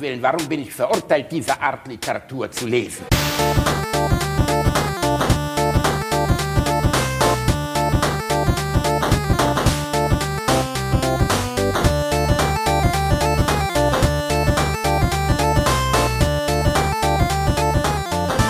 Willen, 0.00 0.22
warum 0.22 0.48
bin 0.48 0.62
ich 0.62 0.72
verurteilt, 0.72 1.30
diese 1.30 1.60
Art 1.60 1.86
Literatur 1.86 2.50
zu 2.50 2.66
lesen? 2.66 3.04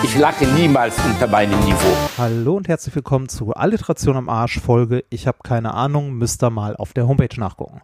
Ich 0.04 0.16
lache 0.16 0.46
niemals 0.46 0.96
unter 1.04 1.26
meinem 1.26 1.58
Niveau. 1.60 1.96
Hallo 2.18 2.56
und 2.56 2.68
herzlich 2.68 2.94
willkommen 2.94 3.28
zu 3.28 3.52
Alliteration 3.54 4.16
am 4.16 4.28
Arsch 4.28 4.60
Folge. 4.60 5.04
Ich 5.10 5.26
habe 5.26 5.38
keine 5.42 5.74
Ahnung, 5.74 6.12
müsst 6.12 6.44
ihr 6.44 6.50
mal 6.50 6.76
auf 6.76 6.92
der 6.92 7.08
Homepage 7.08 7.40
nachgucken. 7.40 7.80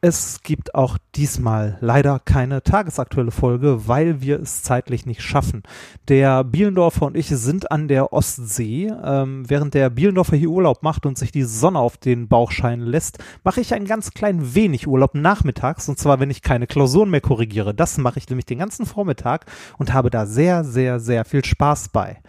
Es 0.00 0.42
gibt 0.44 0.76
auch 0.76 0.96
diesmal 1.16 1.76
leider 1.80 2.20
keine 2.20 2.62
tagesaktuelle 2.62 3.32
Folge, 3.32 3.88
weil 3.88 4.20
wir 4.20 4.38
es 4.40 4.62
zeitlich 4.62 5.06
nicht 5.06 5.22
schaffen. 5.22 5.64
Der 6.06 6.44
Bielendorfer 6.44 7.06
und 7.06 7.16
ich 7.16 7.26
sind 7.26 7.72
an 7.72 7.88
der 7.88 8.12
Ostsee. 8.12 8.92
Ähm, 9.02 9.50
während 9.50 9.74
der 9.74 9.90
Bielendorfer 9.90 10.36
hier 10.36 10.50
Urlaub 10.50 10.84
macht 10.84 11.04
und 11.04 11.18
sich 11.18 11.32
die 11.32 11.42
Sonne 11.42 11.80
auf 11.80 11.96
den 11.96 12.28
Bauch 12.28 12.52
scheinen 12.52 12.86
lässt, 12.86 13.18
mache 13.42 13.60
ich 13.60 13.74
ein 13.74 13.86
ganz 13.86 14.12
klein 14.12 14.54
wenig 14.54 14.86
Urlaub 14.86 15.16
nachmittags. 15.16 15.88
Und 15.88 15.98
zwar, 15.98 16.20
wenn 16.20 16.30
ich 16.30 16.42
keine 16.42 16.68
Klausuren 16.68 17.10
mehr 17.10 17.20
korrigiere. 17.20 17.74
Das 17.74 17.98
mache 17.98 18.20
ich 18.20 18.28
nämlich 18.28 18.46
den 18.46 18.58
ganzen 18.60 18.86
Vormittag 18.86 19.46
und 19.78 19.92
habe 19.92 20.10
da 20.10 20.26
sehr, 20.26 20.62
sehr, 20.62 21.00
sehr 21.00 21.24
viel 21.24 21.44
Spaß 21.44 21.88
bei. 21.88 22.22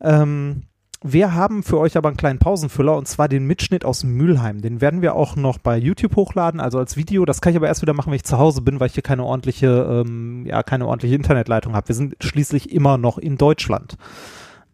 Ähm, 0.00 0.64
wir 1.12 1.34
haben 1.34 1.62
für 1.62 1.78
euch 1.78 1.96
aber 1.96 2.08
einen 2.08 2.16
kleinen 2.16 2.38
Pausenfüller 2.38 2.96
und 2.96 3.06
zwar 3.08 3.28
den 3.28 3.46
Mitschnitt 3.46 3.84
aus 3.84 4.04
Mülheim. 4.04 4.60
Den 4.60 4.80
werden 4.80 5.02
wir 5.02 5.14
auch 5.14 5.36
noch 5.36 5.58
bei 5.58 5.76
YouTube 5.76 6.16
hochladen, 6.16 6.60
also 6.60 6.78
als 6.78 6.96
Video. 6.96 7.24
Das 7.24 7.40
kann 7.40 7.50
ich 7.52 7.56
aber 7.56 7.66
erst 7.68 7.82
wieder 7.82 7.94
machen, 7.94 8.10
wenn 8.10 8.16
ich 8.16 8.24
zu 8.24 8.38
Hause 8.38 8.60
bin, 8.62 8.80
weil 8.80 8.88
ich 8.88 8.94
hier 8.94 9.02
keine 9.02 9.24
ordentliche, 9.24 9.66
ähm, 10.06 10.44
ja, 10.46 10.62
keine 10.62 10.86
ordentliche 10.86 11.14
Internetleitung 11.14 11.74
habe. 11.74 11.88
Wir 11.88 11.94
sind 11.94 12.16
schließlich 12.20 12.72
immer 12.72 12.98
noch 12.98 13.18
in 13.18 13.36
Deutschland. 13.36 13.96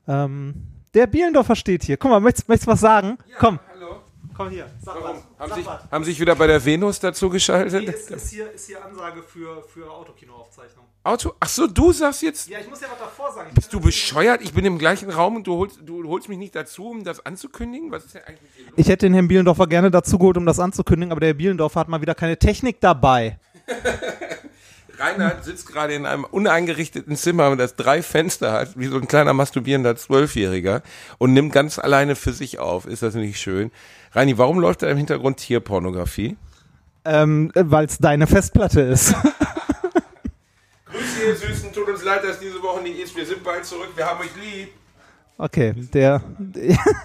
Ähm, 0.08 0.54
der 0.94 1.06
Bielendorfer 1.06 1.56
steht 1.56 1.84
hier. 1.84 1.96
Guck 1.96 2.10
mal, 2.10 2.20
möchtest, 2.20 2.48
möchtest 2.48 2.66
du 2.68 2.72
was 2.72 2.80
sagen? 2.80 3.18
Ja, 3.28 3.36
Komm, 3.38 3.58
Hallo. 3.74 3.96
komm 4.36 4.50
hier. 4.50 4.66
Sag 4.80 4.94
Warum? 4.94 5.16
was. 5.16 5.22
Haben 5.38 5.48
Sag 5.48 5.56
sich, 5.58 5.66
was. 5.66 5.90
haben 5.90 6.04
sich 6.04 6.20
wieder 6.20 6.34
bei 6.36 6.46
der 6.46 6.64
Venus 6.64 7.00
dazu 7.00 7.30
geschaltet? 7.30 7.82
Nee, 7.82 7.90
ist, 7.92 8.10
ist, 8.10 8.30
hier, 8.30 8.50
ist 8.52 8.66
hier 8.66 8.84
Ansage 8.84 9.22
für, 9.22 9.62
für 9.62 9.90
Autokinoaufzeichnung. 9.90 10.43
Auto? 11.04 11.34
Ach 11.38 11.48
so, 11.48 11.66
du 11.66 11.92
sagst 11.92 12.22
jetzt, 12.22 12.48
Ja, 12.48 12.58
ich 12.58 12.68
muss 12.68 12.80
ja 12.80 12.88
was 12.90 12.98
davor 12.98 13.30
sagen. 13.30 13.50
bist 13.54 13.70
du 13.74 13.78
bescheuert? 13.78 14.40
Ich 14.42 14.54
bin 14.54 14.64
im 14.64 14.78
gleichen 14.78 15.10
Raum 15.10 15.36
und 15.36 15.46
du 15.46 15.54
holst, 15.56 15.78
du 15.84 16.02
holst 16.08 16.30
mich 16.30 16.38
nicht 16.38 16.54
dazu, 16.56 16.86
um 16.88 17.04
das 17.04 17.24
anzukündigen? 17.24 17.90
Was 17.92 18.06
ist 18.06 18.14
denn 18.14 18.22
eigentlich 18.26 18.40
mit 18.42 18.56
dir 18.56 18.62
los? 18.70 18.72
Ich 18.76 18.88
hätte 18.88 19.04
den 19.06 19.12
Herrn 19.12 19.28
Bielendorfer 19.28 19.66
gerne 19.66 19.90
dazu 19.90 20.16
geholt, 20.18 20.38
um 20.38 20.46
das 20.46 20.58
anzukündigen, 20.58 21.12
aber 21.12 21.20
der 21.20 21.28
Herr 21.28 21.34
Bielendorfer 21.34 21.80
hat 21.80 21.88
mal 21.88 22.00
wieder 22.00 22.14
keine 22.14 22.38
Technik 22.38 22.80
dabei. 22.80 23.38
Reinhard 24.98 25.44
sitzt 25.44 25.66
gerade 25.66 25.94
in 25.94 26.06
einem 26.06 26.24
uneingerichteten 26.24 27.16
Zimmer, 27.16 27.54
das 27.56 27.74
drei 27.76 28.02
Fenster 28.02 28.52
hat, 28.52 28.78
wie 28.78 28.86
so 28.86 28.96
ein 28.96 29.08
kleiner 29.08 29.34
masturbierender 29.34 29.96
Zwölfjähriger 29.96 30.82
und 31.18 31.32
nimmt 31.32 31.52
ganz 31.52 31.78
alleine 31.78 32.14
für 32.16 32.32
sich 32.32 32.58
auf. 32.60 32.86
Ist 32.86 33.02
das 33.02 33.14
nicht 33.14 33.38
schön? 33.40 33.70
Reini, 34.12 34.38
warum 34.38 34.60
läuft 34.60 34.82
da 34.82 34.88
im 34.88 34.96
Hintergrund 34.96 35.38
Tierpornografie? 35.38 36.36
Ähm, 37.04 37.50
weil 37.54 37.86
es 37.86 37.98
deine 37.98 38.26
Festplatte 38.26 38.80
ist. 38.80 39.14
Ihr 41.26 41.36
Süßen. 41.36 41.72
Tut 41.72 41.88
uns 41.88 42.04
leid, 42.04 42.22
dass 42.22 42.38
diese 42.38 42.62
Woche 42.62 42.82
nicht 42.82 42.98
ist. 42.98 43.16
Wir 43.16 43.24
sind 43.24 43.42
bald 43.42 43.64
zurück. 43.64 43.90
Wir 43.96 44.04
haben 44.04 44.20
euch 44.20 44.34
lieb. 44.36 44.68
Okay, 45.38 45.72
der. 45.94 46.22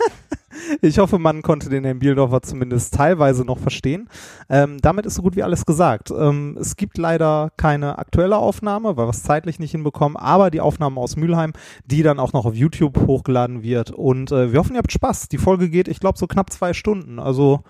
ich 0.82 1.00
hoffe, 1.00 1.18
man 1.20 1.42
konnte 1.42 1.70
den 1.70 1.86
Herrn 1.86 2.00
Bielendorfer 2.00 2.42
zumindest 2.42 2.94
teilweise 2.94 3.46
noch 3.46 3.60
verstehen. 3.60 4.10
Ähm, 4.50 4.78
damit 4.82 5.06
ist 5.06 5.16
so 5.16 5.22
gut 5.22 5.38
wie 5.38 5.44
alles 5.44 5.66
gesagt. 5.66 6.12
Ähm, 6.12 6.58
es 6.60 6.76
gibt 6.76 6.98
leider 6.98 7.52
keine 7.56 7.98
aktuelle 7.98 8.38
Aufnahme, 8.38 8.98
weil 8.98 9.06
wir 9.06 9.12
es 9.12 9.24
zeitlich 9.24 9.58
nicht 9.58 9.72
hinbekommen, 9.72 10.18
aber 10.18 10.52
die 10.52 10.62
Aufnahme 10.62 11.00
aus 11.00 11.16
Mülheim, 11.16 11.54
die 11.86 12.04
dann 12.04 12.20
auch 12.20 12.34
noch 12.34 12.46
auf 12.46 12.56
YouTube 12.56 13.00
hochgeladen 13.08 13.64
wird. 13.64 13.92
Und 13.92 14.32
äh, 14.32 14.52
wir 14.52 14.60
hoffen, 14.60 14.74
ihr 14.74 14.80
habt 14.80 14.92
Spaß. 14.92 15.30
Die 15.30 15.38
Folge 15.38 15.70
geht, 15.70 15.88
ich 15.88 16.02
glaube, 16.02 16.18
so 16.18 16.28
knapp 16.28 16.52
zwei 16.52 16.74
Stunden. 16.74 17.20
Also 17.20 17.64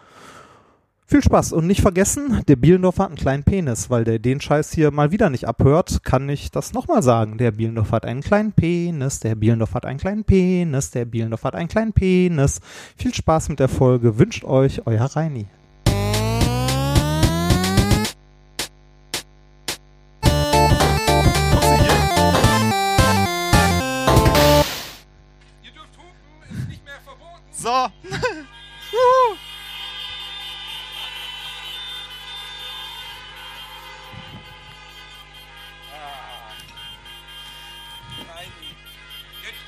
viel 1.10 1.24
Spaß 1.24 1.54
und 1.54 1.66
nicht 1.66 1.82
vergessen, 1.82 2.44
der 2.48 2.56
Bielendorfer 2.56 3.04
hat 3.04 3.10
einen 3.10 3.18
kleinen 3.18 3.44
Penis, 3.44 3.90
weil 3.90 4.04
der 4.04 4.20
den 4.20 4.40
Scheiß 4.40 4.72
hier 4.72 4.92
mal 4.92 5.10
wieder 5.10 5.32
nicht 5.32 5.48
abhört, 5.48 6.04
kann 6.04 6.30
ich 6.30 6.52
das 6.52 6.72
nochmal 6.72 7.02
sagen. 7.02 7.40
Der 7.40 7.50
Bielendorfer 7.50 7.96
hat 7.96 8.06
einen 8.06 8.22
kleinen 8.22 8.52
Penis, 8.52 9.20
der 9.20 9.34
Bielendorfer 9.34 9.74
hat 9.76 9.86
einen 9.88 9.98
kleinen 9.98 10.24
Penis, 10.24 10.92
der 10.92 11.06
Bielendorfer 11.06 11.48
hat 11.48 11.56
einen 11.56 11.68
kleinen 11.68 11.94
Penis. 11.94 12.60
Viel 12.96 13.12
Spaß 13.12 13.50
mit 13.50 13.60
der 13.60 13.70
Folge, 13.70 14.20
wünscht 14.20 14.44
euch 14.44 14.86
euer 14.86 15.06
Reini. 15.06 15.48
Ihr 25.64 25.72
dürft. 25.72 25.98
So. 27.52 27.70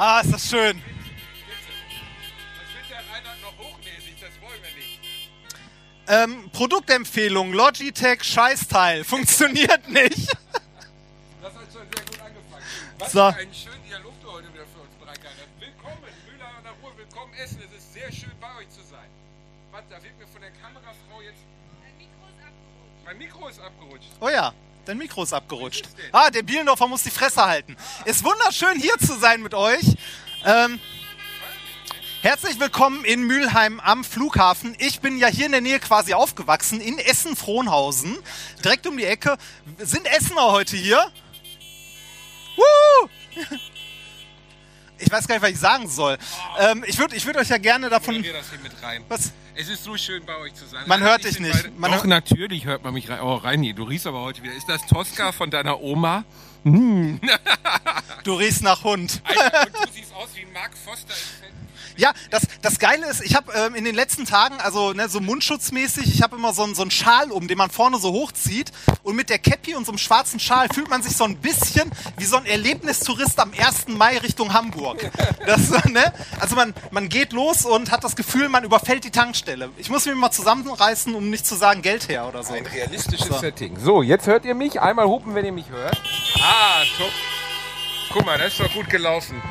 Ah, 0.04 0.22
ist 0.22 0.34
das 0.34 0.50
schön. 0.50 0.82
Das 0.82 2.74
wird 2.74 2.90
der 2.90 2.98
Reinhard 2.98 3.40
noch 3.44 3.56
hochnäsig, 3.56 4.16
das 4.20 4.32
wollen 4.42 4.60
wir 4.64 4.74
nicht. 4.74 5.00
Ähm, 6.08 6.50
Produktempfehlung, 6.52 7.54
Logitech 7.54 8.24
Scheißteil. 8.24 9.04
Funktioniert 9.04 9.88
nicht. 9.90 10.28
Das 11.40 11.54
hat 11.54 11.72
schon 11.72 11.86
sehr 11.94 12.04
gut 12.04 12.20
angefangen. 12.20 12.66
Was 12.98 13.12
So. 13.12 13.32
für 13.32 13.38
einen 13.38 13.54
schönen 13.54 13.84
Dialog 13.88 14.14
du 14.24 14.32
heute 14.32 14.52
wieder 14.52 14.66
für 14.74 14.82
uns 14.82 14.96
bereitgehalten 15.00 15.40
hast. 15.40 15.62
Willkommen, 15.62 16.02
Müller 16.26 16.48
an 16.48 16.64
der 16.64 16.74
Ruhr, 16.82 16.98
willkommen 16.98 17.36
Essen. 17.36 17.62
Es 17.62 17.78
ist 17.78 17.94
sehr 17.94 18.12
schön 18.12 18.34
bei 18.42 18.58
euch 18.58 18.70
zu 18.70 18.82
sein. 18.82 19.06
Was, 19.72 19.84
da 19.88 20.02
wird 20.02 20.18
mir 20.18 20.26
von 20.26 20.42
der 20.42 20.50
Kamerafrau 20.50 21.22
jetzt... 21.22 21.46
Mein 23.06 23.20
Mikro 23.20 23.48
ist 23.50 23.60
abgerutscht. 23.60 24.10
Oh 24.20 24.30
ja, 24.30 24.52
dein 24.92 24.98
Mikro 24.98 25.24
ist 25.24 25.32
abgerutscht. 25.32 25.88
Ah, 26.12 26.30
der 26.30 26.44
Bielendorfer 26.44 26.86
muss 26.86 27.04
die 27.04 27.12
Fresse 27.12 27.46
halten. 27.46 27.78
Ist 28.04 28.26
wunderschön 28.26 28.78
hier 28.78 28.98
zu 28.98 29.18
sein 29.18 29.42
mit 29.42 29.54
euch. 29.54 29.96
Ähm, 30.44 30.82
herzlich 32.22 32.60
willkommen 32.60 33.06
in 33.06 33.24
Mülheim 33.24 33.80
am 33.80 34.04
Flughafen. 34.04 34.76
Ich 34.80 35.00
bin 35.00 35.18
ja 35.18 35.30
hier 35.30 35.46
in 35.46 35.54
der 35.54 35.62
Nähe 35.62 35.80
quasi 35.80 36.14
aufgewachsen, 36.14 36.82
in 36.82 37.00
Essen-Frohnhausen. 37.00 38.18
Direkt 38.66 38.86
um 38.86 38.98
die 38.98 39.06
Ecke. 39.06 39.38
Sind 39.78 40.06
Essener 40.08 40.52
heute 40.52 40.76
hier? 40.76 41.10
Woo! 42.58 43.10
Ich 45.02 45.12
weiß 45.12 45.28
gar 45.28 45.36
nicht, 45.36 45.42
was 45.44 45.50
ich 45.52 45.60
sagen 45.60 45.88
soll. 45.90 46.18
Ähm, 46.60 46.84
ich 46.88 46.98
würde 46.98 47.16
ich 47.16 47.26
würd 47.26 47.38
euch 47.38 47.50
ja 47.50 47.58
gerne 47.58 47.90
davon... 47.90 48.16
Moderier 48.16 48.34
das 48.38 48.50
hier 48.50 48.60
mit 48.60 48.72
rein. 48.84 49.04
Was? 49.10 49.32
Es 49.56 49.68
ist 49.68 49.84
so 49.84 49.98
schön 49.98 50.26
bei 50.26 50.38
euch 50.38 50.54
zu 50.54 50.66
sein. 50.66 50.84
Man 50.88 51.02
hört 51.02 51.24
dich 51.24 51.40
nicht. 51.40 51.52
beide- 51.52 51.72
Man 51.72 51.92
Doch, 51.92 51.98
hört- 52.00 52.08
natürlich 52.08 52.66
hört 52.66 52.84
man 52.84 52.94
mich 52.94 53.10
rein. 53.10 53.20
Oh, 53.22 53.36
Reini, 53.36 53.74
du 53.74 53.84
riechst 53.84 54.08
aber 54.08 54.22
heute 54.22 54.42
wieder. 54.44 54.54
Ist 54.54 54.70
das 54.70 54.86
Tosca 54.88 55.32
von 55.32 55.50
deiner 55.52 55.82
Oma? 55.82 56.24
Du 58.24 58.34
riechst 58.36 58.64
nach 58.64 58.84
Hund. 58.84 59.22
Alter, 59.24 59.66
und 59.68 59.88
du 59.88 59.92
siehst 59.94 60.14
aus 60.14 60.30
wie 60.36 60.46
Mark 60.46 60.72
Foster 60.78 61.14
im 61.14 61.44
Fett. 61.44 61.54
Ja, 61.98 62.14
das, 62.30 62.44
das 62.62 62.80
Geile 62.80 63.08
ist, 63.10 63.22
ich 63.24 63.36
habe 63.36 63.52
ähm, 63.54 63.76
in 63.76 63.84
den 63.86 63.96
letzten 63.96 64.26
Tagen, 64.26 64.60
also 64.62 64.94
ne, 64.94 65.10
so 65.10 65.20
mundschutzmäßig, 65.20 66.14
ich 66.14 66.22
habe 66.22 66.36
immer 66.36 66.54
so, 66.54 66.64
einen- 66.64 66.76
so 66.76 66.82
einen 66.82 66.92
Schal 66.92 67.32
um, 67.32 67.48
den 67.48 67.58
man 67.58 67.70
vorne 67.70 67.98
so 68.00 68.12
hochzieht. 68.14 68.72
Und 69.04 69.16
mit 69.16 69.30
der 69.30 69.40
Cappy 69.40 69.76
und 69.76 69.86
so 69.86 69.92
einem 69.92 69.98
schwarzen 69.98 70.40
Schal 70.40 70.68
fühlt 70.74 70.90
man 70.90 71.02
sich 71.04 71.16
so 71.18 71.24
ein 71.24 71.38
bisschen 71.38 71.92
wie 72.18 72.26
so 72.26 72.38
ein 72.38 72.46
Erlebnistourist 72.46 73.40
am 73.40 73.52
1. 73.52 73.88
Mai 73.90 74.18
Richtung 74.20 74.54
Hamburg. 74.54 75.10
Das, 75.46 75.70
ne? 75.86 76.14
Also 76.40 76.56
man, 76.56 76.74
man 76.92 77.10
geht 77.10 77.34
los 77.34 77.66
und 77.66 77.92
hat 77.92 78.04
das 78.04 78.16
Gefühl, 78.16 78.48
man 78.50 78.64
überfällt 78.64 79.04
die 79.04 79.12
Tankstelle. 79.12 79.70
Ich 79.78 79.90
muss 79.90 80.06
mich 80.06 80.16
mal 80.16 80.32
zusammenreißen, 80.32 81.14
um 81.16 81.30
nicht 81.30 81.46
zu 81.46 81.56
sagen 81.56 81.82
Geld 81.82 82.08
her 82.10 82.28
oder 82.28 82.44
so. 82.44 82.54
Ein 82.54 82.66
realistisches 82.66 83.28
So. 83.28 83.38
Setting. 83.40 83.78
So, 83.80 84.02
jetzt 84.04 84.28
hört 84.28 84.46
ihr 84.46 84.56
mich. 84.56 84.80
Einmal 84.82 85.06
hupen, 85.08 85.36
wenn 85.36 85.46
ihr 85.46 85.52
mich 85.52 85.70
hört. 85.70 86.00
Ah, 86.40 86.84
top. 86.98 87.12
Guck 88.14 88.26
mal, 88.26 88.38
das 88.38 88.50
ist 88.54 88.60
doch 88.60 88.72
gut 88.74 88.90
gelaufen. 88.90 89.42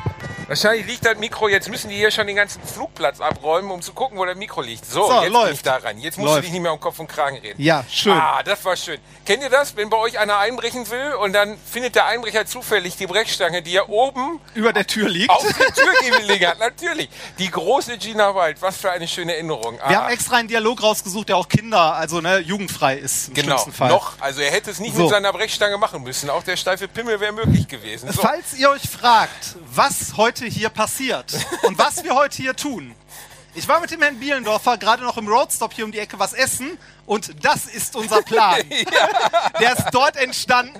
Wahrscheinlich 0.47 0.85
liegt 0.87 1.05
das 1.05 1.17
Mikro, 1.17 1.47
jetzt 1.47 1.69
müssen 1.69 1.89
die 1.89 1.95
hier 1.95 2.11
schon 2.11 2.27
den 2.27 2.35
ganzen 2.35 2.61
Flugplatz 2.63 3.19
abräumen, 3.21 3.71
um 3.71 3.81
zu 3.81 3.93
gucken, 3.93 4.17
wo 4.17 4.25
das 4.25 4.35
Mikro 4.37 4.61
liegt. 4.61 4.85
So, 4.85 5.07
So, 5.07 5.21
jetzt 5.21 5.31
läuft. 5.31 5.45
bin 5.47 5.53
ich 5.55 5.61
da 5.63 5.75
rein. 5.77 5.97
Jetzt 5.99 6.17
musst 6.17 6.27
Läuft. 6.27 6.37
du 6.39 6.41
dich 6.43 6.51
nicht 6.51 6.61
mehr 6.61 6.73
um 6.73 6.79
Kopf 6.79 6.99
und 6.99 7.07
Kragen 7.07 7.37
reden. 7.37 7.61
Ja, 7.61 7.83
schön. 7.89 8.13
Ah, 8.13 8.41
das 8.43 8.63
war 8.65 8.75
schön. 8.75 8.99
Kennt 9.25 9.43
ihr 9.43 9.49
das, 9.49 9.75
wenn 9.75 9.89
bei 9.89 9.97
euch 9.97 10.19
einer 10.19 10.37
einbrechen 10.37 10.89
will 10.89 11.13
und 11.21 11.33
dann 11.33 11.57
findet 11.65 11.95
der 11.95 12.05
Einbrecher 12.05 12.45
zufällig 12.45 12.95
die 12.97 13.07
Brechstange, 13.07 13.61
die 13.61 13.75
er 13.75 13.89
oben 13.89 14.39
Über 14.53 14.73
der 14.73 14.85
Tür 14.87 15.07
liegt. 15.09 15.29
auf 15.29 15.41
der 15.43 15.73
Tür 15.73 15.93
gelegen 16.19 16.47
hat? 16.47 16.59
Natürlich. 16.59 17.09
Die 17.37 17.49
große 17.49 17.97
Gina 17.97 18.35
Wild. 18.35 18.61
Was 18.61 18.77
für 18.77 18.91
eine 18.91 19.07
schöne 19.07 19.33
Erinnerung. 19.33 19.75
Wir 19.75 19.83
Ah, 19.99 20.03
haben 20.03 20.11
extra 20.13 20.37
einen 20.37 20.47
Dialog 20.47 20.81
rausgesucht, 20.83 21.29
der 21.29 21.37
auch 21.37 21.47
Kinder, 21.47 21.93
also 21.95 22.19
ne, 22.21 22.39
jugendfrei 22.39 22.95
ist 22.97 23.29
im 23.29 23.33
Genau, 23.35 23.47
schlimmsten 23.57 23.73
Fall. 23.73 23.89
noch. 23.89 24.13
Also 24.19 24.41
er 24.41 24.51
hätte 24.51 24.71
es 24.71 24.79
nicht 24.79 24.95
So. 24.95 25.03
mit 25.03 25.11
seiner 25.11 25.31
Brechstange 25.31 25.77
machen 25.77 26.03
müssen. 26.03 26.29
Auch 26.29 26.43
der 26.43 26.57
steife 26.57 26.87
Pimmel 26.87 27.19
wäre 27.19 27.31
möglich 27.31 27.67
gewesen. 27.67 28.11
So. 28.11 28.21
Falls 28.21 28.53
ihr 28.55 28.69
euch 28.69 28.83
fragt, 28.89 29.55
was 29.73 30.17
heute 30.17 30.30
hier 30.39 30.69
passiert 30.69 31.33
und 31.63 31.77
was 31.77 32.03
wir 32.03 32.15
heute 32.15 32.37
hier 32.37 32.55
tun, 32.55 32.95
Ich 33.53 33.67
war 33.67 33.81
mit 33.81 33.91
dem 33.91 34.01
Herrn 34.01 34.17
Bielendorfer 34.17 34.77
gerade 34.77 35.03
noch 35.03 35.17
im 35.17 35.27
Roadstop 35.27 35.73
hier 35.73 35.83
um 35.83 35.91
die 35.91 35.99
Ecke 35.99 36.17
was 36.17 36.31
essen 36.33 36.77
und 37.05 37.43
das 37.43 37.65
ist 37.65 37.95
unser 37.97 38.21
Plan. 38.21 38.61
Der 39.59 39.73
ist 39.73 39.87
dort 39.91 40.15
entstanden. 40.15 40.79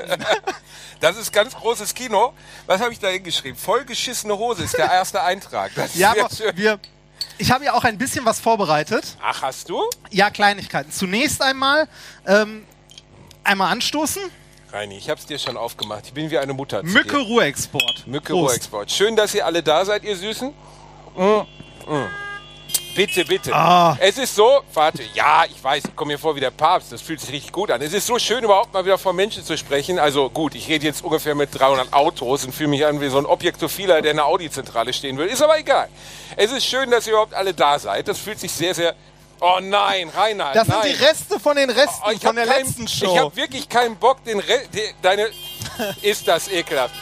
Das 1.01 1.17
ist 1.17 1.33
ganz 1.33 1.53
großes 1.53 1.93
Kino. 1.93 2.33
Was 2.67 2.79
habe 2.79 2.93
ich 2.93 2.99
da 2.99 3.09
hingeschrieben? 3.09 3.57
Vollgeschissene 3.59 4.37
Hose 4.37 4.63
ist 4.63 4.77
der 4.77 4.89
erste 4.89 5.21
Eintrag. 5.21 5.71
Das 5.75 5.95
Ja, 5.95 6.11
aber 6.11 6.29
schön. 6.33 6.55
wir, 6.55 6.79
ich 7.37 7.51
habe 7.51 7.65
ja 7.65 7.73
auch 7.73 7.83
ein 7.83 7.97
bisschen 7.97 8.23
was 8.23 8.39
vorbereitet. 8.39 9.17
Ach, 9.21 9.41
hast 9.41 9.67
du? 9.67 9.81
Ja, 10.09 10.29
Kleinigkeiten. 10.29 10.91
Zunächst 10.93 11.41
einmal 11.41 11.89
ähm, 12.25 12.65
einmal 13.43 13.71
anstoßen. 13.73 14.21
Reini, 14.71 14.97
ich 14.97 15.09
habe 15.09 15.19
es 15.19 15.25
dir 15.25 15.37
schon 15.37 15.57
aufgemacht. 15.57 16.05
Ich 16.05 16.13
bin 16.13 16.31
wie 16.31 16.37
eine 16.37 16.53
Mutter. 16.53 16.81
Mücke 16.83 17.17
dir. 17.17 17.25
Ruhrexport. 17.25 18.07
Mücke 18.07 18.33
Prost. 18.33 18.51
Ruhrexport. 18.51 18.91
Schön, 18.91 19.15
dass 19.15 19.35
ihr 19.35 19.45
alle 19.45 19.61
da 19.61 19.83
seid, 19.83 20.03
ihr 20.03 20.15
Süßen. 20.15 20.53
Mm, 21.15 21.21
mm. 21.21 22.07
Bitte, 22.95 23.25
bitte. 23.25 23.53
Ah. 23.53 23.97
Es 23.99 24.17
ist 24.17 24.35
so, 24.35 24.61
warte, 24.73 25.03
ja, 25.13 25.43
ich 25.45 25.61
weiß, 25.61 25.83
ich 25.85 25.95
komme 25.95 26.13
mir 26.13 26.17
vor 26.17 26.35
wie 26.35 26.41
der 26.41 26.51
Papst, 26.51 26.91
das 26.91 27.01
fühlt 27.01 27.21
sich 27.21 27.31
richtig 27.31 27.51
gut 27.51 27.71
an. 27.71 27.81
Es 27.81 27.93
ist 27.93 28.05
so 28.05 28.19
schön, 28.19 28.43
überhaupt 28.43 28.73
mal 28.73 28.83
wieder 28.83 28.97
vor 28.97 29.13
Menschen 29.13 29.43
zu 29.43 29.57
sprechen. 29.57 29.97
Also 29.97 30.29
gut, 30.29 30.55
ich 30.55 30.67
rede 30.67 30.85
jetzt 30.85 31.03
ungefähr 31.03 31.35
mit 31.35 31.57
300 31.57 31.93
Autos 31.93 32.45
und 32.45 32.53
fühle 32.53 32.69
mich 32.69 32.85
an 32.85 32.99
wie 32.99 33.09
so 33.09 33.17
ein 33.17 33.25
Objektophiler, 33.25 34.01
der 34.01 34.11
in 34.11 34.17
der 34.17 34.25
Audi-Zentrale 34.25 34.91
stehen 34.93 35.17
will. 35.17 35.27
Ist 35.27 35.41
aber 35.41 35.57
egal. 35.57 35.87
Es 36.35 36.51
ist 36.51 36.65
schön, 36.65 36.91
dass 36.91 37.07
ihr 37.07 37.13
überhaupt 37.13 37.33
alle 37.33 37.53
da 37.53 37.79
seid. 37.79 38.07
Das 38.07 38.19
fühlt 38.19 38.39
sich 38.39 38.51
sehr, 38.51 38.73
sehr... 38.73 38.95
Oh 39.43 39.57
nein, 39.59 40.07
Reinhard, 40.09 40.55
Das 40.55 40.67
nein. 40.67 40.83
sind 40.83 40.99
die 40.99 41.03
Reste 41.03 41.39
von 41.39 41.55
den 41.55 41.69
Resten 41.71 42.03
Oh, 42.05 42.11
ich 42.11 42.21
von 42.21 42.35
der 42.35 42.45
kein- 42.45 42.63
letzten 42.63 42.87
Show. 42.87 43.11
Ich 43.13 43.17
habe 43.19 43.35
wirklich 43.35 43.67
keinen 43.67 43.95
Bock, 43.97 44.23
den 44.23 44.39
Re 44.39 44.61
de, 44.73 44.93
deine. 45.01 45.29
ist 46.03 46.27
das 46.27 46.47
ekelhaft. 46.47 46.93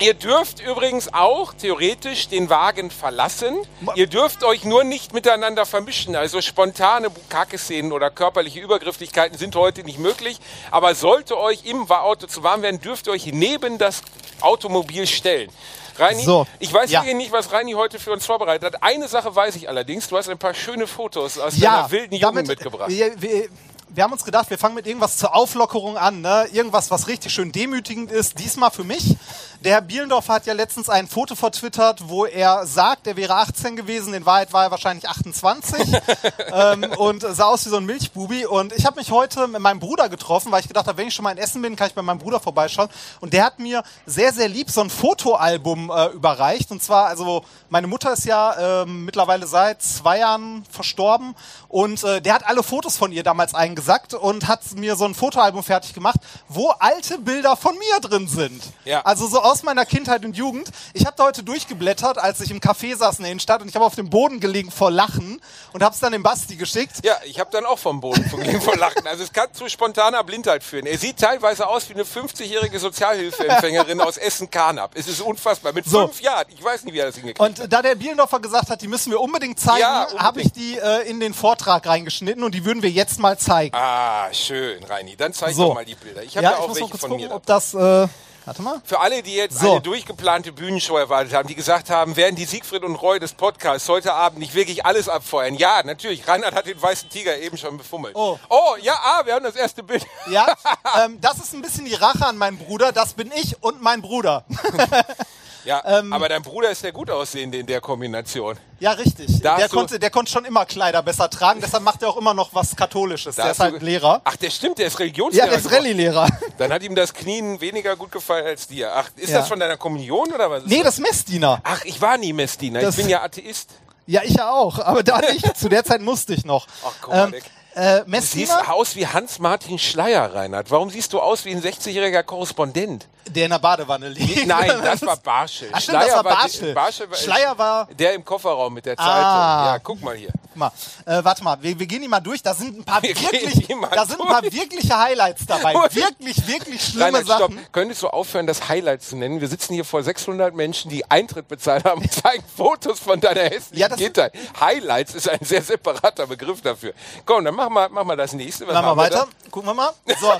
Ihr 0.00 0.14
dürft 0.14 0.60
übrigens 0.60 1.12
auch 1.12 1.52
theoretisch 1.54 2.28
den 2.28 2.48
Wagen 2.50 2.90
verlassen. 2.90 3.56
Ihr 3.96 4.06
dürft 4.06 4.44
euch 4.44 4.64
nur 4.64 4.84
nicht 4.84 5.12
miteinander 5.12 5.66
vermischen. 5.66 6.14
Also 6.14 6.40
spontane 6.40 7.10
Bukake-Szenen 7.10 7.90
oder 7.92 8.08
körperliche 8.10 8.60
Übergrifflichkeiten 8.60 9.36
sind 9.38 9.56
heute 9.56 9.82
nicht 9.82 9.98
möglich. 9.98 10.38
Aber 10.70 10.94
sollte 10.94 11.36
euch 11.36 11.64
im 11.64 11.90
Auto 11.90 12.28
zu 12.28 12.44
warm 12.44 12.62
werden, 12.62 12.80
dürft 12.80 13.08
ihr 13.08 13.12
euch 13.12 13.26
neben 13.26 13.76
das 13.78 14.02
Automobil 14.40 15.04
stellen. 15.08 15.50
Reini, 15.98 16.22
So, 16.22 16.46
ich 16.58 16.72
weiß 16.72 16.90
ja. 16.90 17.02
nicht, 17.02 17.32
was 17.32 17.52
Reini 17.52 17.72
heute 17.72 17.98
für 17.98 18.12
uns 18.12 18.24
vorbereitet 18.26 18.74
hat. 18.74 18.82
Eine 18.82 19.08
Sache 19.08 19.34
weiß 19.34 19.56
ich 19.56 19.68
allerdings. 19.68 20.08
Du 20.08 20.16
hast 20.16 20.28
ein 20.28 20.38
paar 20.38 20.54
schöne 20.54 20.86
Fotos 20.86 21.38
aus 21.38 21.56
ja, 21.58 21.76
deiner 21.76 21.90
wilden 21.90 22.14
Jugend 22.14 22.22
damit- 22.24 22.48
mitgebracht. 22.48 22.90
Wir, 22.90 23.20
wir, 23.20 23.48
wir 23.90 24.04
haben 24.04 24.12
uns 24.12 24.24
gedacht, 24.24 24.50
wir 24.50 24.58
fangen 24.58 24.74
mit 24.74 24.86
irgendwas 24.86 25.16
zur 25.16 25.34
Auflockerung 25.34 25.96
an. 25.96 26.20
Ne? 26.20 26.46
Irgendwas, 26.52 26.90
was 26.90 27.08
richtig 27.08 27.32
schön 27.32 27.52
demütigend 27.52 28.12
ist. 28.12 28.38
Diesmal 28.38 28.70
für 28.70 28.84
mich. 28.84 29.16
Der 29.64 29.72
Herr 29.72 29.80
Bielendorfer 29.80 30.34
hat 30.34 30.46
ja 30.46 30.52
letztens 30.52 30.88
ein 30.88 31.08
Foto 31.08 31.34
vertwittert, 31.34 32.08
wo 32.08 32.26
er 32.26 32.64
sagt, 32.64 33.08
er 33.08 33.16
wäre 33.16 33.34
18 33.34 33.74
gewesen. 33.74 34.14
In 34.14 34.24
Wahrheit 34.24 34.52
war 34.52 34.62
er 34.62 34.70
wahrscheinlich 34.70 35.08
28 35.08 36.00
ähm, 36.52 36.84
und 36.96 37.22
sah 37.22 37.46
aus 37.46 37.66
wie 37.66 37.70
so 37.70 37.78
ein 37.78 37.84
Milchbubi. 37.84 38.46
Und 38.46 38.72
ich 38.72 38.86
habe 38.86 39.00
mich 39.00 39.10
heute 39.10 39.48
mit 39.48 39.60
meinem 39.60 39.80
Bruder 39.80 40.08
getroffen, 40.08 40.52
weil 40.52 40.60
ich 40.60 40.68
gedacht 40.68 40.86
habe, 40.86 40.96
wenn 40.96 41.08
ich 41.08 41.14
schon 41.14 41.24
mal 41.24 41.32
in 41.32 41.38
Essen 41.38 41.60
bin, 41.60 41.74
kann 41.74 41.88
ich 41.88 41.94
bei 41.94 42.02
meinem 42.02 42.20
Bruder 42.20 42.38
vorbeischauen. 42.38 42.88
Und 43.20 43.32
der 43.32 43.44
hat 43.46 43.58
mir 43.58 43.82
sehr, 44.06 44.32
sehr 44.32 44.48
lieb 44.48 44.70
so 44.70 44.80
ein 44.80 44.90
Fotoalbum 44.90 45.90
äh, 45.90 46.06
überreicht. 46.10 46.70
Und 46.70 46.80
zwar, 46.80 47.06
also 47.06 47.44
meine 47.68 47.88
Mutter 47.88 48.12
ist 48.12 48.26
ja 48.26 48.82
ähm, 48.82 49.06
mittlerweile 49.06 49.48
seit 49.48 49.82
zwei 49.82 50.20
Jahren 50.20 50.64
verstorben 50.70 51.34
und 51.68 52.04
äh, 52.04 52.22
der 52.22 52.34
hat 52.34 52.46
alle 52.46 52.62
Fotos 52.62 52.96
von 52.96 53.10
ihr 53.10 53.24
damals 53.24 53.54
eingesackt 53.54 54.14
und 54.14 54.46
hat 54.46 54.60
mir 54.76 54.94
so 54.94 55.04
ein 55.04 55.14
Fotoalbum 55.14 55.64
fertig 55.64 55.94
gemacht, 55.94 56.18
wo 56.48 56.68
alte 56.78 57.18
Bilder 57.18 57.56
von 57.56 57.76
mir 57.76 58.00
drin 58.00 58.28
sind. 58.28 58.62
Ja. 58.84 59.02
Also 59.02 59.26
so 59.26 59.47
aus 59.48 59.62
meiner 59.62 59.84
Kindheit 59.86 60.24
und 60.24 60.36
Jugend. 60.36 60.70
Ich 60.94 61.06
habe 61.06 61.16
da 61.16 61.24
heute 61.24 61.42
durchgeblättert, 61.42 62.18
als 62.18 62.40
ich 62.40 62.50
im 62.50 62.60
Café 62.60 62.96
saß 62.96 63.18
in 63.18 63.24
der 63.24 63.32
Innenstadt 63.32 63.62
und 63.62 63.68
ich 63.68 63.74
habe 63.74 63.84
auf 63.84 63.94
dem 63.94 64.10
Boden 64.10 64.40
gelegen 64.40 64.70
vor 64.70 64.90
Lachen 64.90 65.40
und 65.72 65.82
habe 65.82 65.94
es 65.94 66.00
dann 66.00 66.12
dem 66.12 66.22
Basti 66.22 66.56
geschickt. 66.56 66.96
Ja, 67.04 67.16
ich 67.24 67.40
habe 67.40 67.50
dann 67.50 67.64
auch 67.66 67.78
vom 67.78 68.00
Boden 68.00 68.24
verglichen 68.28 68.60
vor 68.62 68.76
Lachen. 68.76 69.06
Also 69.06 69.24
es 69.24 69.32
kann 69.32 69.52
zu 69.52 69.68
spontaner 69.68 70.22
Blindheit 70.24 70.62
führen. 70.62 70.86
Er 70.86 70.98
sieht 70.98 71.18
teilweise 71.18 71.66
aus 71.66 71.88
wie 71.88 71.94
eine 71.94 72.04
50-jährige 72.04 72.78
Sozialhilfeempfängerin 72.78 74.00
aus 74.02 74.16
Essen-Karnap. 74.16 74.92
Es 74.94 75.08
ist 75.08 75.20
unfassbar. 75.20 75.72
Mit 75.72 75.84
So. 75.86 76.06
fünf 76.06 76.20
Jahren. 76.20 76.46
Ich 76.50 76.62
weiß 76.62 76.84
nicht, 76.84 76.94
wie 76.94 76.98
er 76.98 77.06
das 77.06 77.16
hingekriegt 77.16 77.40
Und 77.40 77.58
äh, 77.60 77.68
da 77.68 77.82
der 77.82 77.94
Bielendorfer 77.94 78.40
gesagt 78.40 78.70
hat, 78.70 78.80
die 78.82 78.88
müssen 78.88 79.10
wir 79.10 79.20
unbedingt 79.20 79.58
zeigen, 79.60 79.80
Ja, 79.80 80.06
habe 80.18 80.40
ich 80.40 80.52
die 80.52 80.76
äh, 80.78 81.08
in 81.08 81.20
den 81.20 81.34
Vortrag 81.34 81.86
reingeschnitten 81.86 82.42
und 82.44 82.54
die 82.54 82.64
würden 82.64 82.82
wir 82.82 82.90
jetzt 82.90 83.18
mal 83.18 83.38
zeigen. 83.38 83.74
Ah, 83.74 84.32
schön, 84.32 84.82
Reini. 84.84 85.16
Dann 85.16 85.32
zeig 85.32 85.54
So. 85.54 85.68
doch 85.68 85.74
mal 85.74 85.84
die 85.84 85.94
Bilder. 85.94 86.22
Ich 86.22 86.36
habe 86.36 86.44
ja, 86.44 86.50
ja, 86.52 86.58
auch 86.58 86.74
welche 86.74 86.96
von 86.98 87.10
gucken, 87.10 87.26
mir. 87.28 87.34
ob 87.34 87.46
das. 87.46 87.74
Äh, 87.74 88.08
warte 88.48 88.62
mal. 88.62 88.80
Für 88.84 89.00
alle, 89.00 89.22
die 89.22 89.34
jetzt 89.34 89.58
So. 89.58 89.72
eine 89.72 89.80
durchgeplante 89.82 90.52
Bühnenshow 90.52 90.96
erwartet 90.96 91.34
haben, 91.34 91.48
die 91.48 91.54
gesagt 91.54 91.90
haben, 91.90 92.16
werden 92.16 92.34
die 92.34 92.46
Siegfried 92.46 92.82
und 92.82 92.96
Roy 92.96 93.20
des 93.20 93.34
Podcasts 93.34 93.88
heute 93.88 94.14
Abend 94.14 94.38
nicht 94.38 94.54
wirklich 94.54 94.86
alles 94.86 95.08
abfeuern? 95.08 95.54
Ja, 95.54 95.82
natürlich. 95.84 96.26
Reinhard 96.26 96.54
hat 96.54 96.66
den 96.66 96.80
weißen 96.80 97.10
Tiger 97.10 97.36
eben 97.38 97.58
schon 97.58 97.76
befummelt. 97.76 98.14
Oh. 98.16 98.38
oh 98.48 98.76
ja, 98.80 98.94
ah, 99.02 99.26
wir 99.26 99.34
haben 99.34 99.44
das 99.44 99.54
erste 99.54 99.82
Bild. 99.82 100.06
Ja, 100.30 100.46
ähm, 101.04 101.20
das 101.20 101.38
ist 101.38 101.52
ein 101.52 101.60
bisschen 101.60 101.84
die 101.84 101.94
Rache 101.94 102.24
an 102.24 102.38
meinen 102.38 102.58
Bruder. 102.58 102.90
Das 102.92 103.12
bin 103.12 103.30
ich 103.36 103.62
und 103.62 103.82
mein 103.82 104.00
Bruder. 104.00 104.44
Ja, 105.68 105.82
Ähm. 105.84 106.14
aber 106.14 106.30
dein 106.30 106.40
Bruder 106.40 106.70
ist 106.70 106.82
der 106.82 106.92
gut 106.92 107.10
aussehende 107.10 107.58
in 107.58 107.66
der 107.66 107.82
Kombination. 107.82 108.56
Ja, 108.80 108.92
richtig. 108.92 109.42
Der 109.42 109.68
konnte, 109.68 109.98
der 109.98 110.08
konnte 110.08 110.32
schon 110.32 110.46
immer 110.46 110.64
Kleider 110.64 111.02
besser 111.02 111.28
tragen. 111.28 111.60
Deshalb 111.60 111.82
macht 111.82 112.02
er 112.02 112.08
auch 112.08 112.16
immer 112.16 112.32
noch 112.32 112.54
was 112.54 112.74
Katholisches. 112.74 113.36
Der 113.36 113.50
ist 113.50 113.60
halt 113.60 113.82
Lehrer. 113.82 114.22
Ach, 114.24 114.36
der 114.36 114.48
stimmt, 114.48 114.78
der 114.78 114.86
ist 114.86 114.98
Religionslehrer. 114.98 115.44
Ja, 115.46 115.50
der 115.52 115.60
ist. 115.60 115.70
Rallye-Lehrer. 115.70 116.26
Dann 116.56 116.72
hat 116.72 116.82
ihm 116.82 116.94
das 116.94 117.12
Knien 117.12 117.60
weniger 117.60 117.96
gut 117.96 118.10
gefallen 118.12 118.46
als 118.46 118.66
dir. 118.66 118.90
Ach, 118.94 119.10
ist 119.16 119.28
Ja. 119.28 119.40
das 119.40 119.48
von 119.48 119.60
deiner 119.60 119.76
Kommunion 119.76 120.32
oder 120.32 120.50
was? 120.50 120.62
ist 120.62 120.70
Nee, 120.70 120.82
das 120.82 120.94
ist 120.94 121.00
Messdiener. 121.00 121.60
Ach, 121.64 121.84
ich 121.84 122.00
war 122.00 122.16
nie 122.16 122.32
Messdiener. 122.32 122.80
Das- 122.80 122.96
ich 122.96 123.02
bin 123.02 123.10
ja 123.10 123.22
Atheist. 123.22 123.68
Ja, 124.06 124.22
ich 124.24 124.36
ja 124.36 124.50
auch. 124.50 124.78
Aber 124.78 125.02
da 125.02 125.18
nicht. 125.20 125.54
Zu 125.54 125.68
der 125.68 125.84
Zeit 125.84 126.00
musste 126.00 126.32
ich 126.32 126.46
noch. 126.46 126.66
Ach, 126.82 126.92
guck 127.02 127.12
mal, 127.12 127.34
ähm, 127.34 127.34
äh, 127.74 128.04
Du 128.06 128.20
siehst 128.22 128.54
aus 128.70 128.96
wie 128.96 129.06
Hans-Martin 129.06 129.78
Schleier, 129.78 130.34
Reinhard. 130.34 130.70
Warum 130.70 130.88
siehst 130.88 131.12
du 131.12 131.20
aus 131.20 131.44
wie 131.44 131.50
ein 131.50 131.60
60-jähriger 131.62 132.22
Korrespondent? 132.22 133.06
Der 133.26 133.44
in 133.44 133.50
der 133.50 133.58
Badewanne 133.58 134.08
liegt. 134.08 134.46
Nein, 134.46 134.72
das 134.82 135.04
war 135.04 135.16
Barschel. 135.16 135.68
Ach, 135.72 135.80
stimmt, 135.80 136.02
das 136.02 136.12
war 136.14 136.22
Barschel. 136.24 136.74
Barschel 136.74 137.10
war 137.10 137.16
Schleier 137.16 137.58
war- 137.58 137.88
Der 137.98 138.14
im 138.14 138.24
Kofferraum 138.24 138.72
mit 138.74 138.86
der 138.86 138.96
Zeitung. 138.96 139.12
Ah. 139.14 139.66
Ja, 139.74 139.78
guck 139.78 140.00
mal 140.02 140.14
hier. 140.16 140.30
Guck 140.48 140.56
mal, 140.56 140.72
äh, 141.06 141.22
warte 141.24 141.44
mal, 141.44 141.56
wir, 141.62 141.78
wir 141.78 141.86
gehen 141.86 142.02
die 142.02 142.08
mal 142.08 142.20
durch. 142.20 142.42
Da 142.42 142.54
sind 142.54 142.78
ein 142.78 142.84
paar 142.84 143.02
Wir 143.08 143.14
wirklich, 143.20 143.66
da 143.92 144.06
sind 144.06 144.20
ein 144.20 144.26
paar 144.26 144.42
wirkliche 144.42 144.98
Highlights 144.98 145.46
dabei. 145.46 145.74
Wirklich, 145.92 146.46
wirklich 146.46 146.82
schlimme 146.82 147.22
stopp. 147.24 147.38
Sachen. 147.38 147.66
Könntest 147.72 148.02
du 148.02 148.08
aufhören, 148.08 148.46
das 148.46 148.68
Highlight 148.68 149.02
zu 149.02 149.16
nennen? 149.16 149.40
Wir 149.40 149.48
sitzen 149.48 149.74
hier 149.74 149.84
vor 149.84 150.02
600 150.02 150.54
Menschen, 150.54 150.90
die 150.90 151.08
Eintritt 151.10 151.48
bezahlt 151.48 151.84
haben 151.84 152.00
und 152.02 152.12
zeigen 152.12 152.42
Fotos 152.56 152.98
von 152.98 153.20
deiner 153.20 153.42
hässlichen 153.42 153.76
Ja, 153.78 153.88
Kindheit. 153.88 154.32
Highlights 154.60 155.14
ist 155.14 155.28
ein 155.28 155.38
sehr 155.42 155.62
separater 155.62 156.26
Begriff 156.26 156.60
dafür. 156.62 156.92
Komm, 157.24 157.44
dann 157.44 157.54
mach 157.54 157.68
mal, 157.68 157.88
mach 157.90 158.04
mal 158.04 158.16
das 158.16 158.32
nächste. 158.32 158.66
Was 158.66 158.74
Machen 158.74 158.84
wir 158.84 158.88
haben 158.90 158.96
wir 158.98 159.02
weiter. 159.04 159.28
Gucken 159.50 159.68
wir 159.70 159.74
mal. 159.74 159.90
So. 160.20 160.32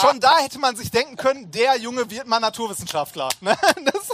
Schon 0.00 0.20
da 0.20 0.38
hätte 0.38 0.58
man 0.58 0.76
sich 0.76 0.90
denken 0.90 1.16
können, 1.16 1.50
der 1.50 1.76
Junge 1.76 2.10
wird 2.10 2.26
mal 2.26 2.40
Naturwissenschaftler. 2.40 3.28
Ne? 3.40 3.56
Das 3.84 3.94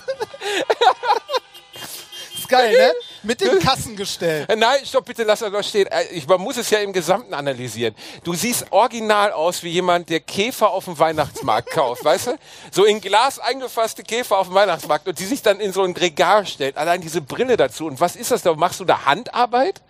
ist 2.39 2.49
geil, 2.49 2.73
ne? 2.73 2.93
Mit 3.25 3.41
dem 3.41 3.59
Kassengestell. 3.59 4.45
Äh, 4.49 4.55
Nein, 4.57 4.87
stopp, 4.87 5.05
bitte 5.07 5.25
lass 5.25 5.41
das 5.41 5.51
doch 5.51 5.63
stehen. 5.65 5.89
Äh, 5.89 6.05
Ich, 6.13 6.27
man 6.29 6.41
muss 6.41 6.57
es 6.57 6.71
ja 6.71 6.79
im 6.79 6.93
Gesamten 6.93 7.35
analysieren. 7.35 7.95
Du 8.23 8.35
siehst 8.35 8.67
original 8.71 9.33
aus 9.33 9.63
wie 9.65 9.71
jemand, 9.71 10.09
der 10.11 10.21
Käfer 10.21 10.71
auf 10.71 10.85
dem 10.85 10.97
Weihnachtsmarkt 10.99 11.71
kauft, 11.71 12.05
weißt 12.05 12.29
du? 12.29 12.39
So 12.71 12.85
in 12.85 13.01
Glas 13.01 13.39
eingefasste 13.41 14.05
Käfer 14.05 14.39
auf 14.39 14.47
dem 14.47 14.55
Weihnachtsmarkt 14.55 15.09
und 15.09 15.19
die 15.19 15.25
sich 15.27 15.43
dann 15.43 15.59
in 15.61 15.73
so 15.73 15.83
ein 15.83 15.93
Regal 15.93 16.47
stellt. 16.47 16.77
Allein 16.77 17.01
diese 17.01 17.21
Brille 17.21 17.57
dazu. 17.57 17.87
Und 17.87 18.01
was 18.01 18.15
ist 18.15 18.31
das 18.31 18.43
da? 18.43 18.55
Machst 18.55 18.79
du 18.81 18.85
da 18.85 19.05
Handarbeit? 19.07 19.83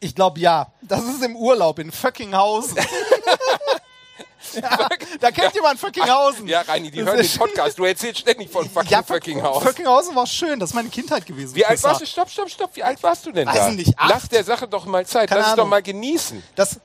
Ich 0.00 0.14
glaube 0.14 0.38
ja. 0.38 0.68
Das 0.82 1.02
ist 1.02 1.24
im 1.24 1.34
Urlaub 1.34 1.80
in 1.80 1.90
Föckinghausen. 1.90 2.78
ja, 4.54 4.88
da 5.20 5.30
kennt 5.30 5.54
jemand 5.54 5.78
Föckinghausen. 5.80 6.46
Ja, 6.46 6.62
Reini, 6.62 6.90
die 6.90 6.98
Das 6.98 7.06
hören 7.06 7.22
den 7.22 7.38
Podcast. 7.38 7.78
Du 7.78 7.84
erzählst 7.84 8.20
ständig 8.20 8.50
von 8.50 8.68
fucking 8.68 8.90
Ja, 8.90 9.02
fucking 9.02 9.42
Haus. 9.42 9.62
Föckinghausen 9.62 10.14
war 10.14 10.26
schön. 10.26 10.58
Das 10.60 10.70
ist 10.70 10.74
meine 10.74 10.88
Kindheit 10.88 11.26
gewesen. 11.26 11.54
Wie 11.54 11.64
alt 11.64 11.82
warst 11.82 12.00
du? 12.00 12.06
Stopp, 12.06 12.30
stopp, 12.30 12.50
stopp. 12.50 12.70
Wie 12.74 12.82
alt 12.82 13.02
warst 13.02 13.26
du 13.26 13.32
denn 13.32 13.46
Weiß 13.46 13.54
da? 13.56 13.68
ich 13.70 13.76
nicht, 13.76 13.98
acht? 13.98 14.10
Lass 14.10 14.28
der 14.28 14.44
Sache 14.44 14.66
doch 14.68 14.84
mal 14.86 15.06
Zeit. 15.06 15.28
Keine 15.28 15.40
Lass 15.40 15.50
es 15.50 15.54
doch 15.56 15.62
Ahnung. 15.62 15.70
mal 15.70 15.82
genießen. 15.82 16.42
Das, 16.54 16.80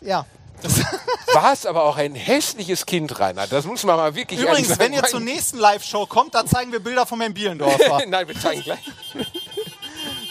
ja. 0.00 0.24
Das, 0.62 0.74
Warst 1.32 1.66
aber 1.66 1.84
auch 1.84 1.96
ein 1.96 2.14
hässliches 2.14 2.84
Kind, 2.84 3.18
Reinhard. 3.18 3.50
Das 3.52 3.64
muss 3.64 3.82
man 3.84 3.96
mal 3.96 4.14
wirklich 4.14 4.40
übrigens, 4.40 4.68
sagen. 4.68 4.80
wenn 4.80 4.92
ihr 4.92 5.02
zur 5.04 5.20
nächsten 5.20 5.58
Live-Show 5.58 6.06
kommt, 6.06 6.34
dann 6.34 6.46
zeigen 6.46 6.70
wir 6.72 6.80
Bilder 6.80 7.06
von 7.06 7.20
Herrn 7.20 7.32
Bielendorfer. 7.32 8.02
Nein, 8.08 8.28
wir 8.28 8.38
zeigen 8.38 8.62
gleich. 8.62 8.80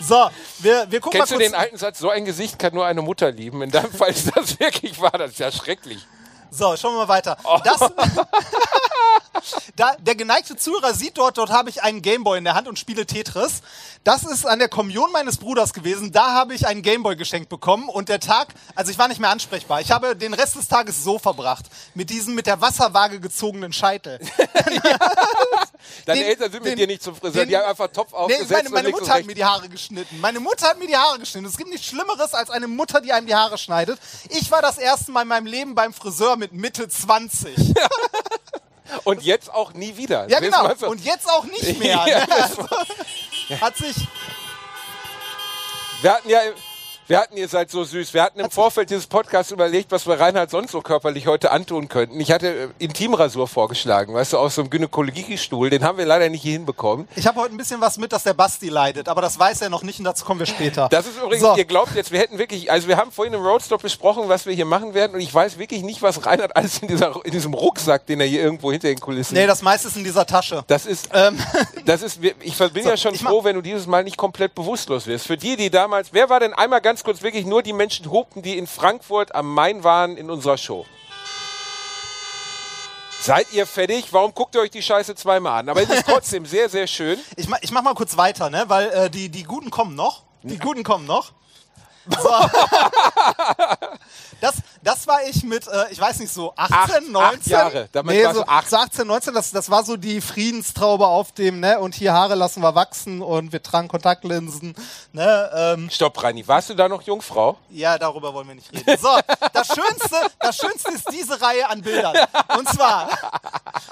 So, 0.02 0.30
wir, 0.60 0.86
wir 0.90 1.00
gucken 1.00 1.20
Kennst 1.20 1.32
du 1.32 1.36
mal 1.36 1.42
kurz. 1.42 1.52
den 1.52 1.56
alten 1.56 1.78
Satz, 1.78 2.00
so 2.00 2.10
ein 2.10 2.26
Gesicht 2.26 2.58
kann 2.60 2.74
nur 2.74 2.86
eine 2.86 3.02
Mutter 3.02 3.32
lieben? 3.32 3.62
In 3.62 3.72
deinem 3.72 3.92
Fall 3.92 4.10
ist 4.12 4.36
das 4.36 4.60
wirklich 4.60 5.00
wahr, 5.02 5.12
das 5.12 5.32
ist 5.32 5.40
ja 5.40 5.52
schrecklich. 5.52 6.00
So, 6.52 6.76
schauen 6.78 6.94
wir 6.96 7.00
mal 7.06 7.08
weiter. 7.08 7.38
Oh. 7.44 7.60
Das, 7.64 7.80
da, 9.76 9.96
der 10.00 10.16
geneigte 10.16 10.56
Zuhörer 10.58 10.94
sieht 10.94 11.18
dort, 11.18 11.38
dort 11.38 11.52
habe 11.52 11.70
ich 11.70 11.84
einen 11.84 12.02
Gameboy 12.02 12.38
in 12.38 12.44
der 12.44 12.56
Hand 12.56 12.68
und 12.68 12.78
spiele 12.80 13.06
Tetris. 13.06 13.62
Das 14.04 14.24
ist 14.24 14.46
an 14.46 14.60
der 14.60 14.70
Kommunion 14.70 15.12
meines 15.12 15.38
Bruders 15.38 15.74
gewesen. 15.74 16.12
Da 16.12 16.32
habe 16.34 16.54
ich 16.56 16.66
einen 16.68 16.82
Gameboy 16.82 17.16
geschenkt 17.16 17.50
bekommen 17.50 17.90
und 17.90 18.10
der 18.10 18.20
Tag, 18.20 18.48
also 18.76 18.92
ich 18.92 18.98
war 18.98 19.08
nicht 19.08 19.20
mehr 19.20 19.30
ansprechbar. 19.30 19.82
Ich 19.82 19.92
habe 19.92 20.16
den 20.16 20.34
Rest 20.34 20.56
des 20.56 20.68
Tages 20.68 21.04
so 21.04 21.20
verbracht. 21.20 21.66
Mit 21.94 22.10
diesem 22.10 22.34
mit 22.36 22.48
der 22.48 22.60
Wasserwaage 22.62 23.20
gezogenen 23.20 23.74
Scheitel. 23.74 24.20
Deine 26.06 26.20
Den- 26.20 26.30
Eltern 26.30 26.52
sind 26.52 26.64
mit 26.64 26.72
den- 26.74 26.78
dir 26.78 26.88
nicht 26.88 27.04
zum 27.04 27.16
Friseur, 27.16 27.42
den- 27.44 27.50
die 27.50 27.58
haben 27.58 27.66
einfach 27.70 27.88
Topf 27.88 28.12
Nee, 28.12 28.18
aufgesetzt 28.18 28.52
meine, 28.52 28.68
und 28.70 28.74
meine 28.74 28.88
und 28.90 29.00
Mutter 29.00 29.14
hat 29.14 29.26
mir 29.26 29.36
die 29.36 29.46
Haare 29.46 29.70
geschnitten. 29.70 30.20
Meine 30.20 30.40
Mutter 30.40 30.68
hat 30.68 30.80
mir 30.80 30.88
die 30.88 30.98
Haare 30.98 31.20
geschnitten. 31.20 31.46
Es 31.48 31.58
gibt 31.58 31.70
nichts 31.70 31.88
Schlimmeres 31.88 32.34
als 32.34 32.50
eine 32.50 32.68
Mutter, 32.68 33.02
die 33.02 33.12
einem 33.14 33.28
die 33.28 33.36
Haare 33.36 33.58
schneidet. 33.58 34.00
Ich 34.30 34.50
war 34.52 34.62
das 34.62 34.78
erste 34.78 35.12
Mal 35.12 35.22
in 35.24 35.28
meinem 35.30 35.46
Leben 35.46 35.76
beim 35.76 35.94
Friseur 35.94 36.36
mit 36.40 36.54
Mitte 36.54 36.88
20. 36.88 37.56
Und 39.04 39.22
jetzt 39.22 39.54
auch 39.54 39.74
nie 39.74 39.98
wieder. 39.98 40.28
Ja, 40.30 40.40
genau. 40.40 40.68
Und 40.88 41.04
jetzt 41.04 41.30
auch 41.30 41.44
nicht 41.44 41.78
mehr. 41.80 42.04
Ja, 42.08 42.26
ne? 42.26 42.32
also, 42.32 42.68
hat 43.62 43.78
sich. 43.78 43.96
Wir 46.02 46.14
hatten 46.14 46.30
ja, 46.30 46.40
wir 47.10 47.20
hatten, 47.20 47.38
ihr 47.38 47.48
seid 47.48 47.72
so 47.72 47.84
süß, 47.84 48.14
wir 48.14 48.22
hatten 48.22 48.40
im 48.40 48.52
Vorfeld 48.52 48.92
dieses 48.92 49.08
Podcasts 49.08 49.52
überlegt, 49.52 49.92
was 49.92 50.06
wir 50.06 50.20
Reinhard 50.20 50.52
sonst 50.52 50.72
so 50.72 50.82
körperlich 50.82 51.26
heute 51.26 51.50
antun 51.50 51.90
könnten. 51.90 52.20
Ich 52.20 52.32
hatte 52.32 52.48
äh, 52.48 52.68
Intimrasur 52.78 53.48
vorgeschlagen, 53.48 54.14
weißt 54.14 54.34
du, 54.34 54.38
aus 54.38 54.54
so 54.54 54.62
einem 54.62 54.70
Gynäkologiestuhl. 54.70 55.72
Den 55.72 55.84
haben 55.84 55.98
wir 55.98 56.06
leider 56.06 56.30
nicht 56.30 56.44
hier 56.44 56.52
hinbekommen. 56.54 57.08
Ich 57.16 57.26
habe 57.26 57.40
heute 57.40 57.56
ein 57.56 57.58
bisschen 57.58 57.82
was 57.82 57.98
mit, 57.98 58.12
dass 58.14 58.22
der 58.22 58.36
Basti 58.36 58.70
leidet, 58.70 59.10
aber 59.10 59.22
das 59.24 59.40
weiß 59.40 59.62
er 59.62 59.70
noch 59.70 59.82
nicht 59.82 59.98
und 59.98 60.06
dazu 60.06 60.24
kommen 60.24 60.40
wir 60.40 60.46
später. 60.46 60.88
Das 60.92 61.08
ist 61.08 61.18
übrigens, 61.18 61.42
So. 61.42 61.56
ihr 61.58 61.66
glaubt 61.66 61.96
jetzt, 61.96 62.12
wir 62.12 62.20
hätten 62.20 62.38
wirklich, 62.38 62.72
also 62.72 62.88
wir 62.88 62.98
haben 62.98 63.12
vorhin 63.12 63.34
im 63.34 63.42
Roadstop 63.42 63.82
besprochen, 63.82 64.30
was 64.30 64.46
wir 64.46 64.54
hier 64.54 64.66
machen 64.66 64.94
werden 64.94 65.16
und 65.16 65.22
ich 65.22 65.34
weiß 65.34 65.58
wirklich 65.58 65.82
nicht, 65.82 66.04
was 66.04 66.24
Reinhard 66.28 66.56
alles 66.56 66.78
in, 66.78 66.90
dieser, 66.90 67.20
in 67.26 67.32
diesem 67.32 67.56
Rucksack, 67.56 68.06
den 68.06 68.22
er 68.22 68.28
hier 68.28 68.44
irgendwo 68.44 68.72
hinter 68.72 68.88
den 68.88 69.00
Kulissen 69.00 69.34
Nee, 69.34 69.48
das 69.48 69.64
meiste 69.64 69.88
ist 69.88 69.98
in 69.98 70.04
dieser 70.04 70.28
Tasche. 70.28 70.64
Das 70.68 70.86
ist, 70.86 71.10
Ähm, 71.12 71.40
das 71.86 72.04
ist, 72.04 72.20
ich 72.24 72.56
bin 72.56 72.86
ja 72.86 72.98
schon 72.98 73.16
froh, 73.16 73.44
wenn 73.44 73.56
du 73.56 73.64
dieses 73.64 73.88
Mal 73.88 74.04
nicht 74.04 74.16
komplett 74.18 74.54
bewusstlos 74.54 75.08
wirst. 75.08 75.26
Für 75.26 75.38
die, 75.38 75.56
die 75.56 75.72
damals, 75.72 76.10
wer 76.12 76.30
war 76.30 76.40
denn 76.40 76.54
einmal 76.54 76.82
ganz 76.82 76.99
kurz 77.04 77.22
wirklich 77.22 77.46
nur 77.46 77.64
die 77.64 77.74
Menschen 77.74 78.10
hupten, 78.12 78.42
die 78.42 78.58
in 78.58 78.68
Frankfurt 78.68 79.36
am 79.36 79.54
Main 79.54 79.84
waren 79.84 80.18
in 80.18 80.30
unserer 80.30 80.58
Show? 80.58 80.86
Seid 83.22 83.52
ihr 83.52 83.66
fertig? 83.66 84.14
Warum 84.14 84.34
guckt 84.34 84.56
ihr 84.56 84.62
euch 84.62 84.72
die 84.72 84.82
Scheiße 84.82 85.14
zweimal 85.16 85.60
an? 85.60 85.70
Aber 85.70 85.82
es 85.82 85.90
ist 85.90 86.06
trotzdem 86.08 86.46
sehr, 86.46 86.70
sehr 86.70 86.88
schön. 86.88 87.20
ich, 87.36 87.50
mach, 87.50 87.60
ich 87.62 87.72
mach 87.72 87.82
mal 87.82 87.94
kurz 87.94 88.16
weiter, 88.16 88.50
ne? 88.50 88.64
weil 88.68 88.90
äh, 88.90 89.10
die, 89.10 89.30
die 89.30 89.44
Guten 89.44 89.70
kommen 89.70 89.96
noch. 89.96 90.24
Die 90.44 90.58
Guten 90.58 90.84
kommen 90.84 91.06
noch. 91.06 91.34
So. 92.08 92.30
Das, 94.42 94.56
das 94.84 95.08
war 95.08 95.20
ich 95.30 95.44
mit, 95.44 95.68
äh, 95.68 95.86
ich 95.92 96.00
weiß 96.00 96.20
nicht, 96.20 96.32
so 96.34 96.54
18, 96.56 96.76
Acht- 96.76 97.02
19. 97.10 97.40
acht 97.40 97.48
Jahre. 97.48 97.90
Damit 97.92 98.16
nee, 98.16 98.24
so, 98.26 98.34
du 98.34 98.48
acht. 98.48 98.70
so 98.70 98.78
18, 98.78 99.08
19, 99.08 99.34
das, 99.34 99.52
das 99.52 99.70
war 99.70 99.84
so 99.84 99.98
die 99.98 100.22
Friedenstraube 100.22 101.06
auf 101.08 101.32
dem, 101.32 101.60
ne, 101.60 101.80
und 101.80 101.96
hier 101.96 102.14
Haare 102.14 102.36
lassen 102.36 102.62
wir 102.62 102.76
wachsen 102.76 103.22
und 103.22 103.52
wir 103.52 103.62
tragen 103.62 103.88
Kontaktlinsen, 103.88 104.76
ne, 105.14 105.50
ähm, 105.78 105.90
Stopp, 105.90 106.22
Reini. 106.24 106.48
Warst 106.48 106.70
du 106.70 106.74
da 106.76 106.88
noch 106.88 107.02
Jungfrau? 107.02 107.58
ja, 107.70 107.98
darüber 107.98 108.34
wollen 108.34 108.48
wir 108.48 108.56
nicht 108.56 108.72
reden. 108.74 108.98
So, 109.02 109.10
das 109.54 109.68
Schönste, 109.68 110.16
das 110.40 110.58
Schönste 110.58 110.92
ist 110.92 111.06
diese 111.12 111.40
Reihe 111.42 111.68
an 111.70 111.82
Bildern. 111.82 112.16
Und 112.58 112.68
zwar, 112.70 113.10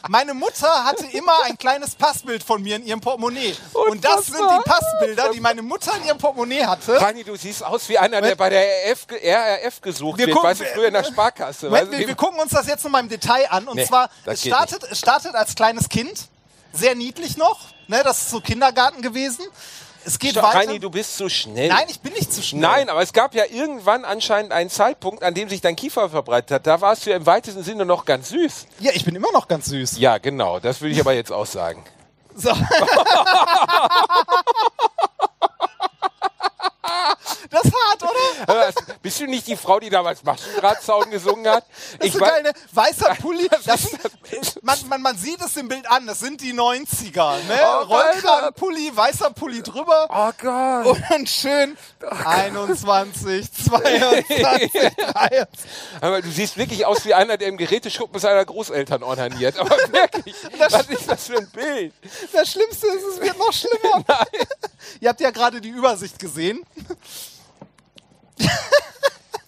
meine 0.09 0.33
Mutter 0.33 0.83
hatte 0.85 1.05
immer 1.07 1.33
ein 1.45 1.57
kleines 1.57 1.95
Passbild 1.95 2.43
von 2.43 2.61
mir 2.61 2.75
in 2.77 2.85
ihrem 2.85 3.01
Portemonnaie. 3.01 3.55
Und 3.89 4.03
das 4.03 4.25
sind 4.27 4.37
die 4.39 4.69
Passbilder, 4.69 5.29
die 5.29 5.39
meine 5.39 5.61
Mutter 5.61 5.91
in 5.97 6.05
ihrem 6.05 6.17
Portemonnaie 6.17 6.65
hatte. 6.65 6.99
Reini, 7.01 7.23
du 7.23 7.35
siehst 7.35 7.63
aus 7.63 7.87
wie 7.89 7.97
einer, 7.97 8.21
der 8.21 8.35
bei 8.35 8.49
der 8.49 8.63
RF, 8.91 9.07
RRF 9.11 9.81
gesucht 9.81 10.17
Wir 10.19 10.27
wird. 10.27 10.37
gucken- 10.37 10.49
weißt 10.49 10.61
du, 10.61 10.76
früher 10.77 10.87
in 10.87 10.93
der 10.93 11.03
Sparkasse. 11.03 11.67
Moment, 11.67 11.91
wir, 11.91 12.07
wir 12.07 12.15
gucken 12.15 12.39
uns 12.39 12.51
das 12.51 12.67
jetzt 12.67 12.83
nochmal 12.83 13.01
im 13.01 13.09
Detail 13.09 13.47
an. 13.49 13.67
Und 13.67 13.75
Nee, 13.75 13.85
zwar, 13.85 14.09
es 14.25 14.41
startet, 14.41 14.83
es 14.89 14.99
startet 14.99 15.35
als 15.35 15.55
kleines 15.55 15.89
Kind. 15.89 16.27
Sehr 16.73 16.95
niedlich 16.95 17.37
noch. 17.37 17.59
Ne, 17.87 18.01
das 18.03 18.19
ist 18.19 18.31
so 18.31 18.41
Kindergarten 18.41 19.01
gewesen. 19.01 19.45
Es 20.05 20.19
geht 20.19 20.31
Stopp, 20.31 20.43
weiter. 20.43 20.59
Reini, 20.59 20.79
du 20.79 20.89
bist 20.89 21.17
zu 21.17 21.29
schnell. 21.29 21.67
Nein, 21.67 21.85
ich 21.89 21.99
bin 21.99 22.13
nicht 22.13 22.31
zu 22.31 22.41
schnell. 22.41 22.61
Nein, 22.61 22.89
aber 22.89 23.01
es 23.01 23.11
gab 23.11 23.35
ja 23.35 23.43
irgendwann 23.45 24.05
anscheinend 24.05 24.53
einen 24.53 24.69
Zeitpunkt, 24.69 25.23
an 25.23 25.33
dem 25.33 25.49
sich 25.49 25.59
dein 25.59 25.75
Kiefer 25.75 26.09
verbreitet 26.09 26.51
hat. 26.51 26.67
Da 26.67 26.79
warst 26.79 27.05
du 27.05 27.09
ja 27.09 27.17
im 27.17 27.25
weitesten 27.25 27.63
Sinne 27.63 27.85
noch 27.85 28.05
ganz 28.05 28.29
süß. 28.29 28.67
Ja, 28.79 28.91
ich 28.93 29.03
bin 29.03 29.15
immer 29.15 29.31
noch 29.33 29.49
ganz 29.49 29.65
süß. 29.65 29.97
Ja, 29.97 30.17
genau. 30.17 30.59
Das 30.59 30.79
würde 30.79 30.93
ich 30.93 31.01
aber 31.01 31.13
jetzt 31.13 31.31
auch 31.31 31.45
sagen. 31.45 31.83
So. 32.35 32.51
das 37.49 37.63
ist 37.63 37.73
hart, 37.73 38.03
oder? 38.03 38.13
Aber 38.47 38.69
Bist 39.01 39.19
du 39.19 39.25
nicht 39.25 39.47
die 39.47 39.55
Frau, 39.55 39.79
die 39.79 39.89
damals 39.89 40.23
Maschendrahtzaun 40.23 41.09
gesungen 41.09 41.47
hat? 41.47 41.65
Das 41.99 42.07
ist 42.07 42.13
so 42.13 42.19
geil, 42.19 42.43
ne? 42.43 42.51
Weißer 42.73 43.15
Pulli. 43.15 43.47
Das, 43.65 43.81
das? 44.31 44.59
man, 44.61 44.77
man, 44.87 45.01
man 45.01 45.17
sieht 45.17 45.41
es 45.41 45.57
im 45.57 45.67
Bild 45.67 45.89
an, 45.89 46.05
das 46.05 46.19
sind 46.19 46.41
die 46.41 46.53
90er. 46.53 47.37
Ne? 47.47 47.59
Oh, 47.59 47.83
Rollkragenpulli, 47.85 48.95
weißer 48.95 49.31
Pulli 49.31 49.61
drüber. 49.61 50.07
Oh 50.09 50.31
Gott. 50.41 50.85
Und 50.85 51.03
dann 51.09 51.27
schön 51.27 51.77
21, 52.25 53.51
22, 53.51 54.25
23. 54.27 54.91
Aber 56.01 56.21
du 56.21 56.29
siehst 56.29 56.57
wirklich 56.57 56.85
aus 56.85 57.03
wie 57.05 57.13
einer, 57.13 57.37
der 57.37 57.47
im 57.47 57.57
Geräteschuppen 57.57 58.19
seiner 58.19 58.45
Großeltern 58.45 59.03
ornaniert. 59.03 59.57
Aber 59.57 59.69
wirklich, 59.91 60.35
was 60.57 60.87
ist 60.87 61.09
das 61.09 61.27
für 61.27 61.37
ein 61.37 61.49
Bild? 61.49 61.93
Das 62.31 62.51
Schlimmste 62.51 62.87
ist, 62.87 63.03
es 63.03 63.21
wird 63.21 63.37
noch 63.37 63.53
schlimmer. 63.53 64.05
Ihr 64.99 65.09
habt 65.09 65.21
ja 65.21 65.31
gerade 65.31 65.61
die 65.61 65.69
Übersicht 65.69 66.19
gesehen. 66.19 66.65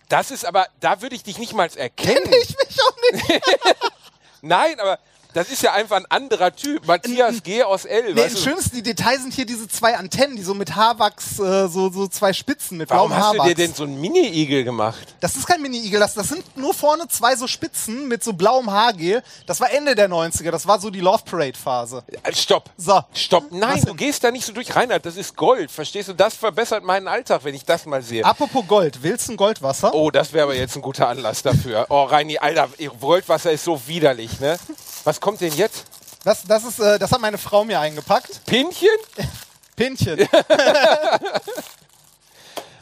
Das 0.10 0.31
ist 0.31 0.43
aber, 0.43 0.67
da 0.79 1.01
würde 1.01 1.15
ich 1.15 1.24
dich 1.24 1.38
nicht 1.38 1.53
mal 1.53 1.69
erkennen. 1.75 2.34
Ich 2.41 2.58
mich 2.58 2.81
auch 2.81 3.12
nicht. 3.12 3.41
Nein, 4.41 4.79
aber 4.79 4.98
das 5.33 5.50
ist 5.50 5.62
ja 5.62 5.74
einfach 5.74 5.98
ein 5.98 6.05
anderer 6.09 6.55
Typ. 6.55 6.88
Matthias 6.88 7.43
G. 7.43 7.63
aus 7.63 7.86
L. 7.86 8.13
Nee, 8.13 8.21
weißt 8.21 8.36
das 8.36 8.43
du? 8.43 8.50
Schönste, 8.50 8.75
die 8.75 8.83
Details 8.83 9.21
sind 9.21 9.33
hier 9.33 9.45
diese 9.45 9.67
zwei 9.67 9.95
Antennen, 9.95 10.36
die 10.36 10.41
so 10.43 10.53
mit 10.53 10.75
Haarwachs, 10.75 11.39
äh, 11.39 11.67
so, 11.67 11.89
so 11.91 12.07
zwei 12.07 12.33
Spitzen 12.33 12.77
mit 12.77 12.89
Warum 12.89 13.09
blauem 13.09 13.21
hast 13.21 13.33
du 13.33 13.38
Haarwachs. 13.39 13.50
dir 13.50 13.55
denn 13.55 13.74
so 13.74 13.83
einen 13.83 14.01
Mini-Igel 14.01 14.63
gemacht? 14.63 15.15
Das 15.19 15.36
ist 15.36 15.45
kein 15.45 15.62
Mini-Igel, 15.62 16.00
das, 16.00 16.15
das 16.15 16.29
sind 16.29 16.57
nur 16.57 16.74
vorne 16.74 17.07
zwei 17.07 17.36
so 17.36 17.48
Spitzen 17.48 18.07
mit 18.07 18.24
so 18.24 18.33
blauem 18.33 18.71
Haargel. 18.71 19.21
Das 19.45 19.62
war 19.62 19.71
Ende 19.71 19.93
der 19.95 20.09
90er, 20.09 20.50
das 20.51 20.65
war 20.65 20.79
so 20.79 20.89
die 20.89 21.00
Love 21.01 21.24
Parade-Phase. 21.25 22.03
Äh, 22.24 22.33
Stopp. 22.33 22.69
So. 22.77 23.01
Stopp. 23.13 23.51
Nein, 23.51 23.83
du 23.86 23.93
gehst 23.93 24.24
da 24.24 24.31
nicht 24.31 24.45
so 24.45 24.53
durch. 24.53 24.75
Reinhard, 24.75 25.05
das 25.05 25.15
ist 25.15 25.36
Gold. 25.36 25.69
Verstehst 25.69 26.09
du? 26.09 26.13
Das 26.13 26.33
verbessert 26.36 26.83
meinen 26.83 27.07
Alltag, 27.07 27.43
wenn 27.43 27.53
ich 27.55 27.65
das 27.65 27.86
mal 27.86 28.01
sehe. 28.01 28.25
Apropos 28.25 28.65
Gold, 28.67 29.03
willst 29.03 29.27
du 29.27 29.33
ein 29.33 29.38
Goldwasser? 29.38 29.93
Oh, 29.93 30.09
das 30.12 30.33
wäre 30.33 30.45
aber 30.45 30.55
jetzt 30.55 30.75
ein 30.75 30.81
guter 30.81 31.07
Anlass 31.07 31.43
dafür. 31.43 31.86
Oh, 31.89 32.03
Reini, 32.03 32.38
Alter, 32.39 32.69
ihr 32.77 32.89
Goldwasser 32.89 33.51
ist 33.51 33.63
so 33.63 33.79
widerlich, 33.88 34.39
ne? 34.39 34.57
Was 35.03 35.19
kommt 35.19 35.41
denn 35.41 35.53
jetzt? 35.53 35.85
Das, 36.23 36.43
das, 36.43 36.63
ist, 36.63 36.79
äh, 36.79 36.99
das 36.99 37.11
hat 37.11 37.21
meine 37.21 37.37
Frau 37.37 37.63
mir 37.63 37.79
eingepackt. 37.79 38.45
Pinchen? 38.45 38.89
Pinchen. 39.75 40.27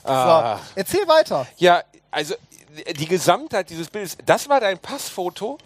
Ah. 0.09 0.55
so, 0.55 0.61
erzähl 0.75 1.05
weiter. 1.05 1.45
Ja, 1.57 1.83
also 2.11 2.33
die 2.97 3.07
Gesamtheit 3.09 3.69
dieses 3.69 3.89
Bildes, 3.89 4.15
das 4.25 4.47
war 4.47 4.61
dein 4.61 4.79
Passfoto? 4.79 5.57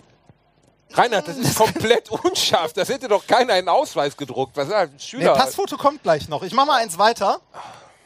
Reinhard, 0.93 1.27
das 1.27 1.37
ist 1.37 1.55
komplett 1.55 2.09
unscharf. 2.09 2.73
Das 2.73 2.89
hätte 2.89 3.07
doch 3.07 3.27
keiner 3.27 3.53
einen 3.53 3.69
Ausweis 3.69 4.17
gedruckt. 4.17 4.57
Was 4.57 4.65
ist 4.65 4.71
das? 4.73 4.81
Ein 4.81 4.89
Nee, 4.93 4.99
Schüler? 4.99 5.33
Passfoto 5.35 5.77
kommt 5.77 6.01
gleich 6.01 6.27
noch. 6.27 6.41
Ich 6.41 6.53
mach 6.53 6.65
mal 6.65 6.81
eins 6.81 6.97
weiter. 6.97 7.39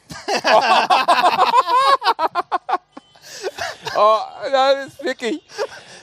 oh, 3.95 4.17
das 4.51 4.87
ist 4.87 5.03
wirklich. 5.03 5.41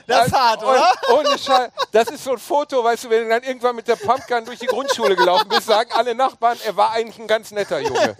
Das 0.07 0.27
ist 0.27 0.35
hart, 0.35 0.63
Und- 0.63 0.69
oder? 0.71 0.91
Ohne 1.15 1.39
Scheiß. 1.39 1.71
Das 1.93 2.09
ist 2.09 2.25
so 2.25 2.33
ein 2.33 2.39
Foto, 2.39 2.83
weißt 2.83 3.05
du, 3.05 3.11
wenn 3.11 3.25
du 3.25 3.29
dann 3.29 3.43
irgendwann 3.43 3.77
mit 3.77 3.87
der 3.87 3.97
Pumpgun 3.97 4.45
durch 4.45 4.59
die 4.59 4.67
Grundschule 4.67 5.15
gelaufen 5.15 5.49
bist, 5.49 5.67
sagen 5.67 5.91
alle 5.93 6.15
Nachbarn, 6.15 6.59
er 6.65 6.77
war 6.77 6.91
eigentlich 6.93 7.19
ein 7.19 7.27
ganz 7.29 7.51
netter 7.53 7.79
Junge. 7.79 8.17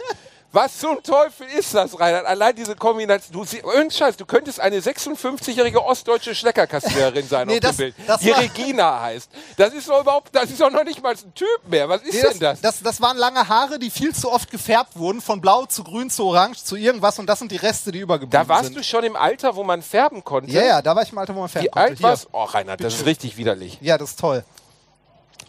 Was 0.53 0.77
zum 0.77 1.01
Teufel 1.01 1.47
ist 1.57 1.73
das, 1.73 1.99
Reinhard? 1.99 2.27
Allein 2.27 2.55
diese 2.55 2.75
Kombination. 2.75 3.43
Du, 3.43 3.89
Scheiß, 3.89 4.15
du 4.17 4.25
könntest 4.25 4.59
eine 4.59 4.79
56-jährige 4.79 5.83
ostdeutsche 5.83 6.35
Schleckerkassiererin 6.35 7.27
sein 7.27 7.47
Nee, 7.47 7.55
auf 7.55 7.59
das- 7.61 7.77
dem 7.77 7.91
Bild, 7.93 7.95
die 8.21 8.29
Regina 8.29 9.01
heißt. 9.01 9.31
Das 9.57 9.73
ist 9.73 9.89
doch 9.89 10.01
überhaupt, 10.01 10.29
das 10.35 10.51
ist 10.51 10.61
doch 10.61 10.69
noch 10.69 10.83
nicht 10.83 11.01
mal 11.01 11.13
ein 11.15 11.33
Typ 11.33 11.47
mehr. 11.67 11.89
Was 11.89 12.03
ist 12.03 12.13
Nee, 12.13 12.21
denn 12.21 12.39
das, 12.39 12.61
das? 12.61 12.81
das, 12.83 13.01
waren 13.01 13.17
lange 13.17 13.47
Haare, 13.49 13.79
die 13.79 13.89
viel 13.89 14.13
zu 14.13 14.31
oft 14.31 14.51
gefärbt 14.51 14.95
wurden, 14.95 15.21
von 15.21 15.41
blau 15.41 15.65
zu 15.65 15.83
grün 15.83 16.11
zu 16.11 16.23
orange 16.25 16.63
zu 16.63 16.75
irgendwas 16.75 17.17
und 17.17 17.25
das 17.27 17.39
sind 17.39 17.51
die 17.51 17.57
Reste, 17.57 17.91
die 17.91 17.99
übergeblieben 17.99 18.31
Da 18.43 18.47
warst 18.47 18.65
sind. 18.65 18.77
du 18.77 18.83
schon 18.83 19.03
im 19.03 19.15
Alter, 19.15 19.55
wo 19.55 19.63
man 19.63 19.81
färben 19.81 20.23
konnte. 20.23 20.51
Ja, 20.51 20.63
ja, 20.63 20.81
da 20.83 20.95
war 20.95 21.01
ich 21.01 21.11
im 21.11 21.17
Alter, 21.17 21.33
wo 21.35 21.39
man 21.39 21.49
färben 21.49 21.65
Wie 21.65 21.71
konnte. 21.71 21.89
alt 21.89 22.01
warst 22.03 22.27
Oh, 22.31 22.43
Reinhard, 22.43 22.79
das 22.83 22.93
ist 22.93 23.05
richtig 23.07 23.37
widerlich. 23.37 23.79
Ja, 23.81 23.97
das 23.97 24.11
ist 24.11 24.19
toll. 24.19 24.43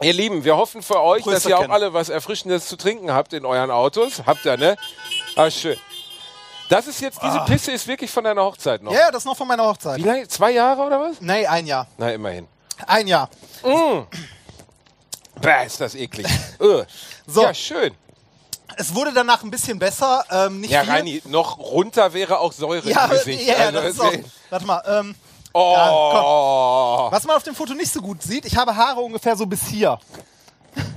Ihr 0.03 0.13
Lieben, 0.13 0.45
wir 0.45 0.57
hoffen 0.57 0.83
für 0.83 1.01
euch, 1.01 1.25
dass 1.25 1.35
Grüße, 1.35 1.49
ihr 1.51 1.59
auch 1.59 1.69
alle 1.69 1.93
was 1.93 2.09
Erfrischendes 2.09 2.67
zu 2.67 2.77
trinken 2.77 3.13
habt 3.13 3.33
in 3.33 3.45
euren 3.47 3.71
Autos. 3.71 4.23
Habt 4.27 4.45
ihr, 4.45 4.57
ne? 4.57 4.77
Ah, 5.37 5.51
schön. 5.51 5.77
Das 6.69 6.87
ist 6.87 7.01
jetzt, 7.01 7.21
diese 7.23 7.41
Pisse 7.41 7.73
ist 7.73 7.87
wirklich 7.87 8.11
von 8.11 8.25
deiner 8.25 8.43
Hochzeit 8.43 8.83
noch. 8.83 8.93
Ja, 8.93 9.01
ja, 9.01 9.11
das 9.11 9.23
ist 9.23 9.27
noch 9.27 9.37
von 9.37 9.47
meiner 9.47 9.65
Hochzeit. 9.65 9.99
Wie 9.99 10.03
lange? 10.03 10.27
Zwei 10.29 10.51
Jahre 10.53 10.83
oder 10.83 11.01
was? 11.01 11.21
Nee, 11.21 11.47
ein 11.47 11.67
Jahr. 11.67 11.87
Na, 11.99 12.11
immerhin. 12.11 12.49
Ein 12.87 13.07
Jahr. 13.07 13.29
Bäh, 15.41 15.67
ist 15.67 15.81
das 15.81 15.95
eklig. 15.95 16.27
Ugh. 16.61 16.87
So. 17.27 17.43
Ja, 17.43 17.55
schön. 17.55 17.95
Es 18.77 18.95
wurde 18.95 19.13
danach 19.13 19.43
ein 19.45 19.51
bisschen 19.51 19.79
besser. 19.79 20.25
Ähm, 20.31 20.61
nicht 20.63 20.71
Ja, 20.71 20.83
viel. 20.83 20.91
Reini, 20.91 21.23
noch 21.27 21.59
runter 21.59 22.13
wäre 22.13 22.39
auch 22.41 22.53
Säure 22.53 22.89
Ja, 22.89 23.05
im 23.05 23.11
Gesicht. 23.11 23.47
ja, 23.47 23.55
ja, 23.55 23.67
Also, 23.67 23.81
das 23.81 23.91
ist 23.91 24.01
auch, 24.01 24.13
warte 24.51 24.67
mal. 24.67 24.83
Ähm, 24.87 25.15
Oh. 25.55 27.09
Was 27.11 27.25
man 27.25 27.37
auf 27.37 27.43
dem 27.45 27.55
Foto 27.55 27.75
nicht 27.75 27.93
so 27.93 28.01
gut 28.01 28.23
sieht, 28.23 28.45
ich 28.45 28.57
habe 28.57 28.75
Haare 28.75 29.01
ungefähr 29.01 29.37
so 29.37 29.47
bis 29.47 29.63
hier. 29.67 29.99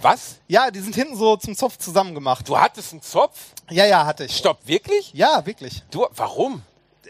Was? 0.02 0.38
Ja, 0.48 0.72
die 0.72 0.80
sind 0.80 0.96
hinten 0.96 1.16
so 1.16 1.38
zum 1.38 1.56
Zopf 1.56 1.78
zusammen 1.78 2.16
gemacht. 2.16 2.50
Du 2.50 2.58
hattest 2.60 2.92
einen 2.92 3.02
Zopf? 3.04 3.38
Ja, 3.70 3.86
ja, 3.86 4.06
hatte 4.06 4.26
ich. 4.26 4.36
Stopp, 4.36 4.60
wirklich? 4.66 5.12
Ja, 5.14 5.46
wirklich. 5.46 5.84
Du, 5.92 6.08
warum? 6.16 6.64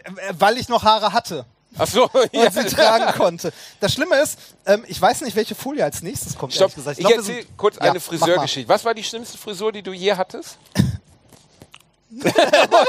Äh, 0.04 0.10
Weil 0.38 0.58
ich 0.58 0.68
noch 0.68 0.82
Haare 0.84 1.12
hatte 1.12 1.46
Ach 1.76 1.86
so, 1.86 2.04
und 2.32 2.52
sie 2.52 2.64
tragen 2.64 3.12
konnte. 3.18 3.52
Das 3.80 3.92
Schlimme 3.92 4.16
ist, 4.16 4.38
ähm, 4.66 4.84
ich 4.88 5.00
weiß 5.00 5.20
nicht, 5.22 5.36
welche 5.36 5.54
Folie 5.54 5.84
als 5.84 6.02
nächstes 6.02 6.36
kommt. 6.36 6.52
Stopp, 6.54 6.70
ehrlich 6.76 6.96
gesagt. 6.96 6.98
ich, 6.98 7.04
glaub, 7.04 7.10
wir 7.12 7.18
erzähle 7.18 7.42
sind- 7.42 7.56
kurz 7.56 7.76
Ja, 7.76 7.82
eine 7.82 8.00
Friseurgeschichte. 8.00 8.68
Was 8.68 8.84
war 8.84 8.94
die 8.94 9.04
schlimmste 9.04 9.38
Frisur, 9.38 9.72
die 9.72 9.82
du 9.82 9.92
je 9.92 10.14
hattest? 10.14 10.58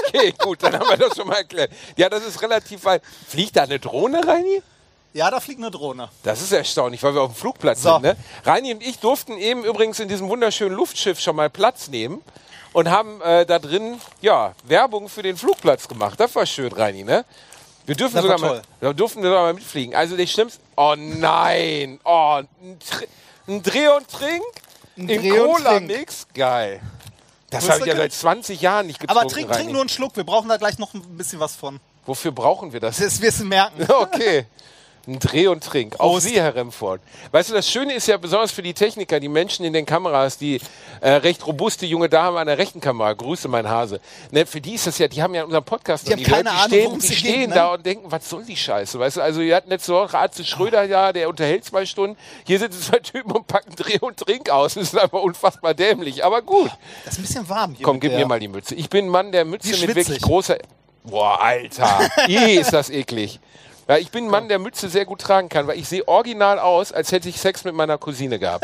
okay, 0.08 0.34
gut, 0.38 0.64
dann 0.64 0.74
haben 0.80 0.90
wir 0.90 0.98
das 0.98 1.16
schon 1.16 1.28
mal 1.28 1.38
erklärt. 1.38 1.72
Ja, 1.98 2.10
das 2.10 2.26
ist 2.26 2.42
relativ 2.42 2.86
weit. 2.86 3.02
Fliegt 3.28 3.56
da 3.56 3.64
eine 3.64 3.80
Drohne, 3.80 4.26
Reini? 4.26 4.62
Ja, 5.14 5.32
da 5.32 5.40
fliegt 5.40 5.60
eine 5.60 5.72
Drohne. 5.72 6.10
Das 6.24 6.42
ist 6.42 6.52
erstaunlich, 6.52 7.02
weil 7.04 7.16
wir 7.16 7.22
auf 7.22 7.32
dem 7.34 7.36
Flugplatz 7.36 7.82
So. 7.82 7.94
sind. 7.94 8.04
Ne? 8.04 8.16
Reini 8.46 8.74
und 8.74 8.84
ich 8.84 9.00
durften 9.00 9.38
eben 9.38 9.64
übrigens 9.64 10.00
in 10.00 10.08
diesem 10.08 10.30
wunderschönen 10.30 10.76
Luftschiff 10.76 11.20
schon 11.20 11.36
mal 11.36 11.50
Platz 11.50 11.88
nehmen 11.90 12.22
und 12.74 12.90
haben 12.90 13.20
äh, 13.22 13.46
da 13.46 13.60
drin 13.60 14.00
ja, 14.22 14.54
Werbung 14.66 15.10
für 15.10 15.24
den 15.24 15.36
Flugplatz 15.36 15.88
gemacht. 15.88 16.20
Das 16.20 16.36
war 16.36 16.46
schön, 16.46 16.72
Reini, 16.72 17.04
ne? 17.04 17.26
Wir 17.86 17.96
dürfen 17.96 18.14
Das 18.16 18.22
sogar 18.22 18.40
mal, 18.40 18.62
da 18.82 18.94
durften 18.94 19.24
wir 19.24 19.30
sogar 19.30 19.44
mal 19.46 19.54
mitfliegen. 19.56 19.96
Also 19.96 20.16
der 20.16 20.28
schlimmste. 20.28 20.62
Oh 20.78 20.94
nein! 20.96 22.00
Oh, 22.06 22.42
ein, 23.48 23.64
Dreh 23.64 23.88
und 23.88 24.08
Trink? 24.08 24.44
Ein 24.96 25.10
Im 25.10 25.22
Dreh. 25.22 25.40
Cola-Mix? 25.40 26.28
Geil. 26.36 26.82
Das 27.50 27.70
habe 27.70 27.82
ich 27.82 27.86
ja 27.88 27.96
seit 27.96 28.14
20 28.14 28.62
Jahren 28.62 28.88
nicht 28.88 29.00
getrunken. 29.00 29.20
Aber 29.22 29.30
trink, 29.30 29.52
trink 29.52 29.72
nur 29.72 29.82
einen 29.82 29.90
Schluck, 29.90 30.16
wir 30.16 30.24
brauchen 30.24 30.50
da 30.50 30.58
gleich 30.58 30.78
noch 30.78 30.94
ein 30.94 31.02
bisschen 31.18 31.40
was 31.40 31.56
von. 31.56 31.80
Wofür 32.06 32.32
brauchen 32.32 32.74
wir 32.74 32.80
das? 32.80 32.98
Das 32.98 33.22
wirst 33.22 33.42
du 33.42 33.46
merken. 33.46 33.86
Okay. 33.90 34.46
Ein 35.10 35.18
Dreh 35.20 35.48
und 35.48 35.64
Trink. 35.64 35.96
Auch 36.00 36.12
Prost. 36.14 36.28
Sie, 36.28 36.40
Herr 36.40 36.54
Remford. 36.54 37.02
Weißt 37.32 37.50
du, 37.50 37.54
das 37.56 37.68
Schöne 37.68 37.94
ist 37.96 38.08
ja 38.08 38.18
besonders 38.18 38.52
für 38.52 38.62
die 38.62 38.76
Techniker, 38.76 39.20
die 39.20 39.28
Menschen 39.28 39.66
in 39.66 39.74
den 39.74 39.86
Kameras, 39.86 40.38
die 40.38 40.62
äh, 41.02 41.10
recht 41.10 41.48
robuste 41.48 41.88
junge 41.88 42.10
Dame 42.10 42.40
an 42.40 42.46
der 42.46 42.60
rechten 42.60 42.80
Kamera, 42.80 43.14
Grüße 43.14 43.48
mein 43.48 43.68
Hase. 43.68 44.00
Ne, 44.30 44.46
für 44.46 44.62
die 44.62 44.76
ist 44.76 44.86
das 44.86 45.00
ja, 45.00 45.08
die 45.08 45.24
haben 45.24 45.34
ja 45.34 45.42
in 45.42 45.46
unserem 45.48 45.64
Podcast 45.64 46.06
Die 46.08 46.12
noch 46.12 46.18
haben 46.18 46.20
nie 46.20 46.26
gehört, 46.26 46.46
keine 46.46 46.50
die 46.56 46.62
Ahnung, 46.62 46.68
stehen, 46.70 46.86
worum 46.86 47.00
die 47.00 47.08
es 47.08 47.16
stehen 47.16 47.40
geht, 47.40 47.50
ne? 47.50 47.56
da 47.56 47.74
und 47.74 47.86
denken, 47.86 48.12
was 48.12 48.30
soll 48.30 48.44
die 48.46 48.56
Scheiße? 48.56 49.00
Weißt 49.00 49.18
du, 49.18 49.22
also 49.22 49.42
ihr 49.42 49.56
hatten 49.56 49.70
letzte 49.70 49.94
Woche 49.94 50.16
Arzt 50.18 50.46
Schröder 50.46 50.84
ja, 50.84 51.12
der 51.12 51.28
unterhält 51.28 51.66
zwei 51.66 51.86
Stunden. 51.88 52.16
Hier 52.46 52.60
sitzen 52.60 52.80
zwei 52.82 53.00
Typen 53.04 53.32
und 53.32 53.48
packen 53.48 53.76
Dreh 53.76 53.98
und 54.00 54.18
Trink 54.18 54.50
aus. 54.52 54.76
Das 54.76 54.84
ist 54.94 54.98
einfach 54.98 55.22
unfassbar 55.22 55.74
dämlich. 55.74 56.24
Aber 56.24 56.42
gut. 56.44 56.70
Das 57.04 57.14
ist 57.14 57.20
ein 57.20 57.22
bisschen 57.24 57.50
warm 57.50 57.74
hier. 57.74 57.84
Komm, 57.84 58.00
gib 58.00 58.12
der- 58.12 58.20
mir 58.20 58.26
mal 58.28 58.40
die 58.40 58.48
Mütze. 58.48 58.76
Ich 58.76 58.90
bin 58.90 59.06
ein 59.06 59.10
Mann 59.10 59.32
der 59.32 59.44
Mütze 59.46 59.76
mit 59.86 59.96
wirklich 59.96 60.22
großer. 60.22 60.58
Boah, 61.04 61.42
Alter. 61.42 62.10
Ih, 62.28 62.60
ist 62.60 62.74
das 62.74 62.90
eklig. 62.90 63.40
Ja, 63.90 63.98
ich 63.98 64.12
bin 64.12 64.26
ein 64.26 64.30
Mann, 64.30 64.48
der 64.50 64.60
Mütze 64.60 64.88
sehr 64.88 65.06
gut 65.06 65.20
tragen 65.20 65.50
kann, 65.50 65.66
weil 65.66 65.80
ich 65.80 65.90
sehe 65.90 66.08
original 66.08 66.60
aus, 66.60 66.92
als 66.92 67.12
hätte 67.12 67.28
ich 67.28 67.42
Sex 67.42 67.64
mit 67.64 67.74
meiner 67.74 67.98
Cousine 67.98 68.38
gehabt. 68.38 68.64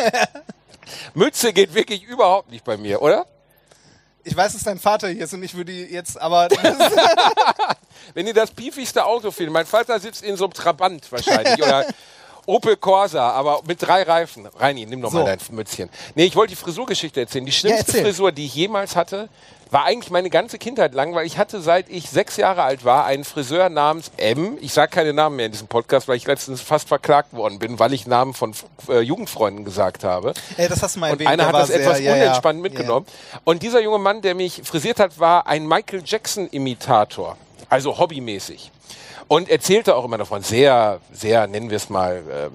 Mütze 1.15 1.51
geht 1.51 1.74
wirklich 1.74 2.03
überhaupt 2.03 2.51
nicht 2.51 2.63
bei 2.63 2.77
mir, 2.77 3.01
oder? 3.01 3.25
Ich 4.24 4.38
weiß, 4.38 4.53
dass 4.53 4.62
dein 4.62 4.77
Vater 4.77 5.08
hier 5.08 5.24
ist 5.24 5.34
und 5.34 5.41
ich 5.41 5.55
würde 5.55 5.72
jetzt, 5.72 6.22
aber 6.22 6.48
Wenn 8.13 8.27
ihr 8.27 8.36
das 8.36 8.51
piefigste 8.51 9.03
Auto 9.03 9.32
findet, 9.32 9.51
mein 9.53 9.65
Vater 9.65 10.00
sitzt 10.00 10.24
in 10.24 10.38
so 10.38 10.46
einem 10.46 10.53
Trabant 10.53 11.12
wahrscheinlich 11.12 11.62
oder 11.62 11.86
Opel 12.46 12.77
Corsa, 12.77 13.32
aber 13.32 13.62
mit 13.67 13.82
drei 13.82 14.03
Reifen. 14.03 14.46
Reini, 14.46 14.86
nimm 14.86 15.01
doch 15.01 15.12
So. 15.12 15.17
mal 15.17 15.25
dein 15.25 15.39
Mützchen. 15.50 15.89
Nee, 16.13 16.25
ich 16.25 16.36
wollte 16.36 16.51
die 16.51 16.55
Frisurgeschichte 16.62 17.22
erzählen. 17.22 17.46
Die 17.46 17.51
schlimmste 17.51 17.88
erzähl. 17.88 18.03
Frisur, 18.03 18.32
die 18.32 18.46
ich 18.46 18.53
jemals 18.53 18.96
hatte, 18.96 19.27
war 19.72 19.86
eigentlich 19.86 20.12
meine 20.12 20.29
ganze 20.29 20.57
Kindheit 20.57 20.93
lang, 20.93 21.15
weil 21.15 21.25
ich 21.25 21.38
hatte, 21.38 21.60
seit 21.62 21.89
ich 21.89 22.10
sechs 22.10 22.38
Jahre 22.38 22.63
alt 22.63 22.86
war, 22.86 23.05
einen 23.05 23.24
Friseur 23.24 23.69
namens 23.69 24.12
M. 24.17 24.57
Ich 24.62 24.74
sage 24.74 24.91
keine 24.91 25.12
Namen 25.13 25.36
mehr 25.38 25.48
in 25.48 25.51
diesem 25.51 25.67
Podcast, 25.67 26.07
weil 26.07 26.17
ich 26.17 26.27
letztens 26.27 26.62
fast 26.62 26.88
verklagt 26.88 27.34
worden 27.34 27.60
bin, 27.60 27.79
weil 27.79 27.93
ich 27.93 28.07
Namen 28.07 28.34
von 28.34 28.53
äh, 28.89 29.00
Jugendfreunden 29.00 29.65
gesagt 29.65 30.03
habe. 30.03 30.34
Ey, 30.57 30.67
das 30.67 30.81
hast 30.84 30.95
du 30.95 31.00
mal 31.00 31.12
Und 31.12 31.25
einer 31.25 31.48
hat 31.48 31.53
das 31.55 31.67
sehr- 31.67 31.79
etwas 31.81 32.00
ja, 32.00 32.15
ja. 32.15 32.24
unentspannt 32.24 32.62
mitgenommen. 32.62 33.05
Und 33.43 33.63
dieser 33.63 33.81
junge 33.81 34.00
Mann, 34.00 34.22
der 34.22 34.36
mich 34.36 34.62
frisiert 34.63 35.00
hat, 35.00 35.19
war 35.19 35.48
ein 35.48 35.67
Michael 35.67 36.03
Jackson-Imitator. 36.05 37.38
Also 37.69 37.98
hobbymäßig. 37.98 38.72
Und 39.27 39.50
erzählte 39.50 39.95
auch 39.95 40.05
immer 40.05 40.19
davon, 40.19 40.43
sehr, 40.43 41.00
sehr, 41.12 41.48
nennen 41.48 41.69
wir 41.72 41.77
es 41.77 41.89
mal, 41.89 42.22
ähm, 42.31 42.51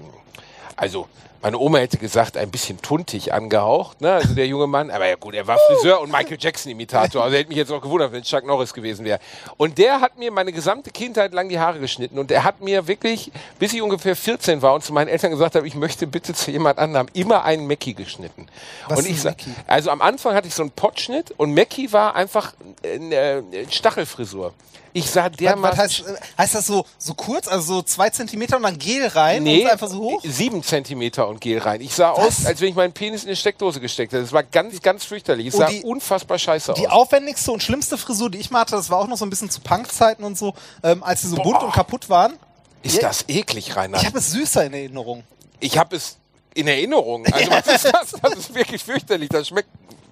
also 0.77 1.07
meine 1.41 1.57
Oma 1.57 1.79
hätte 1.79 1.97
gesagt, 1.97 2.37
ein 2.37 2.51
bisschen 2.51 2.81
tuntig 2.81 3.33
angehaucht, 3.33 3.99
ne? 4.01 4.13
also 4.13 4.33
der 4.35 4.45
junge 4.47 4.67
Mann. 4.67 4.91
Aber 4.91 5.07
ja 5.07 5.15
gut, 5.15 5.33
er 5.33 5.47
war 5.47 5.57
Friseur 5.67 5.99
und 6.01 6.11
Michael 6.11 6.37
Jackson-Imitator. 6.39 7.23
Also 7.23 7.35
hätte 7.35 7.49
mich 7.49 7.57
jetzt 7.57 7.71
auch 7.71 7.81
gewundert, 7.81 8.11
wenn 8.11 8.21
es 8.21 8.27
Chuck 8.27 8.45
Norris 8.45 8.73
gewesen 8.73 9.05
wäre. 9.05 9.19
Und 9.57 9.77
der 9.77 10.01
hat 10.01 10.17
mir 10.17 10.31
meine 10.31 10.51
gesamte 10.51 10.91
Kindheit 10.91 11.33
lang 11.33 11.49
die 11.49 11.59
Haare 11.59 11.79
geschnitten. 11.79 12.19
Und 12.19 12.31
er 12.31 12.43
hat 12.43 12.61
mir 12.61 12.87
wirklich, 12.87 13.31
bis 13.59 13.73
ich 13.73 13.81
ungefähr 13.81 14.15
14 14.15 14.61
war 14.61 14.73
und 14.75 14.83
zu 14.83 14.93
meinen 14.93 15.07
Eltern 15.07 15.31
gesagt 15.31 15.55
habe, 15.55 15.65
ich 15.67 15.75
möchte 15.75 16.05
bitte 16.07 16.33
zu 16.33 16.51
jemand 16.51 16.77
anderem, 16.77 17.07
immer 17.13 17.43
einen 17.43 17.67
Mackie 17.67 17.93
geschnitten. 17.95 18.47
Was 18.87 18.99
und 18.99 19.05
ist 19.05 19.11
ich 19.11 19.17
ein 19.17 19.21
sa- 19.21 19.29
Mackie? 19.29 19.53
also 19.67 19.89
am 19.89 20.01
Anfang 20.01 20.35
hatte 20.35 20.47
ich 20.47 20.53
so 20.55 20.61
einen 20.63 20.71
Potschnitt 20.71 21.31
und 21.37 21.53
Mackie 21.55 21.91
war 21.91 22.15
einfach 22.15 22.53
eine 22.83 23.43
Stachelfrisur. 23.69 24.53
Ich 24.93 25.09
sah 25.09 25.25
Was, 25.25 25.37
dermaßen... 25.37 25.77
was 25.77 25.77
heißt, 25.79 26.03
heißt 26.37 26.55
das 26.55 26.67
so, 26.67 26.85
so 26.97 27.13
kurz, 27.13 27.47
also 27.47 27.75
so 27.75 27.81
zwei 27.81 28.09
Zentimeter 28.09 28.57
und 28.57 28.63
dann 28.63 28.77
Gel 28.77 29.07
rein 29.07 29.43
Nee, 29.43 29.63
und 29.63 29.71
einfach 29.71 29.87
so 29.89 29.99
hoch? 29.99 30.21
sieben 30.23 30.63
Zentimeter 30.63 31.27
und 31.27 31.39
Gel 31.39 31.59
rein. 31.59 31.81
Ich 31.81 31.93
sah 31.95 32.09
aus, 32.11 32.45
als 32.45 32.59
wenn 32.61 32.69
ich 32.69 32.75
meinen 32.75 32.93
Penis 32.93 33.23
in 33.23 33.29
eine 33.29 33.35
Steckdose 33.35 33.79
gesteckt 33.79 34.11
hätte. 34.13 34.23
Das 34.23 34.33
war 34.33 34.43
ganz, 34.43 34.81
ganz 34.81 35.05
fürchterlich. 35.05 35.47
Es 35.47 35.53
Und 35.55 35.61
sah 35.61 35.67
die- 35.67 35.83
unfassbar 35.83 36.37
scheiße 36.37 36.73
Die 36.73 36.87
aus. 36.87 36.93
aufwendigste 36.93 37.51
und 37.51 37.63
schlimmste 37.63 37.97
Frisur, 37.97 38.29
die 38.29 38.39
ich 38.39 38.51
mal 38.51 38.61
hatte, 38.61 38.75
das 38.75 38.89
war 38.89 38.97
auch 38.99 39.07
noch 39.07 39.17
so 39.17 39.25
ein 39.25 39.29
bisschen 39.29 39.49
zu 39.49 39.61
Punk-Zeiten 39.61 40.23
und 40.23 40.37
so, 40.37 40.53
ähm, 40.83 41.03
als 41.03 41.21
sie 41.21 41.27
so 41.29 41.37
bunt 41.37 41.61
und 41.63 41.71
kaputt 41.73 42.09
waren. 42.09 42.33
Ist 42.83 43.01
das 43.03 43.25
eklig, 43.27 43.75
Rainer? 43.75 43.97
Ich 43.97 44.05
habe 44.05 44.17
es 44.17 44.31
süßer 44.31 44.65
in 44.65 44.73
Erinnerung. 44.73 45.23
Ich 45.59 45.77
habe 45.77 45.95
es 45.95 46.17
in 46.53 46.67
Erinnerung. 46.67 47.25
Also 47.31 47.49
was 47.51 47.67
ist 47.67 47.85
das? 47.85 48.11
Das 48.21 48.33
ist 48.33 48.53
wirklich 48.55 48.83
fürchterlich. 48.83 49.29
Das 49.29 49.47
schmeckt... 49.47 49.69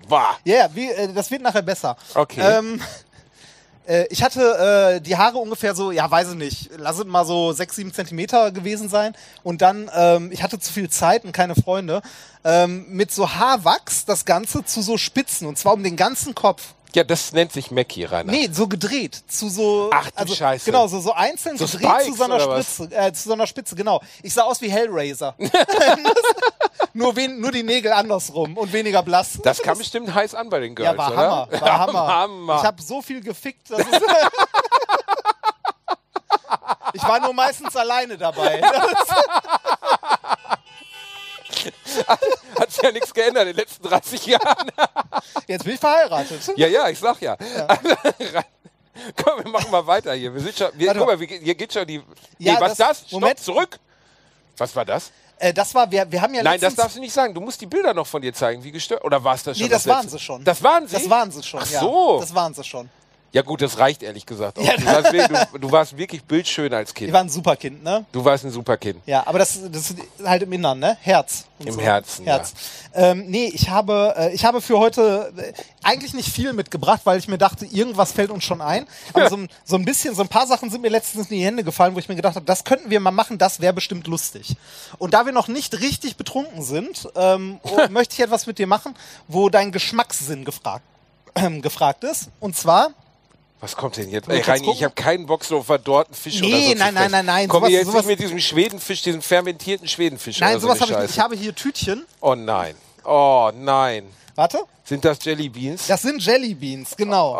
Bah. 0.08 0.38
Ja, 0.44 0.56
yeah, 0.56 0.70
wie, 0.74 0.90
äh, 0.90 1.14
das 1.14 1.30
wird 1.30 1.42
nachher 1.44 1.62
besser. 1.62 1.96
Okay. 2.16 2.42
Ähm, 2.42 2.82
äh, 3.90 4.08
ich 4.12 4.22
hatte 4.24 4.98
äh, 4.98 5.02
die 5.02 5.18
Haare 5.18 5.40
ungefähr 5.40 5.74
so, 5.74 5.92
ja, 5.92 6.10
weiß 6.10 6.32
ich 6.32 6.36
nicht, 6.36 6.70
lass 6.78 7.00
es 7.00 7.06
mal 7.06 7.26
so 7.26 7.52
sechs, 7.54 7.76
sieben 7.76 7.92
Zentimeter 7.92 8.52
gewesen 8.52 8.88
sein. 8.88 9.14
Und 9.44 9.62
dann, 9.62 9.90
ähm, 9.94 10.32
ich 10.32 10.44
hatte 10.44 10.60
zu 10.60 10.72
viel 10.72 10.90
Zeit 10.90 11.26
und 11.26 11.32
keine 11.32 11.56
Freunde, 11.56 12.02
ähm, 12.44 12.86
mit 12.90 13.12
so 13.12 13.34
Haarwachs 13.34 14.06
das 14.06 14.26
Ganze 14.26 14.64
zu 14.64 14.82
so 14.82 14.98
Spitzen 14.98 15.48
und 15.48 15.58
zwar 15.58 15.74
um 15.74 15.84
den 15.84 15.96
ganzen 15.96 16.36
Kopf. 16.36 16.76
Ja, 16.96 17.04
das 17.04 17.34
nennt 17.34 17.52
sich 17.52 17.70
Mackie, 17.70 18.04
Rainer. 18.04 18.32
Nee, 18.32 18.50
so 18.52 18.68
gedreht. 18.68 19.22
Zu 19.28 19.50
so. 19.50 19.90
Ach, 19.94 20.10
du 20.10 20.18
also, 20.18 20.34
Scheiße. 20.36 20.66
Genau, 20.66 20.88
so, 20.88 21.00
so 21.00 21.14
einzeln 21.14 21.58
So 21.58 21.66
gedreht 21.66 21.88
Spikes 21.88 22.06
zu 22.06 22.14
so 22.16 22.24
einer? 22.24 22.40
Spitze. 22.40 22.96
Äh, 22.96 23.14
zu 23.14 23.30
so 23.30 23.34
einer 23.34 23.48
Spitze, 23.48 23.76
genau. 23.76 24.02
Ich 24.24 24.34
sah 24.34 24.44
aus 24.44 24.60
wie 24.62 24.72
Hellraiser. 24.72 25.36
nur, 26.94 27.16
wen, 27.16 27.40
nur 27.40 27.52
die 27.52 27.64
Nägel 27.64 27.92
andersrum 27.92 28.58
und 28.58 28.74
weniger 28.74 29.04
blass. 29.04 29.40
Das 29.44 29.62
kam 29.62 29.78
bestimmt 29.78 30.14
heiß 30.14 30.34
an 30.34 30.50
bei 30.50 30.60
den 30.60 30.74
Girls, 30.74 30.92
ja, 30.92 30.98
war 30.98 31.12
oder? 31.12 31.18
Hammer. 31.18 31.48
War 31.62 31.80
Hammer. 31.80 32.08
Hammer. 32.08 32.56
Ich 32.58 32.64
habe 32.64 32.82
so 32.82 33.02
viel 33.02 33.22
gefickt, 33.22 33.70
dass 33.70 33.80
es 33.82 34.02
Ich 36.94 37.04
war 37.04 37.20
nur 37.20 37.34
meistens 37.34 37.76
alleine 37.76 38.18
dabei. 38.18 38.62
Hat 42.60 42.72
sich 42.72 42.84
ja 42.84 42.92
nichts 42.92 43.14
geändert 43.14 43.44
in 43.44 43.50
den 43.50 43.58
letzten 43.58 43.84
30 43.88 44.26
Jahren. 44.26 44.72
Jetzt 45.48 45.64
bin 45.64 45.74
ich 45.74 45.80
verheiratet. 45.80 46.42
Ja, 46.56 46.68
ja, 46.68 46.90
ich 46.90 47.00
sag 47.00 47.22
ja. 47.22 47.38
Komm, 49.24 49.44
wir 49.44 49.52
machen 49.52 49.72
mal 49.72 49.86
weiter 49.88 50.14
hier. 50.14 50.34
Wir 50.34 50.42
sind 50.42 50.58
schon, 50.58 50.70
wir, 50.74 50.94
guck 50.94 51.08
mal. 51.08 51.18
hier 51.18 51.56
geht 51.56 51.74
schon 51.74 51.88
die. 51.88 52.02
Ja, 52.38 52.54
nee, 52.56 52.60
was 52.60 52.78
das- 52.78 52.88
das? 52.88 52.98
Stopp, 53.00 53.12
Moment. 53.22 53.40
zurück. 53.40 53.80
Was 54.58 54.76
war 54.76 54.84
das? 54.86 55.12
Äh, 55.38 55.54
das 55.54 55.74
war, 55.74 55.90
wir, 55.90 56.12
wir 56.12 56.22
haben 56.22 56.34
ja 56.34 56.44
Nein, 56.44 56.60
das 56.60 56.76
darfst 56.76 56.98
du 56.98 57.00
nicht 57.00 57.14
sagen. 57.14 57.34
Du 57.34 57.40
musst 57.40 57.62
die 57.62 57.66
Bilder 57.66 57.94
noch 57.94 58.06
von 58.08 58.22
dir 58.22 58.34
zeigen, 58.34 58.62
wie 58.64 58.72
gestört. 58.72 59.06
Oder 59.06 59.24
war 59.24 59.36
es 59.36 59.44
das 59.44 59.58
schon? 59.58 59.68
Nee, 59.68 59.72
das 59.72 59.86
letzte? 59.86 59.98
waren 59.98 60.10
sie 60.10 60.20
schon. 60.20 60.44
Das 60.44 60.62
waren 60.64 60.88
sie? 60.88 60.94
Das 60.96 61.10
waren 61.10 61.32
sie 61.32 61.44
schon, 61.44 61.62
Ach 61.64 61.72
ja. 61.72 61.80
so. 61.80 62.20
Das 62.20 62.36
waren 62.36 62.54
sie 62.54 62.64
schon. 62.64 62.90
Ja, 63.32 63.44
gut, 63.44 63.62
das 63.62 63.78
reicht 63.78 64.02
ehrlich 64.02 64.26
gesagt 64.26 64.58
auch. 64.58 64.64
Ja, 64.64 64.76
du, 64.76 64.86
warst, 64.86 65.14
wirklich- 65.14 65.40
du, 65.52 65.58
du 65.60 65.72
warst 65.72 65.98
wirklich 65.98 66.24
bildschön 66.24 66.74
als 66.74 66.94
Kind. 66.94 67.14
waren 67.14 67.28
ein 67.28 67.30
super 67.30 67.56
Kind, 67.56 67.84
ne? 67.84 68.04
Du 68.12 68.26
warst 68.26 68.44
ein 68.44 68.50
super 68.52 68.76
Kind. 68.78 69.02
Ja, 69.06 69.26
aber 69.28 69.38
das, 69.38 69.60
das 69.72 69.92
ist 69.92 69.98
halt 70.26 70.42
im 70.44 70.52
Innern, 70.52 70.80
ne? 70.80 70.98
Herz. 71.02 71.46
Im 71.60 71.78
Herzen, 71.78 72.26
Herz. 72.26 72.54
Ähm, 72.96 73.26
nee, 73.28 73.52
ich 73.54 73.70
habe, 73.70 74.16
äh, 74.18 74.34
ich 74.34 74.46
habe 74.46 74.62
für 74.62 74.80
heute 74.80 75.32
äh, 75.38 75.54
eigentlich 75.84 76.14
nicht 76.14 76.30
viel 76.30 76.54
mitgebracht, 76.54 77.02
weil 77.04 77.20
ich 77.20 77.28
mir 77.28 77.38
dachte, 77.38 77.66
irgendwas 77.66 78.14
fällt 78.14 78.32
uns 78.32 78.44
schon 78.46 78.62
ein. 78.62 78.88
Aber 79.14 79.30
so, 79.30 79.36
ein- 79.38 79.50
so 79.64 79.76
ein 79.76 79.86
bisschen, 79.86 80.16
so 80.16 80.22
ein 80.24 80.28
paar 80.30 80.48
Sachen 80.48 80.72
sind 80.72 80.82
mir 80.82 80.90
letztens 80.90 81.30
in 81.30 81.38
die 81.38 81.46
Hände 81.46 81.64
gefallen, 81.64 81.94
wo 81.94 82.00
ich 82.00 82.10
mir 82.10 82.16
gedacht 82.16 82.36
habe, 82.36 82.46
das 82.48 82.64
könnten 82.64 82.90
wir 82.90 83.00
mal 83.00 83.12
machen, 83.12 83.38
das 83.38 83.60
wäre 83.60 83.74
bestimmt 83.74 84.08
lustig. 84.08 84.56
Und 84.98 85.14
da 85.14 85.26
wir 85.28 85.34
noch 85.34 85.48
nicht 85.50 85.80
richtig 85.82 86.16
betrunken 86.16 86.64
sind, 86.64 87.08
ähm, 87.16 87.60
oh, 87.62 87.78
möchte 87.92 88.14
ich 88.16 88.22
etwas 88.22 88.48
mit 88.48 88.58
dir 88.58 88.66
machen, 88.68 88.96
wo 89.28 89.50
dein 89.50 89.72
Geschmackssinn 89.72 90.46
gefragt, 90.46 90.84
ähm, 91.36 91.62
gefragt 91.62 92.04
ist. 92.06 92.30
Und 92.40 92.56
zwar 92.56 92.90
Was 93.62 93.76
kommt 93.76 93.98
denn 93.98 94.10
jetzt? 94.10 94.30
Ey, 94.30 94.40
Reini, 94.42 94.72
ich 94.72 94.84
habe 94.86 94.94
keinen 94.96 95.26
Bock 95.26 95.44
so 95.44 95.62
verdorrten 95.62 96.14
Fisch 96.16 96.40
Nee, 96.40 96.48
oder 96.48 96.58
so. 96.58 96.62
zu 96.72 96.78
nein, 96.78 96.78
nein, 96.78 96.94
fressen. 96.94 97.12
nein, 97.12 97.26
nein, 97.26 97.48
Komm 97.50 97.60
sowas- 97.64 97.72
jetzt 97.72 97.86
sowas- 97.88 97.96
nicht 98.06 98.08
mit 98.08 98.20
diesem 98.22 98.40
Schwedenfisch, 98.40 99.02
diesem 99.02 99.22
fermentierten 99.22 99.88
Schwedenfisch 99.88 100.40
Nein, 100.40 100.52
oder 100.52 100.60
so 100.62 100.68
sowas 100.68 100.82
eine 100.82 100.92
habe 100.92 100.94
ich 101.04 101.10
nicht. 101.10 101.18
Ich 101.18 101.24
habe 101.24 101.36
hier 101.36 101.54
Tütchen. 101.56 102.06
Oh 102.22 102.36
nein. 102.36 102.76
Oh 103.04 103.52
nein. 103.54 104.06
Warte. 104.36 104.60
Sind 104.86 105.04
das 105.04 105.18
Jelly 105.24 105.50
Beans? 105.50 105.88
Das 105.88 106.02
sind 106.02 106.24
Jelly 106.24 106.54
Beans, 106.54 106.96
genau. 106.96 107.34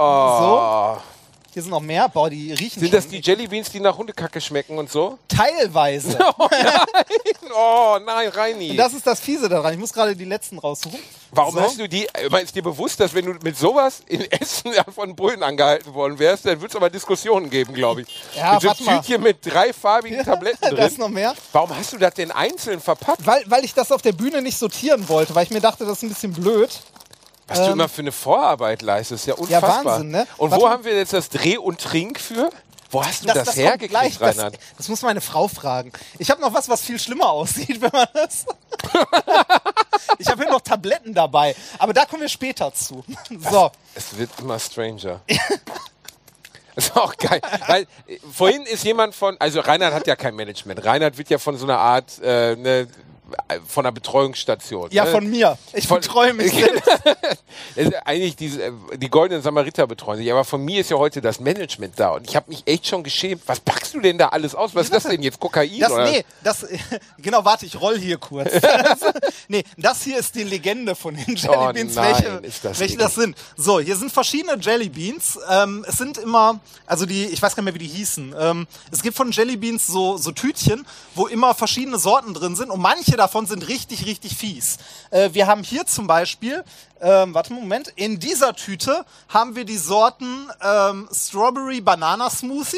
So. 0.98 1.02
Oh. 1.50 1.54
Hier 1.54 1.62
sind 1.64 1.72
noch 1.72 1.80
mehr. 1.82 2.08
Boah, 2.10 2.30
die 2.30 2.54
riechen 2.54 2.80
Sind 2.80 2.94
das 2.94 3.08
die 3.08 3.20
Jellybeans, 3.20 3.70
die 3.72 3.80
nach 3.80 3.98
Hundekacke 3.98 4.40
schmecken 4.42 4.78
und 4.78 4.90
so? 4.92 5.18
teilweise. 5.28 6.18
Oh 7.52 7.98
nein, 8.06 8.28
Reini. 8.30 8.76
Das 8.76 8.94
ist 8.94 9.08
das 9.08 9.20
Fiese 9.20 9.50
daran. 9.50 9.74
Ich 9.74 9.80
muss 9.80 9.92
gerade 9.92 10.16
die 10.16 10.26
letzten 10.26 10.60
raussuchen. 10.60 11.00
Warum 11.32 11.56
So. 11.56 11.62
hast 11.62 11.80
du 11.80 11.90
die? 11.90 12.06
äh, 12.14 12.44
Ist 12.44 12.56
dir 12.56 12.62
bewusst, 12.64 13.00
dass 13.00 13.14
wenn 13.14 13.26
du 13.26 13.34
mit 13.44 13.58
sowas 13.58 14.02
in 14.08 14.22
Essen 14.32 14.72
von 14.94 15.16
Bullen 15.16 15.42
angehalten 15.44 15.94
worden 15.94 16.20
wärst, 16.20 16.46
dann 16.46 16.58
würde 16.62 16.68
es 16.72 16.76
aber 16.76 16.90
Diskussionen 16.90 17.50
geben, 17.50 17.74
glaube 17.74 18.02
ich. 18.04 18.08
Ja, 18.36 18.54
mit 18.54 18.62
so 18.62 18.68
warte 18.68 18.84
mal. 18.84 19.00
Tütchen 19.02 19.24
mit 19.24 19.38
drei 19.44 19.74
farbigen 19.74 20.24
Tabletten 20.26 20.76
drin. 20.76 20.94
noch 20.98 21.10
mehr. 21.10 21.34
Warum 21.52 21.76
hast 21.76 21.92
du 21.94 21.98
das 21.98 22.14
denn 22.14 22.32
einzeln 22.32 22.80
verpackt? 22.80 23.26
Weil, 23.26 23.44
weil 23.48 23.66
ich 23.66 23.74
das 23.74 23.92
auf 23.92 24.02
der 24.04 24.12
Bühne 24.14 24.42
nicht 24.44 24.58
sortieren 24.58 25.10
wollte, 25.10 25.34
weil 25.34 25.44
ich 25.46 25.50
mir 25.52 25.62
dachte, 25.62 25.86
das 25.86 25.98
ist 25.98 26.04
ein 26.04 26.10
bisschen 26.10 26.34
blöd. 26.34 26.70
Was 27.50 27.66
du 27.66 27.72
immer 27.72 27.90
für 27.90 28.02
eine 28.02 28.12
Vorarbeit 28.12 28.82
leistest, 28.82 29.28
ja 29.28 29.34
unfassbar. 29.34 29.86
Wahnsinn, 29.86 30.10
ne? 30.12 30.28
Und 30.38 30.52
Warte 30.52 30.62
wo 30.62 30.68
mal. 30.68 30.74
haben 30.74 30.84
wir 30.84 30.96
jetzt 30.96 31.14
das 31.14 31.30
Dreh- 31.30 31.58
und 31.58 31.82
Trink 31.82 32.20
für? 32.20 32.50
Wo 32.92 33.04
hast 33.06 33.24
du 33.24 33.28
das, 33.28 33.46
kommt 33.46 33.58
hergekriegt, 33.58 33.92
gleich. 33.92 34.18
Das, 34.18 34.38
Reinhard? 34.38 34.58
das 34.78 34.88
muss 34.90 35.02
meine 35.04 35.22
Frau 35.22 35.48
fragen. 35.48 35.92
Ich 36.18 36.32
habe 36.32 36.42
noch 36.42 36.54
was, 36.54 36.70
was 36.70 36.82
viel 36.82 37.00
schlimmer 37.00 37.30
aussieht, 37.30 37.82
wenn 37.82 37.92
man 37.92 38.08
das. 38.14 38.46
ich 40.18 40.28
habe 40.28 40.44
hier 40.44 40.52
noch 40.52 40.62
Tabletten 40.62 41.14
dabei. 41.14 41.56
Aber 41.78 41.94
da 41.94 42.06
kommen 42.06 42.22
wir 42.22 42.30
später 42.30 42.74
zu. 42.74 43.04
So. 43.52 43.72
Es 43.94 44.18
wird 44.18 44.32
immer 44.40 44.58
stranger. 44.58 45.22
Das 46.76 46.86
ist 46.88 46.98
auch 46.98 47.16
geil. 47.18 47.42
Weil 47.68 47.84
äh, 48.08 48.18
vorhin 48.32 48.64
ist 48.64 48.84
jemand 48.84 49.14
von, 49.14 49.38
also 49.40 49.60
Reinhard 49.60 49.94
hat 49.94 50.08
ja 50.08 50.16
kein 50.16 50.36
Management. 50.36 50.84
Reinhard 50.84 51.18
wird 51.18 51.30
ja 51.30 51.38
von 51.38 51.58
so 51.58 51.66
einer 51.66 51.78
Art, 51.78 52.20
äh, 52.24 52.56
ne, 52.56 52.88
von 53.68 53.86
einer 53.86 53.92
Betreuungsstation. 53.92 54.90
Ja, 54.92 55.06
ne? 55.06 55.12
von 55.12 55.30
mir. 55.30 55.58
Ich 55.74 55.88
Von- 55.88 56.00
betreue 56.02 56.34
mich 56.34 56.52
selbst. 57.76 58.04
Eigentlich 58.06 58.36
diese, 58.36 58.64
äh, 58.64 58.72
die 58.98 59.10
goldenen 59.10 59.42
Samariter 59.42 59.88
betreuen 59.88 60.18
sich, 60.20 60.32
aber 60.32 60.44
von 60.44 60.64
mir 60.64 60.82
ist 60.82 60.90
ja 60.92 60.98
heute 60.98 61.22
das 61.22 61.40
Management 61.40 62.00
da 62.00 62.12
und 62.12 62.28
ich 62.30 62.36
habe 62.36 62.50
mich 62.50 62.64
echt 62.66 62.88
schon 62.88 63.04
geschämt. 63.04 63.42
Was 63.46 63.60
packst 63.60 63.94
du 63.94 64.00
denn 64.02 64.18
da 64.18 64.30
alles 64.30 64.56
aus? 64.56 64.76
Was 64.76 64.86
ist 64.86 64.94
das 64.94 65.04
denn 65.04 65.22
jetzt? 65.24 65.40
Kokain? 65.40 65.80
Das, 65.80 65.92
oder? 65.92 66.10
nee, 66.12 66.24
das, 66.44 66.66
genau, 67.18 67.44
warte, 67.46 67.66
ich 67.66 67.80
roll 67.80 67.98
hier 67.98 68.18
kurz. 68.18 68.52
nee, 69.48 69.64
das 69.78 70.04
hier 70.04 70.18
ist 70.20 70.36
die 70.36 70.44
Legende 70.44 70.96
von 70.96 71.16
den 71.16 71.36
Jellybeans, 71.36 71.98
Oh 71.98 72.02
welche, 72.02 72.28
ist 72.44 72.66
das 72.66 72.80
welche 72.80 72.98
das 72.98 73.16
sind. 73.16 73.38
So, 73.56 73.80
hier 73.80 73.96
sind 73.96 74.12
verschiedene 74.12 74.58
Jellybeans. 74.60 75.40
Ähm, 75.50 75.86
es 75.88 75.98
sind 75.98 76.18
immer, 76.18 76.60
also 76.86 77.06
die, 77.06 77.26
ich 77.26 77.42
weiß 77.42 77.56
gar 77.56 77.64
nicht 77.64 77.74
mehr, 77.74 77.82
wie 77.82 77.86
die 77.88 77.94
hießen. 77.94 78.36
Ähm, 78.38 78.68
es 78.92 79.02
gibt 79.02 79.16
von 79.16 79.32
Jellybeans 79.32 79.88
so, 79.88 80.18
so 80.18 80.32
Tütchen, 80.32 80.86
wo 81.16 81.28
immer 81.28 81.54
verschiedene 81.56 81.98
Sorten 81.98 82.34
drin 82.34 82.56
sind 82.56 82.70
und 82.70 82.82
manche 82.82 83.16
davon 83.20 83.46
sind 83.46 83.68
richtig, 83.68 84.06
richtig 84.06 84.36
fies. 84.36 84.78
Äh, 85.12 85.30
wir 85.34 85.46
haben 85.46 85.64
hier 85.64 85.86
zum 85.86 86.08
Beispiel, 86.08 86.64
ähm, 87.00 87.34
warte 87.34 87.52
einen 87.52 87.62
Moment, 87.62 87.90
in 87.96 88.20
dieser 88.20 88.56
Tüte 88.56 89.06
haben 89.28 89.56
wir 89.56 89.66
die 89.66 89.78
Sorten 89.78 90.50
ähm, 90.62 91.08
Strawberry 91.14 91.82
Banana 91.82 92.30
Smoothie 92.30 92.78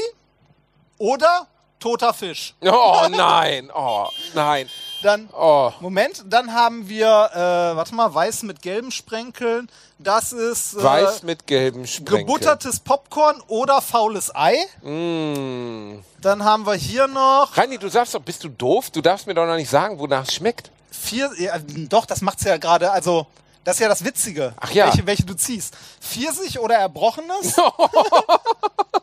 oder 0.97 1.47
toter 1.79 2.13
Fisch. 2.13 2.53
Oh 2.61 3.07
nein, 3.09 3.71
oh 3.73 4.07
nein. 4.33 4.69
Dann, 5.03 5.29
Oh. 5.33 5.71
Moment, 5.79 6.23
dann 6.27 6.53
haben 6.53 6.87
wir, 6.87 7.07
äh, 7.33 7.75
warte 7.75 7.95
mal, 7.95 8.13
weiß 8.13 8.43
mit 8.43 8.61
gelben 8.61 8.91
Sprenkeln. 8.91 9.69
Das 9.97 10.31
ist 10.33 10.73
äh, 10.75 10.83
Weiß 10.83 11.23
mit 11.23 11.47
gelben 11.47 11.87
Sprenkeln. 11.87 12.25
gebuttertes 12.27 12.79
Popcorn 12.79 13.41
oder 13.47 13.81
faules 13.81 14.31
Ei. 14.35 14.55
Mm. 14.81 16.03
Dann 16.21 16.43
haben 16.43 16.65
wir 16.65 16.73
hier 16.75 17.07
noch 17.07 17.55
Reini, 17.57 17.77
du 17.77 17.89
sagst 17.89 18.13
doch, 18.15 18.21
bist 18.21 18.43
du 18.43 18.49
doof? 18.49 18.89
Du 18.91 19.01
darfst 19.01 19.27
mir 19.27 19.33
doch 19.33 19.45
noch 19.45 19.55
nicht 19.55 19.69
sagen, 19.69 19.97
wonach 19.99 20.27
es 20.27 20.33
schmeckt. 20.33 20.71
vier, 20.91 21.29
ja, 21.37 21.53
doch, 21.89 22.05
das 22.05 22.21
macht's 22.21 22.43
ja 22.43 22.57
gerade, 22.57 22.91
also, 22.91 23.25
das 23.63 23.75
ist 23.75 23.79
ja 23.81 23.89
das 23.89 24.03
Witzige. 24.03 24.53
Ach 24.59 24.71
ja. 24.71 24.85
Welche, 24.87 25.05
welche 25.05 25.23
du 25.23 25.35
ziehst. 25.35 25.75
Pfirsich 25.99 26.59
oder 26.59 26.75
Erbrochenes? 26.75 27.55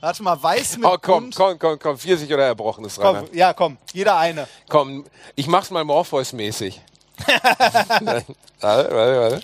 warte 0.00 0.22
mal, 0.22 0.42
weiß 0.42 0.78
mit 0.78 0.86
Oh, 0.86 0.96
komm, 1.00 1.24
bunt. 1.24 1.36
komm, 1.36 1.58
komm, 1.58 1.78
komm. 1.78 1.98
Pfirsich 1.98 2.32
oder 2.32 2.44
Erbrochenes, 2.46 2.98
Rainer. 2.98 3.20
komm. 3.22 3.36
Ja, 3.36 3.52
komm, 3.52 3.76
jeder 3.92 4.16
eine. 4.18 4.46
Komm, 4.68 5.04
ich 5.36 5.46
mach's 5.46 5.70
mal 5.70 5.84
Morpheus-mäßig. 5.84 6.80
warte, 7.26 8.24
warte, 8.60 8.92
warte. 9.20 9.40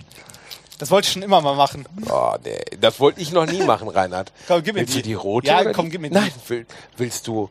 Das 0.79 0.91
wollte 0.91 1.07
ich 1.07 1.13
schon 1.15 1.23
immer 1.23 1.41
mal 1.41 1.55
machen. 1.55 1.87
Oh, 2.11 2.35
nee, 2.45 2.59
das 2.81 3.01
wollte 3.01 3.21
ich 3.21 3.33
noch 3.33 3.47
nie 3.47 3.63
machen, 3.63 3.89
Reinhard. 3.89 4.33
Komm, 4.49 4.63
gib 4.63 4.75
mir 4.75 4.81
willst 4.81 4.95
die. 4.95 5.03
du 5.03 5.09
die 5.09 5.15
rote? 5.15 5.47
Ja, 5.47 5.73
komm, 5.73 5.87
die? 5.87 5.93
gib 5.93 6.01
mir 6.03 6.09
die. 6.11 6.15
Nein, 6.15 6.33
will, 6.49 6.67
willst 6.99 7.27
du 7.27 7.49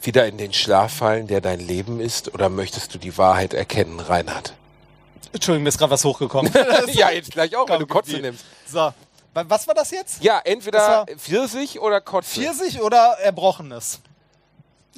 wieder 0.00 0.26
in 0.26 0.38
den 0.38 0.52
Schlaf 0.52 0.94
fallen, 0.94 1.26
der 1.26 1.40
dein 1.40 1.60
Leben 1.60 1.98
ist, 2.00 2.32
oder 2.32 2.48
möchtest 2.48 2.94
du 2.94 2.98
die 2.98 3.16
Wahrheit 3.18 3.54
erkennen, 3.54 3.98
Reinhard? 4.00 4.54
Entschuldigung, 5.32 5.64
mir 5.64 5.70
ist 5.70 5.78
gerade 5.78 5.90
was 5.90 6.04
hochgekommen. 6.04 6.52
ja, 6.92 7.10
jetzt 7.10 7.32
gleich 7.32 7.56
auch, 7.56 7.68
wenn 7.68 7.80
du 7.80 7.86
Kotze 7.86 8.18
nimmst. 8.18 8.44
So, 8.68 8.92
was 9.34 9.66
war 9.66 9.74
das 9.74 9.90
jetzt? 9.90 10.22
Ja, 10.22 10.40
entweder 10.44 11.06
Pfirsich 11.16 11.80
oder 11.80 12.00
Kotze. 12.00 12.40
Pfirsich 12.40 12.80
oder 12.80 13.18
Erbrochenes? 13.20 14.00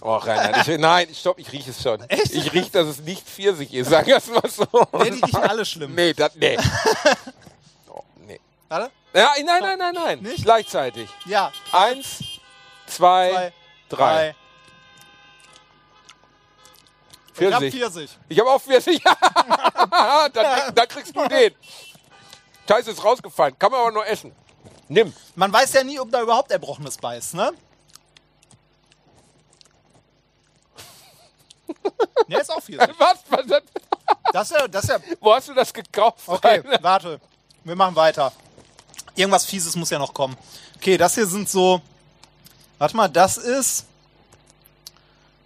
Oh, 0.03 0.17
Reinhard, 0.17 0.69
ich, 0.69 0.79
nein, 0.79 1.09
stopp, 1.15 1.39
ich 1.39 1.51
rieche 1.53 1.71
es 1.71 1.83
schon. 1.83 2.03
Echt? 2.11 2.35
Ich 2.35 2.53
rieche, 2.53 2.71
dass 2.71 2.87
es 2.87 3.01
nicht 3.01 3.27
Pfirsich 3.27 3.73
ist, 3.73 3.89
sag 3.89 4.07
das 4.07 4.27
mal 4.27 4.49
so. 4.49 4.67
Nee, 4.93 5.11
die 5.11 5.25
riechen 5.25 5.37
alle 5.43 5.65
schlimm. 5.65 5.95
Nee, 5.95 6.13
das, 6.13 6.35
nee. 6.35 6.59
Oh, 7.89 8.03
nee. 8.27 8.39
Warte. 8.69 8.91
Ja, 9.15 9.33
nein, 9.43 9.63
nein, 9.63 9.79
nein, 9.79 9.95
nein. 9.95 10.19
Nicht? 10.21 10.45
Gleichzeitig. 10.45 11.09
Ja, 11.25 11.51
Eins, 11.73 12.19
zwei, 12.87 13.31
zwei, 13.31 13.53
drei. 13.89 13.97
drei. 13.97 14.37
Ich 17.39 17.53
hab 17.53 17.61
Pfirsich. 17.61 17.81
Pfirsich. 17.81 18.19
Ich 18.29 18.39
habe 18.41 18.51
auch 18.51 18.61
Pfirsich. 18.61 19.03
dann, 20.33 20.75
dann 20.75 20.89
kriegst 20.89 21.15
du 21.15 21.27
den. 21.29 21.55
Scheiße, 22.69 22.91
ist 22.91 23.05
rausgefallen. 23.05 23.59
Kann 23.59 23.71
man 23.71 23.81
aber 23.81 23.93
nur 23.93 24.07
essen. 24.07 24.33
Nimm. 24.89 25.13
Man 25.35 25.53
weiß 25.53 25.73
ja 25.75 25.85
nie, 25.85 25.99
ob 25.99 26.11
da 26.11 26.23
überhaupt 26.23 26.51
Erbrochenes 26.51 26.97
bei 26.99 27.17
ist, 27.19 27.35
ne? 27.35 27.53
Ne, 32.29 32.39
ist 32.41 32.51
auch 32.51 32.61
Pfirsich. 32.61 32.89
Was? 32.99 33.19
Was? 33.29 33.63
Das 34.33 34.51
ist 34.51 34.57
ja, 34.59 34.69
das 34.69 34.85
ist 34.85 34.91
ja, 34.91 34.99
Wo 35.21 35.35
hast 35.35 35.49
du 35.49 35.55
das 35.55 35.73
gekauft? 35.73 36.21
okay, 36.27 36.61
Rainer? 36.61 36.83
warte. 36.83 37.21
Wir 37.65 37.77
machen 37.77 37.95
weiter. 37.97 38.33
Irgendwas 39.15 39.45
Fieses 39.45 39.75
muss 39.77 39.91
ja 39.91 39.99
noch 39.99 40.13
kommen. 40.13 40.37
Okay, 40.77 40.97
das 40.97 41.15
hier 41.15 41.27
sind 41.27 41.49
so, 41.49 41.81
warte 42.79 42.97
mal, 42.97 43.09
das 43.09 43.37
ist, 43.39 43.87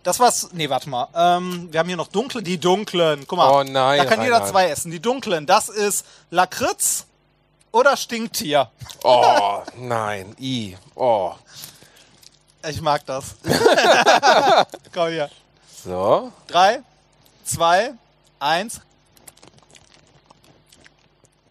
das 0.03 0.19
war's, 0.19 0.49
nee, 0.53 0.69
warte 0.69 0.89
mal. 0.89 1.09
Ähm, 1.15 1.69
wir 1.71 1.81
haben 1.81 1.87
hier 1.87 1.97
noch 1.97 2.09
dunkle, 2.09 2.43
die 2.43 2.59
dunklen. 2.59 3.25
Guck 3.27 3.39
mal, 3.39 3.51
Oh 3.51 3.63
nein, 3.63 3.99
da 3.99 4.05
kann 4.07 4.21
jeder 4.23 4.35
Reinhard. 4.37 4.51
zwei 4.51 4.69
essen. 4.71 4.91
Die 4.91 5.01
dunklen, 5.01 5.47
das 5.47 5.69
ist 5.69 6.05
Lakritz 6.31 7.07
oder 7.73 7.97
Stinktier. 7.97 8.71
Oh, 9.05 9.63
nein. 9.77 10.35
I. 10.39 10.77
Oh. 10.95 11.35
Ich 12.69 12.81
mag 12.81 13.05
das. 13.07 13.37
Komm 14.93 15.09
hier. 15.09 15.31
So. 15.85 16.31
Drei, 16.47 16.83
zwei, 17.45 17.95
eins. 18.39 18.81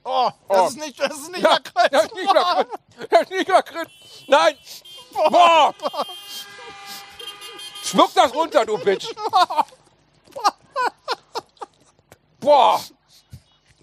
Oh, 0.04 0.30
das 0.48 0.58
Oh. 0.60 0.68
ist 0.68 0.78
nicht, 0.78 1.00
das 1.00 1.14
ist 1.14 1.32
nicht 1.32 1.44
Ja, 1.44 1.52
Lakritz. 1.52 1.90
das 1.92 2.04
ist 2.06 2.16
nicht 2.16 2.34
Lakritz. 2.34 2.70
Das 3.10 3.22
ist 3.22 3.32
nicht 3.32 3.48
Lakritz. 3.48 3.90
Nein. 4.28 4.56
Boah. 5.14 5.74
Schluck 7.84 8.14
das 8.14 8.34
runter, 8.34 8.66
du 8.66 8.78
Bitch. 8.78 9.08
Boah. 12.40 12.82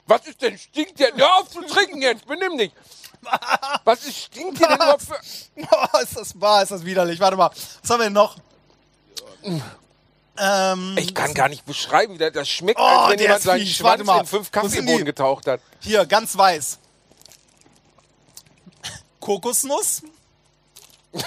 Was 0.06 0.26
ist 0.26 0.40
denn, 0.42 0.56
stinkt 0.58 0.98
denn? 1.00 1.16
Hör 1.16 1.36
auf 1.36 1.50
zu 1.50 1.62
trinken 1.62 2.00
jetzt, 2.00 2.26
benimm 2.26 2.56
dich. 2.58 2.72
Was 3.84 4.04
ist, 4.04 4.16
stinkt 4.16 4.58
hier 4.58 4.68
denn 4.68 4.76
überhaupt 4.76 5.02
für... 5.02 5.18
Oh, 5.72 5.98
ist 6.00 6.16
das 6.16 6.40
wahr, 6.40 6.62
ist 6.62 6.70
das 6.70 6.84
widerlich. 6.84 7.18
Warte 7.18 7.36
mal, 7.36 7.50
was 7.82 7.90
haben 7.90 7.98
wir 8.00 8.04
denn 8.04 8.12
noch? 8.12 8.36
Ähm, 10.38 10.96
Ich 10.98 11.14
kann 11.14 11.34
gar 11.34 11.48
nicht 11.48 11.64
beschreiben, 11.64 12.14
wie 12.14 12.18
das, 12.18 12.32
das 12.32 12.48
schmeckt, 12.48 12.78
Oh, 12.78 12.82
als 12.84 13.10
wenn 13.10 13.16
der 13.18 13.24
jemand 13.26 13.38
ist 13.40 13.44
seinen 13.46 13.60
fies. 13.66 13.82
Warte 13.82 14.04
Schwanz 14.04 14.06
mal. 14.06 14.20
in 14.20 14.26
fünf 14.26 14.50
Wo 14.52 14.60
sind 14.60 14.70
die? 14.72 14.76
Kaffeebohnen 14.78 15.04
getaucht 15.06 15.46
hat. 15.46 15.60
hier, 15.80 16.04
ganz 16.06 16.36
weiß. 16.36 16.78
Kokosnuss? 19.20 20.02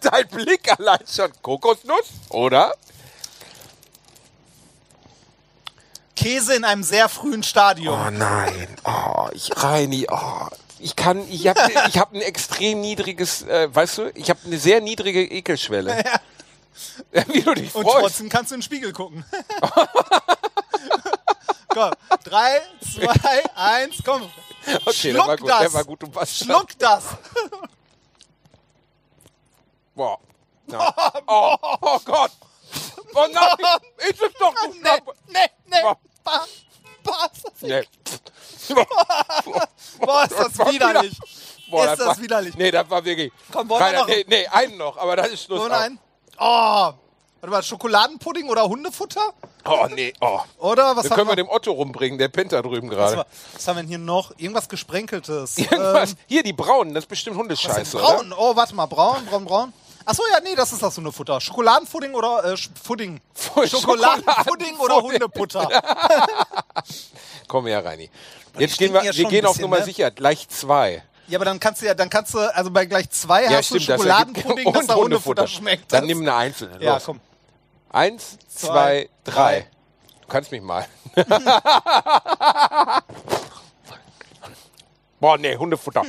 Dein 0.00 0.28
Blick 0.28 0.78
allein 0.78 1.00
schon. 1.06 1.30
Kokosnuss, 1.42 2.06
oder? 2.30 2.74
Käse 6.16 6.54
in 6.54 6.64
einem 6.64 6.82
sehr 6.82 7.08
frühen 7.08 7.42
Stadium. 7.42 7.98
Oh 8.00 8.10
nein, 8.10 8.68
oh, 8.84 9.28
ich 9.32 9.50
Reini, 9.56 10.06
oh, 10.10 10.46
ich 10.78 10.96
kann, 10.96 11.26
ich 11.28 11.46
habe 11.48 11.60
ich 11.88 11.98
hab 11.98 12.12
ein 12.12 12.20
extrem 12.20 12.80
niedriges, 12.80 13.42
äh, 13.42 13.74
weißt 13.74 13.98
du, 13.98 14.10
ich 14.14 14.30
habe 14.30 14.40
eine 14.44 14.58
sehr 14.58 14.80
niedrige 14.80 15.24
Ekelschwelle. 15.24 16.02
Wie 17.28 17.42
du 17.42 17.54
dich 17.54 17.74
Und 17.74 17.84
freust. 17.84 17.98
trotzdem 18.00 18.28
kannst 18.28 18.50
du 18.50 18.56
in 18.56 18.60
den 18.60 18.64
Spiegel 18.64 18.92
gucken. 18.92 19.24
komm, 21.68 21.90
drei, 22.24 22.60
zwei, 22.80 23.44
eins, 23.54 23.96
komm. 24.04 24.22
okay, 24.84 24.84
der 24.84 24.92
schluck 24.92 25.26
war 25.26 25.36
gut, 25.36 25.48
das. 25.48 25.60
der 25.60 25.72
war 25.72 25.84
gut. 25.84 26.02
Du 26.02 26.08
passt 26.08 26.36
Schluck 26.36 26.78
das. 26.78 27.04
Boah. 29.94 30.18
Ja. 30.66 30.94
Oh, 31.26 31.56
oh 31.82 31.98
Gott. 32.06 32.30
Oh 33.14 33.26
nein, 33.32 33.78
ist 34.08 34.22
es 34.22 34.32
doch 34.38 34.54
du 34.54 34.68
Nee, 34.72 34.90
nee, 35.28 35.38
nee. 35.66 35.76
Boah. 35.82 35.96
Bah, 36.24 36.44
bah, 37.02 37.28
ist 37.32 37.44
das 37.44 37.52
Nee. 37.62 37.82
Boah, 40.00 40.24
ist 40.24 40.38
das 40.38 40.58
widerlich. 40.72 41.18
Boah, 41.70 41.84
Ist 41.92 41.98
das 41.98 42.06
war, 42.06 42.20
widerlich. 42.20 42.54
Nee, 42.56 42.70
das 42.70 42.88
war 42.90 43.04
wirklich. 43.04 43.32
Komm, 43.52 43.68
wollen 43.68 43.84
wir 43.92 43.92
noch- 44.00 44.06
nee, 44.06 44.24
nee, 44.28 44.46
einen 44.46 44.76
noch, 44.76 44.96
aber 44.96 45.16
das 45.16 45.28
ist 45.28 45.44
Schluss. 45.44 45.60
So 45.62 45.68
nein. 45.68 45.98
Oh. 46.38 46.92
Warte 47.40 47.50
mal, 47.50 47.62
Schokoladenpudding 47.62 48.48
oder 48.48 48.64
Hundefutter? 48.64 49.32
Oh, 49.66 49.86
nee, 49.90 50.12
oh. 50.20 50.40
Oder 50.58 50.96
was 50.96 51.10
haben 51.10 51.16
können 51.16 51.28
wir 51.28 51.36
dem 51.36 51.48
Otto 51.48 51.72
rumbringen, 51.72 52.18
der 52.18 52.28
pennt 52.28 52.52
da 52.52 52.62
drüben 52.62 52.88
Was, 52.90 52.96
gerade. 52.96 53.16
war- 53.18 53.26
was 53.52 53.68
haben 53.68 53.76
wir 53.76 53.82
denn 53.82 53.88
hier 53.88 53.98
noch? 53.98 54.30
Irgendwas 54.38 54.68
gesprenkeltes. 54.68 55.58
Irgendwas. 55.58 56.12
Ähm, 56.12 56.16
Hier, 56.26 56.42
die 56.42 56.52
braunen, 56.54 56.94
das 56.94 57.04
ist 57.04 57.08
bestimmt 57.08 57.36
was 57.36 57.40
Hundescheiße, 57.42 57.98
braun. 57.98 58.32
oder? 58.32 58.38
Oh, 58.38 58.56
warte 58.56 58.74
mal, 58.74 58.86
braun, 58.86 59.26
braun, 59.26 59.44
braun. 59.44 59.72
Achso, 60.06 60.22
ja, 60.32 60.40
nee, 60.40 60.54
das 60.54 60.72
ist 60.72 60.82
das 60.82 60.96
Hundefutter. 60.96 61.40
Schokoladenpudding 61.40 62.14
oder 62.14 62.44
äh, 62.44 62.52
Sch- 62.54 62.68
Pudding? 62.86 63.20
Schokoladenpudding 63.66 64.76
oder. 64.78 64.96
Hundeputter? 65.02 65.68
Komm 67.48 67.66
her, 67.66 67.84
Reini. 67.84 68.10
Jetzt 68.58 68.78
gehen 68.78 68.92
wir, 68.92 69.02
ja 69.02 69.14
wir 69.14 69.24
gehen 69.28 69.46
auf 69.46 69.58
Nummer 69.58 69.78
ne? 69.78 69.84
sicher. 69.84 70.10
Gleich 70.10 70.48
zwei. 70.48 71.02
Ja, 71.26 71.38
aber 71.38 71.46
dann 71.46 71.58
kannst 71.58 71.80
du 71.82 71.86
ja, 71.86 71.94
dann 71.94 72.10
kannst 72.10 72.34
du, 72.34 72.38
also 72.38 72.70
bei 72.70 72.84
gleich 72.84 73.08
zwei 73.10 73.44
Ja, 73.44 73.52
hast 73.58 73.66
stimmt, 73.66 73.82
du 73.82 73.86
das 73.86 73.96
Schokoladenpudding, 74.02 74.64
dass 74.72 74.82
und 74.82 74.88
da 74.90 74.94
Hundefutter 74.94 75.46
schmeckt. 75.46 75.90
Dann 75.92 76.02
Das- 76.02 76.06
nimm 76.08 76.20
eine 76.20 76.34
einzelne. 76.34 76.82
Ja, 76.82 76.94
Los. 76.94 77.04
komm. 77.04 77.20
Eins, 77.90 78.36
zwei, 78.48 78.66
Zwei, 78.68 79.08
drei. 79.24 79.32
drei. 79.60 79.66
Du 80.20 80.28
kannst 80.28 80.50
mich 80.52 80.60
mal. 80.62 80.86
Boah, 85.20 85.38
nee, 85.38 85.56
Hundefutter. 85.56 86.02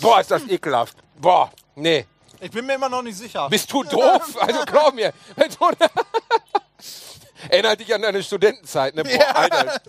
Boah, 0.00 0.20
ist 0.20 0.30
das 0.30 0.42
ekelhaft. 0.48 0.96
Boah, 1.18 1.50
nee. 1.74 2.06
Ich 2.40 2.50
bin 2.50 2.66
mir 2.66 2.74
immer 2.74 2.88
noch 2.88 3.02
nicht 3.02 3.16
sicher. 3.16 3.48
Bist 3.48 3.72
du 3.72 3.84
doof? 3.84 4.36
Also 4.40 4.64
glaub 4.64 4.92
mir. 4.94 5.12
Erinnert 7.48 7.80
dich 7.80 7.94
an 7.94 8.02
deine 8.02 8.22
Studentenzeit, 8.22 8.94
ne? 8.94 9.04
Boah, 9.04 9.10
Ja. 9.12 9.30
Alter. 9.32 9.80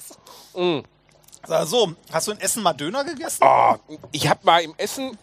So, 1.48 1.66
so, 1.66 1.94
hast 2.12 2.28
du 2.28 2.32
in 2.34 2.40
Essen 2.42 2.62
mal 2.64 2.74
Döner 2.74 3.04
gegessen? 3.06 3.44
Oh, 3.46 3.76
ich 4.12 4.28
habe 4.28 4.40
mal 4.44 4.62
im 4.64 4.74
Essen 4.78 5.18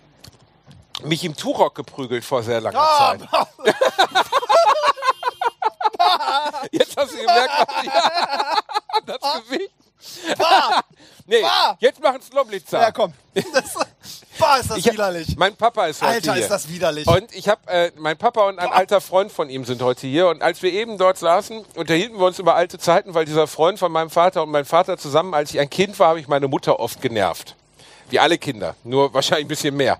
mich 1.03 1.23
im 1.25 1.37
Turok 1.37 1.75
geprügelt 1.75 2.25
vor 2.25 2.43
sehr 2.43 2.61
langer 2.61 2.79
Ah, 2.81 3.17
Zeit. 3.19 3.29
Jetzt 6.73 6.97
hast 6.97 7.13
du 7.13 7.17
gemerkt, 7.19 7.51
was 7.67 7.85
ja, 7.85 8.55
das 9.07 9.19
Gewicht. 9.45 9.71
Nee, 11.27 11.43
jetzt 11.81 12.01
machen 12.03 12.19
es 12.21 12.33
Loblitzer. 12.33 12.81
ja, 12.81 12.91
komm. 12.93 13.13
Das, 13.35 13.75
boah, 14.45 14.59
ist 14.61 14.71
das 14.71 14.79
Ich 14.79 14.93
widerlich. 14.93 15.37
Mein 15.37 15.57
Papa 15.57 15.87
ist 15.87 16.03
heute 16.03 16.13
Alter, 16.13 16.35
hier. 16.35 16.43
ist 16.43 16.51
das 16.51 16.69
widerlich. 16.69 17.07
Und 17.07 17.35
ich 17.35 17.49
habe, 17.49 17.61
äh, 17.69 17.91
mein 17.97 18.17
Papa 18.17 18.49
und 18.49 18.59
ein 18.59 18.71
alter 18.71 19.01
Freund 19.01 19.33
von 19.33 19.49
ihm 19.51 19.65
sind 19.65 19.83
heute 19.83 20.07
hier. 20.07 20.29
Und 20.29 20.43
als 20.43 20.63
wir 20.63 20.73
eben 20.73 20.99
dort 20.99 21.19
saßen, 21.19 21.65
unterhielten 21.75 22.19
wir 22.19 22.27
uns 22.27 22.39
über 22.39 22.55
alte 22.55 22.79
Zeiten, 22.79 23.15
weil 23.15 23.25
dieser 23.25 23.47
Freund 23.47 23.79
von 23.79 23.91
meinem 23.93 24.11
Vater 24.11 24.43
und 24.43 24.51
mein 24.51 24.65
Vater 24.65 24.99
zusammen, 24.99 25.35
als 25.35 25.53
ich 25.53 25.61
ein 25.61 25.71
Kind 25.71 25.99
war, 25.99 26.09
habe 26.09 26.21
ich 26.21 26.29
meine 26.29 26.49
Mutter 26.49 26.81
oft 26.81 27.01
genervt. 27.01 27.57
Wie 28.11 28.19
alle 28.19 28.39
Kinder, 28.39 28.77
nur 28.85 29.15
wahrscheinlich 29.15 29.47
ein 29.47 29.49
bisschen 29.49 29.77
mehr. 29.77 29.99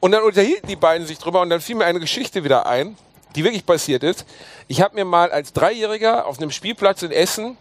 Und 0.00 0.12
dann 0.12 0.22
unterhielten 0.22 0.68
die 0.68 0.76
beiden 0.76 1.06
sich 1.06 1.18
drüber 1.18 1.40
und 1.40 1.50
dann 1.50 1.60
fiel 1.60 1.76
mir 1.76 1.84
eine 1.84 2.00
Geschichte 2.00 2.44
wieder 2.44 2.66
ein, 2.66 2.96
die 3.34 3.44
wirklich 3.44 3.64
passiert 3.64 4.02
ist. 4.02 4.24
Ich 4.68 4.80
habe 4.80 4.94
mir 4.94 5.04
mal 5.04 5.30
als 5.30 5.52
Dreijähriger 5.52 6.26
auf 6.26 6.38
einem 6.38 6.50
Spielplatz 6.50 7.02
in 7.02 7.12
Essen 7.12 7.56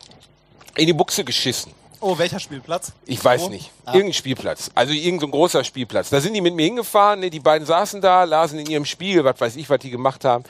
in 0.75 0.87
die 0.87 0.93
Buchse 0.93 1.23
geschissen. 1.23 1.71
Oh, 2.05 2.17
welcher 2.17 2.39
Spielplatz? 2.39 2.93
Ich 3.05 3.23
weiß 3.23 3.43
Wo? 3.43 3.49
nicht. 3.49 3.71
Ah. 3.83 3.93
Irgendein 3.93 4.13
Spielplatz. 4.13 4.69
Also 4.75 4.93
irgendein 4.93 5.19
so 5.19 5.27
großer 5.29 5.63
Spielplatz. 5.63 6.09
Da 6.09 6.21
sind 6.21 6.33
die 6.33 6.41
mit 6.41 6.53
mir 6.53 6.65
hingefahren. 6.65 7.19
Ne? 7.19 7.29
Die 7.29 7.39
beiden 7.39 7.65
saßen 7.65 7.99
da, 7.99 8.23
lasen 8.23 8.59
in 8.59 8.67
ihrem 8.67 8.85
Spiegel, 8.85 9.23
was 9.23 9.41
weiß 9.41 9.55
ich, 9.55 9.69
was 9.69 9.79
die 9.79 9.89
gemacht 9.89 10.23
haben. 10.23 10.43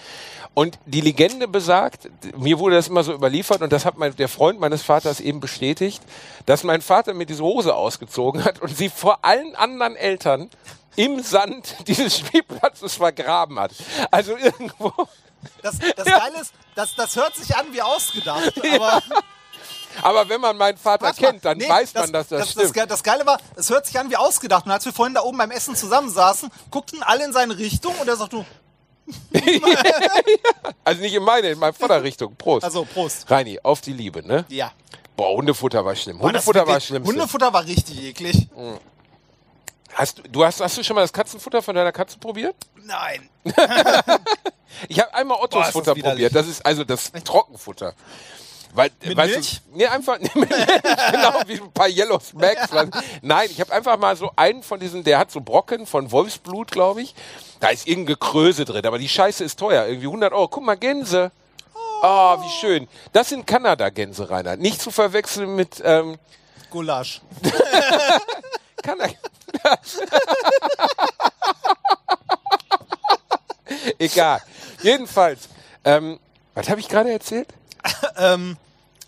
Und 0.54 0.80
die 0.86 1.02
Legende 1.02 1.48
besagt, 1.48 2.10
mir 2.38 2.60
wurde 2.60 2.76
das 2.76 2.88
immer 2.88 3.04
so 3.04 3.14
überliefert 3.14 3.62
und 3.62 3.72
das 3.74 3.86
hat 3.86 3.98
mein, 3.98 4.16
der 4.16 4.30
Freund 4.30 4.60
meines 4.60 4.84
Vaters 4.84 5.20
eben 5.20 5.40
bestätigt, 5.40 6.02
dass 6.46 6.64
mein 6.64 6.82
Vater 6.82 7.14
mir 7.14 7.26
diese 7.26 7.44
Hose 7.44 7.76
ausgezogen 7.76 8.44
hat 8.44 8.62
und 8.62 8.76
sie 8.76 8.90
vor 8.90 9.20
allen 9.24 9.56
anderen 9.56 9.96
Eltern 9.96 10.50
im 10.96 11.22
Sand 11.22 11.76
dieses 11.88 12.18
Spielplatzes 12.18 12.96
vergraben 12.96 13.60
hat. 13.60 13.72
Also 14.12 14.38
irgendwo. 14.38 14.94
Das, 15.62 15.78
das 15.80 16.06
Geile 16.06 16.42
ist, 16.42 16.54
das, 16.76 16.96
das 16.96 17.16
hört 17.16 17.36
sich 17.36 17.56
an 17.56 17.66
wie 17.72 17.82
ausgedacht, 17.82 18.54
aber 18.76 19.02
Aber 20.02 20.28
wenn 20.30 20.42
man 20.42 20.58
meinen 20.58 20.78
Vater 20.78 21.08
Warte 21.08 21.22
kennt, 21.22 21.46
dann 21.46 21.58
nee, 21.58 21.70
weiß 21.70 21.94
man, 21.94 22.12
dass 22.12 22.28
das, 22.28 22.40
das, 22.40 22.52
stimmt. 22.52 22.78
Das, 22.78 22.88
das 22.88 23.04
Geile 23.04 23.26
war, 23.26 23.40
es 23.56 23.70
hört 23.70 23.86
sich 23.86 24.00
an 24.00 24.10
wie 24.10 24.16
ausgedacht. 24.16 24.66
Und 24.66 24.72
als 24.72 24.86
wir 24.86 24.94
vorhin 24.94 25.14
da 25.14 25.22
oben 25.22 25.38
beim 25.38 25.52
Essen 25.52 25.76
zusammensaßen, 25.76 26.50
guckten 26.72 27.04
alle 27.04 27.26
in 27.26 27.34
seine 27.34 27.58
Richtung 27.58 27.94
und 28.00 28.08
er 28.08 28.16
sagt, 28.16 28.34
du, 28.34 28.46
also 30.84 31.02
nicht 31.02 31.14
in 31.14 31.24
meine, 31.24 31.50
in 31.50 31.60
meine 31.60 31.74
Vorderrichtung. 31.74 32.36
Prost. 32.36 32.64
also 32.64 32.86
Prost. 32.86 33.30
Reini, 33.30 33.60
auf 33.62 33.82
die 33.82 33.94
Liebe, 33.94 34.26
ne? 34.26 34.46
Ja. 34.50 34.72
Boah, 35.16 35.38
Hundefutter 35.38 35.86
war 35.86 35.96
schlimm. 35.96 36.18
Boah, 36.18 36.32
das 36.32 36.46
Hundefutter 36.46 36.68
war 36.68 36.80
schlimm. 36.80 37.06
Hundefutter 37.06 37.54
war 37.54 37.66
richtig 37.66 38.04
eklig. 38.04 38.48
Hast 39.94 40.22
du, 40.30 40.44
hast, 40.44 40.60
hast 40.60 40.78
du 40.78 40.84
schon 40.84 40.96
mal 40.96 41.02
das 41.02 41.14
Katzenfutter 41.14 41.62
von 41.62 41.76
deiner 41.76 41.92
Katze 41.92 42.18
probiert? 42.18 42.56
Nein. 42.84 43.30
Ich 44.90 45.00
habe 45.00 45.14
einmal 45.14 45.38
Ottos 45.38 45.52
Boah, 45.52 45.64
das 45.64 45.72
Futter 45.72 45.96
probiert. 45.96 46.36
Das 46.36 46.48
ist 46.48 46.66
also 46.66 46.84
das 46.84 47.12
Trockenfutter. 47.12 47.94
Weil, 48.74 48.90
Mit 49.04 49.18
weißt 49.18 49.34
Milch? 49.36 49.62
Du, 49.66 49.78
nee, 49.78 49.88
einfach 49.88 50.18
nee, 50.20 50.30
mit 50.36 50.50
Milch, 50.50 50.66
genau 51.12 51.34
wie 51.46 51.62
ein 51.62 51.72
paar 51.72 51.90
Yellow 51.90 52.20
Smacks. 52.20 52.70
Nein, 53.22 53.50
ich 53.52 53.60
habe 53.62 53.72
einfach 53.74 53.98
mal 53.98 54.16
so 54.16 54.32
einen 54.36 54.64
von 54.64 54.80
diesen, 54.80 55.04
der 55.04 55.20
hat 55.20 55.32
so 55.32 55.42
Brocken 55.42 55.86
von 55.86 56.12
Wolfsblut, 56.12 56.72
glaube 56.72 57.02
ich. 57.02 57.16
Da 57.60 57.70
ist 57.70 57.88
irgendein 57.88 58.16
Gekröse 58.16 58.66
drin, 58.66 58.86
aber 58.86 58.98
die 58.98 59.10
Scheiße 59.10 59.44
ist 59.44 59.58
teuer, 59.60 59.86
irgendwie 59.86 60.08
100 60.08 60.34
Euro. 60.34 60.48
Guck 60.48 60.64
mal, 60.64 60.76
Gänse. 60.76 61.32
Oh, 62.02 62.38
wie 62.44 62.50
schön. 62.60 62.88
Das 63.14 63.30
sind 63.30 63.48
Kanada-Gänse, 63.48 64.30
Rainer. 64.30 64.58
Nicht 64.58 64.82
zu 64.82 64.92
verwechseln 64.92 65.56
mit 65.56 65.82
ähm, 65.84 66.18
Gulasch. 66.70 67.22
Kanada. 68.84 69.14
Egal. 73.98 74.42
Jedenfalls, 74.84 75.50
ähm, 75.84 76.20
was 76.54 76.70
habe 76.70 76.80
ich 76.80 76.88
gerade 76.88 77.12
erzählt? 77.12 77.48
Ähm, 78.18 78.56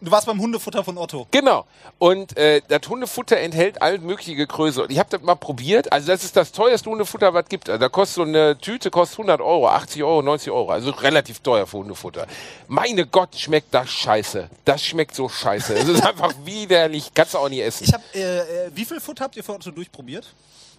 du 0.02 0.12
warst 0.12 0.28
beim 0.28 0.40
Hundefutter 0.40 0.84
von 0.84 0.98
Otto. 0.98 1.28
Genau. 1.32 1.66
Und 1.98 2.38
äh, 2.38 2.62
das 2.68 2.82
Hundefutter 2.88 3.38
enthält 3.38 3.82
all 3.82 4.00
mögliche 4.00 4.46
Größe. 4.46 4.84
Und 4.84 4.92
ich 4.92 5.00
habe 5.00 5.10
das 5.10 5.22
mal 5.22 5.36
probiert. 5.36 5.92
Also 5.92 6.08
das 6.08 6.24
ist 6.24 6.36
das 6.36 6.52
teuerste 6.52 6.90
Hundefutter, 6.90 7.34
was 7.34 7.44
es 7.44 7.50
gibt. 7.50 7.70
Also 7.70 7.80
da 7.80 7.90
kostet 7.90 8.16
so 8.16 8.24
eine 8.24 8.58
Tüte 8.58 8.92
kostet 8.92 9.20
100 9.20 9.42
Euro, 9.42 9.70
80 9.70 10.04
Euro, 10.04 10.22
90 10.22 10.52
Euro. 10.52 10.72
Also 10.72 10.92
relativ 10.92 11.40
teuer 11.40 11.66
für 11.66 11.78
Hundefutter. 11.78 12.28
Meine 12.68 13.06
Gott, 13.08 13.36
schmeckt 13.36 13.74
das 13.74 13.90
scheiße. 13.90 14.50
Das 14.66 14.84
schmeckt 14.84 15.16
so 15.16 15.30
scheiße. 15.30 15.74
Es 15.74 15.88
ist 15.88 16.06
einfach 16.06 16.34
widerlich. 16.44 17.12
Kannst 17.13 17.34
du 17.34 17.38
auch 17.38 17.50
nie 17.50 17.62
essen. 17.62 17.86
Ich 17.86 17.94
hab, 17.94 18.02
äh, 18.13 18.40
äh, 18.40 18.72
wie 18.74 18.86
viel 18.86 19.00
Futter 19.00 19.24
habt 19.24 19.38
ihr 19.38 19.44
für 19.44 19.54
Otto 19.54 19.72
durchprobiert? 19.72 20.28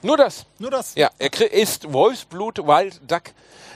Nur 0.02 0.16
das. 0.16 0.46
Nur 0.58 0.70
das? 0.70 0.94
Ja, 0.94 1.10
er 1.18 1.52
isst 1.52 1.92
Wolfsblut 1.92 2.58
Wild 2.58 3.00
Duck. 3.10 3.22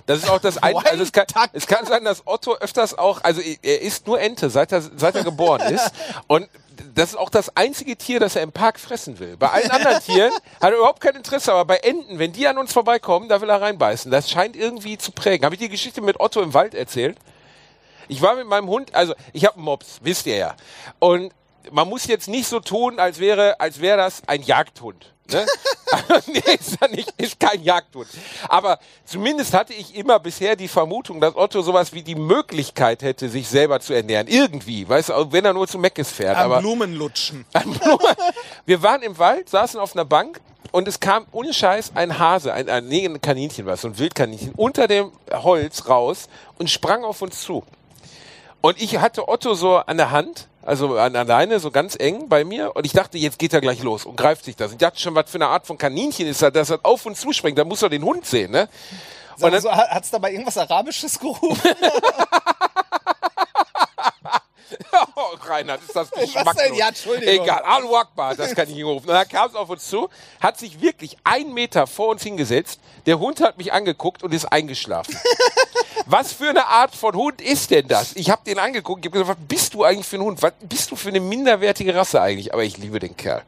Das 0.06 0.18
ist 0.18 0.30
auch 0.30 0.40
das 0.40 0.58
ein, 0.58 0.74
also 0.76 1.02
es 1.02 1.12
kann, 1.12 1.26
es 1.52 1.66
kann 1.66 1.87
sein, 1.87 2.04
dass 2.04 2.26
Otto 2.26 2.54
öfters 2.56 2.98
auch, 2.98 3.22
also 3.22 3.40
er 3.40 3.82
isst 3.82 4.06
nur 4.06 4.20
Ente, 4.20 4.50
seit 4.50 4.72
er, 4.72 4.82
seit 4.82 5.14
er 5.14 5.22
geboren 5.22 5.72
ist. 5.72 5.92
Und 6.26 6.48
das 6.94 7.11
ist 7.11 7.16
auch 7.16 7.30
das 7.30 7.56
einzige 7.56 7.96
Tier, 7.96 8.18
das 8.18 8.35
er 8.35 8.42
im 8.42 8.52
Park 8.52 8.80
fressen 8.80 9.18
will. 9.20 9.37
Bei 9.37 9.50
allen 9.50 9.70
anderen 9.70 10.00
Tieren 10.04 10.32
hat 10.61 10.72
er 10.72 10.78
überhaupt 10.78 11.00
kein 11.00 11.14
Interesse, 11.14 11.52
aber 11.52 11.64
bei 11.64 11.76
Enten, 11.76 12.18
wenn 12.18 12.32
die 12.32 12.48
an 12.48 12.58
uns 12.58 12.72
vorbeikommen, 12.72 13.28
da 13.28 13.40
will 13.40 13.48
er 13.48 13.61
reinbeißen. 13.61 14.11
Das 14.11 14.30
scheint 14.30 14.56
irgendwie 14.56 14.98
zu 14.98 15.12
prägen. 15.12 15.44
Habe 15.44 15.54
ich 15.54 15.61
die 15.61 15.68
Geschichte 15.68 16.00
mit 16.00 16.18
Otto 16.18 16.42
im 16.42 16.52
Wald 16.54 16.74
erzählt? 16.74 17.16
Ich 18.08 18.20
war 18.20 18.35
mit 18.35 18.46
meinem 18.46 18.68
Hund, 18.68 18.94
also 18.94 19.14
ich 19.32 19.44
habe 19.44 19.56
einen 19.56 19.64
Mops, 19.64 20.00
wisst 20.02 20.26
ihr 20.26 20.37
ja. 20.37 20.56
Und 20.98 21.32
man 21.70 21.88
muss 21.88 22.06
jetzt 22.06 22.28
nicht 22.28 22.48
so 22.48 22.58
tun, 22.58 22.98
als 22.98 23.20
wäre, 23.20 23.61
als 23.61 23.80
wäre 23.80 23.96
das 23.96 24.22
ein 24.26 24.42
Jagdhund. 24.42 25.12
Ne? 25.30 25.46
nee, 26.26 26.54
ist 26.58 26.80
er 26.80 26.88
nicht, 26.88 27.12
ist 27.16 27.38
kein 27.38 27.62
Jagdhund. 27.62 28.08
Aber 28.48 28.78
zumindest 29.04 29.54
hatte 29.54 29.72
ich 29.72 29.94
immer 29.94 30.18
bisher 30.18 30.56
die 30.56 30.68
Vermutung, 30.68 31.20
dass 31.20 31.37
Otto 31.37 31.62
sowas 31.62 31.92
wie 31.92 32.02
die 32.02 32.14
Möglichkeit 32.14 33.02
hätte, 33.02 33.28
sich 33.28 33.48
selber 33.48 33.80
zu 33.80 33.94
ernähren. 33.94 34.26
Irgendwie, 34.26 34.88
weißt 34.88 35.11
du, 35.11 35.32
wenn 35.32 35.44
er 35.44 35.52
nur 35.52 35.68
zu 35.68 35.78
Meckes 35.78 36.11
fährt. 36.11 36.37
Am 36.37 36.46
aber 36.46 36.61
Blumen 36.61 36.94
lutschen. 36.94 37.44
wir 38.66 38.82
waren 38.82 39.02
im 39.02 39.18
Wald, 39.18 39.48
saßen 39.48 39.78
auf 39.78 39.94
einer 39.94 40.04
Bank 40.04 40.40
und 40.70 40.88
es 40.88 41.00
kam 41.00 41.26
ohne 41.32 41.52
Scheiß 41.52 41.92
ein 41.94 42.18
Hase, 42.18 42.52
ein, 42.52 42.68
ein, 42.68 42.87
nee, 42.87 43.04
ein 43.04 43.20
Kaninchen 43.20 43.66
war 43.66 43.74
es, 43.74 43.82
so 43.82 43.88
ein 43.88 43.98
Wildkaninchen, 43.98 44.52
unter 44.56 44.88
dem 44.88 45.12
Holz 45.32 45.88
raus 45.88 46.28
und 46.58 46.70
sprang 46.70 47.04
auf 47.04 47.22
uns 47.22 47.42
zu. 47.42 47.64
Und 48.61 48.80
ich 48.80 48.98
hatte 48.98 49.28
Otto 49.28 49.54
so 49.54 49.76
an 49.76 49.96
der 49.96 50.11
Hand, 50.12 50.48
also 50.62 50.96
an 50.96 51.12
der 51.12 51.25
Leine, 51.25 51.59
so 51.61 51.70
ganz 51.70 51.96
eng 51.98 52.29
bei 52.29 52.44
mir. 52.44 52.75
Und 52.77 52.87
ich 52.87 52.92
dachte, 52.92 53.18
jetzt 53.18 53.38
geht 53.38 53.53
er 53.53 53.61
gleich 53.61 53.83
los 53.83 54.07
und 54.07 54.16
greift 54.16 54.44
sich 54.44 54.57
das. 54.57 54.68
Und 54.68 54.75
ich 54.75 54.79
dachte 54.79 55.01
schon, 55.01 55.14
was 55.14 55.31
für 55.31 55.37
eine 55.38 55.48
Art 55.48 55.66
von 55.66 55.77
Kaninchen 55.79 56.27
ist 56.27 56.40
das, 56.42 56.53
dass 56.53 56.70
er 56.70 56.81
auf 56.83 57.05
uns 57.07 57.20
zuspringt. 57.20 57.59
Da 57.59 57.64
muss 57.64 57.83
er 57.83 57.88
den 57.88 58.05
Hund 58.05 58.25
sehen, 58.27 58.51
ne? 58.53 58.68
Und 59.40 59.53
dann- 59.53 59.61
so, 59.61 59.70
hat 59.72 60.05
es 60.05 60.11
dabei 60.11 60.31
irgendwas 60.33 60.57
Arabisches 60.59 61.18
gerufen? 61.18 61.59
Oh, 65.16 65.37
Reinhard, 65.44 65.80
ist 65.82 65.94
das 65.94 66.11
denn? 66.11 66.24
geschmacklos. 66.24 66.76
Ja, 66.76 66.88
Entschuldigung. 66.88 67.44
Egal, 67.44 67.62
Alu 67.62 67.96
Akbar, 67.96 68.30
hat 68.30 68.38
das 68.38 68.54
kann 68.54 68.68
ich 68.68 68.74
nicht 68.74 68.85
rufen. 68.85 69.08
Und 69.08 69.14
dann 69.14 69.28
kam 69.28 69.48
es 69.48 69.54
auf 69.54 69.68
uns 69.68 69.88
zu, 69.88 70.08
hat 70.40 70.58
sich 70.58 70.80
wirklich 70.80 71.16
einen 71.24 71.52
Meter 71.54 71.87
vor 71.87 72.08
uns 72.08 72.22
hingesetzt. 72.22 72.80
Der 73.06 73.18
Hund 73.18 73.40
hat 73.40 73.58
mich 73.58 73.72
angeguckt 73.72 74.22
und 74.22 74.32
ist 74.32 74.46
eingeschlafen. 74.46 75.16
Was 76.06 76.32
für 76.32 76.48
eine 76.50 76.66
Art 76.66 76.94
von 76.94 77.14
Hund 77.14 77.40
ist 77.40 77.70
denn 77.70 77.87
das? 77.87 78.16
Ich 78.16 78.30
habe 78.30 78.42
den 78.44 78.58
angeguckt, 78.58 79.04
ich 79.04 79.11
habe 79.11 79.20
gesagt, 79.20 79.38
was 79.38 79.46
bist 79.48 79.74
du 79.74 79.85
eigentlich 79.85 80.06
für 80.06 80.16
ein 80.16 80.22
Hund? 80.22 80.42
Was 80.42 80.52
bist 80.61 80.90
du 80.90 80.96
für 80.96 81.11
eine 81.11 81.20
minderwertige 81.20 81.94
Rasse 81.94 82.20
eigentlich? 82.20 82.52
Aber 82.52 82.64
ich 82.64 82.76
liebe 82.76 82.98
den 82.98 83.16
Kerl. 83.16 83.42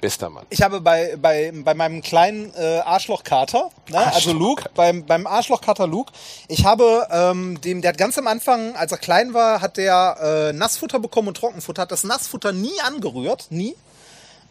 Bester 0.00 0.30
Mann. 0.30 0.46
Ich 0.50 0.62
habe 0.62 0.80
bei, 0.80 1.16
bei, 1.20 1.52
bei 1.54 1.74
meinem 1.74 2.02
kleinen 2.02 2.52
äh, 2.54 2.78
Arschlochkater, 2.78 3.70
ne, 3.88 3.98
also 4.12 4.32
Luke, 4.32 4.64
beim, 4.74 5.04
beim 5.04 5.26
Arschlochkater 5.26 5.86
Luke, 5.86 6.12
ich 6.48 6.64
habe 6.64 7.06
ähm, 7.10 7.60
dem, 7.60 7.82
der 7.82 7.90
hat 7.90 7.98
ganz 7.98 8.18
am 8.18 8.26
Anfang, 8.26 8.74
als 8.76 8.92
er 8.92 8.98
klein 8.98 9.34
war, 9.34 9.60
hat 9.60 9.76
der 9.76 10.50
äh, 10.50 10.52
Nassfutter 10.52 10.98
bekommen 10.98 11.28
und 11.28 11.36
Trockenfutter, 11.36 11.82
hat 11.82 11.92
das 11.92 12.04
Nassfutter 12.04 12.52
nie 12.52 12.80
angerührt, 12.86 13.46
nie. 13.50 13.76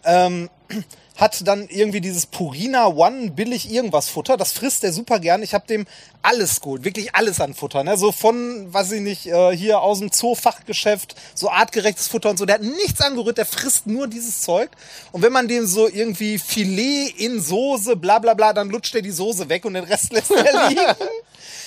Ähm, 0.06 0.50
hat 1.20 1.46
dann 1.48 1.68
irgendwie 1.68 2.02
dieses 2.02 2.26
Purina 2.26 2.88
One 2.88 3.32
billig 3.32 3.70
irgendwas 3.70 4.08
Futter, 4.10 4.38
das 4.38 4.54
frisst 4.54 4.84
er 4.84 4.94
super 4.94 5.20
gern. 5.20 5.44
Ich 5.44 5.54
habe 5.54 5.68
dem 5.68 5.86
alles 6.22 6.62
geholt, 6.62 6.86
wirklich 6.86 7.14
alles 7.14 7.42
an 7.42 7.54
Futter, 7.54 7.84
ne? 7.84 7.98
So 7.98 8.12
von, 8.12 8.74
weiß 8.74 8.94
ich 8.94 9.02
nicht, 9.02 9.26
äh, 9.28 9.56
hier 9.56 9.82
aus 9.82 10.00
dem 10.00 10.12
Zoofachgeschäft, 10.12 11.16
so 11.36 11.50
artgerechtes 11.50 12.08
Futter 12.08 12.30
und 12.30 12.38
so. 12.38 12.46
Der 12.46 12.56
hat 12.56 12.64
nichts 12.64 13.02
angerührt, 13.02 13.38
der 13.38 13.46
frisst 13.46 13.88
nur 13.88 14.08
dieses 14.08 14.42
Zeug. 14.42 14.70
Und 15.12 15.22
wenn 15.22 15.34
man 15.34 15.48
dem 15.48 15.68
so 15.68 15.88
irgendwie 15.88 16.38
Filet 16.40 17.14
in 17.18 17.42
Soße, 17.42 17.96
bla 17.96 18.20
bla 18.20 18.34
bla, 18.34 18.54
dann 18.54 18.70
lutscht 18.70 18.96
er 18.96 19.02
die 19.02 19.12
Soße 19.12 19.50
weg 19.50 19.66
und 19.66 19.74
den 19.74 19.84
Rest 19.84 20.14
lässt 20.14 20.32
er 20.32 20.70
liegen. 20.70 20.82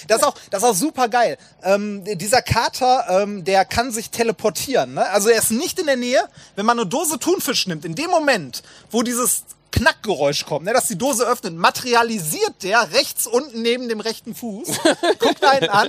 Das 0.09 0.19
ist 0.19 0.27
auch, 0.27 0.35
das 0.51 0.62
ist 0.62 0.69
auch 0.69 0.75
super 0.75 1.09
geil. 1.09 1.38
Ähm, 1.62 2.05
dieser 2.05 2.43
Kater, 2.43 3.23
ähm, 3.23 3.45
der 3.45 3.65
kann 3.65 3.93
sich 3.93 4.11
teleportieren. 4.11 4.95
Ne? 4.95 5.09
Also 5.11 5.29
er 5.29 5.38
ist 5.38 5.51
nicht 5.51 5.79
in 5.79 5.87
der 5.87 5.97
Nähe. 5.97 6.23
Wenn 6.57 6.67
man 6.67 6.79
eine 6.79 6.88
Dose 6.88 7.19
Thunfisch 7.19 7.67
nimmt, 7.67 7.85
in 7.85 7.95
dem 7.95 8.11
Moment, 8.11 8.62
wo 8.91 9.03
dieses 9.03 9.45
Knackgeräusch 9.72 10.44
kommt, 10.46 10.66
ne, 10.66 10.72
dass 10.72 10.87
die 10.87 10.96
Dose 10.98 11.26
öffnet, 11.26 11.54
materialisiert 11.54 12.62
der 12.62 12.92
rechts 12.92 13.26
unten 13.26 13.62
neben 13.62 13.88
dem 13.88 14.00
rechten 14.00 14.35
Fuß, 14.35 14.68
guckt 15.18 15.44
einen 15.44 15.68
an 15.70 15.88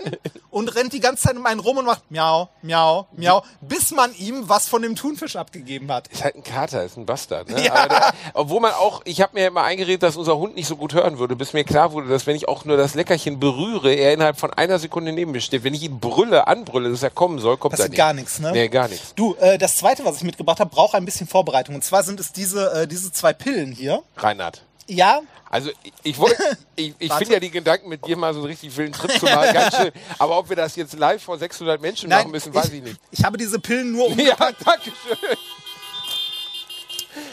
und 0.49 0.73
rennt 0.75 0.93
die 0.93 0.99
ganze 0.99 1.23
Zeit 1.23 1.35
um 1.37 1.45
einen 1.45 1.59
rum 1.59 1.77
und 1.77 1.85
macht 1.85 2.09
miau, 2.09 2.49
miau, 2.61 3.07
miau, 3.15 3.43
bis 3.61 3.91
man 3.91 4.13
ihm 4.15 4.47
was 4.49 4.67
von 4.67 4.81
dem 4.81 4.95
Thunfisch 4.95 5.35
abgegeben 5.35 5.91
hat. 5.91 6.07
Ist 6.07 6.23
halt 6.23 6.35
ein 6.35 6.43
Kater, 6.43 6.83
ist 6.83 6.97
ein 6.97 7.05
Bastard. 7.05 7.49
Ne? 7.49 7.61
Ja. 7.63 7.87
Der, 7.87 8.13
obwohl 8.33 8.59
man 8.59 8.73
auch, 8.73 9.01
ich 9.05 9.21
habe 9.21 9.33
mir 9.35 9.47
immer 9.47 9.63
eingeredet, 9.63 10.03
dass 10.03 10.17
unser 10.17 10.37
Hund 10.37 10.55
nicht 10.55 10.67
so 10.67 10.75
gut 10.75 10.93
hören 10.93 11.17
würde, 11.17 11.35
bis 11.35 11.53
mir 11.53 11.63
klar 11.63 11.91
wurde, 11.93 12.09
dass 12.09 12.27
wenn 12.27 12.35
ich 12.35 12.47
auch 12.47 12.65
nur 12.65 12.75
das 12.77 12.93
Leckerchen 12.93 13.39
berühre, 13.39 13.93
er 13.93 14.13
innerhalb 14.13 14.37
von 14.39 14.51
einer 14.51 14.79
Sekunde 14.79 15.11
neben 15.13 15.31
mir 15.31 15.41
steht. 15.41 15.63
Wenn 15.63 15.73
ich 15.73 15.83
ihn 15.83 15.99
brülle, 15.99 16.47
anbrülle, 16.47 16.89
dass 16.89 17.03
er 17.03 17.09
kommen 17.09 17.39
soll, 17.39 17.57
kommt 17.57 17.73
er 17.73 17.77
Passiert 17.77 17.91
nicht. 17.91 17.97
gar 17.97 18.13
nichts, 18.13 18.39
ne? 18.39 18.51
Nee, 18.51 18.67
gar 18.67 18.87
nichts. 18.87 19.13
Du, 19.15 19.35
äh, 19.35 19.57
das 19.57 19.77
zweite, 19.77 20.03
was 20.05 20.17
ich 20.17 20.23
mitgebracht 20.23 20.59
habe, 20.59 20.69
braucht 20.69 20.95
ein 20.95 21.05
bisschen 21.05 21.27
Vorbereitung. 21.27 21.75
Und 21.75 21.83
zwar 21.83 22.03
sind 22.03 22.19
es 22.19 22.31
diese, 22.31 22.71
äh, 22.73 22.87
diese 22.87 23.11
zwei 23.11 23.33
Pillen 23.33 23.71
hier. 23.73 24.03
Reinhard. 24.17 24.63
Ja, 24.87 25.21
Also 25.49 25.71
ich, 26.03 26.17
wollte, 26.17 26.43
ich, 26.75 26.93
ich 26.99 27.13
finde 27.13 27.33
ja 27.35 27.39
die 27.39 27.51
Gedanken 27.51 27.87
mit 27.87 28.05
dir 28.05 28.17
mal 28.17 28.33
so 28.33 28.39
einen 28.41 28.47
richtig 28.47 28.75
wilden 28.75 28.91
Trip 28.93 29.11
zu 29.17 29.25
machen, 29.25 29.53
ganz 29.53 29.77
schön. 29.77 29.91
Aber 30.19 30.37
ob 30.37 30.49
wir 30.49 30.57
das 30.57 30.75
jetzt 30.75 30.93
live 30.99 31.23
vor 31.23 31.37
600 31.37 31.81
Menschen 31.81 32.09
machen 32.09 32.31
müssen, 32.31 32.53
weiß 32.53 32.69
ich 32.71 32.83
nicht. 32.83 32.99
Ich 33.11 33.23
habe 33.23 33.37
diese 33.37 33.59
Pillen 33.59 33.91
nur 33.93 34.07
um. 34.07 34.19
Ja, 34.19 34.35
danke 34.35 34.91
schön. 34.91 35.37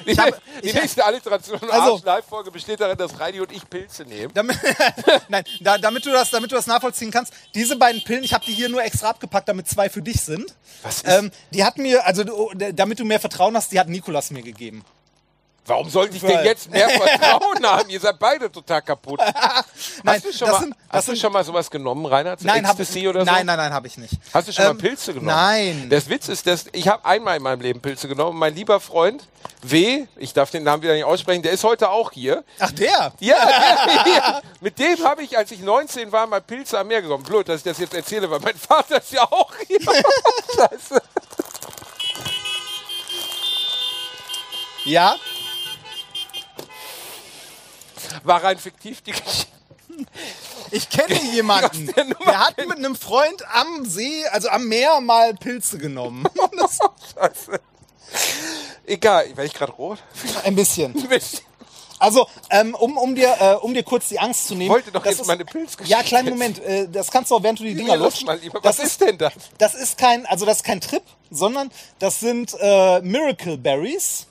Die, 0.06 0.14
hab- 0.16 0.40
die 0.62 0.72
nächste 0.72 1.04
Alliteration 1.04 1.58
Also- 1.70 2.00
Live-Folge 2.04 2.50
besteht 2.50 2.80
darin, 2.80 2.96
dass 2.98 3.18
Reini 3.18 3.40
und 3.40 3.50
ich 3.50 3.68
Pilze 3.68 4.04
nehmen. 4.04 4.32
Damit, 4.34 4.56
nein, 5.28 5.44
da, 5.60 5.78
damit, 5.78 6.04
du 6.04 6.10
das, 6.10 6.30
damit 6.30 6.50
du 6.52 6.54
das 6.56 6.66
nachvollziehen 6.66 7.10
kannst, 7.10 7.32
diese 7.54 7.76
beiden 7.76 8.02
Pillen, 8.04 8.22
ich 8.22 8.34
habe 8.34 8.44
die 8.44 8.52
hier 8.52 8.68
nur 8.68 8.82
extra 8.82 9.10
abgepackt, 9.10 9.48
damit 9.48 9.68
zwei 9.68 9.88
für 9.88 10.02
dich 10.02 10.20
sind. 10.20 10.54
Was 10.82 10.96
ist, 11.02 11.06
Ähm, 11.08 11.30
die 11.52 11.64
hat 11.64 11.78
mir, 11.78 12.06
also 12.06 12.24
damit 12.72 12.98
du 13.00 13.04
mehr 13.04 13.20
Vertrauen 13.20 13.56
hast, 13.56 13.72
die 13.72 13.80
hat 13.80 13.88
Nikolas 13.88 14.30
mir 14.30 14.42
gegeben. 14.42 14.84
Warum 15.70 15.88
sollte 15.88 16.16
ich 16.16 16.22
denn 16.22 16.44
jetzt 16.44 16.70
mehr 16.70 16.88
Vertrauen 16.90 17.62
haben? 17.66 17.88
Ihr 17.88 18.00
seid 18.00 18.18
beide 18.18 18.50
total 18.52 18.82
kaputt. 18.82 19.20
Nein, 20.02 20.16
hast 20.16 20.24
du 20.26 20.32
schon, 20.32 20.50
mal, 20.50 20.60
sind- 20.60 20.74
hast 20.90 21.08
du 21.08 21.16
schon 21.16 21.32
mal 21.32 21.44
sowas 21.44 21.70
genommen, 21.70 22.04
Reinhard? 22.04 22.40
So 22.40 22.46
Nein, 22.46 22.66
habe 22.66 22.82
ich 22.82 22.88
Ecstasy 22.88 23.08
oder 23.08 23.20
so? 23.20 23.26
Nein, 23.30 23.46
nein, 23.46 23.56
nein, 23.56 23.72
habe 23.72 23.86
ich 23.86 23.96
nicht. 23.96 24.14
Hast 24.34 24.48
du 24.48 24.52
schon 24.52 24.64
Ähm, 24.66 24.76
mal 24.76 24.82
Pilze 24.82 25.12
genommen? 25.14 25.28
nein. 25.28 25.86
Das 25.88 26.08
Witz 26.08 26.28
ist, 26.28 26.46
dass 26.46 26.66
ich 26.72 26.88
habe 26.88 27.04
einmal 27.06 27.36
in 27.36 27.42
meinem 27.42 27.60
Leben 27.60 27.80
Pilze 27.80 28.08
genommen. 28.08 28.38
Mein 28.38 28.54
lieber 28.54 28.80
Freund 28.80 29.24
W, 29.62 30.06
ich 30.16 30.32
darf 30.34 30.50
den 30.50 30.64
Namen 30.64 30.82
wieder 30.82 30.94
nicht 30.94 31.04
aussprechen, 31.04 31.42
der 31.42 31.52
ist 31.52 31.64
heute 31.64 31.90
auch 31.90 32.12
hier. 32.12 32.44
Ach, 32.58 32.72
der? 32.72 33.12
Ja, 33.20 33.36
der 33.86 34.04
hier. 34.04 34.42
mit 34.60 34.78
dem 34.78 35.02
habe 35.04 35.22
ich, 35.22 35.38
als 35.38 35.50
ich 35.52 35.60
19 35.60 36.10
war, 36.12 36.26
mal 36.26 36.40
Pilze 36.40 36.78
am 36.78 36.88
Meer 36.88 37.02
genommen. 37.02 37.24
Blöd, 37.24 37.48
dass 37.48 37.58
ich 37.58 37.62
das 37.64 37.78
jetzt 37.78 37.94
erzähle, 37.94 38.30
weil 38.30 38.40
mein 38.40 38.56
Vater 38.56 38.98
ist 38.98 39.12
ja 39.12 39.22
auch 39.22 39.52
hier. 39.66 39.78
Scheiße. 39.80 41.00
Ja? 44.84 45.16
War 48.24 48.42
rein 48.42 48.58
fiktiv 48.58 49.00
die 49.02 49.12
Geschichte. 49.12 49.46
Ich 50.70 50.88
kenne 50.88 51.20
jemanden, 51.32 51.86
der 51.94 52.04
der 52.04 52.38
hat 52.38 52.56
mit 52.66 52.78
einem 52.78 52.94
Freund 52.96 53.42
am 53.52 53.84
See, 53.84 54.24
also 54.28 54.48
am 54.48 54.66
Meer 54.68 55.00
mal 55.00 55.34
Pilze 55.34 55.78
genommen. 55.78 56.24
Das, 56.58 56.78
Scheiße. 57.14 57.60
Egal, 58.86 59.28
werde 59.28 59.44
ich 59.46 59.54
gerade 59.54 59.72
rot? 59.72 59.98
ein 60.44 60.54
bisschen. 60.56 60.94
Ein 60.96 61.08
bisschen. 61.08 61.40
Also, 61.98 62.26
ähm, 62.48 62.74
um, 62.74 62.96
um, 62.96 63.14
dir, 63.14 63.36
äh, 63.40 63.54
um 63.56 63.74
dir 63.74 63.82
kurz 63.82 64.08
die 64.08 64.18
Angst 64.18 64.46
zu 64.48 64.54
nehmen. 64.54 64.62
Ich 64.62 64.70
wollte 64.70 64.90
doch 64.90 65.02
das 65.02 65.12
jetzt 65.12 65.20
ist- 65.22 65.26
meine 65.26 65.44
Pilzgeschichte. 65.44 65.90
Ja, 65.98 66.02
kleinen 66.02 66.30
Moment. 66.30 66.58
Äh, 66.60 66.88
das 66.88 67.10
kannst 67.10 67.30
du 67.30 67.36
auch, 67.36 67.42
während 67.42 67.58
du 67.60 67.64
die 67.64 67.74
Dinger 67.74 67.96
mal 67.98 68.38
lieber. 68.38 68.60
Das 68.60 68.78
Was 68.78 68.86
ist 68.86 69.00
denn 69.02 69.18
das? 69.18 69.34
Das 69.58 69.74
ist 69.74 69.98
kein, 69.98 70.24
also 70.26 70.46
das 70.46 70.58
ist 70.58 70.64
kein 70.64 70.80
Trip, 70.80 71.02
sondern 71.30 71.70
das 71.98 72.20
sind 72.20 72.54
äh, 72.58 73.00
Miracle 73.02 73.58
Berries. 73.58 74.26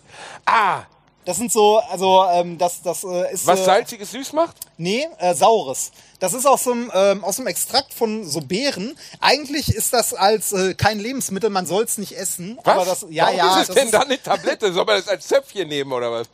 Ah, 0.46 0.82
Das 1.30 1.38
sind 1.38 1.52
so, 1.52 1.78
also 1.78 2.26
ähm, 2.34 2.58
das, 2.58 2.82
das 2.82 3.04
äh, 3.04 3.32
ist 3.32 3.46
was 3.46 3.60
äh, 3.60 3.64
salziges 3.66 4.10
süß 4.14 4.34
macht? 4.34 4.56
nee, 4.78 5.08
äh, 5.20 5.36
saures. 5.36 5.92
Das 6.20 6.34
ist 6.34 6.48
aus 6.48 6.64
dem 6.64 6.92
ähm, 6.92 7.24
aus 7.24 7.36
dem 7.36 7.46
Extrakt 7.46 7.94
von 7.94 8.28
so 8.28 8.42
Beeren. 8.42 8.98
Eigentlich 9.22 9.68
ist 9.76 9.94
das 9.94 10.16
als 10.16 10.54
äh, 10.54 10.74
kein 10.74 10.98
Lebensmittel, 10.98 11.52
man 11.52 11.68
soll 11.68 11.84
es 11.84 12.00
nicht 12.00 12.18
essen. 12.18 12.58
Was? 12.64 12.74
Aber 12.74 12.84
das, 12.84 13.06
ja, 13.12 13.26
Warum 13.26 13.38
ja. 13.38 13.56
ist 13.58 13.62
es 13.62 13.68
das 13.68 13.76
denn 13.76 13.86
ist- 13.86 13.94
dann 13.94 14.02
eine 14.06 14.20
Tablette? 14.24 14.74
Soll 14.74 14.86
man 14.86 14.96
das 14.98 15.08
als 15.08 15.28
Zöpfchen 15.28 15.68
nehmen 15.68 15.92
oder 15.94 16.12
was? 16.12 16.28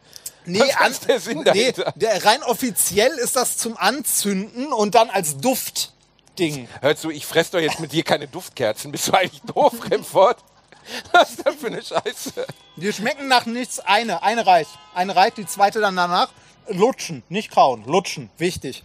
Nee, 0.45 0.62
Was 0.62 0.91
ist 0.91 1.10
der 1.10 1.19
Sinn 1.19 1.43
nee, 1.53 1.73
der, 1.97 2.23
rein 2.25 2.41
offiziell 2.43 3.12
ist 3.17 3.36
das 3.36 3.58
zum 3.58 3.75
Anzünden 3.75 4.71
und 4.71 4.95
dann 4.95 5.10
als 5.10 5.36
Duftding. 5.36 6.69
Hör 6.79 6.95
zu, 6.95 7.10
ich 7.10 7.25
fress 7.25 7.51
doch 7.51 7.60
jetzt 7.60 7.81
mit 7.81 7.91
dir 7.91 8.03
keine 8.03 8.29
Duftkerzen. 8.29 8.93
Bist 8.93 9.10
du 9.10 9.13
eigentlich 9.13 9.41
doof, 9.41 9.73
Remford? 9.91 10.38
Was 11.11 11.31
ist 11.31 11.45
das 11.45 11.55
für 11.55 11.67
eine 11.67 11.81
Scheiße? 11.81 12.45
Die 12.77 12.93
schmecken 12.93 13.27
nach 13.27 13.45
nichts. 13.45 13.79
Eine, 13.79 14.21
eine 14.23 14.45
reicht. 14.45 14.71
Eine 14.93 15.15
reicht, 15.15 15.37
die 15.37 15.45
zweite 15.45 15.79
dann 15.79 15.95
danach. 15.95 16.29
Lutschen, 16.67 17.23
nicht 17.29 17.51
kauen. 17.51 17.83
Lutschen, 17.85 18.29
wichtig. 18.37 18.83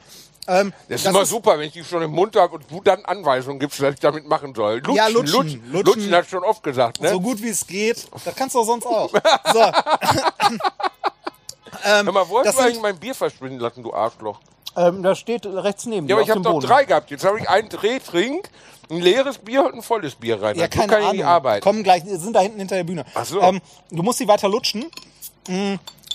Ähm, 0.49 0.73
Das 0.89 1.03
ist 1.03 1.07
immer 1.07 1.25
super, 1.27 1.59
wenn 1.59 1.67
ich 1.67 1.73
die 1.73 1.85
schon 1.85 2.03
im 2.03 2.11
Mund 2.11 2.35
habe 2.37 2.57
und 2.57 2.71
du 2.71 2.81
dann 2.83 3.05
Anweisungen 3.05 3.59
gibst, 3.59 3.81
was 3.83 3.95
ich 3.95 4.01
damit 4.01 4.27
machen 4.27 4.55
soll. 4.55 4.77
Lutschen, 4.79 4.95
Ja, 4.95 5.07
lutschen, 5.09 5.33
lutschen, 5.35 5.73
lutschen. 5.73 5.95
lutschen 5.95 6.15
hat 6.15 6.29
schon 6.29 6.45
oft 6.45 6.63
gesagt, 6.63 7.01
ne? 7.01 7.11
So 7.11 7.21
gut 7.21 7.43
wie 7.43 7.49
es 7.51 7.67
geht. 7.67 8.07
Das 8.25 8.35
kannst 8.35 8.55
du 8.55 8.61
auch 8.61 8.65
sonst 8.65 8.87
auch. 8.87 9.11
So, 9.53 9.61
Hör 11.83 12.03
mal, 12.13 12.29
wo 12.29 12.39
hast 12.39 12.47
das 12.47 12.57
du 12.57 12.63
eigentlich 12.63 12.81
mein 12.81 12.99
Bier 12.99 13.15
verschwinden 13.15 13.59
lassen, 13.61 13.83
du 13.83 13.93
Arschloch? 13.95 14.39
ähm, 14.77 15.03
da 15.03 15.15
steht 15.15 15.47
rechts 15.47 15.87
neben 15.87 16.07
Ja, 16.09 16.17
dir 16.17 16.23
aber 16.23 16.23
auf 16.23 16.29
ich 16.29 16.31
habe 16.35 16.43
doch 16.43 16.61
drei 16.69 16.85
gehabt. 16.85 17.11
Jetzt 17.11 17.25
habe 17.25 17.39
ich 17.39 17.49
ein 17.49 17.69
Drehtrink, 17.69 18.49
ein 18.91 19.01
leeres 19.01 19.39
Bier 19.39 19.65
und 19.65 19.75
ein 19.75 19.83
volles 19.83 20.15
Bier 20.15 20.41
rein. 20.41 20.57
Ja, 20.57 20.65
so 20.65 20.71
keine 20.71 20.87
kann 20.89 20.99
ich 21.01 21.05
Ahnung. 21.05 21.17
nicht 21.17 21.25
arbeiten. 21.25 21.63
Kommen 21.63 21.83
gleich, 21.83 22.03
sind 22.05 22.35
da 22.35 22.41
hinten 22.41 22.59
hinter 22.59 22.77
der 22.77 22.85
Bühne. 22.85 23.05
Ach 23.15 23.25
so. 23.25 23.41
Ähm, 23.41 23.61
du 23.91 24.03
musst 24.03 24.19
sie 24.19 24.29
weiter 24.29 24.49
lutschen. 24.49 24.87
Mm, 25.49 25.75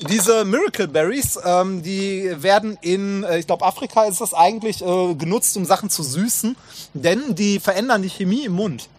Diese 0.10 0.44
Miracle 0.46 0.88
Berries, 0.88 1.40
ähm, 1.44 1.82
die 1.82 2.32
werden 2.44 2.78
in, 2.82 3.24
äh, 3.24 3.40
ich 3.40 3.48
glaube, 3.48 3.66
Afrika 3.66 4.04
ist 4.06 4.20
das 4.22 4.34
eigentlich 4.34 4.82
äh, 4.82 5.16
genutzt, 5.16 5.56
um 5.58 5.66
Sachen 5.66 5.90
zu 5.90 6.04
süßen, 6.04 6.56
denn 6.94 7.34
die 7.36 7.60
verändern 7.60 8.02
die 8.02 8.10
Chemie 8.10 8.46
im 8.46 8.54
Mund. 8.54 8.90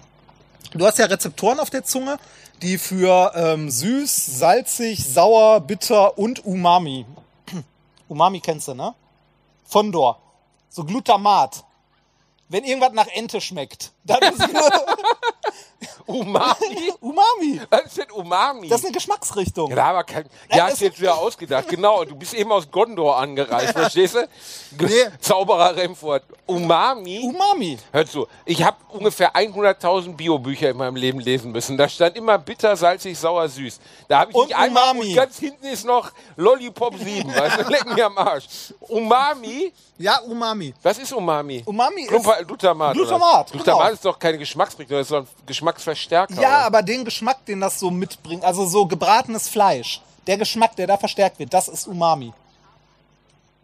Du 0.72 0.84
hast 0.86 0.98
ja 0.98 1.06
Rezeptoren 1.06 1.60
auf 1.60 1.70
der 1.70 1.84
Zunge, 1.84 2.18
die 2.62 2.78
für 2.78 3.32
ähm, 3.34 3.70
süß, 3.70 4.38
salzig, 4.38 5.04
sauer, 5.06 5.60
bitter 5.60 6.16
und 6.18 6.44
Umami. 6.46 7.04
Umami 8.08 8.40
kennst 8.40 8.68
du, 8.68 8.74
ne? 8.74 8.94
Fondor. 9.64 10.18
So 10.70 10.84
Glutamat. 10.84 11.62
Wenn 12.48 12.64
irgendwas 12.64 12.92
nach 12.92 13.08
Ente 13.08 13.40
schmeckt, 13.40 13.92
dann 14.04 14.22
ist 14.22 14.40
Umami? 16.06 16.92
Umami. 17.00 17.60
Was 17.70 17.84
ist 17.86 17.96
denn 17.98 18.10
Umami? 18.12 18.68
Das 18.68 18.80
ist 18.80 18.86
eine 18.86 18.94
Geschmacksrichtung. 18.94 19.70
ja, 19.70 19.84
aber 19.86 20.04
kein, 20.04 20.24
ja, 20.50 20.64
das- 20.66 20.74
ist 20.74 20.80
jetzt 20.80 21.00
wieder 21.00 21.16
ausgedacht. 21.18 21.68
Genau, 21.68 22.04
du 22.04 22.14
bist 22.16 22.34
eben 22.34 22.50
aus 22.52 22.70
Gondor 22.70 23.16
angereist, 23.16 23.72
verstehst 23.72 24.14
du? 24.14 24.28
Nee. 24.78 24.90
Zauberer 25.20 25.74
Remford. 25.76 26.22
Umami? 26.46 27.20
Umami. 27.24 27.78
Hör 27.92 28.06
zu, 28.06 28.26
ich 28.44 28.62
habe 28.62 28.76
ungefähr 28.90 29.34
100.000 29.34 30.14
Biobücher 30.16 30.70
in 30.70 30.76
meinem 30.76 30.96
Leben 30.96 31.20
lesen 31.20 31.50
müssen. 31.52 31.76
Da 31.76 31.88
stand 31.88 32.16
immer 32.16 32.38
bitter, 32.38 32.76
salzig, 32.76 33.18
sauer, 33.18 33.48
süß. 33.48 33.80
Da 34.08 34.20
habe 34.20 34.30
ich 34.30 34.36
Und 34.36 34.46
nicht 34.48 34.56
einmal 34.56 34.90
Umami. 34.92 35.08
und 35.10 35.14
ganz 35.16 35.38
hinten 35.38 35.66
ist 35.66 35.84
noch 35.84 36.10
Lollipop 36.36 36.94
7, 36.98 37.34
weißt 37.34 37.58
du, 37.60 37.62
leck 37.70 37.84
mir 37.94 38.06
am 38.06 38.16
Arsch. 38.18 38.46
Umami, 38.80 39.72
Ja, 39.98 40.18
Umami. 40.20 40.74
was 40.82 40.98
ist 40.98 41.12
Umami? 41.12 41.62
Umami 41.66 42.02
ist- 42.02 42.08
Glumpa, 42.08 42.42
Glutamat. 42.42 42.94
Glutamat, 42.94 43.50
Glutamat 43.52 43.80
genau. 43.82 43.92
ist 43.94 44.04
doch 44.04 44.18
keine 44.18 44.38
Geschmacksrichtung, 44.38 44.96
das 44.98 45.06
ist 45.06 45.12
doch 45.12 45.20
ein 45.20 45.28
Geschmacksverstärker. 45.76 46.40
Ja, 46.40 46.58
aber 46.66 46.82
den 46.82 47.04
Geschmack, 47.04 47.44
den 47.46 47.60
das 47.60 47.78
so 47.78 47.90
mitbringt, 47.90 48.44
also 48.44 48.66
so 48.66 48.86
gebratenes 48.86 49.48
Fleisch, 49.48 50.00
der 50.26 50.36
Geschmack, 50.38 50.74
der 50.76 50.86
da 50.86 50.96
verstärkt 50.96 51.38
wird, 51.38 51.52
das 51.54 51.68
ist 51.68 51.86
Umami. 51.86 52.32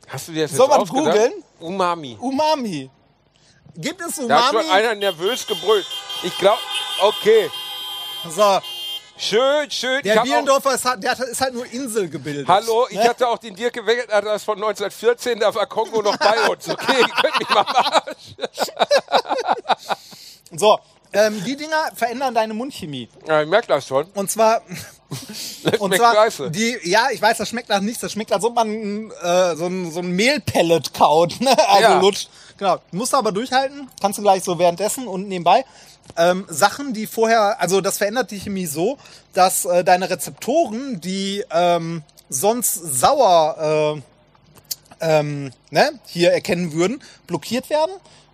Hast 0.09 0.29
du 0.29 0.33
dir 0.33 0.47
das 0.47 0.57
Soll 0.57 0.67
jetzt 0.67 0.71
man 0.71 0.81
ausgedacht? 0.81 1.15
googeln? 1.17 1.33
Umami. 1.61 2.17
Umami. 2.21 2.91
Gibt 3.75 4.01
es 4.03 4.17
Da 4.17 4.23
hat 4.47 4.53
Umami? 4.53 4.65
schon 4.67 4.71
einer 4.77 4.95
nervös 4.95 5.47
gebrüllt. 5.47 5.87
Ich 6.23 6.37
glaube, 6.39 6.59
okay. 7.01 7.51
So, 8.29 8.61
Schön, 9.19 9.71
schön. 9.71 10.03
Der 10.03 10.23
Bielendorfer 10.23 10.75
ist, 10.75 10.85
halt- 10.85 11.03
der 11.05 11.13
ist 11.17 11.41
halt 11.41 11.55
nur 11.55 11.65
Insel 11.67 12.09
gebildet. 12.09 12.49
hallo, 12.49 12.87
ich 12.91 12.97
Ne? 12.97 13.05
hatte 13.05 13.29
auch 13.29 13.39
den 13.39 13.55
Dirk 13.55 13.73
gewählt, 13.75 14.09
das 14.11 14.43
von 14.43 14.57
1914, 14.57 15.39
da 15.39 15.55
war 15.55 15.67
Kongo 15.67 16.03
noch 16.03 16.17
bei 16.17 16.49
uns. 16.49 16.69
Okay, 16.69 16.97
ihr 16.99 17.09
könnt 17.09 17.39
mich 17.39 17.49
mal 17.51 17.63
machen. 17.63 18.15
So, 20.57 20.79
ähm, 21.13 21.43
die 21.45 21.57
Dinger 21.57 21.91
verändern 21.95 22.35
deine 22.35 22.55
Mundchemie. 22.55 23.09
Ja, 23.27 23.43
ich 23.43 23.49
merke 23.49 23.69
das 23.69 23.87
schon. 23.87 24.07
Und 24.15 24.31
zwar, 24.31 24.63
Das 25.65 25.79
und 25.81 25.95
zwar 25.95 26.15
scheiße. 26.15 26.51
die, 26.51 26.77
ja, 26.85 27.09
ich 27.13 27.21
weiß, 27.21 27.37
das 27.39 27.49
schmeckt 27.49 27.69
nach 27.69 27.81
nichts. 27.81 28.01
Das 28.01 28.13
schmeckt, 28.13 28.33
als 28.33 28.45
ob 28.45 28.55
man 28.55 29.11
äh, 29.23 29.57
so 29.57 29.67
ein, 29.67 29.91
so 29.93 30.01
ein 30.01 30.11
Mehlpellet 30.13 30.95
kaut. 30.95 31.35
Ne? 31.41 31.51
Also 31.69 31.83
Ja. 31.83 32.01
lutscht. 32.01 32.31
Genau. 32.57 32.79
Musst 32.93 33.13
du 33.13 33.17
aber 33.19 33.33
durchhalten. 33.33 33.89
Kannst 34.01 34.19
du 34.19 34.23
gleich 34.23 34.43
so 34.43 34.59
währenddessen 34.59 35.07
und 35.07 35.29
nebenbei. 35.29 35.65
Ähm, 36.17 36.47
Sachen, 36.49 36.93
die 36.95 37.07
vorher, 37.07 37.61
also 37.61 37.81
das 37.81 37.99
verändert 37.99 38.31
die 38.31 38.41
Chemie 38.41 38.67
so, 38.67 38.99
dass 39.35 39.65
äh, 39.65 39.85
deine 39.85 40.09
Rezeptoren, 40.11 41.01
die 41.01 41.45
ähm, 41.51 42.03
sonst 42.29 42.75
sauer 42.75 44.03
äh, 45.01 45.09
ähm, 45.21 45.53
ne, 45.71 45.91
hier 46.07 46.33
erkennen 46.33 46.73
würden, 46.73 47.03
blockiert 47.27 47.71
werden 47.71 47.93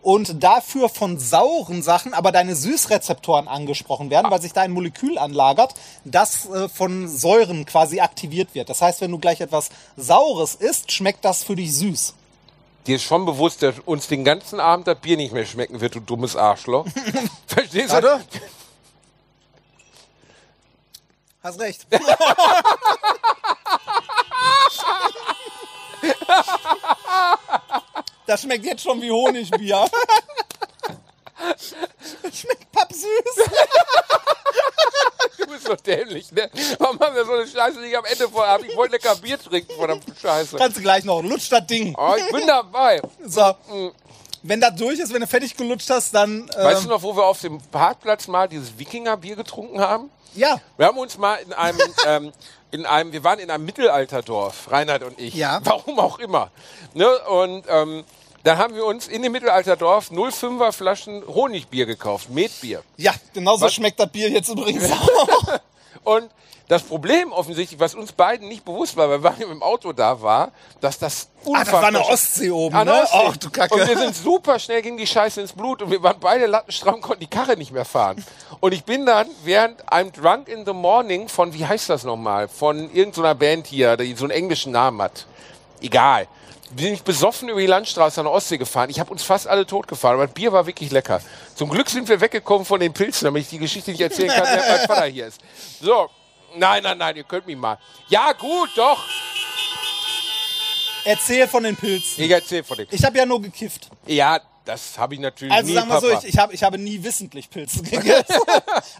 und 0.08 0.42
dafür 0.42 0.88
von 0.88 1.18
sauren 1.18 1.82
Sachen 1.82 2.14
aber 2.14 2.32
deine 2.32 2.56
Süßrezeptoren 2.56 3.46
angesprochen 3.46 4.08
werden, 4.08 4.30
weil 4.30 4.40
sich 4.40 4.54
da 4.54 4.62
ein 4.62 4.70
Molekül 4.70 5.18
anlagert, 5.18 5.74
das 6.06 6.48
äh, 6.48 6.70
von 6.70 7.06
Säuren 7.06 7.66
quasi 7.66 8.00
aktiviert 8.00 8.54
wird. 8.54 8.70
Das 8.70 8.80
heißt, 8.80 9.02
wenn 9.02 9.10
du 9.10 9.18
gleich 9.18 9.42
etwas 9.42 9.68
Saures 9.98 10.54
isst, 10.54 10.92
schmeckt 10.92 11.26
das 11.26 11.44
für 11.44 11.56
dich 11.56 11.76
süß. 11.76 12.14
Dir 12.86 12.96
ist 12.96 13.02
schon 13.02 13.26
bewusst, 13.26 13.62
dass 13.62 13.80
uns 13.80 14.08
den 14.08 14.24
ganzen 14.24 14.60
Abend 14.60 14.86
das 14.86 14.98
Bier 14.98 15.18
nicht 15.18 15.34
mehr 15.34 15.44
schmecken 15.44 15.82
wird, 15.82 15.94
du 15.94 16.00
dummes 16.00 16.36
Arschloch. 16.36 16.86
Verstehst 17.46 17.90
du? 17.90 17.92
Warte. 17.92 18.24
Hast 21.42 21.60
recht. 21.60 21.86
Das 28.28 28.42
schmeckt 28.42 28.66
jetzt 28.66 28.82
schon 28.82 29.00
wie 29.00 29.10
Honigbier. 29.10 29.88
Das 32.22 32.36
schmeckt 32.36 32.72
pappsüß. 32.72 33.06
Du 35.38 35.46
bist 35.46 35.64
so 35.66 35.76
dämlich, 35.76 36.32
ne? 36.32 36.50
Warum 36.80 36.98
haben 36.98 37.14
wir 37.14 37.24
so 37.24 37.32
eine 37.32 37.46
Scheiße, 37.46 37.80
die 37.80 37.86
ich 37.86 37.96
am 37.96 38.04
Ende 38.04 38.28
vor 38.28 38.44
habe? 38.44 38.66
Ich 38.66 38.76
wollte 38.76 38.94
lecker 38.94 39.14
Bier 39.14 39.38
trinken, 39.38 39.72
verdammte 39.72 40.12
Scheiße. 40.20 40.56
Kannst 40.56 40.78
du 40.78 40.82
gleich 40.82 41.04
noch. 41.04 41.22
Lutsch 41.22 41.48
das 41.50 41.64
Ding. 41.68 41.94
Oh, 41.96 42.14
ich 42.18 42.32
bin 42.32 42.44
dabei. 42.44 43.00
So. 43.24 43.54
Wenn 44.42 44.60
das 44.60 44.74
durch 44.74 44.98
ist, 44.98 45.14
wenn 45.14 45.20
du 45.20 45.28
fertig 45.28 45.56
gelutscht 45.56 45.88
hast, 45.90 46.12
dann. 46.12 46.50
Ähm, 46.56 46.64
Weißt 46.64 46.84
du 46.84 46.88
noch, 46.88 47.02
wo 47.02 47.14
wir 47.16 47.24
auf 47.24 47.40
dem 47.40 47.60
Parkplatz 47.70 48.26
mal 48.26 48.48
dieses 48.48 48.76
Wikinger-Bier 48.76 49.36
getrunken 49.36 49.80
haben? 49.80 50.10
Ja. 50.34 50.60
Wir 50.76 50.86
haben 50.86 50.98
uns 50.98 51.16
mal 51.18 51.36
in 51.36 51.52
einem, 51.52 51.80
ähm, 52.06 52.32
in 52.72 52.84
einem, 52.84 53.12
wir 53.12 53.22
waren 53.22 53.38
in 53.38 53.50
einem 53.50 53.64
Mittelalterdorf, 53.64 54.70
Reinhard 54.72 55.04
und 55.04 55.20
ich. 55.20 55.34
Ja. 55.34 55.60
Warum 55.62 56.00
auch 56.00 56.18
immer. 56.18 56.50
Ne? 56.94 57.08
Und 57.26 57.64
ähm, 57.68 58.04
dann 58.48 58.58
haben 58.58 58.74
wir 58.74 58.84
uns 58.86 59.06
in 59.08 59.22
dem 59.22 59.32
Mittelalterdorf 59.32 60.10
05er 60.10 60.72
Flaschen 60.72 61.22
Honigbier 61.26 61.86
gekauft, 61.86 62.30
Metbier. 62.30 62.82
Ja, 62.96 63.12
genauso 63.34 63.66
Was? 63.66 63.74
schmeckt 63.74 64.00
das 64.00 64.08
Bier 64.10 64.30
jetzt 64.30 64.48
übrigens 64.48 64.90
auch. 64.92 65.60
Und 66.04 66.30
das 66.68 66.82
Problem 66.82 67.32
offensichtlich, 67.32 67.80
was 67.80 67.94
uns 67.94 68.12
beiden 68.12 68.46
nicht 68.48 68.64
bewusst 68.64 68.94
war, 68.96 69.08
weil 69.22 69.38
wir 69.38 69.50
im 69.50 69.62
Auto 69.62 69.92
da 69.92 70.20
war, 70.20 70.52
dass 70.80 70.98
das 70.98 71.28
Ah, 71.50 71.64
das 71.64 71.72
war 71.72 71.84
eine 71.84 71.98
unfassbar- 71.98 72.12
Ostsee 72.14 72.50
oben, 72.50 72.84
ne? 72.84 72.92
Ostsee. 73.02 73.18
Ach 73.26 73.36
du 73.38 73.50
Kacke. 73.50 73.74
Und 73.74 73.88
wir 73.88 73.96
sind 73.98 74.14
super 74.14 74.58
schnell 74.58 74.82
gegen 74.82 74.96
die 74.98 75.06
Scheiße 75.06 75.40
ins 75.40 75.52
Blut 75.52 75.80
und 75.82 75.90
wir 75.90 76.02
waren 76.02 76.16
beide 76.20 76.44
lattenstramm, 76.46 77.00
konnten 77.00 77.20
die 77.20 77.26
Karre 77.26 77.56
nicht 77.56 77.72
mehr 77.72 77.84
fahren. 77.86 78.22
Und 78.60 78.72
ich 78.72 78.84
bin 78.84 79.06
dann 79.06 79.28
während 79.44 79.82
I'm 79.86 80.10
Drunk 80.12 80.48
in 80.48 80.66
the 80.66 80.72
Morning 80.74 81.28
von, 81.28 81.54
wie 81.54 81.64
heißt 81.66 81.88
das 81.88 82.04
nochmal, 82.04 82.48
von 82.48 82.90
irgendeiner 82.92 83.34
Band 83.34 83.66
hier, 83.66 83.96
die 83.96 84.14
so 84.14 84.24
einen 84.24 84.32
englischen 84.32 84.72
Namen 84.72 85.00
hat. 85.00 85.26
Egal. 85.80 86.26
Bin 86.70 86.92
ich 86.92 87.02
besoffen 87.02 87.48
über 87.48 87.60
die 87.60 87.66
Landstraße 87.66 88.20
an 88.20 88.26
der 88.26 88.32
Ostsee 88.32 88.58
gefahren. 88.58 88.90
Ich 88.90 89.00
habe 89.00 89.10
uns 89.10 89.22
fast 89.22 89.46
alle 89.46 89.66
totgefahren, 89.66 90.16
aber 90.16 90.26
das 90.26 90.34
Bier 90.34 90.52
war 90.52 90.66
wirklich 90.66 90.90
lecker. 90.90 91.20
Zum 91.54 91.70
Glück 91.70 91.88
sind 91.88 92.08
wir 92.08 92.20
weggekommen 92.20 92.66
von 92.66 92.78
den 92.80 92.92
Pilzen, 92.92 93.24
damit 93.24 93.44
ich 93.44 93.48
die 93.48 93.58
Geschichte 93.58 93.90
nicht 93.90 94.00
erzählen 94.00 94.28
kann, 94.28 94.44
wer 94.44 94.76
mein 94.78 94.86
Vater 94.86 95.06
hier 95.06 95.26
ist. 95.28 95.40
So. 95.80 96.10
Nein, 96.56 96.82
nein, 96.82 96.98
nein, 96.98 97.16
ihr 97.16 97.24
könnt 97.24 97.46
mich 97.46 97.56
mal. 97.56 97.78
Ja, 98.08 98.32
gut, 98.32 98.70
doch. 98.76 99.02
Erzähl 101.04 101.46
von 101.48 101.62
den 101.62 101.76
Pilzen. 101.76 102.22
Ich 102.24 102.30
erzähl 102.30 102.62
von 102.64 102.76
dem. 102.76 102.86
Ich 102.90 103.02
habe 103.04 103.16
ja 103.16 103.24
nur 103.24 103.40
gekifft. 103.40 103.88
Ja, 104.06 104.40
das 104.64 104.98
habe 104.98 105.14
ich 105.14 105.20
natürlich 105.20 105.52
Also 105.54 105.68
nie, 105.68 105.74
sagen 105.74 105.88
wir 105.88 106.00
so, 106.00 106.08
Papa. 106.08 106.20
ich, 106.22 106.34
ich, 106.34 106.38
hab, 106.38 106.52
ich 106.52 106.62
habe 106.62 106.76
nie 106.76 107.02
wissentlich 107.02 107.48
Pilze 107.48 107.82
gegessen. 107.84 108.34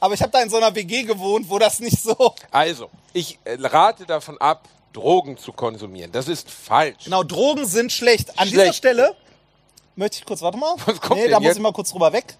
Aber 0.01 0.14
ich 0.14 0.23
habe 0.23 0.33
da 0.33 0.41
in 0.41 0.49
so 0.49 0.57
einer 0.57 0.75
WG 0.75 1.03
gewohnt, 1.03 1.49
wo 1.51 1.59
das 1.59 1.81
nicht 1.81 2.01
so. 2.01 2.35
Also, 2.51 2.89
ich 3.12 3.39
äh, 3.45 3.59
rate 3.61 4.07
davon 4.07 4.39
ab, 4.39 4.66
Drogen 4.99 5.38
zu 5.38 5.53
konsumieren. 5.53 6.11
Das 6.11 6.26
ist 6.26 6.51
falsch. 6.51 7.05
Genau, 7.05 7.22
Drogen 7.22 7.66
sind 7.66 7.92
schlecht. 7.92 8.38
An 8.38 8.49
dieser 8.49 8.62
Schlecht. 8.62 8.78
Stelle 8.78 9.14
möchte 9.94 10.18
ich 10.18 10.24
kurz, 10.24 10.42
warte 10.42 10.59
mal. 10.59 10.74
Was 10.86 11.01
kommt 11.01 11.20
nee, 11.20 11.28
da 11.28 11.38
muss 11.38 11.46
jetzt? 11.46 11.57
ich 11.57 11.62
mal 11.62 11.72
kurz 11.72 11.90
drüber 11.90 12.12
weg. 12.12 12.36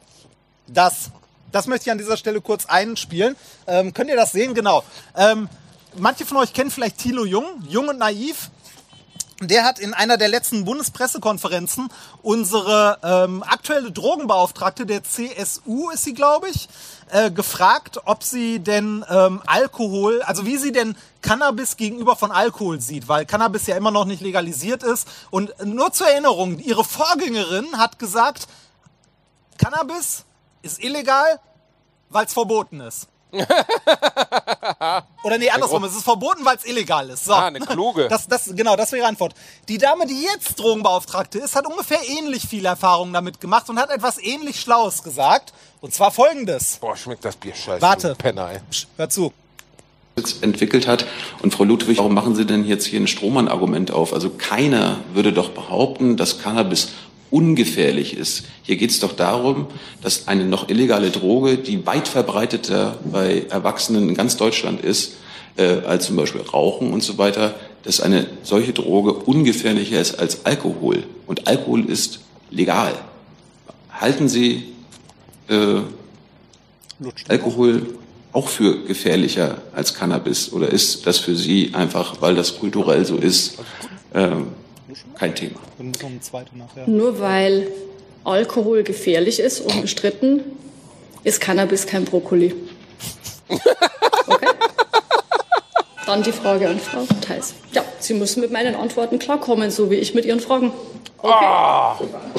Das. 0.67 1.11
Das 1.51 1.67
möchte 1.67 1.87
ich 1.87 1.93
an 1.93 1.97
dieser 1.97 2.19
Stelle 2.19 2.43
kurz 2.43 2.67
einspielen. 2.67 3.35
Ähm, 3.67 3.95
könnt 3.95 4.11
ihr 4.11 4.17
das 4.17 4.33
sehen? 4.33 4.53
Genau. 4.53 4.83
Ähm, 5.17 5.49
manche 5.97 6.27
von 6.27 6.37
euch 6.37 6.53
kennen 6.53 6.71
vielleicht 6.71 6.99
Thilo 6.99 7.25
Jung, 7.25 7.47
Jung 7.69 7.89
und 7.89 7.99
Naiv. 7.99 8.51
Der 9.41 9.63
hat 9.65 9.79
in 9.79 9.95
einer 9.95 10.17
der 10.17 10.27
letzten 10.27 10.65
Bundespressekonferenzen 10.65 11.91
unsere 12.23 12.99
ähm, 13.05 13.45
aktuelle 13.45 13.93
Drogenbeauftragte 13.93 14.85
der 14.85 15.05
CSU, 15.05 15.91
ist 15.91 16.03
sie, 16.03 16.15
glaube 16.15 16.49
ich, 16.49 16.69
äh, 17.11 17.31
gefragt, 17.31 18.01
ob 18.05 18.25
sie 18.25 18.59
denn 18.59 19.05
ähm, 19.09 19.41
Alkohol, 19.47 20.23
also 20.23 20.45
wie 20.45 20.57
sie 20.57 20.73
denn 20.73 20.97
Cannabis 21.23 21.77
gegenüber 21.77 22.17
von 22.17 22.33
Alkohol 22.33 22.81
sieht, 22.81 23.07
weil 23.07 23.27
Cannabis 23.27 23.69
ja 23.69 23.77
immer 23.77 23.93
noch 23.93 24.07
nicht 24.07 24.23
legalisiert 24.23 24.83
ist. 24.83 25.07
Und 25.31 25.55
nur 25.65 25.93
zur 25.93 26.09
Erinnerung, 26.09 26.59
ihre 26.59 26.83
Vorgängerin 26.83 27.79
hat 27.79 28.01
gesagt, 28.01 28.49
Cannabis 29.57 30.25
ist 30.63 30.83
illegal, 30.83 31.39
weil 32.09 32.27
es 32.27 32.33
verboten 32.33 32.81
ist. 32.81 33.07
Oder 35.23 35.39
nee, 35.39 35.51
andersrum, 35.51 35.85
es 35.85 35.95
ist 35.95 36.05
verboten, 36.05 36.45
weil 36.45 36.57
es 36.57 36.65
illegal 36.65 37.11
ist. 37.11 37.27
So. 37.27 37.35
Ah, 37.35 37.47
eine 37.47 37.61
kluge. 37.61 38.09
Das, 38.09 38.27
das, 38.27 38.51
genau, 38.55 38.75
das 38.77 38.93
wäre 38.93 39.03
die 39.03 39.09
Antwort. 39.09 39.35
Die 39.69 39.77
Dame, 39.79 40.07
die 40.07 40.23
jetzt 40.23 40.59
Drogenbeauftragte 40.59 41.39
ist, 41.39 41.55
hat 41.55 41.67
ungefähr 41.67 42.01
ähnlich 42.09 42.47
viel 42.49 42.65
Erfahrung 42.65 43.13
damit 43.13 43.41
gemacht 43.41 43.69
und 43.69 43.79
hat 43.79 43.91
etwas 43.91 44.19
ähnlich 44.23 44.61
Schlaues 44.61 45.03
gesagt. 45.03 45.53
Und 45.81 45.93
zwar 45.93 46.11
folgendes. 46.11 46.79
Boah, 46.81 46.97
schmeckt 46.97 47.25
das 47.25 47.37
Bier 47.37 47.55
scheiße. 47.55 47.83
Warte. 47.83 48.15
Penner, 48.17 48.51
ey. 48.53 48.61
Psch, 48.71 48.87
hör 48.97 49.11
zu. 49.11 49.33
entwickelt 50.41 50.87
hat. 50.89 51.07
Und 51.43 51.55
Frau 51.55 51.65
Ludwig, 51.65 51.99
warum 51.99 52.15
machen 52.15 52.35
Sie 52.35 52.47
denn 52.47 52.65
jetzt 52.65 52.87
hier 52.87 53.01
ein 53.01 53.07
Strohmann-Argument 53.07 53.91
auf? 53.91 54.13
Also 54.15 54.31
keiner 54.31 55.01
würde 55.13 55.33
doch 55.33 55.51
behaupten, 55.51 56.17
dass 56.17 56.41
Cannabis 56.41 56.93
ungefährlich 57.31 58.17
ist. 58.17 58.45
Hier 58.63 58.77
geht 58.77 58.91
es 58.91 59.01
doch 59.01 59.13
darum, 59.13 59.67
dass 60.03 60.29
eine 60.29 60.45
noch 60.45 60.69
illegale 60.69 61.11
Droge, 61.11 61.59
die 61.59 61.87
weit 61.87 62.09
verbreiteter 62.09 62.99
bei 63.11 63.47
Erwachsenen 63.51 64.09
in 64.09 64.15
ganz 64.15 64.37
Deutschland 64.37 64.83
ist, 64.83 65.15
äh, 65.57 65.81
als 65.87 66.07
zum 66.07 66.17
Beispiel 66.17 66.41
Rauchen 66.41 66.93
und 66.93 67.03
so 67.03 67.19
weiter, 67.19 67.55
dass 67.83 68.01
eine 68.01 68.27
solche 68.43 68.73
Droge 68.73 69.13
ungefährlicher 69.13 70.01
ist 70.01 70.19
als 70.19 70.47
Alkohol. 70.47 71.05
Und 71.27 71.49
Alkohol 71.49 71.85
ist 71.85 72.21
legal. 72.51 72.95
Halten 73.91 74.29
Sie 74.29 74.65
äh, 75.49 75.81
Alkohol 77.29 77.95
auch 78.33 78.49
für 78.49 78.85
gefährlicher 78.85 79.63
als 79.75 79.95
Cannabis? 79.95 80.53
Oder 80.53 80.69
ist 80.69 81.07
das 81.07 81.19
für 81.19 81.37
Sie 81.37 81.71
einfach, 81.75 82.21
weil 82.21 82.35
das 82.35 82.59
kulturell 82.59 83.05
so 83.05 83.17
ist, 83.17 83.59
ähm, 84.15 84.49
kein 85.19 85.35
Thema? 85.35 85.59
Nur 86.87 87.21
weil 87.21 87.67
Alkohol 88.25 88.83
gefährlich 88.83 89.41
ist, 89.41 89.61
unbestritten, 89.61 90.43
ist 91.25 91.41
Cannabis 91.41 91.87
kein 91.87 92.05
Brokkoli. 92.05 92.55
Okay? 94.31 94.47
Dann 96.05 96.23
die 96.23 96.33
Frage 96.33 96.69
an 96.69 96.79
Frau 96.79 97.03
Theis. 97.27 97.55
Ja, 97.73 97.83
Sie 97.99 98.13
müssen 98.15 98.41
mit 98.41 98.51
meinen 98.51 98.75
Antworten 98.75 99.19
klarkommen, 99.19 99.71
so 99.71 99.91
wie 99.91 99.95
ich 99.97 100.15
mit 100.15 100.27
Ihren 100.27 100.41
Fragen. 100.41 100.71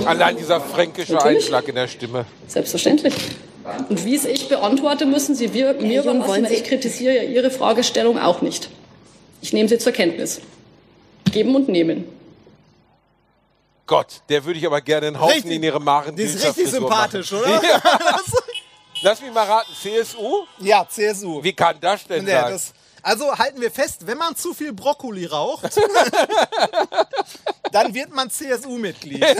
Allein 0.05 0.37
dieser 0.37 0.61
fränkische 0.61 1.13
Natürlich. 1.13 1.37
Einschlag 1.45 1.67
in 1.67 1.75
der 1.75 1.87
Stimme. 1.87 2.25
Selbstverständlich. 2.47 3.13
Und 3.89 4.05
wie 4.05 4.15
es 4.15 4.25
ich 4.25 4.49
beantworte, 4.49 5.05
müssen 5.07 5.33
Sie 5.35 5.53
wir, 5.53 5.73
mir 5.73 6.01
überlassen, 6.03 6.27
wollen 6.27 6.45
Sie- 6.45 6.53
ich 6.55 6.63
kritisiere 6.63 7.15
ja 7.15 7.23
Ihre 7.23 7.49
Fragestellung 7.51 8.19
auch 8.19 8.41
nicht. 8.41 8.69
Ich 9.41 9.51
nehme 9.53 9.67
sie 9.69 9.77
zur 9.79 9.91
Kenntnis. 9.91 10.41
Geben 11.31 11.55
und 11.55 11.69
nehmen. 11.69 12.05
Gott, 13.89 14.21
der 14.29 14.45
würde 14.45 14.59
ich 14.59 14.65
aber 14.67 14.81
gerne 14.81 15.07
einen 15.07 15.19
Haufen 15.19 15.33
Richtig. 15.33 15.51
in 15.53 15.63
ihre 15.63 15.79
Maren 15.81 16.15
Die 16.15 16.21
ist 16.21 16.45
richtig 16.45 16.69
sympathisch, 16.69 17.33
oder? 17.33 17.59
Lass 19.01 19.19
mich 19.19 19.33
mal 19.33 19.47
raten, 19.47 19.71
CSU? 19.81 20.45
Ja, 20.59 20.87
CSU. 20.87 21.43
Wie 21.43 21.53
kann 21.53 21.75
das 21.81 22.05
denn 22.05 22.27
Ja, 22.27 22.43
sein? 22.43 22.51
das, 22.51 22.73
also 23.01 23.35
halten 23.35 23.59
wir 23.59 23.71
fest, 23.71 24.05
wenn 24.05 24.19
man 24.19 24.35
zu 24.35 24.53
viel 24.53 24.73
Brokkoli 24.73 25.25
raucht, 25.25 25.63
dann 27.71 27.91
wird 27.95 28.13
man 28.13 28.29
CSU-Mitglied. 28.29 29.25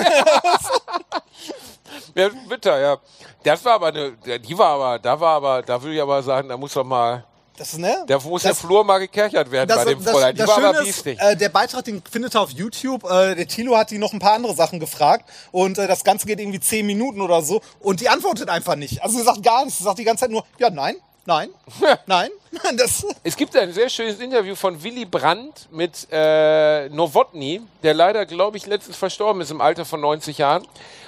Ja, 2.14 2.30
bitter, 2.48 2.80
ja. 2.80 2.98
Das 3.44 3.66
war 3.66 3.74
aber 3.74 3.88
eine, 3.88 4.12
die 4.40 4.58
war 4.58 4.70
aber, 4.76 5.00
da 5.00 5.20
war 5.20 5.36
aber, 5.38 5.62
da 5.64 5.82
würde 5.82 5.96
ich 5.96 6.02
aber 6.02 6.22
sagen, 6.22 6.48
da 6.48 6.56
muss 6.56 6.74
doch 6.74 6.84
mal, 6.84 7.24
Das, 7.60 7.74
ist, 7.74 7.80
ne? 7.80 8.04
Da 8.08 8.18
muss 8.20 8.44
das, 8.44 8.58
der 8.58 8.68
Flur 8.68 8.84
mal 8.84 8.98
gekerchert 9.00 9.52
werden 9.52 9.70
bei 9.76 9.86
dem 9.86 10.02
Fräulein. 10.02 10.36
Die 10.36 10.48
war 10.48 10.58
aber 10.58 10.74
Schöne 10.76 10.86
biestig. 10.86 11.20
äh, 11.20 11.36
der 11.36 11.50
Beitrag, 11.50 11.84
den 11.86 12.02
findet 12.10 12.36
ihr 12.36 12.42
auf 12.42 12.52
YouTube. 12.52 13.04
Äh, 13.04 13.36
der 13.36 13.48
Tilo 13.48 13.78
hat 13.78 13.92
die 13.92 13.98
noch 13.98 14.14
ein 14.14 14.20
paar 14.20 14.34
andere 14.34 14.56
Sachen 14.56 14.80
gefragt 14.80 15.30
und 15.52 15.78
äh, 15.78 15.88
das 15.88 16.04
Ganze 16.04 16.26
geht 16.26 16.40
irgendwie 16.40 16.60
zehn 16.60 16.86
Minuten 16.86 17.22
oder 17.22 17.42
so 17.42 17.62
und 17.80 18.00
die 18.02 18.10
antwortet 18.10 18.50
einfach 18.50 18.76
nicht. 18.76 19.04
Also 19.04 19.18
sie 19.18 19.24
sagt 19.24 19.44
gar 19.44 19.64
nichts. 19.66 19.78
Sie 19.80 19.84
sagt 19.84 20.00
die 20.00 20.04
ganze 20.06 20.22
Zeit 20.22 20.32
nur, 20.32 20.44
ja, 20.58 20.70
nein, 20.70 20.96
nein, 21.26 21.50
nein. 22.06 22.30
Das, 22.78 23.06
Es 23.24 23.36
gibt 23.36 23.56
ein 23.56 23.72
sehr 23.74 23.90
schönes 23.90 24.20
Interview 24.20 24.56
von 24.56 24.82
Willy 24.82 25.06
Brandt 25.06 25.68
mit 25.72 26.08
äh, 26.12 26.90
Nowotny, 26.90 27.62
der 27.84 27.94
leider, 27.94 28.26
glaube 28.26 28.58
ich, 28.58 28.66
letztens 28.66 28.98
verstorben 28.98 29.42
ist 29.42 29.52
im 29.52 29.62
Alter 29.62 29.86
von 29.86 30.02
90 30.02 30.38
Jahren, 30.40 30.66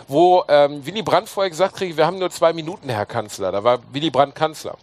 wo 0.07 0.43
ähm, 0.47 0.85
Willy 0.85 1.01
Brandt 1.01 1.29
vorher 1.29 1.49
gesagt 1.49 1.75
kriege, 1.77 1.97
wir 1.97 2.05
haben 2.05 2.19
nur 2.19 2.29
zwei 2.29 2.53
Minuten, 2.53 2.89
Herr 2.89 3.05
Kanzler. 3.07 3.51
Da 3.51 3.63
war 3.63 3.79
Willy 3.91 4.11
Brandt 4.11 4.35
Kanzler. 4.35 4.77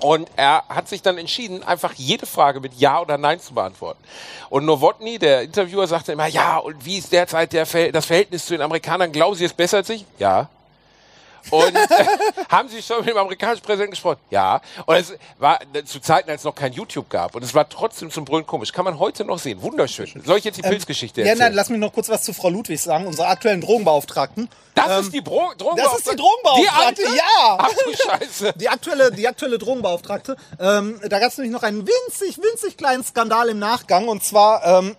Und 0.00 0.28
er 0.36 0.64
hat 0.68 0.88
sich 0.88 1.02
dann 1.02 1.18
entschieden, 1.18 1.62
einfach 1.62 1.92
jede 1.94 2.26
Frage 2.26 2.60
mit 2.60 2.74
Ja 2.74 3.00
oder 3.00 3.18
Nein 3.18 3.40
zu 3.40 3.54
beantworten. 3.54 4.02
Und 4.48 4.64
Nowotny, 4.64 5.18
der 5.18 5.42
Interviewer, 5.42 5.86
sagte 5.86 6.12
immer, 6.12 6.26
ja, 6.26 6.58
und 6.58 6.84
wie 6.84 6.98
ist 6.98 7.12
derzeit 7.12 7.52
der, 7.52 7.66
Ver- 7.66 7.92
das 7.92 8.06
Verhältnis 8.06 8.46
zu 8.46 8.54
den 8.54 8.62
Amerikanern? 8.62 9.12
Glauben 9.12 9.36
Sie, 9.36 9.44
es 9.44 9.52
bessert 9.52 9.86
sich? 9.86 10.04
Ja. 10.18 10.48
Und 11.50 11.74
äh, 11.74 11.86
haben 12.48 12.68
Sie 12.68 12.82
schon 12.82 12.98
mit 13.00 13.08
dem 13.08 13.16
amerikanischen 13.16 13.62
Präsidenten 13.62 13.92
gesprochen? 13.92 14.18
Ja. 14.30 14.60
Und 14.86 14.96
es 14.96 15.12
war 15.38 15.58
äh, 15.72 15.84
zu 15.84 16.00
Zeiten, 16.00 16.30
als 16.30 16.42
es 16.42 16.44
noch 16.44 16.54
kein 16.54 16.72
YouTube 16.72 17.08
gab. 17.08 17.34
Und 17.34 17.42
es 17.42 17.54
war 17.54 17.68
trotzdem 17.68 18.10
zum 18.10 18.24
Brüllen 18.24 18.46
komisch. 18.46 18.72
Kann 18.72 18.84
man 18.84 18.98
heute 18.98 19.24
noch 19.24 19.38
sehen. 19.38 19.62
Wunderschön. 19.62 20.06
Soll 20.24 20.38
ich 20.38 20.44
jetzt 20.44 20.58
die 20.58 20.62
Pilzgeschichte 20.62 21.20
Ähm, 21.22 21.26
ja, 21.26 21.32
erzählen? 21.32 21.48
nein, 21.48 21.54
lass 21.56 21.68
mich 21.70 21.78
noch 21.80 21.92
kurz 21.92 22.08
was 22.08 22.22
zu 22.22 22.32
Frau 22.32 22.50
Ludwig 22.50 22.80
sagen, 22.80 23.06
unserer 23.06 23.28
aktuellen 23.28 23.60
Drogenbeauftragten. 23.60 24.48
das 24.74 24.88
Ähm, 24.90 25.00
ist 25.00 25.12
die 25.14 25.20
Bro 25.20 25.48
das 25.50 25.56
Drogenbeauftragte. 25.58 25.98
ist 25.98 26.12
die 26.12 26.16
Drogenbeauftragte, 26.16 27.02
Die 27.02 27.08
alte? 27.08 27.16
ja. 27.16 27.58
Ach 27.58 27.68
du 27.70 27.96
Scheiße. 27.96 28.52
Die 28.56 28.68
aktuelle, 28.68 29.10
die 29.12 29.26
aktuelle 29.28 29.58
Drogenbeauftragte. 29.58 30.36
Ähm, 30.58 31.00
da 31.08 31.18
gab 31.18 31.28
es 31.30 31.38
nämlich 31.38 31.52
noch 31.52 31.62
einen 31.62 31.86
winzig, 31.86 32.38
winzig 32.38 32.76
kleinen 32.76 33.04
Skandal 33.04 33.48
im 33.48 33.58
Nachgang. 33.58 34.08
Und 34.08 34.22
zwar 34.24 34.64
ähm, 34.80 34.96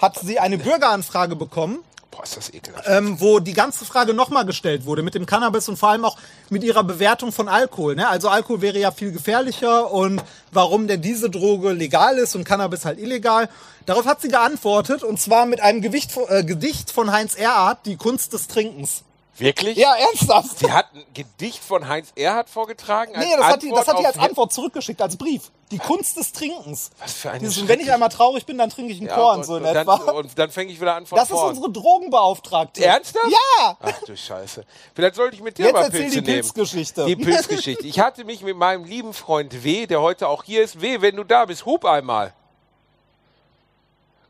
hat 0.00 0.18
sie 0.20 0.38
eine 0.38 0.58
Bürgeranfrage 0.58 1.36
bekommen, 1.36 1.82
Boah, 2.18 2.24
ist 2.24 2.36
das 2.36 2.52
ekelhaft. 2.52 2.84
ähm, 2.88 3.20
wo 3.20 3.38
die 3.38 3.52
ganze 3.52 3.84
Frage 3.84 4.12
nochmal 4.12 4.44
gestellt 4.44 4.86
wurde 4.86 5.04
mit 5.04 5.14
dem 5.14 5.24
Cannabis 5.24 5.68
und 5.68 5.76
vor 5.76 5.90
allem 5.90 6.04
auch 6.04 6.16
mit 6.50 6.64
ihrer 6.64 6.82
Bewertung 6.82 7.30
von 7.30 7.48
Alkohol. 7.48 7.94
Ne? 7.94 8.08
Also 8.08 8.28
Alkohol 8.28 8.60
wäre 8.60 8.76
ja 8.76 8.90
viel 8.90 9.12
gefährlicher 9.12 9.92
und 9.92 10.20
warum 10.50 10.88
denn 10.88 11.00
diese 11.00 11.30
Droge 11.30 11.70
legal 11.70 12.18
ist 12.18 12.34
und 12.34 12.42
Cannabis 12.42 12.84
halt 12.84 12.98
illegal. 12.98 13.48
Darauf 13.86 14.04
hat 14.04 14.20
sie 14.20 14.30
geantwortet 14.30 15.04
und 15.04 15.20
zwar 15.20 15.46
mit 15.46 15.60
einem 15.60 15.80
Gewicht, 15.80 16.10
äh, 16.28 16.42
Gedicht 16.42 16.90
von 16.90 17.12
Heinz 17.12 17.36
Erhardt, 17.36 17.86
Die 17.86 17.96
Kunst 17.96 18.32
des 18.32 18.48
Trinkens. 18.48 19.04
Wirklich? 19.38 19.76
Ja, 19.78 19.94
ernsthaft. 19.94 20.58
Sie 20.58 20.72
hat 20.72 20.86
ein 20.94 21.04
Gedicht 21.14 21.62
von 21.62 21.86
Heinz 21.88 22.12
Erhardt 22.16 22.50
vorgetragen. 22.50 23.12
Nee, 23.16 23.36
das 23.36 23.46
hat, 23.46 23.62
die, 23.62 23.70
das 23.70 23.86
hat 23.86 23.98
die 23.98 24.06
als 24.06 24.18
Antwort 24.18 24.52
zurückgeschickt, 24.52 25.00
als 25.00 25.16
Brief. 25.16 25.50
Die 25.70 25.78
Kunst 25.78 26.16
des 26.16 26.32
Trinkens. 26.32 26.90
Was 26.98 27.12
für 27.12 27.30
eine 27.30 27.40
Dieses, 27.40 27.68
wenn 27.68 27.78
ich 27.78 27.92
einmal 27.92 28.08
traurig 28.08 28.46
bin, 28.46 28.58
dann 28.58 28.70
trinke 28.70 28.92
ich 28.92 28.98
einen 28.98 29.08
Ja, 29.08 29.14
Korn, 29.14 29.38
und, 29.38 29.44
so 29.44 29.56
in 29.56 29.64
und, 29.64 29.74
dann, 29.74 29.82
etwa. 29.82 29.94
und 30.12 30.38
dann 30.38 30.50
fange 30.50 30.72
ich 30.72 30.80
wieder 30.80 30.94
an 30.96 31.06
von 31.06 31.16
Das 31.16 31.28
ist 31.30 31.36
vorn. 31.36 31.50
unsere 31.50 31.70
Drogenbeauftragte. 31.70 32.84
Ernsthaft? 32.84 33.26
Ja! 33.30 33.76
Ach 33.80 34.02
du 34.06 34.16
Scheiße. 34.16 34.64
Vielleicht 34.94 35.14
sollte 35.14 35.36
ich 35.36 35.42
mit 35.42 35.56
dir 35.58 35.66
Jetzt 35.66 35.74
mal 35.74 35.90
Pilze 35.90 36.20
die 36.22 36.30
nehmen. 36.30 36.40
Pilzgeschichte. 36.42 37.04
Die 37.06 37.16
Pilzgeschichte. 37.16 37.86
Ich 37.86 38.00
hatte 38.00 38.24
mich 38.24 38.42
mit 38.42 38.56
meinem 38.56 38.84
lieben 38.84 39.12
Freund 39.12 39.62
W., 39.62 39.86
der 39.86 40.00
heute 40.00 40.26
auch 40.28 40.42
hier 40.42 40.64
ist. 40.64 40.80
W., 40.80 41.00
wenn 41.00 41.16
du 41.16 41.22
da 41.24 41.44
bist, 41.44 41.64
hub 41.64 41.84
einmal. 41.84 42.32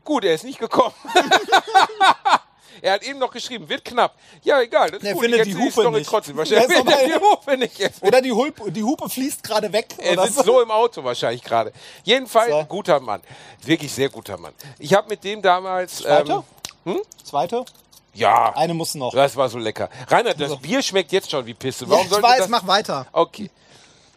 Gut, 0.03 0.23
er 0.23 0.33
ist 0.35 0.43
nicht 0.43 0.59
gekommen. 0.59 0.93
er 2.81 2.93
hat 2.93 3.03
eben 3.03 3.19
noch 3.19 3.31
geschrieben, 3.31 3.67
wird 3.69 3.83
knapp. 3.85 4.15
Ja, 4.43 4.61
egal. 4.61 4.89
Das 4.91 5.01
ist 5.01 5.07
Er 5.07 5.13
gut. 5.13 5.23
findet 5.23 5.47
ich 5.47 5.53
die 5.53 5.59
Hupe 5.59 5.71
Story 5.71 5.91
nicht. 5.91 6.09
trotzdem. 6.09 6.37
Wahrscheinlich 6.37 6.67
findet 6.77 6.99
er 6.99 7.07
die 7.07 7.13
Hupe 7.15 7.57
nicht. 7.57 7.79
Er 7.79 7.91
Oder 8.01 8.21
die, 8.21 8.31
Hupe, 8.31 8.71
die 8.71 8.83
Hupe 8.83 9.09
fließt 9.09 9.43
gerade 9.43 9.71
weg. 9.73 9.87
er 9.97 10.25
sitzt 10.27 10.45
so 10.45 10.61
im 10.61 10.71
Auto 10.71 11.03
wahrscheinlich 11.03 11.43
gerade. 11.43 11.71
Jedenfalls, 12.03 12.51
So. 12.51 12.63
guter 12.65 12.99
Mann. 12.99 13.21
Wirklich 13.63 13.91
sehr 13.93 14.09
guter 14.09 14.37
Mann. 14.37 14.53
Ich 14.77 14.93
habe 14.93 15.09
mit 15.09 15.23
dem 15.23 15.41
damals... 15.41 15.97
Zweite? 15.97 16.43
Ähm, 16.85 17.01
Zweite? 17.23 17.65
ja, 18.13 18.53
Eine 18.55 18.73
muss 18.73 18.95
noch. 18.95 19.13
das 19.13 19.35
war 19.35 19.49
so 19.49 19.57
lecker. 19.59 19.89
Reinhard, 20.07 20.39
das 20.41 20.57
Bier 20.57 20.81
schmeckt 20.81 21.11
jetzt 21.11 21.29
schon 21.31 21.45
wie 21.45 21.53
Pisse. 21.53 21.85
Ja, 21.85 21.91
Warum 21.91 22.03
ich 22.05 22.09
sollte 22.09 22.27
weiß, 22.27 22.37
das... 22.39 22.49
mach 22.49 22.65
weiter. 22.67 23.05
Okay. 23.11 23.49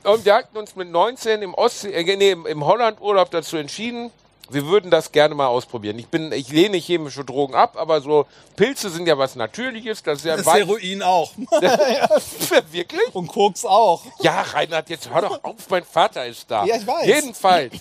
Und 0.04 0.24
wir 0.24 0.34
hatten 0.34 0.56
uns 0.56 0.74
mit 0.74 0.88
19 0.90 1.42
im 1.42 1.54
Ostsee, 1.54 1.90
äh, 1.92 2.16
nee, 2.16 2.30
im 2.32 2.64
Holland-Urlaub 2.66 3.30
dazu 3.30 3.56
entschieden, 3.56 4.10
wir 4.50 4.66
würden 4.66 4.90
das 4.90 5.12
gerne 5.12 5.34
mal 5.34 5.46
ausprobieren. 5.46 5.98
Ich 5.98 6.08
bin, 6.08 6.32
ich 6.32 6.50
lehne 6.50 6.76
chemische 6.76 7.24
Drogen 7.24 7.54
ab, 7.54 7.76
aber 7.78 8.00
so 8.00 8.26
Pilze 8.56 8.90
sind 8.90 9.06
ja 9.06 9.16
was 9.16 9.36
Natürliches. 9.36 10.02
Das 10.02 10.18
ist 10.18 10.24
ja 10.24 10.36
Das 10.36 10.46
Heroin 10.46 11.02
auch. 11.02 11.32
Wirklich? 12.70 13.14
Und 13.14 13.28
Koks 13.28 13.64
auch. 13.64 14.02
Ja, 14.20 14.42
Reinhard, 14.42 14.90
jetzt 14.90 15.08
hör 15.10 15.22
doch 15.22 15.44
auf, 15.44 15.54
mein 15.70 15.84
Vater 15.84 16.26
ist 16.26 16.50
da. 16.50 16.64
Ja, 16.64 16.76
ich 16.76 16.86
weiß. 16.86 17.06
Jedenfalls 17.06 17.74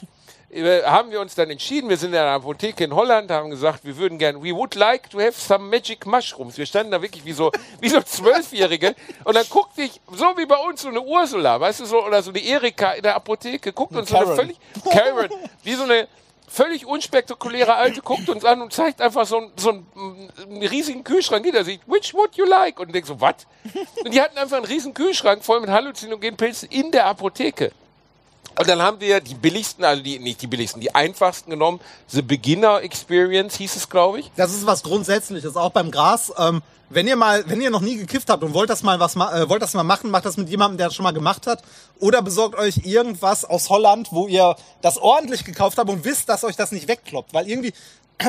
äh, 0.51 0.83
haben 0.83 1.11
wir 1.11 1.21
uns 1.21 1.33
dann 1.35 1.49
entschieden, 1.49 1.89
wir 1.89 1.97
sind 1.97 2.13
in 2.13 2.19
einer 2.19 2.31
Apotheke 2.31 2.83
in 2.83 2.93
Holland, 2.93 3.31
haben 3.31 3.49
gesagt, 3.49 3.83
wir 3.83 3.95
würden 3.97 4.17
gerne, 4.17 4.41
we 4.41 4.53
would 4.53 4.75
like 4.75 5.09
to 5.09 5.19
have 5.19 5.33
some 5.33 5.69
magic 5.69 6.05
mushrooms. 6.05 6.57
Wir 6.57 6.65
standen 6.65 6.91
da 6.91 7.01
wirklich 7.01 7.23
wie 7.25 7.31
so, 7.31 7.51
wie 7.79 7.89
so 7.89 8.01
Zwölfjährige 8.01 8.95
und 9.23 9.35
dann 9.35 9.45
guckte 9.49 9.81
ich, 9.81 10.01
so 10.11 10.25
wie 10.37 10.45
bei 10.45 10.57
uns 10.57 10.81
so 10.81 10.89
eine 10.89 11.01
Ursula, 11.01 11.59
weißt 11.59 11.79
du, 11.81 11.85
so, 11.85 12.05
oder 12.05 12.21
so 12.21 12.31
eine 12.31 12.39
Erika 12.39 12.91
in 12.91 13.03
der 13.03 13.15
Apotheke, 13.15 13.71
guckt 13.71 13.95
uns 13.95 14.09
so 14.09 14.17
eine 14.17 14.35
völlig, 14.35 14.57
Karen, 14.91 15.29
wie 15.63 15.73
so 15.73 15.83
eine 15.83 16.07
völlig 16.51 16.85
unspektakuläre 16.85 17.75
Alte 17.75 18.01
guckt 18.01 18.27
uns 18.29 18.43
an 18.43 18.61
und 18.61 18.73
zeigt 18.73 18.99
einfach 19.01 19.25
so, 19.25 19.37
einen- 19.37 19.51
so 19.55 19.69
einen, 19.69 20.31
einen 20.43 20.63
riesigen 20.63 21.03
Kühlschrank 21.05 21.45
hinter 21.45 21.63
sich. 21.63 21.79
Which 21.87 22.13
would 22.13 22.35
you 22.35 22.45
like? 22.45 22.79
Und 22.79 22.93
denkt 22.93 23.07
so, 23.07 23.21
was? 23.21 23.47
Und 24.03 24.13
die 24.13 24.21
hatten 24.21 24.37
einfach 24.37 24.57
einen 24.57 24.65
riesigen 24.65 24.93
Kühlschrank 24.93 25.43
voll 25.45 25.61
mit 25.61 25.69
halluzinogenen 25.69 26.35
Pilzen 26.35 26.67
in 26.69 26.91
der 26.91 27.05
Apotheke. 27.05 27.71
Und 28.57 28.67
dann 28.67 28.81
haben 28.81 28.99
wir 28.99 29.21
die 29.21 29.33
billigsten, 29.33 29.83
also 29.83 30.03
die, 30.03 30.19
nicht 30.19 30.41
die 30.41 30.47
billigsten, 30.47 30.81
die 30.81 30.93
einfachsten 30.93 31.49
genommen. 31.49 31.79
The 32.07 32.21
Beginner 32.21 32.81
Experience 32.81 33.55
hieß 33.57 33.75
es, 33.75 33.89
glaube 33.89 34.19
ich. 34.19 34.31
Das 34.35 34.53
ist 34.53 34.65
was 34.65 34.83
Grundsätzliches, 34.83 35.55
auch 35.55 35.71
beim 35.71 35.89
Gras. 35.89 36.31
Ähm, 36.37 36.61
wenn 36.93 37.07
ihr 37.07 37.15
mal, 37.15 37.43
wenn 37.47 37.61
ihr 37.61 37.69
noch 37.69 37.81
nie 37.81 37.95
gekifft 37.95 38.29
habt 38.29 38.43
und 38.43 38.53
wollt 38.53 38.69
das 38.69 38.83
mal 38.83 38.99
was, 38.99 39.15
äh, 39.15 39.49
wollt 39.49 39.61
das 39.61 39.73
mal 39.73 39.83
machen, 39.83 40.11
macht 40.11 40.25
das 40.25 40.35
mit 40.35 40.49
jemandem, 40.49 40.77
der 40.77 40.87
das 40.87 40.95
schon 40.95 41.03
mal 41.03 41.13
gemacht 41.13 41.47
hat. 41.47 41.63
Oder 41.99 42.21
besorgt 42.21 42.55
euch 42.59 42.85
irgendwas 42.85 43.45
aus 43.45 43.69
Holland, 43.69 44.09
wo 44.11 44.27
ihr 44.27 44.55
das 44.81 44.97
ordentlich 44.97 45.45
gekauft 45.45 45.77
habt 45.77 45.89
und 45.89 46.03
wisst, 46.03 46.27
dass 46.27 46.43
euch 46.43 46.57
das 46.57 46.71
nicht 46.71 46.87
wegkloppt. 46.87 47.33
Weil 47.33 47.47
irgendwie 47.47 47.73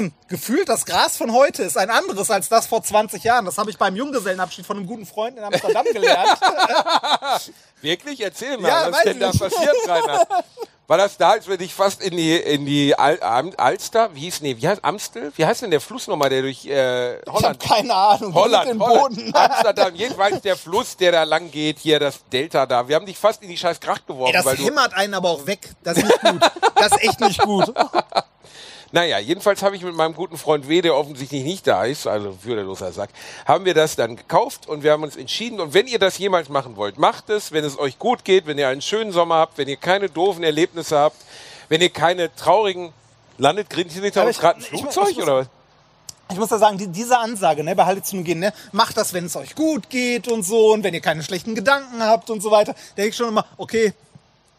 gefühlt 0.29 0.69
das 0.69 0.85
Gras 0.87 1.17
von 1.17 1.33
heute 1.33 1.63
ist 1.63 1.77
ein 1.77 1.91
anderes 1.91 2.31
als 2.31 2.49
das 2.49 2.67
vor 2.67 2.83
20 2.83 3.23
Jahren. 3.25 3.45
Das 3.45 3.59
habe 3.59 3.71
ich 3.71 3.79
beim 3.79 3.97
Junggesellenabschied 3.97 4.67
von 4.67 4.77
einem 4.77 4.87
guten 4.87 5.07
Freund 5.07 5.37
in 5.39 5.45
Amsterdam 5.45 5.85
gelernt. 5.93 6.39
Wirklich? 7.81 8.21
Erzähl 8.21 8.59
mal, 8.59 8.69
Ja, 8.69 8.93
was 8.93 9.03
denn 9.03 9.21
da 9.21 9.31
ich. 9.31 9.39
passiert, 9.41 9.75
Rainer? 9.89 10.27
War 10.89 10.99
das 10.99 11.17
da, 11.17 11.31
als 11.31 11.49
wir 11.49 11.57
dich 11.57 11.73
fast 11.73 12.03
in 12.03 12.17
die, 12.17 12.37
in 12.37 12.67
die 12.67 12.95
Al 12.99 13.19
Alster, 13.21 14.15
wie 14.15 14.21
hieß, 14.21 14.43
nee, 14.43 14.57
wie 14.59 14.69
heißt 14.69 14.85
Amstel? 14.85 15.33
Wie 15.37 15.47
heißt 15.47 15.63
denn 15.63 15.71
der 15.71 15.81
Fluss 15.81 16.07
nochmal, 16.07 16.29
der 16.29 16.43
durch 16.43 16.67
äh, 16.67 17.15
Ich 17.21 17.27
habe 17.27 17.33
Holland 17.39 17.61
keine 17.61 17.95
Ahnung. 17.95 18.35
Holland, 18.35 18.69
den 18.69 18.81
Holland, 18.81 19.17
Boden. 19.17 19.33
Amsterdam, 19.35 19.95
jedenfalls 19.95 20.43
der 20.43 20.57
Fluss, 20.57 20.97
der 20.97 21.13
da 21.13 21.23
lang 21.23 21.51
geht, 21.51 21.79
hier 21.79 21.99
das 21.99 22.21
Delta 22.31 22.67
da. 22.67 22.89
Wir 22.89 22.97
haben 22.97 23.07
dich 23.07 23.17
fast 23.17 23.43
in 23.43 23.49
die 23.49 23.57
scheiß 23.57 23.81
Kracht 23.81 24.07
geworfen, 24.07 24.35
Ey, 24.35 24.43
das 24.43 24.45
weil 24.45 24.57
hämmert 24.57 24.93
einen 24.95 25.15
aber 25.15 25.31
auch 25.31 25.47
weg. 25.47 25.71
Das 25.83 25.97
ist 25.97 26.05
nicht 26.05 26.21
gut. 26.21 26.41
Das 26.75 26.93
ist 26.93 27.03
echt 27.03 27.21
nicht 27.21 27.41
gut. 27.43 27.73
Naja, 28.93 29.19
jedenfalls 29.19 29.63
habe 29.63 29.75
ich 29.75 29.83
mit 29.83 29.95
meinem 29.95 30.15
guten 30.15 30.37
Freund 30.37 30.69
W., 30.69 30.81
der 30.83 30.95
offensichtlich 30.95 31.43
nicht 31.45 31.67
da 31.67 31.85
ist, 31.85 32.07
also 32.07 32.37
würdeloser 32.45 32.93
Sack, 32.93 33.11
haben 33.47 33.65
wir 33.65 33.75
das 33.75 33.97
dann 33.97 34.17
gekauft 34.17 34.69
und 34.69 34.83
wir 34.83 34.93
haben 34.93 35.03
uns 35.03 35.17
entschieden. 35.17 35.61
Und 35.61 35.75
wenn 35.75 35.87
ihr 35.87 35.99
das 35.99 36.19
jemals 36.19 36.49
machen 36.49 36.77
wollt, 36.77 36.99
macht 36.99 37.31
es, 37.31 37.53
wenn 37.53 37.65
es 37.65 37.79
euch 37.79 37.99
gut 37.99 38.25
geht, 38.25 38.47
wenn 38.47 38.59
ihr 38.59 38.69
einen 38.69 38.83
schönen 38.83 39.11
Sommer 39.13 39.37
habt, 39.37 39.59
wenn 39.59 39.69
ihr 39.69 39.77
keine 39.77 40.09
doofen 40.09 40.45
Erlebnisse 40.45 40.99
habt, 40.99 41.17
wenn 41.69 41.81
ihr 41.81 41.91
keine 41.91 42.35
traurigen, 42.37 42.93
landet 43.39 43.69
uns 44.29 44.37
ich- 44.37 44.41
gerade 44.41 44.59
ein 44.59 44.63
ich- 44.63 44.73
ich 44.73 44.81
Flugzeug 44.81 45.15
muss- 45.15 45.23
oder 45.23 45.37
was? 45.39 45.47
Ich 46.31 46.39
muss 46.39 46.49
da 46.49 46.59
sagen, 46.59 46.79
die, 46.79 46.87
diese 46.87 47.19
Ansage, 47.19 47.63
ne, 47.63 47.75
bei 47.77 47.85
Halluzinogen, 47.85 48.39
ne, 48.39 48.55
macht 48.73 48.97
das, 48.97 49.13
wenn 49.13 49.27
es 49.27 49.37
euch 49.37 49.55
gut 49.55 49.91
geht 49.91 50.29
und 50.29 50.43
so 50.45 50.73
und 50.73 50.83
wenn 50.83 50.95
ihr 50.95 51.01
keine 51.03 51.23
schlechten 51.23 51.55
Gedanken 51.55 52.03
habt 52.03 52.31
und 52.31 52.41
so 52.43 52.51
weiter. 52.51 52.75
denke 52.97 53.11
ich 53.11 53.17
schon 53.17 53.29
immer, 53.29 53.45
okay, 53.59 53.93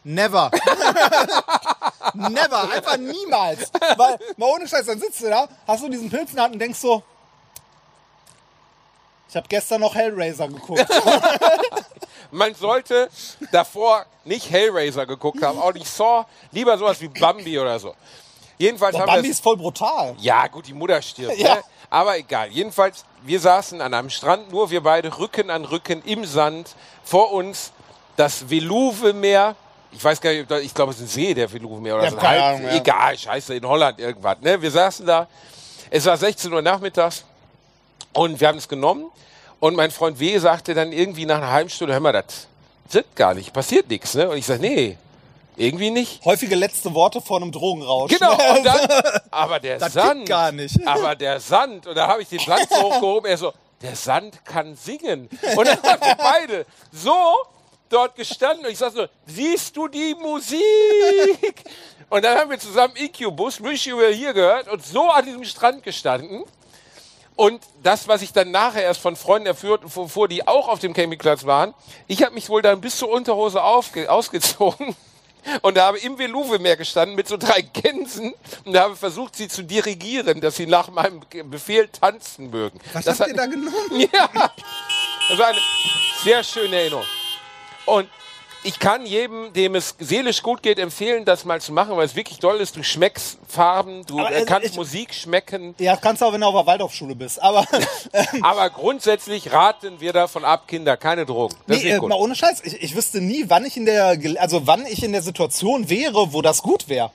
never. 0.04 0.52
never, 2.14 2.72
einfach 2.72 2.98
niemals. 2.98 3.72
Weil, 3.98 4.20
mal 4.38 4.50
ohne 4.50 4.68
Scheiß, 4.68 4.86
dann 4.86 5.00
sitzt 5.00 5.22
du 5.22 5.30
da, 5.30 5.48
hast 5.68 5.84
du 5.84 5.90
diesen 5.90 6.10
Pilz 6.10 6.30
in 6.30 6.36
der 6.36 6.46
Hand 6.46 6.54
und 6.54 6.60
denkst 6.60 6.80
so, 6.80 7.04
ich 9.30 9.36
habe 9.36 9.48
gestern 9.48 9.82
noch 9.82 9.96
Hellraiser 9.96 10.48
geguckt. 10.48 10.86
Man 12.32 12.54
sollte 12.54 13.10
davor 13.52 14.06
nicht 14.26 14.50
Hellraiser 14.50 15.08
geguckt 15.08 15.42
haben, 15.42 15.58
auch 15.58 15.74
nicht 15.74 15.88
Saw, 15.88 16.26
lieber 16.52 16.78
sowas 16.78 17.02
wie 17.02 17.08
Bambi 17.08 17.58
oder 17.58 17.80
so. 17.80 17.96
Jedenfalls 18.60 18.94
Boah, 18.94 19.02
haben 19.02 19.08
Bambi 19.08 19.24
wir 19.24 19.32
ist 19.32 19.42
voll 19.42 19.58
brutal. 19.58 20.16
Ja, 20.20 20.48
gut, 20.48 20.68
die 20.68 20.74
Mutter 20.74 21.02
stirbt. 21.02 21.38
Ja. 21.38 21.56
Ne? 21.56 21.64
Aber 21.90 22.18
egal. 22.18 22.50
Jedenfalls, 22.50 23.06
wir 23.24 23.40
saßen 23.40 23.82
an 23.82 23.94
einem 23.94 24.10
Strand, 24.10 24.52
nur 24.52 24.70
wir 24.70 24.82
beide 24.82 25.18
Rücken 25.18 25.50
an 25.50 25.66
Rücken 25.66 26.02
im 26.06 26.26
Sand. 26.26 26.76
Vor 27.04 27.32
uns 27.32 27.72
das 28.16 28.50
Veluwe-Meer. 28.50 29.56
Ich 29.96 30.04
weiß 30.04 30.20
gar 30.20 30.32
nicht, 30.32 30.50
ich 30.52 30.74
glaube, 30.74 30.92
es 30.92 30.98
ist 30.98 31.04
ein 31.04 31.08
See, 31.08 31.34
der 31.34 31.52
Veluwe-Meer 31.52 31.96
oder 31.96 32.04
Ja, 32.06 32.12
so. 32.12 32.18
keine 32.18 32.44
Ahnung, 32.44 32.64
ja. 32.64 32.76
Egal, 32.76 33.18
scheiße, 33.18 33.56
in 33.56 33.66
Holland 33.68 34.00
irgendwas. 34.00 34.38
Ne? 34.42 34.62
Wir 34.62 34.72
saßen 34.72 35.06
da. 35.06 35.28
Es 35.90 36.06
war 36.06 36.18
16 36.18 36.52
Uhr 36.52 36.62
nachmittags 36.62 37.24
und 38.14 38.40
wir 38.40 38.48
haben 38.48 38.58
es 38.58 38.68
genommen. 38.68 39.06
Und 39.60 39.76
mein 39.76 39.92
Freund 39.92 40.20
W. 40.20 40.38
sagte 40.40 40.74
dann 40.74 40.92
irgendwie 40.92 41.26
nach 41.26 41.38
einer 41.38 41.52
halben 41.52 41.70
Stunde, 41.70 41.94
hör 41.94 42.02
mal, 42.02 42.12
das 42.12 42.48
wird 42.90 43.16
gar 43.16 43.34
nicht, 43.34 43.54
passiert 43.54 43.90
nichts. 43.90 44.14
Ne? 44.16 44.28
Und 44.30 44.38
ich 44.38 44.46
sage, 44.46 44.62
nee, 44.62 44.98
Irgendwie 45.56 45.92
nicht. 45.92 46.26
Häufige 46.26 46.56
letzte 46.56 46.94
Worte 46.96 47.22
vor 47.22 47.38
einem 47.38 47.52
Drogenrausch. 47.52 48.12
Genau, 48.12 48.32
und 48.58 48.66
dann, 48.66 48.80
aber 49.30 49.60
der 49.60 49.78
Das 49.78 49.94
Sand. 49.94 50.26
gar 50.28 50.52
nicht. 50.52 50.76
Aber 50.88 51.16
der 51.16 51.40
Sand, 51.40 51.86
und 51.86 51.96
da 51.96 52.08
habe 52.08 52.24
ich 52.24 52.28
den 52.30 52.40
Sand 52.40 52.68
so 52.70 52.76
hochgehoben, 52.82 53.30
er 53.30 53.38
so, 53.38 53.54
der 53.84 53.96
Sand 53.96 54.44
kann 54.46 54.76
singen. 54.76 55.30
Und 55.56 55.68
dann 55.68 55.78
haben 55.84 56.02
wir 56.02 56.16
beide 56.18 56.66
so 56.92 57.14
dort 57.94 58.16
gestanden 58.16 58.66
und 58.66 58.72
ich 58.72 58.78
sag 58.78 58.94
so, 58.94 59.08
siehst 59.26 59.76
du 59.78 59.88
die 59.88 60.16
Musik? 60.16 61.64
Und 62.10 62.24
dann 62.24 62.38
haben 62.38 62.50
wir 62.50 62.60
zusammen 62.60 62.94
You 62.96 63.32
Were 63.36 64.14
Here 64.14 64.34
gehört 64.34 64.68
und 64.68 64.86
so 64.86 65.10
an 65.10 65.26
diesem 65.26 65.44
Strand 65.46 65.84
gestanden. 65.84 66.44
Und 67.36 67.64
das, 67.82 68.08
was 68.08 68.22
ich 68.22 68.32
dann 68.32 68.52
nachher 68.52 68.84
erst 68.84 69.02
von 69.02 69.16
Freunden 69.16 69.48
erfuhr, 69.48 69.80
fuhr, 69.90 70.28
die 70.28 70.48
auch 70.48 70.68
auf 70.68 70.80
dem 70.80 70.94
Campingplatz 70.94 71.46
waren, 71.46 71.74
ich 72.08 72.24
habe 72.24 72.36
mich 72.36 72.50
wohl 72.50 72.62
dann 72.62 72.82
bis 72.82 72.98
zur 72.98 73.10
Unterhose 73.10 73.64
ausgezogen 73.64 74.96
und 75.62 75.80
habe 75.80 75.98
im 76.00 76.18
Veluwe-Meer 76.18 76.78
gestanden 76.78 77.16
mit 77.16 77.28
so 77.28 77.38
drei 77.38 77.62
Gänsen 77.62 78.34
und 78.66 78.78
habe 78.78 78.96
versucht, 78.96 79.36
sie 79.36 79.48
zu 79.48 79.64
dirigieren, 79.64 80.42
dass 80.42 80.58
sie 80.58 80.68
nach 80.68 80.90
meinem 80.90 81.22
Befehl 81.46 81.88
tanzen 81.88 82.52
mögen. 82.52 82.80
Was 82.94 83.06
das 83.06 83.20
habt 83.20 83.30
ihr 83.30 83.36
da 83.36 83.48
genommen? 83.48 83.74
ja, 84.14 84.30
das 85.30 85.38
war 85.40 85.48
eine 85.48 85.60
sehr 86.24 86.44
schöne 86.44 86.76
Erinnerung. 86.76 87.06
Und 87.86 88.08
ich 88.66 88.80
kann 88.80 89.06
jedem, 89.06 89.52
dem 89.52 89.76
es 89.76 89.96
seelisch 90.00 90.42
gut 90.42 90.64
geht, 90.64 90.80
empfehlen, 90.80 91.26
das 91.26 91.44
mal 91.44 91.60
zu 91.60 91.74
machen, 91.74 91.98
weil 91.98 92.06
es 92.06 92.16
wirklich 92.16 92.40
toll 92.40 92.62
ist. 92.62 92.78
Du 92.78 92.84
schmeckst 92.84 93.38
Farben, 93.48 94.06
du 94.06 94.20
äh, 94.20 94.42
äh, 94.42 94.46
kannst 94.46 94.70
ich- 94.70 94.76
Musik 94.78 95.14
schmecken. 95.14 95.76
Ja, 95.80 95.98
kannst 95.98 96.22
du 96.22 96.26
auch, 96.26 96.34
wenn 96.34 96.40
du 96.42 96.48
auf 96.48 96.56
der 96.56 96.66
Waldorfschule 96.66 97.14
bist. 97.16 97.42
Aber 97.42 97.66
Aber 98.42 98.70
grundsätzlich 98.70 99.52
raten 99.52 100.00
wir 100.00 100.14
davon 100.14 100.46
ab, 100.46 100.68
Kinder, 100.68 100.96
keine 100.96 101.26
Drogen. 101.26 101.56
Das 101.68 101.80
nee, 101.80 101.90
ist 101.90 101.96
äh, 101.96 102.00
gut. 102.00 102.10
mal 102.10 102.16
ohne 102.16 102.36
Scheiß. 102.36 102.62
Ich, 102.64 102.82
ich 102.82 102.96
wüsste 102.96 103.20
nie, 103.20 103.46
wann 103.50 103.66
ich 103.66 103.76
in 103.76 103.86
der, 103.86 104.18
also 104.38 104.66
wann 104.66 104.86
ich 104.86 105.04
in 105.04 105.12
der 105.12 105.22
Situation 105.22 105.90
wäre, 105.90 106.32
wo 106.32 106.42
das 106.42 106.62
gut 106.62 106.88
wäre. 106.88 107.12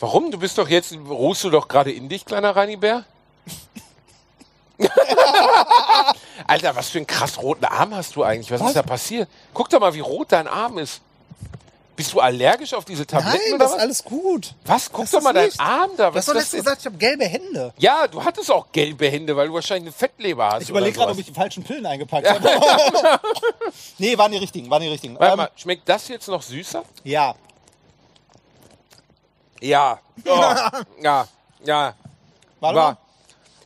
Warum? 0.00 0.30
Du 0.30 0.38
bist 0.38 0.58
doch 0.58 0.68
jetzt, 0.68 0.94
ruhst 1.08 1.44
du 1.44 1.50
doch 1.50 1.66
gerade 1.68 1.92
in 1.92 2.08
dich, 2.10 2.24
kleiner 2.26 2.54
Reinibär? 2.56 3.04
Alter, 6.46 6.74
was 6.76 6.88
für 6.88 6.98
einen 6.98 7.06
krass 7.06 7.40
roten 7.40 7.64
Arm 7.64 7.94
hast 7.94 8.16
du 8.16 8.22
eigentlich? 8.24 8.50
Was, 8.50 8.60
Was? 8.60 8.68
ist 8.68 8.76
da 8.76 8.82
passiert? 8.82 9.28
Guck 9.54 9.68
doch 9.70 9.80
mal, 9.80 9.94
wie 9.94 10.00
rot 10.00 10.32
dein 10.32 10.48
Arm 10.48 10.78
ist. 10.78 11.00
Bist 11.96 12.14
du 12.14 12.20
allergisch 12.20 12.72
auf 12.72 12.86
diese 12.86 13.06
Tabletten 13.06 13.50
Nein, 13.50 13.58
das 13.58 13.72
ist 13.72 13.78
alles 13.78 14.04
gut. 14.04 14.54
Was? 14.64 14.90
Guck 14.90 15.02
Das 15.02 15.10
doch 15.10 15.20
mal 15.20 15.34
deinen. 15.34 15.52
Arm 15.58 15.90
da. 15.98 16.08
Du 16.08 16.14
Was 16.16 16.28
hast 16.28 16.52
doch 16.52 16.58
gesagt, 16.58 16.80
ich 16.80 16.86
habe 16.86 16.96
gelbe 16.96 17.26
Hände. 17.26 17.74
Ja, 17.76 18.06
du 18.08 18.24
hattest 18.24 18.50
auch 18.50 18.72
gelbe 18.72 19.10
Hände, 19.10 19.36
weil 19.36 19.48
du 19.48 19.54
wahrscheinlich 19.54 19.88
eine 19.88 19.92
Fettleber 19.92 20.48
hast. 20.48 20.62
Ich 20.62 20.70
überlege 20.70 20.96
gerade, 20.96 21.12
ob 21.12 21.18
ich 21.18 21.26
die 21.26 21.34
falschen 21.34 21.62
Pillen 21.62 21.84
eingepackt 21.84 22.26
habe. 22.26 22.40
nee, 23.98 24.16
waren 24.16 24.32
die 24.32 24.38
richtigen, 24.38 24.70
waren 24.70 24.80
die 24.80 24.88
richtigen. 24.88 25.18
Warte 25.18 25.32
Ähm, 25.32 25.36
mal, 25.36 25.50
schmeckt 25.56 25.86
das 25.90 26.08
jetzt 26.08 26.26
noch 26.28 26.40
süßer? 26.42 26.82
ja. 27.04 27.34
Ja. 29.60 29.98
Oh. 30.26 30.40
ja. 31.02 31.26
Ja. 31.64 31.94
Warte 32.60 32.76
War. 32.78 32.92
mal. 32.92 32.96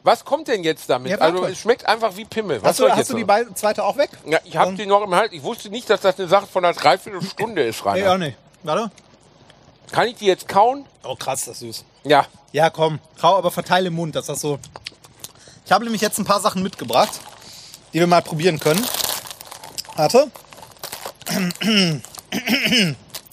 Was 0.04 0.22
kommt 0.26 0.48
denn 0.48 0.62
jetzt 0.62 0.90
damit? 0.90 1.12
Ja, 1.12 1.16
also 1.16 1.46
es 1.46 1.58
schmeckt 1.58 1.86
einfach 1.86 2.14
wie 2.14 2.26
Pimmel. 2.26 2.62
Was 2.62 2.68
Hast 2.68 2.80
du, 2.80 2.90
hast 2.90 3.10
du 3.10 3.16
die 3.16 3.24
beiden, 3.24 3.56
zweite 3.56 3.82
auch 3.82 3.96
weg? 3.96 4.10
Ja, 4.26 4.38
ich 4.44 4.54
habe 4.54 4.74
die 4.74 4.84
noch 4.84 5.02
im 5.02 5.14
Hals. 5.14 5.32
Ich 5.32 5.42
wusste 5.42 5.70
nicht, 5.70 5.88
dass 5.88 6.02
das 6.02 6.18
eine 6.18 6.28
Sache 6.28 6.46
von 6.46 6.62
einer 6.62 6.74
Dreiviertelstunde 6.74 7.62
ist, 7.62 7.84
Rainer. 7.86 8.04
Nee, 8.04 8.08
auch 8.08 8.18
nicht. 8.18 8.38
Warte. 8.64 8.90
Kann 9.92 10.06
ich 10.06 10.16
die 10.16 10.26
jetzt 10.26 10.46
kauen? 10.46 10.84
Oh, 11.04 11.16
krass, 11.16 11.46
das 11.46 11.54
ist 11.54 11.60
süß. 11.60 11.84
Ja. 12.04 12.26
Ja, 12.52 12.68
komm. 12.68 12.98
Kau, 13.18 13.34
aber 13.34 13.50
verteile 13.50 13.88
im 13.88 13.94
Mund, 13.94 14.14
dass 14.14 14.26
das 14.26 14.42
so. 14.42 14.58
Ich 15.64 15.72
habe 15.72 15.84
nämlich 15.84 16.02
jetzt 16.02 16.18
ein 16.18 16.26
paar 16.26 16.40
Sachen 16.40 16.62
mitgebracht, 16.62 17.18
die 17.94 18.00
wir 18.00 18.06
mal 18.06 18.20
probieren 18.20 18.60
können. 18.60 18.86
Warte. 19.96 20.30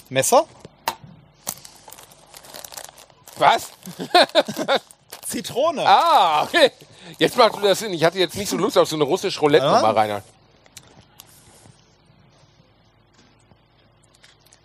Messer. 0.09 0.45
Was? 3.37 3.71
Zitrone. 5.31 5.83
Ah, 5.85 6.43
okay. 6.43 6.71
Jetzt 7.17 7.37
macht 7.37 7.55
du 7.55 7.61
das 7.61 7.79
Sinn. 7.79 7.93
Ich 7.93 8.03
hatte 8.03 8.19
jetzt 8.19 8.35
nicht 8.35 8.49
so 8.49 8.57
Lust 8.57 8.77
auf 8.77 8.87
so 8.87 8.95
eine 8.95 9.03
russische 9.05 9.39
Roulette 9.39 9.65
nochmal, 9.65 9.93
Rainer. 9.97 10.23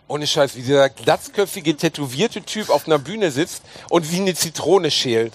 Ohne 0.07 0.25
Scheiß, 0.25 0.55
wie 0.55 0.61
dieser 0.61 0.89
glatzköpfige, 0.89 1.75
tätowierte 1.75 2.41
Typ 2.41 2.69
auf 2.69 2.85
einer 2.85 2.97
Bühne 2.97 3.31
sitzt 3.31 3.61
und 3.89 4.09
wie 4.11 4.17
eine 4.17 4.35
Zitrone 4.35 4.89
schält. 4.89 5.33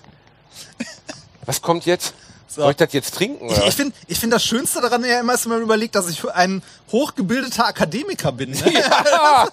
Was 1.45 1.61
kommt 1.61 1.85
jetzt? 1.85 2.15
Soll 2.55 2.71
ich 2.71 2.77
das 2.77 2.93
jetzt 2.93 3.15
trinken? 3.15 3.47
Ich, 3.47 3.57
Oder? 3.57 3.67
ich 3.67 3.75
finde 3.75 3.95
ich 4.07 4.19
find 4.19 4.33
das 4.33 4.45
Schönste 4.45 4.81
daran 4.81 5.05
ja 5.05 5.21
immer, 5.21 5.35
ist, 5.35 5.45
wenn 5.45 5.53
man 5.53 5.63
überlegt, 5.63 5.95
dass 5.95 6.09
ich 6.09 6.29
ein 6.31 6.63
hochgebildeter 6.91 7.67
Akademiker 7.67 8.33
bin. 8.33 8.51
Ne? 8.51 8.73
ja. 8.73 9.49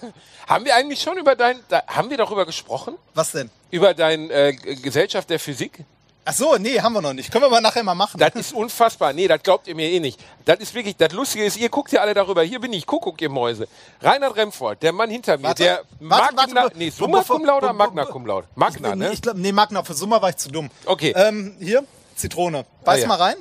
Haben 0.46 0.64
wir 0.64 0.74
eigentlich 0.74 1.00
schon 1.00 1.16
über 1.16 1.36
dein, 1.36 1.60
da, 1.68 1.82
haben 1.86 2.10
wir 2.10 2.16
darüber 2.16 2.44
gesprochen? 2.44 2.96
Was 3.14 3.32
denn? 3.32 3.50
Über 3.70 3.94
dein 3.94 4.30
äh, 4.30 4.52
Gesellschaft 4.52 5.30
der 5.30 5.38
Physik? 5.38 5.84
Ach 6.24 6.34
so, 6.34 6.56
nee, 6.58 6.78
haben 6.80 6.92
wir 6.92 7.00
noch 7.00 7.14
nicht. 7.14 7.32
Können 7.32 7.44
wir 7.44 7.46
aber 7.46 7.60
nachher 7.60 7.82
mal 7.82 7.94
machen. 7.94 8.18
Das 8.18 8.34
ist 8.34 8.52
unfassbar. 8.52 9.12
Nee, 9.12 9.26
das 9.26 9.42
glaubt 9.42 9.66
ihr 9.66 9.74
mir 9.74 9.90
eh 9.90 10.00
nicht. 10.00 10.20
Das 10.44 10.60
ist 10.60 10.74
wirklich, 10.74 10.96
das 10.96 11.12
Lustige 11.12 11.44
ist, 11.44 11.56
ihr 11.56 11.70
guckt 11.70 11.92
ja 11.92 12.02
alle 12.02 12.12
darüber. 12.12 12.42
Hier 12.42 12.60
bin 12.60 12.72
ich, 12.72 12.86
Kuckuck, 12.86 13.20
ihr 13.22 13.30
Mäuse. 13.30 13.66
Reinhard 14.02 14.36
Remford, 14.36 14.82
der 14.82 14.92
Mann 14.92 15.08
hinter 15.08 15.38
mir, 15.38 15.44
Warte, 15.44 15.62
der 15.62 15.82
warte, 15.98 16.34
Magna, 16.34 16.62
warte, 16.62 16.78
nee, 16.78 16.90
Summa 16.90 17.22
Cum 17.22 17.44
Laude 17.44 17.66
oder 17.66 17.72
Magna 17.72 18.04
Cum 18.04 18.26
Laude? 18.26 18.46
Magna, 18.54 18.94
ne? 18.94 19.12
Ich 19.12 19.22
glaub, 19.22 19.36
nee, 19.36 19.50
Magna. 19.50 19.82
Für 19.82 19.94
Summer 19.94 20.20
war 20.20 20.28
ich 20.28 20.36
zu 20.36 20.50
dumm. 20.50 20.70
Okay. 20.84 21.14
Ähm, 21.16 21.56
hier, 21.58 21.84
Zitrone. 22.20 22.64
Beiß 22.84 22.98
Ah, 22.98 23.00
ja. 23.02 23.06
mal 23.08 23.16
rein. 23.16 23.36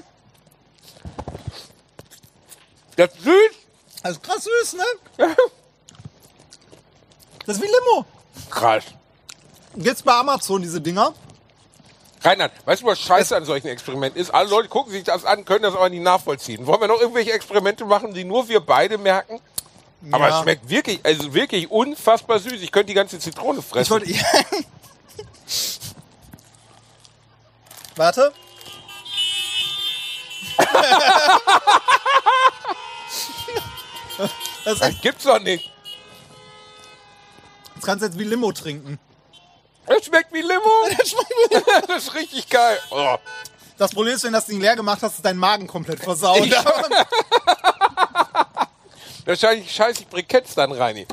Das 2.96 3.10
ist 3.14 3.24
süß. 3.24 3.34
Also 4.04 4.20
krass 4.20 4.44
süß, 4.44 4.74
ne? 4.74 4.84
Das 7.46 7.58
ist 7.58 7.64
wie 7.64 7.68
Limo. 7.68 8.06
Krass. 8.50 8.84
Jetzt 9.76 10.04
bei 10.06 10.14
Amazon 10.14 10.62
diese 10.62 10.82
Dinger. 10.82 11.14
Reinhard, 12.22 12.52
weißt 12.66 12.82
du, 12.82 12.86
was 12.88 13.00
scheiße 13.00 13.36
an 13.36 13.46
solchen 13.46 13.68
Experimenten 13.68 14.20
ist? 14.22 14.30
Alle 14.32 14.50
Leute 14.50 14.68
gucken 14.68 14.92
sich 14.92 15.04
das 15.06 15.24
an, 15.24 15.46
können 15.46 15.64
das 15.64 15.74
aber 15.74 15.90
nicht 15.90 16.02
nachvollziehen. 16.04 16.66
Wollen 16.68 16.82
wir 16.82 16.88
noch 16.90 17.00
irgendwelche 17.00 17.32
Experimente 17.32 17.86
machen, 17.86 18.14
die 18.14 18.26
nur 18.26 18.50
wir 18.50 18.60
beide 18.60 18.98
merken? 18.98 19.40
Aber 20.12 20.28
Ja. 20.28 20.38
es 20.38 20.44
schmeckt 20.44 20.70
wirklich, 20.70 21.00
also 21.04 21.34
wirklich 21.34 21.72
unfassbar 21.72 22.40
süß. 22.40 22.62
Ich 22.62 22.72
könnte 22.74 22.88
die 22.88 22.94
ganze 22.94 23.20
Zitrone 23.20 23.62
fressen. 23.62 24.04
Ich 24.04 24.22
wollte. 24.22 24.66
Warte. 27.96 28.34
Das, 34.66 34.80
das 34.80 35.02
gibt's 35.02 35.24
doch 35.24 35.40
nicht. 35.40 35.72
das 37.76 37.84
kannst 37.86 38.02
du 38.02 38.08
jetzt 38.08 38.18
wie 38.20 38.24
Limo 38.26 38.52
trinken. 38.52 39.00
Es 39.88 40.06
schmeckt 40.06 40.32
wie 40.34 40.42
Limo. 40.42 40.88
das 41.88 42.04
ist 42.06 42.14
richtig 42.14 42.48
geil. 42.50 42.80
Oh. 42.92 43.16
Das 43.78 43.92
Problem 43.92 44.16
ist, 44.16 44.24
wenn 44.24 44.34
du 44.34 44.38
das 44.38 44.46
Ding 44.46 44.60
leer 44.60 44.76
gemacht 44.76 45.00
hast, 45.02 45.16
ist 45.16 45.26
dein 45.26 45.38
Magen 45.38 45.66
komplett 45.68 46.00
versaut. 46.04 46.46
Ich- 46.46 46.54
Wahrscheinlich 49.26 49.72
scheiße 49.72 50.02
ich 50.02 50.08
Briketts 50.08 50.56
dann, 50.56 50.72
Reini. 50.72 51.08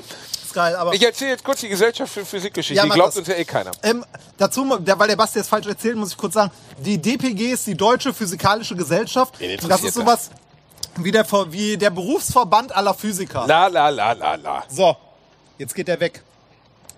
Geil, 0.57 0.75
aber. 0.75 0.95
Ich 0.95 1.05
erzähle 1.05 1.33
jetzt 1.33 1.45
kurz 1.45 1.61
die 1.61 1.69
Gesellschaft 1.69 2.13
für 2.13 2.25
Physikgeschichte. 2.25 2.75
Ja, 2.75 2.85
die 2.85 2.91
glaubt 2.91 3.11
das. 3.11 3.19
uns 3.19 3.29
ja 3.29 3.35
eh 3.35 3.45
keiner. 3.45 3.71
Ähm, 3.83 4.05
dazu, 4.39 4.69
weil 4.69 5.09
der 5.09 5.17
Basti 5.17 5.39
jetzt 5.39 5.49
falsch 5.49 5.67
erzählt, 5.67 5.97
muss 5.97 6.11
ich 6.13 6.17
kurz 6.17 6.35
sagen, 6.35 6.51
die 6.79 6.99
DPG 6.99 7.53
ist 7.53 7.67
die 7.67 7.77
Deutsche 7.77 8.13
Physikalische 8.13 8.75
Gesellschaft. 8.75 9.35
Das 9.69 9.83
ist 9.83 9.95
sowas 9.95 10.31
wie 10.97 11.13
der, 11.13 11.27
wie 11.51 11.77
der 11.77 11.91
Berufsverband 11.91 12.75
aller 12.75 12.95
Physiker. 12.95 13.47
La 13.47 13.67
la 13.67 13.91
la 13.91 14.13
la 14.13 14.35
la. 14.35 14.65
So, 14.69 14.97
jetzt 15.59 15.75
geht 15.75 15.89
der 15.89 16.01
weg. 16.01 16.23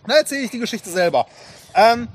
Na, 0.07 0.15
erzähle 0.15 0.43
ich 0.43 0.51
die 0.51 0.61
Geschichte 0.61 0.91
selber. 0.91 1.27
Ähm, 1.75 2.09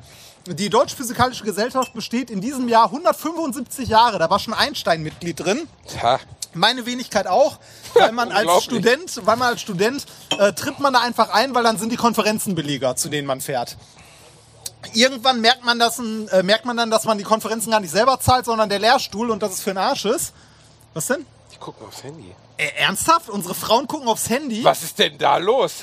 die 0.47 0.69
Deutsche 0.69 0.95
Physikalische 0.95 1.43
Gesellschaft 1.43 1.93
besteht 1.93 2.29
in 2.29 2.41
diesem 2.41 2.67
Jahr 2.67 2.85
175 2.85 3.87
Jahre. 3.87 4.17
Da 4.17 4.29
war 4.29 4.39
schon 4.39 4.53
Einstein 4.53 5.03
Mitglied 5.03 5.39
drin. 5.39 5.67
Tja. 5.87 6.19
Meine 6.53 6.85
Wenigkeit 6.85 7.27
auch, 7.27 7.59
weil 7.95 8.11
man 8.11 8.31
als. 8.31 8.63
Student, 8.63 9.21
weil 9.25 9.35
man 9.37 9.49
als 9.49 9.61
Student 9.61 10.05
äh, 10.37 10.53
tritt 10.53 10.79
man 10.79 10.93
da 10.93 11.01
einfach 11.01 11.29
ein, 11.29 11.53
weil 11.55 11.63
dann 11.63 11.77
sind 11.77 11.91
die 11.91 11.97
Konferenzen 11.97 12.55
billiger, 12.55 12.95
zu 12.95 13.09
denen 13.09 13.27
man 13.27 13.41
fährt. 13.41 13.77
Irgendwann 14.93 15.39
merkt 15.41 15.63
man, 15.63 15.79
dass 15.79 15.99
äh, 15.99 16.43
merkt 16.43 16.65
man 16.65 16.75
dann, 16.75 16.91
dass 16.91 17.05
man 17.05 17.17
die 17.17 17.23
Konferenzen 17.23 17.71
gar 17.71 17.79
nicht 17.79 17.91
selber 17.91 18.19
zahlt, 18.19 18.45
sondern 18.45 18.69
der 18.69 18.79
Lehrstuhl 18.79 19.31
und 19.31 19.41
dass 19.41 19.53
es 19.53 19.61
für 19.61 19.71
den 19.71 19.77
Arsch 19.77 20.05
ist. 20.05 20.33
Was 20.93 21.07
denn? 21.07 21.25
Ich 21.51 21.59
guck 21.59 21.79
mal 21.79 21.87
aufs 21.87 22.03
Handy. 22.03 22.35
Äh, 22.57 22.67
ernsthaft? 22.77 23.29
Unsere 23.29 23.55
Frauen 23.55 23.87
gucken 23.87 24.07
aufs 24.07 24.29
Handy? 24.29 24.63
Was 24.63 24.83
ist 24.83 24.99
denn 24.99 25.17
da 25.17 25.37
los? 25.37 25.75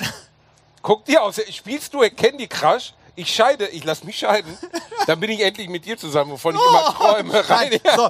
Guck 0.81 1.05
dir 1.05 1.23
aus. 1.23 1.39
Spielst 1.51 1.93
du 1.93 1.99
Candy 2.09 2.47
Crush? 2.47 2.93
Ich 3.15 3.33
scheide, 3.33 3.67
ich 3.67 3.83
lass 3.83 4.03
mich 4.03 4.17
scheiden. 4.17 4.57
Dann 5.05 5.19
bin 5.19 5.29
ich 5.29 5.41
endlich 5.41 5.69
mit 5.69 5.85
dir 5.85 5.97
zusammen, 5.97 6.31
wovon 6.31 6.55
ich 6.55 6.61
immer 6.61 6.95
träume. 6.95 7.49
Rein, 7.49 7.79
Nein, 7.83 7.95
so. 7.95 8.09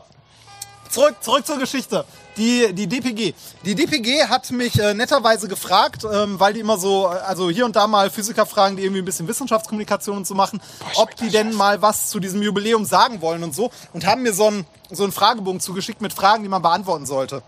Zurück, 0.91 1.15
zurück 1.21 1.47
zur 1.47 1.57
Geschichte. 1.57 2.03
Die, 2.35 2.73
die 2.73 2.85
DPG. 2.87 3.33
Die 3.63 3.75
DPG 3.75 4.25
hat 4.27 4.51
mich 4.51 4.77
äh, 4.77 4.93
netterweise 4.93 5.47
gefragt, 5.47 6.03
ähm, 6.03 6.37
weil 6.39 6.53
die 6.53 6.59
immer 6.59 6.77
so, 6.77 7.07
also 7.07 7.49
hier 7.49 7.65
und 7.65 7.77
da 7.77 7.87
mal 7.87 8.09
Physiker 8.09 8.45
fragen, 8.45 8.75
die 8.75 8.83
irgendwie 8.83 9.01
ein 9.01 9.05
bisschen 9.05 9.27
Wissenschaftskommunikation 9.27 10.17
und 10.17 10.27
so 10.27 10.35
machen, 10.35 10.61
ob 10.95 11.15
die 11.15 11.29
denn 11.29 11.53
mal 11.53 11.81
was 11.81 12.09
zu 12.09 12.19
diesem 12.19 12.41
Jubiläum 12.41 12.83
sagen 12.83 13.21
wollen 13.21 13.43
und 13.43 13.55
so. 13.55 13.71
Und 13.93 14.05
haben 14.05 14.21
mir 14.21 14.33
so 14.33 14.47
einen, 14.47 14.65
so 14.89 15.03
einen 15.03 15.13
Fragebogen 15.13 15.61
zugeschickt 15.61 16.01
mit 16.01 16.11
Fragen, 16.11 16.43
die 16.43 16.49
man 16.49 16.61
beantworten 16.61 17.05
sollte. 17.05 17.41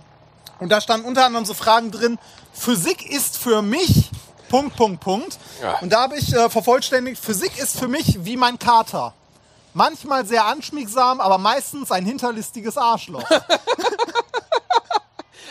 Und 0.60 0.70
da 0.70 0.80
standen 0.80 1.06
unter 1.06 1.26
anderem 1.26 1.46
so 1.46 1.54
Fragen 1.54 1.92
drin, 1.92 2.18
Physik 2.54 3.10
ist 3.10 3.38
für 3.38 3.62
mich 3.62 4.10
Punkt, 4.48 4.78
Punkt, 4.78 5.00
Punkt. 5.02 5.38
Ja. 5.62 5.80
Und 5.80 5.92
da 5.92 6.04
habe 6.04 6.16
ich 6.16 6.34
äh, 6.34 6.50
vervollständigt, 6.50 7.22
Physik 7.22 7.58
ist 7.58 7.78
für 7.78 7.88
mich 7.88 8.24
wie 8.24 8.38
mein 8.38 8.60
Kater. 8.60 9.14
Manchmal 9.74 10.26
sehr 10.26 10.46
anschmiegsam, 10.46 11.20
aber 11.20 11.38
meistens 11.38 11.92
ein 11.92 12.06
hinterlistiges 12.06 12.78
Arschloch. 12.78 13.24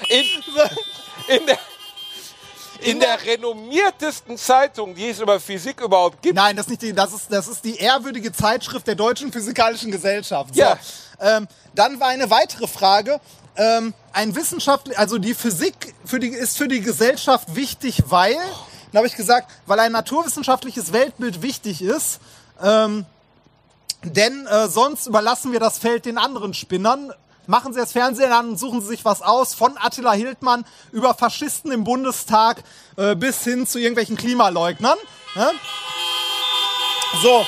In, 0.09 0.25
in, 1.29 1.47
der, 1.47 1.59
in 2.81 3.01
der 3.01 3.25
renommiertesten 3.25 4.37
Zeitung, 4.37 4.95
die 4.95 5.09
es 5.09 5.21
über 5.21 5.41
Physik 5.41 5.81
überhaupt 5.81 6.21
gibt. 6.21 6.35
Nein, 6.35 6.57
das 6.57 6.67
ist 6.67 6.71
nicht 6.71 6.83
die, 6.83 6.93
das 6.93 7.13
ist, 7.13 7.33
das 7.33 7.49
ist 7.49 7.65
die 7.65 7.77
ehrwürdige 7.77 8.33
Zeitschrift 8.33 8.87
der 8.87 8.95
Deutschen 8.95 9.33
Physikalischen 9.33 9.91
Gesellschaft. 9.91 10.55
So. 10.55 10.61
Ja. 10.61 10.77
Ähm, 11.21 11.49
dann 11.75 12.01
war 12.01 12.09
eine 12.09 12.29
weitere 12.31 12.67
Frage. 12.67 13.21
Ähm, 13.57 13.95
ein 14.13 14.35
Wissenschaftler, 14.35 14.99
also 14.99 15.19
die 15.19 15.35
Physik 15.35 15.95
für 16.05 16.19
die, 16.19 16.29
ist 16.29 16.59
für 16.59 16.69
die 16.69 16.81
Gesellschaft 16.81 17.55
wichtig, 17.55 18.03
weil, 18.07 18.37
dann 18.91 18.99
habe 18.99 19.07
ich 19.07 19.17
gesagt, 19.17 19.51
weil 19.67 19.79
ein 19.79 19.93
naturwissenschaftliches 19.93 20.93
Weltbild 20.93 21.43
wichtig 21.43 21.81
ist, 21.81 22.21
ähm, 22.63 23.07
denn 24.05 24.47
äh, 24.47 24.69
sonst 24.69 25.07
überlassen 25.07 25.53
wir 25.53 25.61
das 25.61 25.79
Feld 25.79 26.07
den 26.07 26.19
anderen 26.19 26.55
Spinnern. 26.55 27.13
Machen 27.47 27.73
Sie 27.73 27.81
das 27.81 27.93
Fernsehen 27.93 28.33
an 28.33 28.51
und 28.51 28.59
suchen 28.59 28.81
Sie 28.81 28.89
sich 28.89 29.05
was 29.05 29.21
aus, 29.21 29.55
von 29.55 29.77
Attila 29.77 30.13
Hildmann 30.13 30.65
über 30.93 31.15
Faschisten 31.15 31.73
im 31.73 31.85
Bundestag 31.85 32.63
äh, 32.97 33.17
bis 33.17 33.43
hin 33.43 33.67
zu 33.67 33.79
irgendwelchen 33.79 34.17
Klimaleugnern. 34.17 34.99
Ne? 35.35 35.51
So. 37.23 37.45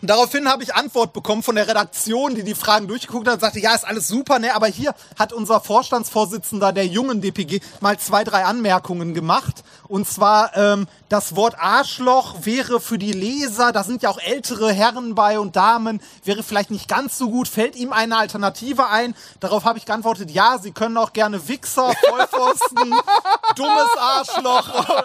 Und 0.00 0.08
daraufhin 0.08 0.48
habe 0.48 0.62
ich 0.62 0.74
Antwort 0.74 1.12
bekommen 1.12 1.42
von 1.42 1.56
der 1.56 1.68
Redaktion, 1.68 2.34
die 2.34 2.42
die 2.42 2.54
Fragen 2.54 2.88
durchgeguckt 2.88 3.26
hat 3.26 3.34
und 3.34 3.40
sagte, 3.40 3.60
ja, 3.60 3.74
ist 3.74 3.86
alles 3.86 4.08
super, 4.08 4.38
ne, 4.38 4.54
aber 4.54 4.66
hier 4.66 4.94
hat 5.18 5.32
unser 5.32 5.60
Vorstandsvorsitzender 5.60 6.72
der 6.72 6.86
jungen 6.86 7.20
DPG 7.20 7.60
mal 7.80 7.98
zwei, 7.98 8.24
drei 8.24 8.44
Anmerkungen 8.44 9.12
gemacht. 9.12 9.62
Und 9.88 10.08
zwar, 10.08 10.56
ähm, 10.56 10.86
das 11.08 11.36
Wort 11.36 11.56
Arschloch 11.58 12.46
wäre 12.46 12.80
für 12.80 12.96
die 12.96 13.12
Leser, 13.12 13.72
da 13.72 13.84
sind 13.84 14.02
ja 14.02 14.08
auch 14.08 14.20
ältere 14.20 14.72
Herren 14.72 15.14
bei 15.14 15.38
und 15.38 15.56
Damen, 15.56 16.00
wäre 16.24 16.42
vielleicht 16.42 16.70
nicht 16.70 16.88
ganz 16.88 17.18
so 17.18 17.28
gut. 17.28 17.48
Fällt 17.48 17.76
ihm 17.76 17.92
eine 17.92 18.16
Alternative 18.16 18.88
ein? 18.88 19.14
Darauf 19.40 19.64
habe 19.64 19.78
ich 19.78 19.84
geantwortet, 19.84 20.30
ja, 20.30 20.58
Sie 20.58 20.72
können 20.72 20.96
auch 20.96 21.12
gerne 21.12 21.46
Wichser, 21.48 21.92
Vollpfosten, 22.08 22.94
dummes 23.56 23.96
Arschloch 23.98 25.04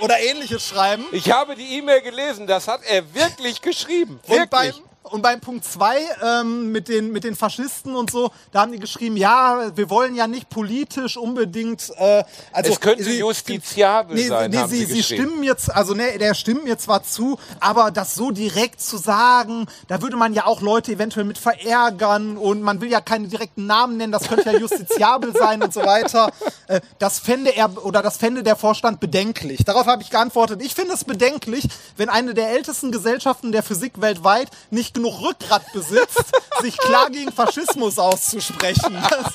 oder 0.00 0.18
ähnliches 0.18 0.66
schreiben. 0.68 1.04
Ich 1.12 1.30
habe 1.30 1.54
die 1.54 1.78
E-Mail 1.78 2.00
gelesen, 2.02 2.46
das 2.46 2.68
hat 2.68 2.80
er 2.88 3.14
wirklich 3.14 3.60
geschrieben. 3.60 4.20
Und 4.26 4.50
beim, 4.50 4.66
Wirklich. 4.66 4.82
Und 5.10 5.22
beim 5.22 5.40
Punkt 5.40 5.64
2 5.64 5.96
ähm, 6.22 6.72
mit, 6.72 6.88
den, 6.88 7.12
mit 7.12 7.24
den 7.24 7.36
Faschisten 7.36 7.94
und 7.94 8.10
so, 8.10 8.30
da 8.52 8.62
haben 8.62 8.72
die 8.72 8.78
geschrieben, 8.78 9.16
ja, 9.16 9.70
wir 9.74 9.88
wollen 9.90 10.14
ja 10.14 10.26
nicht 10.26 10.48
politisch 10.48 11.16
unbedingt. 11.16 11.90
Äh, 11.96 12.24
also, 12.52 12.72
Es 12.72 12.80
könnte 12.80 13.04
sie- 13.04 13.18
justiziabel 13.18 14.16
nee, 14.16 14.26
sein, 14.28 14.50
Nee, 14.50 14.58
haben 14.58 14.70
sie, 14.70 14.84
sie 14.84 14.94
sie 14.94 15.02
stimmen 15.02 15.42
jetzt, 15.42 15.72
also 15.74 15.94
ne, 15.94 16.18
der 16.18 16.34
stimmt 16.34 16.64
mir 16.64 16.78
zwar 16.78 17.02
zu, 17.04 17.38
aber 17.60 17.90
das 17.90 18.14
so 18.14 18.30
direkt 18.30 18.80
zu 18.80 18.96
sagen, 18.96 19.66
da 19.88 20.02
würde 20.02 20.16
man 20.16 20.34
ja 20.34 20.46
auch 20.46 20.60
Leute 20.60 20.92
eventuell 20.92 21.24
mit 21.24 21.38
verärgern 21.38 22.36
und 22.36 22.62
man 22.62 22.80
will 22.80 22.90
ja 22.90 23.00
keine 23.00 23.28
direkten 23.28 23.66
Namen 23.66 23.96
nennen, 23.96 24.12
das 24.12 24.28
könnte 24.28 24.50
ja 24.50 24.58
justiziabel 24.58 25.32
sein 25.38 25.62
und 25.62 25.72
so 25.72 25.80
weiter. 25.84 26.30
Äh, 26.68 26.80
das 26.98 27.18
fände 27.18 27.54
er 27.54 27.84
oder 27.84 28.02
das 28.02 28.16
fände 28.16 28.42
der 28.42 28.56
Vorstand 28.56 29.00
bedenklich. 29.00 29.64
Darauf 29.64 29.86
habe 29.86 30.02
ich 30.02 30.10
geantwortet, 30.10 30.62
ich 30.62 30.74
finde 30.74 30.94
es 30.94 31.04
bedenklich, 31.04 31.68
wenn 31.96 32.08
eine 32.08 32.34
der 32.34 32.50
ältesten 32.50 32.90
Gesellschaften 32.90 33.52
der 33.52 33.62
Physik 33.62 34.00
weltweit 34.00 34.48
nicht 34.70 34.95
genug 34.96 35.20
Rückgrat 35.20 35.72
besitzt, 35.72 36.24
sich 36.60 36.76
klar 36.78 37.10
gegen 37.10 37.30
Faschismus 37.30 37.98
auszusprechen. 37.98 39.02
Das, 39.08 39.32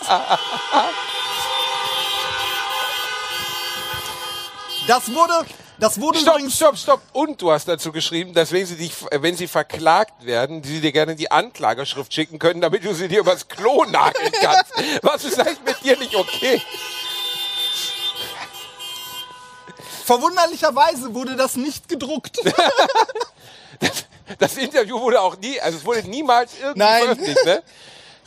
das 4.88 5.14
wurde, 5.14 5.46
das 5.80 6.02
wurde 6.02 6.20
Stopp, 6.20 6.36
übrigens 6.36 6.56
stopp, 6.56 6.78
stopp. 6.78 7.02
Und 7.14 7.42
du 7.42 7.52
hast 7.52 7.68
dazu 7.68 7.92
geschrieben, 7.92 8.34
dass 8.34 8.52
wenn 8.52 8.66
sie, 8.66 8.76
dich, 8.76 8.94
wenn 9.12 9.36
sie 9.36 9.48
verklagt 9.48 10.26
werden, 10.26 10.64
sie 10.64 10.82
dir 10.82 10.92
gerne 10.92 11.16
die 11.16 11.32
Anklageschrift 11.32 12.14
schicken 12.14 12.40
können, 12.40 12.62
damit 12.62 12.84
du 12.84 12.94
sie 12.94 13.08
dir 13.08 13.20
übers 13.20 13.48
Klo 13.48 13.86
nageln 13.86 14.32
kannst. 14.42 14.74
Was 15.04 15.24
ist 15.24 15.40
eigentlich 15.40 15.64
mit 15.64 15.84
dir 15.84 15.98
nicht 15.98 16.16
okay? 16.16 16.62
Verwunderlicherweise 20.06 21.14
wurde 21.14 21.36
das 21.36 21.56
nicht 21.56 21.88
gedruckt. 21.88 22.40
Das 23.80 24.04
Interview 24.58 25.00
wurde 25.00 25.22
auch 25.22 25.38
nie, 25.38 25.60
also 25.60 25.78
es 25.78 25.86
wurde 25.86 26.04
niemals 26.10 26.52
irgendwie 26.60 26.80
Nein. 26.80 27.02
veröffentlicht, 27.04 27.46
ne? 27.46 27.64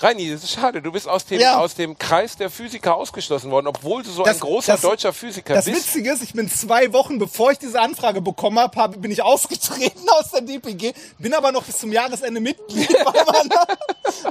Reini, 0.01 0.29
das 0.33 0.43
ist 0.43 0.51
schade. 0.53 0.83
Du 0.83 0.91
bist 0.91 1.07
aus 1.09 1.25
dem, 1.25 1.39
Ja. 1.41 1.61
aus 1.61 1.77
dem 1.77 1.97
Kreis 1.97 2.37
der 2.37 2.51
Physiker 2.51 2.97
ausgeschlossen 2.97 3.53
worden, 3.53 3.69
obwohl 3.69 4.03
du 4.03 4.11
so 4.11 4.25
ein 4.25 4.27
Das- 4.33 4.41
großer 4.41 4.73
das- 4.73 4.81
deutscher 4.81 5.13
Physiker 5.13 5.55
Das 5.55 5.67
bist. 5.67 5.87
Witzige 5.87 6.13
ist, 6.13 6.23
ich 6.25 6.33
bin 6.33 6.51
zwei 6.51 6.93
Wochen, 6.93 7.21
bevor 7.21 7.53
ich 7.53 7.59
diese 7.61 7.81
Anfrage 7.81 8.21
bekommen 8.21 8.59
habe, 8.59 8.77
hab, 8.77 9.01
bin 9.01 9.13
ich 9.13 9.23
ausgetreten 9.23 10.09
aus 10.19 10.33
der 10.33 10.41
DPG, 10.41 10.95
bin 11.19 11.33
aber 11.33 11.53
noch 11.53 11.63
bis 11.63 11.79
zum 11.79 11.93
Jahresende 11.93 12.41
Mitglied, 12.41 12.91
weil 13.05 13.25
man, 13.25 13.51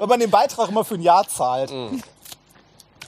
weil 0.02 0.08
man 0.08 0.20
den 0.20 0.30
Beitrag 0.30 0.68
immer 0.68 0.84
für 0.84 0.96
ein 0.96 1.02
Jahr 1.02 1.26
zahlt. 1.30 1.72
Mhm. 1.72 2.04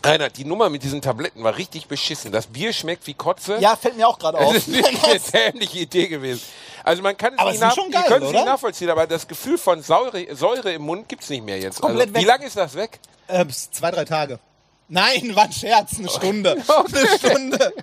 Reinhard, 0.03 0.37
die 0.37 0.45
Nummer 0.45 0.69
mit 0.69 0.83
diesen 0.83 1.01
Tabletten 1.01 1.43
war 1.43 1.57
richtig 1.57 1.87
beschissen. 1.87 2.31
Das 2.31 2.45
Bier 2.47 2.71
schmeckt 2.73 3.07
wie 3.07 3.15
Kotze. 3.15 3.57
Ja, 3.59 3.75
fällt 3.75 3.97
mir 3.97 4.07
auch 4.07 4.19
gerade 4.19 4.37
auf. 4.37 4.53
Das 4.53 4.67
ist 4.67 5.33
eine 5.33 5.51
dämliche 5.51 5.79
Idee 5.79 6.07
gewesen. 6.07 6.41
Also 6.85 7.01
man 7.01 7.17
kann 7.17 7.33
es 7.33 7.39
Aber 7.39 7.49
nicht, 7.49 7.63
es 7.63 7.75
nach, 7.75 7.75
geil, 7.89 8.03
könnt 8.07 8.25
es 8.25 8.31
nicht 8.31 8.45
nachvollziehen, 8.45 8.91
aber 8.91 9.07
das 9.07 9.27
Gefühl 9.27 9.57
von 9.57 9.81
Säure, 9.81 10.35
Säure 10.35 10.71
im 10.71 10.83
Mund 10.83 11.09
gibt's 11.09 11.31
nicht 11.31 11.43
mehr 11.43 11.57
jetzt. 11.57 11.81
Komplett 11.81 12.09
also, 12.09 12.13
weg. 12.13 12.21
Wie 12.21 12.25
lange 12.27 12.45
ist 12.45 12.55
das 12.55 12.75
weg? 12.75 12.99
Äh, 13.27 13.43
bis 13.43 13.71
zwei, 13.71 13.89
drei 13.89 14.05
Tage. 14.05 14.39
Nein, 14.87 15.35
war 15.35 15.45
ein 15.45 15.51
Scherz, 15.51 15.97
eine 15.97 16.09
Stunde. 16.09 16.63
Okay. 16.67 16.99
Eine 16.99 17.17
Stunde. 17.17 17.73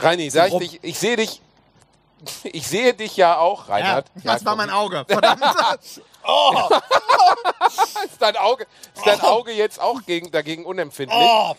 Reini, 0.00 0.28
sag 0.28 0.52
ich, 0.52 0.58
dich, 0.58 0.80
ich 0.82 0.98
sehe 0.98 1.16
dich, 1.16 1.40
ich 2.44 2.66
sehe 2.68 2.92
dich 2.92 3.16
ja 3.16 3.38
auch, 3.38 3.68
Ja, 3.68 3.74
Reinhard. 3.74 4.06
das 4.22 4.44
war 4.44 4.54
mein 4.54 4.68
Auge. 4.68 5.06
Verdammt. 5.08 5.42
Ist 5.82 6.02
dein 8.18 8.36
Auge, 8.36 8.66
ist 8.96 9.06
dein 9.06 9.20
Auge 9.22 9.52
jetzt 9.52 9.80
auch 9.80 10.02
gegen, 10.04 10.30
dagegen 10.30 10.66
unempfindlich? 10.66 11.18
Oh. 11.18 11.54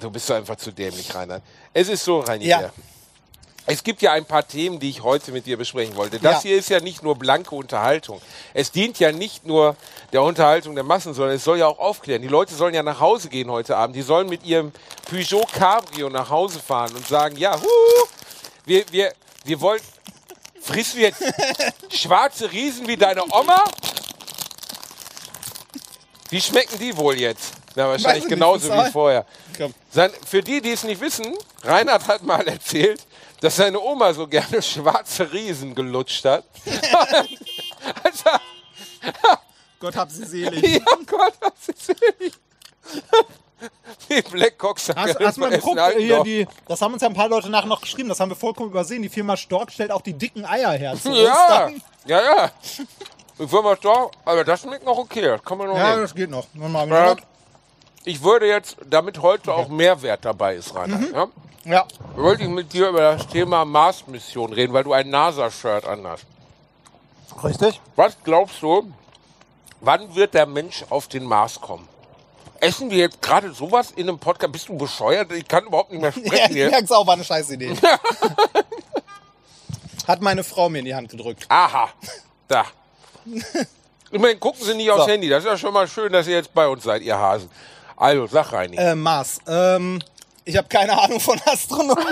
Du 0.00 0.10
bist 0.10 0.26
so 0.26 0.34
einfach 0.34 0.56
zu 0.56 0.72
dämlich, 0.72 1.14
Reinhard. 1.14 1.44
Es 1.72 1.88
ist 1.88 2.04
so, 2.04 2.18
Reini. 2.18 2.46
Ja. 2.46 2.72
Es 3.68 3.82
gibt 3.82 4.00
ja 4.00 4.12
ein 4.12 4.24
paar 4.24 4.46
Themen, 4.46 4.78
die 4.78 4.88
ich 4.88 5.02
heute 5.02 5.32
mit 5.32 5.46
dir 5.46 5.56
besprechen 5.56 5.96
wollte. 5.96 6.20
Das 6.20 6.36
Ja. 6.36 6.42
hier 6.50 6.56
ist 6.56 6.68
ja 6.70 6.78
nicht 6.80 7.02
nur 7.02 7.16
blanke 7.16 7.54
Unterhaltung. 7.54 8.20
Es 8.54 8.70
dient 8.70 8.98
ja 9.00 9.10
nicht 9.10 9.44
nur 9.44 9.74
der 10.12 10.22
Unterhaltung 10.22 10.76
der 10.76 10.84
Massen, 10.84 11.14
sondern 11.14 11.34
es 11.34 11.42
soll 11.44 11.58
ja 11.58 11.66
auch 11.66 11.80
aufklären. 11.80 12.22
Die 12.22 12.28
Leute 12.28 12.54
sollen 12.54 12.74
ja 12.74 12.84
nach 12.84 13.00
Hause 13.00 13.28
gehen 13.28 13.50
heute 13.50 13.76
Abend. 13.76 13.96
Die 13.96 14.02
sollen 14.02 14.28
mit 14.28 14.44
ihrem 14.44 14.72
Peugeot 15.10 15.46
Cabrio 15.52 16.08
nach 16.08 16.30
Hause 16.30 16.60
fahren 16.60 16.94
und 16.94 17.06
sagen, 17.08 17.36
ja, 17.36 17.60
hu, 17.60 17.66
wir, 18.66 18.84
wir, 18.92 19.12
wir 19.44 19.60
wollen, 19.60 19.80
frisst 20.60 20.94
du 20.94 21.00
jetzt 21.00 21.22
schwarze 21.90 22.50
Riesen 22.52 22.86
wie 22.86 22.96
deine 22.96 23.24
Oma? 23.24 23.64
Wie 26.30 26.40
schmecken 26.40 26.78
die 26.78 26.96
wohl 26.96 27.18
jetzt? 27.18 27.54
Na, 27.74 27.88
wahrscheinlich 27.88 28.26
genauso 28.26 28.72
wie 28.72 28.90
vorher. 28.90 29.26
Sein, 29.90 30.10
für 30.26 30.42
die, 30.42 30.60
die 30.60 30.70
es 30.72 30.82
nicht 30.84 31.00
wissen, 31.00 31.34
Reinhard 31.62 32.06
hat 32.08 32.22
mal 32.22 32.46
erzählt, 32.48 33.00
dass 33.40 33.56
seine 33.56 33.80
Oma 33.80 34.12
so 34.12 34.26
gerne 34.26 34.62
schwarze 34.62 35.30
Riesen 35.32 35.74
gelutscht 35.74 36.24
hat. 36.24 36.44
also, 38.02 38.30
Gott 39.80 39.96
hab 39.96 40.10
sie 40.10 40.24
selig. 40.24 40.62
ja 40.78 40.84
Gott, 41.06 41.34
was 41.40 41.68
ist 41.68 41.86
selig. 41.86 42.32
Die 44.10 44.22
Blackcocks 44.22 44.90
Hast, 44.94 45.18
hast 45.18 45.36
du 45.36 45.40
mal 45.40 45.50
geguckt, 45.50 45.80
halt 45.80 45.98
hier 45.98 46.18
noch. 46.18 46.24
die, 46.24 46.46
das 46.68 46.80
haben 46.82 46.92
uns 46.92 47.02
ja 47.02 47.08
ein 47.08 47.14
paar 47.14 47.28
Leute 47.28 47.48
nachher 47.48 47.66
noch 47.66 47.80
geschrieben, 47.80 48.08
das 48.08 48.20
haben 48.20 48.30
wir 48.30 48.36
vollkommen 48.36 48.70
übersehen. 48.70 49.02
Die 49.02 49.08
Firma 49.08 49.36
Stork 49.36 49.72
stellt 49.72 49.90
auch 49.90 50.02
die 50.02 50.12
dicken 50.12 50.44
Eier 50.44 50.72
her. 50.72 50.94
zu 51.00 51.10
Ja, 51.10 51.70
ja, 52.04 52.22
ja. 52.22 52.50
Würde 53.38 53.62
mal 53.62 53.78
sagen, 53.82 54.10
aber 54.24 54.44
das 54.44 54.62
schmeckt 54.62 54.84
noch 54.84 54.98
okay, 54.98 55.22
das 55.22 55.42
kann 55.42 55.58
man 55.58 55.68
noch 55.68 55.76
ja, 55.76 55.90
nehmen. 55.90 56.02
das 56.02 56.14
geht 56.14 56.30
noch. 56.30 56.46
Mal, 56.54 56.88
Ja. 56.88 57.16
Ich 58.06 58.22
würde 58.22 58.46
jetzt, 58.46 58.76
damit 58.88 59.20
heute 59.20 59.52
auch 59.52 59.68
Mehrwert 59.68 60.24
dabei 60.24 60.54
ist, 60.54 60.74
Reinhard, 60.74 61.12
ja, 61.12 61.26
Ja. 61.64 61.86
wollte 62.14 62.44
ich 62.44 62.48
mit 62.48 62.72
dir 62.72 62.88
über 62.88 63.00
das 63.00 63.26
Thema 63.26 63.64
Mars-Mission 63.64 64.52
reden, 64.52 64.72
weil 64.72 64.84
du 64.84 64.92
ein 64.92 65.10
NASA-Shirt 65.10 65.84
anhast. 65.84 66.24
Richtig. 67.42 67.80
Was 67.96 68.16
glaubst 68.24 68.62
du, 68.62 68.90
wann 69.80 70.14
wird 70.14 70.34
der 70.34 70.46
Mensch 70.46 70.84
auf 70.88 71.08
den 71.08 71.24
Mars 71.24 71.60
kommen? 71.60 71.86
Essen 72.60 72.90
wir 72.90 72.98
jetzt 72.98 73.20
gerade 73.20 73.52
sowas 73.52 73.90
in 73.90 74.08
einem 74.08 74.18
Podcast? 74.18 74.52
Bist 74.52 74.68
du 74.68 74.78
bescheuert? 74.78 75.30
Ich 75.32 75.46
kann 75.46 75.66
überhaupt 75.66 75.90
nicht 75.90 76.00
mehr 76.00 76.12
Ja, 76.16 76.26
sprechen 76.26 76.46
ich 76.50 76.56
hier. 76.56 76.70
merk's 76.70 76.90
auch, 76.92 77.06
war 77.06 77.14
eine 77.14 77.24
scheiß 77.24 77.50
Idee. 77.50 77.76
Hat 80.06 80.22
meine 80.22 80.44
Frau 80.44 80.68
mir 80.68 80.78
in 80.78 80.84
die 80.84 80.94
Hand 80.94 81.10
gedrückt. 81.10 81.44
Aha, 81.48 81.88
da. 82.46 82.64
Immerhin 84.12 84.38
gucken 84.38 84.64
Sie 84.64 84.74
nicht 84.74 84.88
aufs 84.90 85.02
So. 85.04 85.08
Handy. 85.10 85.28
Das 85.28 85.42
ist 85.42 85.50
ja 85.50 85.58
schon 85.58 85.74
mal 85.74 85.88
schön, 85.88 86.12
dass 86.12 86.28
ihr 86.28 86.36
jetzt 86.36 86.54
bei 86.54 86.68
uns 86.68 86.84
seid, 86.84 87.02
ihr 87.02 87.18
Hasen. 87.18 87.50
Also, 87.96 88.26
sag 88.26 88.52
Reini. 88.52 88.76
Äh, 88.76 88.94
Mars. 88.94 89.38
Ähm, 89.48 90.00
ich 90.44 90.56
habe 90.56 90.68
keine 90.68 91.00
Ahnung 91.00 91.20
von 91.20 91.40
Astronomie. 91.46 92.02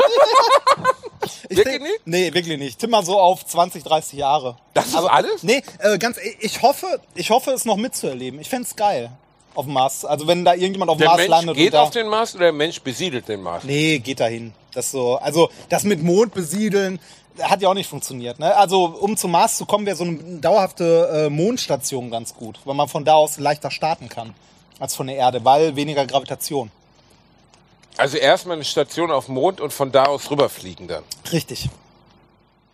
Ich 1.48 1.56
Wirklich 1.58 1.78
denk- 1.78 1.82
nicht? 1.82 2.06
Nee, 2.06 2.34
wirklich 2.34 2.58
nicht. 2.58 2.78
Tipp 2.78 2.90
mal 2.90 3.04
so 3.04 3.18
auf 3.18 3.46
20, 3.46 3.82
30 3.82 4.18
Jahre. 4.18 4.56
Das 4.74 4.88
ist 4.88 4.94
alles? 4.96 5.42
Nee, 5.42 5.62
äh, 5.78 5.96
ganz, 5.98 6.18
ich 6.40 6.60
hoffe, 6.62 7.00
ich 7.14 7.30
hoffe, 7.30 7.52
es 7.52 7.64
noch 7.64 7.76
mitzuerleben. 7.76 8.40
Ich 8.40 8.48
fänd's 8.48 8.76
geil. 8.76 9.10
auf 9.54 9.64
dem 9.64 9.74
Mars. 9.74 10.04
Also 10.04 10.26
wenn 10.26 10.44
da 10.44 10.52
irgendjemand 10.54 10.90
auf 10.90 10.98
dem 10.98 11.06
Mars 11.06 11.16
Mensch 11.18 11.30
landet 11.30 11.56
geht 11.56 11.74
auf 11.76 11.90
den 11.90 12.08
Mars 12.08 12.34
oder 12.34 12.44
der 12.46 12.52
Mensch 12.52 12.80
besiedelt 12.80 13.28
den 13.28 13.40
Mars? 13.42 13.64
Nee, 13.64 13.98
geht 14.00 14.20
dahin. 14.20 14.52
Das 14.74 14.90
so, 14.90 15.16
also 15.16 15.48
das 15.68 15.84
mit 15.84 16.02
Mond 16.02 16.34
besiedeln 16.34 16.98
hat 17.40 17.62
ja 17.62 17.68
auch 17.68 17.74
nicht 17.74 17.88
funktioniert. 17.88 18.38
Ne? 18.38 18.54
Also 18.56 18.84
um 18.84 19.16
zum 19.16 19.30
Mars 19.30 19.56
zu 19.56 19.64
kommen, 19.66 19.86
wäre 19.86 19.96
so 19.96 20.04
eine 20.04 20.18
dauerhafte 20.40 21.26
äh, 21.26 21.30
Mondstation 21.30 22.10
ganz 22.10 22.34
gut, 22.34 22.58
weil 22.64 22.74
man 22.74 22.88
von 22.88 23.04
da 23.04 23.14
aus 23.14 23.38
leichter 23.38 23.70
starten 23.70 24.08
kann 24.08 24.34
als 24.78 24.94
von 24.94 25.06
der 25.06 25.16
Erde, 25.16 25.44
weil 25.44 25.76
weniger 25.76 26.06
Gravitation. 26.06 26.70
Also 27.96 28.16
erstmal 28.16 28.56
eine 28.56 28.64
Station 28.64 29.10
auf 29.10 29.26
dem 29.26 29.34
Mond 29.34 29.60
und 29.60 29.72
von 29.72 29.92
da 29.92 30.06
aus 30.06 30.28
rüberfliegen 30.30 30.88
dann. 30.88 31.04
Richtig. 31.30 31.68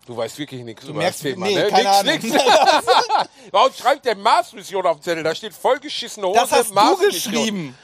Du 0.07 0.17
weißt 0.17 0.39
wirklich 0.39 0.63
nichts 0.65 0.85
über 0.85 1.01
merkst- 1.03 1.07
das 1.07 1.19
Thema, 1.19 1.47
nee, 1.47 1.55
ne? 1.55 1.69
keine 1.69 2.03
nix, 2.05 2.25
Ahnung. 2.25 2.41
nix. 2.41 2.45
Warum 3.53 3.73
schreibt 3.73 4.05
der 4.07 4.17
Mars-Mission 4.17 4.87
auf 4.87 4.97
dem 4.99 5.03
Zettel? 5.03 5.23
Da 5.23 5.35
steht 5.35 5.53
vollgeschissene 5.55 6.27
Hose, 6.27 6.41
Das 6.41 6.51
hast 6.53 6.71
du 6.71 6.75
Mars-Mission. 6.75 7.33
geschrieben. 7.33 7.79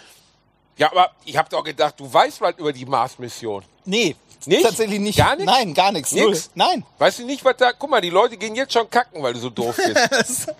Ja, 0.78 0.90
aber 0.90 1.10
ich 1.24 1.36
habe 1.36 1.48
doch 1.50 1.62
gedacht, 1.62 1.94
du 2.00 2.10
weißt 2.12 2.40
was 2.40 2.54
über 2.56 2.72
die 2.72 2.84
Mars-Mission. 2.86 3.64
Nee, 3.84 4.16
Nicht? 4.46 4.62
tatsächlich 4.64 4.98
nicht. 4.98 5.18
Gar 5.18 5.36
nichts? 5.36 5.52
Nein, 5.52 5.72
gar 5.74 5.92
nichts. 5.92 6.12
Null. 6.12 6.30
Nix? 6.30 6.50
Nein. 6.54 6.84
Weißt 6.98 7.18
du 7.20 7.24
nicht, 7.26 7.44
was 7.44 7.56
da... 7.58 7.72
Guck 7.72 7.90
mal, 7.90 8.00
die 8.00 8.10
Leute 8.10 8.36
gehen 8.36 8.54
jetzt 8.56 8.72
schon 8.72 8.88
kacken, 8.90 9.22
weil 9.22 9.34
du 9.34 9.38
so 9.38 9.50
doof 9.50 9.76
bist. 9.76 10.48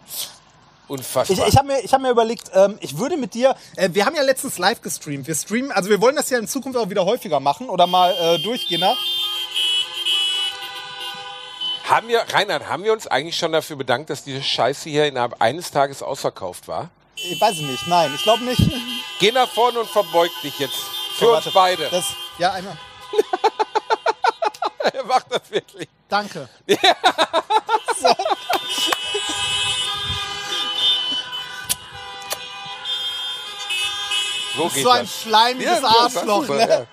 Ich, 0.86 0.90
Unfassbar. 0.90 1.48
ich 1.48 1.56
habe 1.56 1.66
mir, 1.66 1.80
ich 1.80 1.92
hab 1.92 2.00
mir 2.00 2.10
überlegt, 2.10 2.50
ähm, 2.54 2.78
ich 2.80 2.96
würde 2.96 3.16
mit 3.16 3.34
dir, 3.34 3.56
äh, 3.74 3.88
wir 3.92 4.06
haben 4.06 4.14
ja 4.14 4.22
letztens 4.22 4.56
live 4.58 4.80
gestreamt. 4.80 5.26
Wir 5.26 5.34
streamen, 5.34 5.72
also 5.72 5.90
wir 5.90 6.00
wollen 6.00 6.14
das 6.14 6.30
ja 6.30 6.38
in 6.38 6.46
Zukunft 6.46 6.78
auch 6.78 6.90
wieder 6.90 7.04
häufiger 7.04 7.40
machen 7.40 7.68
oder 7.68 7.88
mal 7.88 8.12
äh, 8.12 8.38
durchgehen. 8.38 8.80
Ne? 8.80 8.94
haben 11.88 12.08
wir, 12.08 12.20
Reinhard, 12.32 12.68
haben 12.68 12.82
wir 12.82 12.92
uns 12.92 13.06
eigentlich 13.06 13.36
schon 13.36 13.52
dafür 13.52 13.76
bedankt, 13.76 14.10
dass 14.10 14.24
diese 14.24 14.42
Scheiße 14.42 14.88
hier 14.88 15.06
innerhalb 15.06 15.40
eines 15.40 15.70
Tages 15.70 16.02
ausverkauft 16.02 16.66
war? 16.68 16.90
Ich 17.14 17.40
weiß 17.40 17.54
es 17.56 17.62
nicht, 17.62 17.86
nein, 17.86 18.12
ich 18.14 18.22
glaube 18.22 18.44
nicht. 18.44 18.60
Geh 19.20 19.30
nach 19.32 19.48
vorne 19.48 19.80
und 19.80 19.88
verbeug 19.88 20.30
dich 20.42 20.58
jetzt. 20.58 20.76
Für 21.16 21.26
So, 21.26 21.36
uns 21.36 21.48
beide. 21.54 21.88
Das, 21.90 22.06
ja, 22.38 22.52
einmal. 22.52 22.76
Er 24.92 25.04
macht 25.04 25.26
das 25.30 25.42
wirklich. 25.50 25.88
Danke. 26.08 26.48
So 28.00 28.08
geht 34.56 34.82
So 34.82 34.90
ein 34.90 35.02
das. 35.04 35.22
schleimiges 35.22 35.80
Ja, 35.80 35.88
Arschloch. 35.88 36.42
super, 36.46 36.58
ja. 36.60 36.66
Ne? 36.66 36.86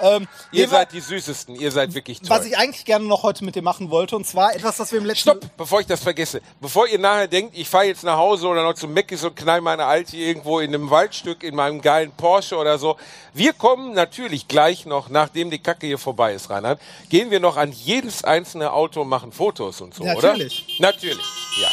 Ähm, 0.00 0.28
Ihr 0.52 0.68
seid 0.68 0.92
die 0.92 1.00
Süßesten. 1.00 1.56
Ihr 1.56 1.72
seid 1.72 1.92
wirklich 1.92 2.20
toll. 2.20 2.30
was 2.30 2.46
ich 2.46 2.56
eigentlich 2.56 2.84
gerne 2.84 3.04
noch 3.04 3.24
heute 3.24 3.44
mit 3.44 3.56
dir 3.56 3.62
machen 3.62 3.90
wollte, 3.90 4.14
und 4.14 4.24
zwar 4.26 4.54
etwas, 4.54 4.78
was 4.78 4.92
wir 4.92 5.00
im 5.00 5.04
letzten... 5.06 5.30
Stopp, 5.30 5.50
bevor 5.56 5.80
ich 5.80 5.88
das 5.88 6.00
vergesse. 6.00 6.40
Bevor 6.60 6.86
ihr 6.86 7.00
nachher 7.00 7.26
denkt, 7.26 7.58
ich 7.58 7.68
fahre 7.68 7.86
jetzt 7.86 8.04
nach 8.04 8.16
Hause 8.16 8.46
oder 8.46 8.62
noch 8.62 8.74
zum 8.74 8.92
Meckis 8.92 9.24
und 9.24 9.34
knall 9.34 9.60
meine 9.60 9.86
Alte 9.86 10.16
irgendwo 10.16 10.60
in 10.60 10.72
einem 10.72 10.88
Waldstück 10.90 11.42
in 11.42 11.56
meinem 11.56 11.80
geilen 11.80 12.12
Porsche 12.12 12.56
oder 12.56 12.78
so. 12.78 12.96
Wir 13.34 13.52
kommen 13.52 13.92
natürlich 13.92 14.46
gleich 14.46 14.86
noch, 14.86 15.08
nachdem 15.08 15.50
die 15.50 15.58
Kacke 15.58 15.88
hier 15.88 15.98
vorbei 15.98 16.32
ist, 16.34 16.48
Reinhard, 16.48 16.80
gehen 17.08 17.32
wir 17.32 17.40
noch 17.40 17.56
an 17.56 17.72
jedes 17.72 18.22
einzelne 18.22 18.72
Auto 18.72 19.00
und 19.02 19.08
machen 19.08 19.32
Fotos 19.32 19.80
und 19.80 19.94
so, 19.94 20.04
Natürlich. 20.04 20.64
oder? 20.78 20.92
Natürlich. 20.92 21.26
Ja. 21.60 21.68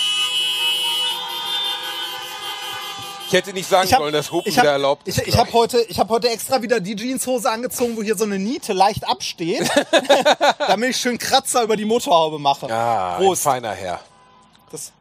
Ich 3.27 3.33
hätte 3.33 3.53
nicht 3.53 3.67
sagen 3.67 3.85
Ich 3.87 3.93
hab- 3.93 3.99
sollen, 4.01 4.13
dass 4.13 4.31
Hupen 4.31 4.49
ich 4.49 4.57
hab- 4.57 4.63
wieder 4.63 4.73
erlaubt 4.73 5.07
Ich, 5.07 5.17
ist. 5.17 5.27
ich 5.27 5.33
glaub 5.33 5.47
habe 5.47 5.53
heute, 5.53 5.81
ich 5.81 5.99
hab 5.99 6.09
heute 6.09 6.29
extra 6.29 6.61
wieder 6.61 6.79
die 6.79 6.95
Jeanshose 6.95 7.49
angezogen, 7.49 7.97
wo 7.97 8.03
hier 8.03 8.15
so 8.15 8.23
eine 8.23 8.37
Niete 8.39 8.73
leicht 8.73 9.07
absteht, 9.07 9.69
damit 10.67 10.91
ich 10.91 10.97
schön 10.97 11.17
Kratzer 11.17 11.63
über 11.63 11.75
die 11.75 11.85
Motorhaube 11.85 12.37
mache. 12.39 12.67
Ein 12.67 13.17
Prost. 13.23 13.43
feiner 13.43 13.71
Herr. 13.71 13.99
Das, 14.71 14.91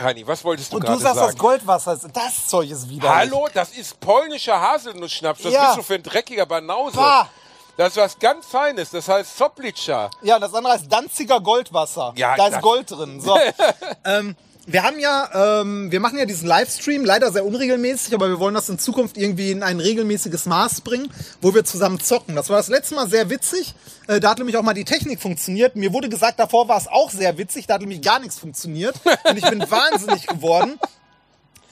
Heini, 0.00 0.26
was 0.26 0.44
wolltest 0.44 0.72
du 0.72 0.76
und 0.76 0.82
du 0.82 0.86
gerade 0.88 1.00
sagst, 1.02 1.16
sagen? 1.16 1.32
das 1.32 1.38
Goldwasser, 1.38 1.92
ist- 1.94 2.08
das 2.12 2.46
Zeug 2.46 2.70
ist 2.70 2.88
wieder. 2.88 3.14
Hallo, 3.14 3.48
das 3.52 3.70
ist 3.70 3.98
polnischer 4.00 4.60
Haselnussschnaps. 4.60 5.42
Das 5.42 5.52
Ja. 5.52 5.66
bist 5.66 5.78
du 5.78 5.82
für 5.82 5.94
ein 5.94 6.02
dreckiger 6.02 6.46
Banause. 6.46 6.96
Bah. 6.96 7.28
Das 7.76 7.90
ist 7.90 7.96
was 7.96 8.18
ganz 8.18 8.46
Feines. 8.46 8.90
Das 8.90 9.08
heißt 9.08 9.36
Soplitscha. 9.38 10.10
Ja, 10.22 10.38
das 10.40 10.52
andere 10.54 10.72
heißt 10.72 10.90
Danziger 10.92 11.40
Goldwasser. 11.40 12.12
Ja, 12.16 12.34
da 12.36 12.48
ist 12.48 12.60
Gold 12.60 12.90
drin. 12.90 13.20
So. 13.20 13.38
ähm, 14.04 14.36
wir 14.70 14.82
haben 14.82 14.98
ja, 14.98 15.60
ähm, 15.62 15.90
wir 15.90 15.98
machen 15.98 16.18
ja 16.18 16.26
diesen 16.26 16.46
Livestream, 16.46 17.02
leider 17.02 17.32
sehr 17.32 17.46
unregelmäßig, 17.46 18.14
aber 18.14 18.28
wir 18.28 18.38
wollen 18.38 18.54
das 18.54 18.68
in 18.68 18.78
Zukunft 18.78 19.16
irgendwie 19.16 19.50
in 19.50 19.62
ein 19.62 19.80
regelmäßiges 19.80 20.44
Maß 20.44 20.82
bringen, 20.82 21.10
wo 21.40 21.54
wir 21.54 21.64
zusammen 21.64 22.00
zocken. 22.00 22.36
Das 22.36 22.50
war 22.50 22.58
das 22.58 22.68
letzte 22.68 22.94
Mal 22.94 23.08
sehr 23.08 23.30
witzig. 23.30 23.74
Äh, 24.08 24.20
da 24.20 24.30
hat 24.30 24.38
nämlich 24.38 24.58
auch 24.58 24.62
mal 24.62 24.74
die 24.74 24.84
Technik 24.84 25.20
funktioniert. 25.20 25.74
Mir 25.74 25.94
wurde 25.94 26.10
gesagt, 26.10 26.38
davor 26.38 26.68
war 26.68 26.76
es 26.76 26.86
auch 26.86 27.10
sehr 27.10 27.38
witzig, 27.38 27.66
da 27.66 27.74
hat 27.74 27.80
nämlich 27.80 28.02
gar 28.02 28.20
nichts 28.20 28.38
funktioniert. 28.38 28.94
Und 29.24 29.38
ich 29.38 29.48
bin 29.48 29.60
wahnsinnig 29.70 30.26
geworden. 30.26 30.78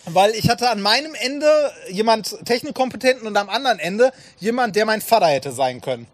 Weil 0.07 0.31
ich 0.31 0.49
hatte 0.49 0.71
an 0.71 0.81
meinem 0.81 1.15
Ende 1.15 1.47
jemand 1.91 2.47
Technikkompetenten 2.47 3.27
und 3.27 3.37
am 3.37 3.51
anderen 3.51 3.79
Ende 3.79 4.13
jemand, 4.39 4.75
der 4.77 4.87
mein 4.87 5.03
Vater 5.03 5.27
hätte 5.27 5.53
sein 5.53 5.81
können. 5.81 6.07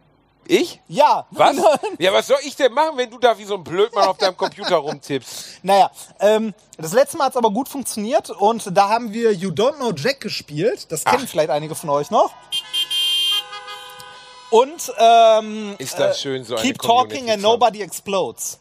Ich? 0.46 0.80
Ja. 0.88 1.26
Was? 1.30 1.56
ja, 1.98 2.12
was 2.12 2.26
soll 2.26 2.38
ich 2.44 2.56
denn 2.56 2.72
machen, 2.72 2.96
wenn 2.96 3.10
du 3.10 3.18
da 3.18 3.36
wie 3.38 3.44
so 3.44 3.54
ein 3.54 3.64
Blödmann 3.64 4.08
auf 4.08 4.18
deinem 4.18 4.36
Computer 4.36 4.76
rumtippst? 4.76 5.46
Naja, 5.62 5.90
ähm, 6.18 6.54
das 6.76 6.92
letzte 6.92 7.16
Mal 7.16 7.26
hat 7.26 7.32
es 7.32 7.36
aber 7.36 7.50
gut 7.50 7.68
funktioniert 7.68 8.30
und 8.30 8.76
da 8.76 8.88
haben 8.88 9.12
wir 9.12 9.32
You 9.32 9.50
Don't 9.50 9.76
Know 9.76 9.92
Jack 9.94 10.20
gespielt. 10.20 10.90
Das 10.90 11.04
kennen 11.04 11.22
Ach. 11.24 11.30
vielleicht 11.30 11.50
einige 11.50 11.74
von 11.74 11.90
euch 11.90 12.10
noch. 12.10 12.32
Und 14.50 14.92
ähm, 14.98 15.76
Ist 15.78 15.98
das 15.98 16.20
schön, 16.20 16.44
so 16.44 16.56
Keep 16.56 16.78
Talking 16.80 17.30
and. 17.30 17.42
Nobody 17.42 17.80
Explodes. 17.80 18.58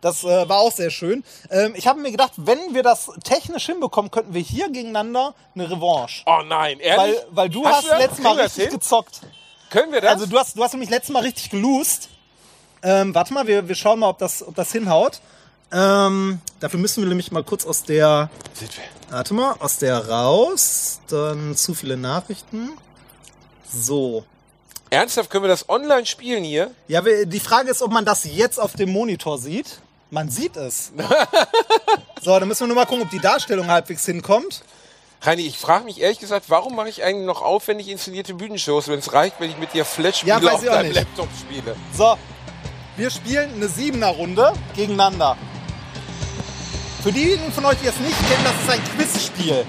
Das 0.00 0.22
äh, 0.22 0.48
war 0.48 0.58
auch 0.58 0.70
sehr 0.72 0.90
schön. 0.90 1.24
Ähm, 1.50 1.74
ich 1.76 1.86
habe 1.88 2.00
mir 2.00 2.12
gedacht, 2.12 2.32
wenn 2.36 2.72
wir 2.72 2.82
das 2.84 3.10
technisch 3.24 3.66
hinbekommen, 3.66 4.10
könnten 4.10 4.32
wir 4.32 4.40
hier 4.40 4.68
gegeneinander 4.68 5.34
eine 5.54 5.68
Revanche. 5.70 6.22
Oh 6.26 6.42
nein, 6.46 6.78
ehrlich? 6.78 7.16
Weil, 7.16 7.26
weil 7.30 7.48
du 7.48 7.64
Hast 7.64 7.74
hast 7.74 7.84
du 7.84 7.88
das? 7.90 7.98
letztes 7.98 8.24
Mal 8.24 8.40
richtig 8.40 8.64
hin? 8.64 8.72
gezockt. 8.72 9.20
Können 9.70 9.92
wir 9.92 10.00
das? 10.00 10.12
Also 10.12 10.26
du 10.26 10.38
hast, 10.38 10.56
du 10.56 10.62
hast 10.62 10.72
nämlich 10.72 10.90
letztes 10.90 11.12
Mal 11.12 11.22
richtig 11.22 11.50
gelost. 11.50 12.08
Ähm, 12.82 13.14
warte 13.14 13.34
mal, 13.34 13.46
wir, 13.46 13.68
wir 13.68 13.74
schauen 13.74 13.98
mal, 13.98 14.08
ob 14.08 14.18
das, 14.18 14.46
ob 14.46 14.54
das 14.54 14.72
hinhaut. 14.72 15.20
Ähm, 15.70 16.40
dafür 16.60 16.80
müssen 16.80 17.02
wir 17.02 17.08
nämlich 17.08 17.30
mal 17.30 17.44
kurz 17.44 17.66
aus 17.66 17.82
der, 17.82 18.30
warte 19.10 19.34
mal, 19.34 19.56
aus 19.58 19.78
der 19.78 20.08
raus. 20.08 21.00
Dann 21.08 21.56
zu 21.56 21.74
viele 21.74 21.96
Nachrichten. 21.96 22.70
So. 23.70 24.24
Ernsthaft, 24.90 25.28
können 25.28 25.44
wir 25.44 25.48
das 25.48 25.68
online 25.68 26.06
spielen 26.06 26.44
hier? 26.44 26.70
Ja, 26.86 27.04
wir, 27.04 27.26
die 27.26 27.40
Frage 27.40 27.70
ist, 27.70 27.82
ob 27.82 27.92
man 27.92 28.06
das 28.06 28.24
jetzt 28.24 28.58
auf 28.58 28.72
dem 28.72 28.90
Monitor 28.90 29.38
sieht. 29.38 29.80
Man 30.10 30.30
sieht 30.30 30.56
es. 30.56 30.92
so, 32.22 32.38
dann 32.38 32.48
müssen 32.48 32.60
wir 32.60 32.68
nur 32.68 32.76
mal 32.76 32.86
gucken, 32.86 33.02
ob 33.02 33.10
die 33.10 33.18
Darstellung 33.18 33.68
halbwegs 33.68 34.06
hinkommt. 34.06 34.62
Heini, 35.24 35.42
ich 35.42 35.58
frage 35.58 35.84
mich 35.84 36.00
ehrlich 36.00 36.20
gesagt, 36.20 36.44
warum 36.48 36.76
mache 36.76 36.88
ich 36.88 37.02
eigentlich 37.02 37.26
noch 37.26 37.42
aufwendig 37.42 37.88
inszenierte 37.88 38.34
Bühnenshows, 38.34 38.86
wenn 38.86 39.00
es 39.00 39.12
reicht, 39.12 39.40
wenn 39.40 39.50
ich 39.50 39.58
mit 39.58 39.74
dir 39.74 39.84
Flash 39.84 40.22
Ja, 40.22 40.38
auf 40.38 40.64
deinem. 40.64 40.92
Laptop 40.92 41.28
spiele? 41.38 41.74
So, 41.92 42.16
wir 42.96 43.10
spielen 43.10 43.52
eine 43.54 43.68
Siebener-Runde 43.68 44.52
gegeneinander. 44.76 45.36
Für 47.02 47.10
diejenigen 47.10 47.50
von 47.52 47.64
euch, 47.64 47.76
die 47.82 47.88
es 47.88 47.98
nicht 47.98 48.16
kennen, 48.28 48.44
das 48.44 48.54
ist 48.62 48.70
ein 48.70 48.96
Quizspiel. 48.96 49.64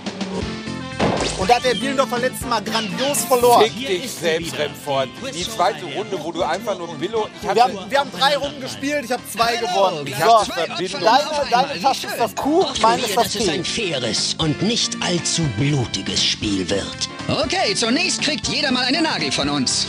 Und 1.38 1.49
da 1.49 1.55
hat 1.55 1.63
der 1.63 1.74
Bielendorfer 1.74 2.20
letztes 2.20 2.47
Mal 2.47 2.61
grandios 2.61 3.24
verloren. 3.26 3.63
Fick 3.63 3.88
dich 3.88 4.11
selbst, 4.11 4.57
Remford. 4.57 5.09
Die 5.34 5.43
zweite 5.43 5.86
Runde, 5.86 6.20
wo 6.22 6.32
du 6.32 6.43
einfach 6.43 6.78
nur 6.78 6.93
Billo... 6.95 7.28
Ich 7.41 7.55
Wir 7.55 7.63
haben, 7.63 7.78
wir 7.89 7.99
haben 7.99 8.11
drei 8.11 8.36
Runden 8.38 8.61
gespielt, 8.61 9.05
ich 9.05 9.11
habe 9.11 9.24
zwei 9.32 9.55
gewonnen. 9.57 10.05
Ich 10.05 10.15
So, 10.15 10.22
hab 10.22 10.45
Verbindung. 10.45 11.01
deine, 11.01 11.49
deine 11.49 11.82
Tasche 11.82 12.07
ist 12.07 12.20
das 12.20 12.36
Q, 12.36 12.65
meine 12.82 13.01
ist 13.01 13.15
das 13.15 13.24
dass 13.24 13.36
es 13.36 13.49
ein 13.49 13.63
faires 13.63 14.36
und 14.38 14.61
nicht 14.61 14.97
allzu 15.01 15.43
blutiges 15.57 16.24
Spiel 16.24 16.70
wird. 16.70 17.09
Okay, 17.28 17.76
zunächst 17.76 18.22
kriegt 18.22 18.47
jeder 18.47 18.72
mal 18.72 18.86
einen 18.86 19.03
Nagel 19.03 19.32
von 19.32 19.49
uns. 19.49 19.88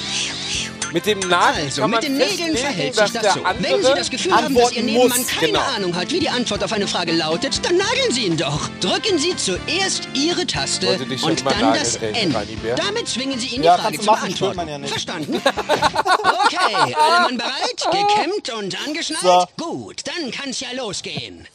Mit 0.92 1.06
dem 1.06 1.18
Nagel 1.20 1.64
Also, 1.64 1.86
mit 1.86 2.02
den 2.02 2.16
Nägeln 2.16 2.56
verhält 2.56 2.94
sich 2.94 3.10
das 3.12 3.34
so. 3.34 3.40
Wenn 3.58 3.82
Sie 3.82 3.94
das 3.94 4.10
Gefühl 4.10 4.34
haben, 4.34 4.54
dass 4.54 4.72
Ihr 4.72 4.82
Nebenmann 4.82 5.18
muss. 5.18 5.26
keine 5.28 5.46
Genau. 5.52 5.60
Ahnung 5.76 5.94
hat, 5.96 6.10
wie 6.10 6.20
die 6.20 6.28
Antwort 6.28 6.62
auf 6.64 6.72
eine 6.72 6.86
Frage 6.88 7.12
lautet, 7.12 7.64
dann 7.64 7.76
nageln 7.76 8.12
Sie 8.12 8.26
ihn 8.26 8.36
doch. 8.36 8.68
Drücken 8.80 9.18
Sie 9.18 9.36
zuerst 9.36 10.08
Ihre 10.14 10.46
Taste 10.46 10.88
und 11.22 11.44
dann 11.46 11.74
das 11.74 11.94
nageln, 11.94 12.14
N. 12.14 12.32
Rani 12.34 12.56
Bär. 12.56 12.74
Damit 12.74 13.08
zwingen 13.08 13.38
Sie 13.38 13.48
ihn, 13.48 13.62
Ja, 13.62 13.76
die 13.76 13.82
Frage 13.82 13.98
zu 13.98 14.04
beantworten. 14.06 14.68
ja 14.68 14.78
nicht. 14.78 14.90
Verstanden? 14.90 15.40
Okay, 15.44 16.94
alle 16.98 17.20
Mann 17.22 17.36
bereit? 17.36 17.84
Gekämmt 17.90 18.50
und 18.58 18.76
angeschnallt? 18.86 19.22
So. 19.22 19.46
Gut, 19.64 20.02
dann 20.06 20.30
kann's 20.30 20.60
ja 20.60 20.68
losgehen. 20.76 21.46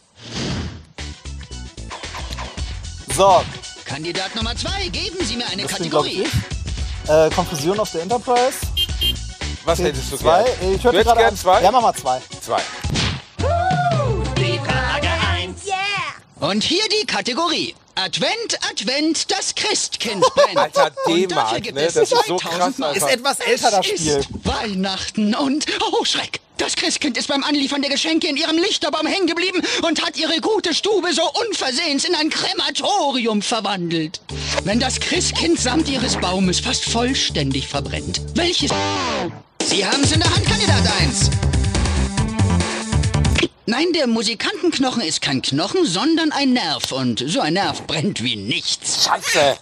So, 3.15 3.41
Kandidat 3.85 4.35
Nummer 4.35 4.55
zwei, 4.55 4.87
geben 4.89 5.17
Sie 5.23 5.37
mir 5.37 5.47
eine 5.47 5.63
das 5.63 5.71
Kategorie. 5.71 6.25
Äh, 7.07 7.29
Konfusion 7.29 7.79
auf 7.79 7.91
der 7.91 8.01
Enterprise. 8.01 8.57
Was 9.65 9.79
hättest 9.79 10.11
du 10.11 10.17
zwei. 10.17 10.43
gern? 10.43 10.73
Ich 10.75 10.81
du 10.81 10.89
hättest 10.91 11.05
gern 11.15 11.17
an- 11.27 11.37
zwei? 11.37 11.61
Ja, 11.63 11.71
mach 11.71 11.81
mal 11.81 11.93
zwei. 11.93 12.21
Zwei. 12.41 12.61
Und 16.39 16.63
hier 16.63 16.83
die 17.01 17.05
Kategorie. 17.07 17.73
Advent, 17.95 18.59
Advent, 18.69 19.31
das 19.31 19.55
Christkind 19.55 20.21
brennt. 20.35 20.57
Alter, 20.75 20.87
und 20.87 20.95
dafür 21.05 21.27
D-Mark, 21.27 21.63
gibt 21.63 21.75
ne? 21.75 21.81
es 21.85 21.93
Das 21.93 22.03
ist 22.11 22.27
so 22.27 22.37
2000 22.37 22.41
krass 22.59 22.77
Mark. 22.77 22.95
Ist 22.97 23.07
etwas 23.09 23.39
älter 23.39 23.71
das 23.71 23.87
Es 23.87 23.99
Spiel. 24.01 24.17
ist 24.17 24.27
Weihnachten 24.43 25.33
und, 25.33 25.65
oh 25.93 26.03
Schreck, 26.03 26.41
das 26.57 26.75
Christkind 26.75 27.17
ist 27.17 27.29
beim 27.29 27.43
Anliefern 27.45 27.81
der 27.81 27.89
Geschenke 27.89 28.27
in 28.27 28.35
ihrem 28.35 28.57
Lichterbaum 28.57 29.07
hängen 29.07 29.27
geblieben 29.27 29.61
und 29.87 30.05
hat 30.05 30.17
ihre 30.17 30.39
gute 30.41 30.73
Stube 30.75 31.13
so 31.13 31.23
unversehens 31.47 32.03
in 32.03 32.15
ein 32.15 32.29
Krematorium 32.29 33.41
verwandelt. 33.41 34.19
Wenn 34.65 34.79
das 34.81 34.99
Christkind 34.99 35.57
samt 35.59 35.87
ihres 35.87 36.17
Baumes 36.17 36.59
fast 36.59 36.83
vollständig 36.83 37.67
verbrennt, 37.67 38.21
welches... 38.35 38.71
Sie 39.65 39.85
haben's 39.85 40.11
in 40.11 40.19
der 40.19 40.29
Hand, 40.33 40.45
Kandidat 40.45 40.83
1. 41.01 41.31
Nein, 43.65 43.87
der 43.95 44.05
Musikantenknochen 44.05 45.01
ist 45.01 45.21
kein 45.21 45.41
Knochen, 45.41 45.85
sondern 45.85 46.31
ein 46.31 46.53
Nerv. 46.53 46.91
Und 46.91 47.23
so 47.25 47.41
ein 47.41 47.53
Nerv 47.53 47.85
brennt 47.87 48.23
wie 48.23 48.35
nichts. 48.35 49.05
Scheiße. 49.05 49.57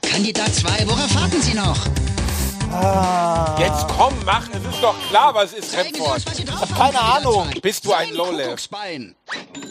Kandidat 0.00 0.54
2, 0.54 0.86
worauf 0.86 1.14
warten 1.14 1.42
Sie 1.42 1.54
noch? 1.54 1.86
Jetzt 3.58 3.86
komm, 3.88 4.14
mach. 4.24 4.48
Es 4.48 4.64
ist 4.74 4.82
doch 4.82 4.94
klar, 5.10 5.34
was 5.34 5.52
ist 5.52 5.76
Remford. 5.76 6.24
drauf 6.48 6.60
haben, 6.62 6.74
keine 6.74 7.00
Ahnung. 7.00 7.50
Bist 7.60 7.84
du 7.84 7.92
ein? 7.92 8.10
Kuckucksbein. 8.16 9.14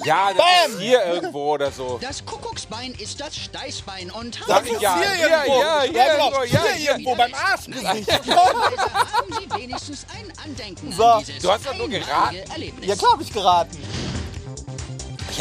Ja, 0.04 0.30
das 0.30 0.38
Bam! 0.38 0.72
ist 0.74 0.80
hier 0.82 1.04
irgendwo 1.06 1.54
oder 1.54 1.72
so. 1.72 1.98
Das 2.02 2.24
Kuckucksbein 2.26 2.94
ist 2.94 3.20
das 3.20 3.36
Steißbein 3.36 4.12
und 4.12 4.40
Sag 4.48 4.66
ich 4.68 4.80
ja. 4.80 4.98
Hier 4.98 5.12
Hier, 5.14 5.28
irgendwo. 5.30 5.62
ja, 5.62 5.82
hier, 5.82 5.94
Ja, 5.94 6.12
genau. 6.14 6.26
irgendwo, 6.32 6.44
ja, 6.44 6.62
Hier 6.64 6.74
hier. 6.74 6.92
irgendwo 6.92 7.16
beim 7.16 7.34
Arschgesicht. 7.34 8.12
haben 8.12 9.34
Sie 9.40 9.62
wenigstens 9.62 10.06
ein 10.20 10.34
Andenken 10.44 10.92
So. 10.92 11.04
an 11.06 11.24
Du 11.42 11.52
hast 11.52 11.66
doch 11.66 11.76
nur 11.76 11.90
geraten. 11.90 12.36
Erlebnis. 12.52 12.86
Ja 12.88 12.96
klar 12.96 13.14
hab 13.14 13.22
ich 13.22 13.34
geraten. 13.34 13.78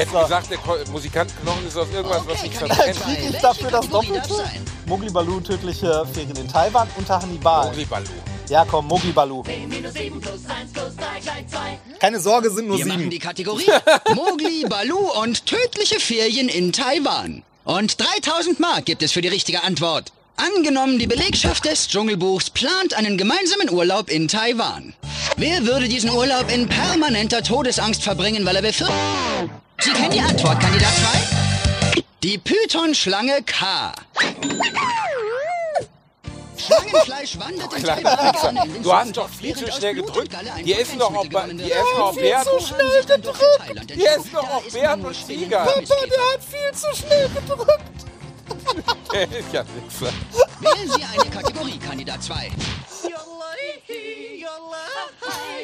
Ich 0.02 0.06
hätte 0.08 0.22
gesagt, 0.22 0.50
der 0.50 0.58
Ko- 0.58 0.76
Musikantenknochen 0.92 1.66
ist 1.68 1.76
aus 1.76 1.88
irgendwas, 1.92 2.22
was 2.26 2.38
Okay, 2.38 2.48
Kandidat 2.48 2.76
verbrennt. 2.76 2.96
zwei. 2.96 3.04
Krieg 3.14 3.18
ich 3.18 3.32
Welche 3.32 3.42
dafür 3.42 3.70
das 3.70 3.88
Doppelte? 3.88 4.44
Mogli 4.86 5.10
Balu, 5.10 5.40
tödliche 5.40 6.06
Ferien 6.12 6.36
in 6.36 6.48
Taiwan 6.48 6.88
unter 6.96 7.20
Hannibal. 7.20 7.66
Mogli 7.66 7.84
Balu. 7.84 8.06
Ja, 8.48 8.64
komm, 8.64 8.86
Mogli 8.88 9.12
Balu. 9.12 9.42
Keine 12.00 12.20
Sorge, 12.20 12.50
sind 12.50 12.66
nur 12.68 12.78
Wir 12.78 12.86
machen 12.86 12.98
sieben. 13.00 13.10
die 13.10 13.18
Kategorie 13.18 13.66
Mogli, 14.14 14.64
Balu 14.68 14.98
und 15.22 15.44
tödliche 15.46 16.00
Ferien 16.00 16.48
in 16.48 16.72
Taiwan. 16.72 17.42
Und 17.64 18.00
3000 18.00 18.58
Mark 18.58 18.86
gibt 18.86 19.02
es 19.02 19.12
für 19.12 19.20
die 19.20 19.28
richtige 19.28 19.62
Antwort. 19.62 20.12
Angenommen, 20.36 20.98
die 20.98 21.06
Belegschaft 21.06 21.66
des 21.66 21.86
Dschungelbuchs 21.88 22.48
plant 22.50 22.94
einen 22.94 23.18
gemeinsamen 23.18 23.70
Urlaub 23.70 24.08
in 24.08 24.26
Taiwan. 24.26 24.94
Wer 25.36 25.66
würde 25.66 25.86
diesen 25.88 26.10
Urlaub 26.10 26.50
in 26.50 26.66
permanenter 26.68 27.42
Todesangst 27.42 28.02
verbringen, 28.02 28.46
weil 28.46 28.56
er 28.56 28.62
befürchtet... 28.62 28.96
Sie 29.82 29.92
kennen 29.92 30.10
die 30.10 30.20
Antwort, 30.20 30.60
Kandidat 30.60 30.92
2? 31.94 32.02
Die 32.22 32.36
Python-Schlange 32.36 33.42
K. 33.44 33.92
Schlangenfleisch 36.58 37.38
wandert 37.38 37.72
in 37.72 37.82
gerne 37.82 38.64
in 38.66 38.72
den 38.74 38.82
Du 38.82 38.92
hast 38.92 39.16
doch 39.16 39.28
viel 39.30 39.56
zu 39.56 39.72
schnell 39.72 39.98
und 39.98 40.06
gedrückt. 40.06 40.36
Die 40.64 40.74
essen 40.74 40.98
doch 40.98 41.14
auch, 41.14 41.26
die 41.26 41.70
essen 41.70 41.98
auch 41.98 42.14
Bären. 42.14 42.44
Für 42.44 43.58
Thailand 43.58 43.90
Die 43.90 44.04
essen 44.04 44.30
doch 44.34 44.50
auch 44.50 44.64
ist 44.64 44.74
Bären 44.74 45.04
und 45.04 45.26
Tiger. 45.26 45.66
und 45.66 45.80
Mistkäfer. 45.80 46.32
hat 46.34 46.44
viel 46.44 46.72
zu 46.74 46.96
schnell 46.96 47.28
gedrückt. 47.30 47.80
Der 49.12 49.22
ist 49.22 49.52
ja 49.52 49.64
Wichser. 49.64 50.12
Wählen 50.60 50.90
Sie 50.90 51.02
eine 51.02 51.30
Kategorie, 51.30 51.78
Kandidat 51.78 52.22
2. 52.22 52.50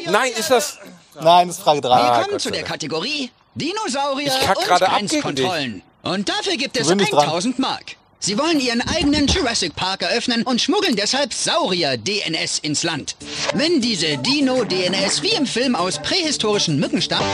Nein, 0.07 0.33
ist 0.33 0.51
das... 0.51 0.79
Nein, 1.21 1.49
das 1.49 1.59
ist 1.59 1.63
Frage 1.63 1.83
Wir 1.83 1.91
3. 1.91 1.99
kommen 2.23 2.31
Gott 2.31 2.41
zu 2.41 2.51
der. 2.51 2.63
Kategorie 2.63 3.31
Dinosaurier 3.57 4.27
Ich 4.39 4.47
kack 4.47 4.59
und 4.59 4.79
Grenzkontrollen. 4.81 5.83
Und 6.03 6.29
dafür 6.29 6.57
gibt 6.57 6.77
es 6.77 6.85
Gewöhn 6.85 6.99
dich 6.99 7.11
dran. 7.11 7.25
1000 7.25 7.59
Mark. 7.59 7.97
Sie 8.19 8.39
wollen 8.39 8.61
Ihren 8.61 8.81
eigenen 8.81 9.27
Jurassic 9.27 9.75
Park 9.75 10.03
eröffnen 10.03 10.43
und 10.43 10.61
schmuggeln 10.61 10.97
deshalb 10.97 11.33
Saurier-DNS 11.33 12.59
ins 12.61 12.83
Land. 12.83 13.17
Wenn 13.55 13.81
diese 13.81 14.19
Dino-DNS 14.19 15.23
wie 15.23 15.33
im 15.33 15.47
Film 15.47 15.75
aus 15.75 15.99
prähistorischen 16.01 16.79
Mücken 16.79 17.01
stammt... 17.03 17.25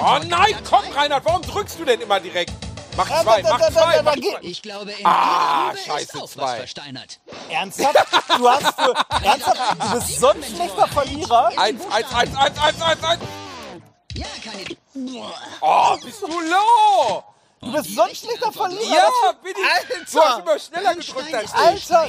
Oh 0.00 0.18
nein, 0.28 0.54
komm? 0.68 0.82
Reinhard, 0.94 1.24
warum 1.24 1.42
drückst 1.42 1.78
du 1.78 1.84
denn 1.84 2.00
immer 2.00 2.18
direkt? 2.20 2.52
Mach 2.96 3.08
da, 3.08 3.22
zwei, 3.22 3.42
da, 3.42 3.50
mach 3.50 3.58
da, 3.60 3.70
da, 3.70 3.72
zwei, 3.72 3.96
da, 3.96 4.02
mach 4.02 4.14
zwei. 4.14 4.38
Ich 4.42 4.62
glaube, 4.62 4.92
in 4.92 5.04
Ah, 5.06 5.72
scheiße, 5.86 6.02
ist 6.04 6.16
auch 6.16 6.22
was 6.22 6.30
zwei. 6.32 6.56
versteinert. 6.58 7.18
Ernsthaft? 7.50 7.96
Du 8.38 8.48
hast 8.48 8.74
für, 8.76 8.94
ernsthaft? 9.24 9.60
Du 9.80 9.98
bist 9.98 10.20
so 10.20 10.28
ein 10.28 10.42
schlechter 10.42 10.86
Verlierer. 10.88 11.50
Eins, 11.56 11.82
eins, 11.90 12.14
eins, 12.14 12.36
eins, 12.36 12.58
eins, 12.60 12.82
eins, 12.82 13.04
eins. 13.04 13.20
Ja, 14.14 14.26
Kandidat... 14.44 14.76
Oh, 15.60 15.96
bist 16.04 16.22
du 16.22 16.26
low? 16.28 17.22
Du 17.60 17.72
bist 17.72 17.94
so 17.94 18.02
ein 18.02 18.14
schlechter 18.14 18.52
Verlierer. 18.52 18.84
Ja, 18.84 19.32
bin 19.42 19.52
ich. 19.56 20.12
Du 20.12 20.20
hast 20.20 20.38
immer 20.40 20.58
schneller 20.58 20.94
gedrückt 20.94 21.34
als 21.34 21.50
ich. 21.50 21.94
Alter, 21.94 22.06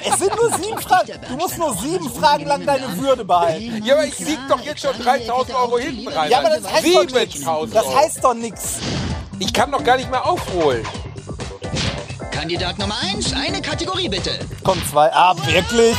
es 0.04 0.18
sind 0.18 0.36
nur 0.36 0.56
sieben 0.56 0.80
Fragen. 0.80 1.20
Du 1.28 1.36
musst 1.36 1.58
nur 1.58 1.74
sieben 1.76 2.10
Fragen 2.12 2.46
lang 2.46 2.64
deine 2.64 2.96
Würde 2.98 3.24
behalten. 3.24 3.84
Ja, 3.84 3.94
aber 3.94 4.04
ich 4.06 4.18
lieg 4.20 4.38
doch 4.48 4.60
jetzt 4.60 4.82
schon 4.82 4.96
3000 4.98 5.56
Euro 5.56 5.78
hinten 5.78 6.08
rein. 6.08 6.30
Ja, 6.30 6.38
aber 6.38 6.50
das 6.50 6.72
heißt 6.72 6.86
doch 6.94 7.04
nichts. 7.04 7.34
7000 7.34 7.74
Das 7.74 7.94
heißt 7.94 8.24
doch 8.24 8.34
nichts. 8.34 8.78
Ich 9.40 9.52
kann 9.52 9.72
doch 9.72 9.82
gar 9.82 9.96
nicht 9.96 10.10
mehr 10.10 10.24
aufholen. 10.24 10.86
Kandidat 12.30 12.78
Nummer 12.78 12.96
1, 13.02 13.32
eine 13.32 13.60
Kategorie 13.60 14.08
bitte. 14.08 14.38
Komm, 14.62 14.80
zwei. 14.88 15.12
Ah, 15.12 15.34
wirklich? 15.44 15.96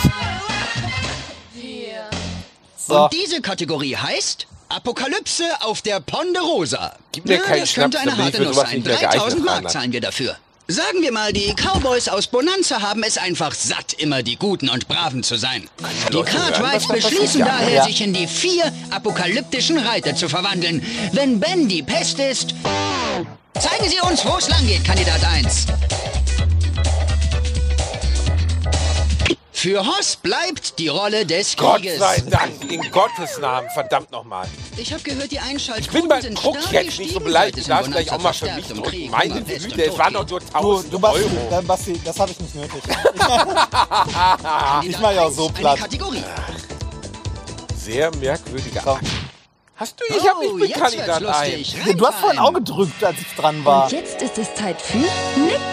So. 2.89 3.03
Und 3.03 3.13
diese 3.13 3.41
Kategorie 3.41 3.95
heißt 3.95 4.47
Apokalypse 4.69 5.45
auf 5.61 5.81
der 5.81 5.99
Ponderosa. 5.99 6.95
Gib 7.11 7.25
mir 7.25 7.37
keinen 7.39 7.61
das 7.61 7.73
könnte 7.73 7.97
Schnaps, 7.99 8.07
eine 8.07 8.11
bin 8.11 8.19
ich 8.19 8.25
harte 8.25 8.43
Nuss 8.43 8.55
sein. 8.55 8.75
nicht 8.75 8.85
mehr 8.85 8.97
geeignet, 8.97 9.21
3000 9.21 9.45
Mark 9.45 9.69
zahlen 9.71 9.91
wir 9.93 10.01
dafür. 10.01 10.35
Sagen 10.67 11.01
wir 11.01 11.11
mal, 11.11 11.33
die 11.33 11.53
Cowboys 11.55 12.07
aus 12.09 12.27
Bonanza 12.27 12.81
haben 12.81 13.01
es 13.01 13.17
einfach 13.17 13.55
satt, 13.55 13.93
immer 13.93 14.21
die 14.21 14.35
Guten 14.35 14.69
und 14.69 14.87
Braven 14.87 15.23
zu 15.23 15.35
sein. 15.35 15.67
Die 16.13 16.21
Cartwrights 16.21 16.87
beschließen 16.87 17.39
Ja. 17.39 17.45
daher, 17.47 17.73
Ja. 17.73 17.83
sich 17.85 18.01
in 18.01 18.13
die 18.13 18.27
vier 18.27 18.71
apokalyptischen 18.91 19.79
Reiter 19.79 20.15
zu 20.15 20.29
verwandeln. 20.29 20.85
Wenn 21.13 21.39
Ben 21.39 21.67
die 21.67 21.81
Pest 21.81 22.19
ist... 22.19 22.53
Zeigen 23.59 23.89
Sie 23.89 23.99
uns, 23.99 24.23
wo 24.25 24.37
es 24.37 24.47
lang 24.47 24.65
geht, 24.67 24.85
Kandidat 24.85 25.23
1. 25.25 25.65
Für 29.61 29.85
Hoss 29.85 30.15
bleibt 30.15 30.79
die 30.79 30.87
Rolle 30.87 31.25
des 31.25 31.57
Gott 31.57 31.81
Krieges. 31.81 31.99
sei 31.99 32.23
Dank, 32.29 32.71
in 32.71 32.79
Gottes 32.91 33.39
Namen, 33.39 33.69
verdammt 33.71 34.09
nochmal. 34.09 34.47
Ich 34.77 34.93
habe 34.93 35.03
gehört, 35.03 35.29
die 35.29 35.35
Ich 35.35 35.41
bin 35.41 35.49
Einschaltquoten 35.51 36.21
sind 36.21 36.41
Druck 36.41 36.57
stark 36.61 36.71
jetzt 36.71 36.97
nicht 36.97 37.13
so 37.13 37.19
beleidigt. 37.19 37.65
Du 37.65 37.69
darfst 37.69 37.91
gleich 37.91 38.09
auch 38.09 38.21
mal 38.21 38.31
für 38.31 38.49
mich 38.53 38.67
drücken. 38.67 39.11
Meine 39.11 39.41
Güte, 39.41 39.83
es 39.83 39.97
waren 39.97 40.13
doch 40.13 40.29
nur 40.29 40.39
Du, 40.39 40.45
1000 40.53 40.93
du 40.93 40.99
Basti, 40.99 41.23
Euro. 41.23 41.59
äh, 41.59 41.61
Basti, 41.61 41.99
das 42.05 42.17
habe 42.17 42.31
ich 42.31 42.39
nicht 42.39 42.55
nötig. 42.55 42.81
ich 44.83 44.97
mach 44.97 45.11
ja 45.11 45.23
auch 45.23 45.31
so 45.31 45.49
platt. 45.49 45.77
Sehr 47.75 48.15
merkwürdiger 48.15 48.81
So. 48.81 48.97
Hast 49.79 49.97
du, 49.97 50.03
ich 50.09 50.21
Oh, 50.21 50.39
bin 50.57 50.67
jetzt 50.67 50.77
wird's 50.77 50.95
Kandidat 50.97 51.25
ein. 51.25 51.63
Ja, 51.85 51.93
du 51.93 52.05
hast 52.05 52.19
vorhin 52.19 52.39
auch 52.39 52.51
gedrückt, 52.51 53.01
als 53.01 53.17
ich 53.17 53.33
dran 53.37 53.63
war. 53.63 53.85
Und 53.85 53.93
jetzt 53.93 54.21
ist 54.21 54.37
es 54.37 54.53
Zeit 54.53 54.81
für 54.81 54.97
Nick 54.97 55.09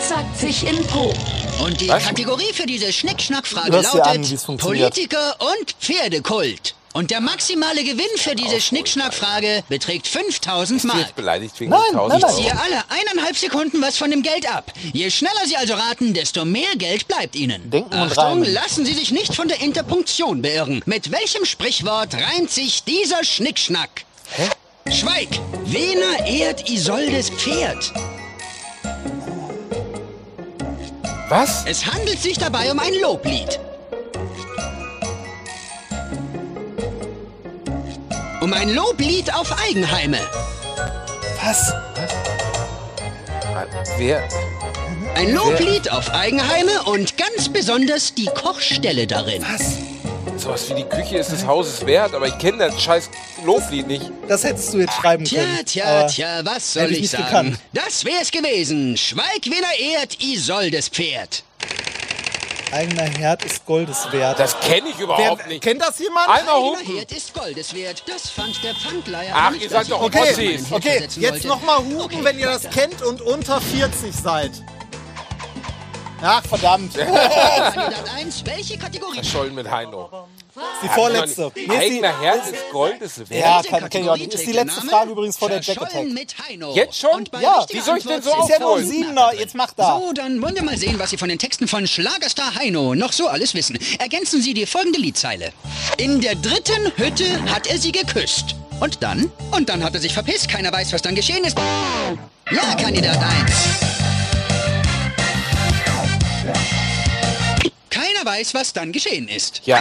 sagt 0.00 0.38
sich 0.38 0.64
in 0.64 0.86
Po. 0.86 1.12
Und 1.64 1.80
die 1.80 1.88
Was? 1.88 2.04
Kategorie 2.04 2.52
für 2.52 2.66
diese 2.66 2.92
Schnickschnack-Frage 2.92 3.72
lautet 3.72 4.02
an. 4.02 4.58
Politiker 4.58 5.34
und 5.40 5.72
Pferdekult. 5.80 6.76
Und 6.96 7.10
der 7.10 7.20
maximale 7.20 7.84
Gewinn 7.84 8.06
für 8.16 8.34
diese 8.34 8.58
Schnickschnack-Frage 8.58 9.64
beträgt 9.68 10.08
5000 10.08 10.80
Bist 10.80 10.84
du 10.84 10.88
Mark. 10.88 10.98
jetzt 11.00 11.14
beleidigt 11.14 11.60
wegen 11.60 11.70
Nein, 11.70 11.80
den 11.90 11.98
1000 11.98 12.22
nein, 12.22 12.30
Euro? 12.30 12.40
Ziehe 12.40 12.58
alle 12.58 12.84
eineinhalb 12.88 13.36
Sekunden 13.36 13.82
was 13.82 13.98
von 13.98 14.10
dem 14.10 14.22
Geld 14.22 14.50
ab. 14.50 14.72
Je 14.94 15.10
schneller 15.10 15.44
Sie 15.44 15.58
also 15.58 15.74
raten, 15.74 16.14
desto 16.14 16.46
mehr 16.46 16.74
Geld 16.78 17.06
bleibt 17.06 17.36
Ihnen. 17.36 17.70
Denken 17.70 17.92
und 17.92 18.12
Achtung, 18.12 18.24
reimen. 18.40 18.50
lassen 18.50 18.86
Sie 18.86 18.94
sich 18.94 19.10
nicht 19.10 19.34
von 19.34 19.46
der 19.46 19.60
Interpunktion 19.60 20.40
beirren. 20.40 20.82
Mit 20.86 21.12
welchem 21.12 21.44
Sprichwort 21.44 22.14
reimt 22.14 22.50
sich 22.50 22.82
dieser 22.84 23.22
Schnickschnack? 23.24 24.06
Hä? 24.30 24.48
Schweig! 24.90 25.28
Wener 25.66 26.26
ehrt 26.26 26.70
Isoldes 26.70 27.28
Pferd. 27.28 27.92
Was? 31.28 31.62
Es 31.66 31.84
handelt 31.84 32.22
sich 32.22 32.38
dabei 32.38 32.72
um 32.72 32.78
ein 32.78 32.94
Loblied. 33.02 33.60
Um 38.46 38.52
ein 38.52 38.72
Loblied 38.72 39.34
auf 39.34 39.60
Eigenheime. 39.60 40.20
Was? 41.42 41.72
Wer? 43.98 44.22
Ein 45.16 45.34
Loblied 45.34 45.90
auf 45.90 46.08
Eigenheime 46.14 46.84
und 46.84 47.18
ganz 47.18 47.48
besonders 47.48 48.14
die 48.14 48.26
Kochstelle 48.26 49.08
darin. 49.08 49.44
Sowas 50.36 50.70
wie 50.70 50.74
die 50.74 50.84
Küche 50.84 51.18
ist 51.18 51.32
des 51.32 51.44
Hauses 51.44 51.84
wert, 51.86 52.14
aber 52.14 52.28
ich 52.28 52.38
kenne 52.38 52.58
das 52.58 52.80
scheiß 52.80 53.10
Loblied 53.44 53.88
nicht. 53.88 54.12
Das 54.28 54.44
hättest 54.44 54.72
du 54.74 54.78
jetzt 54.78 54.94
schreiben 54.94 55.24
Tja, 55.24 55.42
können. 55.42 55.66
tja, 55.66 55.84
aber 55.84 56.06
tja, 56.06 56.40
was 56.44 56.72
soll 56.74 56.92
ich 56.92 57.00
ich 57.00 57.10
sagen? 57.10 57.24
gekannt. 57.24 57.58
Das 57.72 58.04
wär's 58.04 58.30
gewesen. 58.30 58.96
Schweig, 58.96 59.40
wen 59.46 59.64
er 59.64 59.98
ehrt, 59.98 60.22
Isoldes 60.22 60.88
Pferd. 60.88 61.42
Eigener 62.72 63.04
Herd 63.04 63.44
ist 63.44 63.64
Goldes 63.64 64.10
wert. 64.10 64.38
Das 64.38 64.58
kenne 64.60 64.88
ich 64.88 64.98
überhaupt 64.98 65.40
Wer, 65.40 65.46
nicht. 65.46 65.62
Kennt 65.62 65.80
das 65.82 65.98
jemand? 65.98 66.28
Einmal 66.28 66.54
Eigener 66.54 66.78
hupen. 66.80 66.96
Herd 66.96 67.12
ist 67.12 67.32
Goldes 67.32 67.74
wert. 67.74 68.02
Das 68.06 68.28
fand 68.28 68.62
der 68.64 68.74
Pfandleiher 68.74 69.32
Ach, 69.34 69.50
nicht, 69.50 69.62
ihr 69.62 69.70
seid 69.70 69.90
doch 69.90 70.02
Okay, 70.02 70.58
okay, 70.70 70.98
versetzen 70.98 71.22
jetzt 71.22 71.44
nochmal 71.44 71.78
hupen, 71.78 72.00
Okay, 72.00 72.24
wenn 72.24 72.38
ihr 72.38 72.46
das 72.46 72.68
kennt 72.70 73.02
und 73.02 73.22
unter 73.22 73.60
40 73.60 74.14
seid. 74.14 74.50
Ach, 76.22 76.44
verdammt. 76.44 76.96
Das 76.96 77.74
Kandidat 77.74 78.14
1, 78.16 78.44
welche 78.46 78.78
Kategorie? 78.78 79.16
Verschollen 79.16 79.54
mit 79.54 79.70
Heino. 79.70 80.26
Ist 80.56 80.82
die 80.82 80.88
vorletzte. 80.88 81.52
Nee, 81.54 81.62
ist 81.62 81.70
die, 81.70 81.76
Eigener 81.76 82.20
Herz 82.20 82.50
ist 82.50 82.70
Goldes 82.72 83.18
wert. 83.18 83.30
ja, 83.30 83.62
kann, 83.62 83.90
kenn 83.90 84.02
ich 84.02 84.08
auch 84.08 84.16
nicht. 84.16 84.30
Kategorie 84.30 84.34
Ist 84.34 84.46
die 84.46 84.52
letzte 84.52 84.86
Frage 84.86 85.10
übrigens 85.10 85.36
vor 85.36 85.48
der 85.48 85.60
Jack 85.60 85.82
Attack. 85.82 86.06
Jetzt 86.74 86.98
schon? 86.98 87.24
Ja, 87.40 87.66
wie 87.68 87.80
soll 87.80 87.98
ich 87.98 88.04
denn 88.04 88.22
so 88.22 88.30
ist 88.30 88.48
ja 88.48 88.58
nur 88.58 88.68
aufholen? 88.70 88.88
Siebener, 88.88 89.34
jetzt 89.34 89.54
mach 89.54 89.72
da. 89.72 89.98
So, 89.98 90.12
dann 90.12 90.40
wollen 90.42 90.54
wir 90.54 90.62
mal 90.62 90.76
sehen, 90.76 90.98
was 90.98 91.10
Sie 91.10 91.18
von 91.18 91.28
den 91.28 91.38
Texten 91.38 91.68
von 91.68 91.86
Schlagerstar 91.86 92.54
Heino 92.56 92.94
noch 92.94 93.12
so 93.12 93.28
alles 93.28 93.54
wissen. 93.54 93.78
Ergänzen 93.98 94.42
Sie 94.42 94.54
die 94.54 94.66
folgende 94.66 94.98
Liedzeile. 94.98 95.52
In 95.98 96.20
der 96.20 96.34
dritten 96.34 96.92
Hütte 96.96 97.42
hat 97.52 97.66
er 97.66 97.78
sie 97.78 97.92
geküsst. 97.92 98.56
Und 98.80 99.02
dann? 99.02 99.30
Und 99.52 99.68
dann 99.68 99.82
hat 99.82 99.94
er 99.94 100.00
sich 100.00 100.12
verpisst. 100.12 100.48
Keiner 100.48 100.72
weiß, 100.72 100.92
was 100.92 101.02
dann 101.02 101.14
geschehen 101.14 101.44
ist. 101.44 101.56
Ja, 102.50 102.74
Kandidat 102.74 103.18
1. 103.18 103.26
Weiß, 108.26 108.54
was 108.54 108.72
dann 108.72 108.90
geschehen 108.90 109.28
ist. 109.28 109.62
Ja. 109.66 109.80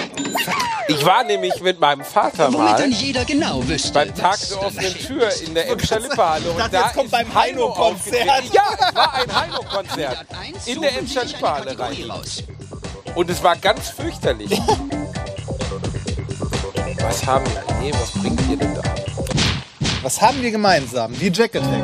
Ich 0.88 1.04
war 1.04 1.24
nämlich 1.24 1.60
mit 1.62 1.80
meinem 1.80 2.06
Vater 2.06 2.54
Womit 2.54 2.60
mal 2.60 2.78
dann 2.78 2.92
jeder 2.92 3.26
genau 3.26 3.68
wüsste. 3.68 3.92
beim 3.92 4.14
Tag 4.14 4.38
der 4.48 4.62
offenen 4.62 4.94
Tür 4.94 5.30
in 5.42 5.56
der 5.56 5.68
Emscher 5.70 6.00
Lippehalle. 6.00 6.52
Und 6.52 6.72
da 6.72 6.90
kommt 6.90 7.10
beim 7.10 7.34
Heino-Konzert. 7.34 8.26
Ja, 8.54 8.64
es 8.90 8.96
war 8.96 9.14
ein 9.16 9.36
Heino-Konzert. 9.36 10.28
Kandidat 10.30 10.56
1, 10.56 10.68
In 10.68 10.82
der 10.82 10.98
Emscher 11.00 11.26
Lippehalle 11.26 11.80
rein. 11.80 12.12
raus. 12.12 12.44
Und 13.16 13.30
es 13.32 13.42
war 13.42 13.56
ganz 13.56 13.90
fürchterlich. 13.90 14.52
Was 17.02 17.26
haben 17.26 17.46
wir? 17.48 17.64
Nee, 17.82 17.92
was 17.94 18.12
bringt 18.22 18.42
ihr 18.50 18.58
denn 18.58 18.76
da? 18.76 18.82
Was 20.04 20.22
haben 20.22 20.40
wir 20.44 20.52
gemeinsam? 20.52 21.14
Die 21.20 21.30
Jack 21.34 21.56
Attack. 21.56 21.82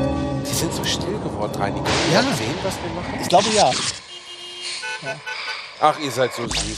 Die 0.48 0.54
sind 0.54 0.74
so 0.74 0.84
still 0.84 1.18
geworden, 1.24 1.56
Reini. 1.60 1.80
Können 1.80 2.14
Ja. 2.14 2.22
ja. 2.22 2.36
sehen, 2.36 2.56
was 2.64 2.76
wir 2.76 3.02
machen? 3.02 3.20
Ich 3.22 3.30
glaube 3.30 3.50
ja. 3.56 3.72
Ach, 5.84 5.98
ihr 6.00 6.12
seid 6.12 6.32
so 6.36 6.44
süß. 6.44 6.78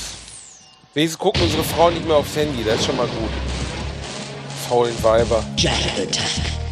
Wenigstens 0.94 1.20
gucken 1.20 1.42
unsere 1.42 1.64
Frauen 1.66 1.94
nicht 1.94 2.08
mehr 2.08 2.16
aufs 2.16 2.34
Handy, 2.38 2.64
das 2.64 2.80
ist 2.80 2.86
schon 2.86 2.96
mal 2.96 3.06
gut. 3.08 3.30
Faulen 4.70 4.96
Weiber. 5.04 5.44
Jack 5.58 5.74
Attack. 5.98 6.24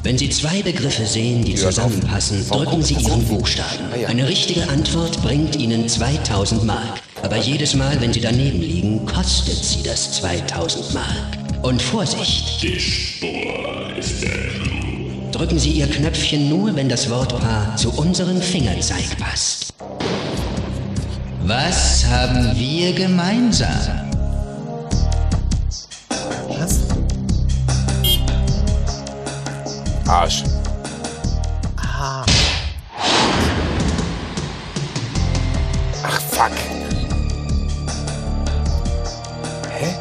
Wenn 0.03 0.17
Sie 0.17 0.29
zwei 0.29 0.61
Begriffe 0.61 1.05
sehen, 1.05 1.43
die 1.43 1.55
zusammenpassen, 1.55 2.47
drücken 2.47 2.81
Sie 2.81 2.93
Ihren 2.93 3.27
Buchstaben. 3.27 3.83
ja. 3.99 4.07
Eine 4.07 4.29
richtige 4.29 4.67
Antwort 4.69 5.21
bringt 5.21 5.57
Ihnen 5.57 5.89
2000 5.89 6.63
Mark. 6.63 7.01
Aber 7.21 7.35
jedes 7.35 7.75
Mal, 7.75 7.99
wenn 7.99 8.13
Sie 8.13 8.21
daneben 8.21 8.61
liegen, 8.61 9.05
kostet 9.05 9.63
Sie 9.63 9.83
das 9.83 10.13
2000 10.13 10.93
Mark. 10.93 11.37
Und 11.63 11.81
Vorsicht! 11.81 12.63
Drücken 15.33 15.59
Sie 15.59 15.71
Ihr 15.71 15.87
Knöpfchen 15.87 16.47
nur, 16.49 16.73
wenn 16.77 16.87
das 16.87 17.09
Wortpaar 17.09 17.75
zu 17.75 17.91
unserem 17.91 18.41
Fingerzeig 18.41 19.17
passt. 19.19 19.73
Was 21.45 22.05
haben 22.05 22.55
wir 22.55 22.93
gemeinsam? 22.93 24.09
Arsch. 30.07 30.43
Ach, 36.03 36.19
fuck. 36.31 36.51
Hä? 39.69 39.95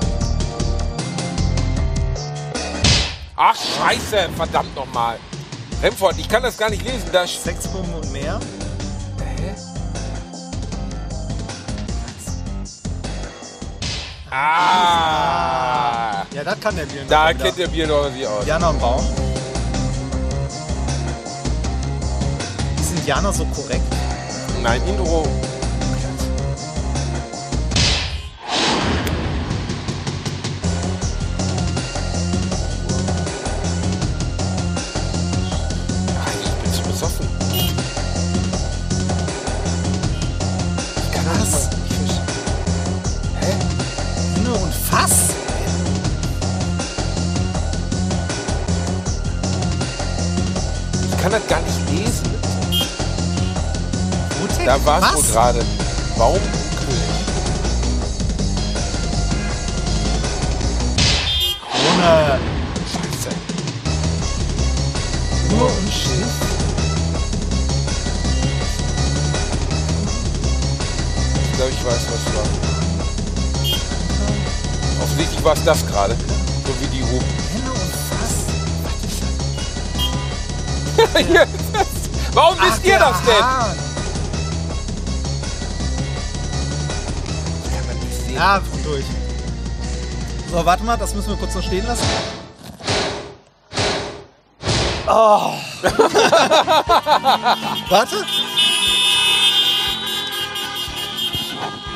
Ach, 3.36 3.54
scheiße, 3.56 4.28
verdammt 4.36 4.74
nochmal. 4.74 5.16
Remford, 5.82 6.18
ich 6.18 6.28
kann 6.28 6.42
das 6.42 6.56
gar 6.58 6.70
nicht 6.70 6.82
lesen. 6.84 7.08
Da 7.12 7.22
sch- 7.22 7.42
Sexbomben 7.42 7.94
und 7.94 8.12
mehr. 8.12 8.38
Ah! 14.32 16.24
Ja, 16.32 16.44
das 16.44 16.60
kann 16.60 16.76
der 16.76 16.86
Bier 16.86 17.02
noch. 17.02 17.08
Da 17.08 17.32
kennt 17.32 17.58
der 17.58 17.66
Bier 17.66 17.86
doch 17.88 18.10
sich 18.12 18.24
aus. 18.26 18.46
Jana 18.46 18.68
und 18.70 18.80
Baum. 18.80 19.04
Ist 22.78 22.92
Indianer 22.96 23.32
so 23.32 23.44
korrekt? 23.46 23.82
Nein, 24.62 24.80
Intro. 24.86 25.26
Warst 54.90 55.14
Was? 55.14 55.22
du 55.22 55.32
gerade. 55.32 55.60
Baumkönig. 56.18 56.50
Ohne 61.72 62.38
Scheiße. 62.90 63.30
Uhr 65.54 65.66
und 65.66 65.92
Schiff? 65.92 66.34
Ich 71.44 71.52
glaube, 71.56 71.70
ich 71.70 71.84
weiß, 71.84 72.02
was 72.10 72.24
war. 72.34 72.48
Offensichtlich 75.02 75.44
war 75.44 75.54
es 75.54 75.64
das 75.64 75.86
gerade. 75.86 76.16
So 76.66 76.72
wie 76.80 76.88
die 76.88 77.02
Hupen. 77.02 77.26
Hinne 77.52 77.70
und 77.70 77.92
Fass? 78.10 78.34
Hier 81.26 81.42
ist 81.42 81.52
das. 81.72 81.86
Warum 82.34 82.58
wisst 82.58 82.84
ihr 82.84 82.98
das 82.98 83.22
denn? 83.22 83.44
Hahn. 83.44 83.89
Sehen. 88.30 88.36
Ja, 88.36 88.62
durch. 88.84 89.04
So, 90.50 90.64
warte 90.64 90.82
mal, 90.84 90.96
das 90.96 91.14
müssen 91.14 91.28
wir 91.30 91.36
kurz 91.36 91.52
so 91.52 91.62
stehen 91.62 91.86
lassen. 91.86 92.06
Oh. 95.06 95.52
warte. 97.88 98.24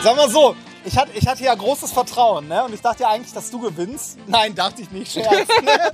Sag 0.03 0.17
mal 0.17 0.29
so, 0.29 0.55
ich 0.85 0.97
hatte, 0.97 1.13
ich 1.15 1.27
hatte 1.27 1.45
ja 1.45 1.55
großes 1.55 1.93
Vertrauen, 1.93 2.49
ne? 2.49 2.65
Und 2.65 2.75
ich 2.75 2.81
dachte 2.83 3.05
ja 3.05 3.11
eigentlich, 3.11 3.33
dass 3.33 3.51
du 3.51 3.59
gewinnst. 3.59 4.19
Nein, 4.27 4.55
dachte 4.55 4.83
ich 4.83 4.91
nicht, 4.91 5.13
Scherz. 5.13 5.49
Ne? 5.63 5.93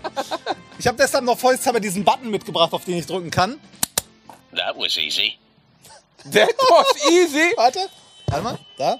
Ich 0.79 0.87
habe 0.87 0.97
deshalb 0.97 1.25
noch 1.25 1.39
vollshalber 1.39 1.81
diesen 1.81 2.05
Button 2.05 2.31
mitgebracht, 2.31 2.73
auf 2.73 2.85
den 2.85 2.97
ich 2.97 3.07
drücken 3.07 3.31
kann. 3.31 3.61
That 4.57 4.77
was 4.77 4.97
easy. 4.97 5.39
That 6.33 6.51
was 6.71 7.11
easy. 7.11 7.53
Warte. 7.57 7.89
Warte 8.27 8.43
mal, 8.43 8.59
da. 8.77 8.99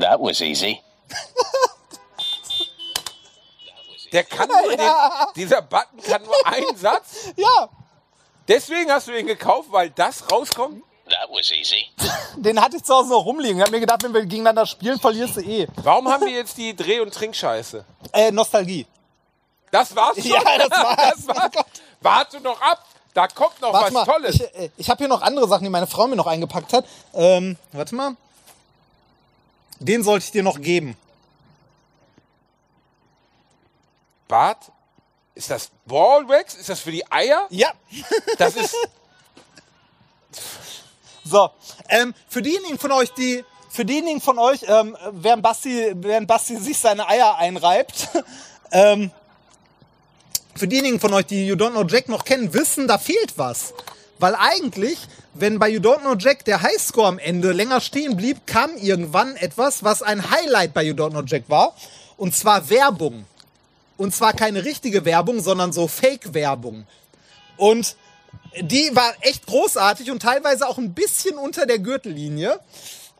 That 0.00 0.20
was 0.20 0.40
easy. 0.40 0.80
Der 4.12 4.24
kann 4.24 4.48
nur 4.48 4.70
den, 4.76 4.80
dieser 5.36 5.62
Button 5.62 6.00
kann 6.02 6.22
nur 6.22 6.34
einen 6.46 6.76
Satz. 6.76 7.32
Ja, 7.36 7.68
Deswegen 8.46 8.90
hast 8.92 9.08
du 9.08 9.12
den 9.12 9.26
gekauft, 9.26 9.68
weil 9.72 9.88
das 9.90 10.30
rauskommt. 10.30 10.82
That 11.08 11.28
was 11.30 11.50
easy. 11.50 11.86
den 12.36 12.60
hatte 12.60 12.76
ich 12.76 12.84
zu 12.84 12.94
Hause 12.94 13.08
noch 13.10 13.24
rumliegen. 13.24 13.56
Ich 13.56 13.62
habe 13.62 13.70
mir 13.72 13.80
gedacht, 13.80 14.02
wenn 14.02 14.12
wir 14.12 14.20
gegeneinander 14.22 14.66
spielen, 14.66 14.98
verlierst 15.00 15.36
du 15.36 15.40
eh. 15.40 15.66
Warum 15.76 16.08
haben 16.10 16.24
wir 16.26 16.32
jetzt 16.32 16.56
die 16.58 16.74
Dreh- 16.76 17.00
und 17.00 17.12
Trinkscheiße? 17.12 17.84
Äh, 18.12 18.30
Nostalgie. 18.32 18.86
Das 19.70 19.94
war's 19.96 20.16
schon. 20.22 20.30
Ja, 20.30 20.40
das 20.58 20.70
war's. 20.70 20.96
Das 21.26 21.28
war's. 21.28 21.52
Warte 22.00 22.40
noch 22.40 22.60
ab. 22.60 22.84
Da 23.14 23.28
kommt 23.28 23.60
noch 23.60 23.72
Warte 23.72 23.86
was 23.86 23.92
mal, 23.92 24.04
Tolles. 24.04 24.34
ich, 24.36 24.42
äh, 24.54 24.70
ich 24.76 24.90
habe 24.90 24.98
hier 24.98 25.08
noch 25.08 25.22
andere 25.22 25.46
Sachen, 25.48 25.64
die 25.64 25.70
meine 25.70 25.86
Frau 25.86 26.06
mir 26.06 26.16
noch 26.16 26.26
eingepackt 26.26 26.72
hat. 26.72 26.84
Ähm, 27.14 27.56
warte 27.72 27.94
mal. 27.94 28.16
Den 29.80 30.02
sollte 30.02 30.24
ich 30.26 30.32
dir 30.32 30.42
noch 30.42 30.60
geben. 30.60 30.96
Bart, 34.28 34.72
ist 35.34 35.50
das 35.50 35.70
Ballwax? 35.86 36.54
Ist 36.54 36.68
das 36.68 36.80
für 36.80 36.92
die 36.92 37.10
Eier? 37.10 37.46
Ja. 37.50 37.72
Das 38.38 38.56
ist. 38.56 38.74
So, 41.24 41.50
ähm, 41.88 42.14
für 42.28 42.42
diejenigen 42.42 42.78
von 42.78 42.92
euch, 42.92 43.10
die, 43.14 43.44
für 43.70 43.84
diejenigen 43.84 44.20
von 44.20 44.38
euch, 44.38 44.60
ähm, 44.66 44.96
während 45.10 45.42
Basti, 45.42 45.92
während 45.94 46.28
Basti 46.28 46.56
sich 46.56 46.78
seine 46.78 47.08
Eier 47.08 47.36
einreibt, 47.36 48.08
ähm, 48.72 49.10
für 50.54 50.68
diejenigen 50.68 51.00
von 51.00 51.14
euch, 51.14 51.26
die 51.26 51.46
You 51.46 51.54
Don't 51.54 51.70
Know 51.70 51.84
Jack 51.84 52.08
noch 52.08 52.24
kennen, 52.24 52.52
wissen, 52.52 52.86
da 52.86 52.98
fehlt 52.98 53.38
was. 53.38 53.72
Weil 54.18 54.34
eigentlich, 54.36 54.98
wenn 55.34 55.58
bei 55.58 55.68
You 55.68 55.80
Don't 55.80 56.00
Know 56.00 56.14
Jack 56.16 56.44
der 56.44 56.62
Highscore 56.62 57.08
am 57.08 57.18
Ende 57.18 57.52
länger 57.52 57.80
stehen 57.80 58.16
blieb, 58.16 58.46
kam 58.46 58.76
irgendwann 58.76 59.36
etwas, 59.36 59.82
was 59.82 60.02
ein 60.02 60.30
Highlight 60.30 60.72
bei 60.72 60.82
You 60.82 60.94
Don't 60.94 61.10
Know 61.10 61.22
Jack 61.22 61.44
war. 61.48 61.74
Und 62.16 62.34
zwar 62.34 62.70
Werbung. 62.70 63.24
Und 63.96 64.14
zwar 64.14 64.32
keine 64.32 64.64
richtige 64.64 65.04
Werbung, 65.04 65.40
sondern 65.40 65.72
so 65.72 65.86
Fake-Werbung. 65.88 66.86
Und 67.56 67.96
die 68.60 68.90
war 68.94 69.12
echt 69.20 69.46
großartig 69.46 70.10
und 70.10 70.20
teilweise 70.20 70.68
auch 70.68 70.78
ein 70.78 70.94
bisschen 70.94 71.38
unter 71.38 71.66
der 71.66 71.78
Gürtellinie. 71.78 72.58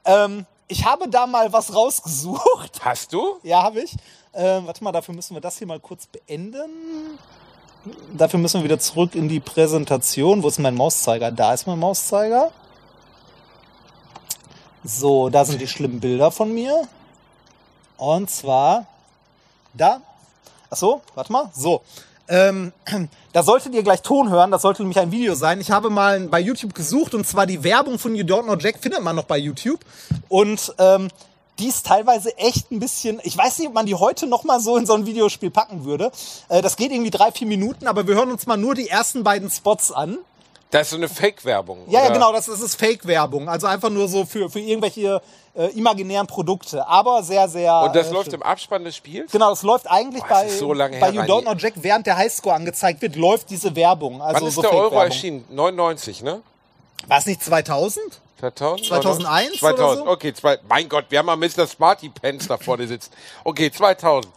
Ähm, 0.05 0.47
ich 0.69 0.85
habe 0.85 1.09
da 1.09 1.27
mal 1.27 1.53
was 1.53 1.75
rausgesucht. 1.75 2.81
Hast 2.85 3.13
du? 3.13 3.39
Ja, 3.43 3.63
habe 3.63 3.81
ich. 3.81 3.95
Ähm, 4.33 4.67
warte 4.67 4.83
mal, 4.83 4.93
dafür 4.93 5.15
müssen 5.15 5.35
wir 5.35 5.41
das 5.41 5.59
hier 5.59 5.67
mal 5.67 5.81
kurz 5.81 6.07
beenden. 6.07 7.19
Dafür 8.17 8.39
müssen 8.39 8.61
wir 8.61 8.65
wieder 8.65 8.79
zurück 8.79 9.15
in 9.15 9.29
die 9.29 9.41
Präsentation. 9.41 10.43
Wo 10.43 10.49
ist 10.49 10.59
mein 10.59 10.75
Mauszeiger? 10.75 11.31
Da 11.31 11.53
ist 11.53 11.67
mein 11.67 11.79
Mauszeiger. 11.79 12.51
So, 14.83 15.29
da 15.29 15.45
sind 15.45 15.61
die 15.61 15.67
schlimmen 15.67 16.01
Bilder 16.01 16.31
von 16.31 16.53
mir. 16.53 16.87
Und 17.97 18.31
zwar 18.31 18.87
da. 19.75 20.01
Ach 20.71 20.77
so, 20.77 21.03
warte 21.15 21.33
mal. 21.33 21.51
So. 21.55 21.83
Ähm, 22.27 22.73
da 23.33 23.43
solltet 23.43 23.75
ihr 23.75 23.83
gleich 23.83 24.01
Ton 24.03 24.31
hören, 24.31 24.51
das 24.51 24.63
sollte 24.63 24.83
nämlich 24.83 24.99
ein 24.99 25.13
Video 25.13 25.35
sein. 25.35 25.61
Ich 25.61 25.71
habe 25.71 25.91
mal 25.91 26.21
bei 26.29 26.41
YouTube 26.41 26.75
gesucht 26.75 27.15
und 27.15 27.27
zwar 27.27 27.47
die 27.47 27.63
Werbung 27.63 27.99
von 27.99 28.15
You 28.15 28.25
Don't 28.25 28.45
Know 28.45 28.57
Jack 28.57 28.79
findet 28.79 29.03
man 29.03 29.17
noch 29.17 29.25
bei 29.25 29.37
YouTube. 29.37 29.81
Und 30.29 30.75
ähm, 30.79 31.09
die 31.59 31.69
ist 31.69 31.87
teilweise 31.87 32.37
echt 32.37 32.71
ein 32.71 32.81
bisschen, 32.81 33.21
ich 33.23 33.37
weiß 33.37 33.59
nicht, 33.59 33.69
ob 33.69 33.75
man 33.75 33.87
die 33.87 33.95
heute 33.95 34.27
noch 34.27 34.45
mal 34.45 34.61
so 34.61 34.77
in 34.77 34.87
so 34.87 34.95
ein 34.95 35.07
Videospiel 35.07 35.51
packen 35.51 35.85
würde. 35.85 36.11
Äh, 36.49 36.63
das 36.63 36.77
geht 36.77 36.91
irgendwie 36.91 37.11
drei, 37.11 37.31
vier 37.31 37.47
Minuten, 37.47 37.87
aber 37.87 38.07
wir 38.07 38.15
hören 38.15 38.31
uns 38.31 38.47
mal 38.47 38.57
nur 38.57 38.75
die 38.75 38.89
ersten 38.89 39.23
beiden 39.23 39.51
Spots 39.51 39.93
an. 39.93 40.19
Das 40.71 40.89
ist 40.89 40.91
so 40.91 40.97
eine 40.97 41.09
Fake-Werbung. 41.09 41.79
Ja, 41.89 42.03
ja, 42.03 42.13
genau, 42.13 42.33
das, 42.33 42.47
das 42.47 42.61
ist 42.61 42.75
Fake-Werbung. 42.75 43.49
Also 43.49 43.69
einfach 43.69 43.91
nur 43.91 44.09
so 44.09 44.25
für, 44.25 44.51
für 44.51 44.59
irgendwelche 44.59 45.23
äh, 45.55 45.67
imaginären 45.79 46.27
Produkte. 46.27 46.85
Aber 46.89 47.23
sehr, 47.23 47.49
sehr. 47.49 47.83
Und 47.83 47.95
das 47.95 48.09
äh, 48.09 48.13
läuft 48.13 48.33
schön. 48.33 48.41
im 48.41 48.43
Abspann 48.43 48.83
des 48.83 48.97
Spiels? 48.97 49.31
Genau, 49.31 49.51
das 49.51 49.63
läuft 49.63 49.89
eigentlich 49.89 50.25
Boah, 50.25 50.31
bei, 50.31 50.45
das 50.47 50.59
so 50.59 50.69
bei 50.71 50.91
her, 50.91 51.13
You. 51.13 51.21
Don't 51.21 51.43
Know 51.43 51.55
Jack, 51.55 51.75
während 51.77 52.09
der 52.09 52.17
Highscore 52.17 52.57
angezeigt 52.57 53.03
wird, 53.03 53.15
läuft 53.15 53.51
diese 53.51 53.77
Werbung. 53.77 54.21
Also 54.21 54.41
Wann 54.41 54.49
ist 54.49 54.55
so 54.57 54.63
der 54.63 54.75
Euro 54.75 54.97
erschienen? 54.97 55.45
99, 55.49 56.23
ne? 56.25 56.43
War 57.07 57.19
es 57.19 57.27
nicht 57.27 57.45
2000? 57.45 58.21
2000? 58.41 58.87
2001 58.89 59.59
2000. 59.59 59.81
oder 59.81 59.97
so? 59.97 60.07
Okay, 60.11 60.35
zwei, 60.35 60.59
mein 60.69 60.89
Gott, 60.89 61.07
wir 61.09 61.19
haben 61.21 61.27
mal 61.27 61.37
Mr. 61.37 61.67
Smarty 61.67 62.09
Pants 62.09 62.49
da 62.49 62.59
vorne 62.59 62.87
sitzen. 62.87 63.11
Okay, 63.45 63.71
2000. 63.71 64.33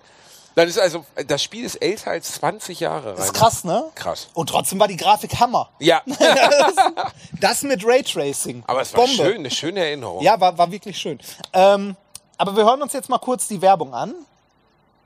Dann 0.55 0.67
ist 0.67 0.79
also, 0.79 1.05
das 1.27 1.43
Spiel 1.43 1.63
ist 1.63 1.75
älter 1.75 2.11
als 2.11 2.33
20 2.33 2.79
Jahre. 2.79 3.13
Das 3.15 3.25
ist 3.25 3.33
krass, 3.35 3.63
ne? 3.63 3.85
Krass. 3.93 4.27
Und 4.33 4.49
trotzdem 4.49 4.79
war 4.79 4.87
die 4.87 4.97
Grafik 4.97 5.39
Hammer. 5.39 5.69
Ja, 5.77 6.01
Das 7.39 7.61
mit 7.61 7.85
Raytracing. 7.85 8.63
aber 8.65 8.81
es 8.81 8.91
war 8.93 9.01
Bombe. 9.05 9.15
schön, 9.23 9.37
eine 9.37 9.51
schöne 9.51 9.81
Erinnerung. 9.81 10.23
Ja, 10.23 10.39
war, 10.39 10.57
war 10.57 10.71
wirklich 10.71 10.97
schön. 10.97 11.19
Ähm, 11.53 11.95
aber 12.39 12.55
wir 12.55 12.65
hören 12.65 12.81
uns 12.81 12.93
jetzt 12.93 13.07
mal 13.09 13.19
kurz 13.19 13.47
die 13.47 13.61
Werbung 13.61 13.93
an. 13.93 14.15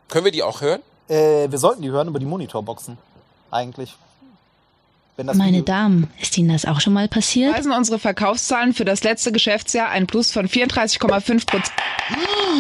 Können 0.08 0.26
wir 0.26 0.32
die 0.32 0.44
auch 0.44 0.62
hören? 0.62 0.82
Äh, 1.10 1.52
wir 1.52 1.58
sollten 1.58 1.82
die 1.82 1.90
hören 1.92 2.08
über 2.08 2.20
die 2.20 2.26
Monitorboxen. 2.26 2.98
Eigentlich. 3.50 3.96
Wenn 5.18 5.28
das 5.28 5.36
Meine 5.38 5.58
Video- 5.58 5.66
Damen, 5.66 6.08
ist 6.22 6.38
Ihnen 6.38 6.50
das 6.50 6.66
auch 6.66 6.80
schon 6.80 6.94
mal 6.94 7.08
passiert? 7.08 7.54
weisen 7.54 7.72
unsere 7.74 8.00
Verkaufszahlen 8.00 8.74
für 8.74 8.86
das 8.86 9.04
letzte 9.04 9.32
Geschäftsjahr 9.32 9.90
ein 9.90 10.08
Plus 10.08 10.32
von 10.32 10.48
34,5 10.48 11.46
Prozent. 11.46 11.72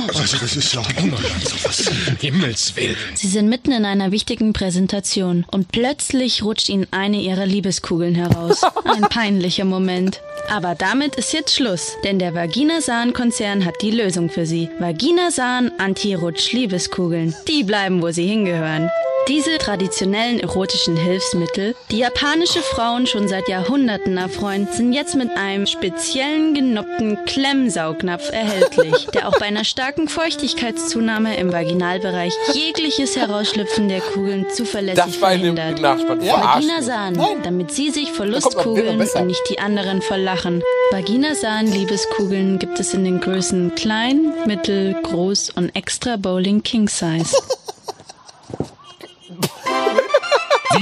Also 0.07 0.37
das 0.37 0.55
ist 0.55 0.73
ja 0.73 0.81
Wunderland, 1.01 1.43
sowas. 1.47 1.89
Himmels 2.19 2.75
Willen. 2.75 2.95
Sie 3.15 3.27
sind 3.27 3.47
mitten 3.49 3.71
in 3.71 3.85
einer 3.85 4.11
wichtigen 4.11 4.53
Präsentation 4.53 5.45
und 5.49 5.71
plötzlich 5.71 6.43
rutscht 6.43 6.69
Ihnen 6.69 6.87
eine 6.91 7.17
Ihrer 7.21 7.45
Liebeskugeln 7.45 8.15
heraus. 8.15 8.61
Ein 8.83 9.01
peinlicher 9.03 9.65
Moment. 9.65 10.21
Aber 10.49 10.75
damit 10.75 11.15
ist 11.15 11.33
jetzt 11.33 11.55
Schluss, 11.55 11.93
denn 12.03 12.19
der 12.19 12.33
Vagina-Sahn-Konzern 12.33 13.65
hat 13.65 13.75
die 13.81 13.91
Lösung 13.91 14.29
für 14.29 14.45
Sie. 14.45 14.69
Vagina-Sahn 14.79 15.71
Anti-Rutsch-Liebeskugeln. 15.77 17.33
Die 17.47 17.63
bleiben, 17.63 18.01
wo 18.01 18.11
sie 18.11 18.27
hingehören. 18.27 18.89
Diese 19.27 19.57
traditionellen 19.59 20.39
erotischen 20.39 20.97
Hilfsmittel, 20.97 21.75
die 21.91 21.99
japanische 21.99 22.61
Frauen 22.61 23.05
schon 23.05 23.27
seit 23.27 23.47
Jahrhunderten 23.47 24.17
erfreuen, 24.17 24.67
sind 24.71 24.93
jetzt 24.93 25.15
mit 25.15 25.29
einem 25.37 25.67
speziellen 25.67 26.53
genoppten 26.53 27.23
Klemmsaugnapf 27.25 28.31
erhältlich, 28.31 29.05
der 29.13 29.27
auch 29.27 29.37
bei 29.37 29.45
einer 29.45 29.63
starken 29.63 30.07
Feuchtigkeitszunahme 30.07 31.37
im 31.37 31.53
Vaginalbereich 31.53 32.33
jegliches 32.53 33.15
Herausschlüpfen 33.15 33.89
der 33.89 34.01
Kugeln 34.01 34.47
zuverlässig 34.53 35.03
Das 35.03 35.15
verhindert. 35.15 35.79
Nachspann. 35.79 36.21
Ja. 36.23 36.39
Verarschen. 36.39 36.69
Vagina 36.69 36.81
Sahn, 36.81 37.43
damit 37.43 37.71
sie 37.71 37.91
sich 37.91 38.11
vor 38.11 38.25
Lustkugeln 38.25 38.99
und 38.99 39.27
nicht 39.27 39.43
die 39.49 39.59
anderen 39.59 40.01
verlachen. 40.01 40.63
Vagina 40.91 41.35
Sahn 41.35 41.67
Liebeskugeln 41.67 42.57
gibt 42.59 42.79
es 42.79 42.93
in 42.93 43.03
den 43.03 43.21
Größen 43.21 43.75
klein, 43.75 44.33
mittel, 44.45 44.95
groß 45.03 45.51
und 45.51 45.75
extra 45.75 46.17
Bowling 46.17 46.63
King 46.63 46.89
Size. 46.89 47.35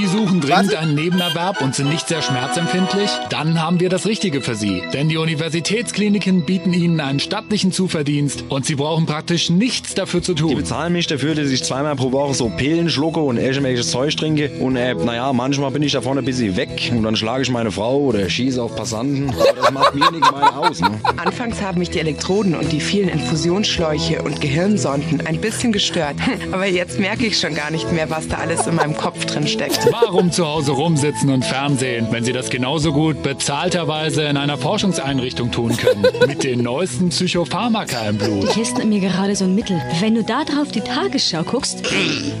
Sie 0.00 0.06
suchen 0.06 0.40
dringend 0.40 0.74
einen 0.76 0.94
Nebenerwerb 0.94 1.60
und 1.60 1.74
sind 1.74 1.90
nicht 1.90 2.08
sehr 2.08 2.22
schmerzempfindlich? 2.22 3.10
Dann 3.28 3.60
haben 3.60 3.80
wir 3.80 3.90
das 3.90 4.06
Richtige 4.06 4.40
für 4.40 4.54
Sie. 4.54 4.82
Denn 4.94 5.10
die 5.10 5.18
Universitätskliniken 5.18 6.46
bieten 6.46 6.72
Ihnen 6.72 7.00
einen 7.00 7.20
stattlichen 7.20 7.70
Zuverdienst 7.70 8.44
und 8.48 8.64
Sie 8.64 8.76
brauchen 8.76 9.04
praktisch 9.04 9.50
nichts 9.50 9.92
dafür 9.92 10.22
zu 10.22 10.32
Die 10.32 10.40
tun. 10.40 10.56
bezahlen 10.56 10.94
mich 10.94 11.06
dafür, 11.06 11.34
dass 11.34 11.50
ich 11.50 11.62
zweimal 11.64 11.96
pro 11.96 12.12
Woche 12.12 12.32
so 12.32 12.48
Pillen 12.48 12.88
schlucke 12.88 13.20
und 13.20 13.36
irgendwelches 13.36 13.90
Zeug 13.90 14.16
trinke. 14.16 14.48
Und 14.58 14.76
äh, 14.76 14.94
naja, 14.94 15.34
manchmal 15.34 15.70
bin 15.70 15.82
ich 15.82 15.92
davon 15.92 16.16
ein 16.16 16.24
bisschen 16.24 16.56
weg 16.56 16.90
und 16.96 17.02
dann 17.02 17.14
schlage 17.14 17.42
ich 17.42 17.50
meine 17.50 17.70
Frau 17.70 17.98
oder 17.98 18.26
schieße 18.30 18.62
auf 18.62 18.74
Passanten. 18.74 19.28
Aber 19.28 19.52
das 19.60 19.70
macht 19.70 19.94
mir 19.94 20.10
nichts 20.12 20.30
meine 20.32 20.56
aus. 20.56 20.80
Ne? 20.80 20.98
Anfangs 21.18 21.60
haben 21.60 21.78
mich 21.78 21.90
die 21.90 21.98
Elektroden 21.98 22.54
und 22.54 22.72
die 22.72 22.80
vielen 22.80 23.10
Infusionsschläuche 23.10 24.22
und 24.22 24.40
Gehirnsonden 24.40 25.26
ein 25.26 25.38
bisschen 25.42 25.72
gestört. 25.72 26.16
Aber 26.52 26.64
jetzt 26.64 26.98
merke 26.98 27.26
ich 27.26 27.38
schon 27.38 27.54
gar 27.54 27.70
nicht 27.70 27.92
mehr, 27.92 28.08
was 28.08 28.28
da 28.28 28.38
alles 28.38 28.66
in 28.66 28.76
meinem 28.76 28.96
Kopf 28.96 29.26
drin 29.26 29.46
steckt. 29.46 29.89
Warum 29.90 30.30
zu 30.30 30.46
Hause 30.46 30.72
rumsitzen 30.72 31.30
und 31.30 31.44
Fernsehen, 31.44 32.06
wenn 32.10 32.22
Sie 32.22 32.32
das 32.32 32.48
genauso 32.50 32.92
gut 32.92 33.22
bezahlterweise 33.22 34.22
in 34.22 34.36
einer 34.36 34.56
Forschungseinrichtung 34.56 35.50
tun 35.50 35.76
können? 35.76 36.06
Mit 36.26 36.44
den 36.44 36.62
neuesten 36.62 37.08
Psychopharmaka 37.08 38.08
im 38.08 38.18
Blut. 38.18 38.50
testen 38.52 38.88
mir 38.88 39.00
gerade 39.00 39.34
so 39.34 39.44
ein 39.44 39.54
Mittel. 39.54 39.80
Wenn 40.00 40.14
du 40.14 40.22
da 40.22 40.44
drauf 40.44 40.68
die 40.70 40.80
Tagesschau 40.80 41.42
guckst, 41.42 41.82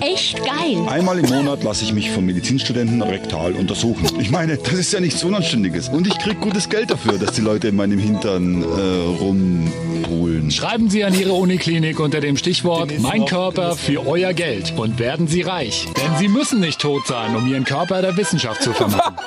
echt 0.00 0.38
geil. 0.38 0.86
Einmal 0.88 1.18
im 1.18 1.28
Monat 1.28 1.64
lasse 1.64 1.84
ich 1.84 1.92
mich 1.92 2.10
vom 2.10 2.26
Medizinstudenten 2.26 3.02
rektal 3.02 3.52
untersuchen. 3.52 4.08
Ich 4.20 4.30
meine, 4.30 4.56
das 4.56 4.74
ist 4.74 4.92
ja 4.92 5.00
nichts 5.00 5.24
Unanständiges. 5.24 5.88
Und 5.88 6.06
ich 6.06 6.18
krieg 6.18 6.40
gutes 6.40 6.68
Geld 6.68 6.90
dafür, 6.90 7.18
dass 7.18 7.32
die 7.32 7.40
Leute 7.40 7.68
in 7.68 7.76
meinem 7.76 7.98
Hintern 7.98 8.62
äh, 8.62 8.66
rumpulen. 9.20 10.50
Schreiben 10.50 10.88
Sie 10.88 11.04
an 11.04 11.18
Ihre 11.18 11.32
Uniklinik 11.32 12.00
unter 12.00 12.20
dem 12.20 12.36
Stichwort 12.36 12.92
Mein 13.00 13.24
Körper 13.24 13.76
für 13.76 14.06
euer 14.06 14.32
Geld 14.32 14.72
und 14.76 14.98
werden 14.98 15.26
Sie 15.26 15.42
reich. 15.42 15.86
Denn 15.96 16.16
Sie 16.18 16.28
müssen 16.28 16.60
nicht 16.60 16.80
tot 16.80 17.06
sein, 17.06 17.29
um 17.36 17.46
Ihren 17.46 17.64
Körper 17.64 18.02
der 18.02 18.16
Wissenschaft 18.16 18.62
zu 18.62 18.72
vermachen. 18.72 19.16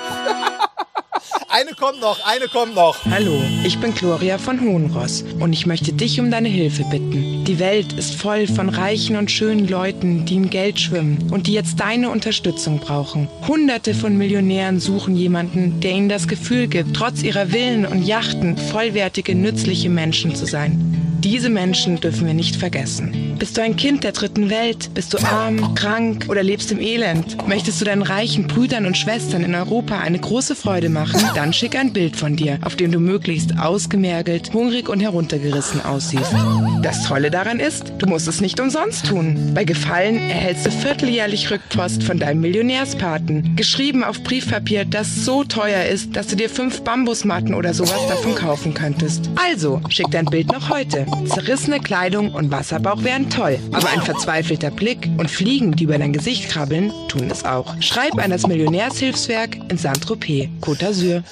Eine 1.56 1.76
kommt 1.76 2.02
noch, 2.02 2.18
eine 2.26 2.48
kommt 2.48 2.74
noch. 2.74 2.98
Hallo, 3.12 3.40
ich 3.64 3.80
bin 3.80 3.94
Gloria 3.94 4.40
von 4.40 4.60
Hohenross 4.60 5.24
und 5.40 5.54
ich 5.54 5.68
möchte 5.68 5.94
dich 5.94 6.20
um 6.20 6.32
deine 6.32 6.50
Hilfe 6.50 6.84
bitten. 6.86 7.46
Die 7.46 7.60
Welt 7.60 7.94
ist 7.94 8.16
voll 8.16 8.48
von 8.48 8.70
reichen 8.70 9.16
und 9.18 9.30
schönen 9.30 9.68
Leuten, 9.68 10.26
die 10.26 10.34
in 10.34 10.50
Geld 10.50 10.80
schwimmen 10.80 11.30
und 11.30 11.46
die 11.46 11.54
jetzt 11.54 11.80
deine 11.80 12.10
Unterstützung 12.10 12.80
brauchen. 12.80 13.28
Hunderte 13.48 13.94
von 13.94 14.18
Millionären 14.18 14.80
suchen 14.80 15.16
jemanden, 15.16 15.80
der 15.80 15.92
ihnen 15.92 16.10
das 16.10 16.28
Gefühl 16.28 16.66
gibt, 16.66 16.96
trotz 16.96 17.22
ihrer 17.22 17.46
Villen 17.46 17.86
und 17.86 18.02
Yachten 18.02 18.58
vollwertige, 18.58 19.36
nützliche 19.36 19.92
Menschen 19.92 20.34
zu 20.34 20.48
sein. 20.48 20.80
Diese 21.20 21.50
Menschen 21.50 22.02
dürfen 22.02 22.26
wir 22.26 22.34
nicht 22.34 22.56
vergessen. 22.56 23.23
Bist 23.40 23.58
du 23.58 23.62
ein 23.62 23.76
Kind 23.76 24.04
der 24.04 24.12
dritten 24.12 24.50
Welt? 24.50 24.94
Bist 24.94 25.14
du 25.14 25.18
arm, 25.18 25.76
krank 25.76 26.28
oder 26.30 26.44
lebst 26.44 26.72
im 26.72 26.80
Elend? 26.80 27.48
Möchtest 27.48 27.82
du 27.82 27.86
deinen 27.86 28.02
reichen 28.02 28.48
Brüdern 28.48 28.86
und 28.86 28.98
Schwestern 28.98 29.44
in 29.44 29.56
Europa 29.56 30.00
eine 30.00 30.20
große 30.20 30.56
Freude 30.56 30.90
machen? 30.90 31.22
Dann 31.36 31.52
schick 31.54 31.76
ein 31.76 31.94
Bild 31.94 32.16
von 32.16 32.36
dir, 32.36 32.60
auf 32.64 32.76
dem 32.76 32.92
du 32.92 33.00
möglichst 33.00 33.60
ausgemergelt, 33.60 34.54
hungrig 34.54 34.88
und 34.88 35.00
heruntergerissen 35.00 35.84
aussiehst. 35.84 36.34
Das 36.82 37.04
Tolle 37.04 37.32
daran 37.32 37.60
ist, 37.60 37.94
du 37.98 38.08
musst 38.08 38.28
es 38.28 38.42
nicht 38.42 38.60
umsonst 38.60 39.08
tun. 39.08 39.52
Bei 39.54 39.64
Gefallen 39.64 40.18
erhältst 40.18 40.66
du 40.66 40.72
vierteljährlich 40.72 41.50
Rückpost 41.52 42.04
von 42.04 42.20
deinem 42.20 42.42
Millionärspaten. 42.42 43.56
Geschrieben 43.56 44.04
auf 44.04 44.24
Briefpapier, 44.24 44.86
das 44.86 45.26
so 45.26 45.44
teuer 45.44 45.86
ist, 45.86 46.16
dass 46.16 46.28
du 46.28 46.36
dir 46.36 46.50
fünf 46.50 46.82
Bambusmatten 46.82 47.54
oder 47.54 47.74
sowas 47.74 48.08
davon 48.08 48.36
kaufen 48.36 48.74
könntest. 48.74 49.30
Also, 49.36 49.82
schick 49.90 50.12
dein 50.12 50.26
Bild 50.26 50.52
noch 50.52 50.70
heute. 50.70 51.06
Zerrissene 51.26 51.80
Kleidung 51.80 52.34
und 52.34 52.52
Wasserbauch 52.52 53.04
wären 53.24 53.30
toll. 53.30 53.60
Aber 53.72 53.90
ein 53.90 54.02
verzweifelter 54.02 54.72
Blick 54.72 55.10
und 55.18 55.30
Fliegen, 55.30 55.76
die 55.76 55.84
über 55.86 55.98
dein 55.98 56.14
Gesicht 56.14 56.50
krabbeln, 56.50 56.92
tun 57.08 57.30
es 57.30 57.46
auch. 57.46 57.76
Schreib 57.82 58.18
an 58.18 58.32
das 58.32 58.48
Millionärshilfswerk 58.48 59.58
in 59.70 59.78
Saint-Tropez, 59.78 60.50
Côte 60.62 60.80
d'Azur. 60.80 61.24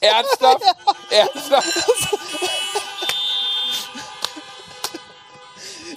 Ernsthaft? 0.00 0.62
Ernsthaft? 1.10 2.18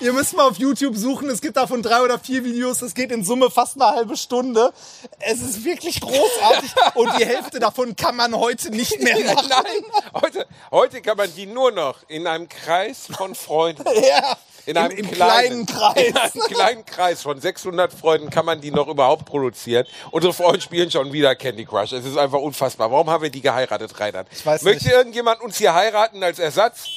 Ihr 0.01 0.13
müsst 0.13 0.35
mal 0.35 0.47
auf 0.47 0.57
YouTube 0.57 0.95
suchen. 0.95 1.29
Es 1.29 1.41
gibt 1.41 1.57
davon 1.57 1.81
drei 1.81 2.01
oder 2.01 2.19
vier 2.19 2.43
Videos. 2.43 2.81
Es 2.81 2.93
geht 2.93 3.11
in 3.11 3.23
Summe 3.23 3.49
fast 3.49 3.81
eine 3.81 3.95
halbe 3.95 4.17
Stunde. 4.17 4.71
Es 5.19 5.41
ist 5.41 5.63
wirklich 5.63 5.99
großartig. 5.99 6.71
Und 6.93 7.11
die 7.17 7.25
Hälfte 7.25 7.59
davon 7.59 7.95
kann 7.95 8.15
man 8.15 8.35
heute 8.35 8.69
nicht 8.69 9.01
mehr 9.01 9.17
machen. 9.33 9.49
Nein, 9.49 10.21
heute, 10.21 10.45
heute 10.69 11.01
kann 11.01 11.17
man 11.17 11.33
die 11.33 11.47
nur 11.47 11.71
noch 11.71 11.97
in 12.07 12.27
einem 12.27 12.47
Kreis 12.49 13.07
von 13.17 13.33
Freunden. 13.33 13.83
Ja. 14.05 14.37
In 14.65 14.77
einem 14.77 14.97
im 14.97 15.11
kleinen, 15.11 15.65
kleinen 15.65 15.65
Kreis. 15.65 16.35
In 16.35 16.41
einem 16.41 16.47
kleinen 16.47 16.85
Kreis 16.85 17.21
von 17.21 17.39
600 17.39 17.93
Freunden 17.93 18.29
kann 18.29 18.45
man 18.45 18.61
die 18.61 18.71
noch 18.71 18.87
überhaupt 18.87 19.25
produzieren. 19.25 19.85
Unsere 20.11 20.33
Freunde 20.33 20.61
spielen 20.61 20.89
schon 20.89 21.13
wieder 21.13 21.35
Candy 21.35 21.65
Crush. 21.65 21.91
Es 21.91 22.05
ist 22.05 22.17
einfach 22.17 22.39
unfassbar. 22.39 22.91
Warum 22.91 23.09
haben 23.09 23.23
wir 23.23 23.29
die 23.29 23.41
geheiratet, 23.41 23.99
Reinhard? 23.99 24.27
Ich 24.31 24.45
weiß 24.45 24.63
Möchte 24.63 24.85
nicht. 24.85 24.93
irgendjemand 24.93 25.41
uns 25.41 25.57
hier 25.57 25.73
heiraten 25.73 26.23
als 26.23 26.39
Ersatz? 26.39 26.87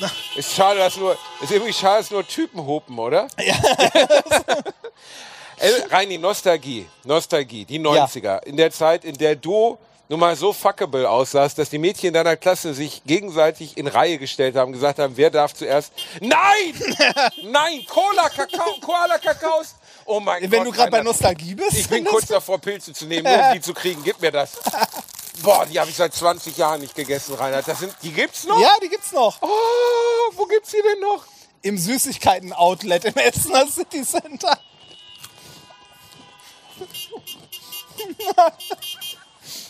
Ist 0.36 0.54
schade, 0.54 0.78
dass 0.78 0.98
nur, 0.98 1.16
ist 1.40 1.50
irgendwie 1.50 1.72
schade, 1.72 2.02
dass 2.02 2.10
nur 2.10 2.26
Typen 2.26 2.66
hupen, 2.66 2.98
oder? 2.98 3.28
Ja. 3.38 3.54
Reini, 5.90 6.18
Nostalgie. 6.18 6.86
Nostalgie. 7.04 7.64
Die 7.64 7.80
90er. 7.80 8.42
In 8.44 8.58
der 8.58 8.70
Zeit, 8.70 9.06
in 9.06 9.16
der 9.16 9.36
du 9.36 9.78
nun 10.08 10.20
mal 10.20 10.36
so 10.36 10.52
fuckable 10.52 11.08
aussahst, 11.08 11.58
dass 11.58 11.70
die 11.70 11.78
Mädchen 11.78 12.14
deiner 12.14 12.36
Klasse 12.36 12.74
sich 12.74 13.02
gegenseitig 13.04 13.76
in 13.76 13.86
Reihe 13.86 14.18
gestellt 14.18 14.56
haben, 14.56 14.72
gesagt 14.72 14.98
haben, 14.98 15.16
wer 15.16 15.30
darf 15.30 15.54
zuerst. 15.54 15.92
Nein! 16.20 16.38
Nein! 17.44 17.84
Cola, 17.88 18.28
Kakao, 18.28 18.78
Koala, 18.80 19.18
Kakaos! 19.18 19.74
Oh 20.04 20.20
mein 20.20 20.42
Gott. 20.42 20.50
Wenn 20.50 20.64
du 20.64 20.70
gerade 20.70 20.90
bei. 20.90 21.02
Nostalgie 21.02 21.54
bist. 21.54 21.74
Ich 21.74 21.88
bin 21.88 22.04
kurz 22.04 22.26
davor, 22.26 22.58
Pilze 22.58 22.92
zu 22.92 23.06
nehmen, 23.06 23.24
nur 23.24 23.48
um 23.48 23.54
die 23.54 23.60
zu 23.60 23.74
kriegen. 23.74 24.02
Gib 24.04 24.20
mir 24.20 24.30
das. 24.30 24.52
Boah, 25.42 25.66
die 25.66 25.78
habe 25.78 25.90
ich 25.90 25.96
seit 25.96 26.14
20 26.14 26.56
Jahren 26.56 26.80
nicht 26.80 26.94
gegessen, 26.94 27.34
Reinhard. 27.34 27.68
Das 27.68 27.80
sind, 27.80 27.94
die 28.02 28.12
gibt's 28.12 28.44
noch? 28.44 28.60
Ja, 28.60 28.74
die 28.82 28.88
gibt's 28.88 29.12
noch. 29.12 29.36
Oh, 29.42 30.32
wo 30.32 30.46
gibt's 30.46 30.70
die 30.70 30.82
denn 30.82 31.00
noch? 31.00 31.24
Im 31.62 31.76
Süßigkeiten-Outlet 31.76 33.06
im 33.06 33.14
Essener 33.16 33.66
City 33.66 34.02
Center. 34.02 34.58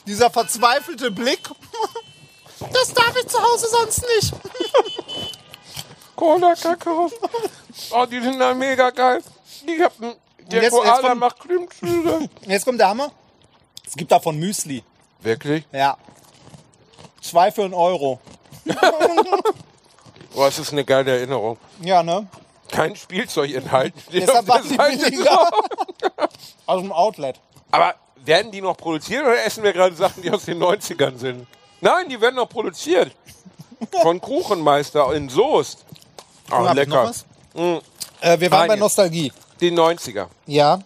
Dieser 0.06 0.30
verzweifelte 0.30 1.10
Blick. 1.10 1.40
Das 2.72 2.94
darf 2.94 3.14
ich 3.20 3.26
zu 3.28 3.38
Hause 3.38 3.66
sonst 3.68 4.02
nicht. 4.16 4.32
Cola, 6.16 6.54
Kakao. 6.54 7.10
Oh, 7.90 8.06
die 8.06 8.18
sind 8.22 8.38
da 8.38 8.54
mega 8.54 8.88
geil. 8.88 9.22
Die 9.68 9.82
haben, 9.84 10.14
der 10.50 10.62
Jetzt- 10.62 10.72
jetzt 10.72 10.72
Koala 10.72 11.00
kommt- 11.08 11.20
macht 11.20 11.38
Klimmzüge. 11.40 12.30
Jetzt 12.46 12.64
kommt 12.64 12.80
der 12.80 12.88
Hammer. 12.88 13.12
Es 13.86 13.92
gibt 13.94 14.10
davon 14.10 14.38
Müsli. 14.38 14.82
Wirklich? 15.20 15.66
Ja. 15.70 15.98
Zwei 17.20 17.52
für 17.52 17.64
einen 17.64 17.74
Euro. 17.74 18.20
Oh, 20.34 20.44
das 20.44 20.58
ist 20.58 20.72
eine 20.72 20.84
geile 20.84 21.16
Erinnerung. 21.16 21.56
Ja, 21.80 22.02
ne? 22.02 22.26
Kein 22.70 22.94
Spielzeug 22.96 23.54
enthalten. 23.54 23.98
Deshalb 24.12 24.46
waren 24.48 24.68
die 24.68 24.76
billiger. 24.76 25.50
Aus 26.66 26.82
dem 26.82 26.92
Outlet. 26.92 27.40
Aber 27.70 27.94
werden 28.26 28.50
die 28.52 28.60
noch 28.60 28.76
produziert 28.76 29.22
oder 29.22 29.44
essen 29.44 29.62
wir 29.62 29.72
gerade 29.72 29.94
Sachen, 29.94 30.22
die 30.22 30.30
aus 30.30 30.44
den 30.44 30.62
90ern 30.62 31.16
sind? 31.16 31.46
Nein, 31.80 32.08
die 32.08 32.20
werden 32.20 32.36
noch 32.36 32.48
produziert. 32.48 33.12
Von 34.02 34.20
Kuchenmeister 34.20 35.14
in 35.14 35.28
Soest. 35.28 35.84
Oh, 36.50 36.66
ich 36.68 36.74
lecker. 36.74 37.12
Mm. 37.54 37.76
Äh, 38.20 38.40
wir 38.40 38.50
waren 38.50 38.50
bei 38.50 38.56
Rein 38.58 38.70
jetzt. 38.70 38.78
Nostalgie. 38.80 39.32
Die 39.60 39.70
90er. 39.70 40.26
Ja. 40.46 40.78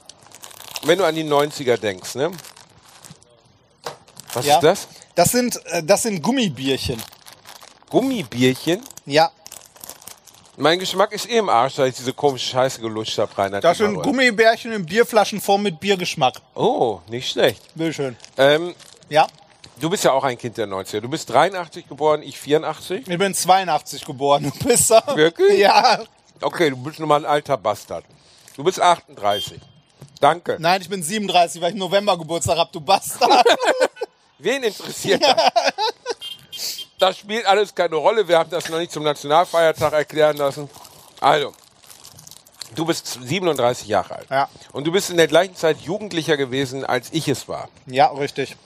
Wenn 0.83 0.99
du 0.99 1.05
an 1.05 1.15
die 1.15 1.25
90er 1.25 1.77
denkst, 1.77 2.15
ne? 2.15 2.31
Was 4.33 4.47
ja. 4.47 4.57
ist 4.57 4.63
das? 4.63 4.89
Das 5.15 5.31
sind, 5.33 5.65
äh, 5.67 5.83
das 5.83 6.03
sind 6.03 6.23
Gummibierchen. 6.23 7.01
Gummibierchen? 7.89 8.83
Ja. 9.07 9.31
Mein 10.61 10.79
Geschmack 10.79 11.13
ist 11.13 11.27
eh 11.31 11.39
im 11.39 11.49
Arsch, 11.49 11.77
da 11.77 11.87
ich 11.87 11.95
diese 11.95 12.13
komische 12.13 12.47
Scheiße 12.51 12.83
gelutscht 12.83 13.17
habe, 13.17 13.37
Reinhard. 13.37 13.65
Das 13.65 13.79
sind. 13.79 13.95
Gummibärchen 13.95 14.73
in 14.73 14.85
Bierflaschenform 14.85 15.63
mit 15.63 15.81
Biergeschmack. 15.81 16.41
Oh, 16.55 17.01
nicht 17.09 17.31
schlecht. 17.31 17.63
Bitteschön. 17.75 18.15
Ähm, 18.37 18.75
Ja. 19.09 19.27
du 19.81 19.89
bist 19.89 20.05
ja 20.05 20.13
auch 20.13 20.23
ein 20.23 20.37
Kind 20.37 20.59
der 20.59 20.67
90er. 20.67 21.01
Du 21.01 21.09
bist 21.09 21.31
83 21.31 21.89
geboren, 21.89 22.23
ich 22.23 22.39
84. 22.39 23.09
Ich 23.09 23.19
bin 23.19 23.35
82 23.35 24.05
geboren. 24.05 24.53
Du 24.59 24.65
bist 24.69 24.91
da. 24.91 25.03
Wirklich? 25.17 25.59
Ja. 25.59 26.01
Okay, 26.43 26.69
du 26.69 26.77
bist 26.77 26.99
nun 26.99 27.09
mal 27.09 27.17
ein 27.25 27.25
alter 27.31 27.57
Bastard. 27.57 28.05
Du 28.55 28.63
bist 28.63 28.79
38. 28.81 29.59
Danke. 30.21 30.59
Nein, 30.61 30.83
ich 30.83 30.91
bin 30.91 31.03
37, 31.03 31.63
weil 31.63 31.71
ich 31.73 31.79
November 31.79 32.19
Geburtstag 32.19 32.59
hab, 32.59 32.71
du 32.71 32.81
Bastard. 32.83 33.47
Wen 34.39 34.63
interessiert 34.63 35.23
das? 35.23 35.37
Das 37.01 37.19
spielt 37.19 37.47
alles 37.47 37.75
keine 37.75 37.97
Rolle. 37.97 38.29
Wir 38.29 38.39
haben 38.39 38.51
das 38.51 38.69
noch 38.69 38.79
nicht 38.79 38.93
zum 38.93 39.03
Nationalfeiertag 39.03 39.93
erklären 39.93 40.37
lassen. 40.37 40.69
Also, 41.21 41.53
du 42.75 42.85
bist 42.85 43.19
37 43.23 43.89
Jahre 43.89 44.17
alt. 44.17 44.27
Ja. 44.31 44.49
Und 44.73 44.87
du 44.87 44.93
bist 44.93 45.11
in 45.11 45.17
der 45.17 45.27
gleichen 45.27 45.57
Zeit 45.57 45.79
Jugendlicher 45.81 46.37
gewesen, 46.37 46.85
als 46.85 47.09
ich 47.13 47.27
es 47.29 47.49
war. 47.49 47.69
ja, 47.87 48.07
richtig. 48.09 48.57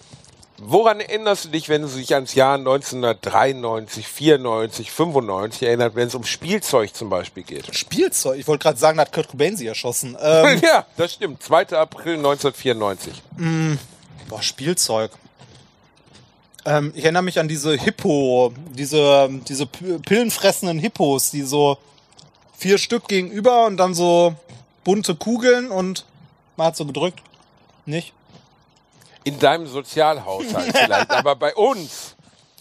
Woran 0.56 1.00
erinnerst 1.00 1.46
du 1.46 1.48
dich, 1.48 1.68
wenn 1.68 1.82
du 1.82 1.88
dich 1.88 2.14
ans 2.14 2.34
Jahr 2.36 2.54
1993, 2.58 4.06
94, 4.06 4.90
95 4.92 5.62
erinnert, 5.66 5.96
wenn 5.96 6.06
es 6.06 6.14
um 6.14 6.24
Spielzeug 6.24 6.94
zum 6.94 7.10
Beispiel 7.10 7.42
geht? 7.42 7.74
Spielzeug. 7.74 8.38
Ich 8.38 8.46
wollte 8.46 8.62
gerade 8.62 8.78
sagen, 8.78 8.98
da 8.98 9.02
hat 9.02 9.12
Kurt 9.12 9.28
Cobain 9.28 9.56
sie 9.56 9.66
erschossen. 9.66 10.16
Ähm, 10.20 10.60
ja, 10.62 10.86
das 10.96 11.14
stimmt. 11.14 11.42
2. 11.42 11.70
April 11.76 12.18
1994. 12.18 13.20
mh, 13.36 13.78
boah, 14.28 14.42
Spielzeug. 14.42 15.10
Ähm, 16.66 16.92
ich 16.94 17.04
erinnere 17.04 17.22
mich 17.22 17.38
an 17.38 17.48
diese 17.48 17.74
Hippo, 17.76 18.52
diese, 18.70 19.28
diese 19.48 19.66
pillenfressenden 19.66 20.78
Hippos, 20.78 21.30
die 21.30 21.42
so 21.42 21.76
vier 22.56 22.78
Stück 22.78 23.06
gegenüber 23.08 23.66
und 23.66 23.76
dann 23.76 23.94
so 23.94 24.34
bunte 24.82 25.14
Kugeln 25.14 25.70
und 25.70 26.04
man 26.56 26.68
hat 26.68 26.76
so 26.76 26.86
gedrückt. 26.86 27.20
Nicht? 27.86 28.12
In 29.24 29.38
deinem 29.38 29.66
Sozialhaushalt 29.66 30.76
vielleicht, 30.76 31.10
aber 31.10 31.36
bei 31.36 31.54
uns, 31.54 32.14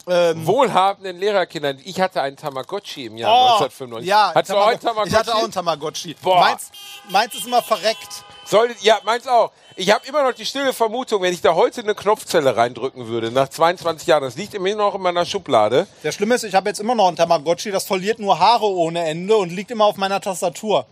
Ähm, 0.06 0.46
wohlhabenden 0.46 1.18
Lehrerkindern, 1.18 1.80
ich 1.86 2.02
hatte 2.02 2.22
einen 2.22 2.36
Tamagotchi 2.36 3.06
im 3.06 3.16
Jahr 3.16 3.32
Oh, 3.32 3.64
1995. 3.64 4.10
Ja, 4.10 4.34
Hattest 4.36 4.52
du 4.52 4.58
auch 4.58 4.68
einen 4.68 4.80
Tamago- 4.80 4.84
Tamagotchi? 4.84 5.10
Ich 5.10 5.16
hatte 5.18 5.36
auch 5.36 5.44
einen 5.44 5.52
Tamagotchi. 5.54 6.16
Boah. 6.22 6.40
Meins, 6.42 6.72
meins 7.10 7.36
ist 7.36 7.48
immer 7.48 7.62
verreckt. 7.62 8.26
Soll, 8.46 8.76
ja, 8.82 9.00
meins 9.06 9.26
auch. 9.28 9.52
Ich 9.76 9.92
habe 9.92 10.06
immer 10.08 10.22
noch 10.24 10.34
die 10.34 10.46
stille 10.46 10.74
Vermutung, 10.74 11.22
wenn 11.22 11.34
ich 11.34 11.42
da 11.42 11.56
heute 11.56 11.82
eine 11.82 11.96
Knopfzelle 11.96 12.56
reindrücken 12.56 13.08
würde, 13.08 13.32
nach 13.32 13.48
22 13.50 14.08
Jahren, 14.08 14.24
das 14.24 14.36
liegt 14.36 14.54
immer 14.54 14.74
noch 14.76 14.94
in 14.96 15.02
meiner 15.02 15.26
Schublade. 15.26 15.88
Der 16.04 16.12
Schlimme 16.12 16.36
ist, 16.36 16.44
ich 16.44 16.54
habe 16.54 16.70
jetzt 16.70 16.80
immer 16.80 16.94
noch 16.94 17.08
einen 17.08 17.18
Tamagotchi, 17.18 17.72
das 17.72 17.86
verliert 17.86 18.20
nur 18.20 18.38
Haare 18.38 18.66
ohne 18.66 19.04
Ende 19.06 19.36
und 19.38 19.50
liegt 19.52 19.72
immer 19.72 19.86
auf 19.86 19.98
meiner 19.98 20.22
Tastatur. 20.22 20.86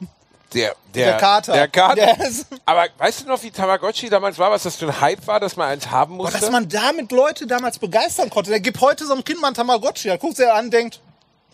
Der, 0.54 0.76
der, 0.96 1.06
Der 1.12 1.18
Kater. 1.18 1.54
Der 1.54 1.68
Kater. 1.68 2.20
Ist- 2.28 2.48
Aber 2.66 2.86
weißt 2.98 3.22
du 3.22 3.28
noch, 3.28 3.42
wie 3.44 3.52
Tamagotchi 3.52 4.10
damals 4.10 4.38
war, 4.38 4.52
was 4.52 4.64
das 4.64 4.76
für 4.76 4.88
ein 4.88 5.00
Hype 5.00 5.26
war, 5.28 5.40
dass 5.40 5.56
man 5.56 5.70
eins 5.70 5.90
haben 5.92 6.18
Boah, 6.18 6.24
musste? 6.26 6.40
dass 6.40 6.52
man 6.52 6.68
damit 6.68 7.12
Leute 7.12 7.48
damals 7.48 7.80
begeistern 7.80 8.30
konnte. 8.30 8.50
Der 8.50 8.60
gibt 8.60 8.82
heute 8.82 9.06
so 9.06 9.14
einem 9.14 9.24
Kind 9.24 9.40
mal 9.40 9.48
einen 9.48 9.56
Tamagotchi. 9.56 10.10
Da 10.10 10.18
guckt 10.18 10.40
er 10.40 10.56
an 10.56 10.66
und 10.66 10.72
denkt, 10.74 11.00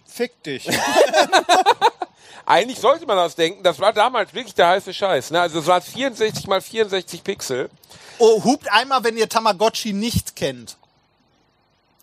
fick 0.07 0.41
dich. 0.43 0.67
Eigentlich 2.49 2.79
sollte 2.79 3.05
man 3.05 3.17
das 3.17 3.35
denken, 3.35 3.61
das 3.61 3.77
war 3.77 3.91
damals 3.91 4.33
wirklich 4.33 4.55
der 4.55 4.69
heiße 4.69 4.93
Scheiß. 4.93 5.31
Ne? 5.31 5.41
Also 5.41 5.59
es 5.59 5.67
war 5.67 5.81
64 5.81 6.47
mal 6.47 6.61
64 6.61 7.21
Pixel. 7.21 7.69
oh, 8.19 8.41
hupt 8.41 8.71
einmal, 8.71 9.03
wenn 9.03 9.17
ihr 9.17 9.27
Tamagotchi 9.27 9.91
nicht 9.91 10.33
kennt. 10.37 10.77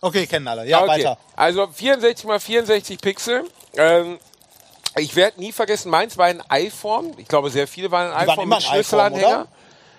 Okay, 0.03 0.27
kennen 0.27 0.47
alle. 0.47 0.67
Ja, 0.67 0.83
okay. 0.83 0.89
weiter. 0.89 1.19
Also 1.35 1.67
64 1.67 2.27
mal 2.27 2.39
64 2.39 3.01
Pixel. 3.01 3.45
Ähm, 3.75 4.19
ich 4.97 5.17
werde 5.17 5.41
nie 5.41 5.51
vergessen, 5.51 5.91
meins 5.91 6.19
war 6.19 6.29
in 6.29 6.43
iPhone. 6.51 7.15
Ich 7.17 7.27
glaube, 7.27 7.49
sehr 7.49 7.67
viele 7.67 7.91
waren 7.91 8.09
in 8.09 8.13
Die 8.13 8.19
waren 8.19 8.29
iPhone 8.29 8.45
immer 8.45 8.57
mit 8.57 8.65
Schlüsselanhänger. 8.65 9.49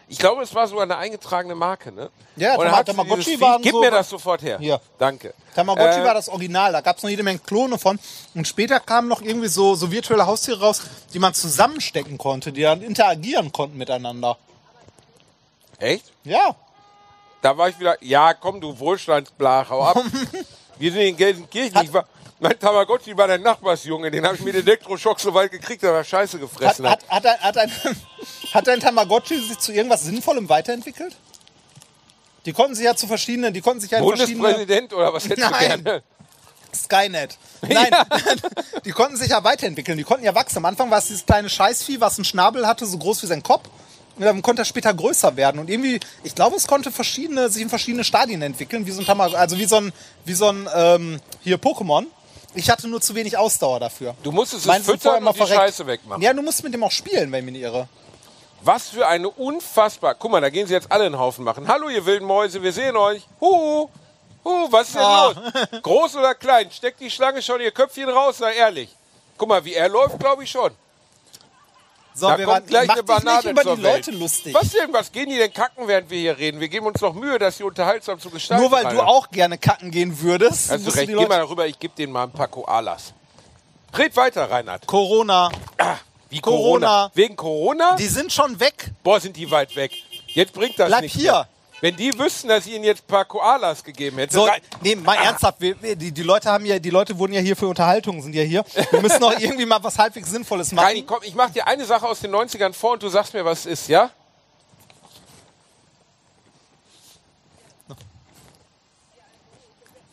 Ich 0.07 0.19
glaube, 0.19 0.43
es 0.43 0.53
war 0.53 0.67
sogar 0.67 0.83
eine 0.83 0.97
eingetragene 0.97 1.55
Marke, 1.55 1.91
ne? 1.91 2.11
Ja, 2.35 2.57
hat 2.57 2.85
sie 2.85 2.91
Tamagotchi 2.93 3.37
Vieh- 3.37 3.59
Gib 3.61 3.71
so- 3.71 3.81
mir 3.81 3.89
das 3.91 4.07
sofort 4.09 4.41
her. 4.43 4.59
Hier. 4.59 4.79
Danke. 4.99 5.33
Tamagotchi 5.55 5.99
Äh, 6.01 6.03
war 6.05 6.13
das 6.13 6.29
Original. 6.29 6.73
Da 6.73 6.81
gab 6.81 6.97
es 6.97 7.03
noch 7.03 7.09
jede 7.09 7.23
Menge 7.23 7.39
Klone 7.39 7.79
von. 7.79 7.97
Und 8.35 8.47
später 8.47 8.79
kamen 8.79 9.07
noch 9.07 9.21
irgendwie 9.21 9.47
so, 9.47 9.73
so 9.73 9.91
virtuelle 9.91 10.27
Haustiere 10.27 10.59
raus, 10.59 10.81
die 11.13 11.17
man 11.19 11.33
zusammenstecken 11.33 12.17
konnte, 12.19 12.51
die 12.51 12.61
dann 12.61 12.81
interagieren 12.83 13.51
konnten 13.51 13.77
miteinander. 13.77 14.37
Echt? 15.79 16.11
Ja. 16.23 16.55
Da 17.41 17.57
war 17.57 17.69
ich 17.69 17.79
wieder, 17.79 17.97
ja 18.03 18.33
komm 18.33 18.61
du 18.61 18.77
Wohlstandsblach, 18.77 19.69
hau 19.69 19.83
ab. 19.83 19.97
Wir 20.77 20.91
sind 20.91 21.01
in 21.01 21.17
Gelsenkirchen. 21.17 21.81
Ich 21.83 21.93
war, 21.93 22.05
mein 22.39 22.59
Tamagotchi 22.59 23.15
war 23.15 23.27
der 23.27 23.39
Nachbarsjunge, 23.39 24.11
den 24.11 24.25
habe 24.25 24.35
ich 24.35 24.41
mit 24.41 24.55
Elektroschock 24.55 25.19
so 25.19 25.33
weit 25.33 25.51
gekriegt, 25.51 25.83
dass 25.83 25.91
er 25.91 26.03
Scheiße 26.03 26.39
gefressen 26.39 26.89
hat. 26.89 27.07
hat, 27.07 27.25
hat, 27.25 27.25
ein, 27.25 27.41
hat, 27.41 27.57
ein, 27.57 27.71
hat 28.53 28.69
ein 28.69 28.79
Tamagotchi 28.79 29.39
sich 29.39 29.59
zu 29.59 29.71
irgendwas 29.71 30.03
Sinnvollem 30.03 30.49
weiterentwickelt? 30.49 31.15
Die 32.45 32.53
konnten 32.53 32.75
sich 32.75 32.85
ja 32.85 32.95
zu 32.95 33.07
verschiedenen, 33.07 33.53
die 33.53 33.61
konnten 33.61 33.81
sich 33.81 33.91
ja. 33.91 33.99
Bundespräsident 33.99 34.93
oder 34.93 35.13
was 35.13 35.27
hättest 35.27 35.49
Nein. 35.49 35.77
du 35.77 35.83
gerne? 35.83 36.03
Skynet. 36.75 37.37
Nein, 37.61 37.89
die 38.85 38.91
konnten 38.91 39.17
sich 39.17 39.29
ja 39.29 39.43
weiterentwickeln, 39.43 39.97
die 39.97 40.03
konnten 40.03 40.25
ja 40.25 40.35
wachsen. 40.35 40.57
Am 40.57 40.65
Anfang 40.65 40.91
war 40.91 40.99
es 40.99 41.07
dieses 41.07 41.25
kleine 41.25 41.49
Scheißvieh, 41.49 41.99
was 42.01 42.17
einen 42.17 42.25
Schnabel 42.25 42.67
hatte, 42.67 42.85
so 42.85 42.97
groß 42.97 43.23
wie 43.23 43.27
sein 43.27 43.41
Kopf. 43.41 43.69
Und 44.17 44.23
dann 44.23 44.41
konnte 44.41 44.61
er 44.61 44.65
später 44.65 44.93
größer 44.93 45.35
werden. 45.35 45.59
Und 45.59 45.69
irgendwie, 45.69 45.99
ich 46.23 46.35
glaube, 46.35 46.55
es 46.55 46.67
konnte 46.67 46.91
verschiedene, 46.91 47.49
sich 47.49 47.61
in 47.61 47.69
verschiedene 47.69 48.03
Stadien 48.03 48.41
entwickeln, 48.41 48.85
wie 48.85 48.91
so 48.91 49.01
ein 49.01 49.05
Tamag 49.05 49.33
also 49.33 49.57
wie 49.57 49.65
so 49.65 49.77
ein, 49.77 49.93
wie 50.23 50.33
so 50.33 50.47
ein, 50.47 50.69
ähm, 50.73 51.19
hier 51.41 51.57
Pokémon. 51.57 52.05
Ich 52.55 52.69
hatte 52.69 52.87
nur 52.87 53.01
zu 53.01 53.13
wenig 53.15 53.37
Ausdauer 53.37 53.79
dafür. 53.79 54.15
Du 54.23 54.31
musstest 54.31 54.61
es 54.61 54.65
vorher 54.65 54.83
füttern 54.83 55.27
und 55.27 55.33
die 55.33 55.37
verreckt. 55.37 55.59
Scheiße 55.59 55.87
wegmachen. 55.87 56.21
Ja, 56.21 56.33
du 56.33 56.41
musst 56.41 56.63
mit 56.63 56.73
dem 56.73 56.83
auch 56.83 56.91
spielen, 56.91 57.31
wenn 57.31 57.39
ich 57.39 57.45
mich 57.45 57.53
nicht 57.53 57.61
irre. 57.63 57.87
Was 58.61 58.89
für 58.89 59.05
eine 59.07 59.29
unfassbar. 59.29 60.15
Guck 60.15 60.31
mal, 60.31 60.41
da 60.41 60.49
gehen 60.49 60.65
sie 60.65 60.73
jetzt 60.73 60.91
alle 60.91 61.05
einen 61.05 61.19
Haufen 61.19 61.43
machen. 61.43 61.67
Hallo, 61.67 61.89
ihr 61.89 62.05
wilden 62.05 62.25
Mäuse, 62.25 62.63
wir 62.63 62.71
sehen 62.73 62.95
euch. 62.97 63.21
Huhu. 63.39 63.89
Huhu, 64.43 64.67
was 64.71 64.87
ist 64.87 64.95
denn 64.95 65.01
Ah. 65.03 65.33
los? 65.71 65.81
Groß 65.81 66.15
oder 66.15 66.33
klein? 66.35 66.71
Steckt 66.71 66.99
die 66.99 67.11
Schlange 67.11 67.41
schon 67.41 67.59
ihr 67.61 67.71
Köpfchen 67.71 68.09
raus, 68.09 68.37
sei 68.39 68.53
ehrlich. 68.55 68.89
Guck 69.37 69.49
mal, 69.49 69.63
wie 69.65 69.73
er 69.73 69.89
läuft, 69.89 70.17
glaube 70.19 70.43
ich 70.43 70.49
schon. 70.51 70.71
So, 72.17 72.27
da 72.29 72.37
wir 72.37 72.45
kommt 72.45 72.55
waren- 72.57 72.65
gleich 72.67 72.89
eine 72.89 73.03
dich 73.03 73.09
nicht 73.15 73.25
Banane 73.25 73.49
über 73.49 73.61
die 73.75 73.83
Welt. 73.83 74.05
Leute 74.07 74.11
lustig. 74.17 74.53
Was 74.53 74.69
denn? 74.69 74.93
Was 74.93 75.11
gehen 75.11 75.29
die 75.29 75.37
denn 75.37 75.51
kacken, 75.51 75.85
während 75.87 76.09
wir 76.09 76.17
hier 76.17 76.37
reden? 76.37 76.61
Wir 76.61 76.69
geben 76.69 76.85
uns 76.85 77.01
doch 77.01 77.13
Mühe, 77.13 77.37
dass 77.37 77.57
sie 77.57 77.63
unterhaltsam 77.63 78.19
zu 78.19 78.29
gestalten. 78.29 78.63
Nur 78.63 78.71
weil 78.71 78.83
du 78.83 78.89
Rainer. 78.99 79.07
auch 79.07 79.29
gerne 79.31 79.57
kacken 79.57 79.91
gehen 79.91 80.21
würdest. 80.21 80.71
Hast 80.71 80.87
du 80.87 80.91
recht, 80.91 81.07
geh 81.09 81.15
mal 81.27 81.39
darüber, 81.39 81.67
ich 81.67 81.77
gebe 81.77 81.93
denen 81.93 82.13
mal 82.13 82.23
ein 82.23 82.31
paar 82.31 82.47
Koalas. 82.47 83.13
Red 83.97 84.15
weiter, 84.15 84.49
Reinhard. 84.49 84.87
Corona. 84.87 85.49
Wie 86.29 86.39
Corona? 86.39 86.87
Corona. 86.87 87.11
Wegen 87.13 87.35
Corona? 87.35 87.95
Die 87.97 88.07
sind 88.07 88.31
schon 88.31 88.59
weg. 88.59 88.91
Boah, 89.03 89.19
sind 89.19 89.35
die 89.37 89.51
weit 89.51 89.75
weg. 89.75 89.91
Jetzt 90.27 90.53
bringt 90.53 90.79
das 90.79 90.87
Bleib 90.87 91.01
nichts 91.01 91.17
hier. 91.17 91.31
Mehr. 91.33 91.47
Wenn 91.81 91.95
die 91.95 92.17
wüssten, 92.17 92.47
dass 92.47 92.65
ich 92.65 92.73
ihnen 92.73 92.85
jetzt 92.85 93.03
ein 93.03 93.07
paar 93.07 93.25
Koalas 93.25 93.83
gegeben 93.83 94.17
hätte. 94.17 94.33
So, 94.33 94.49
nee, 94.81 94.95
mal 94.95 95.15
ernsthaft, 95.15 95.59
wir, 95.59 95.75
die, 95.95 96.11
die 96.11 96.23
Leute 96.23 96.49
haben 96.49 96.65
ja, 96.65 96.79
die 96.79 96.89
Leute 96.89 97.17
wurden 97.17 97.33
ja 97.33 97.41
hier 97.41 97.55
für 97.55 97.67
Unterhaltung, 97.67 98.21
sind 98.21 98.33
ja 98.33 98.43
hier. 98.43 98.63
Wir 98.91 99.01
müssen 99.01 99.19
doch 99.19 99.37
irgendwie 99.37 99.65
mal 99.65 99.83
was 99.83 99.97
halbwegs 99.97 100.29
Sinnvolles 100.29 100.71
machen. 100.71 100.85
Reini, 100.85 101.03
komm, 101.03 101.19
ich 101.23 101.35
mach 101.35 101.49
dir 101.49 101.67
eine 101.67 101.85
Sache 101.85 102.07
aus 102.07 102.21
den 102.21 102.33
90ern 102.33 102.73
vor 102.73 102.93
und 102.93 103.03
du 103.03 103.09
sagst 103.09 103.33
mir, 103.33 103.43
was 103.43 103.59
es 103.59 103.81
ist, 103.81 103.89
ja? 103.89 104.09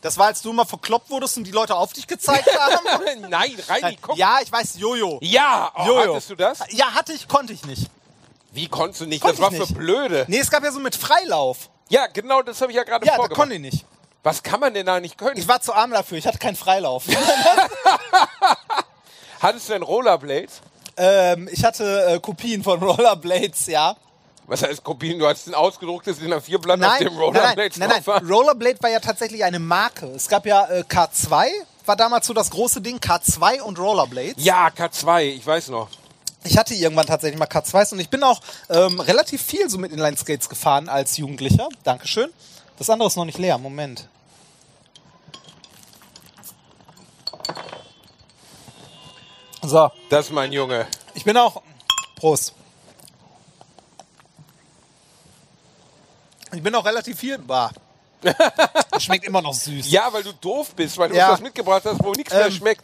Das 0.01 0.17
war, 0.17 0.27
als 0.27 0.41
du 0.41 0.49
immer 0.49 0.65
verkloppt 0.65 1.09
wurdest 1.09 1.37
und 1.37 1.45
die 1.45 1.51
Leute 1.51 1.75
auf 1.75 1.93
dich 1.93 2.05
gezeigt 2.05 2.45
haben? 2.59 3.29
Nein, 3.29 3.55
Reini, 3.69 3.97
komm. 4.01 4.17
Ja, 4.17 4.39
ich 4.43 4.51
weiß, 4.51 4.77
Jojo. 4.77 5.17
Ja, 5.21 5.71
oh, 5.75 5.87
Jojo. 5.87 6.13
hattest 6.15 6.29
du 6.29 6.35
das? 6.35 6.59
Ja, 6.71 6.93
hatte 6.93 7.13
ich, 7.13 7.25
konnte 7.25 7.53
ich 7.53 7.65
nicht. 7.65 7.89
Wie 8.53 8.67
konntest 8.67 9.01
du 9.01 9.05
nicht? 9.07 9.21
Konnte 9.21 9.37
das 9.37 9.41
war 9.41 9.51
ich 9.51 9.57
für 9.57 9.63
nicht. 9.73 9.77
blöde. 9.77 10.25
Nee, 10.29 10.39
es 10.39 10.49
gab 10.49 10.63
ja 10.63 10.71
so 10.71 10.79
mit 10.79 10.95
Freilauf. 10.95 11.69
Ja, 11.89 12.07
genau, 12.07 12.41
das 12.41 12.61
habe 12.61 12.71
ich 12.71 12.77
ja 12.77 12.83
gerade 12.83 13.05
Ja, 13.05 13.15
vorgemacht. 13.15 13.39
konnte 13.39 13.55
ich 13.55 13.61
nicht. 13.61 13.85
Was 14.23 14.41
kann 14.41 14.59
man 14.61 14.73
denn 14.73 14.85
da 14.85 14.99
nicht 14.99 15.17
können? 15.17 15.37
Ich 15.37 15.47
war 15.47 15.59
zu 15.61 15.73
arm 15.73 15.91
dafür, 15.91 16.17
ich 16.17 16.25
hatte 16.25 16.37
keinen 16.37 16.55
Freilauf. 16.55 17.03
Hattest 19.41 19.69
du 19.69 19.73
denn 19.73 19.83
Rollerblades? 19.83 20.61
ähm, 20.95 21.49
ich 21.51 21.63
hatte 21.65 22.05
äh, 22.07 22.19
Kopien 22.19 22.63
von 22.63 22.79
Rollerblades, 22.83 23.65
ja. 23.67 23.95
Was 24.45 24.61
heißt 24.61 24.83
Kopien? 24.83 25.17
Du 25.19 25.27
hast 25.27 25.47
ein 25.47 25.55
ausgedrucktes 25.55 26.19
in 26.19 26.29
der 26.29 26.41
Vierblatt 26.41 26.81
auf 26.83 26.99
Nein, 26.99 27.03
dem 27.05 27.15
nein, 27.15 27.33
nein, 27.55 27.71
nein, 27.77 28.03
nein. 28.05 28.27
Rollerblade 28.27 28.77
war 28.81 28.89
ja 28.89 28.99
tatsächlich 28.99 29.43
eine 29.43 29.59
Marke. 29.59 30.05
Es 30.07 30.27
gab 30.27 30.45
ja 30.45 30.65
äh, 30.69 30.81
K2, 30.87 31.47
war 31.85 31.95
damals 31.95 32.27
so 32.27 32.33
das 32.33 32.49
große 32.51 32.81
Ding, 32.81 32.97
K2 32.99 33.61
und 33.61 33.79
Rollerblades. 33.79 34.43
Ja, 34.43 34.67
K2, 34.67 35.21
ich 35.23 35.47
weiß 35.47 35.69
noch. 35.69 35.87
Ich 36.45 36.57
hatte 36.57 36.73
irgendwann 36.75 37.05
tatsächlich 37.05 37.39
mal 37.39 37.45
K2s 37.47 37.93
und 37.93 37.99
ich 37.99 38.09
bin 38.09 38.23
auch 38.23 38.41
ähm, 38.69 38.99
relativ 38.99 39.41
viel 39.41 39.69
so 39.69 39.77
mit 39.77 39.91
Inline-Skates 39.91 40.49
gefahren 40.49 40.89
als 40.89 41.17
Jugendlicher. 41.17 41.69
Dankeschön. 41.83 42.29
Das 42.77 42.89
andere 42.89 43.07
ist 43.07 43.15
noch 43.15 43.25
nicht 43.25 43.37
leer, 43.37 43.57
Moment. 43.57 44.07
So, 49.61 49.89
Das 50.09 50.25
ist 50.25 50.31
mein 50.31 50.51
Junge. 50.51 50.87
ich 51.13 51.23
bin 51.23 51.37
auch. 51.37 51.61
Prost. 52.17 52.53
Ich 56.53 56.61
bin 56.61 56.75
auch 56.75 56.85
relativ 56.85 57.17
viel. 57.17 57.37
Bah. 57.37 57.71
Schmeckt 58.99 59.25
immer 59.25 59.41
noch 59.41 59.53
süß. 59.53 59.89
Ja, 59.89 60.11
weil 60.11 60.23
du 60.23 60.33
doof 60.33 60.73
bist, 60.75 60.97
weil 60.97 61.09
du 61.09 61.15
Ja. 61.15 61.27
uns 61.29 61.33
was 61.39 61.41
mitgebracht 61.41 61.83
hast, 61.85 62.03
wo 62.03 62.11
nichts 62.11 62.31
mehr 62.33 62.45
Ähm, 62.45 62.51
schmeckt. 62.51 62.83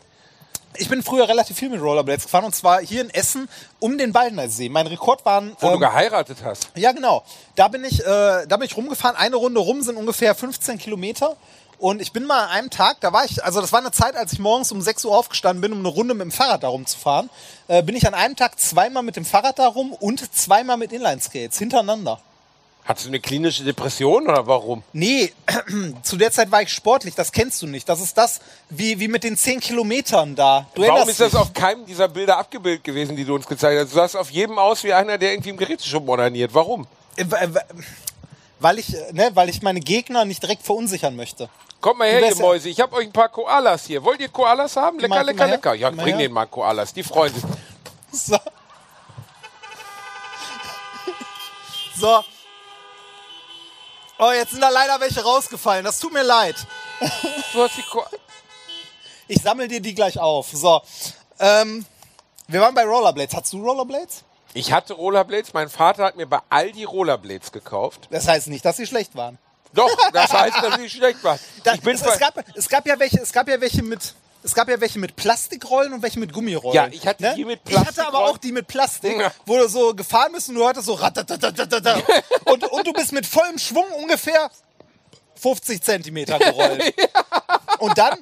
Ich 0.78 0.88
bin 0.88 1.04
früher 1.04 1.28
relativ 1.28 1.58
viel 1.58 1.70
mit 1.70 1.82
Rollerblades 1.82 2.26
gefahren 2.26 2.46
und 2.46 2.56
zwar 2.56 2.80
hier 2.82 3.02
in 3.02 3.10
Essen 3.10 3.50
um 3.80 3.98
den 3.98 4.14
Baldnersee. 4.14 4.70
Mein 4.70 4.88
Rekord 4.88 5.26
waren. 5.26 5.56
Wo 5.60 5.68
du 5.68 5.74
ähm, 5.74 5.80
geheiratet 5.80 6.38
hast. 6.44 6.70
Ja, 6.76 6.91
genau. 6.91 7.24
Da 7.56 7.68
bin 7.68 7.84
ich, 7.84 8.00
äh, 8.02 8.06
da 8.48 8.58
bin 8.58 8.64
ich 8.64 8.78
rumgefahren. 8.78 9.16
Eine 9.18 9.36
Runde 9.36 9.60
rum 9.60 9.82
sind 9.82 9.98
ungefähr 9.98 10.36
15 10.36 10.78
Kilometer. 10.78 11.36
Und 11.80 12.02
ich 12.02 12.12
bin 12.12 12.26
mal 12.26 12.44
an 12.44 12.50
einem 12.50 12.70
Tag, 12.70 12.98
da 13.00 13.14
war 13.14 13.24
ich, 13.24 13.41
also 13.44 13.62
das 13.62 13.72
war 13.72 13.80
eine 13.80 13.91
Zeit, 13.91 14.18
als 14.18 14.34
ich 14.34 14.40
morgens 14.40 14.70
um 14.74 14.82
6 14.82 15.06
Uhr 15.06 15.18
aufgestanden 15.18 15.62
bin, 15.62 15.72
um 15.72 15.80
eine 15.80 15.88
Runde 15.88 16.14
mit 16.14 16.24
dem 16.24 16.32
Fahrrad 16.32 16.62
da 16.62 16.68
rumzufahren. 16.68 17.30
Äh, 17.70 17.84
bin 17.84 17.96
ich 17.96 18.06
an 18.06 18.14
einem 18.14 18.36
Tag 18.36 18.60
zweimal 18.60 19.02
mit 19.02 19.16
dem 19.16 19.24
Fahrrad 19.24 19.60
da 19.60 19.68
rum 19.68 19.94
und 19.94 20.36
zweimal 20.36 20.76
mit 20.76 20.91
Inline-Skates 20.91 21.58
hintereinander. 21.58 22.20
Hattest 22.86 23.06
du 23.06 23.10
eine 23.12 23.20
klinische 23.20 23.64
Depression 23.64 24.28
oder 24.28 24.48
warum? 24.48 24.82
Nee, 24.94 25.32
zu 26.02 26.18
der 26.18 26.32
Zeit 26.32 26.50
war 26.50 26.64
ich 26.64 26.70
sportlich, 26.74 27.14
das 27.14 27.32
kennst 27.32 27.62
du 27.62 27.68
nicht. 27.68 27.88
Das 27.88 28.02
ist 28.02 28.18
das, 28.18 28.40
wie, 28.72 29.00
wie 29.00 29.08
mit 29.08 29.24
den 29.24 29.38
10 29.38 29.60
Kilometern 29.60 30.36
da. 30.36 30.66
Du 30.74 30.82
Warum 30.82 31.08
ist 31.08 31.20
das 31.20 31.32
dich. 31.32 31.40
auf 31.40 31.54
keinem 31.54 31.86
dieser 31.86 32.08
Bilder 32.08 32.38
abgebildet 32.38 32.84
gewesen, 32.84 33.16
die 33.16 33.26
du 33.26 33.36
uns 33.36 33.46
gezeigt 33.46 33.80
hast? 33.80 33.92
Du 33.92 33.96
sahst 33.96 34.18
auf 34.18 34.32
jedem 34.32 34.58
aus 34.58 34.84
wie 34.84 34.92
einer, 34.92 35.20
der 35.20 35.34
irgendwie 35.34 35.50
im 35.52 35.58
Geräteschuppen 35.58 36.10
ordiniert. 36.10 36.52
Warum? 36.56 36.88
Äh, 37.16 37.26
Weil 38.60 38.80
ich, 38.80 38.96
äh, 38.96 39.14
ne, 39.14 39.30
weil 39.36 39.50
ich 39.50 39.62
meine 39.62 39.82
Gegner 39.82 40.26
nicht 40.26 40.42
direkt 40.42 40.64
verunsichern 40.64 41.16
möchte. 41.16 41.48
Kommt 41.82 42.00
mal 42.00 42.10
her, 42.10 42.28
ihr 42.28 42.36
Mäuse. 42.38 42.70
Ich 42.70 42.80
habe 42.82 42.96
euch 42.96 43.06
ein 43.06 43.14
paar 43.14 43.30
Koalas 43.30 43.86
hier. 43.86 44.04
Wollt 44.04 44.20
ihr 44.20 44.30
Koalas 44.30 44.76
haben? 44.76 44.98
Lecker, 44.98 45.08
mal- 45.16 45.26
lecker, 45.26 45.38
mal 45.46 45.50
lecker. 45.52 45.74
Ja, 45.76 45.92
mal 45.92 46.02
bring 46.04 46.16
her. 46.16 46.24
denen 46.24 46.34
mal 46.34 46.46
Koalas. 46.48 46.92
Die 46.94 47.04
freuen 47.04 47.34
sich. 47.36 47.44
So. 48.12 48.38
So. 51.96 52.24
Oh, 54.20 54.32
jetzt 54.32 54.52
sind 54.52 54.62
da 54.62 54.70
leider 54.70 55.00
welche 55.00 55.24
rausgefallen. 55.24 55.86
Das 55.86 56.00
tut 56.00 56.12
mir 56.14 56.24
leid. 56.24 56.56
Du 57.54 57.64
hast 57.64 57.78
die 57.78 57.84
Ko 57.84 58.04
Ich 59.28 59.41
sammle 59.41 59.68
dir 59.68 59.80
die 59.82 59.96
gleich 59.96 60.20
auf. 60.20 60.50
So. 60.52 60.82
Ähm, 61.40 61.86
wir 62.48 62.60
waren 62.62 62.76
bei 62.76 62.84
Rollerblades. 62.84 63.34
Hast 63.36 63.54
du 63.54 63.64
Rollerblades? 63.64 64.24
Ich 64.54 64.72
hatte 64.74 64.94
Rollerblades. 64.94 65.54
Mein 65.54 65.70
Vater 65.70 66.04
hat 66.06 66.18
mir 66.18 66.26
bei 66.28 66.40
Aldi 66.50 66.84
Rollerblades 66.84 67.52
gekauft. 67.52 68.08
Das 68.12 68.28
heißt 68.28 68.48
nicht, 68.48 68.66
dass 68.66 68.78
sie 68.78 68.88
schlecht 68.88 69.16
waren. 69.16 69.38
Doch, 69.72 69.90
das 70.12 70.34
heißt, 70.34 70.58
dass 70.64 70.76
sie 70.76 70.90
schlecht 70.90 71.24
waren. 71.24 71.40
Da, 71.64 71.76
Ich 71.76 71.82
bin 71.82 71.96
es, 71.96 72.02
zwar- 72.02 72.14
es, 72.14 72.20
gab, 72.20 72.34
es 72.56 72.68
gab 72.68 72.86
ja 72.88 73.00
welche, 73.00 73.22
es 73.22 73.32
gab 73.32 73.48
ja 73.48 73.62
welche 73.62 73.84
mit. 73.84 74.16
Es 74.41 74.53
gab 74.56 74.70
ja 74.70 74.80
welche 74.80 74.99
mit 74.99 75.16
Plastikrollen 75.16 75.91
und 75.94 76.02
welche 76.02 76.20
mit 76.20 76.32
Gummirollen. 76.32 76.74
Ja, 76.76 76.88
ich 76.88 77.06
hatte 77.06 77.34
die 77.36 77.44
mit 77.45 77.60
Ich 77.68 77.78
hatte 77.78 78.07
aber 78.07 78.20
auch 78.20 78.38
die 78.38 78.52
mit 78.53 78.68
Plastik, 78.68 79.20
Ja. 79.20 79.32
wo 79.45 79.57
du 79.57 79.68
so 79.68 79.94
gefahren 79.94 80.32
bist 80.34 80.48
und 80.49 80.56
du 80.56 80.64
hörtest 80.64 80.86
so 80.86 80.94
ratatatatata. 80.94 81.98
und, 82.45 82.64
und 82.64 82.88
du 82.88 82.94
bist 82.94 83.11
mit 83.11 83.26
vollem 83.26 83.57
Schwung 83.60 83.86
ungefähr 84.02 84.49
50 85.36 85.82
Zentimeter 85.82 86.38
gerollt. 86.40 86.94
Und 87.80 87.98
dann, 87.98 88.14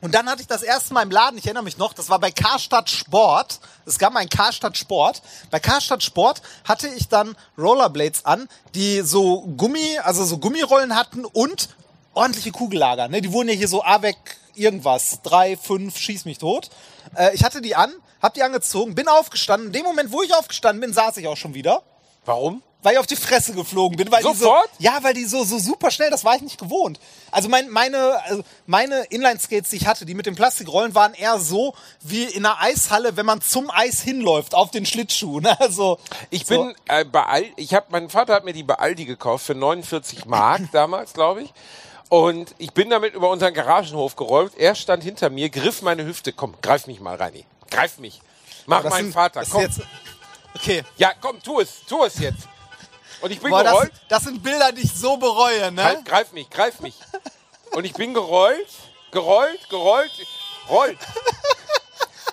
und 0.00 0.14
dann 0.14 0.30
hatte 0.30 0.40
ich 0.40 0.46
das 0.46 0.62
erste 0.62 0.94
Mal 0.94 1.02
im 1.02 1.10
Laden, 1.10 1.36
ich 1.36 1.46
erinnere 1.46 1.64
mich 1.64 1.78
noch, 1.78 1.92
das 1.92 2.08
war 2.08 2.20
bei 2.20 2.30
Karstadt 2.30 2.88
Sport. 2.88 3.58
Es 3.86 3.98
gab 3.98 4.14
einen 4.14 4.28
Karstadt 4.28 4.76
Sport. 4.78 5.20
Bei 5.50 5.58
Karstadt 5.58 6.04
Sport 6.04 6.42
hatte 6.62 6.86
ich 6.86 7.08
dann 7.08 7.36
Rollerblades 7.58 8.24
an, 8.24 8.48
die 8.76 9.00
so 9.00 9.40
Gummi, 9.56 9.98
also 10.04 10.24
so 10.24 10.38
Gummirollen 10.38 10.94
hatten 10.94 11.24
und 11.24 11.70
ordentliche 12.16 12.50
Kugellager. 12.52 13.08
Ne? 13.08 13.20
Die 13.20 13.32
wurden 13.32 13.48
ja 13.48 13.54
hier 13.54 13.68
so 13.68 13.82
AWEC 13.84 14.16
irgendwas. 14.54 15.20
Drei, 15.22 15.56
fünf, 15.56 15.96
schieß 15.98 16.24
mich 16.24 16.38
tot. 16.38 16.70
Äh, 17.16 17.34
ich 17.34 17.44
hatte 17.44 17.60
die 17.60 17.76
an, 17.76 17.92
hab 18.22 18.34
die 18.34 18.42
angezogen, 18.42 18.94
bin 18.94 19.08
aufgestanden. 19.08 19.68
In 19.68 19.72
dem 19.72 19.84
Moment, 19.84 20.10
wo 20.12 20.22
ich 20.22 20.34
aufgestanden 20.34 20.80
bin, 20.80 20.92
saß 20.92 21.18
ich 21.18 21.26
auch 21.28 21.36
schon 21.36 21.54
wieder. 21.54 21.82
Warum? 22.24 22.62
Weil 22.82 22.94
ich 22.94 22.98
auf 22.98 23.06
die 23.06 23.16
Fresse 23.16 23.52
geflogen 23.52 23.96
bin. 23.96 24.10
Weil 24.12 24.22
Sofort? 24.22 24.68
Die 24.78 24.84
so, 24.84 24.90
ja, 24.90 24.98
weil 25.02 25.12
die 25.12 25.24
so, 25.24 25.42
so 25.44 25.58
super 25.58 25.90
schnell, 25.90 26.08
das 26.10 26.24
war 26.24 26.36
ich 26.36 26.42
nicht 26.42 26.58
gewohnt. 26.58 27.00
Also 27.32 27.48
mein, 27.48 27.68
meine, 27.68 28.22
also 28.24 28.44
meine 28.66 29.04
Inline-Skates, 29.10 29.70
die 29.70 29.76
ich 29.76 29.86
hatte, 29.86 30.06
die 30.06 30.14
mit 30.14 30.26
den 30.26 30.36
Plastikrollen, 30.36 30.94
waren 30.94 31.14
eher 31.14 31.38
so 31.40 31.74
wie 32.00 32.24
in 32.24 32.46
einer 32.46 32.60
Eishalle, 32.60 33.16
wenn 33.16 33.26
man 33.26 33.40
zum 33.40 33.70
Eis 33.70 34.00
hinläuft, 34.02 34.54
auf 34.54 34.70
den 34.70 34.86
Schlittschuh. 34.86 35.40
Ne? 35.40 35.58
Also, 35.60 35.98
Ich 36.30 36.46
so. 36.46 36.64
bin 36.64 36.74
äh, 36.86 37.04
bei 37.04 37.24
Aldi, 37.24 37.52
ich 37.56 37.74
habe, 37.74 37.86
mein 37.90 38.08
Vater 38.08 38.34
hat 38.34 38.44
mir 38.44 38.52
die 38.52 38.62
bei 38.62 38.74
Aldi 38.74 39.04
gekauft 39.04 39.46
für 39.46 39.54
49 39.54 40.24
Mark 40.26 40.62
damals, 40.72 41.12
glaube 41.12 41.42
ich. 41.42 41.52
Und 42.08 42.54
ich 42.58 42.72
bin 42.72 42.88
damit 42.90 43.14
über 43.14 43.30
unseren 43.30 43.52
Garagenhof 43.52 44.14
geräumt. 44.16 44.52
Er 44.56 44.74
stand 44.74 45.02
hinter 45.02 45.28
mir, 45.30 45.48
griff 45.50 45.82
meine 45.82 46.04
Hüfte. 46.04 46.32
Komm, 46.32 46.54
greif 46.62 46.86
mich 46.86 47.00
mal, 47.00 47.16
Reini. 47.16 47.44
Greif 47.70 47.98
mich. 47.98 48.20
Mach 48.66 48.82
Das 48.82 48.90
meinen 48.92 49.04
sind- 49.06 49.12
Vater. 49.14 49.40
das 49.40 49.50
Komm. 49.50 49.62
Jetzt, 49.62 49.80
okay. 50.54 50.84
Ja, 50.96 51.12
komm, 51.20 51.42
tu 51.42 51.60
es. 51.60 51.84
Tu 51.88 52.04
es 52.04 52.18
jetzt. 52.18 52.46
Und 53.22 53.30
ich 53.32 53.40
bin 53.40 53.50
Boah, 53.50 53.64
das, 53.64 53.72
gerollt. 53.72 53.92
das 54.08 54.22
sind 54.24 54.42
Bilder, 54.42 54.72
die 54.72 54.82
ich 54.82 54.92
so 54.92 55.16
bereue, 55.16 55.72
ne? 55.72 55.82
Halt, 55.82 56.04
greif 56.04 56.32
mich, 56.32 56.48
greif 56.50 56.80
mich. 56.80 56.94
Und 57.72 57.84
ich 57.84 57.94
bin 57.94 58.14
gerollt, 58.14 58.68
gerollt, 59.10 59.68
gerollt, 59.68 60.10
rollt. 60.68 60.98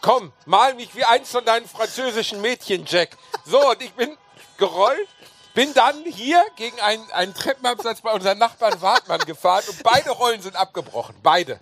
Komm, 0.01 0.33
mal 0.45 0.73
mich 0.75 0.93
wie 0.95 1.05
eins 1.05 1.29
von 1.31 1.45
deinen 1.45 1.67
französischen 1.67 2.41
Mädchen, 2.41 2.83
Jack. 2.85 3.17
So, 3.45 3.69
und 3.71 3.81
ich 3.81 3.93
bin 3.93 4.17
gerollt, 4.57 5.07
bin 5.53 5.73
dann 5.73 6.03
hier 6.05 6.43
gegen 6.55 6.80
einen, 6.81 7.09
einen 7.11 7.34
Treppenabsatz 7.34 8.01
bei 8.01 8.11
unseren 8.11 8.38
Nachbarn 8.38 8.81
Wartmann 8.81 9.19
gefahren 9.21 9.63
und 9.67 9.84
beide 9.84 10.11
Rollen 10.11 10.41
sind 10.41 10.55
abgebrochen. 10.55 11.15
Beide. 11.23 11.59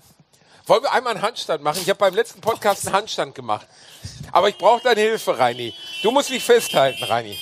Wollen 0.67 0.83
wir 0.83 0.91
einmal 0.91 1.13
einen 1.15 1.23
Handstand 1.23 1.63
machen? 1.63 1.79
Ich 1.81 1.89
habe 1.89 1.97
beim 1.99 2.13
letzten 2.13 2.39
Podcast 2.39 2.85
einen 2.87 2.95
Handstand 2.95 3.35
gemacht. 3.35 3.65
Aber 4.31 4.47
ich 4.47 4.57
brauche 4.57 4.81
deine 4.83 5.01
Hilfe, 5.01 5.37
Reini. 5.37 5.75
Du 6.03 6.11
musst 6.11 6.29
mich 6.29 6.43
festhalten, 6.43 7.03
Reini. 7.03 7.37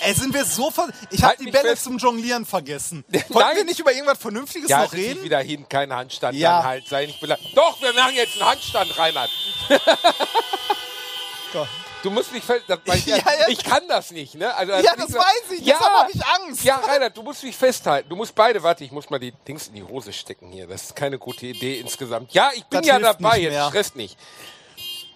Ey, 0.00 0.14
sind 0.14 0.32
wir 0.32 0.44
so 0.44 0.70
ver 0.70 0.88
Ich 1.10 1.18
habe 1.22 1.30
Halt 1.36 1.40
die 1.40 1.50
Bälle 1.50 1.70
fest. 1.70 1.84
zum 1.84 1.98
Jonglieren 1.98 2.46
vergessen. 2.46 3.04
Wollten 3.10 3.32
Nein. 3.34 3.56
wir 3.56 3.64
nicht 3.64 3.80
über 3.80 3.92
irgendwas 3.92 4.18
Vernünftiges 4.18 4.70
Ja, 4.70 4.84
noch 4.84 4.92
reden? 4.92 5.24
wieder 5.24 5.40
hin, 5.40 5.68
kein 5.68 5.92
Handstand, 5.92 6.38
Ja. 6.38 6.58
dann 6.58 6.66
halt, 6.68 6.88
sei 6.88 7.06
nicht. 7.06 7.20
Doch, 7.54 7.82
wir 7.82 7.92
machen 7.92 8.14
jetzt 8.14 8.34
einen 8.40 8.48
Handstand, 8.48 8.96
Reinhard. 8.96 9.30
Du 12.02 12.10
musst 12.10 12.32
mich 12.32 12.44
fest, 12.44 12.62
das 12.68 12.78
ich, 12.94 13.06
Ja, 13.06 13.16
ja. 13.16 13.48
ich 13.48 13.62
kann 13.62 13.86
das 13.88 14.10
nicht, 14.10 14.34
ne? 14.34 14.54
Also, 14.54 14.72
Ja, 14.72 14.78
liegt 14.78 14.98
das 14.98 15.14
weiß 15.14 15.50
ich, 15.50 15.66
Ja, 15.66 15.76
deshalb 15.78 15.94
hab 15.94 16.14
ich 16.14 16.24
Angst. 16.26 16.64
Ja, 16.64 16.76
Reinhard, 16.76 17.16
du 17.16 17.22
musst 17.22 17.42
mich 17.42 17.56
festhalten. 17.56 18.08
Du 18.08 18.16
musst 18.16 18.34
beide, 18.34 18.62
warte, 18.62 18.84
ich 18.84 18.92
muss 18.92 19.10
mal 19.10 19.18
die 19.18 19.32
Dings 19.46 19.68
in 19.68 19.74
die 19.74 19.82
Hose 19.82 20.12
stecken 20.12 20.50
hier. 20.50 20.66
Das 20.66 20.84
ist 20.84 20.96
keine 20.96 21.18
gute 21.18 21.46
Idee 21.46 21.80
insgesamt. 21.80 22.32
Ja, 22.32 22.50
ich 22.54 22.64
bin 22.64 22.80
Das 22.80 22.86
ja 22.86 22.98
dabei, 22.98 23.40
jetzt 23.40 23.68
stresst 23.68 23.96
nicht. 23.96 24.16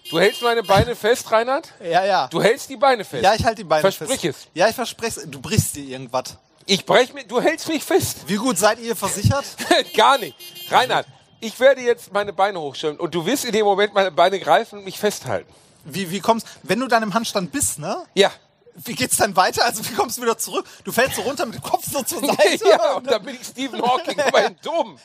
Du 0.09 0.19
hältst 0.19 0.41
meine 0.41 0.63
Beine 0.63 0.95
fest, 0.95 1.31
Reinhard? 1.31 1.69
Ja, 1.81 2.03
ja. 2.05 2.27
Du 2.27 2.41
hältst 2.41 2.69
die 2.69 2.75
Beine 2.75 3.05
fest. 3.05 3.23
Ja, 3.23 3.33
ich 3.33 3.43
halte 3.45 3.57
die 3.57 3.63
Beine 3.63 3.81
Versprich 3.81 4.19
fest. 4.19 4.39
es. 4.39 4.47
Ja, 4.53 4.67
ich 4.67 4.75
verspreche 4.75 5.21
es. 5.21 5.29
Du 5.29 5.39
brichst 5.41 5.75
dir 5.75 5.85
irgendwas. 5.85 6.37
Ich 6.65 6.85
brech 6.85 7.13
mir, 7.13 7.23
du 7.23 7.41
hältst 7.41 7.67
mich 7.67 7.83
fest. 7.83 8.19
Wie 8.27 8.35
gut 8.35 8.57
seid 8.57 8.79
ihr 8.79 8.95
versichert? 8.95 9.45
Gar 9.95 10.17
nicht. 10.17 10.35
Reinhard, 10.69 11.07
ich 11.39 11.59
werde 11.59 11.81
jetzt 11.81 12.11
meine 12.13 12.31
Beine 12.33 12.59
hochstellen 12.59 12.97
und 12.99 13.15
du 13.15 13.25
wirst 13.25 13.45
in 13.45 13.51
dem 13.53 13.65
Moment 13.65 13.93
meine 13.93 14.11
Beine 14.11 14.39
greifen 14.39 14.79
und 14.79 14.85
mich 14.85 14.99
festhalten. 14.99 15.51
Wie, 15.85 16.09
wie 16.11 16.19
kommst 16.19 16.47
Wenn 16.63 16.79
du 16.79 16.87
dann 16.87 17.03
im 17.03 17.13
Handstand 17.13 17.51
bist, 17.51 17.79
ne? 17.79 17.97
Ja. 18.13 18.31
Wie 18.75 18.93
geht's 18.95 19.17
dann 19.17 19.35
weiter? 19.35 19.65
Also 19.65 19.85
wie 19.87 19.93
kommst 19.93 20.17
du 20.17 20.21
wieder 20.23 20.37
zurück? 20.37 20.65
Du 20.83 20.91
fällst 20.91 21.15
so 21.17 21.21
runter 21.21 21.45
mit 21.45 21.55
dem 21.55 21.61
Kopf 21.61 21.85
so 21.91 22.01
zur 22.01 22.19
Seite. 22.25 22.67
ja, 22.67 22.93
und 22.93 23.05
dann 23.09 23.23
bin 23.23 23.35
ich 23.39 23.45
Stephen 23.47 23.81
Hawking, 23.81 24.19
aber 24.19 24.49
dumm. 24.63 24.97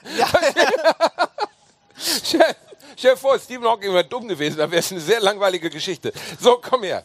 stell, 1.96 2.55
stell 2.96 3.10
dir 3.12 3.16
vor, 3.16 3.38
Stephen 3.38 3.66
Hawking 3.66 3.92
wäre 3.92 4.05
dumm 4.05 4.28
gewesen, 4.28 4.56
dann 4.59 4.70
wäre 4.70 4.80
es 4.80 4.90
eine 4.90 5.00
sehr 5.00 5.20
langweilige 5.20 5.68
Geschichte. 5.70 6.12
So, 6.40 6.59
komm 6.62 6.82
her. 6.84 7.05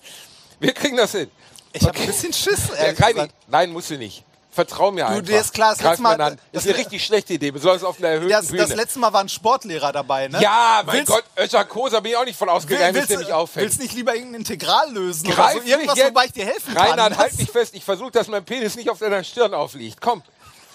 Wir 0.59 0.73
kriegen 0.73 0.95
das 0.97 1.11
hin. 1.11 1.29
Ich 1.73 1.83
hab 1.83 1.95
ein 1.99 2.05
bisschen 2.05 2.31
Schiss, 2.31 2.69
Ja, 2.79 2.91
gesagt. 2.91 3.33
nein, 3.47 3.71
musst 3.71 3.89
du 3.89 3.97
nicht. 3.97 4.23
Vertrau 4.53 4.91
mir 4.91 5.05
Du, 5.05 5.11
einfach. 5.13 5.25
dir 5.25 5.39
ist 5.41 5.51
klar, 5.53 5.71
das 5.71 5.79
Greif 5.79 5.89
letzte 5.99 6.03
Mal-. 6.03 6.17
Das 6.17 6.35
das 6.51 6.63
ist 6.65 6.69
eine 6.69 6.77
richtig 6.79 7.03
schlechte 7.03 7.33
Idee, 7.33 7.49
besonders 7.49 7.83
auf 7.83 7.97
einer 7.97 8.09
erhöhten 8.09 8.29
Das, 8.29 8.47
Bühne. 8.49 8.61
das 8.67 8.75
letzte 8.75 8.99
Mal 8.99 9.11
war 9.11 9.21
ein 9.21 9.29
Sportlehrer 9.29 9.91
dabei, 9.91 10.27
ne? 10.27 10.39
ja, 10.41 10.83
mein 10.85 10.97
willst, 10.97 11.07
Gott, 11.07 11.23
Öscher 11.37 11.65
Kosa 11.65 11.99
bin 12.01 12.11
ich 12.11 12.17
auch 12.17 12.25
nicht 12.25 12.37
von 12.37 12.49
ausgegangen, 12.49 12.93
willst, 12.93 13.09
der 13.09 13.17
du- 13.17 13.23
mich 13.23 13.33
auffängt. 13.33 13.65
willst 13.65 13.79
nicht 13.79 13.93
lieber 13.95 14.13
irgendein 14.13 14.41
Integral 14.41 14.91
lösen 14.93 15.25
oder 15.25 15.35
Greif 15.35 15.53
so? 15.53 15.59
mich 15.61 15.69
Irgendwas, 15.71 15.97
jetzt. 15.97 16.07
wobei 16.09 16.25
ich 16.25 16.31
dir 16.33 16.45
helfen 16.45 16.73
kann. 16.75 16.87
Reinhard, 16.87 17.17
halt 17.17 17.31
Das- 17.31 17.39
mich 17.39 17.49
fest. 17.49 17.73
Ich 17.73 17.83
versuche, 17.83 18.11
dass 18.11 18.27
mein 18.27 18.45
Penis 18.45 18.75
nicht 18.75 18.89
auf 18.91 18.99
deiner 18.99 19.23
Stirn 19.23 19.53
aufliegt. 19.55 19.99
Komm. 19.99 20.21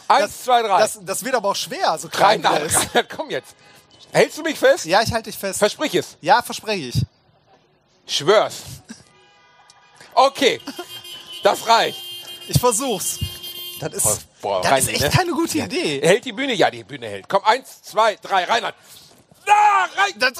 Eins, 0.08 0.42
zwei, 0.42 0.62
drei. 0.62 0.80
Das, 0.80 0.98
das 1.02 1.24
wird 1.24 1.34
aber 1.36 1.50
auch 1.50 1.56
schwer, 1.56 1.96
so 1.98 2.08
klein 2.08 2.44
Reinhard, 2.44 2.58
der 2.62 2.66
ist. 2.66 2.76
Reinhard, 2.76 3.08
komm 3.14 3.30
jetzt. 3.30 3.54
Hältst 4.10 4.38
du 4.38 4.42
mich 4.42 4.58
fest? 4.58 4.86
Ja, 4.86 5.02
ich 5.02 5.12
halte 5.12 5.30
dich 5.30 5.38
fest. 5.38 5.58
Versprich 5.60 5.94
es. 5.94 6.16
Ja, 6.20 6.42
verspreche 6.42 6.88
ich. 6.88 7.02
Schwör's. 8.06 8.54
Okay. 10.14 10.60
Das 11.42 11.66
reicht. 11.68 12.02
Ich 12.48 12.58
versuch's. 12.58 13.18
Das 13.80 13.92
ist, 13.94 14.40
Boah, 14.40 14.62
das 14.62 14.72
Reini, 14.72 14.80
ist 14.82 14.88
echt 14.88 15.00
ne? 15.02 15.10
keine 15.10 15.32
gute 15.32 15.58
Idee. 15.58 16.00
Hält 16.00 16.24
die 16.24 16.32
Bühne? 16.32 16.54
Ja, 16.54 16.70
die 16.70 16.84
Bühne 16.84 17.08
hält. 17.08 17.28
Komm, 17.28 17.44
eins, 17.44 17.82
zwei, 17.82 18.16
drei, 18.16 18.44
Reinhard. 18.44 18.74
Ah, 19.50 19.86
rein. 19.96 20.12
Das, 20.18 20.32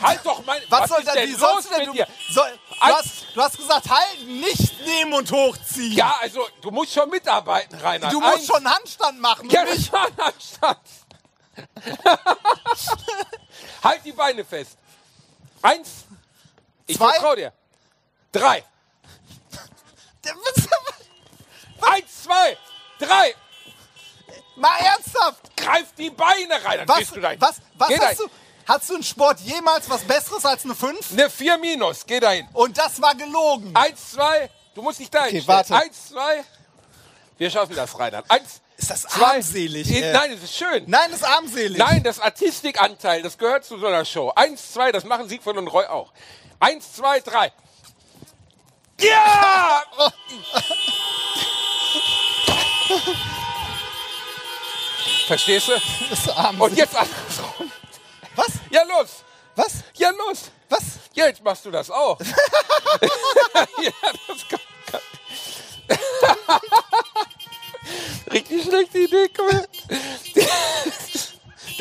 halt 0.00 0.20
doch 0.24 0.44
mein. 0.44 0.62
was, 0.68 0.88
soll 0.88 1.00
ist 1.00 1.08
das? 1.08 1.14
denn 1.14 1.28
Wie 1.28 1.32
los 1.32 1.40
sollst 1.40 1.70
du 1.70 1.92
soll, 2.32 2.58
du, 2.68 2.76
hast, 2.80 3.08
du 3.34 3.42
hast 3.42 3.56
gesagt, 3.56 3.88
halten, 3.90 4.40
nicht 4.40 4.86
nehmen 4.86 5.14
und 5.14 5.32
hochziehen. 5.32 5.92
Ja, 5.94 6.16
also, 6.20 6.46
du 6.60 6.70
musst 6.70 6.92
schon 6.92 7.10
mitarbeiten, 7.10 7.76
Reinhard. 7.80 8.12
Du 8.12 8.20
musst 8.20 8.36
Eins. 8.36 8.46
schon 8.46 8.70
Handstand 8.70 9.20
machen. 9.20 9.50
Ja, 9.50 9.64
nicht- 9.64 9.78
das 9.78 9.92
war 9.92 10.06
ein 10.06 10.20
Anstand. 10.20 10.78
halt 13.84 14.00
die 14.04 14.12
Beine 14.12 14.44
fest. 14.44 14.76
Eins. 15.60 15.88
Ich 16.86 16.96
Zwei. 16.96 17.10
vertrau 17.12 17.34
dir. 17.34 17.52
Drei. 18.30 18.64
Eins, 20.24 20.54
zwei, 20.54 20.76
drei. 23.06 23.34
Mal 24.56 24.76
ernsthaft. 24.78 25.56
Greif 25.56 25.92
die 25.96 26.10
Beine 26.10 26.54
rein. 26.64 26.78
Dann 26.78 26.88
Was, 26.88 26.98
gehst 26.98 27.16
du 27.16 27.20
dahin. 27.20 27.40
was, 27.40 27.56
was 27.74 27.88
Geh 27.88 27.94
hast 27.98 28.02
dahin. 28.04 28.16
du? 28.18 28.28
Hast 28.72 28.90
du 28.90 28.96
im 28.96 29.02
Sport 29.02 29.40
jemals 29.40 29.88
was 29.90 30.02
Besseres 30.02 30.44
als 30.46 30.64
eine 30.64 30.74
5? 30.74 31.12
Eine 31.12 31.30
4 31.30 31.58
minus. 31.58 32.06
Geh 32.06 32.20
dahin. 32.20 32.46
Und 32.52 32.78
das 32.78 33.00
war 33.02 33.14
gelogen. 33.14 33.74
Eins, 33.74 34.12
zwei. 34.12 34.50
Du 34.74 34.82
musst 34.82 35.00
dich 35.00 35.10
dahin 35.10 35.28
Okay, 35.28 35.42
stellen. 35.42 35.56
warte. 35.58 35.74
Eins, 35.76 36.08
zwei. 36.08 36.44
Wir 37.38 37.50
schaffen 37.50 37.74
das, 37.74 37.98
Reinhard. 37.98 38.24
Eins, 38.30 38.60
Ist 38.76 38.90
das 38.90 39.02
zwei. 39.02 39.26
armselig? 39.34 39.90
Ey. 39.90 40.12
Nein, 40.12 40.30
das 40.32 40.42
ist 40.44 40.56
schön. 40.56 40.84
Nein, 40.86 41.10
das 41.10 41.20
ist 41.20 41.26
armselig. 41.26 41.78
Nein, 41.78 42.02
das 42.04 42.20
Artistikanteil, 42.20 43.22
das 43.22 43.36
gehört 43.36 43.64
zu 43.64 43.78
so 43.78 43.86
einer 43.88 44.04
Show. 44.04 44.32
Eins, 44.36 44.72
zwei, 44.72 44.92
das 44.92 45.04
machen 45.04 45.28
Siegfried 45.28 45.56
und 45.56 45.66
Roy 45.66 45.86
auch. 45.86 46.12
Eins, 46.60 46.92
zwei, 46.92 47.18
drei. 47.20 47.52
Ja! 49.00 49.82
Verstehst 55.26 55.68
du? 55.68 55.72
Das 56.10 56.26
ist. 56.26 56.28
Und 56.58 56.76
jetzt 56.76 56.96
andersrum. 56.96 57.72
Was? 58.34 58.52
Ja, 58.70 58.82
los. 58.82 59.24
Was? 59.56 59.84
Ja, 59.94 60.10
los. 60.10 60.50
Was? 60.68 60.82
Ja, 61.14 61.26
jetzt 61.26 61.42
machst 61.42 61.64
du 61.64 61.70
das 61.70 61.90
auch. 61.90 62.18
ja, 63.82 63.92
das 64.28 64.48
kann, 64.48 64.60
kann. 64.90 65.00
Richtig 68.32 68.62
schlechte 68.64 68.98
Idee, 68.98 69.28
komm 69.36 69.48
her. 69.48 69.66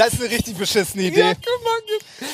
Das 0.02 0.14
ist 0.14 0.22
eine 0.22 0.32
richtig 0.32 0.58
beschissene 0.58 1.04
Idee. 1.04 1.20
Ja. 1.20 1.34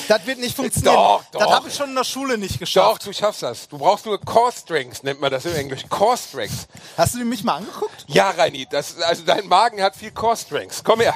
Das 0.08 0.24
wird 0.26 0.38
nicht 0.38 0.56
funktionieren. 0.56 0.94
Doch, 0.94 1.22
Das 1.32 1.42
doch. 1.42 1.52
habe 1.52 1.68
ich 1.68 1.74
schon 1.74 1.90
in 1.90 1.96
der 1.96 2.04
Schule 2.04 2.38
nicht 2.38 2.54
Doch, 2.54 2.60
geschafft. 2.60 3.04
du 3.06 3.12
schaffst 3.12 3.42
das. 3.42 3.68
Du 3.68 3.76
brauchst 3.76 4.06
nur 4.06 4.18
Core 4.18 4.52
Strengths, 4.52 5.02
nennt 5.02 5.20
man 5.20 5.30
das 5.30 5.44
im 5.44 5.54
Englischen. 5.54 5.86
Core 5.90 6.16
Strengths. 6.16 6.66
Hast 6.96 7.14
du 7.14 7.18
mich 7.26 7.44
mal 7.44 7.56
angeguckt? 7.56 8.06
Ja, 8.06 8.30
Reini, 8.30 8.66
das, 8.70 8.98
also 9.02 9.22
dein 9.24 9.46
Magen 9.48 9.82
hat 9.82 9.96
viel 9.96 10.12
Core 10.12 10.36
Strengths. 10.38 10.82
Komm 10.82 11.00
her. 11.00 11.14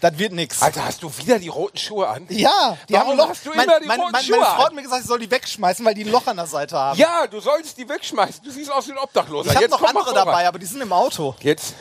Das 0.00 0.18
wird 0.18 0.32
nix. 0.32 0.60
Alter, 0.62 0.84
hast 0.84 1.00
du 1.02 1.16
wieder 1.18 1.38
die 1.38 1.46
roten 1.48 1.76
Schuhe 1.78 2.08
an? 2.08 2.26
Ja, 2.30 2.76
die 2.88 2.94
Warum 2.94 3.08
haben 3.08 3.10
ein 3.12 3.16
Loch. 3.18 3.28
hast 3.28 3.46
du 3.46 3.50
mein, 3.54 3.68
immer 3.68 3.80
die 3.80 3.86
mein, 3.86 4.00
roten 4.00 4.12
mein, 4.12 4.24
Schuhe 4.24 4.36
Meine 4.38 4.46
Frau 4.50 4.56
an? 4.56 4.64
hat 4.66 4.72
mir 4.74 4.82
gesagt, 4.82 5.02
ich 5.02 5.06
soll 5.08 5.18
die 5.20 5.30
wegschmeißen, 5.30 5.84
weil 5.84 5.94
die 5.94 6.04
ein 6.06 6.10
Loch 6.10 6.26
an 6.26 6.38
der 6.38 6.46
Seite 6.46 6.76
haben. 6.76 6.98
Ja, 6.98 7.26
du 7.28 7.38
sollst 7.38 7.78
die 7.78 7.88
wegschmeißen. 7.88 8.42
Du 8.42 8.50
siehst 8.50 8.72
aus 8.72 8.88
wie 8.88 8.92
ein 8.92 8.98
Obdachloser. 8.98 9.50
ich 9.50 9.54
habe 9.54 9.64
Jetzt 9.66 9.72
noch 9.72 9.82
andere 9.82 10.12
dabei, 10.12 10.48
aber 10.48 10.58
die 10.58 10.66
sind 10.66 10.80
im 10.80 10.92
Auto. 10.92 11.36
Jetzt. 11.40 11.74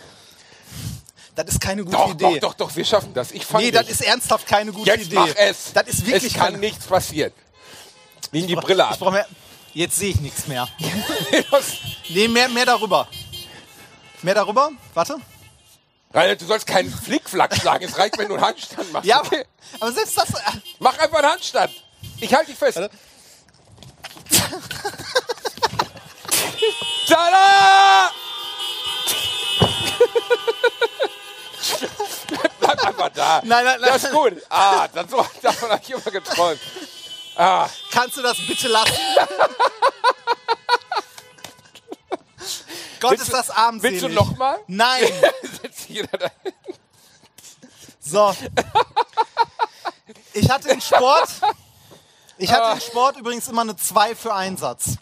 Das 1.45 1.55
ist 1.55 1.61
keine 1.61 1.85
gute 1.85 1.95
Doch, 1.95 2.11
Idee. 2.11 2.39
doch, 2.39 2.49
doch, 2.49 2.67
doch, 2.67 2.75
wir 2.75 2.83
schaffen 2.83 3.13
das. 3.13 3.31
Ich 3.31 3.45
fang 3.45 3.61
Nee, 3.61 3.71
das 3.71 3.87
ist 3.89 4.01
ernsthaft 4.01 4.45
keine 4.45 4.73
gute 4.73 4.89
Jetzt 4.89 5.05
Idee. 5.05 5.15
mach 5.15 5.29
es. 5.37 5.71
Das 5.73 5.87
ist 5.87 6.05
wirklich 6.05 6.33
es 6.33 6.33
kann 6.33 6.47
keine- 6.47 6.57
nichts 6.57 6.85
passieren. 6.85 7.31
Nimm 8.33 8.45
die 8.45 8.55
Brille 8.55 8.83
Ich 8.83 8.89
ab. 8.89 8.99
brauch 8.99 9.11
mehr. 9.13 9.25
Jetzt 9.73 9.95
sehe 9.97 10.09
ich 10.09 10.19
nichts 10.19 10.47
mehr. 10.47 10.67
nee, 12.09 12.27
mehr, 12.27 12.49
mehr 12.49 12.65
darüber. 12.65 13.07
Mehr 14.21 14.33
darüber? 14.35 14.69
Warte. 14.93 15.15
Rainer, 16.13 16.35
du 16.35 16.45
sollst 16.45 16.67
keinen 16.67 16.91
Flickflack 16.93 17.55
schlagen. 17.55 17.85
Es 17.85 17.97
reicht, 17.97 18.17
wenn 18.17 18.27
du 18.27 18.33
einen 18.35 18.43
Handstand 18.43 18.91
machst. 18.91 19.07
Ja, 19.07 19.21
okay? 19.21 19.45
aber 19.79 19.91
selbst 19.93 20.17
das. 20.17 20.27
Mach 20.79 20.97
einfach 20.97 21.19
einen 21.19 21.31
Handstand. 21.31 21.71
Ich 22.19 22.33
halte 22.33 22.47
dich 22.51 22.57
fest. 22.59 22.79
Tada! 27.07 28.11
Bleib 32.75 32.87
einfach 32.87 33.09
da. 33.09 33.41
Nein, 33.43 33.65
nein, 33.65 33.79
nein. 33.81 33.89
Das 33.93 34.03
ist 34.03 34.11
gut. 34.11 34.33
Ah, 34.49 34.87
das, 34.87 35.05
davon 35.41 35.69
habe 35.69 35.81
ich 35.83 35.89
immer 35.89 36.01
geträumt. 36.01 36.59
Ah, 37.35 37.67
Kannst 37.91 38.17
du 38.17 38.21
das 38.21 38.37
bitte 38.45 38.67
lassen? 38.67 38.93
Gott, 42.99 43.11
Willst 43.11 43.23
ist 43.23 43.33
das 43.33 43.49
armselig. 43.49 44.01
willst 44.01 44.17
du 44.17 44.19
noch 44.19 44.35
mal? 44.35 44.59
Nein. 44.67 45.03
So. 48.01 48.35
Ich 50.33 50.49
hatte 50.49 50.69
im 50.69 50.81
Sport. 50.81 51.29
Ich 52.37 52.51
hatte 52.51 52.73
im 52.73 52.81
Sport 52.81 53.17
übrigens 53.17 53.47
immer 53.47 53.61
eine 53.61 53.75
2 53.77 54.15
für 54.15 54.33
Einsatz. 54.33 54.97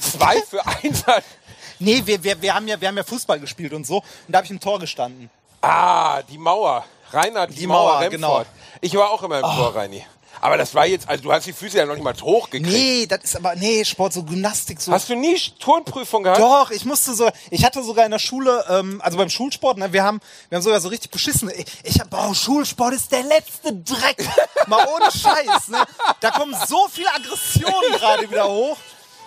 Zwei 0.00 0.40
für 0.42 0.64
Einsatz. 0.66 1.24
Nee, 1.78 2.02
wir, 2.04 2.22
wir, 2.22 2.40
wir, 2.40 2.54
haben 2.54 2.66
ja, 2.66 2.80
wir 2.80 2.88
haben 2.88 2.96
ja 2.96 3.04
Fußball 3.04 3.38
gespielt 3.40 3.72
und 3.72 3.86
so. 3.86 3.98
Und 3.98 4.04
da 4.28 4.38
habe 4.38 4.46
ich 4.46 4.50
im 4.50 4.60
Tor 4.60 4.78
gestanden. 4.78 5.30
Ah, 5.60 6.22
die 6.22 6.38
Mauer. 6.38 6.84
Reinhard, 7.10 7.50
die, 7.50 7.56
Die 7.56 7.66
Mauer, 7.66 7.92
Mauer, 7.94 8.00
Remford. 8.00 8.10
genau. 8.12 8.44
Ich 8.80 8.94
war 8.94 9.10
auch 9.10 9.22
immer 9.22 9.36
im 9.38 9.42
Tor, 9.44 9.74
Reini. 9.74 10.04
Aber 10.40 10.56
das 10.56 10.72
war 10.72 10.86
jetzt, 10.86 11.08
also 11.08 11.24
du 11.24 11.32
hast 11.32 11.46
die 11.46 11.52
Füße 11.52 11.78
ja 11.78 11.84
noch 11.84 11.94
nicht 11.94 12.04
mal 12.04 12.14
hochgekriegt. 12.14 12.70
Nee, 12.72 13.06
das 13.06 13.24
ist 13.24 13.36
aber, 13.36 13.56
nee, 13.56 13.84
Sport, 13.84 14.12
so 14.12 14.22
Gymnastik, 14.22 14.80
so. 14.80 14.92
Hast 14.92 15.08
du 15.08 15.16
nie 15.16 15.36
Turnprüfung 15.58 16.22
gehabt? 16.22 16.38
Doch, 16.38 16.70
ich 16.70 16.84
musste 16.84 17.12
so, 17.14 17.28
ich 17.50 17.64
hatte 17.64 17.82
sogar 17.82 18.04
in 18.04 18.12
der 18.12 18.20
Schule, 18.20 18.64
ähm, 18.68 19.00
also 19.02 19.18
beim 19.18 19.30
Schulsport, 19.30 19.78
ne, 19.78 19.92
wir 19.92 20.04
haben, 20.04 20.20
wir 20.48 20.56
haben 20.56 20.62
sogar 20.62 20.80
so 20.80 20.88
richtig 20.88 21.10
beschissen. 21.10 21.50
Ich, 21.56 21.66
ich 21.82 21.98
hab, 22.00 22.10
boah, 22.10 22.32
Schulsport 22.34 22.94
ist 22.94 23.10
der 23.10 23.24
letzte 23.24 23.72
Dreck. 23.72 24.28
Mal 24.68 24.86
ohne 24.86 25.10
Scheiß, 25.10 25.68
ne. 25.68 25.82
Da 26.20 26.30
kommen 26.30 26.56
so 26.68 26.86
viele 26.88 27.12
Aggressionen 27.14 27.92
gerade 27.98 28.30
wieder 28.30 28.46
hoch. 28.48 28.76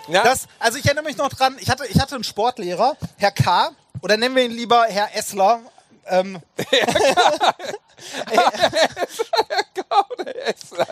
Ja. 0.08 0.22
Das, 0.24 0.46
also 0.58 0.78
ich 0.78 0.86
erinnere 0.86 1.04
mich 1.04 1.18
noch 1.18 1.28
dran, 1.28 1.56
ich 1.60 1.68
hatte, 1.68 1.86
ich 1.86 2.00
hatte 2.00 2.14
einen 2.14 2.24
Sportlehrer, 2.24 2.96
Herr 3.18 3.32
K., 3.32 3.70
oder 4.00 4.16
nennen 4.16 4.34
wir 4.34 4.44
ihn 4.44 4.50
lieber 4.50 4.84
Herr 4.88 5.14
Essler. 5.14 5.60
Ähm, 6.06 6.40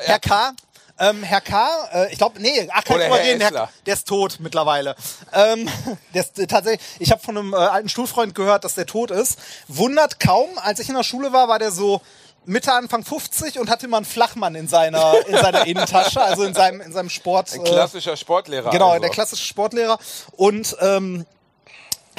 Herr 0.04 0.18
K., 0.18 0.52
Ähm, 0.98 1.22
Herr 1.22 1.40
K., 1.40 1.68
äh, 1.92 2.12
ich 2.12 2.18
glaube, 2.18 2.40
nee, 2.40 2.68
ach, 2.72 2.84
kann 2.84 2.96
Oder 2.96 3.06
ich 3.06 3.10
drüber 3.10 3.24
reden, 3.24 3.40
Herr, 3.40 3.70
der 3.86 3.94
ist 3.94 4.06
tot 4.06 4.36
mittlerweile. 4.40 4.94
Ähm, 5.32 5.68
der 6.14 6.22
ist 6.22 6.38
äh, 6.38 6.46
tatsächlich, 6.46 6.86
ich 6.98 7.10
habe 7.10 7.22
von 7.22 7.38
einem 7.38 7.54
äh, 7.54 7.56
alten 7.56 7.88
Schulfreund 7.88 8.34
gehört, 8.34 8.64
dass 8.64 8.74
der 8.74 8.86
tot 8.86 9.10
ist. 9.10 9.38
Wundert 9.68 10.20
kaum, 10.20 10.48
als 10.56 10.78
ich 10.78 10.88
in 10.88 10.94
der 10.94 11.02
Schule 11.02 11.32
war, 11.32 11.48
war 11.48 11.58
der 11.58 11.70
so 11.70 12.02
Mitte, 12.44 12.72
Anfang 12.72 13.04
50 13.04 13.58
und 13.58 13.70
hatte 13.70 13.86
immer 13.86 13.98
einen 13.98 14.06
Flachmann 14.06 14.54
in 14.54 14.66
seiner, 14.66 15.14
in 15.26 15.36
seiner 15.36 15.66
Innentasche, 15.66 16.20
also 16.22 16.44
in 16.44 16.54
seinem, 16.54 16.80
in 16.80 16.92
seinem 16.92 17.10
Sport. 17.10 17.52
Ein 17.52 17.64
klassischer 17.64 18.16
Sportlehrer. 18.16 18.70
Genau, 18.70 18.90
also. 18.90 19.00
der 19.00 19.10
klassische 19.10 19.44
Sportlehrer. 19.44 19.98
Und 20.32 20.76
ähm, 20.80 21.26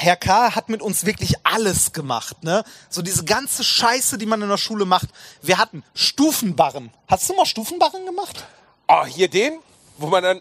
Herr 0.02 0.16
K. 0.16 0.54
hat 0.56 0.68
mit 0.68 0.82
uns 0.82 1.06
wirklich 1.06 1.34
alles 1.44 1.92
gemacht, 1.92 2.42
ne? 2.42 2.64
So 2.90 3.02
diese 3.02 3.24
ganze 3.24 3.62
Scheiße, 3.62 4.18
die 4.18 4.26
man 4.26 4.42
in 4.42 4.48
der 4.48 4.56
Schule 4.56 4.84
macht. 4.84 5.08
Wir 5.42 5.58
hatten 5.58 5.84
Stufenbarren. 5.94 6.90
Hast 7.06 7.28
du 7.28 7.34
mal 7.34 7.46
Stufenbarren 7.46 8.04
gemacht? 8.04 8.44
Oh, 8.88 9.04
hier 9.06 9.28
den, 9.28 9.60
wo 9.98 10.08
man 10.08 10.22
dann. 10.24 10.40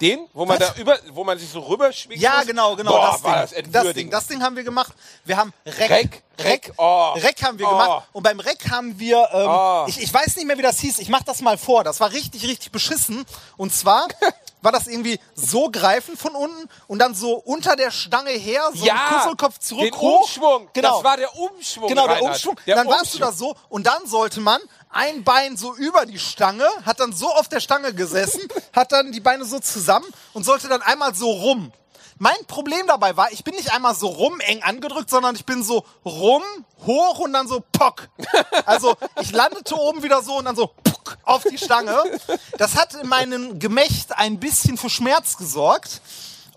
Den, 0.00 0.26
wo 0.34 0.44
man 0.44 0.58
Was? 0.60 0.74
da 0.74 0.80
über, 0.80 0.98
wo 1.12 1.24
man 1.24 1.38
sich 1.38 1.48
so 1.50 1.60
rüberschwingt. 1.60 2.20
Ja, 2.20 2.38
muss? 2.38 2.46
genau, 2.46 2.76
genau. 2.76 2.92
Boah, 2.92 3.12
das, 3.12 3.22
war 3.24 3.46
Ding. 3.46 3.72
das 3.72 3.84
das 3.84 3.94
Ding. 3.94 4.10
Das 4.10 4.26
Ding 4.26 4.42
haben 4.42 4.56
wir 4.56 4.64
gemacht. 4.64 4.94
Wir 5.24 5.36
haben 5.38 5.52
Reck. 5.64 5.90
Reck, 5.90 6.22
Reck, 6.38 6.72
oh. 6.76 7.12
Reck 7.12 7.42
haben 7.42 7.58
wir 7.58 7.66
Oh. 7.66 7.70
gemacht. 7.70 8.08
Und 8.12 8.22
beim 8.22 8.40
Reck 8.40 8.70
haben 8.70 8.98
wir, 8.98 9.26
ähm, 9.32 9.46
Oh. 9.48 9.84
ich, 9.86 10.00
ich 10.02 10.12
weiß 10.12 10.36
nicht 10.36 10.46
mehr, 10.46 10.58
wie 10.58 10.62
das 10.62 10.80
hieß. 10.80 10.98
Ich 10.98 11.08
mach 11.08 11.22
das 11.22 11.40
mal 11.40 11.56
vor. 11.56 11.82
Das 11.84 12.00
war 12.00 12.12
richtig, 12.12 12.42
richtig 12.46 12.72
beschissen. 12.72 13.24
Und 13.56 13.72
zwar 13.74 14.06
war 14.62 14.72
das 14.72 14.86
irgendwie 14.86 15.20
so 15.34 15.70
greifen 15.70 16.16
von 16.16 16.34
unten 16.34 16.68
und 16.88 16.98
dann 16.98 17.14
so 17.14 17.34
unter 17.34 17.76
der 17.76 17.90
Stange 17.90 18.30
her, 18.30 18.62
so 18.74 18.84
Ja, 18.84 18.94
ein 18.94 19.14
Kusselkopf 19.14 19.58
zurück 19.58 19.84
den 19.84 19.94
hoch. 20.00 20.22
Umschwung. 20.22 20.68
Genau. 20.72 20.94
Das 20.96 21.04
war 21.04 21.16
der 21.16 21.36
Umschwung, 21.36 21.88
Genau, 21.88 22.06
der 22.06 22.16
Reinhard. 22.16 22.34
Umschwung. 22.34 22.56
Der 22.66 22.76
dann 22.76 22.86
warst 22.88 23.14
du 23.14 23.18
Umschwung. 23.18 23.20
da 23.20 23.32
so 23.32 23.56
und 23.68 23.86
dann 23.86 24.06
sollte 24.06 24.40
man 24.40 24.60
ein 24.90 25.24
Bein 25.24 25.56
so 25.56 25.74
über 25.76 26.06
die 26.06 26.18
Stange, 26.18 26.66
hat 26.84 27.00
dann 27.00 27.12
so 27.12 27.28
auf 27.28 27.48
der 27.48 27.60
Stange 27.60 27.92
gesessen, 27.94 28.40
hat 28.72 28.92
dann 28.92 29.12
die 29.12 29.20
Beine 29.20 29.44
so 29.44 29.58
zusammen 29.60 30.06
und 30.32 30.44
sollte 30.44 30.68
dann 30.68 30.82
einmal 30.82 31.14
so 31.14 31.30
rum. 31.30 31.72
Mein 32.18 32.36
Problem 32.46 32.86
dabei 32.86 33.16
war, 33.16 33.30
ich 33.30 33.44
bin 33.44 33.54
nicht 33.54 33.72
einmal 33.72 33.94
so 33.94 34.06
rum 34.06 34.40
eng 34.40 34.62
angedrückt, 34.62 35.10
sondern 35.10 35.34
ich 35.36 35.44
bin 35.44 35.62
so 35.62 35.84
rum, 36.04 36.42
hoch 36.86 37.18
und 37.18 37.32
dann 37.32 37.46
so 37.46 37.62
pock. 37.72 38.08
Also 38.64 38.96
ich 39.20 39.32
landete 39.32 39.74
oben 39.74 40.02
wieder 40.02 40.22
so 40.22 40.38
und 40.38 40.46
dann 40.46 40.56
so 40.56 40.68
pock 40.68 41.18
auf 41.24 41.44
die 41.44 41.58
Stange. 41.58 41.96
Das 42.56 42.76
hat 42.76 42.94
in 42.94 43.08
meinem 43.08 43.58
Gemächt 43.58 44.16
ein 44.16 44.40
bisschen 44.40 44.78
für 44.78 44.88
Schmerz 44.88 45.36
gesorgt. 45.36 46.00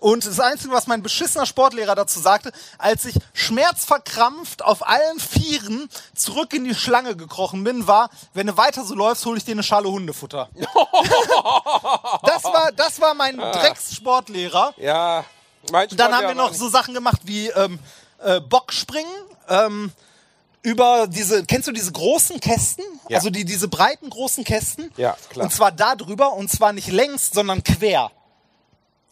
Und 0.00 0.24
das 0.24 0.40
Einzige, 0.40 0.72
was 0.72 0.86
mein 0.86 1.02
beschissener 1.02 1.44
Sportlehrer 1.44 1.94
dazu 1.94 2.20
sagte, 2.20 2.52
als 2.78 3.04
ich 3.04 3.16
schmerzverkrampft 3.34 4.64
auf 4.64 4.86
allen 4.88 5.20
Vieren 5.20 5.90
zurück 6.14 6.54
in 6.54 6.64
die 6.64 6.74
Schlange 6.74 7.16
gekrochen 7.16 7.64
bin, 7.64 7.86
war, 7.86 8.08
wenn 8.32 8.46
du 8.46 8.56
weiter 8.56 8.82
so 8.82 8.94
läufst, 8.94 9.26
hole 9.26 9.36
ich 9.36 9.44
dir 9.44 9.52
eine 9.52 9.62
Schale 9.62 9.90
Hundefutter. 9.90 10.48
das, 12.22 12.44
war, 12.44 12.72
das 12.72 12.98
war 12.98 13.12
mein 13.12 13.36
Dreckssportlehrer. 13.36 14.72
Ja, 14.78 15.26
Dann 15.96 16.14
haben 16.14 16.28
wir 16.28 16.34
noch 16.34 16.54
so 16.54 16.68
Sachen 16.68 16.94
gemacht 16.94 17.22
wie 17.24 17.48
ähm, 17.48 17.78
äh, 18.22 18.40
Bockspringen. 18.40 19.12
Ähm, 19.48 19.92
über 20.62 21.06
diese, 21.08 21.44
kennst 21.44 21.68
du 21.68 21.72
diese 21.72 21.92
großen 21.92 22.38
Kästen? 22.40 22.84
Ja. 23.08 23.18
Also 23.18 23.30
die, 23.30 23.44
diese 23.44 23.68
breiten 23.68 24.10
großen 24.10 24.44
Kästen? 24.44 24.92
Ja, 24.96 25.16
klar. 25.30 25.44
Und 25.44 25.52
zwar 25.52 25.72
da 25.72 25.96
drüber 25.96 26.34
und 26.34 26.50
zwar 26.50 26.72
nicht 26.72 26.88
längs, 26.88 27.30
sondern 27.30 27.64
quer. 27.64 28.10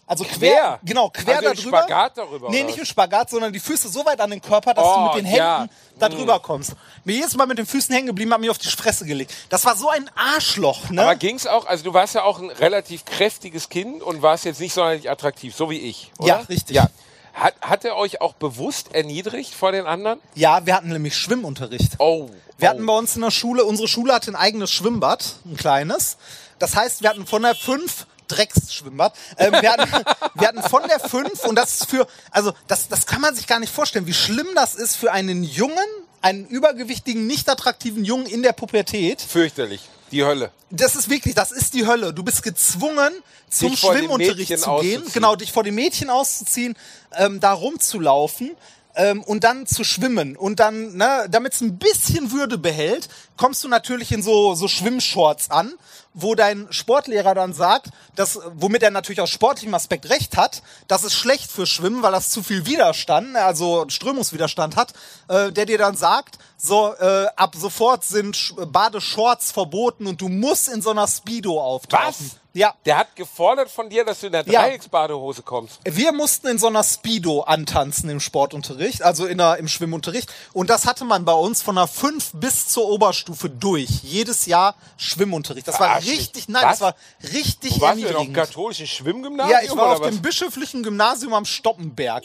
Also 0.09 0.25
quer, 0.25 0.37
Quer? 0.39 0.81
genau, 0.83 1.11
quer 1.11 1.37
Also 1.37 1.51
darüber. 1.55 1.79
Spagat 1.79 2.17
darüber, 2.17 2.49
Nee, 2.51 2.63
nicht 2.65 2.79
im 2.79 2.85
Spagat, 2.87 3.29
sondern 3.29 3.53
die 3.53 3.61
Füße 3.61 3.89
so 3.89 4.05
weit 4.07 4.21
an 4.21 4.31
den 4.31 4.41
Körper, 4.41 4.73
dass 4.73 4.83
du 4.85 4.91
Oh, 4.91 5.05
mit 5.09 5.17
den 5.17 5.25
Händen 5.27 5.37
ja. 5.39 5.69
da 5.99 6.09
Mm. 6.09 6.13
drüber 6.13 6.41
kommst. 6.41 6.73
Mir 7.05 7.17
jedes 7.17 7.37
Mal 7.37 7.47
mit 7.47 7.59
den 7.59 7.67
Füßen 7.67 7.95
hängen 7.95 8.07
geblieben, 8.07 8.33
hat 8.33 8.41
mich 8.41 8.49
auf 8.49 8.57
die 8.59 8.69
Fresse 8.69 9.05
gelegt. 9.05 9.35
Das 9.51 9.65
war 9.67 9.77
so 9.77 9.91
ein 9.91 10.11
Arschloch, 10.17 10.89
ne? 10.91 11.03
Aber 11.03 11.15
ging's 11.15 11.47
auch, 11.47 11.67
also 11.67 11.85
du 11.85 11.93
warst 11.93 12.15
ja 12.15 12.23
auch 12.23 12.39
ein 12.41 12.49
relativ 12.51 13.05
kräftiges 13.05 13.69
Kind 13.69 14.03
und 14.03 14.23
warst 14.23 14.47
jetzt 14.47 14.61
nicht 14.61 14.73
sonderlich 14.73 15.11
attraktiv, 15.11 15.55
so 15.55 15.69
wie 15.69 15.79
ich, 15.79 16.11
oder? 16.19 16.29
Ja, 16.29 16.37
richtig. 16.49 16.75
Ja. 16.75 16.89
Hat, 17.35 17.55
hat 17.61 17.85
er 17.85 17.95
euch 17.97 18.21
auch 18.23 18.33
bewusst 18.33 18.95
erniedrigt 18.95 19.55
vor 19.55 19.71
den 19.73 19.87
anderen? 19.87 20.19
Ja, 20.35 20.65
wir 20.67 20.75
hatten 20.75 20.89
nämlich 20.89 21.17
Schwimmunterricht. 21.17 21.93
Oh. 21.99 22.31
Wir 22.57 22.71
hatten 22.71 22.85
bei 22.87 22.97
uns 22.97 23.15
in 23.15 23.23
der 23.23 23.31
Schule, 23.31 23.65
unsere 23.65 23.87
Schule 23.87 24.13
hatte 24.15 24.31
ein 24.33 24.37
eigenes 24.37 24.71
Schwimmbad, 24.73 25.35
ein 25.45 25.57
kleines. 25.57 26.17
Das 26.59 26.75
heißt, 26.75 27.03
wir 27.03 27.11
hatten 27.11 27.27
von 27.27 27.43
der 27.43 27.55
5 27.55 28.07
Drecksschwimmbad. 28.29 29.15
Ähm, 29.37 29.53
wir, 29.53 29.73
hatten, 29.73 30.05
wir 30.35 30.49
hatten 30.49 30.63
von 30.63 30.83
der 30.89 31.01
5 31.01 31.45
und 31.45 31.57
das 31.57 31.81
ist 31.81 31.91
für, 31.91 32.07
also 32.31 32.53
das, 32.67 32.89
das 32.89 33.07
kann 33.07 33.21
man 33.21 33.35
sich 33.35 33.47
gar 33.47 33.59
nicht 33.59 33.73
vorstellen, 33.73 34.07
wie 34.07 34.15
schlimm 34.15 34.49
das 34.55 34.75
ist 34.75 34.97
für 34.97 35.13
einen 35.13 35.43
Jungen, 35.43 35.77
einen 36.23 36.47
übergewichtigen, 36.47 37.27
nicht 37.27 37.49
attraktiven 37.49 38.05
Jungen 38.05 38.27
in 38.27 38.43
der 38.43 38.53
Pubertät. 38.53 39.21
Fürchterlich. 39.21 39.89
Die 40.11 40.25
Hölle. 40.25 40.53
Das 40.71 40.97
ist 40.97 41.11
wirklich, 41.11 41.35
das 41.35 41.53
ist 41.53 41.75
die 41.75 41.87
Hölle. 41.87 42.15
Du 42.15 42.23
bist 42.23 42.43
gezwungen, 42.43 43.13
zum 43.51 43.77
Schwimmunterricht 43.77 44.59
zu 44.59 44.77
gehen, 44.79 45.03
genau, 45.13 45.37
dich 45.37 45.53
vor 45.53 45.65
den 45.65 45.75
Mädchen 45.75 46.11
auszuziehen, 46.11 46.77
ähm, 47.17 47.41
da 47.41 47.53
rumzulaufen 47.53 48.57
ähm, 48.99 49.23
und 49.23 49.45
dann 49.45 49.67
zu 49.67 49.85
schwimmen. 49.85 50.37
Und 50.37 50.61
dann, 50.61 50.97
ne, 50.97 51.27
damit 51.31 51.55
es 51.55 51.61
ein 51.63 51.79
bisschen 51.79 52.33
Würde 52.33 52.59
behält, 52.59 53.09
kommst 53.37 53.65
du 53.65 53.69
natürlich 53.69 54.13
in 54.13 54.23
so, 54.23 54.55
so 54.55 54.69
Schwimmshorts 54.69 55.51
an, 55.51 55.73
wo 56.13 56.35
dein 56.35 56.67
Sportlehrer 56.71 57.35
dann 57.35 57.53
sagt, 57.53 57.91
dass, 58.17 58.41
womit 58.55 58.83
er 58.83 58.91
natürlich 58.91 59.21
aus 59.21 59.31
sportlichem 59.31 59.75
Aspekt 59.75 60.11
recht 60.11 60.37
hat, 60.37 60.63
das 60.89 61.05
ist 61.05 61.15
schlecht 61.15 61.51
für 61.51 61.65
Schwimmen, 61.65 62.03
weil 62.03 62.11
das 62.11 62.31
zu 62.31 62.43
viel 62.43 62.67
Widerstand, 62.67 63.37
also 63.37 63.87
Strömungswiderstand 63.89 64.75
hat, 64.75 64.93
äh, 65.29 65.53
der 65.53 65.67
dir 65.67 65.79
dann 65.79 65.97
sagt, 65.97 66.39
so, 66.57 66.93
äh, 66.99 67.27
ab 67.37 67.55
sofort 67.57 68.05
sind 68.05 68.53
Badeshorts 68.57 69.53
verboten 69.53 70.09
und 70.09 70.21
du 70.21 70.29
musst 70.29 70.69
in 70.69 70.83
so 70.83 70.91
einer 70.91 71.07
Speedo 71.07 71.63
auftauchen. 71.63 72.07
Was? 72.09 72.38
Ja. 72.55 72.75
Der 72.87 72.97
hat 72.97 73.15
gefordert 73.15 73.71
von 73.71 73.89
dir, 73.91 74.05
dass 74.05 74.21
du 74.21 74.27
in 74.27 74.33
der 74.33 74.45
Ja. 74.49 74.63
Dreiecksbadehose 74.63 75.43
kommst. 75.43 75.81
Wir 75.85 76.13
mussten 76.13 76.47
in 76.49 76.59
so 76.59 76.67
einer 76.67 76.83
Speedo 76.83 77.43
antanzen 77.43 78.09
im 78.11 78.21
Sportunterricht, 78.21 79.03
also 79.03 79.27
in 79.27 79.39
der, 79.39 79.59
im 79.59 79.69
Schwimmunterricht. 79.69 80.33
Und 80.55 80.71
das 80.71 80.87
hatte 80.87 81.05
man 81.05 81.25
bei 81.25 81.35
uns 81.35 81.61
von 81.63 81.77
der 81.77 81.87
5 81.87 82.33
bis 82.35 82.67
zur 82.69 82.89
Oberstufe 82.89 83.51
durch. 83.51 83.89
Jedes 84.03 84.47
Jahr 84.47 84.75
Schwimmunterricht. 84.97 85.69
Das 85.69 85.79
war 85.79 85.89
Verarsch 85.89 86.07
richtig, 86.07 86.49
nein, 86.49 86.65
Was? 86.65 86.79
das 86.79 86.81
war 86.81 86.95
richtig 87.35 87.81
warst 87.81 87.97
du 87.99 88.07
dem 88.07 88.07
erniedrigend. 88.17 88.37
katholischen 88.37 88.87
Schwimmgymnasium? 88.87 89.51
Ja, 89.59 89.63
ich 89.65 89.77
war 89.77 89.93
auf 89.93 90.01
was? 90.01 90.09
dem 90.09 90.23
bischöflichen 90.23 90.83
Gymnasium 90.83 91.35
am 91.35 91.45
Stoppenberg. 91.45 92.25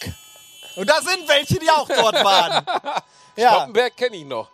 Und 0.77 0.89
da 0.89 0.95
sind 1.01 1.27
welche, 1.27 1.59
die 1.59 1.69
auch 1.69 1.87
dort 1.87 2.23
waren. 2.23 2.65
Ja. 3.35 3.49
Stoppenberg 3.53 3.97
kenne 3.97 4.15
ich 4.15 4.25
noch. 4.25 4.47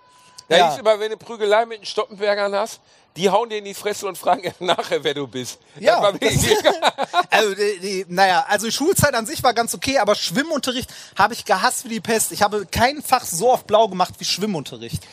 Da 0.48 0.58
Ja. 0.58 0.70
hieß 0.72 0.80
immer, 0.80 0.98
wenn 1.00 1.12
du 1.12 1.18
Prügelei 1.18 1.66
mit 1.66 1.80
den 1.82 1.86
Stoppenbergern 1.86 2.56
hast, 2.56 2.80
die 3.18 3.30
hauen 3.30 3.50
dir 3.50 3.58
in 3.58 3.66
die 3.66 3.74
Fresse 3.74 4.08
und 4.08 4.18
fragen 4.18 4.54
nachher, 4.60 5.04
wer 5.04 5.14
du 5.14 5.28
bist. 5.28 5.60
Ja, 5.80 6.00
Also, 7.30 7.56
die, 7.56 7.80
die, 7.80 8.06
naja, 8.08 8.46
also 8.48 8.66
die 8.66 8.72
Schulzeit 8.72 9.14
an 9.14 9.26
sich 9.26 9.44
war 9.44 9.54
ganz 9.54 9.74
okay, 9.74 9.98
aber 10.00 10.16
Schwimmunterricht 10.16 10.90
habe 11.18 11.34
ich 11.34 11.46
gehasst 11.46 11.86
wie 11.86 11.90
die 11.90 12.00
Pest. 12.00 12.32
Ich 12.32 12.42
habe 12.42 12.66
kein 12.66 13.02
Fach 13.02 13.26
so 13.26 13.52
oft 13.52 13.68
blau 13.68 13.88
gemacht 13.88 14.16
wie 14.18 14.26
Schwimmunterricht. 14.26 15.04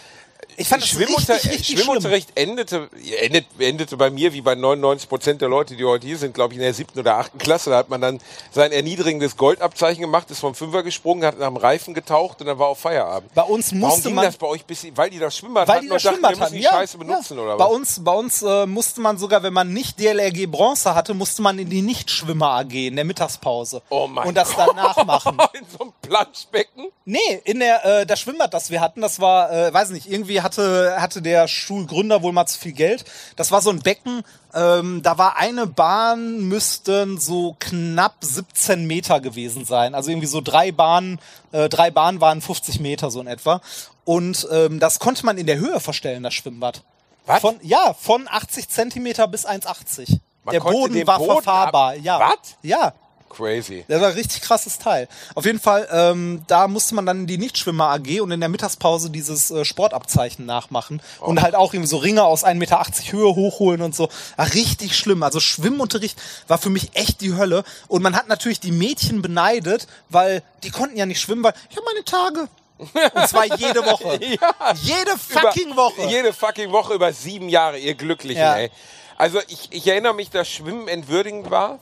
Ich 0.58 0.68
fand 0.68 0.84
Schwimmunter 0.84 1.34
richtig, 1.34 1.52
richtig 1.52 1.78
Schwimmunterricht 1.78 2.30
endete, 2.34 2.88
endet, 3.20 3.46
endete 3.58 3.96
bei 3.96 4.10
mir 4.10 4.32
wie 4.32 4.40
bei 4.40 4.54
99 4.54 5.08
Prozent 5.08 5.40
der 5.42 5.48
Leute, 5.48 5.76
die 5.76 5.84
heute 5.84 6.06
hier 6.06 6.18
sind, 6.18 6.34
glaube 6.34 6.54
ich, 6.54 6.58
in 6.58 6.62
der 6.64 6.72
siebten 6.74 6.98
oder 7.00 7.16
achten 7.18 7.38
Klasse. 7.38 7.70
Da 7.70 7.76
hat 7.78 7.88
man 7.90 8.00
dann 8.00 8.20
sein 8.52 8.72
erniedrigendes 8.72 9.36
Goldabzeichen 9.36 10.00
gemacht, 10.00 10.30
ist 10.30 10.40
vom 10.40 10.54
Fünfer 10.54 10.82
gesprungen, 10.82 11.24
hat 11.24 11.38
nach 11.38 11.48
dem 11.48 11.56
Reifen 11.56 11.94
getaucht 11.94 12.40
und 12.40 12.46
dann 12.46 12.58
war 12.58 12.68
auch 12.68 12.76
Feierabend. 12.78 13.32
Bei 13.34 13.42
uns 13.42 13.66
Warum 13.72 13.80
musste 13.80 14.02
ging 14.08 14.14
man- 14.14 14.24
das 14.24 14.36
bei 14.36 14.46
euch 14.46 14.64
bis, 14.64 14.86
weil 14.94 15.10
die 15.10 15.18
das 15.18 15.36
Schwimmbad 15.36 15.68
Weil 15.68 15.76
hatten 15.76 15.86
die 15.86 15.90
und 15.90 15.94
das 15.96 16.02
dachten, 16.04 16.14
Schwimmbad 16.16 16.30
wir 16.30 16.36
müssen 16.36 16.44
hatten, 16.44 16.54
die 16.56 16.62
ja. 16.62 16.70
Scheiße 16.70 16.98
benutzen 16.98 17.36
ja. 17.36 17.42
oder 17.44 17.56
Bei 17.56 17.64
was? 17.64 17.72
uns, 17.72 18.04
bei 18.04 18.12
uns 18.12 18.42
äh, 18.42 18.66
musste 18.66 19.00
man 19.00 19.18
sogar, 19.18 19.42
wenn 19.42 19.52
man 19.52 19.72
nicht 19.72 19.98
DLRG 20.00 20.46
Bronze 20.46 20.94
hatte, 20.94 21.14
musste 21.14 21.42
man 21.42 21.58
in 21.58 21.68
die 21.68 21.82
Nichtschwimmer 21.82 22.50
AG 22.52 22.72
in 22.72 22.96
der 22.96 23.04
Mittagspause. 23.04 23.82
Oh 23.90 24.06
mein 24.06 24.28
Und 24.28 24.34
das 24.36 24.50
danach 24.56 25.04
machen. 25.04 25.36
in 25.52 25.66
so 25.70 25.80
einem 25.84 25.92
Planschbecken? 26.02 26.86
Nee, 27.04 27.18
in 27.44 27.60
der 27.60 27.84
äh, 27.84 28.06
das 28.06 28.20
Schwimmbad, 28.20 28.52
das 28.54 28.70
wir 28.70 28.80
hatten, 28.80 29.00
das 29.00 29.20
war, 29.20 29.50
äh, 29.52 29.72
weiß 29.72 29.90
nicht, 29.90 30.10
irgendwie 30.10 30.40
hatte 30.46 30.96
hatte 31.00 31.20
der 31.20 31.46
Schulgründer 31.48 32.22
wohl 32.22 32.32
mal 32.32 32.46
zu 32.46 32.58
viel 32.58 32.72
Geld. 32.72 33.04
Das 33.36 33.50
war 33.52 33.60
so 33.60 33.70
ein 33.70 33.80
Becken, 33.80 34.22
ähm, 34.54 35.02
da 35.02 35.18
war 35.18 35.36
eine 35.36 35.66
Bahn, 35.66 36.40
müssten 36.48 37.18
so 37.18 37.56
knapp 37.58 38.14
17 38.20 38.86
Meter 38.86 39.20
gewesen 39.20 39.64
sein. 39.66 39.94
Also 39.94 40.10
irgendwie 40.10 40.26
so 40.28 40.40
drei 40.40 40.72
Bahnen, 40.72 41.18
äh, 41.52 41.68
drei 41.68 41.90
Bahnen 41.90 42.20
waren 42.20 42.40
50 42.40 42.80
Meter 42.80 43.10
so 43.10 43.20
in 43.20 43.26
etwa. 43.26 43.60
Und 44.04 44.46
ähm, 44.52 44.80
das 44.80 44.98
konnte 44.98 45.26
man 45.26 45.36
in 45.36 45.46
der 45.46 45.58
Höhe 45.58 45.80
verstellen, 45.80 46.22
das 46.22 46.32
Schwimmbad. 46.34 46.82
Was? 47.26 47.40
Von, 47.40 47.56
ja, 47.62 47.92
von 48.00 48.28
80 48.30 48.68
Zentimeter 48.68 49.26
bis 49.28 49.46
1,80. 49.46 50.20
Man 50.44 50.52
Der 50.52 50.60
Boden 50.60 50.94
den 50.94 51.06
war 51.08 51.18
Boden 51.18 51.32
verfahrbar. 51.42 51.90
ab- 51.94 51.98
Ja. 52.00 52.20
Was? 52.20 52.54
Ja. 52.62 52.94
Crazy. 53.36 53.84
Das 53.88 54.00
war 54.00 54.08
ein 54.08 54.14
richtig 54.14 54.40
krasses 54.42 54.78
Teil. 54.78 55.08
Auf 55.34 55.44
jeden 55.44 55.60
Fall, 55.60 55.86
ähm, 55.92 56.42
da 56.46 56.68
musste 56.68 56.94
man 56.94 57.04
dann 57.06 57.26
die 57.26 57.38
Nichtschwimmer 57.38 57.90
AG 57.90 58.20
und 58.20 58.30
in 58.30 58.40
der 58.40 58.48
Mittagspause 58.48 59.10
dieses 59.10 59.50
äh, 59.50 59.64
Sportabzeichen 59.64 60.46
nachmachen 60.46 61.00
Oh. 61.20 61.26
und 61.26 61.42
halt 61.42 61.54
auch 61.54 61.74
irgendwie 61.74 61.88
so 61.90 61.98
Ringe 61.98 62.24
aus 62.24 62.44
1,80 62.44 62.54
Meter 62.54 62.82
Höhe 63.10 63.34
hochholen 63.34 63.82
und 63.82 63.94
so. 63.94 64.08
War 64.36 64.52
richtig 64.54 64.96
schlimm. 64.96 65.22
Also 65.22 65.40
Schwimmunterricht 65.40 66.18
war 66.48 66.58
für 66.58 66.70
mich 66.70 66.90
echt 66.94 67.20
die 67.20 67.34
Hölle. 67.36 67.64
Und 67.88 68.02
man 68.02 68.16
hat 68.16 68.28
natürlich 68.28 68.60
die 68.60 68.72
Mädchen 68.72 69.22
beneidet, 69.22 69.86
weil 70.08 70.42
die 70.62 70.70
konnten 70.70 70.96
ja 70.96 71.06
nicht 71.06 71.20
schwimmen, 71.20 71.44
weil 71.44 71.54
ich 71.70 71.76
habe 71.76 71.86
meine 71.86 72.04
Tage. 72.04 72.48
Und 72.78 73.28
zwar 73.28 73.44
jede 73.56 73.84
Woche. 73.86 74.18
ja. 74.40 74.74
Jede 74.82 75.16
fucking 75.18 75.68
über, 75.72 75.76
Woche. 75.76 76.06
Jede 76.08 76.32
fucking 76.32 76.72
Woche 76.72 76.94
über 76.94 77.12
sieben 77.12 77.48
Jahre, 77.48 77.78
ihr 77.78 77.94
Glücklichen, 77.94 78.40
Ja. 78.42 78.56
ey. 78.56 78.70
Also 79.18 79.40
ich, 79.48 79.68
ich 79.70 79.86
erinnere 79.86 80.14
mich, 80.14 80.28
dass 80.30 80.46
Schwimmen 80.48 80.88
entwürdigend 80.88 81.50
war. 81.50 81.78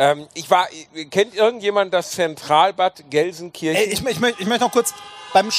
Ähm, 0.00 0.26
ich 0.32 0.50
war, 0.50 0.66
kennt 1.10 1.34
irgendjemand 1.34 1.92
das 1.92 2.12
Zentralbad 2.12 3.10
Gelsenkirchen? 3.10 3.76
Ey, 3.76 3.92
ich, 3.92 4.02
ich, 4.02 4.38
ich 4.38 4.46
möchte 4.46 4.64
noch 4.64 4.72
kurz 4.72 4.94
beim, 5.34 5.50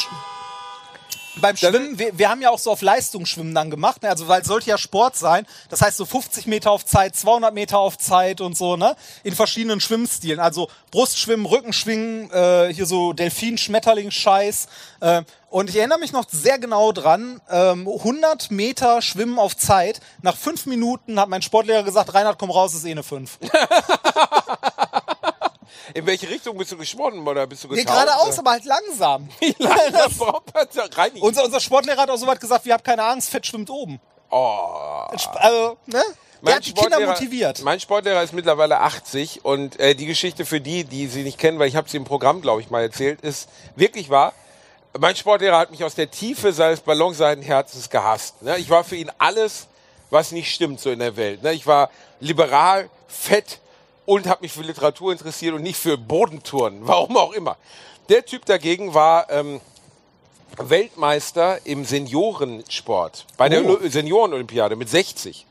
beim 1.41 1.57
Schwimmen, 1.57 1.97
wir, 1.99 2.18
wir 2.18 2.30
haben 2.30 2.41
ja 2.41 2.49
auch 2.49 2.59
so 2.59 2.72
auf 2.72 2.81
Leistungsschwimmen 2.81 3.53
dann 3.53 3.69
gemacht, 3.69 4.03
ne? 4.03 4.09
also 4.09 4.27
weil 4.27 4.41
es 4.41 4.47
sollte 4.47 4.69
ja 4.69 4.77
Sport 4.77 5.15
sein. 5.15 5.45
Das 5.69 5.81
heißt 5.81 5.97
so 5.97 6.05
50 6.05 6.47
Meter 6.47 6.72
auf 6.72 6.85
Zeit, 6.85 7.15
200 7.15 7.53
Meter 7.53 7.80
auf 7.80 7.97
Zeit 7.97 8.41
und 8.41 8.57
so, 8.57 8.77
ne? 8.77 8.95
In 9.23 9.35
verschiedenen 9.35 9.81
Schwimmstilen. 9.81 10.39
Also 10.39 10.69
Brustschwimmen, 10.91 11.45
Rückenschwingen, 11.45 12.31
äh, 12.31 12.73
hier 12.73 12.85
so 12.85 13.13
Delfin, 13.13 13.57
Schmetterling, 13.57 14.11
Scheiß. 14.11 14.68
Äh, 15.01 15.23
und 15.49 15.69
ich 15.69 15.76
erinnere 15.76 15.99
mich 15.99 16.13
noch 16.13 16.26
sehr 16.30 16.59
genau 16.59 16.93
dran, 16.93 17.41
ähm, 17.49 17.88
100 17.88 18.51
Meter 18.51 19.01
Schwimmen 19.01 19.38
auf 19.38 19.57
Zeit. 19.57 19.99
Nach 20.22 20.38
fünf 20.38 20.65
Minuten 20.65 21.19
hat 21.19 21.27
mein 21.27 21.41
Sportlehrer 21.41 21.84
gesagt, 21.84 22.13
Reinhard, 22.13 22.39
komm 22.39 22.51
raus, 22.51 22.73
ist 22.73 22.85
eh 22.85 22.91
eine 22.91 23.03
5. 23.03 23.38
In 25.93 26.06
welche 26.06 26.30
Richtung 26.30 26.57
bist 26.57 26.72
du 26.72 26.77
geschwommen 26.77 27.27
oder 27.27 27.48
bist 27.48 27.64
du 27.64 27.68
Nee, 27.69 27.84
getaucht? 27.84 28.06
geradeaus, 28.06 28.39
aber 28.39 28.52
halt 28.52 28.65
langsam. 28.65 29.30
Langsam 29.60 30.11
braucht 30.18 30.53
man 30.53 30.68
da 30.73 30.85
rein? 30.95 31.11
Unser, 31.19 31.45
unser 31.45 31.60
Sportlehrer 31.60 32.02
hat 32.02 32.10
auch 32.10 32.18
so 32.18 32.27
weit 32.27 32.39
gesagt, 32.39 32.65
wir 32.65 32.73
habt 32.73 32.84
keine 32.85 33.03
Angst, 33.03 33.30
Fett 33.30 33.45
schwimmt 33.45 33.69
oben. 33.69 33.99
Oh. 34.30 35.07
Also, 35.35 35.77
ne? 35.88 36.02
Der 36.43 36.56
hat 36.56 36.65
die 36.65 36.73
Kinder 36.73 36.98
Sportlehrer- 36.98 37.07
motiviert. 37.11 37.61
Mein 37.61 37.80
Sportlehrer 37.80 38.23
ist 38.23 38.34
mittlerweile 38.34 38.80
80 38.80 39.45
und 39.45 39.80
äh, 39.80 39.93
die 39.93 40.07
Geschichte 40.07 40.45
für 40.45 40.60
die, 40.60 40.84
die 40.85 41.07
sie 41.07 41.23
nicht 41.23 41.38
kennen, 41.38 41.60
weil 41.60 41.68
ich 41.68 41.76
habe 41.76 41.88
sie 41.89 41.98
im 41.98 42.03
Programm, 42.06 42.41
glaube 42.41 42.61
ich, 42.61 42.69
mal 42.72 42.81
erzählt, 42.81 43.22
ist 43.22 43.48
wirklich 43.76 44.10
wahr. 44.10 44.34
Mein 44.99 45.15
Sportlehrer 45.15 45.57
hat 45.57 45.72
mich 45.72 45.84
aus 45.84 45.95
der 45.95 46.10
Tiefe 46.11 46.52
seines 46.52 46.81
Ballonseidenherzens 46.81 47.89
gehasst. 47.89 48.41
Ne? 48.41 48.57
Ich 48.57 48.69
war 48.69 48.84
für 48.84 48.95
ihn 48.95 49.11
alles, 49.19 49.68
was 50.10 50.31
nicht 50.31 50.53
stimmt 50.53 50.80
so 50.81 50.89
in 50.89 50.99
der 50.99 51.15
Welt. 51.15 51.43
Ne? 51.43 51.53
Ich 51.53 51.65
war 51.68 51.89
liberal, 52.19 52.89
fett 53.07 53.60
und 54.11 54.27
habe 54.27 54.41
mich 54.41 54.51
für 54.51 54.61
Literatur 54.61 55.13
interessiert 55.13 55.55
und 55.55 55.63
nicht 55.63 55.77
für 55.79 55.97
Bodentouren, 55.97 56.79
warum 56.81 57.15
auch 57.15 57.31
immer. 57.31 57.55
Der 58.09 58.25
Typ 58.25 58.43
dagegen 58.45 58.93
war 58.93 59.29
ähm, 59.29 59.61
Weltmeister 60.57 61.65
im 61.65 61.85
Seniorensport, 61.85 63.25
bei 63.38 63.47
der 63.47 63.63
Oh. 63.65 63.77
Seniorenolympiade 63.81 64.75
mit 64.75 64.89
60. 64.89 65.45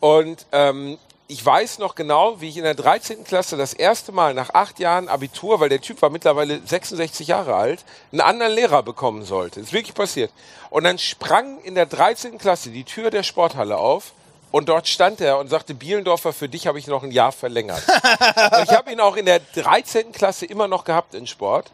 Und 0.00 0.46
ähm, 0.52 0.96
ich 1.28 1.44
weiß 1.44 1.80
noch 1.80 1.94
genau, 1.94 2.40
wie 2.40 2.48
ich 2.48 2.56
in 2.56 2.62
der 2.64 2.74
13. 2.74 3.24
Klasse 3.24 3.58
das 3.58 3.74
erste 3.74 4.10
Mal 4.10 4.32
nach 4.32 4.54
acht 4.54 4.78
Jahren 4.78 5.10
Abitur, 5.10 5.60
weil 5.60 5.68
der 5.68 5.82
Typ 5.82 6.00
war 6.00 6.08
mittlerweile 6.08 6.62
66 6.66 7.28
Jahre 7.28 7.56
alt, 7.56 7.84
einen 8.10 8.22
anderen 8.22 8.54
Lehrer 8.54 8.82
bekommen 8.82 9.22
sollte. 9.22 9.60
ist 9.60 9.74
wirklich 9.74 9.94
passiert. 9.94 10.32
Und 10.70 10.84
dann 10.84 10.98
sprang 10.98 11.60
in 11.60 11.74
der 11.74 11.84
13. 11.84 12.38
Klasse 12.38 12.70
die 12.70 12.84
Tür 12.84 13.10
der 13.10 13.22
Sporthalle 13.22 13.76
auf 13.76 14.14
und 14.52 14.68
dort 14.68 14.86
stand 14.86 15.20
er 15.20 15.38
und 15.38 15.48
sagte, 15.48 15.74
Bielendorfer, 15.74 16.32
für 16.32 16.48
dich 16.48 16.66
habe 16.66 16.78
ich 16.78 16.86
noch 16.86 17.02
ein 17.02 17.10
Jahr 17.10 17.32
verlängert. 17.32 17.82
ich 18.62 18.70
habe 18.70 18.92
ihn 18.92 19.00
auch 19.00 19.16
in 19.16 19.26
der 19.26 19.40
13. 19.40 20.12
Klasse 20.12 20.46
immer 20.46 20.68
noch 20.68 20.84
gehabt 20.84 21.14
in 21.14 21.26
Sport. 21.26 21.72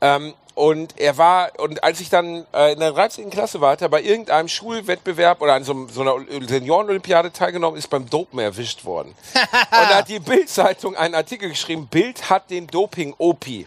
Ähm, 0.00 0.34
und 0.56 0.98
er 0.98 1.18
war, 1.18 1.52
und 1.58 1.84
als 1.84 2.00
ich 2.00 2.08
dann 2.08 2.46
äh, 2.52 2.72
in 2.72 2.80
der 2.80 2.92
13. 2.92 3.30
Klasse 3.30 3.60
war, 3.60 3.72
hat 3.72 3.82
er 3.82 3.88
bei 3.88 4.02
irgendeinem 4.02 4.48
Schulwettbewerb 4.48 5.40
oder 5.40 5.54
an 5.54 5.64
so, 5.64 5.86
so 5.88 6.00
einer 6.00 6.16
Seniorenolympiade 6.48 7.32
teilgenommen, 7.32 7.78
ist 7.78 7.88
beim 7.88 8.08
Dopen 8.08 8.38
erwischt 8.38 8.84
worden. 8.84 9.14
und 9.34 9.70
da 9.70 9.98
hat 9.98 10.08
die 10.08 10.18
Bild-Zeitung 10.18 10.96
einen 10.96 11.14
Artikel 11.14 11.48
geschrieben, 11.48 11.86
Bild 11.86 12.28
hat 12.28 12.50
den 12.50 12.66
Doping-Opi. 12.66 13.66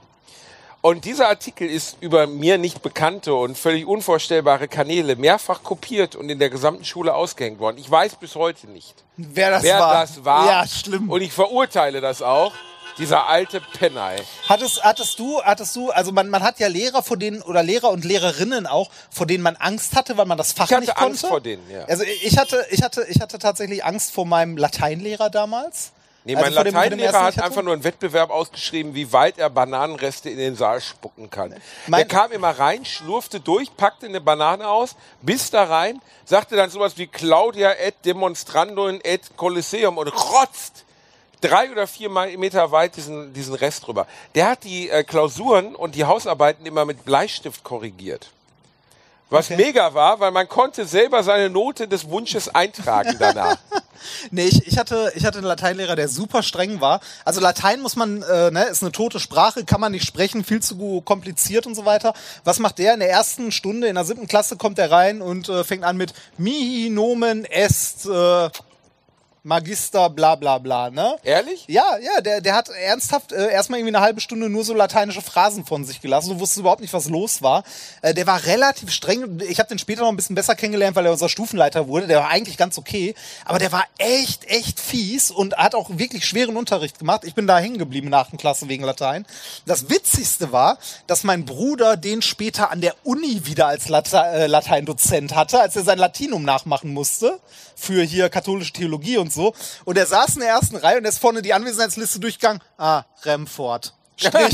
Und 0.81 1.03
dieser 1.03 1.27
Artikel 1.27 1.69
ist 1.69 1.97
über 1.99 2.25
mir 2.25 2.57
nicht 2.57 2.81
bekannte 2.81 3.33
und 3.33 3.57
völlig 3.57 3.85
unvorstellbare 3.85 4.69
Kanäle 4.69 5.17
mehrfach 5.17 5.61
kopiert 5.61 6.15
und 6.15 6.29
in 6.29 6.39
der 6.39 6.49
gesamten 6.49 6.85
Schule 6.85 7.13
ausgehängt 7.13 7.59
worden. 7.59 7.77
Ich 7.77 7.91
weiß 7.91 8.15
bis 8.15 8.35
heute 8.35 8.67
nicht, 8.67 8.95
Wer 9.17 9.49
das 9.51 9.63
wer 9.63 9.79
war. 9.79 9.93
das 10.01 10.23
war. 10.23 10.45
Ja, 10.47 10.67
schlimm. 10.67 11.09
Und 11.09 11.21
ich 11.21 11.33
verurteile 11.33 11.99
das 11.99 12.21
auch. 12.21 12.53
Dieser 12.97 13.27
alte 13.27 13.61
Penner. 13.77 14.11
ey. 14.11 14.23
Hattest, 14.49 14.83
hattest 14.83 15.19
du, 15.19 15.41
hattest 15.41 15.73
du, 15.75 15.89
also 15.89 16.11
man, 16.11 16.29
man 16.29 16.43
hat 16.43 16.59
ja 16.59 16.67
Lehrer, 16.67 17.01
vor 17.01 17.15
denen, 17.15 17.41
oder 17.41 17.63
Lehrer 17.63 17.91
und 17.91 18.03
Lehrerinnen 18.03 18.65
auch, 18.67 18.89
vor 19.09 19.25
denen 19.25 19.41
man 19.43 19.55
Angst 19.57 19.95
hatte, 19.95 20.17
weil 20.17 20.25
man 20.25 20.37
das 20.37 20.51
Fach 20.51 20.65
Ich 20.65 20.71
hatte 20.71 20.81
nicht 20.81 20.97
Angst 20.97 21.21
konnte? 21.21 21.27
vor 21.27 21.39
denen, 21.41 21.63
ja. 21.69 21.85
Also 21.85 22.03
ich 22.03 22.37
hatte, 22.37 22.65
ich 22.71 22.81
hatte, 22.83 23.05
ich 23.09 23.21
hatte 23.21 23.39
tatsächlich 23.39 23.85
Angst 23.85 24.11
vor 24.11 24.25
meinem 24.25 24.57
Lateinlehrer 24.57 25.29
damals. 25.29 25.91
Nee, 26.25 26.35
Also 26.35 26.53
mein 26.55 26.65
dem 26.65 26.73
Lateinlehrer 26.73 27.23
hat 27.23 27.39
einfach 27.41 27.61
nur 27.63 27.73
einen 27.73 27.83
Wettbewerb 27.83 28.29
ausgeschrieben, 28.29 28.93
wie 28.93 29.11
weit 29.13 29.37
er 29.37 29.49
Bananenreste 29.49 30.29
in 30.29 30.37
den 30.37 30.55
Saal 30.55 30.81
spucken 30.81 31.29
kann. 31.29 31.55
Mein- 31.87 31.99
der 31.99 32.07
kam 32.07 32.31
immer 32.31 32.51
rein, 32.51 32.83
schlurfte 32.85 33.39
durch, 33.39 33.75
packte 33.77 34.05
eine 34.05 34.19
Banane 34.21 34.67
aus, 34.67 34.95
bis 35.21 35.49
da 35.49 35.63
rein, 35.63 36.01
sagte 36.25 36.55
dann 36.55 36.69
sowas 36.69 36.97
wie 36.97 37.07
Claudia 37.07 37.71
et 37.71 37.95
demonstrando 38.05 38.87
in 38.87 38.99
et 39.03 39.37
Colosseum 39.37 39.97
und 39.97 40.07
rotzt 40.09 40.83
drei 41.41 41.71
oder 41.71 41.87
vier 41.87 42.09
Meter 42.09 42.71
weit 42.71 42.97
diesen, 42.97 43.31
diesen 43.33 43.55
Rest 43.55 43.87
drüber. 43.87 44.05
Der 44.35 44.49
hat 44.49 44.65
die 44.65 44.89
äh, 44.89 45.03
Klausuren 45.05 45.73
und 45.73 45.95
die 45.95 46.03
Hausarbeiten 46.03 46.65
immer 46.65 46.83
mit 46.83 47.05
Bleistift 47.05 47.63
korrigiert. 47.63 48.29
Was 49.29 49.49
mega 49.51 49.93
war, 49.93 50.19
weil 50.19 50.31
man 50.31 50.47
konnte 50.47 50.85
selber 50.85 51.21
seine 51.23 51.49
Note 51.49 51.87
des 51.87 52.09
Wunsches 52.09 52.53
eintragen 52.53 53.15
danach. 53.19 53.57
Nee, 54.31 54.45
ich, 54.45 54.65
ich, 54.65 54.77
hatte, 54.77 55.11
ich 55.15 55.25
hatte 55.25 55.39
einen 55.39 55.47
Lateinlehrer, 55.47 55.97
der 55.97 56.07
super 56.07 56.41
streng 56.41 56.79
war. 56.79 57.01
Also 57.25 57.41
Latein 57.41 57.81
muss 57.81 57.97
man, 57.97 58.21
äh, 58.23 58.49
ne, 58.49 58.63
ist 58.65 58.81
eine 58.81 58.93
tote 58.93 59.19
Sprache, 59.19 59.65
kann 59.65 59.81
man 59.81 59.91
nicht 59.91 60.07
sprechen, 60.07 60.45
viel 60.45 60.61
zu 60.61 61.01
kompliziert 61.01 61.67
und 61.67 61.75
so 61.75 61.85
weiter. 61.85 62.13
Was 62.45 62.59
macht 62.59 62.79
der? 62.79 62.93
In 62.93 63.01
der 63.01 63.09
ersten 63.09 63.51
Stunde, 63.51 63.87
in 63.87 63.95
der 63.95 64.05
siebten 64.05 64.27
Klasse 64.27 64.55
kommt 64.55 64.79
er 64.79 64.89
rein 64.89 65.21
und 65.21 65.49
äh, 65.49 65.65
fängt 65.65 65.83
an 65.83 65.97
mit 65.97 66.13
mihi 66.37 66.89
nomen 66.89 67.43
est 67.43 68.05
äh, 68.05 68.49
Magister 69.43 70.09
bla 70.09 70.35
bla 70.35 70.57
bla, 70.57 70.89
ne? 70.89 71.15
Ehrlich? 71.23 71.65
Ja, 71.67 71.97
ja, 71.97 72.21
der, 72.21 72.41
der 72.41 72.55
hat 72.55 72.69
ernsthaft 72.69 73.31
äh, 73.31 73.51
erstmal 73.51 73.79
irgendwie 73.79 73.95
eine 73.95 74.03
halbe 74.03 74.21
Stunde 74.21 74.49
nur 74.49 74.63
so 74.63 74.73
lateinische 74.73 75.21
Phrasen 75.21 75.65
von 75.65 75.85
sich 75.85 76.01
gelassen. 76.01 76.29
Du 76.29 76.39
wusstest 76.39 76.59
überhaupt 76.59 76.81
nicht, 76.81 76.93
was 76.93 77.09
los 77.09 77.41
war. 77.41 77.63
Äh, 78.01 78.13
der 78.13 78.27
war 78.27 78.45
relativ 78.45 78.91
streng. 78.91 79.39
Ich 79.47 79.59
habe 79.59 79.69
den 79.69 79.79
später 79.79 80.01
noch 80.01 80.09
ein 80.09 80.15
bisschen 80.15 80.35
besser 80.35 80.55
kennengelernt, 80.55 80.95
weil 80.95 81.05
er 81.05 81.11
unser 81.11 81.29
Stufenleiter 81.29 81.87
wurde. 81.87 82.07
Der 82.07 82.19
war 82.19 82.29
eigentlich 82.29 82.57
ganz 82.57 82.77
okay. 82.77 83.15
Aber 83.45 83.59
der 83.59 83.71
war 83.71 83.85
echt, 83.97 84.45
echt 84.45 84.79
fies 84.79 85.31
und 85.31 85.55
hat 85.55 85.75
auch 85.75 85.89
wirklich 85.91 86.25
schweren 86.25 86.57
Unterricht 86.57 86.99
gemacht. 86.99 87.23
Ich 87.23 87.35
bin 87.35 87.47
da 87.47 87.59
hängen 87.59 87.77
geblieben 87.77 88.07
in 88.07 88.11
der 88.11 88.27
Klasse 88.37 88.67
wegen 88.67 88.83
Latein. 88.83 89.25
Das 89.65 89.89
Witzigste 89.89 90.51
war, 90.51 90.77
dass 91.07 91.23
mein 91.23 91.45
Bruder 91.45 91.97
den 91.97 92.21
später 92.21 92.71
an 92.71 92.81
der 92.81 92.95
Uni 93.03 93.45
wieder 93.45 93.67
als 93.67 93.87
Late 93.87 94.17
äh, 94.17 94.47
Lateindozent 94.47 95.35
hatte, 95.35 95.59
als 95.61 95.75
er 95.75 95.83
sein 95.83 95.97
Latinum 95.97 96.43
nachmachen 96.43 96.93
musste 96.93 97.39
für 97.79 98.03
hier 98.03 98.29
katholische 98.29 98.73
Theologie 98.73 99.17
und 99.17 99.31
so. 99.33 99.53
Und 99.85 99.97
er 99.97 100.05
saß 100.05 100.35
in 100.35 100.41
der 100.41 100.49
ersten 100.49 100.75
Reihe 100.75 100.97
und 100.97 101.05
er 101.05 101.09
ist 101.09 101.19
vorne 101.19 101.41
die 101.41 101.53
Anwesenheitsliste 101.53 102.19
durchgegangen. 102.19 102.61
Ah, 102.77 103.03
Remford. 103.23 103.93
Strich. 104.17 104.53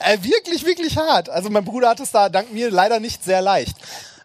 äh, 0.00 0.18
wirklich, 0.20 0.64
wirklich 0.66 0.96
hart. 0.96 1.28
Also 1.28 1.48
mein 1.48 1.64
Bruder 1.64 1.90
hat 1.90 2.00
es 2.00 2.10
da 2.10 2.28
dank 2.28 2.52
mir 2.52 2.70
leider 2.70 2.98
nicht 2.98 3.22
sehr 3.22 3.40
leicht. 3.40 3.76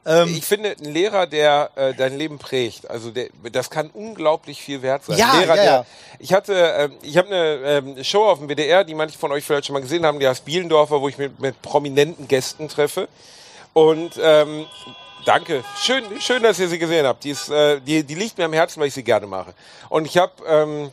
Ähm, 0.07 0.35
ich 0.37 0.45
finde, 0.45 0.75
ein 0.79 0.93
Lehrer, 0.93 1.25
der 1.25 1.71
äh, 1.75 1.93
dein 1.93 2.17
Leben 2.17 2.37
prägt, 2.37 2.89
also 2.89 3.09
der, 3.09 3.29
das 3.51 3.71
kann 3.71 3.89
unglaublich 3.91 4.61
viel 4.61 4.83
wert 4.83 5.03
sein. 5.05 5.17
Ja, 5.17 5.39
Lehrer, 5.39 5.55
ja, 5.55 5.63
der, 5.63 5.65
ja. 5.65 5.85
Ich 6.19 6.33
hatte, 6.33 6.53
ähm, 6.53 6.93
ich 7.01 7.17
habe 7.17 7.27
eine 7.27 7.55
ähm, 7.65 8.03
Show 8.03 8.23
auf 8.25 8.37
dem 8.37 8.47
WDR, 8.47 8.83
die 8.83 8.93
manche 8.93 9.17
von 9.17 9.31
euch 9.31 9.43
vielleicht 9.43 9.65
schon 9.65 9.73
mal 9.73 9.81
gesehen 9.81 10.05
haben, 10.05 10.19
die 10.19 10.27
heißt 10.27 10.45
Bielendorfer, 10.45 11.01
wo 11.01 11.09
ich 11.09 11.17
mit, 11.17 11.39
mit 11.39 11.59
prominenten 11.61 12.27
Gästen 12.27 12.69
treffe. 12.69 13.07
Und 13.73 14.11
ähm, 14.21 14.67
danke, 15.25 15.63
schön, 15.81 16.03
schön, 16.19 16.43
dass 16.43 16.59
ihr 16.59 16.69
sie 16.69 16.79
gesehen 16.79 17.05
habt. 17.05 17.23
Die, 17.23 17.31
ist, 17.31 17.49
äh, 17.49 17.81
die, 17.81 18.03
die 18.03 18.15
liegt 18.15 18.37
mir 18.37 18.45
am 18.45 18.53
Herzen, 18.53 18.79
weil 18.79 18.87
ich 18.87 18.93
sie 18.93 19.03
gerne 19.03 19.27
mache. 19.27 19.53
Und 19.89 20.05
ich 20.05 20.17
habe 20.17 20.31
ähm, 20.47 20.91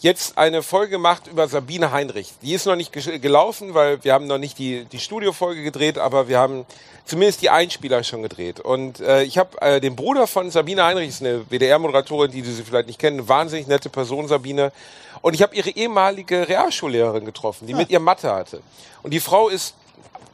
jetzt 0.00 0.36
eine 0.36 0.62
Folge 0.62 0.90
gemacht 0.90 1.26
über 1.26 1.48
Sabine 1.48 1.92
Heinrich. 1.92 2.34
Die 2.42 2.52
ist 2.52 2.66
noch 2.66 2.76
nicht 2.76 2.92
gelaufen, 2.92 3.74
weil 3.74 4.02
wir 4.04 4.12
haben 4.12 4.26
noch 4.26 4.38
nicht 4.38 4.58
die, 4.58 4.84
die 4.84 4.98
Studiofolge 4.98 5.62
gedreht, 5.62 5.98
aber 5.98 6.28
wir 6.28 6.38
haben 6.38 6.66
zumindest 7.04 7.40
die 7.42 7.50
Einspieler 7.50 8.04
schon 8.04 8.22
gedreht. 8.22 8.60
Und 8.60 9.00
äh, 9.00 9.22
ich 9.22 9.38
habe 9.38 9.60
äh, 9.60 9.80
den 9.80 9.96
Bruder 9.96 10.26
von 10.26 10.50
Sabine 10.50 10.84
Heinrich, 10.84 11.08
ist 11.08 11.22
eine 11.22 11.44
WDR-Moderatorin, 11.48 12.30
die, 12.30 12.42
die 12.42 12.50
Sie 12.50 12.64
vielleicht 12.64 12.88
nicht 12.88 12.98
kennen, 12.98 13.20
eine 13.20 13.28
wahnsinnig 13.28 13.66
nette 13.66 13.88
Person, 13.88 14.28
Sabine. 14.28 14.72
Und 15.20 15.34
ich 15.34 15.42
habe 15.42 15.54
ihre 15.56 15.70
ehemalige 15.70 16.48
Realschullehrerin 16.48 17.24
getroffen, 17.24 17.66
die 17.66 17.74
mit 17.74 17.90
ihr 17.90 18.00
Mathe 18.00 18.32
hatte. 18.32 18.60
Und 19.02 19.12
die 19.12 19.20
Frau 19.20 19.48
ist 19.48 19.74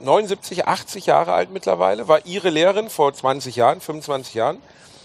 79, 0.01 0.67
80 0.67 1.07
Jahre 1.07 1.33
alt 1.33 1.51
mittlerweile, 1.51 2.09
war 2.09 2.27
ihre 2.27 2.51
Lehrerin 2.51 2.91
vor 2.91 3.13
20 3.13 3.57
Jahren, 3.57 3.81
25 3.81 4.35
Jahren. 4.35 4.59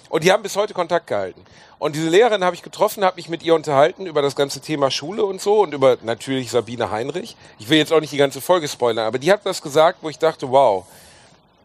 Und 0.10 0.24
die 0.24 0.32
haben 0.32 0.44
bis 0.44 0.56
heute 0.56 0.74
Kontakt 0.74 1.07
gehalten. 1.07 1.45
Und 1.78 1.95
diese 1.95 2.10
Lehrerin 2.10 2.44
habe 2.44 2.56
ich 2.56 2.64
getroffen, 2.64 3.06
habe 3.06 3.16
mich 3.16 3.30
mit 3.30 3.44
ihr 3.44 3.56
unterhalten 3.56 4.06
über 4.06 4.22
das 4.22 4.36
ganze 4.36 4.60
Thema 4.60 4.91
Schule 4.91 5.24
und 5.24 5.40
so 5.40 5.61
und 5.61 5.74
über 5.74 5.98
natürlich 6.02 6.52
Sabine 6.52 6.91
Heinrich. 6.91 7.38
Ich 7.57 7.70
will 7.70 7.78
jetzt 7.78 7.94
auch 7.94 8.02
nicht 8.02 8.11
die 8.11 8.18
ganze 8.18 8.41
Folge 8.41 8.68
spoilern, 8.68 9.06
aber 9.06 9.20
die 9.20 9.32
hat 9.32 9.45
was 9.45 9.61
gesagt, 9.61 9.99
wo 10.02 10.10
ich 10.10 10.20
dachte, 10.20 10.49
wow, 10.52 10.86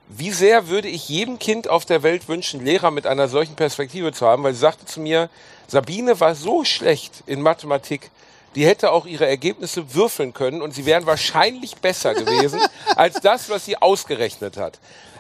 wie 0.08 0.30
sehr 0.30 0.68
würde 0.68 0.88
ich 0.88 1.08
jedem 1.08 1.38
Kind 1.38 1.68
auf 1.68 1.84
der 1.84 2.02
Welt 2.02 2.28
wünschen, 2.28 2.64
Lehrer 2.64 2.90
mit 2.90 3.06
einer 3.06 3.26
solchen 3.26 3.56
Perspektive 3.56 4.12
zu 4.12 4.26
haben, 4.26 4.44
weil 4.44 4.52
sie 4.52 4.60
sagte 4.60 4.84
zu 4.84 5.00
mir, 5.00 5.30
Sabine 5.66 6.20
war 6.20 6.34
so 6.34 6.64
schlecht 6.64 7.24
in 7.26 7.40
Mathematik, 7.40 8.10
die 8.54 8.66
hätte 8.66 8.92
auch 8.92 9.06
ihre 9.06 9.26
Ergebnisse 9.26 9.94
würfeln 9.94 10.32
können 10.34 10.62
und 10.62 10.74
sie 10.74 10.86
wären 10.86 11.06
wahrscheinlich 11.06 11.76
besser 11.76 12.14
gewesen 12.14 12.60
als 12.96 13.20
das, 13.20 13.50
was 13.50 13.64
sie 13.64 13.76
ausgerechnet 13.76 14.56
hat. 14.56 14.78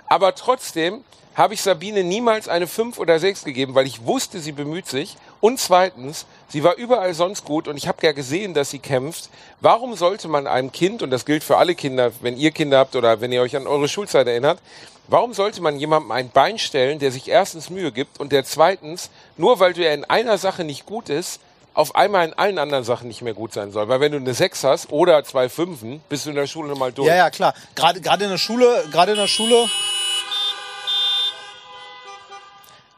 Aber 0.08 0.34
trotzdem 0.34 1.04
habe 1.34 1.54
ich 1.54 1.62
Sabine 1.62 2.04
niemals 2.04 2.48
eine 2.48 2.68
5 2.68 2.98
oder 2.98 3.18
6 3.18 3.44
gegeben, 3.44 3.74
weil 3.74 3.86
ich 3.86 4.04
wusste, 4.04 4.38
sie 4.38 4.52
bemüht 4.52 4.86
sich. 4.86 5.16
Und 5.40 5.58
zweitens, 5.58 6.26
sie 6.48 6.62
war 6.62 6.76
überall 6.76 7.12
sonst 7.12 7.44
gut 7.44 7.66
und 7.66 7.76
ich 7.76 7.88
habe 7.88 8.06
ja 8.06 8.12
gesehen, 8.12 8.54
dass 8.54 8.70
sie 8.70 8.78
kämpft. 8.78 9.30
Warum 9.60 9.96
sollte 9.96 10.28
man 10.28 10.46
einem 10.46 10.70
Kind, 10.70 11.02
und 11.02 11.10
das 11.10 11.24
gilt 11.24 11.42
für 11.42 11.56
alle 11.56 11.74
Kinder, 11.74 12.12
wenn 12.20 12.36
ihr 12.36 12.52
Kinder 12.52 12.78
habt 12.78 12.94
oder 12.94 13.20
wenn 13.20 13.32
ihr 13.32 13.42
euch 13.42 13.56
an 13.56 13.66
eure 13.66 13.88
Schulzeit 13.88 14.28
erinnert, 14.28 14.60
warum 15.08 15.34
sollte 15.34 15.60
man 15.60 15.78
jemandem 15.78 16.12
ein 16.12 16.30
Bein 16.30 16.58
stellen, 16.58 17.00
der 17.00 17.10
sich 17.10 17.28
erstens 17.28 17.68
Mühe 17.68 17.90
gibt 17.90 18.20
und 18.20 18.30
der 18.30 18.44
zweitens, 18.44 19.10
nur 19.36 19.58
weil 19.58 19.72
du 19.72 19.84
ja 19.84 19.92
in 19.92 20.04
einer 20.04 20.38
Sache 20.38 20.62
nicht 20.62 20.86
gut 20.86 21.08
ist, 21.08 21.40
auf 21.74 21.96
einmal 21.96 22.26
in 22.28 22.34
allen 22.34 22.58
anderen 22.58 22.84
Sachen 22.84 23.08
nicht 23.08 23.20
mehr 23.22 23.34
gut 23.34 23.52
sein 23.52 23.72
soll. 23.72 23.88
Weil 23.88 24.00
wenn 24.00 24.12
du 24.12 24.18
eine 24.18 24.32
6 24.32 24.64
hast 24.64 24.92
oder 24.92 25.22
zwei 25.24 25.48
Fünfen, 25.48 26.00
bist 26.08 26.24
du 26.24 26.30
in 26.30 26.36
der 26.36 26.46
Schule 26.46 26.74
mal 26.76 26.92
durch. 26.92 27.08
Ja, 27.08 27.16
ja, 27.16 27.30
klar. 27.30 27.52
Gerade, 27.74 28.00
gerade 28.00 28.24
in 28.24 28.30
der 28.30 28.38
Schule, 28.38 28.84
gerade 28.92 29.12
in 29.12 29.18
der 29.18 29.26
Schule, 29.26 29.68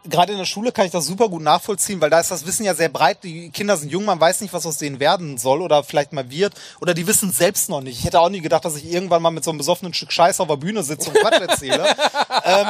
gerade 0.05 0.33
in 0.33 0.39
der 0.39 0.45
Schule 0.45 0.73
kann 0.73 0.85
ich 0.85 0.93
das 0.93 1.07
super 1.07 1.29
gut 1.31 1.43
nachvollziehen, 1.43 2.01
weil 2.03 2.11
da 2.11 2.21
ist 2.21 2.31
das 2.31 2.47
Wissen 2.47 2.65
ja 2.65 2.75
sehr 2.75 2.91
breit. 2.91 3.25
Die 3.25 3.51
Kinder 3.51 3.79
sind 3.79 3.91
jung, 3.91 4.05
man 4.05 4.21
weiß 4.21 4.43
nicht, 4.43 4.53
was 4.53 4.67
aus 4.67 4.77
denen 4.77 5.01
werden 5.01 5.39
soll 5.39 5.63
oder 5.63 5.83
vielleicht 5.83 6.13
mal 6.13 6.31
wird. 6.31 6.53
Oder 6.81 6.93
die 6.93 7.07
wissen 7.07 7.33
selbst 7.33 7.71
noch 7.71 7.81
nicht. 7.81 7.99
Ich 7.99 8.05
hätte 8.05 8.21
auch 8.21 8.29
nie 8.29 8.43
gedacht, 8.43 8.65
dass 8.67 8.77
ich 8.77 8.93
irgendwann 8.93 9.23
mal 9.23 9.31
mit 9.31 9.43
so 9.43 9.51
einem 9.51 9.59
besoffenen 9.59 9.95
Stück 9.95 10.13
Scheiß 10.13 10.39
auf 10.41 10.49
der 10.49 10.57
Bühne 10.57 10.83
sitze 10.83 11.11
und 11.11 11.17
Quatsch 11.17 11.41
erzähle. 11.41 11.87
ähm, 12.45 12.67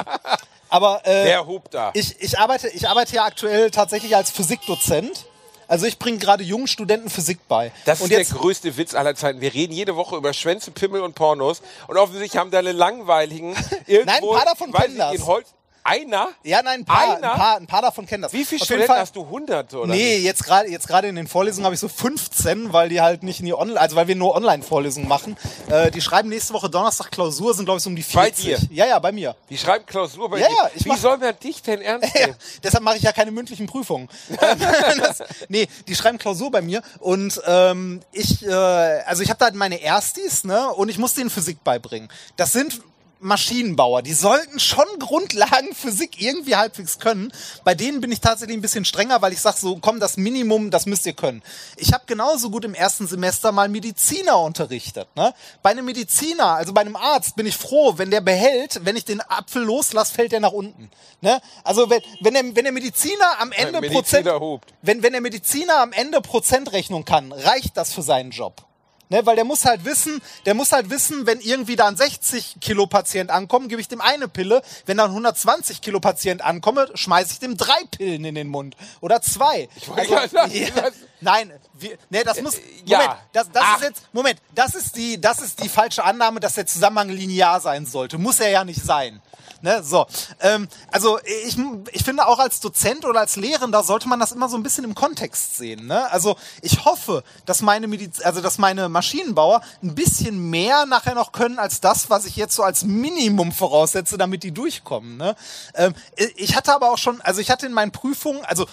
aber 0.69 1.05
äh, 1.05 1.24
Wer 1.24 1.47
hupt 1.47 1.74
da? 1.74 1.91
Ich, 1.95 2.20
ich, 2.20 2.39
arbeite, 2.39 2.69
ich 2.69 2.89
arbeite 2.89 3.16
ja 3.16 3.24
aktuell 3.24 3.70
tatsächlich 3.70 4.15
als 4.15 4.31
Physikdozent. 4.31 5.27
Also 5.68 5.86
ich 5.86 5.98
bringe 5.98 6.18
gerade 6.18 6.44
jungen 6.44 6.66
Studenten 6.66 7.10
Physik 7.10 7.38
bei. 7.48 7.72
Das 7.84 8.01
und 8.01 8.12
ist 8.12 8.30
der 8.30 8.38
größte 8.38 8.76
Witz 8.76 8.94
aller 8.94 9.14
Zeiten. 9.14 9.40
Wir 9.40 9.52
reden 9.52 9.72
jede 9.72 9.97
Woche 9.97 10.16
über 10.16 10.32
Schwänze, 10.32 10.70
Pimmel 10.70 11.02
und 11.02 11.14
Pornos 11.14 11.60
und 11.88 11.97
offensichtlich 11.97 12.36
haben 12.36 12.51
deine 12.51 12.72
langweiligen 12.72 13.56
irgendwo, 13.86 14.05
Nein, 14.06 14.22
ein 14.22 14.28
paar 14.30 14.44
davon 14.44 14.72
weiß 14.72 14.90
ich, 14.90 14.98
das. 14.98 15.14
in 15.14 15.26
Holz 15.26 15.48
einer? 15.87 16.29
Ja, 16.43 16.63
nein, 16.63 16.81
ein 16.81 16.85
paar, 16.85 17.15
ein 17.17 17.21
paar, 17.23 17.57
ein 17.59 17.67
paar 17.67 17.83
davon 17.83 18.07
kennen 18.07 18.23
das. 18.23 18.33
Wie 18.33 18.45
viele 18.45 18.65
Studenten 18.65 18.89
Fall- 18.89 19.01
hast 19.01 19.15
du? 19.17 19.29
Hunderte 19.29 19.79
oder? 19.79 19.89
Nee, 19.95 20.19
jetzt 20.19 20.45
gerade 20.45 20.69
jetzt 20.69 20.87
gerade 20.89 21.09
in 21.09 21.17
den 21.17 21.27
Vorlesungen 21.29 21.65
habe 21.65 21.75
ich 21.75 21.81
so 21.81 21.89
15, 21.89 22.73
weil 22.73 22.89
die 22.89 23.01
halt 23.01 23.23
nicht 23.23 23.41
in 23.41 23.47
die 23.47 23.55
Online, 23.55 23.81
also 23.81 23.97
weil 23.97 24.09
wir 24.09 24.17
nur 24.17 24.35
Online-Vorlesungen 24.35 25.09
machen. 25.09 25.37
Äh, 25.71 25.91
die 25.91 26.01
schreiben 26.01 26.29
nächste 26.29 26.53
Woche 26.55 26.69
Donnerstag 26.69 27.11
Klausur, 27.11 27.55
sind 27.55 27.65
glaube 27.67 27.79
ich 27.79 27.85
so 27.85 27.91
um 27.91 27.97
die 27.97 28.03
40. 28.03 28.45
Bei 28.45 28.51
dir? 28.59 28.59
Ja, 28.71 28.87
ja, 28.87 28.99
bei 28.99 29.13
mir. 29.13 29.37
Die 29.51 29.59
schreiben 29.59 29.87
Klausur 29.87 30.29
bei 30.31 30.39
Ja, 30.41 30.49
dir. 30.49 30.55
ja, 30.55 30.71
ich 30.75 30.85
Wie 30.85 30.89
mach- 30.89 30.99
soll 30.99 31.19
man 31.19 31.39
dich 31.39 31.63
denn 31.63 31.81
ernst 31.83 32.15
Ja, 32.15 32.27
nehmen? 32.27 32.37
deshalb 32.63 32.83
mache 32.85 32.97
ich 32.97 33.03
ja 33.03 33.13
keine 33.13 33.31
mündlichen 33.31 33.67
Prüfungen. 33.67 34.09
Ähm, 34.31 34.59
das, 34.99 35.23
nee, 35.49 35.67
die 35.89 35.95
schreiben 35.95 36.19
Klausur 36.19 36.51
bei 36.51 36.63
mir 36.63 36.83
und 37.01 37.41
ähm, 37.47 38.01
ich, 38.13 38.45
äh, 38.47 38.51
also 38.53 39.23
ich 39.23 39.31
habe 39.31 39.39
da 39.39 39.51
meine 39.55 39.81
Erstis, 39.81 40.45
ne, 40.45 40.69
und 40.75 40.89
ich 40.89 40.99
muss 40.99 41.15
denen 41.15 41.31
Physik 41.31 41.63
beibringen. 41.65 42.09
Das 42.37 42.53
sind 42.53 42.81
Maschinenbauer, 43.20 44.02
die 44.02 44.12
sollten 44.12 44.60
schon 44.60 44.86
Grundlagen 44.98 45.74
Physik 45.74 46.20
irgendwie 46.20 46.56
halbwegs 46.56 46.98
können. 46.98 47.32
Bei 47.64 47.74
denen 47.74 48.01
bin 48.01 48.12
ich 48.12 48.20
tatsächlich 48.20 48.56
ein 48.56 48.62
bisschen 48.62 48.84
strenger, 48.84 49.22
weil 49.22 49.32
ich 49.32 49.40
sage 49.40 49.56
so, 49.59 49.76
komm, 49.76 50.01
das 50.01 50.16
Minimum, 50.16 50.70
das 50.70 50.86
müsst 50.86 51.06
ihr 51.06 51.14
können. 51.14 51.43
Ich 51.76 51.93
habe 51.93 52.05
genauso 52.06 52.51
gut 52.51 52.64
im 52.64 52.74
ersten 52.74 53.06
Semester 53.06 53.52
mal 53.52 53.68
Mediziner 53.68 54.38
unterrichtet. 54.38 55.09
Ne? 55.16 55.32
Bei 55.62 55.70
einem 55.70 55.86
Mediziner, 55.86 56.48
also 56.48 56.72
bei 56.72 56.82
einem 56.82 56.97
Arzt, 56.97 57.36
bin 57.36 57.47
ich 57.47 57.56
froh, 57.56 57.94
wenn 57.97 58.10
der 58.10 58.20
behält, 58.20 58.84
wenn 58.84 58.97
ich 58.97 59.05
den 59.05 59.20
Apfel 59.20 59.62
loslasse, 59.62 60.12
fällt 60.12 60.32
der 60.32 60.40
nach 60.40 60.52
unten. 60.52 60.90
Ne? 61.20 61.40
Also 61.64 61.88
wenn, 61.88 62.02
wenn, 62.20 62.34
der, 62.34 62.44
wenn 62.55 62.64
der 62.64 62.72
Mediziner 62.72 63.40
am 63.40 63.52
Ende 63.52 63.80
Mediziner 63.80 63.93
Prozent, 63.93 64.40
hupt. 64.40 64.74
wenn, 64.82 65.02
wenn 65.02 65.12
der 65.12 65.22
Mediziner 65.22 65.78
am 65.78 65.93
Ende 65.93 66.20
Prozentrechnung 66.20 67.05
kann, 67.05 67.32
reicht 67.32 67.76
das 67.76 67.93
für 67.93 68.02
seinen 68.02 68.30
Job. 68.30 68.65
Ne, 69.09 69.24
weil 69.24 69.37
der 69.37 69.45
muss 69.45 69.65
halt 69.65 69.85
wissen, 69.85 70.20
der 70.47 70.55
muss 70.55 70.73
halt 70.73 70.91
wissen, 70.91 71.27
wenn 71.27 71.39
irgendwie 71.41 71.77
da 71.77 71.87
ein 71.87 71.97
60 71.97 72.57
Kilo 72.61 72.89
Patient 72.89 73.31
ankommt, 73.31 73.69
gebe 73.69 73.81
ich 73.81 73.87
dem 73.87 74.01
eine 74.01 74.27
Pille. 74.27 74.62
Wenn 74.85 74.97
da 74.97 75.05
ein 75.05 75.11
120 75.11 75.81
Kilo 75.81 76.01
Patient 76.01 76.43
ankomme, 76.43 76.89
schmeiße 76.95 77.33
ich 77.35 77.39
dem 77.39 77.57
drei 77.57 77.77
Pillen 77.93 78.24
in 78.24 78.35
den 78.35 78.49
Mund 78.49 78.77
oder 79.01 79.23
zwei. 79.23 79.69
Ich 79.77 79.85
sagen, 79.85 80.31
das- 80.74 80.93
nein, 81.20 81.53
wir, 81.74 81.97
ne, 82.11 82.24
das 82.24 82.41
muss. 82.43 82.55
Moment, 82.57 82.89
ja. 82.89 83.19
das, 83.33 83.51
das 83.53 83.62
Ach. 83.65 83.77
ist 83.77 83.85
jetzt. 83.85 84.03
Moment, 84.12 84.41
das 84.57 84.74
ist 84.74 84.97
die, 84.97 85.20
das 85.20 85.41
ist 85.41 85.62
die 85.62 85.69
falsche 85.69 86.03
Annahme, 86.03 86.41
dass 86.41 86.55
der 86.55 86.66
Zusammenhang 86.66 87.09
linear 87.11 87.61
sein 87.61 87.87
sollte. 87.87 88.19
Muss 88.19 88.41
er 88.41 88.49
ja 88.51 88.65
nicht 88.65 88.83
sein. 88.83 89.23
Ne, 89.66 89.82
so. 89.82 90.06
Ähm, 90.38 90.68
also 90.93 91.18
ich, 91.44 91.59
ich 91.90 92.05
finde 92.05 92.28
auch 92.28 92.38
als 92.38 92.60
Dozent 92.60 93.05
oder 93.05 93.18
als 93.18 93.34
Lehrender 93.34 93.82
sollte 93.82 94.09
man 94.09 94.20
das 94.20 94.30
immer 94.30 94.48
so 94.48 94.56
ein 94.56 94.62
bisschen 94.62 94.84
im 94.84 94.94
Kontext 94.94 95.56
sehen. 95.56 95.88
Ne? 95.88 96.09
Also 96.12 96.36
ich 96.62 96.84
hoffe, 96.84 97.24
dass 97.47 97.62
meine 97.62 97.88
Mediz 97.88 98.20
also 98.20 98.40
dass 98.40 98.59
meine 98.59 98.88
Maschinenbauer 98.88 99.62
ein 99.82 99.97
bisschen 99.97 100.51
mehr 100.51 100.86
nachher 100.86 101.16
noch 101.16 101.32
können 101.32 101.59
als 101.59 101.80
das, 101.80 102.10
was 102.10 102.26
ich 102.26 102.36
jetzt 102.36 102.55
so 102.55 102.62
als 102.62 102.84
Minimum 102.84 103.51
voraussetze, 103.51 104.16
damit 104.16 104.44
die 104.44 104.52
durchkommen. 104.52 105.16
Ne? 105.16 105.34
Ähm, 105.74 105.97
ich 106.36 106.55
hatte 106.55 106.72
aber 106.72 106.93
auch 106.93 106.98
schon, 106.98 107.20
also 107.22 107.40
ich 107.40 107.51
hatte 107.51 107.66
in 107.66 107.72
meinen 107.72 107.90
Prüfungen, 107.90 108.44
also 108.44 108.68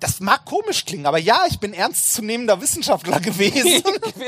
das 0.00 0.20
mag 0.20 0.44
komisch 0.44 0.84
klingen, 0.84 1.06
aber 1.06 1.18
ja, 1.18 1.42
ich 1.48 1.58
bin 1.58 1.72
ernstzunehmender 1.72 2.60
Wissenschaftler 2.60 3.18
gewesen. 3.20 3.82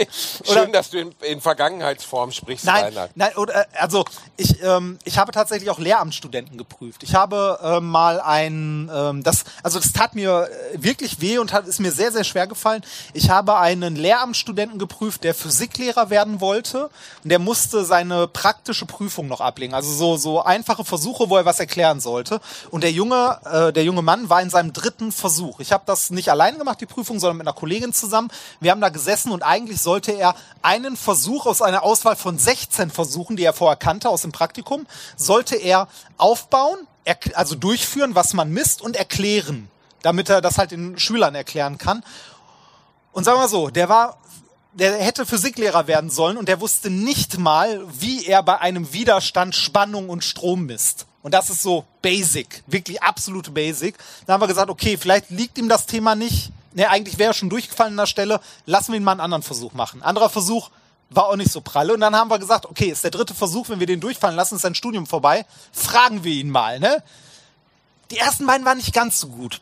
Schön, 0.44 0.72
dass 0.72 0.90
du 0.90 0.98
in, 0.98 1.14
in 1.22 1.40
Vergangenheitsform 1.40 2.32
sprichst, 2.32 2.64
Nein, 2.64 2.84
Reinhard. 2.84 3.10
nein, 3.14 3.36
oder, 3.36 3.54
äh, 3.54 3.64
also 3.78 4.04
ich, 4.36 4.62
ähm, 4.62 4.98
ich 5.04 5.18
habe 5.18 5.30
tatsächlich 5.32 5.70
auch 5.70 5.78
Lehramtsstudenten 5.78 6.58
geprüft. 6.58 7.02
Ich 7.04 7.14
habe 7.14 7.58
ähm, 7.62 7.88
mal 7.88 8.20
ein, 8.20 8.90
ähm, 8.92 9.22
das, 9.22 9.44
also 9.62 9.78
das 9.78 9.92
tat 9.92 10.14
mir 10.16 10.48
äh, 10.72 10.82
wirklich 10.82 11.20
weh 11.20 11.38
und 11.38 11.52
hat, 11.52 11.66
ist 11.68 11.78
mir 11.78 11.92
sehr, 11.92 12.10
sehr 12.10 12.24
schwer 12.24 12.48
gefallen. 12.48 12.82
Ich 13.12 13.30
habe 13.30 13.56
einen 13.58 13.94
Lehramtsstudenten 13.94 14.78
geprüft, 14.78 15.22
der 15.22 15.34
Physiklehrer 15.34 16.10
werden 16.10 16.40
wollte 16.40 16.90
und 17.22 17.30
der 17.30 17.38
musste 17.38 17.84
seine 17.84 18.26
praktische 18.26 18.86
Prüfung 18.86 19.28
noch 19.28 19.40
ablegen. 19.40 19.74
Also 19.74 19.92
so, 19.92 20.16
so 20.16 20.42
einfache 20.42 20.84
Versuche, 20.84 21.30
wo 21.30 21.36
er 21.36 21.44
was 21.44 21.60
erklären 21.60 22.00
sollte. 22.00 22.40
Und 22.70 22.82
der 22.82 22.90
junge, 22.90 23.38
äh, 23.44 23.72
der 23.72 23.84
junge 23.84 24.02
Mann 24.02 24.28
war 24.28 24.42
in 24.42 24.50
seinem 24.50 24.72
dritten 24.72 25.12
Versuch. 25.12 25.59
Ich 25.60 25.72
habe 25.72 25.84
das 25.86 26.10
nicht 26.10 26.30
allein 26.30 26.58
gemacht, 26.58 26.80
die 26.80 26.86
Prüfung, 26.86 27.20
sondern 27.20 27.38
mit 27.38 27.46
einer 27.46 27.56
Kollegin 27.56 27.92
zusammen. 27.92 28.30
Wir 28.60 28.70
haben 28.70 28.80
da 28.80 28.88
gesessen 28.88 29.32
und 29.32 29.42
eigentlich 29.42 29.80
sollte 29.80 30.12
er 30.12 30.34
einen 30.62 30.96
Versuch 30.96 31.46
aus 31.46 31.62
einer 31.62 31.82
Auswahl 31.82 32.16
von 32.16 32.38
16 32.38 32.90
Versuchen, 32.90 33.36
die 33.36 33.44
er 33.44 33.52
vorher 33.52 33.76
kannte 33.76 34.08
aus 34.08 34.22
dem 34.22 34.32
Praktikum, 34.32 34.86
sollte 35.16 35.56
er 35.56 35.88
aufbauen, 36.16 36.78
also 37.34 37.54
durchführen, 37.54 38.14
was 38.14 38.34
man 38.34 38.50
misst 38.50 38.82
und 38.82 38.96
erklären, 38.96 39.70
damit 40.02 40.28
er 40.28 40.40
das 40.40 40.58
halt 40.58 40.70
den 40.70 40.98
Schülern 40.98 41.34
erklären 41.34 41.78
kann. 41.78 42.04
Und 43.12 43.24
sagen 43.24 43.36
wir 43.38 43.42
mal 43.42 43.48
so, 43.48 43.70
der 43.70 43.88
war, 43.88 44.18
der 44.72 44.96
hätte 44.98 45.26
Physiklehrer 45.26 45.86
werden 45.86 46.10
sollen 46.10 46.36
und 46.36 46.48
der 46.48 46.60
wusste 46.60 46.90
nicht 46.90 47.38
mal, 47.38 47.84
wie 47.92 48.26
er 48.26 48.42
bei 48.42 48.58
einem 48.58 48.92
Widerstand 48.92 49.54
Spannung 49.54 50.08
und 50.08 50.24
Strom 50.24 50.66
misst. 50.66 51.06
Und 51.22 51.32
das 51.34 51.50
ist 51.50 51.62
so 51.62 51.84
basic, 52.02 52.62
wirklich 52.66 53.02
absolute 53.02 53.50
basic. 53.50 53.96
Dann 54.26 54.34
haben 54.34 54.42
wir 54.42 54.48
gesagt, 54.48 54.70
okay, 54.70 54.96
vielleicht 54.96 55.30
liegt 55.30 55.58
ihm 55.58 55.68
das 55.68 55.86
Thema 55.86 56.14
nicht. 56.14 56.50
Ne, 56.72 56.88
eigentlich 56.88 57.18
wäre 57.18 57.30
er 57.30 57.34
schon 57.34 57.50
durchgefallen 57.50 57.92
an 57.92 57.98
der 57.98 58.06
Stelle. 58.06 58.40
Lassen 58.64 58.92
wir 58.92 58.98
ihn 58.98 59.04
mal 59.04 59.12
einen 59.12 59.20
anderen 59.20 59.42
Versuch 59.42 59.72
machen. 59.72 60.02
Anderer 60.02 60.30
Versuch 60.30 60.70
war 61.10 61.26
auch 61.26 61.36
nicht 61.36 61.52
so 61.52 61.60
pralle. 61.60 61.92
Und 61.92 62.00
dann 62.00 62.14
haben 62.14 62.30
wir 62.30 62.38
gesagt, 62.38 62.66
okay, 62.66 62.86
ist 62.86 63.04
der 63.04 63.10
dritte 63.10 63.34
Versuch, 63.34 63.68
wenn 63.68 63.80
wir 63.80 63.86
den 63.86 64.00
durchfallen 64.00 64.36
lassen, 64.36 64.56
ist 64.56 64.62
sein 64.62 64.74
Studium 64.74 65.06
vorbei. 65.06 65.44
Fragen 65.72 66.24
wir 66.24 66.32
ihn 66.32 66.50
mal, 66.50 66.80
ne? 66.80 67.02
Die 68.10 68.18
ersten 68.18 68.46
beiden 68.46 68.64
waren 68.64 68.78
nicht 68.78 68.94
ganz 68.94 69.20
so 69.20 69.28
gut. 69.28 69.60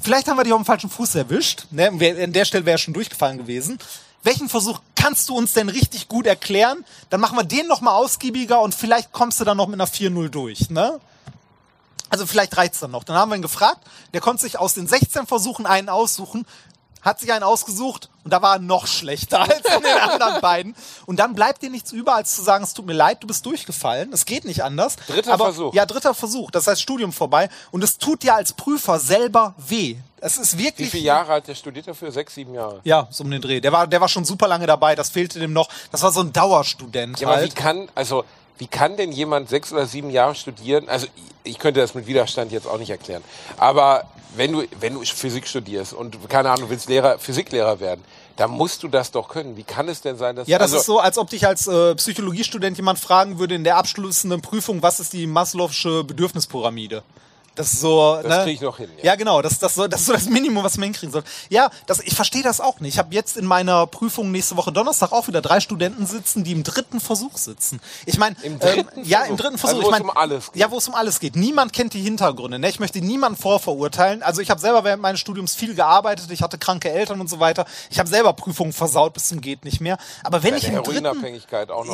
Vielleicht 0.00 0.28
haben 0.28 0.36
wir 0.36 0.44
die 0.44 0.52
auf 0.52 0.60
dem 0.60 0.66
falschen 0.66 0.90
Fuß 0.90 1.14
erwischt. 1.14 1.66
Ne? 1.70 1.88
An 1.88 2.32
der 2.32 2.44
Stelle 2.44 2.66
wäre 2.66 2.74
er 2.74 2.78
schon 2.78 2.94
durchgefallen 2.94 3.38
gewesen. 3.38 3.78
Welchen 4.26 4.48
Versuch 4.48 4.80
kannst 4.96 5.28
du 5.28 5.36
uns 5.36 5.52
denn 5.52 5.68
richtig 5.68 6.08
gut 6.08 6.26
erklären? 6.26 6.84
Dann 7.10 7.20
machen 7.20 7.38
wir 7.38 7.44
den 7.44 7.68
noch 7.68 7.80
mal 7.80 7.94
ausgiebiger 7.94 8.60
und 8.60 8.74
vielleicht 8.74 9.12
kommst 9.12 9.38
du 9.38 9.44
dann 9.44 9.56
noch 9.56 9.68
mit 9.68 9.80
einer 9.80 9.88
4-0 9.88 10.30
durch. 10.30 10.68
Ne? 10.68 11.00
Also 12.10 12.26
vielleicht 12.26 12.56
reicht's 12.56 12.80
dann 12.80 12.90
noch. 12.90 13.04
Dann 13.04 13.14
haben 13.14 13.30
wir 13.30 13.36
ihn 13.36 13.42
gefragt. 13.42 13.78
Der 14.14 14.20
konnte 14.20 14.42
sich 14.42 14.58
aus 14.58 14.74
den 14.74 14.88
16 14.88 15.28
Versuchen 15.28 15.64
einen 15.64 15.88
aussuchen, 15.88 16.44
hat 17.06 17.20
sich 17.20 17.32
einen 17.32 17.44
ausgesucht 17.44 18.10
und 18.24 18.32
da 18.32 18.42
war 18.42 18.56
er 18.56 18.58
noch 18.58 18.86
schlechter 18.86 19.40
als 19.42 19.64
in 19.64 19.82
den 19.82 19.96
anderen 19.98 20.40
beiden. 20.40 20.76
Und 21.06 21.18
dann 21.20 21.34
bleibt 21.34 21.62
dir 21.62 21.70
nichts 21.70 21.92
über, 21.92 22.14
als 22.16 22.34
zu 22.34 22.42
sagen, 22.42 22.64
es 22.64 22.74
tut 22.74 22.84
mir 22.84 22.92
leid, 22.92 23.22
du 23.22 23.26
bist 23.26 23.46
durchgefallen. 23.46 24.12
Es 24.12 24.24
geht 24.26 24.44
nicht 24.44 24.64
anders. 24.64 24.96
Dritter 25.06 25.32
Aber, 25.32 25.44
Versuch. 25.46 25.72
Ja, 25.72 25.86
dritter 25.86 26.12
Versuch. 26.14 26.50
Das 26.50 26.66
heißt 26.66 26.82
Studium 26.82 27.12
vorbei. 27.12 27.48
Und 27.70 27.84
es 27.84 27.96
tut 27.98 28.22
dir 28.24 28.34
als 28.34 28.52
Prüfer 28.52 28.98
selber 28.98 29.54
weh. 29.56 29.96
Es 30.20 30.36
ist 30.38 30.58
Wie 30.58 30.64
wirklich. 30.64 30.90
viele 30.90 31.04
Jahre 31.04 31.34
hat 31.34 31.46
der 31.46 31.54
studiert 31.54 31.86
dafür? 31.86 32.10
Sechs, 32.10 32.34
sieben 32.34 32.54
Jahre. 32.54 32.80
Ja, 32.84 33.06
so 33.10 33.22
um 33.22 33.30
den 33.30 33.40
Dreh. 33.40 33.60
Der 33.60 33.70
war, 33.70 33.86
der 33.86 34.00
war 34.00 34.08
schon 34.08 34.24
super 34.24 34.48
lange 34.48 34.66
dabei. 34.66 34.94
Das 34.96 35.10
fehlte 35.10 35.38
dem 35.38 35.52
noch. 35.52 35.68
Das 35.92 36.02
war 36.02 36.10
so 36.10 36.20
ein 36.20 36.32
Dauerstudent 36.32 37.20
Ja, 37.20 37.28
aber 37.28 37.36
wie 37.36 37.40
halt. 37.42 37.54
kann, 37.54 37.88
also, 37.94 38.24
wie 38.58 38.66
kann 38.66 38.96
denn 38.96 39.12
jemand 39.12 39.48
sechs 39.48 39.72
oder 39.72 39.86
sieben 39.86 40.10
Jahre 40.10 40.34
studieren? 40.34 40.88
Also, 40.88 41.06
ich 41.44 41.58
könnte 41.58 41.80
das 41.80 41.94
mit 41.94 42.06
Widerstand 42.06 42.52
jetzt 42.52 42.66
auch 42.66 42.78
nicht 42.78 42.90
erklären. 42.90 43.22
Aber 43.56 44.04
wenn 44.34 44.52
du, 44.52 44.64
wenn 44.80 44.94
du 44.94 45.04
Physik 45.04 45.46
studierst 45.46 45.92
und, 45.92 46.28
keine 46.28 46.50
Ahnung, 46.50 46.70
willst 46.70 46.88
Lehrer, 46.88 47.18
Physiklehrer 47.18 47.80
werden, 47.80 48.04
dann 48.36 48.50
musst 48.50 48.82
du 48.82 48.88
das 48.88 49.10
doch 49.10 49.28
können. 49.28 49.56
Wie 49.56 49.62
kann 49.62 49.88
es 49.88 50.02
denn 50.02 50.18
sein, 50.18 50.36
dass 50.36 50.46
Ja, 50.46 50.58
das 50.58 50.72
also, 50.72 50.76
ist 50.78 50.86
so, 50.86 50.98
als 50.98 51.18
ob 51.18 51.30
dich 51.30 51.46
als 51.46 51.66
äh, 51.66 51.94
Psychologiestudent 51.94 52.76
jemand 52.76 52.98
fragen 52.98 53.38
würde 53.38 53.54
in 53.54 53.64
der 53.64 53.76
abschließenden 53.76 54.42
Prüfung, 54.42 54.82
was 54.82 55.00
ist 55.00 55.12
die 55.12 55.26
Maslow'sche 55.26 56.04
Bedürfnispyramide? 56.04 57.02
Das 57.56 57.72
ist 57.72 57.80
so, 57.80 58.20
Das 58.22 58.38
ne? 58.38 58.44
krieg 58.44 58.54
ich 58.54 58.60
noch 58.60 58.76
hin, 58.76 58.88
Ja, 59.02 59.14
genau. 59.14 59.40
Das, 59.40 59.58
das, 59.58 59.74
das 59.74 60.00
ist 60.00 60.06
so 60.06 60.12
das 60.12 60.26
Minimum, 60.26 60.62
was 60.62 60.76
man 60.76 60.84
hinkriegen 60.84 61.10
soll. 61.10 61.24
Ja, 61.48 61.70
das, 61.86 62.00
ich 62.00 62.14
verstehe 62.14 62.42
das 62.42 62.60
auch 62.60 62.80
nicht. 62.80 62.94
Ich 62.94 62.98
habe 62.98 63.14
jetzt 63.14 63.36
in 63.36 63.46
meiner 63.46 63.86
Prüfung 63.86 64.30
nächste 64.30 64.56
Woche 64.56 64.72
Donnerstag 64.72 65.10
auch 65.12 65.26
wieder 65.26 65.40
drei 65.40 65.60
Studenten 65.60 66.06
sitzen, 66.06 66.44
die 66.44 66.52
im 66.52 66.62
dritten 66.62 67.00
Versuch 67.00 67.36
sitzen. 67.38 67.80
Ich 68.04 68.18
meine, 68.18 68.36
Im 68.42 68.58
dritten 68.58 69.04
ja, 69.04 69.24
im 69.24 69.36
dritten 69.36 69.56
Versuch. 69.56 69.78
Also, 69.78 69.88
wo 69.88 69.90
ich 69.90 69.96
es 69.96 70.02
mein, 70.02 70.10
um 70.10 70.16
alles 70.16 70.52
geht. 70.52 70.60
Ja, 70.60 70.70
wo 70.70 70.76
es 70.78 70.86
um 70.86 70.94
alles 70.94 71.18
geht. 71.18 71.34
Niemand 71.34 71.72
kennt 71.72 71.94
die 71.94 72.02
Hintergründe. 72.02 72.58
Ne? 72.58 72.68
Ich 72.68 72.78
möchte 72.78 73.00
niemanden 73.00 73.40
vorverurteilen. 73.40 74.22
Also 74.22 74.42
ich 74.42 74.50
habe 74.50 74.60
selber 74.60 74.84
während 74.84 75.02
meines 75.02 75.20
Studiums 75.20 75.54
viel 75.54 75.74
gearbeitet. 75.74 76.30
Ich 76.30 76.42
hatte 76.42 76.58
kranke 76.58 76.90
Eltern 76.90 77.20
und 77.20 77.30
so 77.30 77.40
weiter. 77.40 77.64
Ich 77.90 77.98
habe 77.98 78.08
selber 78.08 78.34
Prüfungen 78.34 78.74
versaut 78.74 79.14
bis 79.14 79.28
zum 79.28 79.40
geht 79.40 79.64
nicht 79.64 79.80
mehr. 79.80 79.96
Aber 80.24 80.42
wenn 80.42 80.50
Bei 80.50 80.56
ich 80.58 80.68
im 80.68 80.82
dritten 80.82 81.04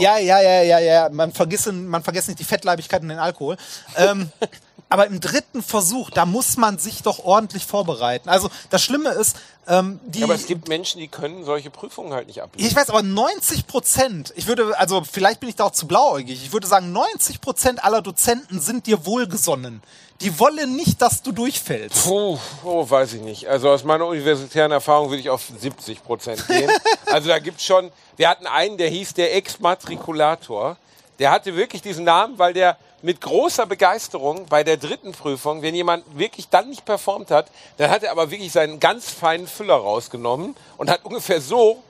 ja, 0.01 0.19
ja, 0.19 0.41
ja, 0.41 0.63
ja, 0.63 0.79
ja. 0.79 1.09
Man 1.11 1.33
vergisst, 1.33 1.71
man 1.71 2.03
vergisst 2.03 2.29
nicht 2.29 2.41
die 2.41 2.45
Fettleibigkeit 2.45 3.03
und 3.03 3.09
den 3.09 3.19
Alkohol. 3.19 3.57
Ähm, 3.97 4.31
aber 4.93 5.07
im 5.07 5.21
dritten 5.21 5.63
Versuch, 5.63 6.11
da 6.11 6.27
muss 6.27 6.59
man 6.59 6.77
sich 6.77 7.03
doch 7.03 7.25
ordentlich 7.25 7.65
vorbereiten. 7.65 8.29
Also 8.29 8.51
das 8.69 8.83
Schlimme 8.83 9.09
ist, 9.09 9.37
ähm, 9.67 10.01
die. 10.05 10.19
Ja, 10.21 10.27
aber 10.27 10.35
es 10.35 10.47
gibt 10.47 10.69
Menschen, 10.69 11.01
die 11.01 11.09
können 11.09 11.45
solche 11.47 11.71
Prüfungen 11.71 12.13
halt 12.13 12.27
nicht 12.27 12.43
ablegen. 12.43 12.69
ich 12.69 12.77
weiß, 12.77 12.91
aber 12.91 13.03
90 13.03 13.67
Prozent, 13.67 14.35
ich 14.37 14.47
würde, 14.49 14.79
also 14.79 15.03
vielleicht 15.03 15.41
bin 15.41 15.49
ich 15.49 15.57
da 15.57 15.65
auch 15.65 15.73
zu 15.73 15.87
blauäugig, 15.87 16.45
ich 16.45 16.53
würde 16.53 16.67
sagen, 16.67 16.93
90 16.93 17.41
Prozent 17.41 17.83
aller 17.83 18.03
Dozenten 18.03 18.61
sind 18.61 18.87
dir 18.87 19.07
wohlgesonnen. 19.07 19.83
Die 20.21 20.39
wollen 20.39 20.77
nicht, 20.77 21.01
dass 21.01 21.23
du 21.23 21.33
durchfällst. 21.33 22.05
Puh, 22.05 22.39
oh, 22.63 22.89
weiß 22.89 23.15
ich 23.15 23.23
nicht. 23.23 23.49
Also 23.49 23.71
aus 23.71 23.85
meiner 23.85 24.07
universitären 24.07 24.73
Erfahrung 24.73 25.09
würde 25.09 25.21
ich 25.21 25.31
auf 25.31 25.51
70 25.59 26.05
Prozent 26.05 26.47
gehen. 26.47 26.71
also 27.07 27.29
da 27.29 27.39
gibt's 27.39 27.65
schon, 27.65 27.91
wir 28.17 28.29
hatten 28.29 28.47
einen, 28.47 28.77
der 28.77 28.91
hieß 28.91 29.15
der 29.15 29.35
Exmatrikulator. 29.35 30.77
Der 31.19 31.31
hatte 31.31 31.57
wirklich 31.57 31.81
diesen 31.81 32.05
Namen, 32.05 32.39
weil 32.39 32.53
der 32.53 32.77
mit 33.03 33.21
großer 33.21 33.67
Begeisterung 33.67 34.47
bei 34.47 34.63
der 34.65 34.77
dritten 34.77 35.13
Prüfung, 35.13 35.61
wenn 35.63 35.75
jemand 35.75 36.05
wirklich 36.17 36.49
dann 36.49 36.71
nicht 36.71 36.85
performt 36.85 37.31
hat, 37.31 37.47
dann 37.77 37.91
hat 37.91 38.03
er 38.05 38.13
aber 38.13 38.31
wirklich 38.31 38.53
seinen 38.53 38.79
ganz 38.81 39.11
feinen 39.11 39.47
Füller 39.49 39.75
rausgenommen 39.75 40.55
und 40.77 40.89
hat 40.91 41.05
ungefähr 41.05 41.41
so 41.41 41.83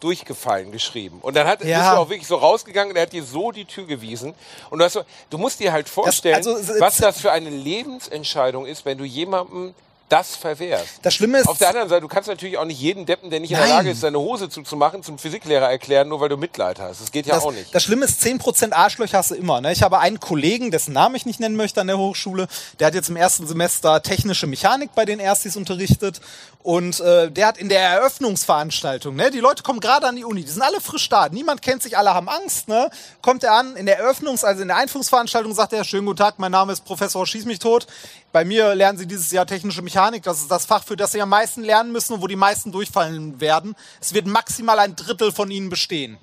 durchgefallen 0.00 0.72
geschrieben. 0.72 1.20
Und 1.22 1.36
dann 1.36 1.46
hat, 1.46 1.64
Ja. 1.64 1.78
bist 1.78 1.92
du 1.92 1.96
auch 1.98 2.08
wirklich 2.08 2.26
so 2.26 2.36
rausgegangen 2.36 2.90
und 2.90 2.96
er 2.96 3.02
hat 3.02 3.12
dir 3.12 3.22
so 3.22 3.52
die 3.52 3.64
Tür 3.64 3.86
gewiesen. 3.86 4.34
Und 4.70 4.80
du, 4.80 4.84
hast 4.84 4.94
so, 4.94 5.02
du 5.30 5.38
musst 5.38 5.60
dir 5.60 5.72
halt 5.72 5.88
vorstellen, 5.88 6.34
also, 6.34 6.56
es- 6.56 6.80
was 6.80 6.96
das 6.96 7.20
für 7.20 7.30
eine 7.30 7.50
Lebensentscheidung 7.50 8.66
ist, 8.66 8.84
wenn 8.84 8.98
du 8.98 9.04
jemandem 9.04 9.74
das 10.08 10.36
verwehrst. 10.36 11.00
Das 11.02 11.14
Schlimme 11.14 11.38
ist, 11.38 11.48
Auf 11.48 11.58
der 11.58 11.68
anderen 11.68 11.88
Seite, 11.88 12.02
du 12.02 12.08
kannst 12.08 12.28
natürlich 12.28 12.58
auch 12.58 12.64
nicht 12.64 12.80
jeden 12.80 13.06
Deppen, 13.06 13.30
der 13.30 13.40
nicht 13.40 13.50
in 13.50 13.56
der. 13.56 13.66
Lage 13.66 13.90
ist, 13.90 14.00
seine 14.00 14.18
Hose 14.18 14.48
zuzumachen, 14.48 15.02
zum 15.02 15.18
Physiklehrer 15.18 15.70
erklären, 15.70 16.08
nur 16.08 16.20
weil 16.20 16.28
du 16.28 16.36
Mitleid 16.36 16.78
hast. 16.80 17.00
Das 17.00 17.10
geht 17.10 17.26
ja 17.26 17.34
das, 17.34 17.44
auch 17.44 17.52
nicht. 17.52 17.74
Das 17.74 17.82
Schlimme 17.82 18.04
ist, 18.04 18.22
10% 18.22 18.72
Arschlöcher 18.72 19.18
hast 19.18 19.30
du 19.30 19.34
immer. 19.34 19.60
Ne? 19.60 19.72
Ich 19.72 19.82
habe 19.82 19.98
einen 19.98 20.20
Kollegen, 20.20 20.70
dessen 20.70 20.92
Namen 20.92 21.14
ich 21.14 21.26
nicht 21.26 21.40
nennen 21.40 21.56
möchte 21.56 21.80
an 21.80 21.86
der 21.86 21.98
Hochschule, 21.98 22.46
der 22.78 22.88
hat 22.88 22.94
jetzt 22.94 23.08
im 23.08 23.16
ersten 23.16 23.46
Semester 23.46 24.02
technische 24.02 24.46
Mechanik 24.46 24.90
bei 24.94 25.04
den 25.04 25.18
Erstis 25.18 25.56
unterrichtet 25.56 26.20
und 26.62 27.00
äh, 27.00 27.30
der 27.30 27.48
hat 27.48 27.58
in 27.58 27.68
der 27.68 27.80
Eröffnungsveranstaltung, 27.80 29.16
ne, 29.16 29.30
die 29.30 29.40
Leute 29.40 29.62
kommen 29.62 29.80
gerade 29.80 30.06
an 30.06 30.16
die 30.16 30.24
Uni, 30.24 30.42
die 30.42 30.50
sind 30.50 30.62
alle 30.62 30.80
frisch 30.80 31.08
da, 31.08 31.28
niemand 31.28 31.62
kennt 31.62 31.82
sich, 31.82 31.98
alle 31.98 32.14
haben 32.14 32.28
Angst, 32.28 32.68
ne? 32.68 32.88
Kommt 33.20 33.42
er 33.44 33.54
an, 33.54 33.76
in 33.76 33.86
der 33.86 34.00
Eröffnungs-, 34.00 34.44
also 34.44 34.62
in 34.62 34.68
der 34.68 34.76
Einführungsveranstaltung 34.76 35.54
sagt 35.54 35.72
er, 35.72 35.84
schönen 35.84 36.06
guten 36.06 36.18
Tag, 36.18 36.38
mein 36.38 36.52
Name 36.52 36.72
ist 36.72 36.84
Professor 36.84 37.26
Schieß 37.26 37.44
mich 37.46 37.58
tot. 37.58 37.86
Bei 38.32 38.44
mir 38.44 38.74
lernen 38.74 38.98
Sie 38.98 39.06
dieses 39.06 39.30
Jahr 39.30 39.46
technische 39.46 39.82
Mechanik, 39.82 40.22
das 40.22 40.40
ist 40.40 40.50
das 40.50 40.64
Fach, 40.64 40.84
für 40.84 40.96
das 40.96 41.12
Sie 41.12 41.20
am 41.20 41.28
meisten 41.28 41.62
lernen 41.62 41.92
müssen 41.92 42.14
und 42.14 42.22
wo 42.22 42.26
die 42.26 42.36
meisten 42.36 42.72
durchfallen 42.72 43.40
werden. 43.40 43.74
Es 44.00 44.14
wird 44.14 44.26
maximal 44.26 44.78
ein 44.78 44.96
Drittel 44.96 45.32
von 45.32 45.50
Ihnen 45.50 45.68
bestehen. 45.68 46.16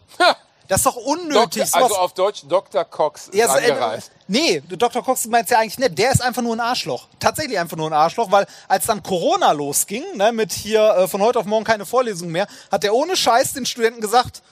Das 0.70 0.82
ist 0.82 0.86
doch 0.86 0.98
unnötig. 0.98 1.64
Doktor, 1.64 1.82
also 1.82 1.96
auf 1.96 2.14
Deutsch, 2.14 2.44
Dr. 2.48 2.86
Cox 2.86 3.30
ist 3.30 3.34
ja, 3.34 3.48
so, 3.48 3.58
äh, 3.58 3.72
angereist. 3.72 4.12
nee, 4.28 4.62
Dr. 4.62 5.04
Cox 5.04 5.26
meint 5.26 5.50
ja 5.50 5.58
eigentlich 5.58 5.80
nicht. 5.80 5.98
Der 5.98 6.12
ist 6.12 6.22
einfach 6.22 6.44
nur 6.44 6.56
ein 6.56 6.60
Arschloch. 6.60 7.08
Tatsächlich 7.20 7.58
einfach 7.58 7.76
nur 7.76 7.90
ein 7.90 7.94
Arschloch, 7.94 8.32
weil 8.32 8.46
als 8.68 8.86
dann 8.86 9.02
Corona 9.02 9.52
losging, 9.52 10.04
ne, 10.14 10.32
mit 10.32 10.54
hier 10.54 10.82
äh, 10.92 11.08
von 11.08 11.22
heute 11.24 11.40
auf 11.40 11.46
morgen 11.46 11.66
keine 11.66 11.88
Vorlesung 11.88 12.30
mehr, 12.30 12.48
hat 12.72 12.84
er 12.84 12.94
ohne 12.94 13.16
Scheiß 13.16 13.54
den 13.54 13.66
Studenten 13.66 14.00
gesagt, 14.00 14.44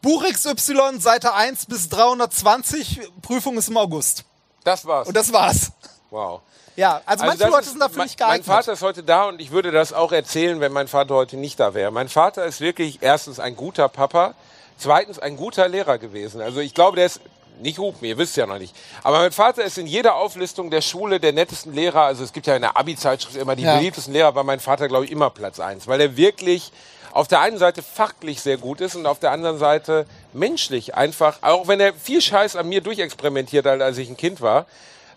Buch 0.00 0.24
XY, 0.24 1.00
Seite 1.00 1.34
1 1.34 1.66
bis 1.66 1.88
320, 1.88 3.00
Prüfung 3.20 3.58
ist 3.58 3.68
im 3.68 3.76
August. 3.78 4.24
Das 4.62 4.86
war's. 4.86 5.08
Und 5.08 5.16
das 5.16 5.32
war's. 5.32 5.72
wow. 6.10 6.40
Ja, 6.76 7.02
also, 7.04 7.24
manche 7.24 7.40
das 7.40 7.50
Leute 7.50 7.68
sind 7.68 7.80
dafür 7.80 8.04
nicht 8.04 8.16
geeignet. 8.16 8.46
Mein 8.46 8.56
Vater 8.56 8.72
ist 8.74 8.82
heute 8.82 9.02
da 9.02 9.24
und 9.24 9.40
ich 9.40 9.50
würde 9.50 9.72
das 9.72 9.92
auch 9.92 10.12
erzählen, 10.12 10.60
wenn 10.60 10.72
mein 10.72 10.86
Vater 10.86 11.16
heute 11.16 11.36
nicht 11.36 11.58
da 11.58 11.74
wäre. 11.74 11.90
Mein 11.90 12.08
Vater 12.08 12.46
ist 12.46 12.60
wirklich 12.60 13.00
erstens 13.02 13.40
ein 13.40 13.56
guter 13.56 13.88
Papa, 13.88 14.34
zweitens 14.82 15.18
ein 15.18 15.36
guter 15.36 15.68
Lehrer 15.68 15.98
gewesen. 15.98 16.40
Also 16.40 16.60
ich 16.60 16.74
glaube, 16.74 16.96
der 16.96 17.06
ist 17.06 17.20
nicht 17.60 17.78
hupen, 17.78 18.04
ihr 18.06 18.18
wisst 18.18 18.36
ja 18.36 18.46
noch 18.46 18.58
nicht. 18.58 18.74
Aber 19.02 19.18
mein 19.18 19.30
Vater 19.32 19.62
ist 19.62 19.78
in 19.78 19.86
jeder 19.86 20.16
Auflistung 20.16 20.70
der 20.70 20.80
Schule 20.80 21.20
der 21.20 21.32
nettesten 21.32 21.72
Lehrer. 21.74 22.02
Also 22.02 22.24
es 22.24 22.32
gibt 22.32 22.46
ja 22.46 22.56
in 22.56 22.62
der 22.62 22.76
Abi-Zeitschrift 22.76 23.36
immer 23.36 23.54
die 23.56 23.62
Ja. 23.62 23.76
beliebtesten 23.76 24.12
Lehrer, 24.12 24.34
war 24.34 24.42
mein 24.44 24.58
Vater, 24.60 24.88
glaube 24.88 25.04
ich, 25.04 25.12
immer 25.12 25.30
Platz 25.30 25.60
eins, 25.60 25.86
weil 25.86 26.00
er 26.00 26.16
wirklich 26.16 26.72
auf 27.12 27.28
der 27.28 27.40
einen 27.40 27.58
Seite 27.58 27.82
fachlich 27.82 28.40
sehr 28.40 28.56
gut 28.56 28.80
ist 28.80 28.96
und 28.96 29.06
auf 29.06 29.18
der 29.18 29.32
anderen 29.32 29.58
Seite 29.58 30.06
menschlich 30.32 30.94
einfach, 30.94 31.38
auch 31.42 31.68
wenn 31.68 31.78
er 31.78 31.92
viel 31.92 32.22
Scheiß 32.22 32.56
an 32.56 32.68
mir 32.68 32.80
durchexperimentiert 32.80 33.66
hat, 33.66 33.80
als 33.82 33.98
ich 33.98 34.08
ein 34.08 34.16
Kind 34.16 34.40
war. 34.40 34.66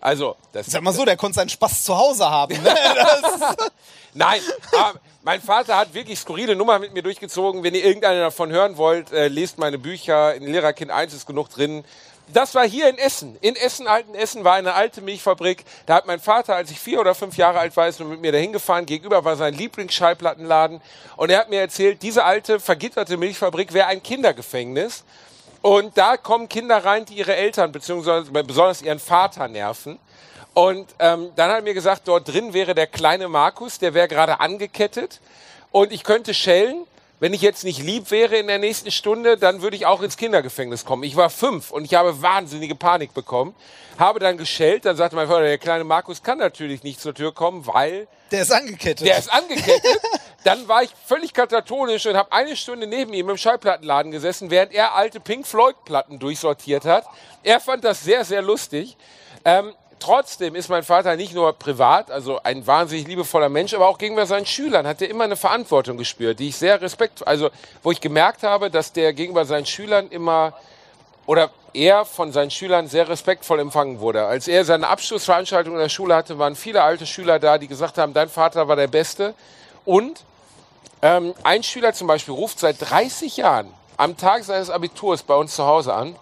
Also, 0.06 0.36
das 0.52 0.68
Sag 0.68 0.84
mal 0.84 0.94
so, 0.94 1.04
der 1.04 1.18
konnte 1.18 1.38
seinen 1.38 1.50
Spaß 1.50 1.84
zu 1.84 1.98
Hause 1.98 2.30
haben. 2.30 2.62
Ne? 2.62 2.76
Nein, 4.14 4.40
aber 4.72 5.00
mein 5.24 5.42
Vater 5.42 5.76
hat 5.78 5.96
wirklich 5.96 6.20
skurrile 6.20 6.56
Nummer 6.56 6.78
mit 6.78 6.94
mir 6.94 7.02
durchgezogen. 7.02 7.64
Wenn 7.64 7.74
ihr 7.74 7.84
irgendeine 7.84 8.20
davon 8.20 8.52
hören 8.52 8.78
wollt, 8.78 9.12
äh, 9.12 9.30
lest 9.30 9.58
meine 9.58 9.80
Bücher. 9.80 10.36
In 10.36 10.46
Lehrerkind 10.46 10.92
1 10.92 11.12
ist 11.16 11.26
genug 11.26 11.50
drin. 11.50 11.84
Das 12.28 12.54
war 12.54 12.68
hier 12.68 12.88
in 12.88 13.00
Essen. 13.00 13.36
In 13.42 13.56
Essen, 13.56 13.88
alten 13.88 14.14
Essen, 14.14 14.44
war 14.44 14.54
eine 14.54 14.76
alte 14.76 15.02
Milchfabrik. 15.02 15.66
Da 15.88 15.96
hat 15.96 16.06
mein 16.06 16.20
Vater, 16.20 16.56
als 16.56 16.70
ich 16.70 16.80
vier 16.80 17.00
oder 17.00 17.16
fünf 17.16 17.36
Jahre 17.38 17.58
alt 17.58 17.76
war, 17.76 17.88
ist 17.88 18.00
mit 18.00 18.22
mir 18.22 18.32
dahin 18.32 18.54
gefahren. 18.54 18.86
Gegenüber 18.86 19.26
war 19.26 19.36
sein 19.38 19.56
Lieblingsschallplattenladen. 19.56 20.82
Und 21.18 21.32
er 21.32 21.40
hat 21.40 21.50
mir 21.50 21.62
erzählt, 21.62 22.04
diese 22.04 22.26
alte, 22.26 22.60
vergitterte 22.60 23.18
Milchfabrik 23.18 23.74
wäre 23.74 23.88
ein 23.88 24.04
Kindergefängnis. 24.04 25.04
Und 25.66 25.98
da 25.98 26.16
kommen 26.16 26.48
Kinder 26.48 26.86
rein, 26.86 27.06
die 27.06 27.16
ihre 27.16 27.36
Eltern 27.36 27.72
beziehungsweise 27.72 28.32
besonders 28.32 28.84
ihren 28.84 29.00
Vater 29.00 29.48
nerven. 29.48 29.98
Und 30.54 30.94
ähm, 31.00 31.32
dann 31.36 31.50
hat 31.50 31.58
er 31.58 31.64
mir 31.64 31.74
gesagt, 31.74 32.08
dort 32.08 32.32
drin 32.32 32.54
wäre 32.54 32.76
der 32.76 32.86
kleine 32.86 33.28
Markus, 33.28 33.80
der 33.80 33.96
wäre 33.96 34.08
gerade 34.08 34.40
angekettet. 34.40 35.22
Und 35.72 35.92
ich 35.92 36.04
könnte 36.04 36.36
schellen. 36.36 36.86
Wenn 37.26 37.34
ich 37.34 37.42
jetzt 37.42 37.64
nicht 37.64 37.82
lieb 37.82 38.12
wäre 38.12 38.36
in 38.36 38.46
der 38.46 38.60
nächsten 38.60 38.92
Stunde, 38.92 39.36
dann 39.36 39.64
würde 39.64 39.76
ich 39.76 39.88
auch 39.88 40.04
ins 40.04 40.16
Kindergefängnis 40.16 40.86
kommen. 40.86 41.02
Ich 41.02 41.16
war 41.16 41.32
fünf 41.32 41.72
und 41.72 41.84
ich 41.84 41.96
habe 41.96 42.22
wahnsinnige 42.22 42.76
Panik 42.76 43.16
bekommen. 43.16 43.56
Habe 43.98 44.20
dann 44.20 44.38
geschellt. 44.38 44.86
Dann 44.86 44.96
sagte 44.96 45.16
mein 45.16 45.28
Vater, 45.28 45.42
der 45.42 45.58
kleine 45.58 45.86
Markus 45.86 46.22
kann 46.22 46.38
natürlich 46.38 46.84
nicht 46.84 47.02
zur 47.02 47.16
Tür 47.16 47.34
kommen, 47.34 47.66
weil 47.66 48.08
der 48.30 48.44
ist 48.44 48.52
angekettet. 48.52 49.08
der 49.08 49.18
ist 49.18 49.34
angekettet. 49.34 50.00
Dann 50.44 50.68
war 50.68 50.84
ich 50.84 50.92
völlig 51.08 51.34
katatonisch 51.34 52.06
und 52.06 52.16
habe 52.16 52.32
eine 52.32 52.56
Stunde 52.56 52.86
neben 52.86 53.12
ihm 53.12 53.28
im 53.28 53.38
Schallplattenladen 53.38 54.12
gesessen, 54.12 54.52
während 54.52 54.72
er 54.72 54.94
alte 54.94 55.20
Pink 55.20 55.48
Floyd-Platten 55.48 56.20
durchsortiert 56.20 56.86
hat. 56.86 57.06
Er 57.42 57.60
fand 57.60 57.84
das 57.84 58.04
sehr, 58.04 58.24
sehr 58.24 58.44
lustig. 58.44 58.98
Ähm, 59.44 59.74
trotzdem 60.00 60.56
ist 60.56 60.70
mein 60.70 60.84
Vater 60.84 61.16
nicht 61.16 61.34
nur 61.34 61.54
privat, 61.54 62.12
also 62.12 62.42
ein 62.44 62.66
wahnsinnig 62.66 63.08
liebevoller 63.08 63.50
Mensch, 63.50 63.74
aber 63.74 63.88
auch 63.88 63.98
gegenüber 63.98 64.26
seinen 64.26 64.46
Schülern 64.46 64.88
hat 64.88 65.02
er 65.02 65.10
immer 65.10 65.24
eine 65.24 65.36
Verantwortung 65.36 65.98
gespürt, 65.98 66.40
die 66.40 66.50
ich 66.50 66.58
sehr 66.58 66.82
respekt, 66.82 67.28
also 67.28 67.50
wo 67.84 67.92
ich 67.92 68.02
gemerkt 68.02 68.44
habe, 68.44 68.70
dass 68.70 68.94
der 68.94 69.14
gegenüber 69.14 69.46
seinen 69.46 69.66
Schülern 69.66 70.10
immer 70.10 70.54
oder 71.26 71.50
er 71.74 72.06
von 72.06 72.32
seinen 72.32 72.52
Schülern 72.52 72.88
sehr 72.88 73.10
respektvoll 73.10 73.60
empfangen 73.60 74.00
wurde. 74.00 74.26
Als 74.26 74.48
er 74.48 74.64
seine 74.66 74.88
Abschlussveranstaltung 74.88 75.74
in 75.74 75.80
der 75.80 75.90
Schule 75.90 76.16
hatte, 76.16 76.40
waren 76.40 76.56
viele 76.56 76.84
alte 76.84 77.06
Schüler 77.06 77.40
da, 77.40 77.58
die 77.58 77.68
gesagt 77.68 77.98
haben, 77.98 78.14
dein 78.14 78.30
Vater 78.30 78.68
war 78.68 78.76
der 78.76 78.88
Beste. 78.88 79.34
Und 79.84 80.24
ähm, 81.02 81.34
ein 81.44 81.64
Schüler 81.64 81.94
zum 81.94 82.08
Beispiel 82.08 82.34
ruft 82.34 82.60
seit 82.60 82.78
30 82.80 83.38
Jahren 83.38 83.74
am 83.98 84.18
Tag 84.18 84.44
seines 84.44 84.70
Abiturs 84.70 85.24
bei 85.24 85.36
uns 85.36 85.56
zu 85.56 85.66
Hause 85.66 85.94
an. 85.94 86.16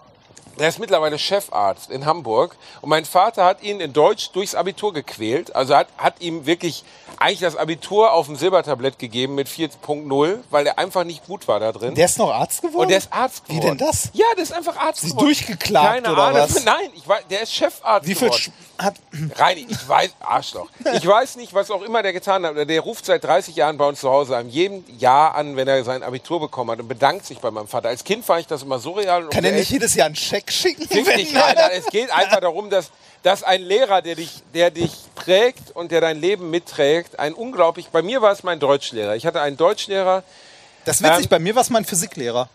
Der 0.58 0.68
ist 0.68 0.78
mittlerweile 0.78 1.18
Chefarzt 1.18 1.90
in 1.90 2.06
Hamburg 2.06 2.56
und 2.80 2.88
mein 2.90 3.04
Vater 3.04 3.44
hat 3.44 3.62
ihn 3.62 3.80
in 3.80 3.92
Deutsch 3.92 4.30
durchs 4.32 4.54
Abitur 4.54 4.92
gequält. 4.92 5.54
Also 5.54 5.74
hat, 5.76 5.88
hat 5.98 6.20
ihm 6.20 6.46
wirklich 6.46 6.84
eigentlich 7.18 7.40
das 7.40 7.56
Abitur 7.56 8.12
auf 8.12 8.26
dem 8.26 8.36
Silbertablett 8.36 8.98
gegeben 8.98 9.34
mit 9.36 9.48
4.0, 9.48 10.38
weil 10.50 10.66
er 10.66 10.78
einfach 10.78 11.04
nicht 11.04 11.24
gut 11.26 11.46
war 11.48 11.60
da 11.60 11.72
drin. 11.72 11.94
Der 11.94 12.06
ist 12.06 12.18
noch 12.18 12.32
Arzt 12.32 12.60
geworden? 12.62 12.82
Und 12.82 12.88
der 12.90 12.98
ist 12.98 13.12
Arzt 13.12 13.44
Wie 13.48 13.56
geworden. 13.56 13.78
denn 13.78 13.86
das? 13.88 14.10
Ja, 14.12 14.26
der 14.36 14.42
ist 14.42 14.52
einfach 14.52 14.76
Arzt 14.76 15.00
Sie 15.02 15.08
geworden. 15.10 15.24
durchgeklagt 15.26 15.86
Keine 16.04 16.12
oder 16.12 16.22
Ahnung. 16.24 16.40
was? 16.42 16.64
Nein, 16.64 16.90
ich 16.94 17.06
weiß, 17.06 17.24
der 17.30 17.42
ist 17.42 17.52
Chefarzt 17.54 18.06
Wie 18.08 18.14
viel 18.14 18.28
geworden. 18.28 18.52
Sch- 18.78 18.84
hat, 18.84 18.94
Reini, 19.36 19.66
ich 19.68 19.88
weiß, 19.88 20.10
Arschloch. 20.20 20.68
Ich 20.94 21.06
weiß 21.06 21.36
nicht, 21.36 21.54
was 21.54 21.70
auch 21.70 21.82
immer 21.82 22.02
der 22.02 22.12
getan 22.12 22.44
hat. 22.44 22.56
Der 22.68 22.80
ruft 22.80 23.06
seit 23.06 23.22
30 23.24 23.54
Jahren 23.56 23.76
bei 23.76 23.86
uns 23.86 24.00
zu 24.00 24.10
Hause 24.10 24.36
an 24.36 24.48
jedem 24.48 24.84
Jahr 24.98 25.34
an, 25.34 25.56
wenn 25.56 25.68
er 25.68 25.84
sein 25.84 26.02
Abitur 26.02 26.40
bekommen 26.40 26.70
hat 26.72 26.80
und 26.80 26.88
bedankt 26.88 27.24
sich 27.26 27.38
bei 27.38 27.50
meinem 27.50 27.68
Vater. 27.68 27.88
Als 27.88 28.02
Kind 28.04 28.24
fand 28.24 28.40
ich 28.40 28.46
das 28.48 28.62
immer 28.62 28.78
surreal. 28.80 29.28
kann 29.28 29.44
er 29.44 29.52
nicht 29.52 29.70
jedes 29.70 29.94
Jahr 29.94 30.06
einen 30.06 30.16
Scheck 30.16 30.43
schicken? 30.52 30.86
Fick 30.88 31.06
wenn 31.06 31.18
dich, 31.18 31.34
er- 31.34 31.44
Alter. 31.46 31.72
Es 31.72 31.86
geht 31.86 32.10
einfach 32.10 32.40
darum, 32.40 32.70
dass, 32.70 32.90
dass 33.22 33.42
ein 33.42 33.62
Lehrer, 33.62 34.02
der 34.02 34.14
dich, 34.16 34.42
der 34.54 34.70
dich 34.70 34.92
prägt 35.14 35.70
und 35.74 35.90
der 35.92 36.00
dein 36.00 36.20
Leben 36.20 36.50
mitträgt, 36.50 37.18
ein 37.18 37.34
unglaublich, 37.34 37.88
bei 37.88 38.02
mir 38.02 38.20
war 38.22 38.32
es 38.32 38.42
mein 38.42 38.60
Deutschlehrer. 38.60 39.14
Ich 39.16 39.26
hatte 39.26 39.40
einen 39.40 39.56
Deutschlehrer. 39.56 40.22
Das 40.84 40.96
ist 41.00 41.02
witzig, 41.06 41.24
Ähm, 41.24 41.28
bei 41.30 41.38
mir 41.38 41.54
war 41.54 41.62
es 41.62 41.70
mein 41.70 41.84
Physiklehrer. 41.84 42.48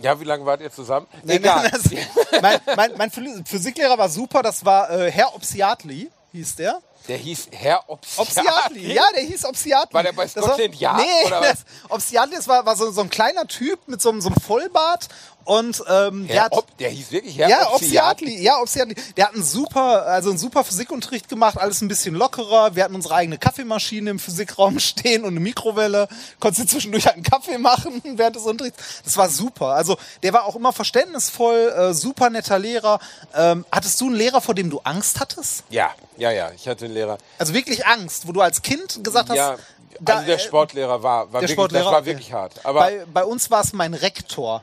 Ja, 0.00 0.20
wie 0.20 0.24
lange 0.24 0.46
wart 0.46 0.60
ihr 0.60 0.70
zusammen? 0.70 1.06
Nein, 1.24 1.38
Egal. 1.38 1.62
nein, 1.62 1.70
das, 1.72 2.40
mein, 2.42 2.60
mein, 2.76 2.92
mein 2.96 3.10
Phy- 3.10 3.44
Physiklehrer 3.44 3.98
war 3.98 4.08
super, 4.08 4.42
das 4.42 4.64
war 4.64 4.88
äh, 4.90 5.10
Herr 5.10 5.34
Obsiatli, 5.34 6.08
hieß 6.32 6.54
der. 6.56 6.80
Der 7.08 7.16
hieß 7.16 7.48
Herr 7.50 7.82
Obsiatli. 7.88 8.22
Obsiatli, 8.42 8.92
ja, 8.94 9.02
der 9.16 9.22
hieß 9.24 9.44
Obsiatli. 9.46 9.94
War 9.94 10.02
der 10.04 10.12
bei 10.12 10.28
Scotland 10.28 10.74
Yard 10.76 10.98
nee, 10.98 11.26
oder 11.26 11.40
was? 11.40 11.64
Obsiatli, 11.88 12.36
das 12.36 12.46
war, 12.46 12.64
war 12.64 12.76
so, 12.76 12.92
so 12.92 13.00
ein 13.00 13.10
kleiner 13.10 13.46
Typ 13.48 13.80
mit 13.88 14.00
so, 14.00 14.12
so 14.20 14.28
einem 14.28 14.36
Vollbart 14.40 15.08
und 15.48 15.82
ähm, 15.88 16.26
der 16.26 16.36
Herr 16.36 16.44
hat... 16.44 16.52
Ob, 16.52 16.76
der 16.76 16.90
hieß 16.90 17.10
wirklich 17.10 17.38
Herr 17.38 17.48
ja, 17.48 17.72
Obsiatli. 17.72 18.38
Ja, 18.38 18.60
Obsiatli. 18.60 18.94
Der 19.16 19.28
hat 19.28 19.34
einen 19.34 19.42
super, 19.42 20.04
also 20.04 20.28
einen 20.28 20.38
super 20.38 20.62
Physikunterricht 20.62 21.26
gemacht, 21.30 21.56
alles 21.56 21.80
ein 21.80 21.88
bisschen 21.88 22.14
lockerer. 22.14 22.76
Wir 22.76 22.84
hatten 22.84 22.94
unsere 22.94 23.14
eigene 23.14 23.38
Kaffeemaschine 23.38 24.10
im 24.10 24.18
Physikraum 24.18 24.78
stehen 24.78 25.22
und 25.22 25.30
eine 25.30 25.40
Mikrowelle. 25.40 26.06
Konntest 26.38 26.64
du 26.64 26.66
zwischendurch 26.72 27.06
halt 27.06 27.14
einen 27.14 27.24
Kaffee 27.24 27.56
machen 27.56 28.02
während 28.16 28.36
des 28.36 28.42
Unterrichts. 28.42 29.00
Das 29.04 29.16
war 29.16 29.30
super. 29.30 29.68
Also 29.68 29.96
der 30.22 30.34
war 30.34 30.44
auch 30.44 30.54
immer 30.54 30.74
verständnisvoll, 30.74 31.72
äh, 31.74 31.94
super 31.94 32.28
netter 32.28 32.58
Lehrer. 32.58 33.00
Ähm, 33.34 33.64
hattest 33.72 33.98
du 34.02 34.08
einen 34.08 34.16
Lehrer, 34.16 34.42
vor 34.42 34.54
dem 34.54 34.68
du 34.68 34.80
Angst 34.84 35.18
hattest? 35.18 35.64
Ja, 35.70 35.94
ja, 36.18 36.30
ja. 36.30 36.50
Ich 36.54 36.68
hatte 36.68 36.84
einen 36.84 36.92
Lehrer. 36.92 37.16
Also 37.38 37.54
wirklich 37.54 37.86
Angst, 37.86 38.28
wo 38.28 38.32
du 38.32 38.42
als 38.42 38.60
Kind 38.60 39.02
gesagt 39.02 39.30
hast, 39.30 39.36
Ja, 39.38 39.56
da, 39.98 40.16
also 40.16 40.26
der 40.26 40.36
äh, 40.36 40.40
Sportlehrer 40.40 41.02
war, 41.02 41.32
war 41.32 41.40
der 41.40 41.48
wirklich, 41.48 41.52
Sportlehrer, 41.52 41.84
das 41.84 41.92
war 41.92 42.00
okay. 42.00 42.06
wirklich 42.10 42.32
hart. 42.34 42.66
Aber 42.66 42.80
bei, 42.80 43.06
bei 43.10 43.24
uns 43.24 43.50
war 43.50 43.62
es 43.62 43.72
mein 43.72 43.94
Rektor. 43.94 44.62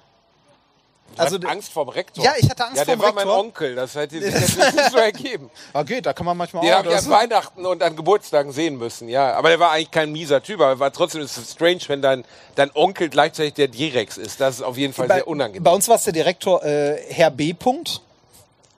Also 1.20 1.36
also- 1.38 1.48
Angst 1.48 1.72
vorm 1.74 1.90
Rektor. 1.90 2.24
Ja, 2.24 2.34
ich 2.38 2.50
hatte 2.50 2.66
Angst 2.66 2.78
ja, 2.78 2.86
der 2.86 2.98
vorm 2.98 3.08
war 3.08 3.14
mein 3.14 3.28
Rektor. 3.28 3.40
Onkel. 3.40 3.76
Das 3.76 3.96
hätte 3.96 4.20
sich 4.22 4.34
jetzt 4.58 4.58
nicht 4.76 4.92
so 4.92 4.98
ergeben. 4.98 5.50
Okay, 5.74 6.02
da 6.02 6.14
kann 6.14 6.26
man 6.26 6.38
manchmal 6.38 6.64
Den 6.64 6.74
auch. 6.74 6.78
habe 6.80 6.90
ich 6.90 6.98
an 6.98 7.10
Weihnachten 7.10 7.66
und 7.66 7.84
an 7.84 7.96
Geburtstagen 7.96 8.52
sehen 8.52 8.78
müssen, 8.78 9.10
ja. 9.10 9.34
Aber 9.34 9.50
der 9.50 9.60
war 9.60 9.72
eigentlich 9.72 9.92
kein 9.92 10.12
mieser 10.12 10.42
Typ, 10.42 10.62
aber 10.62 10.80
war 10.80 10.92
trotzdem 10.92 11.22
ist 11.22 11.38
es 11.38 11.52
strange, 11.52 11.82
wenn 11.88 12.02
dein, 12.02 12.26
dein 12.56 12.72
Onkel 12.74 13.10
gleichzeitig 13.10 13.54
der 13.54 13.68
Direx 13.68 14.18
ist. 14.18 14.40
Das 14.42 14.56
ist 14.56 14.62
auf 14.62 14.78
jeden 14.78 14.94
Fall 14.94 15.08
bei, 15.08 15.16
sehr 15.16 15.28
unangenehm. 15.28 15.64
Bei 15.64 15.72
uns 15.72 15.88
war 15.88 15.96
es 15.96 16.04
der 16.04 16.14
Direktor 16.14 16.64
äh, 16.64 16.98
Herr 17.10 17.32
B. 17.32 17.54
Punkt. 17.54 18.02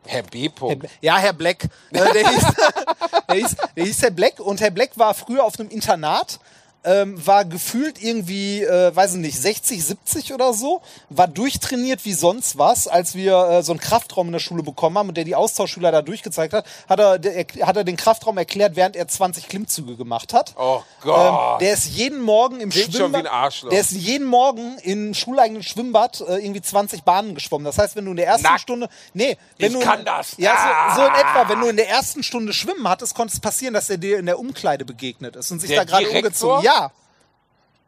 Herr 0.06 0.24
B. 0.24 0.50
Punkt. 0.50 0.88
Ja, 1.02 1.18
Herr 1.18 1.34
Black. 1.34 1.66
Äh, 1.92 2.14
der, 2.14 2.30
hieß, 2.30 2.44
der, 3.30 3.36
hieß, 3.36 3.56
der 3.76 3.84
hieß 3.84 4.02
Herr 4.04 4.12
Black 4.12 4.40
und 4.40 4.62
Herr 4.62 4.72
Black 4.72 4.92
war 4.96 5.14
früher 5.14 5.44
auf 5.44 5.60
einem 5.60 5.70
Internat. 5.70 6.40
Ähm, 6.84 7.26
war 7.26 7.44
gefühlt 7.44 8.02
irgendwie, 8.02 8.64
äh, 8.64 8.96
weiß 8.96 9.16
ich 9.16 9.20
nicht, 9.20 9.42
60, 9.42 9.84
70 9.84 10.34
oder 10.34 10.54
so, 10.54 10.82
war 11.10 11.28
durchtrainiert 11.28 12.06
wie 12.06 12.14
sonst 12.14 12.58
was. 12.58 12.88
Als 12.88 13.14
wir 13.14 13.34
äh, 13.50 13.64
so 13.64 13.74
einen 13.74 13.82
Kraftraum 13.82 14.28
in 14.28 14.34
der 14.34 14.40
Schule 14.40 14.64
bekommen 14.64 14.98
haben 14.98 15.10
und 15.10 15.18
der 15.18 15.26
die 15.26 15.36
Austauschschüler 15.36 15.92
da 15.92 16.02
durchgezeigt 16.02 16.54
hat, 16.54 16.66
hat 16.88 17.00
er, 17.00 17.20
der, 17.20 17.46
hat 17.66 17.76
er 17.76 17.84
den 17.84 17.98
Kraftraum 17.98 18.38
erklärt, 18.38 18.78
während 18.78 18.96
er 18.96 19.06
20 19.08 19.50
Klimmzüge 19.50 19.98
gemacht 19.98 20.34
hat. 20.34 20.54
Oh 20.58 20.78
Ähm, 20.78 20.84
Gott. 21.02 21.62
der 21.62 21.74
ist 21.74 21.88
jeden 21.88 22.22
Morgen 22.22 22.62
im 22.62 22.70
Klingt 22.70 22.92
schon 22.94 23.02
Schwimmbad. 23.02 23.24
wie 23.24 23.28
ein 23.28 23.34
Arschloch. 23.34 23.70
Der 23.70 23.80
ist 23.82 23.92
jeden 23.92 24.26
Morgen 24.28 24.78
im 24.84 25.14
schuleigenen 25.14 25.64
Schwimmbad 25.64 26.22
äh, 26.22 26.38
irgendwie 26.38 26.62
20 26.62 27.04
Bahnen 27.04 27.36
geschwommen. 27.36 27.66
Das 27.66 27.78
heißt, 27.78 27.98
wenn 27.98 28.06
du 28.06 28.12
in 28.12 28.18
der 28.18 28.28
ersten 28.28 28.44
Nackt. 28.44 28.62
Stunde. 28.62 28.88
Nee, 29.14 29.38
wenn 29.58 29.74
Ich 29.74 29.78
du. 29.80 29.84
kann 29.84 30.06
das. 30.06 30.36
Ja, 30.38 30.54
Ah. 30.56 30.96
so, 30.96 31.02
so 31.02 31.08
in 31.08 31.14
etwa, 31.16 31.50
wenn 31.50 31.60
du 31.60 31.68
in 31.68 31.76
der 31.76 31.90
ersten 31.90 32.24
Stunde 32.24 32.54
schwimmen 32.54 32.88
hattest, 32.88 33.14
konnte 33.14 33.34
es 33.34 33.40
passieren, 33.42 33.74
dass 33.74 33.90
er 33.90 33.98
dir 33.98 34.20
in 34.20 34.26
der 34.26 34.40
Umkleide 34.40 34.86
begegnet 34.86 35.36
ist 35.36 35.52
und 35.52 35.60
sich 35.60 35.70
Der 35.70 35.84
da 35.84 35.84
gerade 35.84 36.10
umgezogen. 36.10 36.64
Ja. 36.68 36.92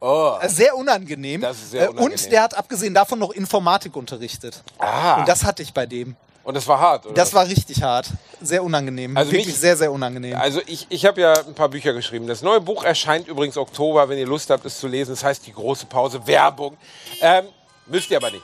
Oh. 0.02 0.32
Sehr 0.46 0.74
unangenehm. 0.76 1.42
Das 1.42 1.58
ist 1.58 1.70
sehr 1.72 1.82
Äh, 1.84 1.88
unangenehm. 1.88 2.12
Und 2.14 2.32
der 2.32 2.42
hat 2.42 2.54
abgesehen 2.54 2.94
davon 2.94 3.18
noch 3.18 3.30
Informatik 3.32 3.94
unterrichtet. 3.96 4.62
Ah. 4.78 5.16
Und 5.20 5.28
das 5.28 5.44
hatte 5.44 5.62
ich 5.62 5.74
bei 5.74 5.84
dem. 5.86 6.16
Und 6.42 6.54
das 6.56 6.66
war 6.66 6.80
hart, 6.80 7.04
oder? 7.04 7.14
Das 7.14 7.34
war 7.34 7.46
richtig 7.46 7.82
hart. 7.82 8.06
Sehr 8.40 8.64
unangenehm. 8.64 9.14
Also 9.14 9.30
Wirklich 9.30 9.48
mich- 9.48 9.58
sehr, 9.58 9.76
sehr 9.76 9.92
unangenehm. 9.92 10.36
Also 10.38 10.62
ich, 10.66 10.86
ich 10.88 11.04
habe 11.04 11.20
ja 11.20 11.34
ein 11.34 11.54
paar 11.54 11.68
Bücher 11.68 11.92
geschrieben. 11.92 12.26
Das 12.26 12.40
neue 12.40 12.62
Buch 12.62 12.82
erscheint 12.82 13.28
übrigens 13.28 13.58
Oktober, 13.58 14.08
wenn 14.08 14.16
ihr 14.16 14.26
Lust 14.26 14.48
habt, 14.48 14.64
es 14.64 14.80
zu 14.80 14.88
lesen. 14.88 15.10
Das 15.12 15.22
heißt 15.22 15.46
die 15.46 15.52
große 15.52 15.84
Pause 15.84 16.26
Werbung. 16.26 16.78
Ähm, 17.20 17.44
müsst 17.86 18.10
ihr 18.10 18.16
aber 18.16 18.30
nicht. 18.30 18.42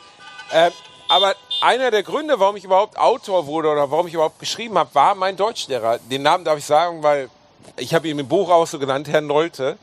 Ähm, 0.53 0.73
aber 1.09 1.35
einer 1.63 1.91
der 1.91 2.03
Gründe, 2.03 2.39
warum 2.39 2.57
ich 2.57 2.65
überhaupt 2.65 2.99
Autor 2.99 3.47
wurde 3.47 3.71
oder 3.71 3.91
warum 3.91 4.07
ich 4.09 4.13
überhaupt 4.15 4.39
geschrieben 4.41 4.77
habe, 4.77 4.95
war 4.95 5.15
mein 5.15 5.37
Deutschlehrer. 5.37 5.99
Den 6.01 6.23
Namen 6.23 6.45
darf 6.45 6.59
ich 6.59 6.67
sagen, 6.67 7.03
weil 7.03 7.31
ich 7.79 7.95
habe 7.95 8.09
ihn 8.09 8.19
im 8.19 8.29
Buch 8.29 8.51
auch 8.51 8.67
so 8.67 8.79
genannt, 8.79 9.09
Herr 9.09 9.23
Nolte. 9.23 9.79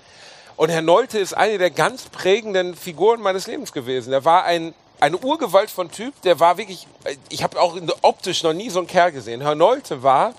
Und 0.63 0.69
Herr 0.69 0.81
Nolte 0.81 1.19
ist 1.19 1.33
eine 1.33 1.57
der 1.57 1.71
ganz 1.71 2.03
prägenden 2.03 2.73
Figuren 2.73 3.19
meines 3.19 3.47
Lebens 3.47 3.73
gewesen. 3.73 4.13
Er 4.13 4.23
war 4.23 4.45
ein, 4.45 4.73
eine 5.01 5.17
Urgewalt 5.17 5.69
von 5.69 5.91
Typ, 5.91 6.13
der 6.21 6.39
war 6.39 6.57
wirklich, 6.57 6.87
ich 7.27 7.43
habe 7.43 7.59
auch 7.59 7.77
optisch 8.01 8.43
noch 8.43 8.53
nie 8.53 8.69
so 8.69 8.79
einen 8.79 8.87
Kerl 8.87 9.11
gesehen. 9.11 9.41
Herr 9.41 9.55
Nolte 9.55 10.03
war 10.03 10.33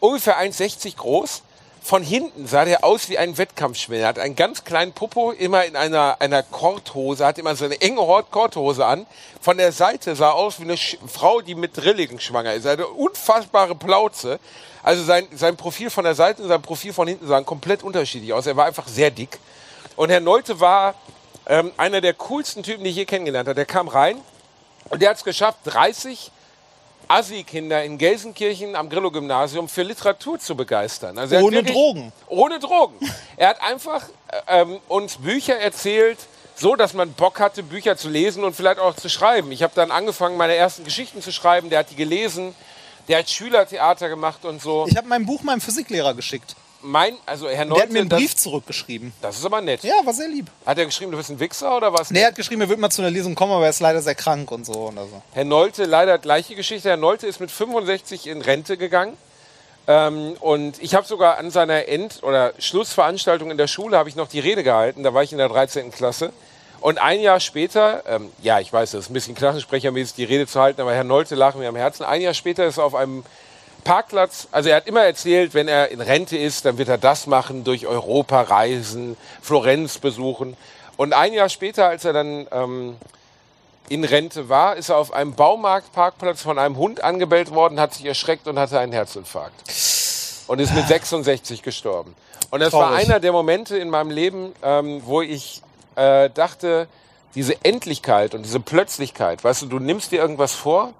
ungefähr 0.00 0.40
1,60 0.40 0.96
groß. 0.96 1.42
Von 1.84 2.04
hinten 2.04 2.46
sah 2.46 2.64
der 2.64 2.84
aus 2.84 3.08
wie 3.08 3.18
ein 3.18 3.36
Wettkampfschwimmer. 3.36 4.02
Er 4.02 4.08
hat 4.08 4.18
einen 4.20 4.36
ganz 4.36 4.62
kleinen 4.62 4.92
Popo, 4.92 5.32
immer 5.32 5.64
in 5.64 5.74
einer, 5.74 6.16
einer 6.20 6.44
Korthose, 6.44 7.26
hat 7.26 7.38
immer 7.38 7.56
so 7.56 7.64
eine 7.64 7.80
enge 7.80 8.00
Korthose 8.30 8.86
an. 8.86 9.04
Von 9.40 9.56
der 9.56 9.72
Seite 9.72 10.14
sah 10.14 10.30
aus 10.30 10.60
wie 10.60 10.64
eine 10.64 10.76
Sch 10.76 10.96
Frau, 11.08 11.40
die 11.40 11.56
mit 11.56 11.76
Drilligen 11.76 12.20
schwanger 12.20 12.54
ist. 12.54 12.68
Eine 12.68 12.86
unfassbare 12.86 13.74
Plauze. 13.74 14.38
Also 14.84 15.02
sein, 15.02 15.26
sein 15.34 15.56
Profil 15.56 15.90
von 15.90 16.04
der 16.04 16.14
Seite 16.14 16.42
und 16.42 16.48
sein 16.48 16.62
Profil 16.62 16.92
von 16.92 17.08
hinten 17.08 17.26
sahen 17.26 17.44
komplett 17.44 17.82
unterschiedlich 17.82 18.32
aus. 18.32 18.46
Er 18.46 18.56
war 18.56 18.66
einfach 18.66 18.86
sehr 18.86 19.10
dick. 19.10 19.40
Und 19.96 20.10
Herr 20.10 20.20
Nolte 20.20 20.60
war 20.60 20.94
ähm, 21.46 21.72
einer 21.76 22.00
der 22.00 22.14
coolsten 22.14 22.62
Typen, 22.62 22.84
die 22.84 22.90
ich 22.90 22.96
je 22.96 23.04
kennengelernt 23.06 23.48
habe. 23.48 23.56
Der 23.56 23.66
kam 23.66 23.88
rein 23.88 24.18
und 24.88 25.02
der 25.02 25.10
hat 25.10 25.16
es 25.16 25.24
geschafft, 25.24 25.58
30 25.64 26.30
Assi-Kinder 27.12 27.84
in 27.84 27.98
Gelsenkirchen 27.98 28.74
am 28.74 28.88
Grillo-Gymnasium 28.88 29.68
für 29.68 29.82
Literatur 29.82 30.38
zu 30.38 30.56
begeistern. 30.56 31.18
Also 31.18 31.36
Ohne 31.36 31.56
wirklich- 31.56 31.74
Drogen. 31.74 32.12
Ohne 32.28 32.58
Drogen. 32.58 32.94
Er 33.36 33.50
hat 33.50 33.62
einfach 33.62 34.04
ähm, 34.48 34.78
uns 34.88 35.16
Bücher 35.16 35.56
erzählt, 35.58 36.18
so 36.54 36.74
dass 36.76 36.94
man 36.94 37.12
Bock 37.12 37.38
hatte, 37.40 37.62
Bücher 37.62 37.96
zu 37.96 38.08
lesen 38.08 38.44
und 38.44 38.54
vielleicht 38.56 38.78
auch 38.78 38.94
zu 38.96 39.08
schreiben. 39.08 39.52
Ich 39.52 39.62
habe 39.62 39.72
dann 39.74 39.90
angefangen, 39.90 40.36
meine 40.36 40.54
ersten 40.54 40.84
Geschichten 40.84 41.20
zu 41.22 41.32
schreiben. 41.32 41.70
Der 41.70 41.80
hat 41.80 41.90
die 41.90 41.96
gelesen. 41.96 42.54
Der 43.08 43.18
hat 43.18 43.28
Schülertheater 43.28 44.08
gemacht 44.08 44.44
und 44.44 44.62
so. 44.62 44.86
Ich 44.88 44.96
habe 44.96 45.08
mein 45.08 45.26
Buch 45.26 45.42
meinem 45.42 45.60
Physiklehrer 45.60 46.14
geschickt. 46.14 46.54
Mein, 46.82 47.16
also 47.26 47.46
Herr 47.48 47.56
Der 47.56 47.64
Nolte, 47.66 47.82
hat 47.84 47.90
mir 47.92 48.00
einen 48.00 48.08
das- 48.08 48.18
Brief 48.18 48.36
zurückgeschrieben. 48.36 49.12
Das 49.22 49.38
ist 49.38 49.44
aber 49.46 49.60
nett. 49.60 49.82
Ja, 49.84 49.94
war 50.04 50.12
sehr 50.12 50.28
lieb. 50.28 50.46
Hat 50.66 50.78
er 50.78 50.84
geschrieben, 50.86 51.12
du 51.12 51.16
bist 51.16 51.30
ein 51.30 51.38
Wichser 51.40 51.76
oder 51.76 51.92
was? 51.92 52.10
Nee, 52.10 52.20
er 52.20 52.28
hat 52.28 52.34
geschrieben, 52.34 52.60
er 52.62 52.68
wird 52.68 52.78
mal 52.80 52.90
zu 52.90 53.02
einer 53.02 53.10
Lesung 53.10 53.34
kommen, 53.34 53.52
aber 53.52 53.64
er 53.64 53.70
ist 53.70 53.80
leider 53.80 54.02
sehr 54.02 54.14
krank 54.14 54.50
und 54.50 54.66
so. 54.66 54.72
Und 54.72 54.98
also. 54.98 55.22
Herr 55.32 55.44
Nolte, 55.44 55.84
leider 55.84 56.18
gleiche 56.18 56.54
Geschichte. 56.54 56.88
Herr 56.88 56.96
Nolte 56.96 57.26
ist 57.26 57.40
mit 57.40 57.50
65 57.50 58.26
in 58.26 58.42
Rente 58.42 58.76
gegangen. 58.76 59.16
Ähm, 59.88 60.34
und 60.40 60.80
ich 60.82 60.94
habe 60.94 61.06
sogar 61.06 61.38
an 61.38 61.50
seiner 61.50 61.88
End- 61.88 62.22
oder 62.22 62.52
Schlussveranstaltung 62.58 63.50
in 63.50 63.58
der 63.58 63.66
Schule 63.66 63.96
habe 63.96 64.08
ich 64.08 64.14
noch 64.16 64.28
die 64.28 64.38
Rede 64.40 64.62
gehalten. 64.62 65.02
Da 65.02 65.12
war 65.14 65.22
ich 65.22 65.32
in 65.32 65.38
der 65.38 65.48
13. 65.48 65.90
Klasse. 65.90 66.32
Und 66.80 66.98
ein 67.00 67.20
Jahr 67.20 67.38
später, 67.40 68.02
ähm, 68.08 68.30
ja, 68.42 68.58
ich 68.58 68.72
weiß, 68.72 68.90
das 68.92 69.04
ist 69.04 69.10
ein 69.10 69.14
bisschen 69.14 69.34
klassensprechermäßig, 69.36 70.14
die 70.16 70.24
Rede 70.24 70.48
zu 70.48 70.60
halten, 70.60 70.80
aber 70.80 70.92
Herr 70.94 71.04
Nolte 71.04 71.36
lag 71.36 71.54
mir 71.54 71.68
am 71.68 71.76
Herzen. 71.76 72.04
Ein 72.04 72.20
Jahr 72.22 72.34
später 72.34 72.64
ist 72.66 72.78
er 72.78 72.84
auf 72.84 72.94
einem 72.96 73.22
Parkplatz, 73.84 74.48
also 74.52 74.68
er 74.68 74.76
hat 74.76 74.86
immer 74.86 75.02
erzählt, 75.02 75.54
wenn 75.54 75.68
er 75.68 75.90
in 75.90 76.00
Rente 76.00 76.36
ist, 76.36 76.64
dann 76.64 76.78
wird 76.78 76.88
er 76.88 76.98
das 76.98 77.26
machen, 77.26 77.64
durch 77.64 77.86
Europa 77.86 78.42
reisen, 78.42 79.16
Florenz 79.40 79.98
besuchen. 79.98 80.56
Und 80.96 81.12
ein 81.12 81.32
Jahr 81.32 81.48
später, 81.48 81.88
als 81.88 82.04
er 82.04 82.12
dann 82.12 82.46
ähm, 82.52 82.96
in 83.88 84.04
Rente 84.04 84.48
war, 84.48 84.76
ist 84.76 84.88
er 84.88 84.96
auf 84.96 85.12
einem 85.12 85.34
Baumarktparkplatz 85.34 86.42
von 86.42 86.58
einem 86.58 86.76
Hund 86.76 87.02
angebellt 87.02 87.52
worden, 87.52 87.80
hat 87.80 87.94
sich 87.94 88.06
erschreckt 88.06 88.46
und 88.46 88.58
hatte 88.58 88.78
einen 88.78 88.92
Herzinfarkt. 88.92 89.68
Und 90.46 90.60
ist 90.60 90.74
mit 90.74 90.86
66 90.86 91.62
gestorben. 91.62 92.14
Und 92.50 92.60
das 92.60 92.72
war 92.72 92.88
Traurig. 92.88 93.06
einer 93.06 93.20
der 93.20 93.32
Momente 93.32 93.78
in 93.78 93.90
meinem 93.90 94.10
Leben, 94.10 94.52
ähm, 94.62 95.02
wo 95.04 95.22
ich 95.22 95.62
äh, 95.96 96.30
dachte, 96.30 96.86
diese 97.34 97.64
Endlichkeit 97.64 98.34
und 98.34 98.42
diese 98.42 98.60
Plötzlichkeit, 98.60 99.42
weißt 99.42 99.62
du, 99.62 99.66
du 99.66 99.78
nimmst 99.78 100.12
dir 100.12 100.20
irgendwas 100.20 100.52
vor 100.52 100.92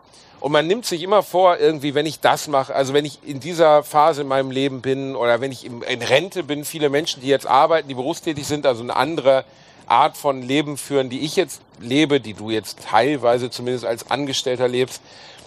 und 0.43 0.51
man 0.51 0.66
nimmt 0.66 0.85
sich 0.85 1.02
immer 1.05 1.23
vor, 1.23 1.59
irgendwie, 1.59 1.94
wenn 1.94 2.05
ich 2.05 2.19
das 2.19 2.48
mache, 2.48 2.74
also 2.74 2.93
wenn 2.94 3.05
ich 3.05 3.20
in 3.24 3.39
dieser 3.39 3.85
Phase 3.85 4.23
in 4.23 4.28
meinem 4.28 4.51
Leben 4.51 4.81
bin 4.81 5.14
oder 5.14 5.40
wenn 5.40 5.52
ich 5.52 5.64
in 5.64 6.02
Rente 6.02 6.43
bin, 6.43 6.64
viele 6.64 6.90
Menschen, 6.90 7.23
die 7.23 7.28
jetzt 7.28 7.47
arbeiten, 7.47 7.89
die 7.89 7.94
berufstätig 7.94 8.44
sind, 8.44 8.66
also 8.66 8.82
eine 8.82 8.97
andere 8.97 9.44
Art 9.86 10.16
von 10.16 10.43
Leben 10.43 10.77
führen, 10.77 11.10
die 11.10 11.20
ich 11.20 11.36
jetzt 11.36 11.60
lebe, 11.81 12.20
die 12.20 12.35
du 12.35 12.51
jetzt 12.51 12.78
teilweise 12.90 13.51
zumindest 13.51 13.85
als 13.85 14.10
Angestellter 14.10 14.66
lebst. 14.66 15.01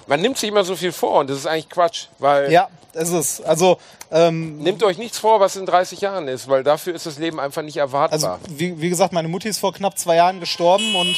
Man 0.08 0.22
nimmt 0.22 0.38
sich 0.38 0.50
immer 0.50 0.64
so 0.64 0.78
viel 0.78 0.94
vor 0.94 1.20
und 1.20 1.30
das 1.30 1.40
ist 1.40 1.46
eigentlich 1.46 1.70
Quatsch, 1.70 2.06
weil 2.20 2.50
Ja, 2.50 2.70
das 2.94 3.10
ist 3.10 3.42
also. 3.42 3.78
Ähm, 4.12 4.60
nehmt 4.60 4.82
euch 4.84 4.98
nichts 4.98 5.18
vor, 5.18 5.42
was 5.42 5.58
in 5.58 5.66
30 5.66 6.00
Jahren 6.00 6.30
ist, 6.30 6.48
weil 6.48 6.64
dafür 6.64 6.96
ist 6.96 7.06
das 7.06 7.18
Leben 7.18 7.40
einfach 7.40 7.64
nicht 7.64 7.78
erwartbar. 7.78 8.14
Also, 8.14 8.38
wie, 8.48 8.80
wie 8.80 8.90
gesagt, 8.90 9.12
meine 9.12 9.28
Mutti 9.28 9.50
ist 9.50 9.58
vor 9.58 9.74
knapp 9.74 9.98
zwei 9.98 10.16
Jahren 10.16 10.40
gestorben 10.40 10.96
und 10.96 11.18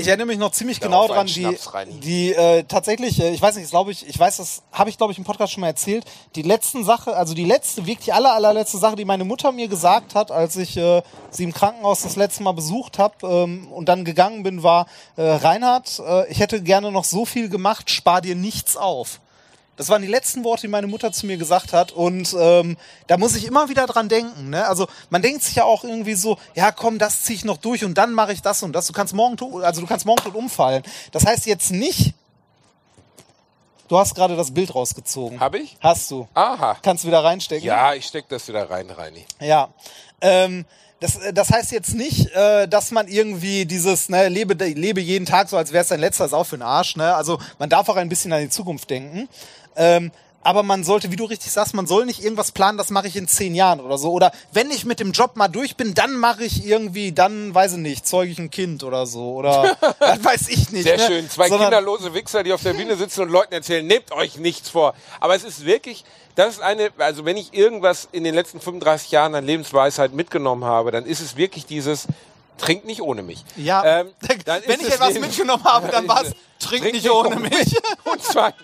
ich 0.00 0.08
erinnere 0.08 0.26
mich 0.26 0.38
noch 0.38 0.52
ziemlich 0.52 0.80
genau 0.80 1.06
Darauf 1.08 1.32
einen 1.32 1.58
dran, 1.58 1.88
die, 1.88 2.00
die 2.00 2.32
äh, 2.32 2.64
tatsächlich, 2.64 3.20
äh, 3.20 3.30
ich 3.30 3.40
weiß 3.40 3.56
nicht, 3.56 3.70
glaube 3.70 3.92
ich, 3.92 4.06
ich 4.08 4.18
weiß, 4.18 4.38
das 4.38 4.62
habe 4.72 4.90
ich 4.90 4.96
glaube 4.96 5.12
ich 5.12 5.18
im 5.18 5.24
Podcast 5.24 5.52
schon 5.52 5.60
mal 5.60 5.68
erzählt. 5.68 6.04
Die 6.34 6.42
letzten 6.42 6.84
Sache, 6.84 7.16
also 7.16 7.34
die 7.34 7.44
letzte, 7.44 7.86
wirklich 7.86 8.12
aller 8.12 8.32
allerletzte 8.34 8.78
Sache, 8.78 8.96
die 8.96 9.04
meine 9.04 9.24
Mutter 9.24 9.52
mir 9.52 9.68
gesagt 9.68 10.14
hat, 10.14 10.30
als 10.30 10.56
ich 10.56 10.76
äh, 10.76 11.02
sie 11.30 11.44
im 11.44 11.52
Krankenhaus 11.52 12.02
das 12.02 12.16
letzte 12.16 12.42
Mal 12.42 12.52
besucht 12.52 12.98
habe 12.98 13.26
ähm, 13.26 13.68
und 13.72 13.88
dann 13.88 14.04
gegangen 14.04 14.42
bin, 14.42 14.62
war 14.62 14.86
äh, 15.16 15.22
Reinhard, 15.22 16.00
äh, 16.04 16.30
ich 16.30 16.40
hätte 16.40 16.62
gerne 16.62 16.90
noch 16.90 17.04
so 17.04 17.24
viel 17.24 17.48
gemacht, 17.48 17.90
spar 17.90 18.20
dir 18.20 18.34
nichts 18.34 18.76
auf. 18.76 19.20
Das 19.80 19.88
waren 19.88 20.02
die 20.02 20.08
letzten 20.08 20.44
Worte, 20.44 20.60
die 20.60 20.68
meine 20.68 20.88
Mutter 20.88 21.10
zu 21.10 21.24
mir 21.24 21.38
gesagt 21.38 21.72
hat. 21.72 21.90
Und 21.90 22.36
ähm, 22.38 22.76
da 23.06 23.16
muss 23.16 23.34
ich 23.34 23.46
immer 23.46 23.70
wieder 23.70 23.86
dran 23.86 24.10
denken. 24.10 24.50
Ne? 24.50 24.68
Also 24.68 24.86
man 25.08 25.22
denkt 25.22 25.42
sich 25.42 25.54
ja 25.54 25.64
auch 25.64 25.84
irgendwie 25.84 26.12
so, 26.12 26.36
ja 26.54 26.70
komm, 26.70 26.98
das 26.98 27.22
ziehe 27.22 27.34
ich 27.34 27.46
noch 27.46 27.56
durch 27.56 27.82
und 27.82 27.96
dann 27.96 28.12
mache 28.12 28.34
ich 28.34 28.42
das 28.42 28.62
und 28.62 28.74
das. 28.74 28.88
Du 28.88 28.92
kannst 28.92 29.14
morgen 29.14 29.38
tot, 29.38 29.64
also 29.64 29.80
du 29.80 29.86
kannst 29.86 30.04
morgen 30.04 30.22
tot 30.22 30.34
umfallen. 30.34 30.82
Das 31.12 31.24
heißt 31.24 31.46
jetzt 31.46 31.70
nicht, 31.70 32.12
Du 33.88 33.98
hast 33.98 34.14
gerade 34.14 34.36
das 34.36 34.52
Bild 34.52 34.72
rausgezogen. 34.74 35.40
Hab 35.40 35.54
ich? 35.54 35.78
Hast 35.80 36.10
du. 36.10 36.28
Aha. 36.34 36.76
Kannst 36.82 37.02
du 37.02 37.08
wieder 37.08 37.24
reinstecken? 37.24 37.66
Ja, 37.66 37.94
ich 37.94 38.04
steck 38.04 38.28
das 38.28 38.46
wieder 38.48 38.68
rein, 38.68 38.88
Reini. 38.90 39.24
Ja. 39.40 39.70
Ähm, 40.20 40.66
das, 41.00 41.18
das 41.32 41.50
heißt 41.50 41.72
jetzt 41.72 41.94
nicht, 41.94 42.30
äh, 42.34 42.68
dass 42.68 42.90
man 42.90 43.08
irgendwie 43.08 43.64
dieses, 43.64 44.08
ne, 44.10 44.28
lebe, 44.28 44.54
lebe 44.64 45.00
jeden 45.00 45.26
Tag 45.26 45.48
so, 45.48 45.56
als 45.56 45.72
wäre 45.72 45.82
es 45.82 45.88
dein 45.88 46.00
letzter, 46.00 46.30
auch 46.32 46.44
für 46.44 46.58
den 46.58 46.62
Arsch. 46.62 46.96
Ne? 46.96 47.14
Also 47.14 47.38
man 47.58 47.70
darf 47.70 47.88
auch 47.88 47.96
ein 47.96 48.10
bisschen 48.10 48.32
an 48.32 48.42
die 48.42 48.50
Zukunft 48.50 48.90
denken. 48.90 49.28
Ähm, 49.76 50.12
aber 50.42 50.62
man 50.62 50.84
sollte, 50.84 51.10
wie 51.10 51.16
du 51.16 51.24
richtig 51.24 51.52
sagst, 51.52 51.74
man 51.74 51.86
soll 51.86 52.06
nicht 52.06 52.22
irgendwas 52.24 52.52
planen, 52.52 52.78
das 52.78 52.90
mache 52.90 53.08
ich 53.08 53.16
in 53.16 53.28
zehn 53.28 53.54
Jahren 53.54 53.80
oder 53.80 53.98
so. 53.98 54.10
Oder 54.12 54.32
wenn 54.52 54.70
ich 54.70 54.84
mit 54.84 54.98
dem 55.00 55.12
Job 55.12 55.36
mal 55.36 55.48
durch 55.48 55.76
bin, 55.76 55.92
dann 55.92 56.14
mache 56.16 56.44
ich 56.44 56.64
irgendwie, 56.66 57.12
dann 57.12 57.54
weiß 57.54 57.72
ich 57.72 57.78
nicht, 57.78 58.06
zeuge 58.06 58.32
ich 58.32 58.38
ein 58.38 58.50
Kind 58.50 58.82
oder 58.82 59.06
so. 59.06 59.34
Oder 59.34 59.76
das 60.00 60.24
weiß 60.24 60.48
ich 60.48 60.70
nicht. 60.70 60.84
Sehr 60.84 60.96
ne? 60.96 61.06
schön. 61.06 61.30
Zwei 61.30 61.48
Sondern- 61.48 61.68
kinderlose 61.70 62.14
Wichser, 62.14 62.42
die 62.42 62.52
auf 62.52 62.62
der 62.62 62.72
Bühne 62.72 62.96
sitzen 62.96 63.22
und 63.22 63.28
Leuten 63.28 63.52
erzählen, 63.52 63.86
nehmt 63.86 64.12
euch 64.12 64.38
nichts 64.38 64.70
vor. 64.70 64.94
Aber 65.20 65.34
es 65.34 65.44
ist 65.44 65.66
wirklich, 65.66 66.04
das 66.36 66.54
ist 66.54 66.62
eine, 66.62 66.90
also 66.96 67.24
wenn 67.26 67.36
ich 67.36 67.52
irgendwas 67.52 68.08
in 68.12 68.24
den 68.24 68.34
letzten 68.34 68.60
35 68.60 69.10
Jahren 69.10 69.34
an 69.34 69.44
Lebensweisheit 69.44 70.14
mitgenommen 70.14 70.64
habe, 70.64 70.90
dann 70.90 71.04
ist 71.04 71.20
es 71.20 71.36
wirklich 71.36 71.66
dieses, 71.66 72.06
trink 72.56 72.84
nicht 72.84 73.02
ohne 73.02 73.22
mich. 73.22 73.44
Ja, 73.56 74.00
Ähm, 74.00 74.08
wenn 74.66 74.80
ich 74.80 74.90
etwas 74.92 75.14
mitgenommen 75.18 75.64
habe, 75.64 75.88
dann 75.88 76.08
war 76.08 76.22
es, 76.24 76.32
trink, 76.58 76.92
nicht 76.92 77.10
ohne 77.10 77.36
mich. 77.36 77.76
Und 78.04 78.22
zwar, 78.22 78.54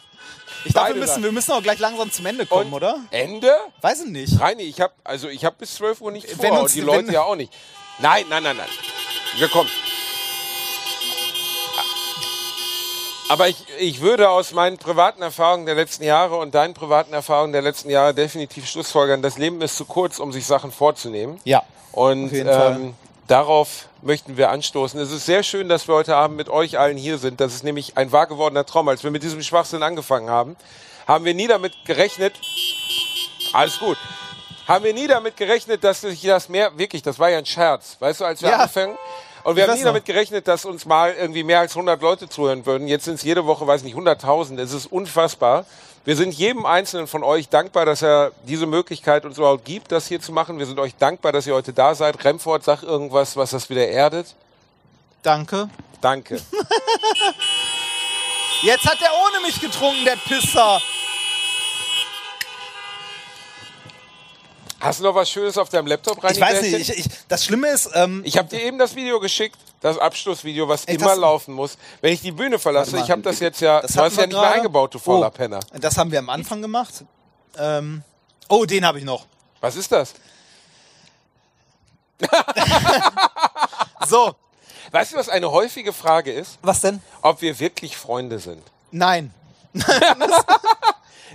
Ich 0.66 0.72
glaube, 0.72 0.94
wir 0.94 1.00
müssen, 1.00 1.22
wir 1.22 1.32
müssen 1.32 1.52
auch 1.52 1.62
gleich 1.62 1.78
langsam 1.78 2.10
zum 2.10 2.26
Ende 2.26 2.46
kommen, 2.46 2.72
oder? 2.72 3.00
Ende? 3.10 3.54
Weiß 3.80 4.02
ich 4.02 4.10
nicht. 4.10 4.40
Reini, 4.40 4.64
ich 4.64 4.80
habe 4.80 4.92
also 5.04 5.28
ich 5.28 5.44
habe 5.44 5.56
bis 5.58 5.74
12 5.76 6.00
Uhr 6.00 6.10
nichts 6.12 6.38
Wenn 6.38 6.50
vor 6.50 6.62
uns- 6.62 6.72
und 6.72 6.80
die 6.80 6.86
Leute 6.86 7.12
ja 7.12 7.22
auch 7.22 7.36
nicht. 7.36 7.52
Nein, 7.98 8.24
nein, 8.28 8.42
nein, 8.42 8.56
nein. 8.56 8.68
Wir 9.38 9.48
kommen. 9.48 9.70
Aber 13.28 13.48
ich, 13.48 13.64
ich 13.78 14.00
würde 14.00 14.28
aus 14.30 14.52
meinen 14.52 14.78
privaten 14.78 15.20
Erfahrungen 15.20 15.66
der 15.66 15.74
letzten 15.74 16.04
Jahre 16.04 16.36
und 16.36 16.54
deinen 16.54 16.74
privaten 16.74 17.12
Erfahrungen 17.12 17.52
der 17.52 17.62
letzten 17.62 17.90
Jahre 17.90 18.14
definitiv 18.14 18.68
schlussfolgern, 18.68 19.20
das 19.20 19.36
Leben 19.36 19.60
ist 19.62 19.76
zu 19.76 19.84
kurz, 19.84 20.20
um 20.20 20.32
sich 20.32 20.46
Sachen 20.46 20.70
vorzunehmen. 20.70 21.40
Ja. 21.44 21.62
Und 21.90 22.26
auf 22.26 22.32
jeden 22.32 22.48
Fall. 22.52 22.76
ähm, 22.76 22.94
darauf 23.26 23.88
möchten 24.02 24.36
wir 24.36 24.50
anstoßen. 24.50 24.98
Es 25.00 25.10
ist 25.10 25.26
sehr 25.26 25.42
schön, 25.42 25.68
dass 25.68 25.88
wir 25.88 25.94
heute 25.94 26.16
Abend 26.16 26.36
mit 26.36 26.48
euch 26.48 26.78
allen 26.78 26.96
hier 26.96 27.18
sind. 27.18 27.40
Das 27.40 27.54
ist 27.54 27.64
nämlich 27.64 27.96
ein 27.96 28.12
wahr 28.12 28.26
gewordener 28.26 28.64
Traum. 28.66 28.88
Als 28.88 29.02
wir 29.04 29.10
mit 29.10 29.22
diesem 29.22 29.42
Schwachsinn 29.42 29.82
angefangen 29.82 30.30
haben, 30.30 30.56
haben 31.06 31.24
wir 31.24 31.34
nie 31.34 31.46
damit 31.46 31.72
gerechnet, 31.84 32.34
alles 33.52 33.78
gut, 33.78 33.96
haben 34.66 34.84
wir 34.84 34.92
nie 34.92 35.06
damit 35.06 35.36
gerechnet, 35.36 35.84
dass 35.84 36.00
sich 36.00 36.20
das 36.22 36.48
mehr, 36.48 36.76
wirklich, 36.78 37.02
das 37.02 37.18
war 37.18 37.30
ja 37.30 37.38
ein 37.38 37.46
Scherz, 37.46 37.96
weißt 38.00 38.20
du, 38.20 38.24
als 38.24 38.42
wir 38.42 38.50
Ja. 38.50 38.56
angefangen 38.58 38.96
und 39.44 39.54
wir 39.56 39.62
Ich 39.64 39.70
haben 39.70 39.76
nie 39.78 39.84
noch. 39.84 39.90
damit 39.90 40.04
gerechnet, 40.04 40.48
dass 40.48 40.64
uns 40.64 40.84
mal 40.84 41.14
irgendwie 41.14 41.44
mehr 41.44 41.60
als 41.60 41.74
100 41.76 42.02
Leute 42.02 42.28
zuhören 42.28 42.66
würden. 42.66 42.88
Jetzt 42.88 43.04
sind 43.04 43.14
es 43.14 43.22
jede 43.22 43.46
Woche, 43.46 43.66
weiß 43.66 43.82
nicht, 43.84 43.94
100.000. 43.94 44.58
Es 44.58 44.72
ist 44.72 44.86
unfassbar. 44.86 45.64
Wir 46.06 46.14
sind 46.14 46.32
jedem 46.34 46.64
Einzelnen 46.66 47.08
von 47.08 47.24
euch 47.24 47.48
dankbar, 47.48 47.84
dass 47.84 48.00
er 48.00 48.30
diese 48.44 48.64
Möglichkeit 48.66 49.24
uns 49.24 49.38
überhaupt 49.38 49.64
gibt, 49.64 49.90
das 49.90 50.06
hier 50.06 50.20
zu 50.20 50.30
machen. 50.30 50.56
Wir 50.56 50.66
sind 50.66 50.78
euch 50.78 50.94
dankbar, 50.94 51.32
dass 51.32 51.48
ihr 51.48 51.54
heute 51.54 51.72
da 51.72 51.96
seid. 51.96 52.24
Remford, 52.24 52.62
sag 52.62 52.84
irgendwas, 52.84 53.36
was 53.36 53.50
das 53.50 53.68
wieder 53.70 53.88
erdet. 53.88 54.36
Danke. 55.24 55.68
Danke. 56.00 56.36
Jetzt 58.62 58.86
hat 58.86 59.02
er 59.02 59.10
ohne 59.10 59.44
mich 59.44 59.60
getrunken, 59.60 60.04
der 60.04 60.14
Pisser. 60.14 60.80
Hast 64.86 65.00
du 65.00 65.04
noch 65.04 65.14
was 65.16 65.28
Schönes 65.28 65.58
auf 65.58 65.68
deinem 65.68 65.88
Laptop 65.88 66.22
rein? 66.22 66.32
Ich 66.32 66.40
weiß 66.40 66.62
nicht, 66.62 66.90
ich, 66.90 66.98
ich, 66.98 67.06
das 67.26 67.44
Schlimme 67.44 67.68
ist, 67.68 67.90
ähm, 67.94 68.22
Ich 68.24 68.38
habe 68.38 68.48
dir 68.48 68.62
eben 68.62 68.78
das 68.78 68.94
Video 68.94 69.18
geschickt, 69.18 69.58
das 69.80 69.98
Abschlussvideo, 69.98 70.68
was 70.68 70.84
Ey, 70.84 70.94
immer 70.94 71.16
laufen 71.16 71.54
muss. 71.54 71.76
Wenn 72.00 72.12
ich 72.12 72.20
die 72.20 72.30
Bühne 72.30 72.58
verlasse, 72.58 72.96
ich 72.98 73.10
habe 73.10 73.20
das 73.22 73.40
jetzt 73.40 73.60
ja, 73.60 73.80
Das 73.80 73.92
du 73.94 74.00
hast 74.00 74.16
ja 74.16 74.26
nicht 74.26 74.38
mehr 74.38 74.50
eingebaut, 74.52 74.94
du 74.94 74.98
fauler 75.00 75.26
Oh. 75.26 75.30
Penner. 75.30 75.58
das 75.72 75.98
haben 75.98 76.12
wir 76.12 76.20
am 76.20 76.30
Anfang 76.30 76.62
gemacht. 76.62 77.04
Ähm, 77.58 78.04
oh, 78.48 78.64
den 78.64 78.86
habe 78.86 78.98
ich 79.00 79.04
noch. 79.04 79.26
Was 79.60 79.74
ist 79.76 79.90
das? 79.90 80.14
So, 84.08 84.36
Weißt 84.92 85.12
du, 85.12 85.16
was 85.16 85.28
eine 85.28 85.50
häufige 85.50 85.92
Frage 85.92 86.32
ist? 86.32 86.58
was 86.62 86.80
denn? 86.80 87.02
Ob 87.22 87.42
wir 87.42 87.58
wirklich 87.58 87.96
Freunde 87.96 88.38
sind. 88.38 88.62
Nein. 88.92 89.34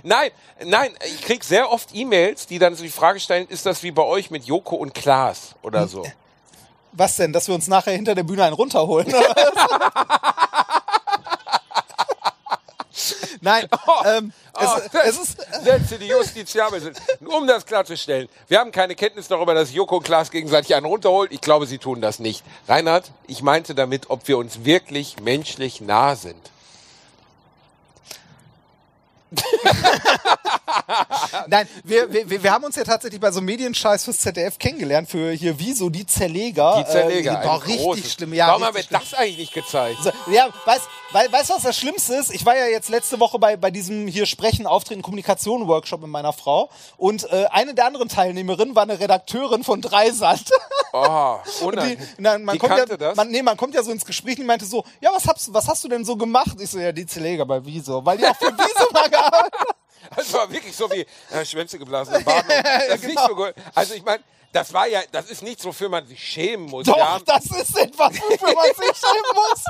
Nein, 0.02 0.30
nein, 0.64 0.90
ich 1.06 1.22
krieg 1.22 1.44
sehr 1.44 1.70
oft 1.70 1.90
E-Mails, 1.94 2.46
die 2.46 2.58
dann 2.58 2.74
so 2.74 2.82
die 2.82 2.90
Frage 2.90 3.20
stellen, 3.20 3.46
ist 3.48 3.66
das 3.66 3.82
wie 3.82 3.92
bei 3.92 4.02
euch 4.02 4.30
mit 4.30 4.44
Joko 4.44 4.76
und 4.76 4.94
Klaas 4.94 5.54
oder 5.62 5.86
so? 5.86 6.04
Was 6.92 7.16
denn? 7.16 7.32
Dass 7.32 7.48
wir 7.48 7.54
uns 7.54 7.68
nachher 7.68 7.92
hinter 7.92 8.14
der 8.14 8.24
Bühne 8.24 8.44
einen 8.44 8.54
runterholen? 8.54 9.10
Nein, 13.40 13.66
ähm, 14.04 14.32
es, 14.56 14.68
Oh, 14.68 14.78
es 15.04 15.18
ist, 15.18 15.36
Sätze, 15.64 15.98
die 15.98 16.06
justiziabel 16.06 16.80
sind. 16.80 16.96
Um 17.24 17.46
das 17.48 17.66
klarzustellen, 17.66 18.28
wir 18.46 18.60
haben 18.60 18.70
keine 18.70 18.94
Kenntnis 18.94 19.26
darüber, 19.26 19.52
dass 19.52 19.72
Joko 19.72 19.96
und 19.96 20.04
Klaas 20.04 20.30
gegenseitig 20.30 20.76
einen 20.76 20.86
runterholt. 20.86 21.32
Ich 21.32 21.40
glaube, 21.40 21.66
sie 21.66 21.78
tun 21.78 22.00
das 22.00 22.20
nicht. 22.20 22.44
Reinhard, 22.68 23.10
ich 23.26 23.42
meinte 23.42 23.74
damit, 23.74 24.10
ob 24.10 24.28
wir 24.28 24.38
uns 24.38 24.64
wirklich 24.64 25.18
menschlich 25.20 25.80
nah 25.80 26.14
sind. 26.14 26.52
Nein, 31.48 31.68
wir, 31.84 32.12
wir, 32.12 32.42
wir 32.42 32.52
haben 32.52 32.64
uns 32.64 32.76
ja 32.76 32.84
tatsächlich 32.84 33.20
bei 33.20 33.30
so 33.30 33.38
einem 33.38 33.46
Medienscheiß 33.46 34.04
fürs 34.04 34.18
ZDF 34.18 34.58
kennengelernt, 34.58 35.08
für 35.10 35.32
hier 35.32 35.58
Wieso, 35.58 35.90
die 35.90 36.06
Zerleger. 36.06 36.84
Die 36.86 36.90
Zerleger. 36.90 37.32
Äh, 37.32 37.36
ein 37.36 37.42
boah, 37.42 37.62
richtig 37.64 37.80
großes- 37.86 38.14
schlimm. 38.14 38.34
Ja, 38.34 38.48
Warum 38.48 38.64
haben 38.64 38.76
wir 38.76 38.84
das 38.88 39.14
eigentlich 39.14 39.38
nicht 39.38 39.54
gezeigt? 39.54 39.98
So, 40.02 40.10
ja, 40.30 40.48
weißt 40.64 40.88
weil, 41.12 41.30
weißt 41.30 41.50
du, 41.50 41.54
was 41.54 41.62
das 41.62 41.76
Schlimmste 41.76 42.14
ist? 42.14 42.32
Ich 42.32 42.44
war 42.44 42.56
ja 42.56 42.66
jetzt 42.66 42.88
letzte 42.88 43.20
Woche 43.20 43.38
bei, 43.38 43.56
bei 43.56 43.70
diesem 43.70 44.06
hier 44.06 44.26
Sprechen, 44.26 44.66
Auftreten, 44.66 45.02
Kommunikation 45.02 45.68
Workshop 45.68 46.00
mit 46.00 46.10
meiner 46.10 46.32
Frau 46.32 46.70
und 46.96 47.30
äh, 47.30 47.46
eine 47.50 47.74
der 47.74 47.86
anderen 47.86 48.08
Teilnehmerinnen 48.08 48.74
war 48.74 48.84
eine 48.84 48.98
Redakteurin 48.98 49.64
von 49.64 49.80
Dreisat. 49.80 50.50
Oh, 50.92 51.36
Und 51.62 51.80
die, 51.82 51.98
na, 52.18 52.38
man, 52.38 52.54
Die 52.54 52.58
kommt 52.58 52.76
kannte 52.76 52.92
ja, 52.92 52.96
das? 52.96 53.16
Man, 53.16 53.30
nee, 53.30 53.42
man 53.42 53.56
kommt 53.56 53.74
ja 53.74 53.82
so 53.82 53.90
ins 53.90 54.04
Gespräch 54.04 54.36
und 54.36 54.42
die 54.42 54.46
meinte 54.46 54.64
so, 54.64 54.84
ja, 55.00 55.10
was 55.12 55.26
hast, 55.26 55.52
was 55.52 55.68
hast 55.68 55.84
du 55.84 55.88
denn 55.88 56.04
so 56.04 56.16
gemacht? 56.16 56.56
Ich 56.60 56.70
so, 56.70 56.78
ja, 56.78 56.92
die 56.92 57.06
Zeleger 57.06 57.46
bei 57.46 57.64
Wieso, 57.64 58.04
weil 58.04 58.18
die 58.18 58.26
auch 58.26 58.36
für 58.36 58.52
Wieso 58.52 58.90
mal 58.92 59.08
gearbeitet 59.08 59.52
Das 60.16 60.32
war 60.32 60.50
wirklich 60.50 60.74
so 60.76 60.90
wie 60.90 61.06
äh, 61.30 61.44
Schwänze 61.44 61.78
geblasen 61.78 62.14
im. 62.14 62.24
Das 62.24 62.96
ist 62.96 63.04
nicht 63.04 63.16
genau. 63.16 63.28
so 63.28 63.34
gut. 63.36 63.54
Also 63.74 63.94
ich 63.94 64.04
meine, 64.04 64.22
das 64.52 64.72
war 64.72 64.86
ja, 64.86 65.00
das 65.10 65.30
ist 65.30 65.42
nichts, 65.42 65.64
wofür 65.64 65.88
man 65.88 66.06
sich 66.06 66.22
schämen 66.22 66.66
muss. 66.66 66.84
Doch, 66.84 67.20
das 67.24 67.46
ist 67.46 67.76
etwas, 67.78 68.14
wofür 68.20 68.54
man 68.54 68.66
sich 68.66 68.96
schämen 68.98 69.34
muss. 69.34 69.64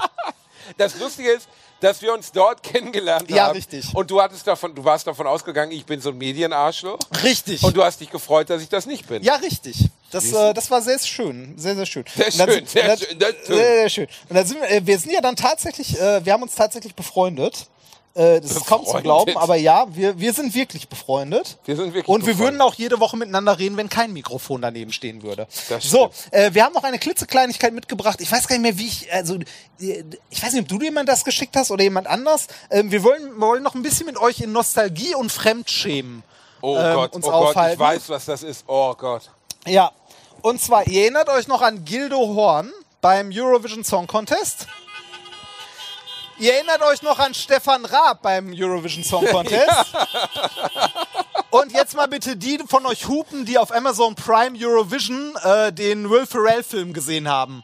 Das 0.77 0.99
Lustige 0.99 1.31
ist, 1.33 1.49
dass 1.81 2.01
wir 2.03 2.13
uns 2.13 2.31
dort 2.33 2.63
kennengelernt 2.73 3.31
Ja, 3.31 3.47
haben. 3.47 3.57
richtig. 3.57 3.87
Und 3.95 4.11
du 4.11 4.21
hattest 4.23 4.47
davon, 4.47 4.75
du 4.75 4.85
warst 4.85 5.07
davon 5.07 5.27
ausgegangen, 5.27 5.73
ich 5.73 5.85
bin 5.85 6.01
so 6.01 6.11
ein 6.11 6.19
Medienarschloch. 6.19 6.99
Richtig. 7.23 7.63
Und 7.63 7.77
du 7.77 7.83
hast 7.83 8.01
dich 8.01 8.11
gefreut, 8.11 8.51
dass 8.51 8.63
ich 8.63 8.69
das 8.69 8.87
nicht 8.87 9.07
bin. 9.09 9.23
Ja, 9.23 9.37
richtig. 9.37 9.89
Das, 10.11 10.33
äh, 10.33 10.53
das 10.55 10.71
war 10.71 10.83
sehr 10.83 10.99
schön. 10.99 11.55
Sehr, 11.57 11.75
sehr 11.75 11.87
schön. 11.87 12.05
Sehr 12.15 12.31
schön, 12.31 12.47
sind- 12.49 12.69
sehr 12.69 12.87
dann- 12.89 12.99
schön. 12.99 13.19
Sehr, 13.19 13.57
sehr 13.57 13.89
schön. 13.89 14.07
Und 14.29 14.37
dann 14.37 14.47
sind 14.47 14.61
wir, 14.61 14.71
äh, 14.71 14.87
wir 14.87 14.99
sind 14.99 15.13
ja 15.13 15.21
dann 15.21 15.37
tatsächlich, 15.37 15.99
äh, 15.99 16.25
wir 16.25 16.33
haben 16.33 16.43
uns 16.43 16.55
tatsächlich 16.55 16.95
befreundet. 16.95 17.67
Äh, 18.15 18.41
das 18.41 18.51
ist 18.53 18.67
kaum 18.67 18.85
zu 18.85 18.99
glauben, 19.01 19.37
aber 19.39 19.57
ja, 19.57 19.87
wir, 19.95 20.19
wir 20.19 20.33
sind 20.35 20.55
wirklich 20.55 20.89
befreundet. 20.89 21.59
Wir 21.65 21.77
sind 21.77 21.95
wirklich 21.95 22.09
Und 22.09 22.27
wir 22.27 22.35
befreundet. 22.35 22.59
würden 22.59 22.61
auch 22.61 22.75
jede 22.75 23.01
Woche 23.01 23.17
miteinander 23.17 23.59
reden, 23.59 23.77
wenn 23.79 23.89
kein 23.89 24.13
Mikrofon 24.13 24.61
daneben 24.61 24.93
stehen 24.93 25.23
würde. 25.23 25.47
So, 25.81 26.11
äh, 26.31 26.53
wir 26.53 26.65
haben 26.65 26.75
noch 26.75 26.85
eine 26.85 26.99
klitzekleinigkeit 26.99 27.73
mitgebracht. 27.73 28.21
Ich 28.21 28.31
weiß 28.31 28.49
gar 28.49 28.57
nicht 28.59 28.63
mehr, 28.63 28.79
wie 28.79 28.87
ich, 28.87 29.13
also, 29.13 29.39
ich 29.79 30.43
weiß 30.43 30.53
nicht, 30.53 30.63
ob 30.63 30.69
du 30.69 30.85
jemand 30.85 31.09
das 31.09 31.25
geschickt 31.25 31.57
hast 31.57 31.71
oder 31.71 31.83
jemand 31.83 32.07
anders. 32.07 32.49
Ähm, 32.71 32.91
wir 32.91 33.03
wollen, 33.03 33.41
wollen 33.41 33.63
noch 33.63 33.75
ein 33.75 33.83
bisschen 33.83 34.07
mit 34.07 34.19
euch 34.19 34.41
in 34.41 34.53
Nostalgie 34.53 35.15
und 35.15 35.33
Fremdschämen 35.33 36.23
Oh 36.63 36.77
ähm, 36.79 36.95
Gott, 36.95 37.13
uns 37.15 37.27
oh 37.27 37.31
Gott, 37.31 37.49
aufhalten. 37.49 37.75
ich 37.75 37.79
weiß, 37.81 38.09
was 38.09 38.25
das 38.27 38.43
ist. 38.45 38.65
Oh 38.69 38.95
Gott. 38.95 39.31
Ja, 39.67 39.91
und 40.43 40.61
zwar, 40.61 40.87
ihr 40.87 41.03
erinnert 41.03 41.29
euch 41.29 41.49
noch 41.49 41.61
an 41.61 41.85
Gildo 41.85 42.19
Horn 42.19 42.73
beim 43.01 43.31
Eurovision 43.33 43.85
Song 43.85 44.07
Contest? 44.07 44.67
Ihr 46.39 46.55
erinnert 46.55 46.83
euch 46.83 47.03
noch 47.03 47.19
an 47.19 47.35
Stefan 47.35 47.85
Raab 47.85 48.23
beim 48.23 48.53
Eurovision 48.57 49.05
Song 49.05 49.25
Contest? 49.31 49.95
Und 51.51 51.73
jetzt 51.73 51.95
mal 51.95 52.09
bitte 52.09 52.37
die 52.37 52.59
von 52.67 52.87
euch 52.87 53.07
hupen, 53.07 53.45
die 53.45 53.59
auf 53.59 53.73
Amazon 53.73 54.15
Prime 54.15 54.59
Eurovision 54.59 55.37
äh, 55.43 55.73
den 55.73 56.09
Will 56.09 56.27
Ferrell 56.27 56.63
Film 56.63 56.93
gesehen 56.93 57.29
haben. 57.29 57.63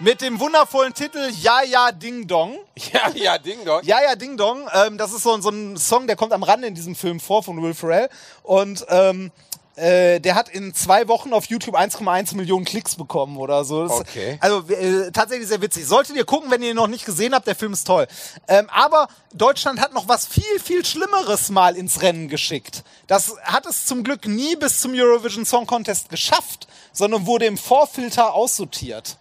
Mit 0.00 0.20
dem 0.20 0.38
wundervollen 0.40 0.92
Titel 0.92 1.30
Ja, 1.40 1.62
ja, 1.62 1.90
Ding 1.92 2.26
Dong. 2.26 2.58
Ja, 2.92 3.10
ja, 3.14 3.38
Ding 3.38 3.64
Dong. 3.64 3.80
Ja, 3.84 4.02
ja, 4.02 4.16
Ding 4.16 4.36
Dong. 4.36 4.68
Ähm, 4.74 4.98
das 4.98 5.12
ist 5.12 5.22
so, 5.22 5.40
so 5.40 5.48
ein 5.48 5.76
Song, 5.76 6.06
der 6.06 6.16
kommt 6.16 6.32
am 6.32 6.42
Rande 6.42 6.66
in 6.66 6.74
diesem 6.74 6.94
Film 6.94 7.20
vor 7.20 7.42
von 7.42 7.62
Will 7.62 7.74
Ferrell. 7.74 8.10
Und 8.42 8.84
ähm, 8.88 9.30
Äh, 9.76 10.20
der 10.20 10.36
hat 10.36 10.48
in 10.48 10.72
zwei 10.72 11.08
Wochen 11.08 11.32
auf 11.32 11.46
YouTube 11.46 11.76
1,1 11.76 12.36
Millionen 12.36 12.64
Klicks 12.64 12.94
bekommen 12.94 13.36
oder 13.36 13.64
so. 13.64 13.88
Das, 13.88 14.00
Okay. 14.00 14.38
Also 14.40 14.68
äh, 14.72 15.10
tatsächlich 15.10 15.48
sehr 15.48 15.60
witzig. 15.60 15.86
Solltet 15.86 16.14
ihr 16.16 16.24
gucken, 16.24 16.50
wenn 16.50 16.62
ihr 16.62 16.70
ihn 16.70 16.76
noch 16.76 16.86
nicht 16.86 17.04
gesehen 17.04 17.34
habt, 17.34 17.46
der 17.46 17.56
Film 17.56 17.72
ist 17.72 17.86
toll. 17.86 18.06
Ähm, 18.46 18.68
aber 18.70 19.08
Deutschland 19.32 19.80
hat 19.80 19.92
noch 19.92 20.06
was 20.06 20.26
viel, 20.26 20.60
viel 20.62 20.84
Schlimmeres 20.84 21.48
mal 21.48 21.76
ins 21.76 22.02
Rennen 22.02 22.28
geschickt. 22.28 22.84
Das 23.06 23.34
hat 23.42 23.66
es 23.66 23.86
zum 23.86 24.04
Glück 24.04 24.26
nie 24.26 24.56
bis 24.56 24.80
zum 24.80 24.92
Eurovision 24.94 25.44
Song 25.44 25.66
Contest 25.66 26.08
geschafft, 26.08 26.68
sondern 26.92 27.26
wurde 27.26 27.46
im 27.46 27.58
Vorfilter 27.58 28.34
aussortiert. 28.34 29.16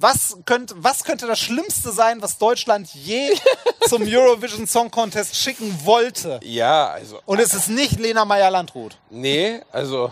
Was 0.00 0.38
könnte, 0.46 0.74
was 0.78 1.04
könnte 1.04 1.26
das 1.26 1.38
Schlimmste 1.38 1.92
sein, 1.92 2.22
was 2.22 2.38
Deutschland 2.38 2.88
je 2.94 3.36
zum 3.86 4.02
Eurovision 4.02 4.66
Song 4.66 4.90
Contest 4.90 5.36
schicken 5.36 5.78
wollte? 5.84 6.40
Ja, 6.42 6.88
also. 6.88 7.20
Und 7.26 7.38
es 7.38 7.52
ist 7.52 7.68
nicht 7.68 8.00
Lena 8.00 8.24
Meyer-Landrut. 8.24 8.96
Nee, 9.10 9.60
also. 9.70 10.10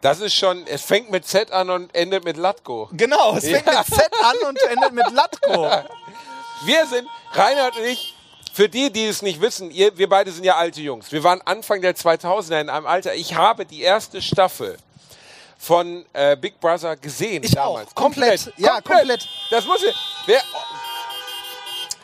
Das 0.00 0.18
ist 0.18 0.34
schon, 0.34 0.66
es 0.66 0.82
fängt 0.82 1.12
mit 1.12 1.28
Z 1.28 1.52
an 1.52 1.70
und 1.70 1.94
endet 1.94 2.24
mit 2.24 2.36
Latko. 2.36 2.88
Genau, 2.92 3.36
es 3.36 3.44
fängt 3.44 3.66
mit 3.66 3.86
Z 3.86 4.10
an 4.24 4.48
und 4.48 4.60
endet 4.62 4.92
mit 4.92 5.08
Latko. 5.12 5.62
Wir 6.64 6.84
sind, 6.86 7.06
Reinhard 7.32 7.76
und 7.76 7.84
ich, 7.84 8.16
für 8.52 8.68
die, 8.68 8.90
die 8.90 9.06
es 9.06 9.22
nicht 9.22 9.40
wissen, 9.40 9.70
ihr, 9.70 9.96
wir 9.96 10.08
beide 10.08 10.30
sind 10.32 10.44
ja 10.44 10.56
alte 10.56 10.80
Jungs. 10.80 11.12
Wir 11.12 11.22
waren 11.22 11.40
Anfang 11.44 11.82
der 11.82 11.94
2000er 11.94 12.60
in 12.60 12.68
einem 12.68 12.86
Alter. 12.86 13.14
Ich 13.14 13.34
habe 13.34 13.64
die 13.64 13.82
erste 13.82 14.22
Staffel 14.22 14.78
von 15.64 16.04
äh, 16.12 16.36
Big 16.36 16.60
Brother 16.60 16.96
gesehen 16.96 17.42
Ich 17.42 17.52
damals. 17.52 17.88
auch. 17.90 17.94
Komplett. 17.94 18.52
Ja, 18.56 18.80
komplett. 18.80 19.26
Das 19.50 19.64
muss 19.66 19.82
ich. 19.82 19.94
Wer, 20.26 20.40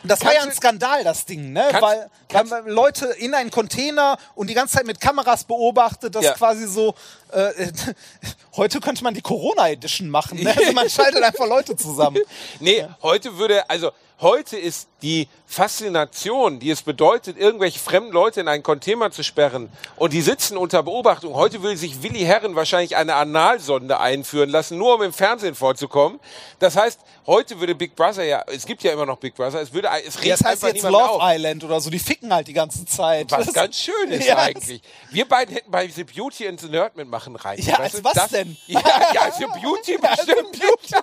Das 0.03 0.23
war 0.25 0.33
ja 0.33 0.39
ein 0.39 0.45
Kannst 0.45 0.57
Skandal, 0.57 1.03
das 1.03 1.25
Ding, 1.25 1.53
ne? 1.53 1.67
Kannst- 1.69 1.81
weil, 1.83 2.09
weil 2.29 2.43
man 2.45 2.67
Leute 2.67 3.05
in 3.19 3.35
einen 3.35 3.51
Container 3.51 4.17
und 4.33 4.49
die 4.49 4.55
ganze 4.55 4.77
Zeit 4.77 4.85
mit 4.87 4.99
Kameras 4.99 5.43
beobachtet, 5.43 6.15
das 6.15 6.25
Ja. 6.25 6.33
quasi 6.33 6.65
so. 6.67 6.95
Äh, 7.31 7.71
heute 8.55 8.79
könnte 8.79 9.03
man 9.03 9.13
die 9.13 9.21
Corona 9.21 9.69
Edition 9.69 10.09
machen, 10.09 10.41
ne? 10.41 10.53
Also 10.55 10.71
man 10.73 10.89
schaltet 10.89 11.23
einfach 11.23 11.47
Leute 11.47 11.75
zusammen. 11.75 12.21
Nee, 12.59 12.85
heute 13.01 13.37
würde, 13.37 13.67
also 13.69 13.91
heute 14.19 14.57
ist 14.57 14.87
die 15.01 15.27
Faszination, 15.47 16.59
die 16.59 16.69
es 16.69 16.83
bedeutet, 16.83 17.37
irgendwelche 17.37 17.79
fremden 17.79 18.11
Leute 18.11 18.41
in 18.41 18.47
einen 18.47 18.61
Container 18.61 19.09
zu 19.09 19.23
sperren 19.23 19.71
und 19.95 20.13
die 20.13 20.21
sitzen 20.21 20.57
unter 20.57 20.83
Beobachtung. 20.83 21.33
Heute 21.33 21.63
will 21.63 21.75
sich 21.75 22.03
Willi 22.03 22.19
Herren 22.19 22.55
wahrscheinlich 22.55 22.95
eine 22.97 23.15
Analsonde 23.15 23.99
einführen 23.99 24.49
lassen, 24.49 24.77
nur 24.77 24.95
um 24.95 25.01
im 25.01 25.11
Fernsehen 25.13 25.55
vorzukommen. 25.55 26.19
Das 26.59 26.75
heißt, 26.75 26.99
heute 27.25 27.59
würde 27.59 27.73
Big 27.73 27.95
Brother 27.95 28.23
ja, 28.23 28.43
es 28.53 28.65
gibt 28.65 28.83
ja 28.83 28.91
immer 28.91 29.05
noch 29.07 29.17
Big 29.17 29.33
Brother, 29.33 29.59
es 29.59 29.73
würde, 29.73 29.89
es 30.05 30.23
Ja, 30.23 30.35
das 30.35 30.43
heißt 30.45 30.63
jetzt 30.63 30.83
Love 30.83 31.09
auf. 31.09 31.21
Island 31.23 31.63
oder 31.63 31.79
so, 31.81 31.89
die 31.89 31.99
ficken 31.99 32.31
halt 32.33 32.47
die 32.47 32.53
ganze 32.53 32.85
Zeit. 32.85 33.31
Was 33.31 33.45
Das- 33.47 33.55
ganz 33.55 33.77
schön 33.79 34.09
ist 34.11 34.27
Ja, 34.27 34.37
eigentlich. 34.37 34.81
Wir 35.09 35.27
beiden 35.27 35.55
hätten 35.55 35.71
bei 35.71 35.87
The 35.87 36.03
Beauty 36.03 36.47
and 36.47 36.59
the 36.61 36.67
Nerd 36.69 36.95
mitmachen 36.95 37.20
rein. 37.35 37.59
Ja, 37.61 37.79
Weißt 37.79 37.95
als 37.95 38.03
was 38.03 38.13
das, 38.13 38.29
denn? 38.29 38.57
Ja, 38.67 38.79
ja, 39.13 39.31
The 39.37 39.45
Beauty 39.45 39.97
bestimmt. 39.97 40.57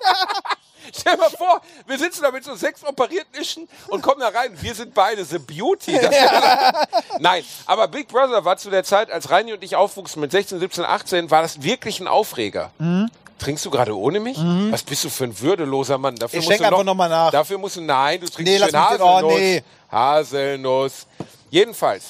Stell 0.99 1.13
dir 1.13 1.19
mal 1.19 1.31
vor, 1.31 1.61
wir 1.87 1.99
sitzen 1.99 2.23
da 2.23 2.31
mit 2.31 2.45
so 2.45 2.55
sechs 2.55 2.83
operierten 2.83 3.35
Ischen 3.39 3.69
und 3.89 4.01
kommen 4.01 4.21
da 4.21 4.29
rein. 4.29 4.57
Wir 4.61 4.75
sind 4.75 4.95
beide 4.95 5.23
The 5.25 5.39
Beauty. 5.39 5.99
Das 6.01 6.15
Nein, 7.19 7.45
aber 7.67 7.89
Big 7.89 8.09
Brother 8.09 8.45
war 8.45 8.57
zu 8.57 8.71
der 8.71 8.85
Zeit, 8.85 9.11
als 9.11 9.31
Reini 9.31 9.53
und 9.53 9.63
ich 9.63 9.77
aufwuchsen 9.77 10.21
mit 10.21 10.31
16, 10.33 10.61
17, 10.61 10.85
18, 10.85 11.31
war 11.31 11.43
das 11.43 11.63
wirklich 11.63 12.01
ein 12.01 12.09
Aufreger. 12.09 12.71
Mhm. 12.79 13.11
Trinkst 13.39 13.65
du 13.67 13.71
gerade 13.71 13.97
ohne 13.97 14.19
mich? 14.19 14.37
Was 14.71 14.83
bist 14.83 15.05
du 15.05 15.11
für 15.11 15.25
ein 15.25 15.39
würdeloser 15.41 15.97
Mann? 15.99 16.17
Dafür 16.17 16.41
Ich 16.41 16.47
musst 16.47 16.57
schenk 16.59 16.59
du 16.59 16.71
noch, 16.71 16.79
einfach 16.79 16.85
noch 16.87 16.95
mal 16.95 17.09
nach. 17.09 17.31
Dafür 17.31 17.59
musst 17.59 17.77
du, 17.77 17.81
nein, 17.83 18.21
du 18.21 18.27
trinkst 18.29 18.51
Nee, 18.53 18.57
lass 18.59 18.73
mich 18.73 18.81
den- 18.99 19.01
oh, 19.03 19.07
Haselnuss. 19.15 19.39
nee. 19.39 19.63
Haselnuss. 19.93 21.07
Jedenfalls, 21.51 22.05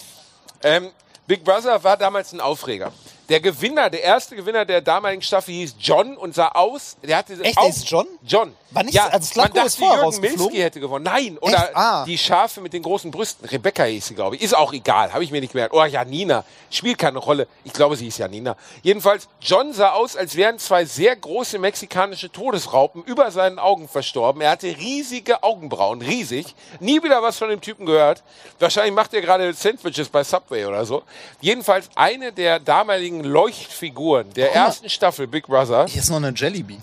ähm, 0.62 0.90
Big 1.26 1.44
Brother 1.44 1.82
war 1.84 1.96
damals 1.98 2.32
ein 2.32 2.40
Aufreger. 2.40 2.92
Der 3.28 3.40
Gewinner, 3.40 3.90
der 3.90 4.02
erste 4.02 4.34
Gewinner 4.36 4.64
der 4.64 4.80
damaligen 4.80 5.20
Staffel 5.20 5.52
hieß 5.52 5.74
John 5.78 6.16
und 6.16 6.34
sah 6.34 6.48
aus. 6.48 6.96
Der 7.02 7.18
hatte 7.18 7.34
Echt, 7.42 7.58
auch, 7.58 7.62
der 7.62 7.70
ist 7.70 7.90
John? 7.90 8.06
John. 8.26 8.54
War 8.70 8.82
nicht- 8.82 8.94
ja, 8.94 9.06
also 9.06 9.26
Slatko 9.26 9.56
man 9.58 9.66
ist 9.66 9.78
dachte, 9.80 9.86
vorher 9.94 10.04
Jürgen? 10.10 10.20
Milski 10.20 10.56
hätte 10.58 10.80
gewonnen. 10.80 11.04
Nein, 11.04 11.38
oder? 11.38 11.70
Ah. 11.74 12.04
die 12.04 12.16
Schafe 12.18 12.60
mit 12.62 12.72
den 12.72 12.82
großen 12.82 13.10
Brüsten. 13.10 13.46
Rebecca 13.48 13.84
hieß 13.84 14.06
sie, 14.06 14.14
glaube 14.14 14.36
ich. 14.36 14.42
Ist 14.42 14.54
auch 14.56 14.72
egal, 14.72 15.12
habe 15.12 15.24
ich 15.24 15.30
mir 15.30 15.40
nicht 15.40 15.52
gemerkt. 15.52 15.74
Oh, 15.74 15.84
Janina. 15.84 16.44
Spielt 16.70 16.98
keine 16.98 17.18
Rolle. 17.18 17.48
Ich 17.64 17.72
glaube, 17.72 17.96
sie 17.96 18.08
ist 18.08 18.18
Janina. 18.18 18.56
Jedenfalls, 18.82 19.28
John 19.40 19.72
sah 19.72 19.92
aus, 19.92 20.16
als 20.16 20.36
wären 20.36 20.58
zwei 20.58 20.84
sehr 20.84 21.16
große 21.16 21.58
mexikanische 21.58 22.30
Todesraupen 22.30 23.02
über 23.04 23.30
seinen 23.30 23.58
Augen 23.58 23.88
verstorben. 23.88 24.42
Er 24.42 24.50
hatte 24.50 24.66
riesige 24.68 25.42
Augenbrauen, 25.42 26.02
riesig. 26.02 26.54
Nie 26.80 27.02
wieder 27.02 27.22
was 27.22 27.38
von 27.38 27.48
dem 27.48 27.60
Typen 27.62 27.86
gehört. 27.86 28.22
Wahrscheinlich 28.58 28.94
macht 28.94 29.14
er 29.14 29.22
gerade 29.22 29.52
Sandwiches 29.54 30.08
bei 30.10 30.24
Subway 30.24 30.66
oder 30.66 30.84
so. 30.84 31.02
Jedenfalls 31.40 31.88
eine 31.94 32.32
der 32.32 32.58
damaligen 32.60 33.17
Leuchtfiguren 33.24 34.32
der 34.34 34.46
Guck 34.48 34.56
mal. 34.56 34.64
ersten 34.66 34.88
Staffel 34.90 35.26
Big 35.26 35.46
Brother. 35.46 35.86
Hier 35.86 36.02
ist 36.02 36.10
noch 36.10 36.16
eine 36.16 36.32
Jellybean. 36.34 36.80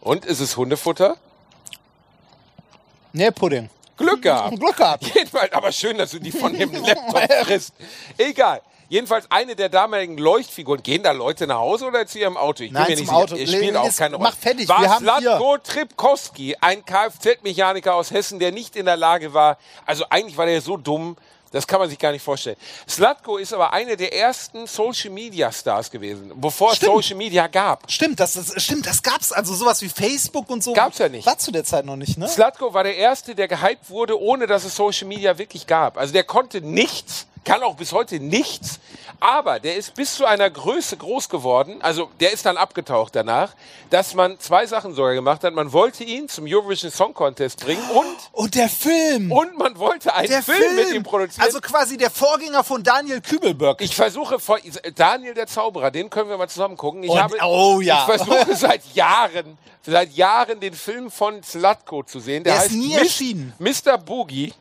Und 0.00 0.24
ist 0.24 0.40
es 0.40 0.56
Hundefutter? 0.56 1.16
Nee, 3.12 3.30
Pudding. 3.30 3.68
Glück 3.96 4.22
gehabt. 4.22 4.56
Glück 4.60 4.76
gehabt. 4.76 5.04
Jedenfalls, 5.14 5.52
aber 5.52 5.72
schön, 5.72 5.98
dass 5.98 6.10
du 6.12 6.18
die 6.18 6.30
von 6.32 6.52
dem 6.56 6.72
Laptop 6.84 7.32
frisst. 7.44 7.74
Egal. 8.16 8.62
Jedenfalls 8.88 9.30
eine 9.30 9.54
der 9.54 9.68
damaligen 9.68 10.18
Leuchtfiguren. 10.18 10.82
Gehen 10.82 11.02
da 11.04 11.12
Leute 11.12 11.46
nach 11.46 11.58
Hause 11.58 11.86
oder 11.86 12.06
zu 12.08 12.18
ihrem 12.18 12.36
Auto? 12.36 12.64
Ich 12.64 12.70
bin 12.70 12.80
Nein, 12.80 12.90
mir 12.90 12.96
zum 12.96 13.04
nicht 13.06 13.14
Auto. 13.14 13.36
sicher. 13.36 13.44
Es 13.44 13.50
spielt 13.56 13.72
Le- 13.74 13.80
auch 13.80 13.86
ist- 13.86 13.98
keine 13.98 14.16
Rolle. 14.16 14.28
mach 14.30 14.36
fertig, 14.36 14.68
War 14.68 14.88
haben 14.88 15.04
Slatko 15.04 15.58
Tripkowski, 15.58 16.56
ein 16.60 16.84
Kfz-Mechaniker 16.84 17.94
aus 17.94 18.10
Hessen, 18.10 18.40
der 18.40 18.50
nicht 18.50 18.74
in 18.74 18.86
der 18.86 18.96
Lage 18.96 19.32
war, 19.32 19.58
also 19.86 20.04
eigentlich 20.10 20.36
war 20.36 20.46
der 20.46 20.60
so 20.60 20.76
dumm, 20.76 21.16
das 21.50 21.66
kann 21.66 21.80
man 21.80 21.88
sich 21.88 21.98
gar 21.98 22.12
nicht 22.12 22.22
vorstellen. 22.22 22.56
Slatko 22.88 23.36
ist 23.36 23.52
aber 23.52 23.72
eine 23.72 23.96
der 23.96 24.14
ersten 24.16 24.66
Social-Media-Stars 24.66 25.90
gewesen, 25.90 26.32
bevor 26.36 26.74
Stimmt. 26.74 26.90
es 26.90 27.06
Social 27.06 27.16
Media 27.16 27.46
gab. 27.48 27.90
Stimmt, 27.90 28.20
das, 28.20 28.36
ist, 28.36 28.60
stimmt, 28.60 28.86
das 28.86 29.02
gab's. 29.02 29.32
Also 29.32 29.54
sowas 29.54 29.82
wie 29.82 29.88
Facebook 29.88 30.48
und 30.48 30.62
so. 30.62 30.72
Gab's 30.72 30.98
ja 30.98 31.08
nicht. 31.08 31.26
War 31.26 31.38
zu 31.38 31.50
der 31.50 31.64
Zeit 31.64 31.84
noch 31.84 31.96
nicht, 31.96 32.18
ne? 32.18 32.28
Slatko 32.28 32.72
war 32.72 32.84
der 32.84 32.96
Erste, 32.96 33.34
der 33.34 33.48
gehypt 33.48 33.90
wurde, 33.90 34.20
ohne 34.20 34.46
dass 34.46 34.64
es 34.64 34.76
Social 34.76 35.08
Media 35.08 35.38
wirklich 35.38 35.66
gab. 35.66 35.98
Also 35.98 36.12
der 36.12 36.24
konnte 36.24 36.60
nichts, 36.60 37.26
kann 37.44 37.62
auch 37.62 37.76
bis 37.76 37.92
heute 37.92 38.20
nichts, 38.20 38.80
aber 39.18 39.60
der 39.60 39.76
ist 39.76 39.94
bis 39.94 40.14
zu 40.14 40.24
einer 40.24 40.48
Größe 40.50 40.96
groß 40.96 41.28
geworden, 41.28 41.80
also 41.82 42.10
der 42.20 42.32
ist 42.32 42.46
dann 42.46 42.56
abgetaucht 42.56 43.14
danach, 43.16 43.54
dass 43.90 44.14
man 44.14 44.38
zwei 44.38 44.66
Sachen 44.66 44.94
sogar 44.94 45.14
gemacht 45.14 45.42
hat. 45.44 45.52
Man 45.54 45.72
wollte 45.72 46.04
ihn 46.04 46.28
zum 46.28 46.44
Eurovision 46.46 46.90
Song 46.90 47.12
Contest 47.14 47.60
bringen 47.60 47.82
und, 47.90 48.16
Und 48.32 48.54
der 48.54 48.68
Film. 48.68 49.32
und 49.32 49.58
man 49.58 49.78
wollte 49.78 50.14
einen 50.14 50.28
der 50.28 50.42
Film, 50.42 50.76
mit 50.76 50.92
ihm 50.92 51.02
produzieren. 51.02 51.44
Also 51.44 51.60
quasi 51.60 51.96
der 51.96 52.10
Vorgänger 52.10 52.64
von 52.64 52.82
Daniel 52.82 53.20
Kübelberg. 53.20 53.80
ich 53.80 53.94
versuche, 53.96 54.36
Daniel 54.94 55.34
der 55.34 55.46
Zauberer, 55.46 55.90
den 55.90 56.08
können 56.10 56.28
wir 56.30 56.38
mal 56.38 56.48
zusammen 56.48 56.76
gucken. 56.76 57.02
Ich 57.02 57.10
Und- 57.10 57.20
habe, 57.22 57.36
oh 57.44 57.80
ja. 57.80 58.06
Ich 58.08 58.16
versuche 58.16 58.54
seit 58.56 58.82
Jahren, 58.94 59.58
seit 59.82 60.12
Jahren 60.12 60.60
den 60.60 60.74
Film 60.74 61.10
von 61.10 61.42
Slatko 61.42 62.02
zu 62.02 62.20
sehen. 62.20 62.44
Der, 62.44 62.54
Der 62.54 62.64
ist 62.64 62.70
heißt 62.70 62.78
nie 62.80 62.94
Mis- 62.94 62.98
erschienen. 62.98 63.52
Mr. 63.58 63.98
Boogie. 63.98 64.52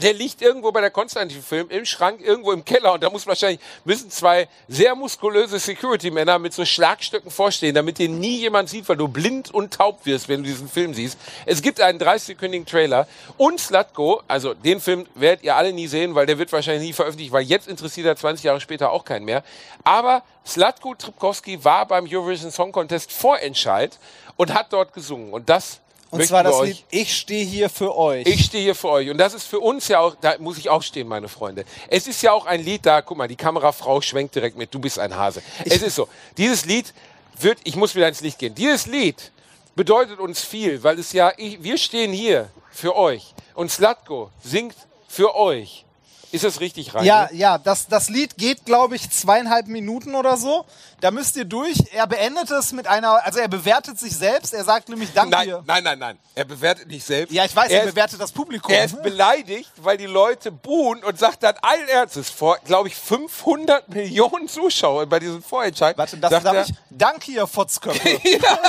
Der 0.00 0.14
liegt 0.14 0.40
irgendwo 0.40 0.72
bei 0.72 0.80
der 0.80 0.90
Konstantin-Film 0.90 1.68
im 1.68 1.84
Schrank, 1.84 2.22
irgendwo 2.22 2.52
im 2.52 2.64
Keller. 2.64 2.94
Und 2.94 3.02
da 3.02 3.10
muss 3.10 3.26
wahrscheinlich, 3.26 3.60
müssen 3.84 4.10
zwei 4.10 4.48
sehr 4.66 4.94
muskulöse 4.94 5.58
Security-Männer 5.58 6.38
mit 6.38 6.54
so 6.54 6.64
Schlagstöcken 6.64 7.30
vorstehen, 7.30 7.74
damit 7.74 7.98
den 7.98 8.18
nie 8.18 8.38
jemand 8.38 8.70
sieht, 8.70 8.88
weil 8.88 8.96
du 8.96 9.06
blind 9.06 9.52
und 9.52 9.74
taub 9.74 10.06
wirst, 10.06 10.30
wenn 10.30 10.42
du 10.42 10.48
diesen 10.48 10.66
Film 10.66 10.94
siehst. 10.94 11.18
Es 11.44 11.60
gibt 11.60 11.78
einen 11.82 12.00
30-sekündigen 12.00 12.64
Trailer. 12.64 13.06
Und 13.36 13.60
Slatko, 13.60 14.22
also 14.28 14.54
den 14.54 14.80
Film 14.80 15.06
werdet 15.14 15.44
ihr 15.44 15.56
alle 15.56 15.74
nie 15.74 15.88
sehen, 15.88 16.14
weil 16.14 16.24
der 16.24 16.38
wird 16.38 16.50
wahrscheinlich 16.52 16.86
nie 16.88 16.92
veröffentlicht, 16.94 17.32
weil 17.32 17.42
jetzt 17.42 17.68
interessiert 17.68 18.06
er 18.06 18.16
20 18.16 18.44
Jahre 18.44 18.62
später 18.62 18.92
auch 18.92 19.04
keinen 19.04 19.26
mehr. 19.26 19.44
Aber 19.84 20.22
Slatko 20.46 20.94
Tripkowski 20.94 21.62
war 21.64 21.86
beim 21.86 22.06
Eurovision 22.10 22.50
Song 22.50 22.72
Contest 22.72 23.12
Vorentscheid 23.12 23.98
und 24.36 24.54
hat 24.54 24.72
dort 24.72 24.94
gesungen. 24.94 25.34
Und 25.34 25.50
das 25.50 25.81
Und 26.12 26.18
möchten 26.18 26.28
zwar 26.32 26.44
das 26.44 26.60
Lied 26.60 26.84
Ich 26.90 27.16
stehe 27.16 27.42
hier 27.42 27.70
für 27.70 27.96
euch. 27.96 28.26
ich 28.26 28.44
stehe 28.44 28.62
hier 28.62 28.74
für 28.74 28.90
euch. 28.90 29.08
Und 29.08 29.16
das 29.16 29.32
ist 29.32 29.46
für 29.46 29.60
uns 29.60 29.88
ja 29.88 29.98
auch, 29.98 30.14
da 30.20 30.34
muss 30.38 30.58
ich 30.58 30.68
auch 30.68 30.82
stehen, 30.82 31.08
meine 31.08 31.26
Freunde. 31.26 31.64
Es 31.88 32.06
ist 32.06 32.20
ja 32.20 32.32
auch 32.32 32.44
ein 32.44 32.62
Lied, 32.62 32.84
da, 32.84 33.00
guck 33.00 33.16
mal, 33.16 33.28
die 33.28 33.34
Kamerafrau 33.34 34.02
schwenkt 34.02 34.34
direkt 34.34 34.58
mit, 34.58 34.74
du 34.74 34.78
bist 34.78 34.98
ein 34.98 35.16
Hase. 35.16 35.42
es 35.64 35.80
ist 35.80 35.94
so. 35.94 36.08
Dieses 36.36 36.66
Lied 36.66 36.92
wird, 37.40 37.60
ich 37.64 37.76
muss 37.76 37.94
wieder 37.94 38.08
ins 38.08 38.20
Licht 38.20 38.38
gehen. 38.38 38.54
Dieses 38.54 38.86
Lied 38.86 39.32
bedeutet 39.74 40.20
uns 40.20 40.44
viel, 40.44 40.82
weil 40.82 40.98
es 40.98 41.14
ja, 41.14 41.32
ich, 41.38 41.62
wir 41.62 41.78
stehen 41.78 42.12
hier 42.12 42.50
für 42.70 42.94
euch. 42.94 43.34
Und 43.54 43.70
Slatko 43.70 44.30
singt 44.44 44.76
für 45.08 45.34
euch. 45.34 45.86
Ist 46.32 46.44
das 46.44 46.60
richtig, 46.60 46.94
Rainer? 46.94 47.04
Ja, 47.04 47.28
ja, 47.32 47.58
das, 47.58 47.86
das 47.88 48.08
Lied 48.08 48.38
geht, 48.38 48.64
glaube 48.64 48.96
ich, 48.96 49.10
zweieinhalb 49.10 49.66
Minuten 49.66 50.14
oder 50.14 50.38
so. 50.38 50.64
Da 51.00 51.10
müsst 51.10 51.36
ihr 51.36 51.44
durch. 51.44 51.76
Er 51.92 52.06
beendet 52.06 52.50
es 52.50 52.72
mit 52.72 52.86
einer, 52.86 53.24
also 53.24 53.38
er 53.38 53.48
bewertet 53.48 53.98
sich 53.98 54.16
selbst. 54.16 54.54
Er 54.54 54.64
sagt 54.64 54.88
nämlich 54.88 55.12
Danke 55.12 55.30
Nein, 55.30 55.46
dir. 55.48 55.62
nein, 55.66 55.84
nein, 55.84 55.98
nein. 55.98 56.18
Er 56.34 56.46
bewertet 56.46 56.88
nicht 56.88 57.04
selbst. 57.04 57.32
Ja, 57.34 57.44
ich 57.44 57.54
weiß, 57.54 57.70
er, 57.70 57.80
er 57.80 57.84
ist, 57.84 57.90
bewertet 57.94 58.20
das 58.20 58.32
Publikum. 58.32 58.72
Er 58.72 58.86
ist 58.86 59.02
beleidigt, 59.02 59.70
weil 59.76 59.98
die 59.98 60.06
Leute 60.06 60.50
buhen 60.50 61.04
und 61.04 61.18
sagt 61.18 61.42
dann 61.42 61.54
allen 61.60 61.86
Ernstes 61.88 62.30
vor, 62.30 62.56
glaube 62.64 62.88
ich, 62.88 62.94
500 62.96 63.88
Millionen 63.90 64.48
Zuschauern 64.48 65.08
bei 65.08 65.18
diesem 65.18 65.42
Vorentscheid. 65.42 65.98
Warte, 65.98 66.16
das 66.16 66.30
sagt 66.30 66.46
darf 66.46 66.68
ich? 66.68 66.74
Danke, 66.88 67.30
ihr 67.32 67.46
Fotzköpfe. 67.46 68.18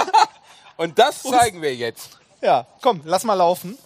Und 0.77 0.99
das 0.99 1.23
zeigen 1.23 1.61
wir 1.61 1.73
jetzt. 1.73 2.17
ja, 2.41 2.65
komm, 2.81 3.01
lass 3.05 3.23
mal 3.23 3.35
laufen. 3.35 3.77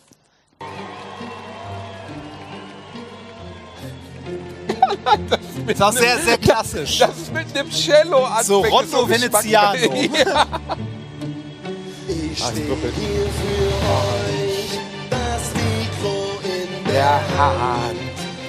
Das 5.67 5.79
war 5.79 5.91
sehr, 5.93 6.17
sehr 6.19 6.37
klassisch. 6.37 6.99
Das 6.99 7.17
ist 7.17 7.33
mit 7.33 7.45
einem 7.57 7.69
Cello 7.69 8.23
anfängt. 8.23 8.45
So, 8.45 8.61
Rondo. 8.61 9.09
Veneziano. 9.09 9.77
ja. 9.93 10.45
Ich 12.07 12.37
stehe 12.37 12.65
hier 12.65 13.27
für 13.39 13.67
euch, 13.97 14.79
das 15.09 15.51
Mikro 15.53 16.39
in 16.43 16.93
Der 16.93 17.19
Hand. 17.37 17.97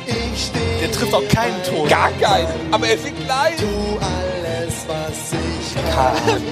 Ich 0.06 0.46
stehe 0.46 0.78
Der 0.80 0.92
trifft 0.92 1.14
auch 1.14 1.28
keinen 1.28 1.62
Ton. 1.64 1.88
Gar 1.88 2.10
keinen. 2.12 2.72
Aber 2.72 2.86
er 2.86 2.98
singt 2.98 3.26
live. 3.26 3.56
Tu 3.56 3.98
alles, 3.98 4.74
was 4.86 5.32
ich 5.32 5.94
kann. 5.94 6.42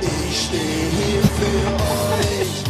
Ich 0.00 0.46
stehe 0.46 0.60
hier 0.60 1.22
für 1.22 1.66
euch. 1.74 2.64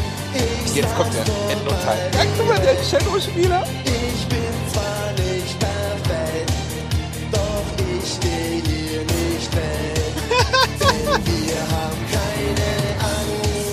Ich 0.67 0.75
Jetzt 0.75 0.97
kommt 0.97 1.13
der 1.15 1.53
Endnoteil. 1.53 2.11
Guck 2.39 2.49
mal, 2.49 2.59
der 2.59 2.81
Cello-Spieler. 2.83 3.65
Ich 3.85 4.27
bin 4.27 4.39
zwar 4.73 5.13
nicht 5.13 5.63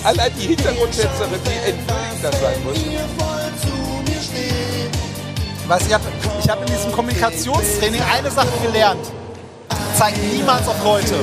Allein 0.04 0.32
die 0.36 0.48
Hintergrundtänzerin, 0.48 1.40
die 1.44 1.70
entwürdigt 1.70 2.22
das 2.22 2.40
sein 2.40 2.64
muss. 2.64 2.76
Weißt, 5.68 5.86
ich 5.86 5.94
habe 5.94 6.04
ich 6.42 6.50
hab 6.50 6.60
in 6.60 6.66
diesem 6.66 6.92
Kommunikationstraining 6.92 8.02
eine 8.12 8.30
Sache 8.30 8.48
gelernt. 8.62 9.06
Zeig 9.96 10.14
niemals 10.32 10.66
auf 10.66 10.82
Leute. 10.84 11.14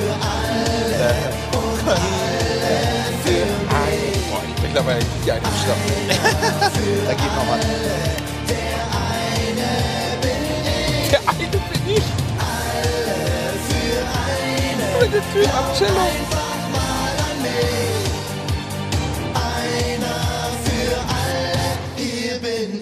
Boah, 4.32 4.42
ich 4.48 4.62
bin 4.62 4.74
dabei 4.74 5.00
die 5.26 5.32
eine 5.32 5.42
Stadt. 5.42 5.78
Da 7.06 7.14
geht 7.14 7.36
noch 7.36 7.48
was. 7.50 8.29
Der 15.12 15.22
Typ 15.34 15.50
am 15.58 15.66
Cello. 15.76 16.06
Hier 21.96 22.38
bin 22.40 22.76
ich. 22.76 22.82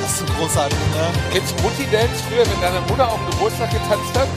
Das 0.00 0.10
ist 0.12 0.18
so 0.18 0.24
großartig, 0.38 0.78
ne? 0.78 1.06
Kennst 1.32 1.58
du 1.58 1.62
Mutti 1.62 1.86
Dance 1.90 2.22
früher, 2.28 2.44
wenn 2.46 2.60
deine 2.60 2.80
Mutter 2.88 3.08
auf 3.08 3.18
dem 3.18 3.30
Geburtstag 3.30 3.70
getanzt 3.70 4.16
hat? 4.18 4.28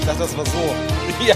Ich 0.00 0.06
dachte, 0.06 0.20
das 0.20 0.36
war 0.36 0.46
so. 0.46 0.74
Ja. 1.24 1.34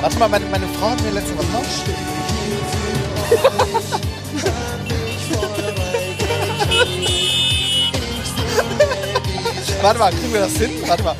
Warte 0.00 0.18
mal, 0.18 0.28
meine, 0.28 0.44
meine 0.46 0.66
Frau 0.78 0.90
hat 0.90 1.00
mir 1.02 1.10
letztens 1.10 1.38
was 1.38 1.46
noch 1.52 1.64
Warte 9.82 9.98
mal, 9.98 10.10
kriegen 10.10 10.32
wir 10.32 10.40
das 10.40 10.56
hin? 10.56 10.70
Warte 10.86 11.02
mal. 11.02 11.14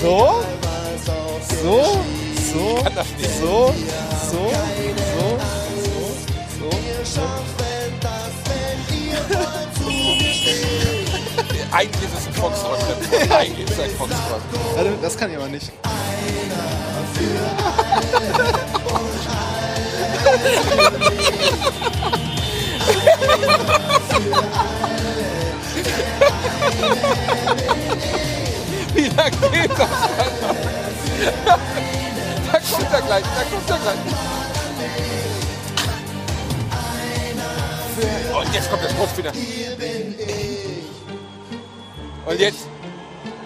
So, 0.00 0.44
so, 1.04 1.16
so, 1.42 1.82
so, 2.52 2.78
so, 3.40 3.74
so, 4.30 4.30
so, 4.30 4.44
so. 6.56 7.20
Eigentlich 11.72 12.04
ist 12.04 12.14
es 12.16 12.26
ein 12.28 12.32
Foxtrot. 12.34 12.78
Eigentlich 13.30 13.68
ist 13.68 13.72
es 13.72 13.80
ein 13.80 13.90
Foxtrot. 13.90 14.40
Das 15.02 15.16
kann 15.16 15.30
ich 15.32 15.36
aber 15.36 15.48
nicht. 15.48 15.72
Wie 28.98 29.06
lange 29.10 29.30
geht 29.52 29.70
das? 29.70 29.88
Da 32.50 32.58
kommt 32.58 32.92
er 32.92 33.02
gleich, 33.02 33.22
da 33.22 33.44
kommt 33.48 33.70
er 33.70 33.78
gleich. 33.78 33.96
Und 38.36 38.54
jetzt 38.54 38.68
kommt 38.68 38.82
das 38.82 38.92
Brust 38.94 39.16
wieder. 39.16 39.32
Und 42.26 42.40
jetzt, 42.40 42.66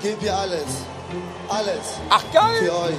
Gib 0.00 0.22
ihr 0.22 0.34
alles. 0.34 0.64
Alles. 1.50 2.00
ach 2.08 2.24
geil. 2.32 2.64
Für 2.64 2.74
euch. 2.74 2.94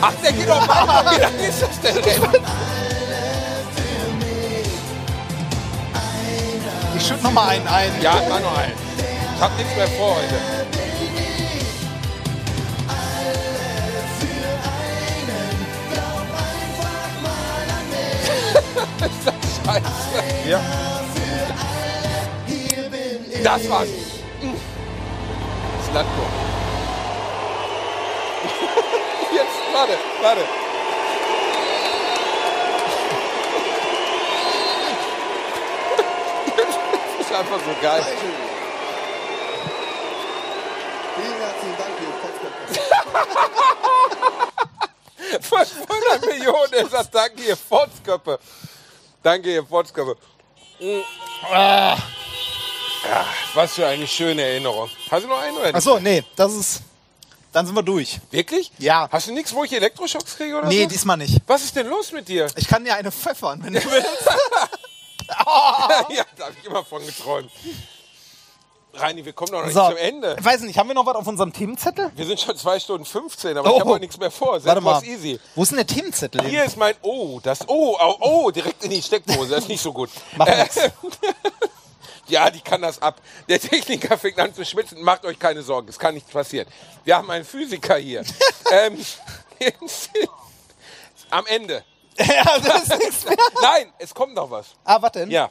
Ach, 0.00 0.12
der 0.22 0.32
geht 0.32 0.48
doch 0.48 0.66
mal. 0.66 1.16
Wie 1.16 1.20
lange 1.20 1.46
ist 1.48 1.62
das 1.62 1.80
denn? 1.80 1.96
Ich 7.04 7.10
schütte 7.10 7.22
noch 7.24 7.32
mal 7.32 7.48
einen 7.48 7.68
ein. 7.68 7.92
Ja, 8.00 8.14
mach 8.30 8.40
noch 8.40 8.56
einen. 8.56 8.72
Ich 9.36 9.42
hab 9.42 9.54
nichts 9.58 9.76
mehr 9.76 9.88
vor 9.88 10.16
heute. 10.16 10.36
ist 19.04 19.26
das 19.26 19.34
scheiße. 19.66 20.48
Ja. 20.48 20.60
Das 23.42 23.68
war's. 23.68 23.88
Slatko. 25.90 26.22
Jetzt, 29.34 29.74
warte, 29.74 29.98
warte. 30.22 30.40
Das 36.56 37.23
ist 37.23 37.23
einfach 37.34 37.58
so 37.60 37.74
geil. 37.82 38.04
Vielen 41.16 41.38
herzlichen 41.38 41.76
Dank, 41.78 41.90
ihr 42.00 42.12
Kopfköpfe. 45.40 45.76
500 45.76 46.26
Millionen, 46.26 46.72
er 46.72 46.88
sagt, 46.88 47.14
danke, 47.14 47.42
ihr 47.42 47.56
Fotzköpfe. 47.56 48.38
Danke, 49.22 49.52
ihr 49.54 49.64
Fotzköpfe. 49.64 50.16
Mm. 50.80 51.00
Ah. 51.50 51.96
Ja, 53.08 53.26
was 53.54 53.74
für 53.74 53.86
eine 53.86 54.06
schöne 54.06 54.42
Erinnerung. 54.42 54.88
Hast 55.10 55.24
du 55.24 55.28
noch 55.28 55.40
einen 55.40 55.56
oder 55.56 55.66
nicht? 55.66 55.74
Achso, 55.76 55.98
nee, 56.00 56.24
das 56.36 56.52
ist. 56.54 56.80
Dann 57.52 57.66
sind 57.66 57.74
wir 57.76 57.82
durch. 57.82 58.18
Wirklich? 58.32 58.72
Ja. 58.78 59.08
Hast 59.12 59.28
du 59.28 59.32
nichts, 59.32 59.52
wo 59.54 59.62
ich 59.62 59.72
Elektroschocks 59.72 60.36
kriege 60.36 60.56
oder 60.56 60.66
Nee, 60.66 60.82
so? 60.84 60.88
diesmal 60.88 61.16
nicht. 61.18 61.40
Was 61.46 61.62
ist 61.62 61.76
denn 61.76 61.86
los 61.86 62.10
mit 62.10 62.26
dir? 62.26 62.48
Ich 62.56 62.66
kann 62.66 62.84
dir 62.84 62.94
eine 62.96 63.12
pfeffern, 63.12 63.62
wenn 63.62 63.74
du 63.74 63.84
willst. 63.90 64.08
ja, 66.14 66.24
da 66.36 66.44
habe 66.46 66.54
ich 66.60 66.66
immer 66.66 66.84
von 66.84 67.04
geträumt. 67.04 67.50
Reini, 68.96 69.24
wir 69.24 69.32
kommen 69.32 69.50
doch 69.50 69.64
noch 69.64 69.70
So, 69.72 69.88
nicht 69.88 69.98
zum 69.98 70.06
Ende. 70.06 70.36
Ich 70.38 70.44
weiß 70.44 70.60
nicht, 70.60 70.78
haben 70.78 70.88
wir 70.88 70.94
noch 70.94 71.04
was 71.04 71.16
auf 71.16 71.26
unserem 71.26 71.52
Themenzettel? 71.52 72.12
Wir 72.14 72.26
sind 72.26 72.38
schon 72.38 72.56
2 72.56 72.78
Stunden 72.78 73.04
15, 73.04 73.56
aber 73.58 73.68
Oh. 73.68 73.74
ich 73.74 73.80
habe 73.80 73.90
heute 73.90 74.00
nichts 74.02 74.18
mehr 74.18 74.30
vor. 74.30 74.64
Warte 74.64 74.80
mal. 74.80 74.96
was 74.96 75.02
easy. 75.04 75.40
Wo 75.56 75.62
ist 75.64 75.70
denn 75.70 75.78
der 75.78 75.86
Themenzettel? 75.86 76.42
Hier 76.46 76.64
ist 76.64 76.76
mein 76.76 76.94
Oh, 77.02 77.40
das 77.42 77.60
Oh, 77.68 77.96
oh, 78.00 78.14
oh, 78.20 78.50
direkt 78.52 78.84
in 78.84 78.90
die 78.90 79.02
Steckdose. 79.02 79.50
Das 79.50 79.64
ist 79.64 79.68
nicht 79.68 79.82
so 79.82 79.92
gut. 79.92 80.10
Macht 80.36 80.48
Äh. 80.50 80.90
Ja, 82.26 82.48
die 82.50 82.60
kann 82.62 82.80
das 82.80 83.02
ab. 83.02 83.20
Der 83.50 83.60
Techniker 83.60 84.16
fängt 84.16 84.38
an 84.38 84.54
zu 84.54 84.64
schwitzen. 84.64 85.02
Macht 85.02 85.26
euch 85.26 85.38
keine 85.38 85.62
Sorgen, 85.62 85.88
es 85.88 85.98
kann 85.98 86.14
nichts 86.14 86.30
passieren. 86.30 86.66
Wir 87.04 87.16
haben 87.16 87.30
einen 87.30 87.44
Physiker 87.44 87.96
hier. 87.96 88.24
ähm, 88.72 88.98
am 91.30 91.44
Ende. 91.46 91.84
ja, 92.18 92.58
das 92.58 92.82
ist 92.82 92.98
nichts 92.98 93.24
mehr. 93.24 93.36
Nein, 93.60 93.92
es 93.98 94.14
kommt 94.14 94.34
noch 94.34 94.50
was. 94.50 94.68
Ah, 94.84 95.00
was 95.00 95.12
denn? 95.12 95.30
Ja. 95.30 95.50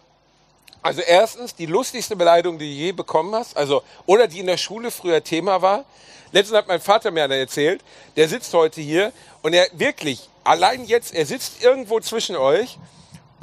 Also 0.81 1.01
erstens, 1.01 1.55
die 1.55 1.65
lustigste 1.65 2.15
Beleidigung, 2.15 2.59
die 2.59 2.69
du 2.69 2.75
je 2.75 2.91
bekommen 2.91 3.33
hast, 3.35 3.55
also 3.55 3.83
oder 4.05 4.27
die 4.27 4.39
in 4.39 4.47
der 4.47 4.57
Schule 4.57 4.91
früher 4.91 5.23
Thema 5.23 5.61
war. 5.61 5.85
Letztens 6.31 6.57
hat 6.57 6.67
mein 6.67 6.81
Vater 6.81 7.11
mir 7.11 7.23
einer 7.23 7.35
erzählt, 7.35 7.81
der 8.15 8.27
sitzt 8.27 8.53
heute 8.53 8.81
hier 8.81 9.13
und 9.43 9.53
er 9.53 9.67
wirklich, 9.73 10.29
allein 10.43 10.83
jetzt, 10.85 11.13
er 11.13 11.25
sitzt 11.25 11.63
irgendwo 11.63 11.99
zwischen 11.99 12.35
euch 12.35 12.77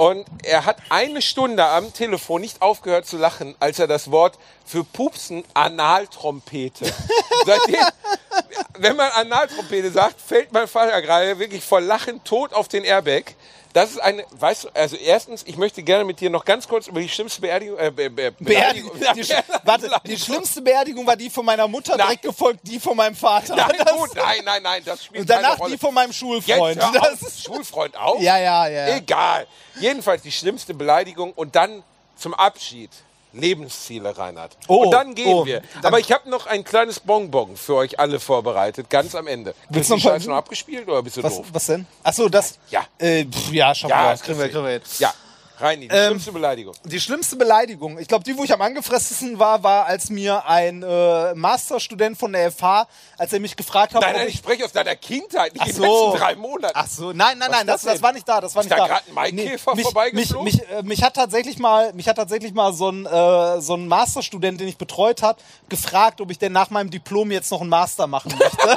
und 0.01 0.25
er 0.45 0.65
hat 0.65 0.79
eine 0.89 1.21
Stunde 1.21 1.63
am 1.63 1.93
Telefon 1.93 2.41
nicht 2.41 2.63
aufgehört 2.63 3.05
zu 3.05 3.19
lachen, 3.19 3.55
als 3.61 3.79
er 3.79 3.87
das 3.87 4.11
Wort 4.11 4.39
für 4.65 4.83
Pupsen 4.83 5.45
Analtrompete. 5.53 6.87
Seitdem, 7.45 7.85
wenn 8.79 8.97
man 8.97 9.11
Analtrompete 9.11 9.91
sagt, 9.91 10.19
fällt 10.19 10.53
mein 10.53 10.69
Vater 10.69 11.03
gerade 11.03 11.39
wirklich 11.39 11.63
vor 11.63 11.83
Lachen 11.83 12.25
tot 12.25 12.55
auf 12.55 12.67
den 12.67 12.85
Airbag. 12.85 13.35
Das 13.73 13.91
ist 13.93 13.99
eine, 14.01 14.25
weißt 14.33 14.65
du, 14.65 14.69
also 14.75 14.97
erstens, 14.97 15.45
ich 15.47 15.57
möchte 15.57 15.83
gerne 15.85 16.05
mit 16.05 16.19
dir 16.21 16.29
noch 16.29 16.45
ganz 16.45 16.67
kurz 16.67 16.89
über 16.89 17.01
die 17.01 17.09
schlimmste 17.09 17.41
Beerdigung, 17.41 17.79
äh, 17.79 17.91
Be 17.93 18.11
Be 18.11 18.33
Beerdigung. 18.41 18.91
Die, 19.15 19.23
sch- 19.25 19.43
warte, 19.65 19.89
die 20.07 20.19
schlimmste 20.19 20.61
Beerdigung 20.61 21.07
war 21.07 21.15
die 21.17 21.31
von 21.31 21.45
meiner 21.45 21.69
Mutter, 21.69 21.97
Nein. 21.97 22.07
direkt 22.09 22.23
gefolgt 22.23 22.61
die 22.65 22.81
von 22.81 22.97
meinem 22.97 23.15
Vater. 23.15 23.55
Nein, 23.55 23.71
Das- 23.79 23.93
gut, 23.97 24.11
nein, 24.17 24.41
nein, 24.45 24.63
nein, 24.63 24.83
das 24.85 25.05
spielt 25.05 25.21
Und 25.21 25.31
danach 25.31 25.57
die 25.69 25.79
von 25.79 25.95
meinem 25.95 26.13
Schulfreund. 26.13 26.83
Jetzt 26.83 27.01
auf. 27.01 27.33
Schulfreund 27.45 27.97
auch? 27.97 28.21
Ja, 28.21 28.39
ja, 28.39 28.67
ja. 28.67 28.97
Egal. 28.97 29.47
Jedenfalls 29.79 30.23
die 30.23 30.33
schlimmste 30.33 30.75
Beleidigung 30.75 31.33
und 31.33 31.55
dann 31.55 31.85
zum 32.17 32.35
Abschied. 32.35 32.91
Lebensziele, 33.33 34.17
Reinhard. 34.17 34.57
Oh, 34.69 34.85
und 34.85 34.91
dann 34.93 35.15
gehen 35.15 35.29
oh, 35.35 35.47
wir. 35.47 35.63
dann- 35.75 35.85
Aber 35.87 35.99
ich 35.99 36.11
habe 36.13 36.29
noch 36.29 36.47
ein 36.47 36.65
kleines 36.65 37.01
Bonbon 37.01 37.57
für 37.57 37.77
euch 37.77 37.99
alle 37.99 38.21
vorbereitet, 38.21 38.91
ganz 38.91 39.15
am 39.15 39.27
Ende. 39.27 39.55
Willst 39.69 39.91
du 39.91 39.97
noch 39.97 40.27
noch 40.27 40.37
abgespielt 40.37 40.89
oder 40.89 41.03
bist 41.03 41.17
du 41.17 41.23
Was, 41.23 41.37
doof? 41.37 41.47
was 41.53 41.67
denn? 41.67 41.87
Achso, 42.03 42.29
das. 42.29 42.59
Ja. 42.71 42.85
Äh, 42.99 43.25
pf, 43.25 43.53
ja, 43.53 43.75
schaffen 43.75 43.91
Ja, 43.91 44.05
wir. 44.05 44.11
das 44.13 44.23
Kriegen 44.23 44.39
wir, 44.39 44.49
kriegen 44.49 44.65
wir 44.65 44.73
jetzt. 44.73 45.01
Ja. 45.01 45.15
Reini, 45.61 45.89
die 45.89 45.95
Ähm, 45.95 46.07
schlimmste 46.09 46.33
Beleidigung. 46.33 46.75
Die 46.85 47.01
schlimmste 47.01 47.37
Beleidigung, 47.37 47.99
ich 47.99 48.09
glaube, 48.09 48.25
die, 48.25 48.37
wo 48.37 48.45
ich 48.45 48.53
am 48.53 48.63
angefressensten 48.63 49.39
war, 49.39 49.63
war, 49.63 49.87
als 49.87 50.11
mir 50.11 50.47
ein 50.47 50.83
äh, 50.83 51.35
Masterstudent 51.35 52.19
von 52.19 52.33
der 52.33 52.51
FH, 52.51 52.87
als 53.19 53.33
er 53.33 53.41
mich 53.41 53.57
gefragt 53.57 53.95
hat, 53.95 54.01
Nein, 54.03 54.15
nein, 54.17 54.29
ich 54.29 54.35
ich 54.35 54.39
spreche 54.41 54.65
aus 54.65 54.73
deiner 54.73 54.97
Kindheit, 54.97 55.53
nicht 55.53 55.63
Ach 55.63 55.67
in 55.69 55.75
so. 55.75 55.83
letzten 56.13 56.19
drei 56.19 56.35
Monaten. 56.37 56.75
Ach 56.77 56.87
so, 56.87 57.13
nein, 57.13 57.39
nein, 57.39 57.41
Was 57.41 57.49
nein, 57.51 57.67
das, 57.67 57.83
das 57.83 57.93
das 57.95 58.03
war 58.03 58.13
nicht 58.13 58.29
da, 58.29 58.41
das 58.41 58.55
war 58.55 58.63
Ist 58.63 58.69
nicht 58.71 58.79
da 58.79 58.87
da. 58.87 58.95
gerade 58.95 59.09
ein 59.09 59.15
Maikäfer 59.15 59.71
mich, 59.75 59.85
mich, 59.85 59.85
vorbeigeflogen? 59.93 60.45
mich, 60.45 60.69
äh, 60.71 60.83
mich 60.83 61.03
hat 61.03 61.15
tatsächlich 61.15 61.59
mal, 61.59 61.93
mich 61.93 62.09
hat 62.09 62.17
tatsächlich 62.17 62.53
mal 62.55 62.73
so 62.73 62.91
ein, 62.91 63.07
äh, 63.07 63.61
so 63.61 63.75
ein 63.75 63.87
Masterstudent, 63.89 64.61
den 64.61 64.69
ich 64.69 64.77
betreut 64.79 65.23
habe, 65.23 65.39
gefragt, 65.69 66.21
ob 66.21 66.31
ich 66.31 66.39
denn 66.39 66.53
nach 66.53 66.71
meinem 66.71 66.91
Diplom 66.91 67.31
jetzt 67.31 67.51
noch 67.51 67.61
einen 67.61 67.71
Master 67.71 68.07
machen 68.07 68.33
möchte. 68.39 68.57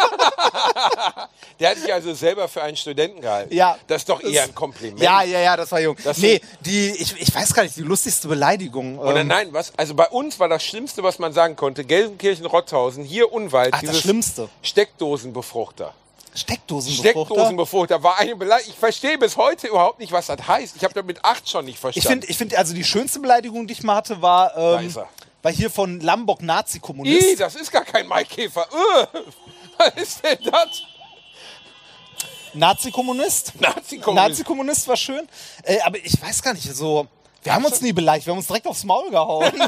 Der 1.59 1.69
hat 1.71 1.77
sich 1.77 1.93
also 1.93 2.13
selber 2.13 2.47
für 2.47 2.61
einen 2.63 2.75
Studenten 2.77 3.21
gehalten. 3.21 3.53
Ja. 3.53 3.77
Das 3.87 4.01
ist 4.01 4.09
doch 4.09 4.21
eher 4.21 4.43
ein 4.43 4.55
Kompliment. 4.55 4.99
ja, 5.01 5.23
ja, 5.23 5.39
ja, 5.39 5.57
das 5.57 5.71
war 5.71 5.79
jung. 5.79 5.95
Das 6.03 6.17
nee, 6.17 6.33
sind- 6.33 6.43
die, 6.73 6.89
ich, 6.89 7.15
ich 7.21 7.33
weiß 7.35 7.53
gar 7.53 7.63
nicht, 7.63 7.75
die 7.77 7.81
lustigste 7.81 8.27
Beleidigung. 8.27 8.97
Oder 8.97 9.21
ähm, 9.21 9.27
nein, 9.27 9.49
was? 9.51 9.71
Also 9.77 9.93
bei 9.93 10.07
uns 10.07 10.39
war 10.39 10.49
das 10.49 10.63
Schlimmste, 10.63 11.03
was 11.03 11.19
man 11.19 11.31
sagen 11.31 11.55
konnte, 11.55 11.85
Gelsenkirchen-Rotthausen, 11.85 13.03
hier 13.03 13.31
Unwald, 13.31 13.73
Ach, 13.75 13.79
das 13.81 13.89
dieses 13.91 14.01
Schlimmste. 14.01 14.49
Steckdosenbefruchter. 14.63 15.93
Steckdosenbefruchter. 16.33 17.33
Steckdosenbefruchter 17.35 18.01
war 18.01 18.17
eine 18.17 18.35
Beleidigung. 18.35 18.73
Ich 18.73 18.79
verstehe 18.79 19.19
bis 19.19 19.37
heute 19.37 19.67
überhaupt 19.67 19.99
nicht, 19.99 20.11
was 20.11 20.25
das 20.25 20.47
heißt. 20.47 20.75
Ich 20.75 20.83
habe 20.83 20.95
das 20.95 21.05
mit 21.05 21.23
acht 21.23 21.47
schon 21.47 21.65
nicht 21.65 21.75
Ich 21.75 21.79
verstanden. 21.79 22.09
finde, 22.09 22.27
ich 22.27 22.37
find, 22.37 22.55
also 22.57 22.73
die 22.73 22.83
schönste 22.83 23.19
Beleidigung, 23.19 23.67
die 23.67 23.73
ich 23.73 23.83
mal 23.83 23.95
hatte, 23.95 24.19
war, 24.23 24.57
ähm, 24.57 24.95
war 25.43 25.51
hier 25.51 25.69
von 25.69 25.99
Lambok 25.99 26.41
Ih, 26.41 26.45
Nazi-Kommunist. 26.45 27.39
das 27.39 27.53
ist 27.55 27.71
gar 27.71 27.85
kein 27.85 28.07
Maikäfer. 28.07 28.63
Äh, 28.63 29.19
was 29.77 29.93
ist 30.01 30.23
denn 30.23 30.39
das? 30.51 30.81
Nazi-Kommunist. 32.53 33.53
Nazi-Kommunist. 33.59 34.29
Nazi-Kommunist 34.29 34.87
war 34.87 34.97
schön. 34.97 35.27
Äh, 35.63 35.79
aber 35.81 35.97
ich 35.97 36.21
weiß 36.21 36.41
gar 36.41 36.53
nicht, 36.53 36.73
so. 36.73 37.07
Wir 37.43 37.53
haben 37.53 37.65
uns 37.65 37.81
nie 37.81 37.93
beleidigt, 37.93 38.25
wir 38.27 38.31
haben 38.31 38.39
uns 38.39 38.47
direkt 38.47 38.67
aufs 38.67 38.83
Maul 38.83 39.09
gehauen. 39.09 39.51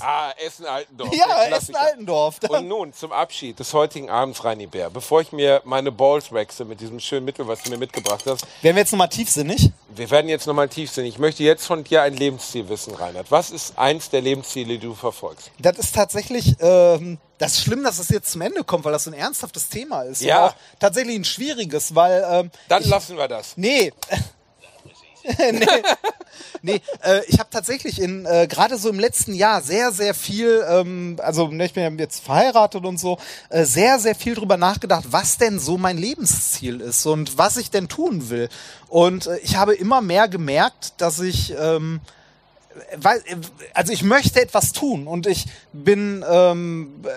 Ah, 0.00 0.32
Essen-Altendorf. 0.44 1.14
ja. 1.14 1.44
Essen-Altendorf. 1.56 2.38
Und 2.48 2.68
nun 2.68 2.92
zum 2.92 3.12
Abschied 3.12 3.58
des 3.58 3.72
heutigen 3.72 4.10
Abends, 4.10 4.44
Reini 4.44 4.66
Bär, 4.66 4.90
bevor 4.90 5.20
ich 5.20 5.32
mir 5.32 5.62
meine 5.64 5.90
Balls 5.90 6.32
waxe 6.32 6.64
mit 6.64 6.80
diesem 6.80 7.00
schönen 7.00 7.24
Mittel, 7.24 7.46
was 7.48 7.62
du 7.62 7.70
mir 7.70 7.78
mitgebracht 7.78 8.24
hast. 8.26 8.44
Wären 8.62 8.76
wir 8.76 8.82
jetzt 8.82 8.92
nochmal 8.92 9.08
tiefsinnig? 9.08 9.70
Wir 9.88 10.10
werden 10.10 10.28
jetzt 10.28 10.46
nochmal 10.46 10.68
tiefsinnig. 10.68 11.14
Ich 11.14 11.18
möchte 11.18 11.42
jetzt 11.44 11.64
von 11.66 11.82
dir 11.84 12.02
ein 12.02 12.14
Lebensziel 12.14 12.68
wissen, 12.68 12.94
Reinhard. 12.94 13.30
Was 13.30 13.50
ist 13.50 13.78
eins 13.78 14.10
der 14.10 14.20
Lebensziele, 14.20 14.74
die 14.78 14.86
du 14.86 14.94
verfolgst? 14.94 15.50
Das 15.58 15.78
ist 15.78 15.94
tatsächlich, 15.94 16.56
ähm, 16.60 17.18
das 17.38 17.52
ist 17.54 17.62
schlimm, 17.62 17.82
dass 17.82 17.98
es 17.98 18.08
jetzt 18.10 18.30
zum 18.32 18.42
Ende 18.42 18.64
kommt, 18.64 18.84
weil 18.84 18.92
das 18.92 19.04
so 19.04 19.10
ein 19.10 19.14
ernsthaftes 19.14 19.68
Thema 19.68 20.02
ist. 20.02 20.20
Ja. 20.20 20.54
Tatsächlich 20.78 21.16
ein 21.16 21.24
schwieriges, 21.24 21.94
weil. 21.94 22.24
Ähm, 22.30 22.50
Dann 22.68 22.82
lassen 22.84 23.16
wir 23.16 23.28
das. 23.28 23.54
Nee. 23.56 23.92
nee, 25.52 25.82
nee 26.62 26.80
äh, 27.02 27.22
ich 27.26 27.38
habe 27.38 27.50
tatsächlich 27.50 28.00
in 28.00 28.26
äh, 28.26 28.46
gerade 28.48 28.78
so 28.78 28.88
im 28.88 28.98
letzten 28.98 29.34
Jahr 29.34 29.62
sehr, 29.62 29.92
sehr 29.92 30.14
viel, 30.14 30.64
ähm, 30.68 31.16
also 31.22 31.48
ne, 31.48 31.66
ich 31.66 31.72
bin 31.72 31.98
jetzt 31.98 32.24
verheiratet 32.24 32.84
und 32.84 32.98
so, 32.98 33.18
äh, 33.48 33.64
sehr, 33.64 33.98
sehr 33.98 34.14
viel 34.14 34.34
drüber 34.34 34.56
nachgedacht, 34.56 35.06
was 35.10 35.38
denn 35.38 35.58
so 35.58 35.78
mein 35.78 35.98
Lebensziel 35.98 36.80
ist 36.80 37.06
und 37.06 37.38
was 37.38 37.56
ich 37.56 37.70
denn 37.70 37.88
tun 37.88 38.30
will. 38.30 38.48
Und 38.88 39.26
äh, 39.26 39.38
ich 39.38 39.56
habe 39.56 39.74
immer 39.74 40.00
mehr 40.00 40.28
gemerkt, 40.28 40.94
dass 40.98 41.20
ich 41.20 41.54
ähm, 41.58 42.00
weil, 42.96 43.22
also 43.74 43.92
ich 43.92 44.02
möchte 44.02 44.40
etwas 44.40 44.72
tun 44.72 45.06
und 45.06 45.26
ich 45.26 45.46
bin, 45.72 46.24
ähm, 46.28 47.02
äh, 47.04 47.10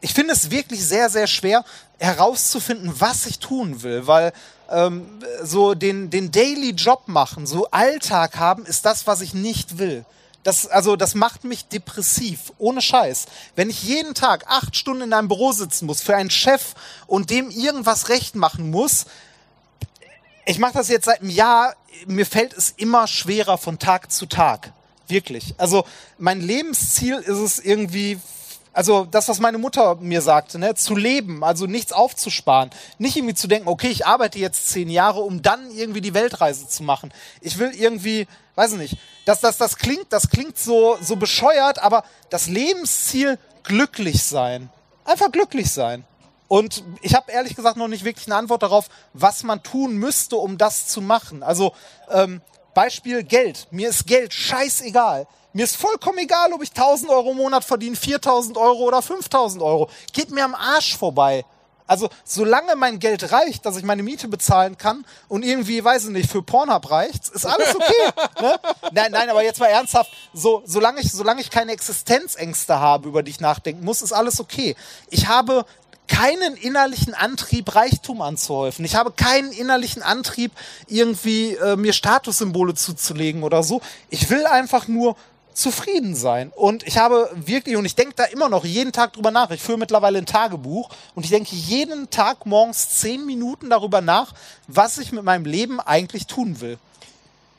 ich 0.00 0.14
finde 0.14 0.32
es 0.32 0.50
wirklich 0.50 0.84
sehr, 0.84 1.10
sehr 1.10 1.26
schwer 1.26 1.64
herauszufinden, 1.98 2.92
was 2.98 3.26
ich 3.26 3.38
tun 3.38 3.82
will, 3.82 4.06
weil 4.06 4.32
ähm, 4.68 5.06
so 5.42 5.74
den, 5.74 6.10
den 6.10 6.30
Daily 6.30 6.70
Job 6.70 7.02
machen, 7.06 7.46
so 7.46 7.70
Alltag 7.70 8.36
haben, 8.36 8.66
ist 8.66 8.84
das, 8.84 9.06
was 9.06 9.20
ich 9.20 9.34
nicht 9.34 9.78
will. 9.78 10.04
Das, 10.44 10.66
also, 10.66 10.96
das 10.96 11.14
macht 11.14 11.44
mich 11.44 11.66
depressiv, 11.66 12.52
ohne 12.58 12.80
Scheiß. 12.80 13.26
Wenn 13.56 13.70
ich 13.70 13.82
jeden 13.82 14.14
Tag 14.14 14.46
acht 14.48 14.76
Stunden 14.76 15.02
in 15.02 15.12
einem 15.12 15.28
Büro 15.28 15.52
sitzen 15.52 15.86
muss 15.86 16.00
für 16.00 16.16
einen 16.16 16.30
Chef 16.30 16.74
und 17.06 17.30
dem 17.30 17.50
irgendwas 17.50 18.08
recht 18.08 18.34
machen 18.34 18.70
muss, 18.70 19.06
ich 20.46 20.58
mache 20.58 20.72
das 20.74 20.88
jetzt 20.88 21.04
seit 21.04 21.20
einem 21.20 21.30
Jahr, 21.30 21.74
mir 22.06 22.24
fällt 22.24 22.54
es 22.54 22.72
immer 22.76 23.06
schwerer 23.06 23.58
von 23.58 23.78
Tag 23.78 24.10
zu 24.10 24.26
Tag. 24.26 24.72
Wirklich. 25.08 25.54
Also 25.58 25.84
mein 26.18 26.40
Lebensziel 26.40 27.16
ist 27.16 27.38
es 27.38 27.58
irgendwie, 27.58 28.18
also 28.78 29.08
das, 29.10 29.28
was 29.28 29.40
meine 29.40 29.58
Mutter 29.58 29.96
mir 29.96 30.22
sagte, 30.22 30.56
ne, 30.56 30.72
zu 30.76 30.94
leben, 30.94 31.42
also 31.42 31.66
nichts 31.66 31.90
aufzusparen. 31.90 32.70
Nicht 32.98 33.16
irgendwie 33.16 33.34
zu 33.34 33.48
denken, 33.48 33.66
okay, 33.66 33.88
ich 33.88 34.06
arbeite 34.06 34.38
jetzt 34.38 34.68
zehn 34.68 34.88
Jahre, 34.88 35.18
um 35.18 35.42
dann 35.42 35.72
irgendwie 35.72 36.00
die 36.00 36.14
Weltreise 36.14 36.68
zu 36.68 36.84
machen. 36.84 37.12
Ich 37.40 37.58
will 37.58 37.72
irgendwie, 37.74 38.28
weiß 38.54 38.74
ich 38.74 38.78
nicht, 38.78 38.96
das, 39.24 39.40
das, 39.40 39.56
das 39.56 39.78
klingt, 39.78 40.06
das 40.10 40.30
klingt 40.30 40.56
so, 40.56 40.96
so 41.02 41.16
bescheuert, 41.16 41.82
aber 41.82 42.04
das 42.30 42.46
Lebensziel 42.46 43.40
glücklich 43.64 44.22
sein. 44.22 44.70
Einfach 45.04 45.32
glücklich 45.32 45.72
sein. 45.72 46.04
Und 46.46 46.84
ich 47.02 47.16
habe 47.16 47.32
ehrlich 47.32 47.56
gesagt 47.56 47.78
noch 47.78 47.88
nicht 47.88 48.04
wirklich 48.04 48.28
eine 48.28 48.36
Antwort 48.36 48.62
darauf, 48.62 48.90
was 49.12 49.42
man 49.42 49.60
tun 49.64 49.96
müsste, 49.96 50.36
um 50.36 50.56
das 50.56 50.86
zu 50.86 51.00
machen. 51.00 51.42
Also 51.42 51.72
ähm, 52.12 52.42
Beispiel 52.74 53.24
Geld. 53.24 53.66
Mir 53.72 53.88
ist 53.88 54.06
Geld 54.06 54.32
scheißegal. 54.32 55.26
Mir 55.52 55.64
ist 55.64 55.76
vollkommen 55.76 56.18
egal, 56.18 56.52
ob 56.52 56.62
ich 56.62 56.70
1000 56.70 57.10
Euro 57.10 57.30
im 57.30 57.38
Monat 57.38 57.64
verdiene, 57.64 57.96
4000 57.96 58.56
Euro 58.56 58.84
oder 58.84 59.02
5000 59.02 59.62
Euro. 59.62 59.88
Geht 60.12 60.30
mir 60.30 60.44
am 60.44 60.54
Arsch 60.54 60.96
vorbei. 60.96 61.44
Also 61.88 62.10
solange 62.22 62.76
mein 62.76 62.98
Geld 62.98 63.32
reicht, 63.32 63.64
dass 63.64 63.78
ich 63.78 63.82
meine 63.82 64.02
Miete 64.02 64.28
bezahlen 64.28 64.76
kann 64.76 65.06
und 65.26 65.42
irgendwie, 65.42 65.82
weiß 65.82 66.04
ich 66.04 66.10
nicht, 66.10 66.30
für 66.30 66.42
Pornhub 66.42 66.90
reicht's, 66.90 67.30
ist 67.30 67.46
alles 67.46 67.74
okay. 67.74 68.12
ne? 68.42 68.60
Nein, 68.92 69.10
nein, 69.10 69.30
aber 69.30 69.42
jetzt 69.42 69.58
mal 69.58 69.68
ernsthaft, 69.68 70.12
so, 70.34 70.62
solange, 70.66 71.00
ich, 71.00 71.10
solange 71.10 71.40
ich 71.40 71.50
keine 71.50 71.72
Existenzängste 71.72 72.78
habe, 72.78 73.08
über 73.08 73.22
die 73.22 73.30
ich 73.30 73.40
nachdenken 73.40 73.84
muss, 73.84 74.02
ist 74.02 74.12
alles 74.12 74.38
okay. 74.38 74.76
Ich 75.08 75.28
habe 75.28 75.64
keinen 76.08 76.56
innerlichen 76.56 77.14
Antrieb, 77.14 77.74
Reichtum 77.74 78.20
anzuhäufen. 78.20 78.84
Ich 78.84 78.94
habe 78.94 79.12
keinen 79.12 79.52
innerlichen 79.52 80.02
Antrieb, 80.02 80.52
irgendwie 80.88 81.54
äh, 81.54 81.76
mir 81.76 81.94
Statussymbole 81.94 82.74
zuzulegen 82.74 83.42
oder 83.42 83.62
so. 83.62 83.80
Ich 84.10 84.28
will 84.28 84.46
einfach 84.46 84.88
nur 84.88 85.16
zufrieden 85.58 86.14
sein. 86.14 86.52
Und 86.54 86.86
ich 86.86 86.98
habe 86.98 87.30
wirklich, 87.34 87.76
und 87.76 87.84
ich 87.84 87.96
denke 87.96 88.14
da 88.14 88.24
immer 88.24 88.48
noch 88.48 88.64
jeden 88.64 88.92
Tag 88.92 89.12
drüber 89.12 89.30
nach. 89.30 89.50
Ich 89.50 89.60
führe 89.60 89.78
mittlerweile 89.78 90.18
ein 90.18 90.26
Tagebuch 90.26 90.88
und 91.14 91.24
ich 91.24 91.30
denke 91.30 91.54
jeden 91.54 92.10
Tag 92.10 92.46
morgens 92.46 93.00
zehn 93.00 93.26
Minuten 93.26 93.68
darüber 93.68 94.00
nach, 94.00 94.34
was 94.68 94.98
ich 94.98 95.12
mit 95.12 95.24
meinem 95.24 95.44
Leben 95.44 95.80
eigentlich 95.80 96.26
tun 96.26 96.60
will. 96.60 96.78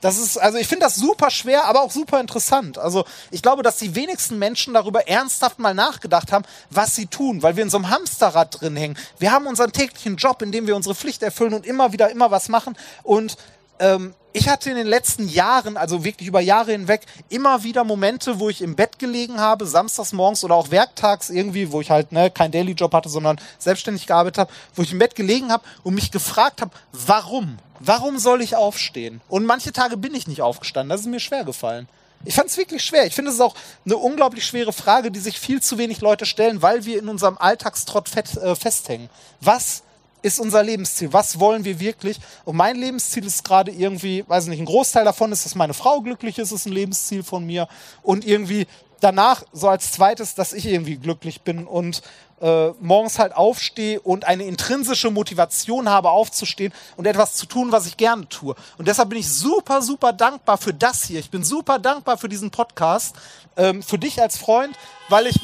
Das 0.02 0.18
ist, 0.18 0.38
also 0.38 0.58
ich 0.58 0.68
finde 0.68 0.86
das 0.86 0.96
super 0.96 1.30
schwer, 1.30 1.66
aber 1.66 1.82
auch 1.82 1.92
super 1.92 2.22
interessant. 2.22 2.78
Also 2.78 3.04
ich 3.32 3.42
glaube, 3.42 3.64
dass 3.64 3.78
die 3.78 3.96
wenigsten 3.96 4.40
Menschen 4.40 4.74
darüber 4.74 5.10
ernsthaft 5.10 5.60
mal 5.60 5.74
nachgedacht 5.74 6.32
haben, 6.32 6.46
was 6.70 6.96
sie 6.96 7.08
tun, 7.08 7.44
weil 7.44 7.58
wir 7.58 7.64
in 7.64 7.70
so 7.70 7.78
einem 7.78 7.90
Hamsterrad 7.90 8.62
drin 8.62 8.78
hängen. 8.78 8.98
Wir 9.18 9.34
haben 9.34 9.46
unseren 9.46 9.74
täglichen 9.74 10.16
Job, 10.16 10.42
in 10.42 10.54
dem 10.54 10.68
wir 10.68 10.78
unsere 10.78 10.96
Pflicht 10.96 11.22
erfüllen 11.22 11.54
und 11.54 11.66
immer 11.66 11.92
wieder 11.92 12.10
immer 12.12 12.32
was 12.32 12.48
machen. 12.48 12.78
Und 13.04 13.36
ähm, 13.80 14.14
ich 14.32 14.48
hatte 14.48 14.70
in 14.70 14.76
den 14.76 14.88
letzten 14.88 15.28
Jahren, 15.28 15.76
also 15.76 16.04
wirklich 16.04 16.28
über 16.28 16.40
Jahre 16.40 16.72
hinweg, 16.72 17.02
immer 17.30 17.64
wieder 17.64 17.84
Momente, 17.84 18.40
wo 18.40 18.50
ich 18.50 18.62
im 18.62 18.76
Bett 18.76 19.00
gelegen 19.00 19.40
habe, 19.40 19.66
samstags 19.66 20.14
morgens 20.14 20.44
oder 20.44 20.56
auch 20.56 20.70
werktags 20.70 21.30
irgendwie, 21.30 21.72
wo 21.72 21.82
ich 21.82 21.90
halt 21.90 22.12
ne, 22.12 22.30
keinen 22.30 22.52
Daily-Job 22.52 22.94
hatte, 22.94 23.10
sondern 23.10 23.42
selbstständig 23.58 24.06
gearbeitet 24.06 24.38
habe, 24.38 24.52
wo 24.76 24.84
ich 24.84 24.92
im 24.92 25.00
Bett 25.00 25.16
gelegen 25.16 25.52
habe 25.52 25.64
und 25.84 25.96
mich 25.96 26.12
gefragt 26.12 26.62
habe, 26.62 26.72
warum? 26.92 27.58
Warum 27.80 28.20
soll 28.20 28.42
ich 28.42 28.56
aufstehen? 28.56 29.22
Und 29.30 29.46
manche 29.46 29.72
Tage 29.72 29.98
bin 29.98 30.14
ich 30.14 30.28
nicht 30.28 30.42
aufgestanden. 30.42 30.90
Das 30.90 31.02
ist 31.02 31.08
mir 31.08 31.20
schwer 31.20 31.44
gefallen. 31.44 31.88
Ich 32.26 32.36
fand 32.36 32.50
es 32.50 32.58
wirklich 32.58 32.84
schwer. 32.84 33.08
Ich 33.08 33.16
finde 33.16 33.32
es 33.32 33.40
auch 33.40 33.56
eine 33.86 33.98
unglaublich 33.98 34.46
schwere 34.46 34.74
Frage, 34.74 35.10
die 35.10 35.20
sich 35.20 35.40
viel 35.40 35.62
zu 35.62 35.78
wenig 35.78 36.02
Leute 36.02 36.26
stellen, 36.26 36.62
weil 36.62 36.86
wir 36.86 37.00
in 37.00 37.08
unserem 37.08 37.38
Alltagstrott 37.38 38.10
fett, 38.10 38.36
äh, 38.38 38.56
festhängen. 38.56 39.10
Was 39.40 39.84
ist 40.22 40.40
unser 40.40 40.64
Lebensziel? 40.64 41.14
Was 41.14 41.40
wollen 41.40 41.66
wir 41.66 41.80
wirklich? 41.80 42.20
Und 42.46 42.56
mein 42.56 42.76
Lebensziel 42.76 43.26
ist 43.26 43.44
gerade 43.44 43.72
irgendwie, 43.72 44.24
weiß 44.28 44.46
ich 44.46 44.50
nicht, 44.50 44.60
ein 44.60 44.66
Großteil 44.66 45.06
davon 45.06 45.32
ist, 45.32 45.46
dass 45.46 45.56
meine 45.56 45.74
Frau 45.74 46.02
glücklich 46.02 46.38
ist, 46.38 46.52
ist 46.52 46.66
ein 46.66 46.74
Lebensziel 46.74 47.24
von 47.24 47.46
mir. 47.46 47.68
Und 48.02 48.26
irgendwie 48.26 48.68
danach, 49.00 49.44
so 49.54 49.70
als 49.70 49.92
zweites, 49.92 50.36
dass 50.36 50.54
ich 50.54 50.66
irgendwie 50.66 50.98
glücklich 50.98 51.42
bin 51.42 51.66
und 51.66 52.02
äh, 52.42 52.70
morgens 52.80 53.20
halt 53.20 53.36
aufstehe 53.36 54.00
und 54.00 54.26
eine 54.26 54.44
intrinsische 54.44 55.12
Motivation 55.12 55.90
habe, 55.90 56.10
aufzustehen 56.10 56.74
und 56.96 57.06
etwas 57.06 57.36
zu 57.36 57.46
tun, 57.46 57.72
was 57.72 57.86
ich 57.86 57.98
gerne 57.98 58.28
tue. 58.30 58.56
Und 58.78 58.88
deshalb 58.88 59.10
bin 59.10 59.20
ich 59.20 59.30
super, 59.30 59.82
super 59.82 60.14
dankbar 60.14 60.58
für 60.58 60.74
das 60.74 61.04
hier. 61.04 61.20
Ich 61.20 61.30
bin 61.30 61.44
super 61.44 61.80
dankbar 61.80 62.18
für 62.18 62.30
diesen 62.30 62.52
Podcast, 62.52 63.16
ähm, 63.58 63.84
für 63.84 63.98
dich 63.98 64.22
als 64.22 64.38
Freund, 64.38 64.76
weil 65.10 65.28
ich, 65.28 65.36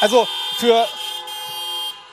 also 0.00 0.26
für, 0.58 0.86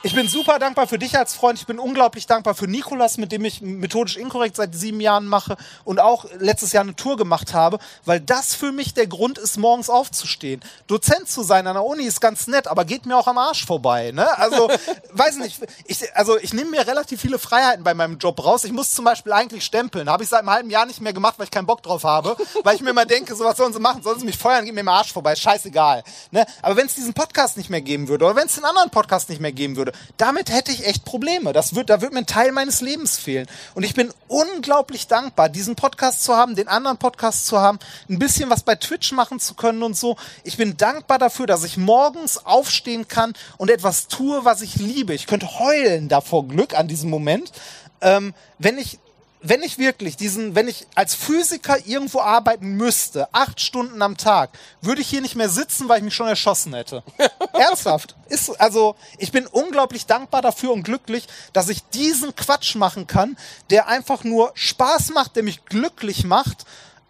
Ich 0.04 0.16
bin 0.16 0.26
super 0.26 0.58
dankbar 0.58 0.88
für 0.88 0.98
dich 0.98 1.16
als 1.16 1.32
Freund. 1.32 1.60
Ich 1.60 1.66
bin 1.66 1.78
unglaublich 1.78 2.26
dankbar 2.26 2.56
für 2.56 2.66
Nikolas, 2.66 3.18
mit 3.18 3.30
dem 3.30 3.44
ich 3.44 3.62
methodisch 3.62 4.16
inkorrekt 4.16 4.56
seit 4.56 4.74
sieben 4.74 5.00
Jahren 5.00 5.26
mache 5.26 5.56
und 5.84 6.00
auch 6.00 6.24
letztes 6.40 6.72
Jahr 6.72 6.82
eine 6.82 6.96
Tour 6.96 7.16
gemacht 7.16 7.54
habe, 7.54 7.78
weil 8.04 8.18
das 8.18 8.52
für 8.52 8.72
mich 8.72 8.94
der 8.94 9.06
Grund 9.06 9.38
ist, 9.38 9.58
morgens 9.58 9.88
aufzustehen. 9.88 10.60
Dozent 10.88 11.28
zu 11.28 11.44
sein 11.44 11.68
an 11.68 11.74
der 11.74 11.84
Uni 11.84 12.02
ist 12.02 12.20
ganz 12.20 12.48
nett, 12.48 12.66
aber 12.66 12.84
geht 12.84 13.06
mir 13.06 13.16
auch 13.16 13.28
am 13.28 13.38
Arsch 13.38 13.64
vorbei. 13.64 14.10
Ne? 14.10 14.26
Also, 14.38 14.68
weiß 15.12 15.36
nicht, 15.36 15.60
ich, 15.86 16.16
also 16.16 16.36
ich 16.36 16.52
nehme 16.52 16.70
mir 16.70 16.84
relativ 16.84 17.20
viele 17.20 17.38
Freiheiten 17.38 17.84
bei 17.84 17.94
meinem 17.94 18.18
Job 18.18 18.44
raus. 18.44 18.64
Ich 18.64 18.72
muss 18.72 18.92
zum 18.92 19.04
Beispiel 19.04 19.32
eigentlich 19.32 19.64
stempeln. 19.64 20.10
Habe 20.10 20.24
ich 20.24 20.28
seit 20.28 20.40
einem 20.40 20.50
halben 20.50 20.70
Jahr 20.70 20.84
nicht 20.84 21.00
mehr 21.00 21.12
gemacht, 21.12 21.34
weil 21.36 21.44
ich 21.44 21.52
keinen 21.52 21.66
Bock 21.66 21.80
drauf 21.80 22.02
habe, 22.02 22.36
weil 22.64 22.74
ich 22.74 22.82
mir 22.82 22.90
immer 22.90 23.06
denke, 23.06 23.36
so 23.36 23.44
was 23.44 23.56
sollen 23.56 23.72
sie 23.72 23.78
machen? 23.78 24.02
Sollen 24.02 24.18
sie 24.18 24.26
mich 24.26 24.36
feuern? 24.36 24.64
Geht 24.64 24.74
mir 24.74 24.80
am 24.80 24.88
Arsch 24.88 25.12
vorbei. 25.12 25.36
Scheißegal. 25.36 26.02
Ne? 26.32 26.44
Aber 26.60 26.76
wenn 26.76 26.86
es 26.86 26.94
diesen 26.96 27.14
Podcast 27.14 27.56
nicht 27.56 27.70
mehr 27.70 27.82
geben 27.82 28.08
würde 28.08 28.24
oder 28.24 28.34
wenn 28.34 28.46
es 28.46 28.56
den 28.56 28.64
anderen 28.64 28.90
Podcast 28.90 29.28
nicht 29.28 29.40
mehr 29.40 29.52
geben 29.52 29.76
würde, 29.76 29.91
damit 30.16 30.50
hätte 30.50 30.72
ich 30.72 30.86
echt 30.86 31.04
Probleme. 31.04 31.52
Das 31.52 31.74
wird, 31.74 31.90
da 31.90 32.00
wird 32.00 32.12
mir 32.12 32.20
ein 32.20 32.26
Teil 32.26 32.52
meines 32.52 32.80
Lebens 32.80 33.16
fehlen. 33.16 33.46
Und 33.74 33.82
ich 33.82 33.94
bin 33.94 34.12
unglaublich 34.28 35.06
dankbar, 35.06 35.48
diesen 35.48 35.76
Podcast 35.76 36.24
zu 36.24 36.36
haben, 36.36 36.54
den 36.54 36.68
anderen 36.68 36.98
Podcast 36.98 37.46
zu 37.46 37.58
haben, 37.60 37.78
ein 38.08 38.18
bisschen 38.18 38.50
was 38.50 38.62
bei 38.62 38.74
Twitch 38.74 39.12
machen 39.12 39.40
zu 39.40 39.54
können 39.54 39.82
und 39.82 39.96
so. 39.96 40.16
Ich 40.44 40.56
bin 40.56 40.76
dankbar 40.76 41.18
dafür, 41.18 41.46
dass 41.46 41.64
ich 41.64 41.76
morgens 41.76 42.44
aufstehen 42.44 43.08
kann 43.08 43.34
und 43.58 43.70
etwas 43.70 44.08
tue, 44.08 44.44
was 44.44 44.62
ich 44.62 44.76
liebe. 44.76 45.14
Ich 45.14 45.26
könnte 45.26 45.58
heulen 45.58 46.08
davor 46.08 46.46
Glück 46.48 46.78
an 46.78 46.88
diesem 46.88 47.10
Moment. 47.10 47.52
Ähm, 48.00 48.34
wenn 48.58 48.78
ich 48.78 48.98
wenn 49.42 49.62
ich 49.62 49.78
wirklich 49.78 50.16
diesen, 50.16 50.54
wenn 50.54 50.68
ich 50.68 50.86
als 50.94 51.14
Physiker 51.14 51.84
irgendwo 51.86 52.20
arbeiten 52.20 52.76
müsste, 52.76 53.28
acht 53.32 53.60
Stunden 53.60 54.00
am 54.00 54.16
Tag, 54.16 54.50
würde 54.80 55.02
ich 55.02 55.08
hier 55.08 55.20
nicht 55.20 55.34
mehr 55.34 55.48
sitzen, 55.48 55.88
weil 55.88 55.98
ich 55.98 56.04
mich 56.04 56.14
schon 56.14 56.28
erschossen 56.28 56.74
hätte. 56.74 57.02
Ernsthaft. 57.52 58.14
Ist, 58.28 58.60
also, 58.60 58.94
ich 59.18 59.32
bin 59.32 59.46
unglaublich 59.46 60.06
dankbar 60.06 60.42
dafür 60.42 60.72
und 60.72 60.84
glücklich, 60.84 61.26
dass 61.52 61.68
ich 61.68 61.82
diesen 61.88 62.34
Quatsch 62.36 62.76
machen 62.76 63.06
kann, 63.06 63.36
der 63.70 63.88
einfach 63.88 64.24
nur 64.24 64.52
Spaß 64.54 65.10
macht, 65.10 65.36
der 65.36 65.42
mich 65.42 65.64
glücklich 65.64 66.24
macht, 66.24 66.64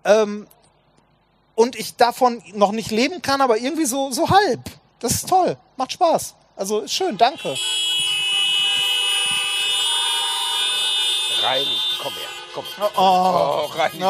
ähm, 0.05 0.49
und 1.55 1.77
ich 1.77 1.97
davon 1.97 2.43
noch 2.55 2.73
nicht 2.73 2.91
leben 2.91 3.21
kann, 3.23 3.41
aber 3.41 3.59
irgendwie 3.59 3.85
so, 3.85 4.11
so 4.11 4.31
halb. 4.31 4.61
Das 5.01 5.13
ist 5.13 5.29
toll. 5.29 5.57
Macht 5.77 5.93
Spaß. 5.93 6.35
Also, 6.57 6.81
ist 6.81 6.95
schön. 6.95 7.19
Danke. 7.19 7.57
Reini, 11.43 11.77
komm. 12.55 12.65
Komm. 12.77 12.89
Oh, 12.97 13.01
oh 13.01 13.67
Reini. 13.77 14.03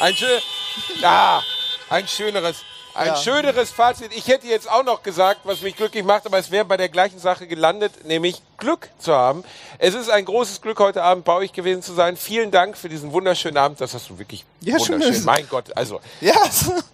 ein, 0.00 0.14
schön, 0.14 0.40
ah, 1.02 1.40
ein 1.90 2.06
schöneres. 2.08 2.64
Ein 2.94 3.08
Ja. 3.08 3.16
schöneres 3.16 3.70
Fazit. 3.70 4.10
Ich 4.12 4.26
hätte 4.26 4.48
jetzt 4.48 4.68
auch 4.68 4.82
noch 4.82 5.04
gesagt, 5.04 5.42
was 5.44 5.60
mich 5.60 5.76
glücklich 5.76 6.02
macht, 6.02 6.26
aber 6.26 6.38
es 6.38 6.50
wäre 6.50 6.64
bei 6.64 6.76
der 6.76 6.88
gleichen 6.88 7.20
Sache 7.20 7.46
gelandet, 7.46 8.04
nämlich 8.06 8.42
Glück 8.56 8.88
zu 8.98 9.14
haben. 9.14 9.44
Es 9.78 9.94
ist 9.94 10.10
ein 10.10 10.24
großes 10.24 10.60
Glück, 10.62 10.80
heute 10.80 11.04
Abend 11.04 11.24
bei 11.24 11.34
euch 11.34 11.52
gewesen 11.52 11.80
zu 11.80 11.92
sein. 11.92 12.16
Vielen 12.16 12.50
Dank 12.50 12.76
für 12.76 12.88
diesen 12.88 13.12
wunderschönen 13.12 13.56
Abend. 13.56 13.80
Das 13.80 13.94
hast 13.94 14.10
du 14.10 14.18
wirklich 14.18 14.44
Ja, 14.60 14.78
schön. 14.80 14.94
wunderschön. 15.00 15.24
Mein 15.24 15.48
Gott, 15.48 15.76
also 15.76 16.00
Ja. 16.20 16.34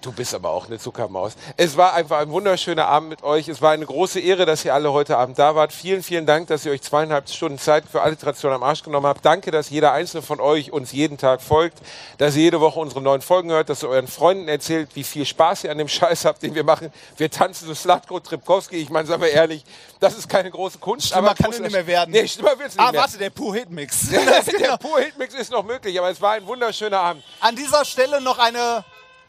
Du 0.03 0.13
bist 0.13 0.35
aber 0.35 0.51
auch 0.51 0.67
eine 0.67 0.79
Zuckermaus. 0.79 1.33
Es 1.57 1.79
war 1.79 1.95
einfach 1.95 2.19
ein 2.19 2.29
wunderschöner 2.31 2.87
Abend 2.87 3.09
mit 3.09 3.23
euch. 3.23 3.49
Es 3.49 3.63
war 3.63 3.71
eine 3.73 3.87
große 3.87 4.21
Ehre, 4.21 4.45
dass 4.45 4.65
ihr 4.67 4.75
alle 4.75 4.93
heute 4.93 5.17
Abend 5.17 5.39
da 5.39 5.55
wart. 5.55 5.73
Vielen, 5.73 6.03
vielen 6.03 6.27
Dank, 6.27 6.49
dass 6.49 6.67
ihr 6.67 6.73
euch 6.73 6.83
zweieinhalb 6.83 7.29
Stunden 7.31 7.59
Zeit 7.59 7.85
für 7.91 8.03
Alliteration 8.03 8.53
am 8.53 8.63
Arsch 8.63 8.83
genommen 8.83 9.07
habt. 9.07 9.25
Danke, 9.25 9.51
dass 9.51 9.71
jeder 9.71 9.93
einzelne 9.93 10.23
von 10.23 10.41
euch 10.41 10.73
uns 10.73 10.93
jeden 10.93 11.17
Tag 11.17 11.41
folgt, 11.41 11.79
dass 12.19 12.37
ihr 12.37 12.43
jede 12.43 12.61
Woche 12.61 12.79
unsere 12.81 13.01
neuen 13.01 13.23
Folgen 13.23 13.51
hört, 13.51 13.71
dass 13.71 13.83
ihr 13.83 13.89
euren 13.89 14.09
Freunden 14.09 14.47
erzählt, 14.49 14.91
wie 14.95 15.05
viel 15.05 15.25
Spaß 15.25 15.65
ihr 15.65 15.71
an 15.71 15.79
dem 15.79 15.89
Scheiß 15.89 16.27
habt, 16.27 16.43
den 16.43 16.55
wir 16.55 16.65
machen. 16.65 16.93
Wir 17.17 17.31
tanzen 17.31 17.67
so 17.67 17.75
Slatko 17.75 18.21
Tripkowski. 18.21 18.77
Ich 18.77 18.91
meine, 18.91 19.07
sagen 19.09 19.23
wir 19.23 19.31
ehrlich, 19.31 19.65
das 20.05 20.19
ist 20.19 20.29
keine 20.29 20.51
große 20.51 20.79
Kunst. 20.79 21.09
Schlimmer 21.09 21.31
aber 21.31 21.35
kann 21.43 21.51
es 21.53 21.59
nicht 21.59 21.73
mehr 21.73 21.87
werden. 21.87 22.11
Nee, 22.13 22.29
schlimmer 22.29 22.59
wird's 22.59 22.77
nicht 22.77 22.87
Ah, 22.87 22.93
mehr. 22.93 23.01
warte, 23.01 23.19
der 23.19 23.31
Pur-Hit-Mix. 23.31 24.09
der 24.11 24.77
pure 24.79 25.03
Hitmix 25.03 25.35
ist 25.35 25.51
noch 25.51 25.65
möglich, 25.65 25.99
aber 25.99 26.11
es 26.11 26.21
war 26.21 26.33
ein 26.33 26.47
wunderschöner 26.47 27.01
Abend. 27.01 27.25
An 27.41 27.57
dieser 27.57 27.85
Stelle 27.85 28.21
noch 28.21 28.39
eine, 28.39 28.85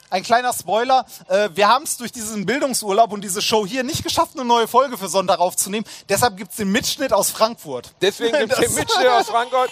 ein 0.09 0.23
kleiner 0.23 0.53
Spoiler. 0.53 1.05
Äh, 1.27 1.49
wir 1.53 1.67
haben 1.67 1.83
es 1.83 1.97
durch 1.97 2.11
diesen 2.11 2.45
Bildungsurlaub 2.45 3.11
und 3.11 3.21
diese 3.21 3.41
Show 3.41 3.65
hier 3.65 3.83
nicht 3.83 4.03
geschafft, 4.03 4.31
eine 4.35 4.45
neue 4.45 4.67
Folge 4.67 4.97
für 4.97 5.07
Sonntag 5.07 5.39
aufzunehmen. 5.39 5.85
Deshalb 6.09 6.37
gibt 6.37 6.51
es 6.51 6.57
den 6.57 6.71
Mitschnitt 6.71 7.13
aus 7.13 7.31
Frankfurt. 7.31 7.93
Deswegen 8.01 8.37
gibt 8.39 8.53
es 8.53 8.59
den 8.59 8.73
Mitschnitt 8.75 9.07
aus 9.07 9.27
Frankfurt. 9.27 9.71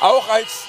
Auch 0.00 0.28
als, 0.28 0.64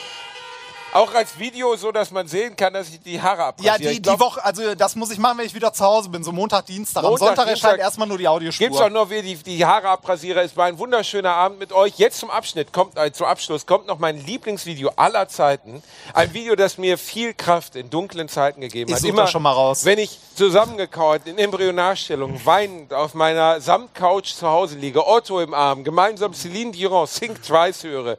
auch 0.95 1.13
als 1.13 1.37
Video, 1.37 1.75
so 1.75 1.91
dass 1.91 2.09
man 2.11 2.27
sehen 2.27 2.55
kann, 2.55 2.73
dass 2.73 2.89
ich 2.89 3.01
die 3.01 3.21
Haare 3.21 3.39
Ja, 3.39 3.47
abrasiere. 3.49 3.77
die, 3.79 3.97
Ich 3.97 4.01
glaub, 4.01 4.15
die 4.17 4.23
Woche, 4.23 4.43
also 4.45 4.75
das 4.75 4.95
muss 4.95 5.11
ich 5.11 5.17
machen, 5.17 5.37
wenn 5.37 5.45
ich 5.45 5.53
wieder 5.53 5.73
zu 5.73 5.83
Hause 5.83 6.09
bin, 6.09 6.23
so 6.23 6.31
Montag, 6.31 6.65
Dienstag. 6.65 7.03
Am 7.03 7.09
Montag, 7.09 7.27
Sonntag 7.27 7.47
Dienstag 7.47 7.69
erscheint 7.71 7.81
erstmal 7.81 8.07
nur 8.07 8.17
die 8.17 8.27
Audiospur. 8.27 8.65
Gibt's 8.67 8.81
auch 8.81 8.89
noch 8.89 9.09
wie 9.09 9.21
die, 9.21 9.35
die 9.35 9.65
Haare 9.65 9.89
abrasiere. 9.89 10.41
Es 10.41 10.55
war 10.55 10.65
ein 10.65 10.77
wunderschöner 10.79 11.33
Abend 11.33 11.59
mit 11.59 11.73
euch. 11.73 11.97
Jetzt 11.97 12.19
zum 12.19 12.29
Abschnitt 12.29 12.71
kommt, 12.71 12.97
äh, 12.97 13.11
zum 13.11 13.27
Abschluss 13.27 13.65
kommt 13.65 13.87
noch 13.87 13.99
mein 13.99 14.23
Lieblingsvideo 14.25 14.91
aller 14.95 15.27
Zeiten. 15.27 15.83
Ein 16.13 16.33
Video, 16.33 16.55
das 16.55 16.77
mir 16.77 16.97
viel 16.97 17.33
Kraft 17.33 17.75
in 17.75 17.89
dunklen 17.89 18.29
Zeiten 18.29 18.61
gegeben 18.61 18.89
Ich 18.89 19.03
hat. 19.03 19.17
das 19.17 19.31
schon 19.31 19.43
mal 19.43 19.51
raus. 19.51 19.83
Wenn 19.83 19.99
ich 19.99 20.17
zusammengekauert 20.35 21.27
in 21.27 21.37
Embryonarstellung, 21.37 22.39
weinend 22.45 22.93
auf 22.93 23.13
meiner 23.13 23.59
Samtcouch 23.59 24.33
zu 24.35 24.47
Hause 24.47 24.77
liege, 24.77 25.05
Otto 25.05 25.41
im 25.41 25.53
Arm, 25.53 25.83
gemeinsam 25.83 26.33
Celine 26.33 26.71
Dion 26.71 27.07
Think 27.07 27.43
Twice 27.43 27.83
höre, 27.83 28.17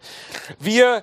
wir 0.59 1.03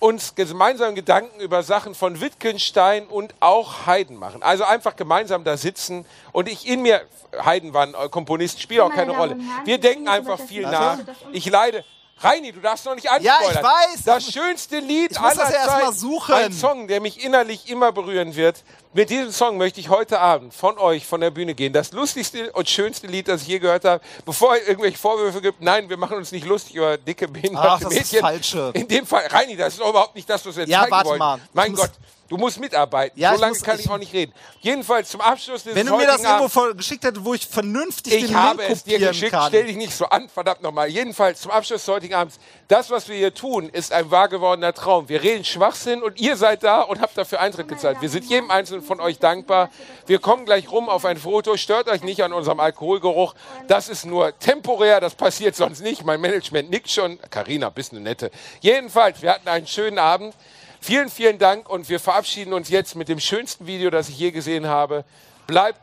uns 0.00 0.34
gemeinsam 0.34 0.94
Gedanken 0.94 1.40
über 1.40 1.62
Sachen 1.62 1.94
von 1.94 2.20
Wittgenstein 2.20 3.06
und 3.06 3.34
auch 3.40 3.86
Haydn 3.86 4.16
machen. 4.16 4.42
Also 4.42 4.64
einfach 4.64 4.96
gemeinsam 4.96 5.44
da 5.44 5.56
sitzen 5.56 6.04
und 6.32 6.48
ich 6.48 6.66
in 6.66 6.82
mir, 6.82 7.02
Haydn 7.44 7.72
war 7.72 7.84
ein 7.86 7.94
äh, 7.94 8.08
Komponist, 8.08 8.60
spielt 8.60 8.80
auch 8.80 8.92
keine 8.92 9.16
Rolle. 9.16 9.36
Wir 9.64 9.78
denken 9.78 10.08
einfach 10.08 10.38
viel 10.40 10.62
nach. 10.62 10.98
Ich 11.32 11.46
leide. 11.48 11.84
Reini, 12.20 12.52
du 12.52 12.60
darfst 12.60 12.84
noch 12.86 12.94
nicht 12.94 13.04
Ja, 13.04 13.16
anspoilern. 13.16 13.50
ich 13.56 13.62
weiß. 13.96 14.04
Das 14.04 14.30
schönste 14.32 14.78
Lied 14.78 15.10
Ich 15.12 15.20
muss 15.20 15.32
aller 15.32 15.42
das 15.42 15.52
ja 15.52 15.56
erst 15.58 15.68
mal 15.70 15.80
Zeiten. 15.86 15.92
suchen. 15.96 16.34
Ein 16.34 16.52
Song, 16.52 16.86
der 16.86 17.00
mich 17.00 17.24
innerlich 17.24 17.68
immer 17.68 17.90
berühren 17.90 18.36
wird. 18.36 18.62
Mit 18.96 19.10
diesem 19.10 19.32
Song 19.32 19.58
möchte 19.58 19.80
ich 19.80 19.88
heute 19.88 20.20
Abend 20.20 20.54
von 20.54 20.78
euch 20.78 21.04
von 21.04 21.20
der 21.20 21.32
Bühne 21.32 21.56
gehen. 21.56 21.72
Das 21.72 21.90
lustigste 21.90 22.52
und 22.52 22.68
schönste 22.70 23.08
Lied, 23.08 23.26
das 23.26 23.42
ich 23.42 23.48
je 23.48 23.58
gehört 23.58 23.84
habe. 23.84 24.00
Bevor 24.24 24.54
es 24.56 24.68
irgendwelche 24.68 24.98
Vorwürfe 24.98 25.40
gibt, 25.42 25.60
nein, 25.60 25.88
wir 25.88 25.96
machen 25.96 26.16
uns 26.16 26.30
nicht 26.30 26.46
lustig 26.46 26.76
über 26.76 26.96
dicke, 26.96 27.26
behinderte 27.26 27.68
Ach, 27.68 27.80
das 27.80 27.90
ist 27.92 27.98
Mädchen. 28.12 28.20
falsche. 28.20 28.70
In 28.74 28.86
dem 28.86 29.04
Fall, 29.04 29.26
Reini, 29.26 29.56
das 29.56 29.74
ist 29.74 29.80
überhaupt 29.80 30.14
nicht 30.14 30.30
das, 30.30 30.46
was 30.46 30.56
wir 30.56 30.68
Ja, 30.68 30.82
zeigen 30.82 30.92
warte 30.92 31.08
wollen. 31.08 31.18
mal. 31.18 31.40
Mein 31.52 31.74
Gott, 31.74 31.90
du 32.28 32.36
musst 32.36 32.60
mitarbeiten. 32.60 33.18
Ja, 33.18 33.34
so 33.34 33.40
lange 33.40 33.58
kann 33.58 33.80
ich, 33.80 33.86
ich- 33.86 33.90
auch 33.90 33.98
nicht 33.98 34.12
reden. 34.12 34.32
Jedenfalls 34.60 35.08
zum 35.08 35.20
Abschluss 35.20 35.64
des 35.64 35.74
Wenn 35.74 35.86
du 35.88 35.96
mir 35.96 36.06
das 36.06 36.22
irgendwo 36.22 36.72
geschickt 36.74 37.02
hättest, 37.02 37.24
wo 37.24 37.34
ich 37.34 37.48
vernünftig 37.48 38.14
ich 38.14 38.26
den 38.28 38.36
habe 38.36 38.62
Link 38.62 38.72
es 38.74 38.84
dir 38.84 39.00
geschickt, 39.00 39.32
kann. 39.32 39.48
stell 39.48 39.64
dich 39.64 39.76
nicht 39.76 39.92
so 39.92 40.04
an, 40.06 40.28
verdammt 40.28 40.62
nochmal. 40.62 40.86
Jedenfalls 40.88 41.40
zum 41.40 41.50
Abschluss 41.50 41.84
des 41.84 41.92
heutigen 41.92 42.14
Abends. 42.14 42.38
Das, 42.68 42.90
was 42.90 43.08
wir 43.08 43.16
hier 43.16 43.34
tun, 43.34 43.68
ist 43.68 43.92
ein 43.92 44.10
wahr 44.10 44.28
gewordener 44.28 44.72
Traum. 44.72 45.08
Wir 45.10 45.22
reden 45.22 45.44
Schwachsinn 45.44 46.02
und 46.02 46.18
ihr 46.18 46.36
seid 46.36 46.62
da 46.62 46.80
und 46.80 47.00
habt 47.00 47.16
dafür 47.16 47.40
Eintritt 47.40 47.68
gezahlt. 47.68 48.00
Wir 48.00 48.08
sind 48.08 48.24
jedem 48.24 48.50
Einzelnen 48.50 48.82
von 48.82 49.00
euch 49.00 49.18
dankbar. 49.18 49.70
Wir 50.06 50.18
kommen 50.18 50.46
gleich 50.46 50.70
rum 50.70 50.88
auf 50.88 51.04
ein 51.04 51.18
Foto. 51.18 51.58
Stört 51.58 51.88
euch 51.88 52.02
nicht 52.02 52.22
an 52.22 52.32
unserem 52.32 52.60
Alkoholgeruch. 52.60 53.34
Das 53.68 53.90
ist 53.90 54.06
nur 54.06 54.38
temporär, 54.38 55.00
das 55.00 55.14
passiert 55.14 55.56
sonst 55.56 55.82
nicht. 55.82 56.04
Mein 56.04 56.22
Management 56.22 56.70
nickt 56.70 56.90
schon. 56.90 57.18
Carina, 57.30 57.68
bist 57.68 57.92
eine 57.92 58.00
nette. 58.00 58.30
Jedenfalls, 58.60 59.20
wir 59.20 59.32
hatten 59.32 59.48
einen 59.48 59.66
schönen 59.66 59.98
Abend. 59.98 60.34
Vielen, 60.80 61.10
vielen 61.10 61.38
Dank 61.38 61.68
und 61.68 61.88
wir 61.90 62.00
verabschieden 62.00 62.54
uns 62.54 62.70
jetzt 62.70 62.94
mit 62.94 63.08
dem 63.08 63.20
schönsten 63.20 63.66
Video, 63.66 63.90
das 63.90 64.08
ich 64.08 64.18
je 64.18 64.30
gesehen 64.30 64.68
habe. 64.68 65.04
Bleibt 65.46 65.80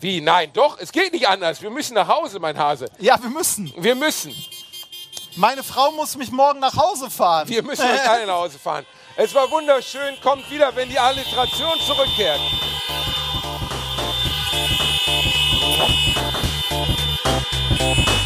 wie? 0.00 0.20
Nein, 0.20 0.50
doch, 0.52 0.78
es 0.78 0.92
geht 0.92 1.12
nicht 1.12 1.28
anders. 1.28 1.62
Wir 1.62 1.70
müssen 1.70 1.94
nach 1.94 2.08
Hause, 2.08 2.38
mein 2.38 2.58
Hase. 2.58 2.90
Ja, 2.98 3.22
wir 3.22 3.30
müssen. 3.30 3.72
Wir 3.76 3.94
müssen. 3.94 4.34
Meine 5.36 5.64
Frau 5.64 5.90
muss 5.92 6.16
mich 6.16 6.30
morgen 6.30 6.60
nach 6.60 6.76
Hause 6.76 7.10
fahren. 7.10 7.48
Wir 7.48 7.62
müssen 7.62 7.82
euch 7.82 8.08
alle 8.08 8.26
nach 8.26 8.36
Hause 8.36 8.58
fahren. 8.58 8.86
Es 9.16 9.34
war 9.34 9.50
wunderschön. 9.50 10.14
Kommt 10.22 10.48
wieder, 10.50 10.74
wenn 10.76 10.88
die 10.88 10.98
Alliteration 10.98 11.78
zurückkehrt. 11.80 12.40
Thank 17.76 18.23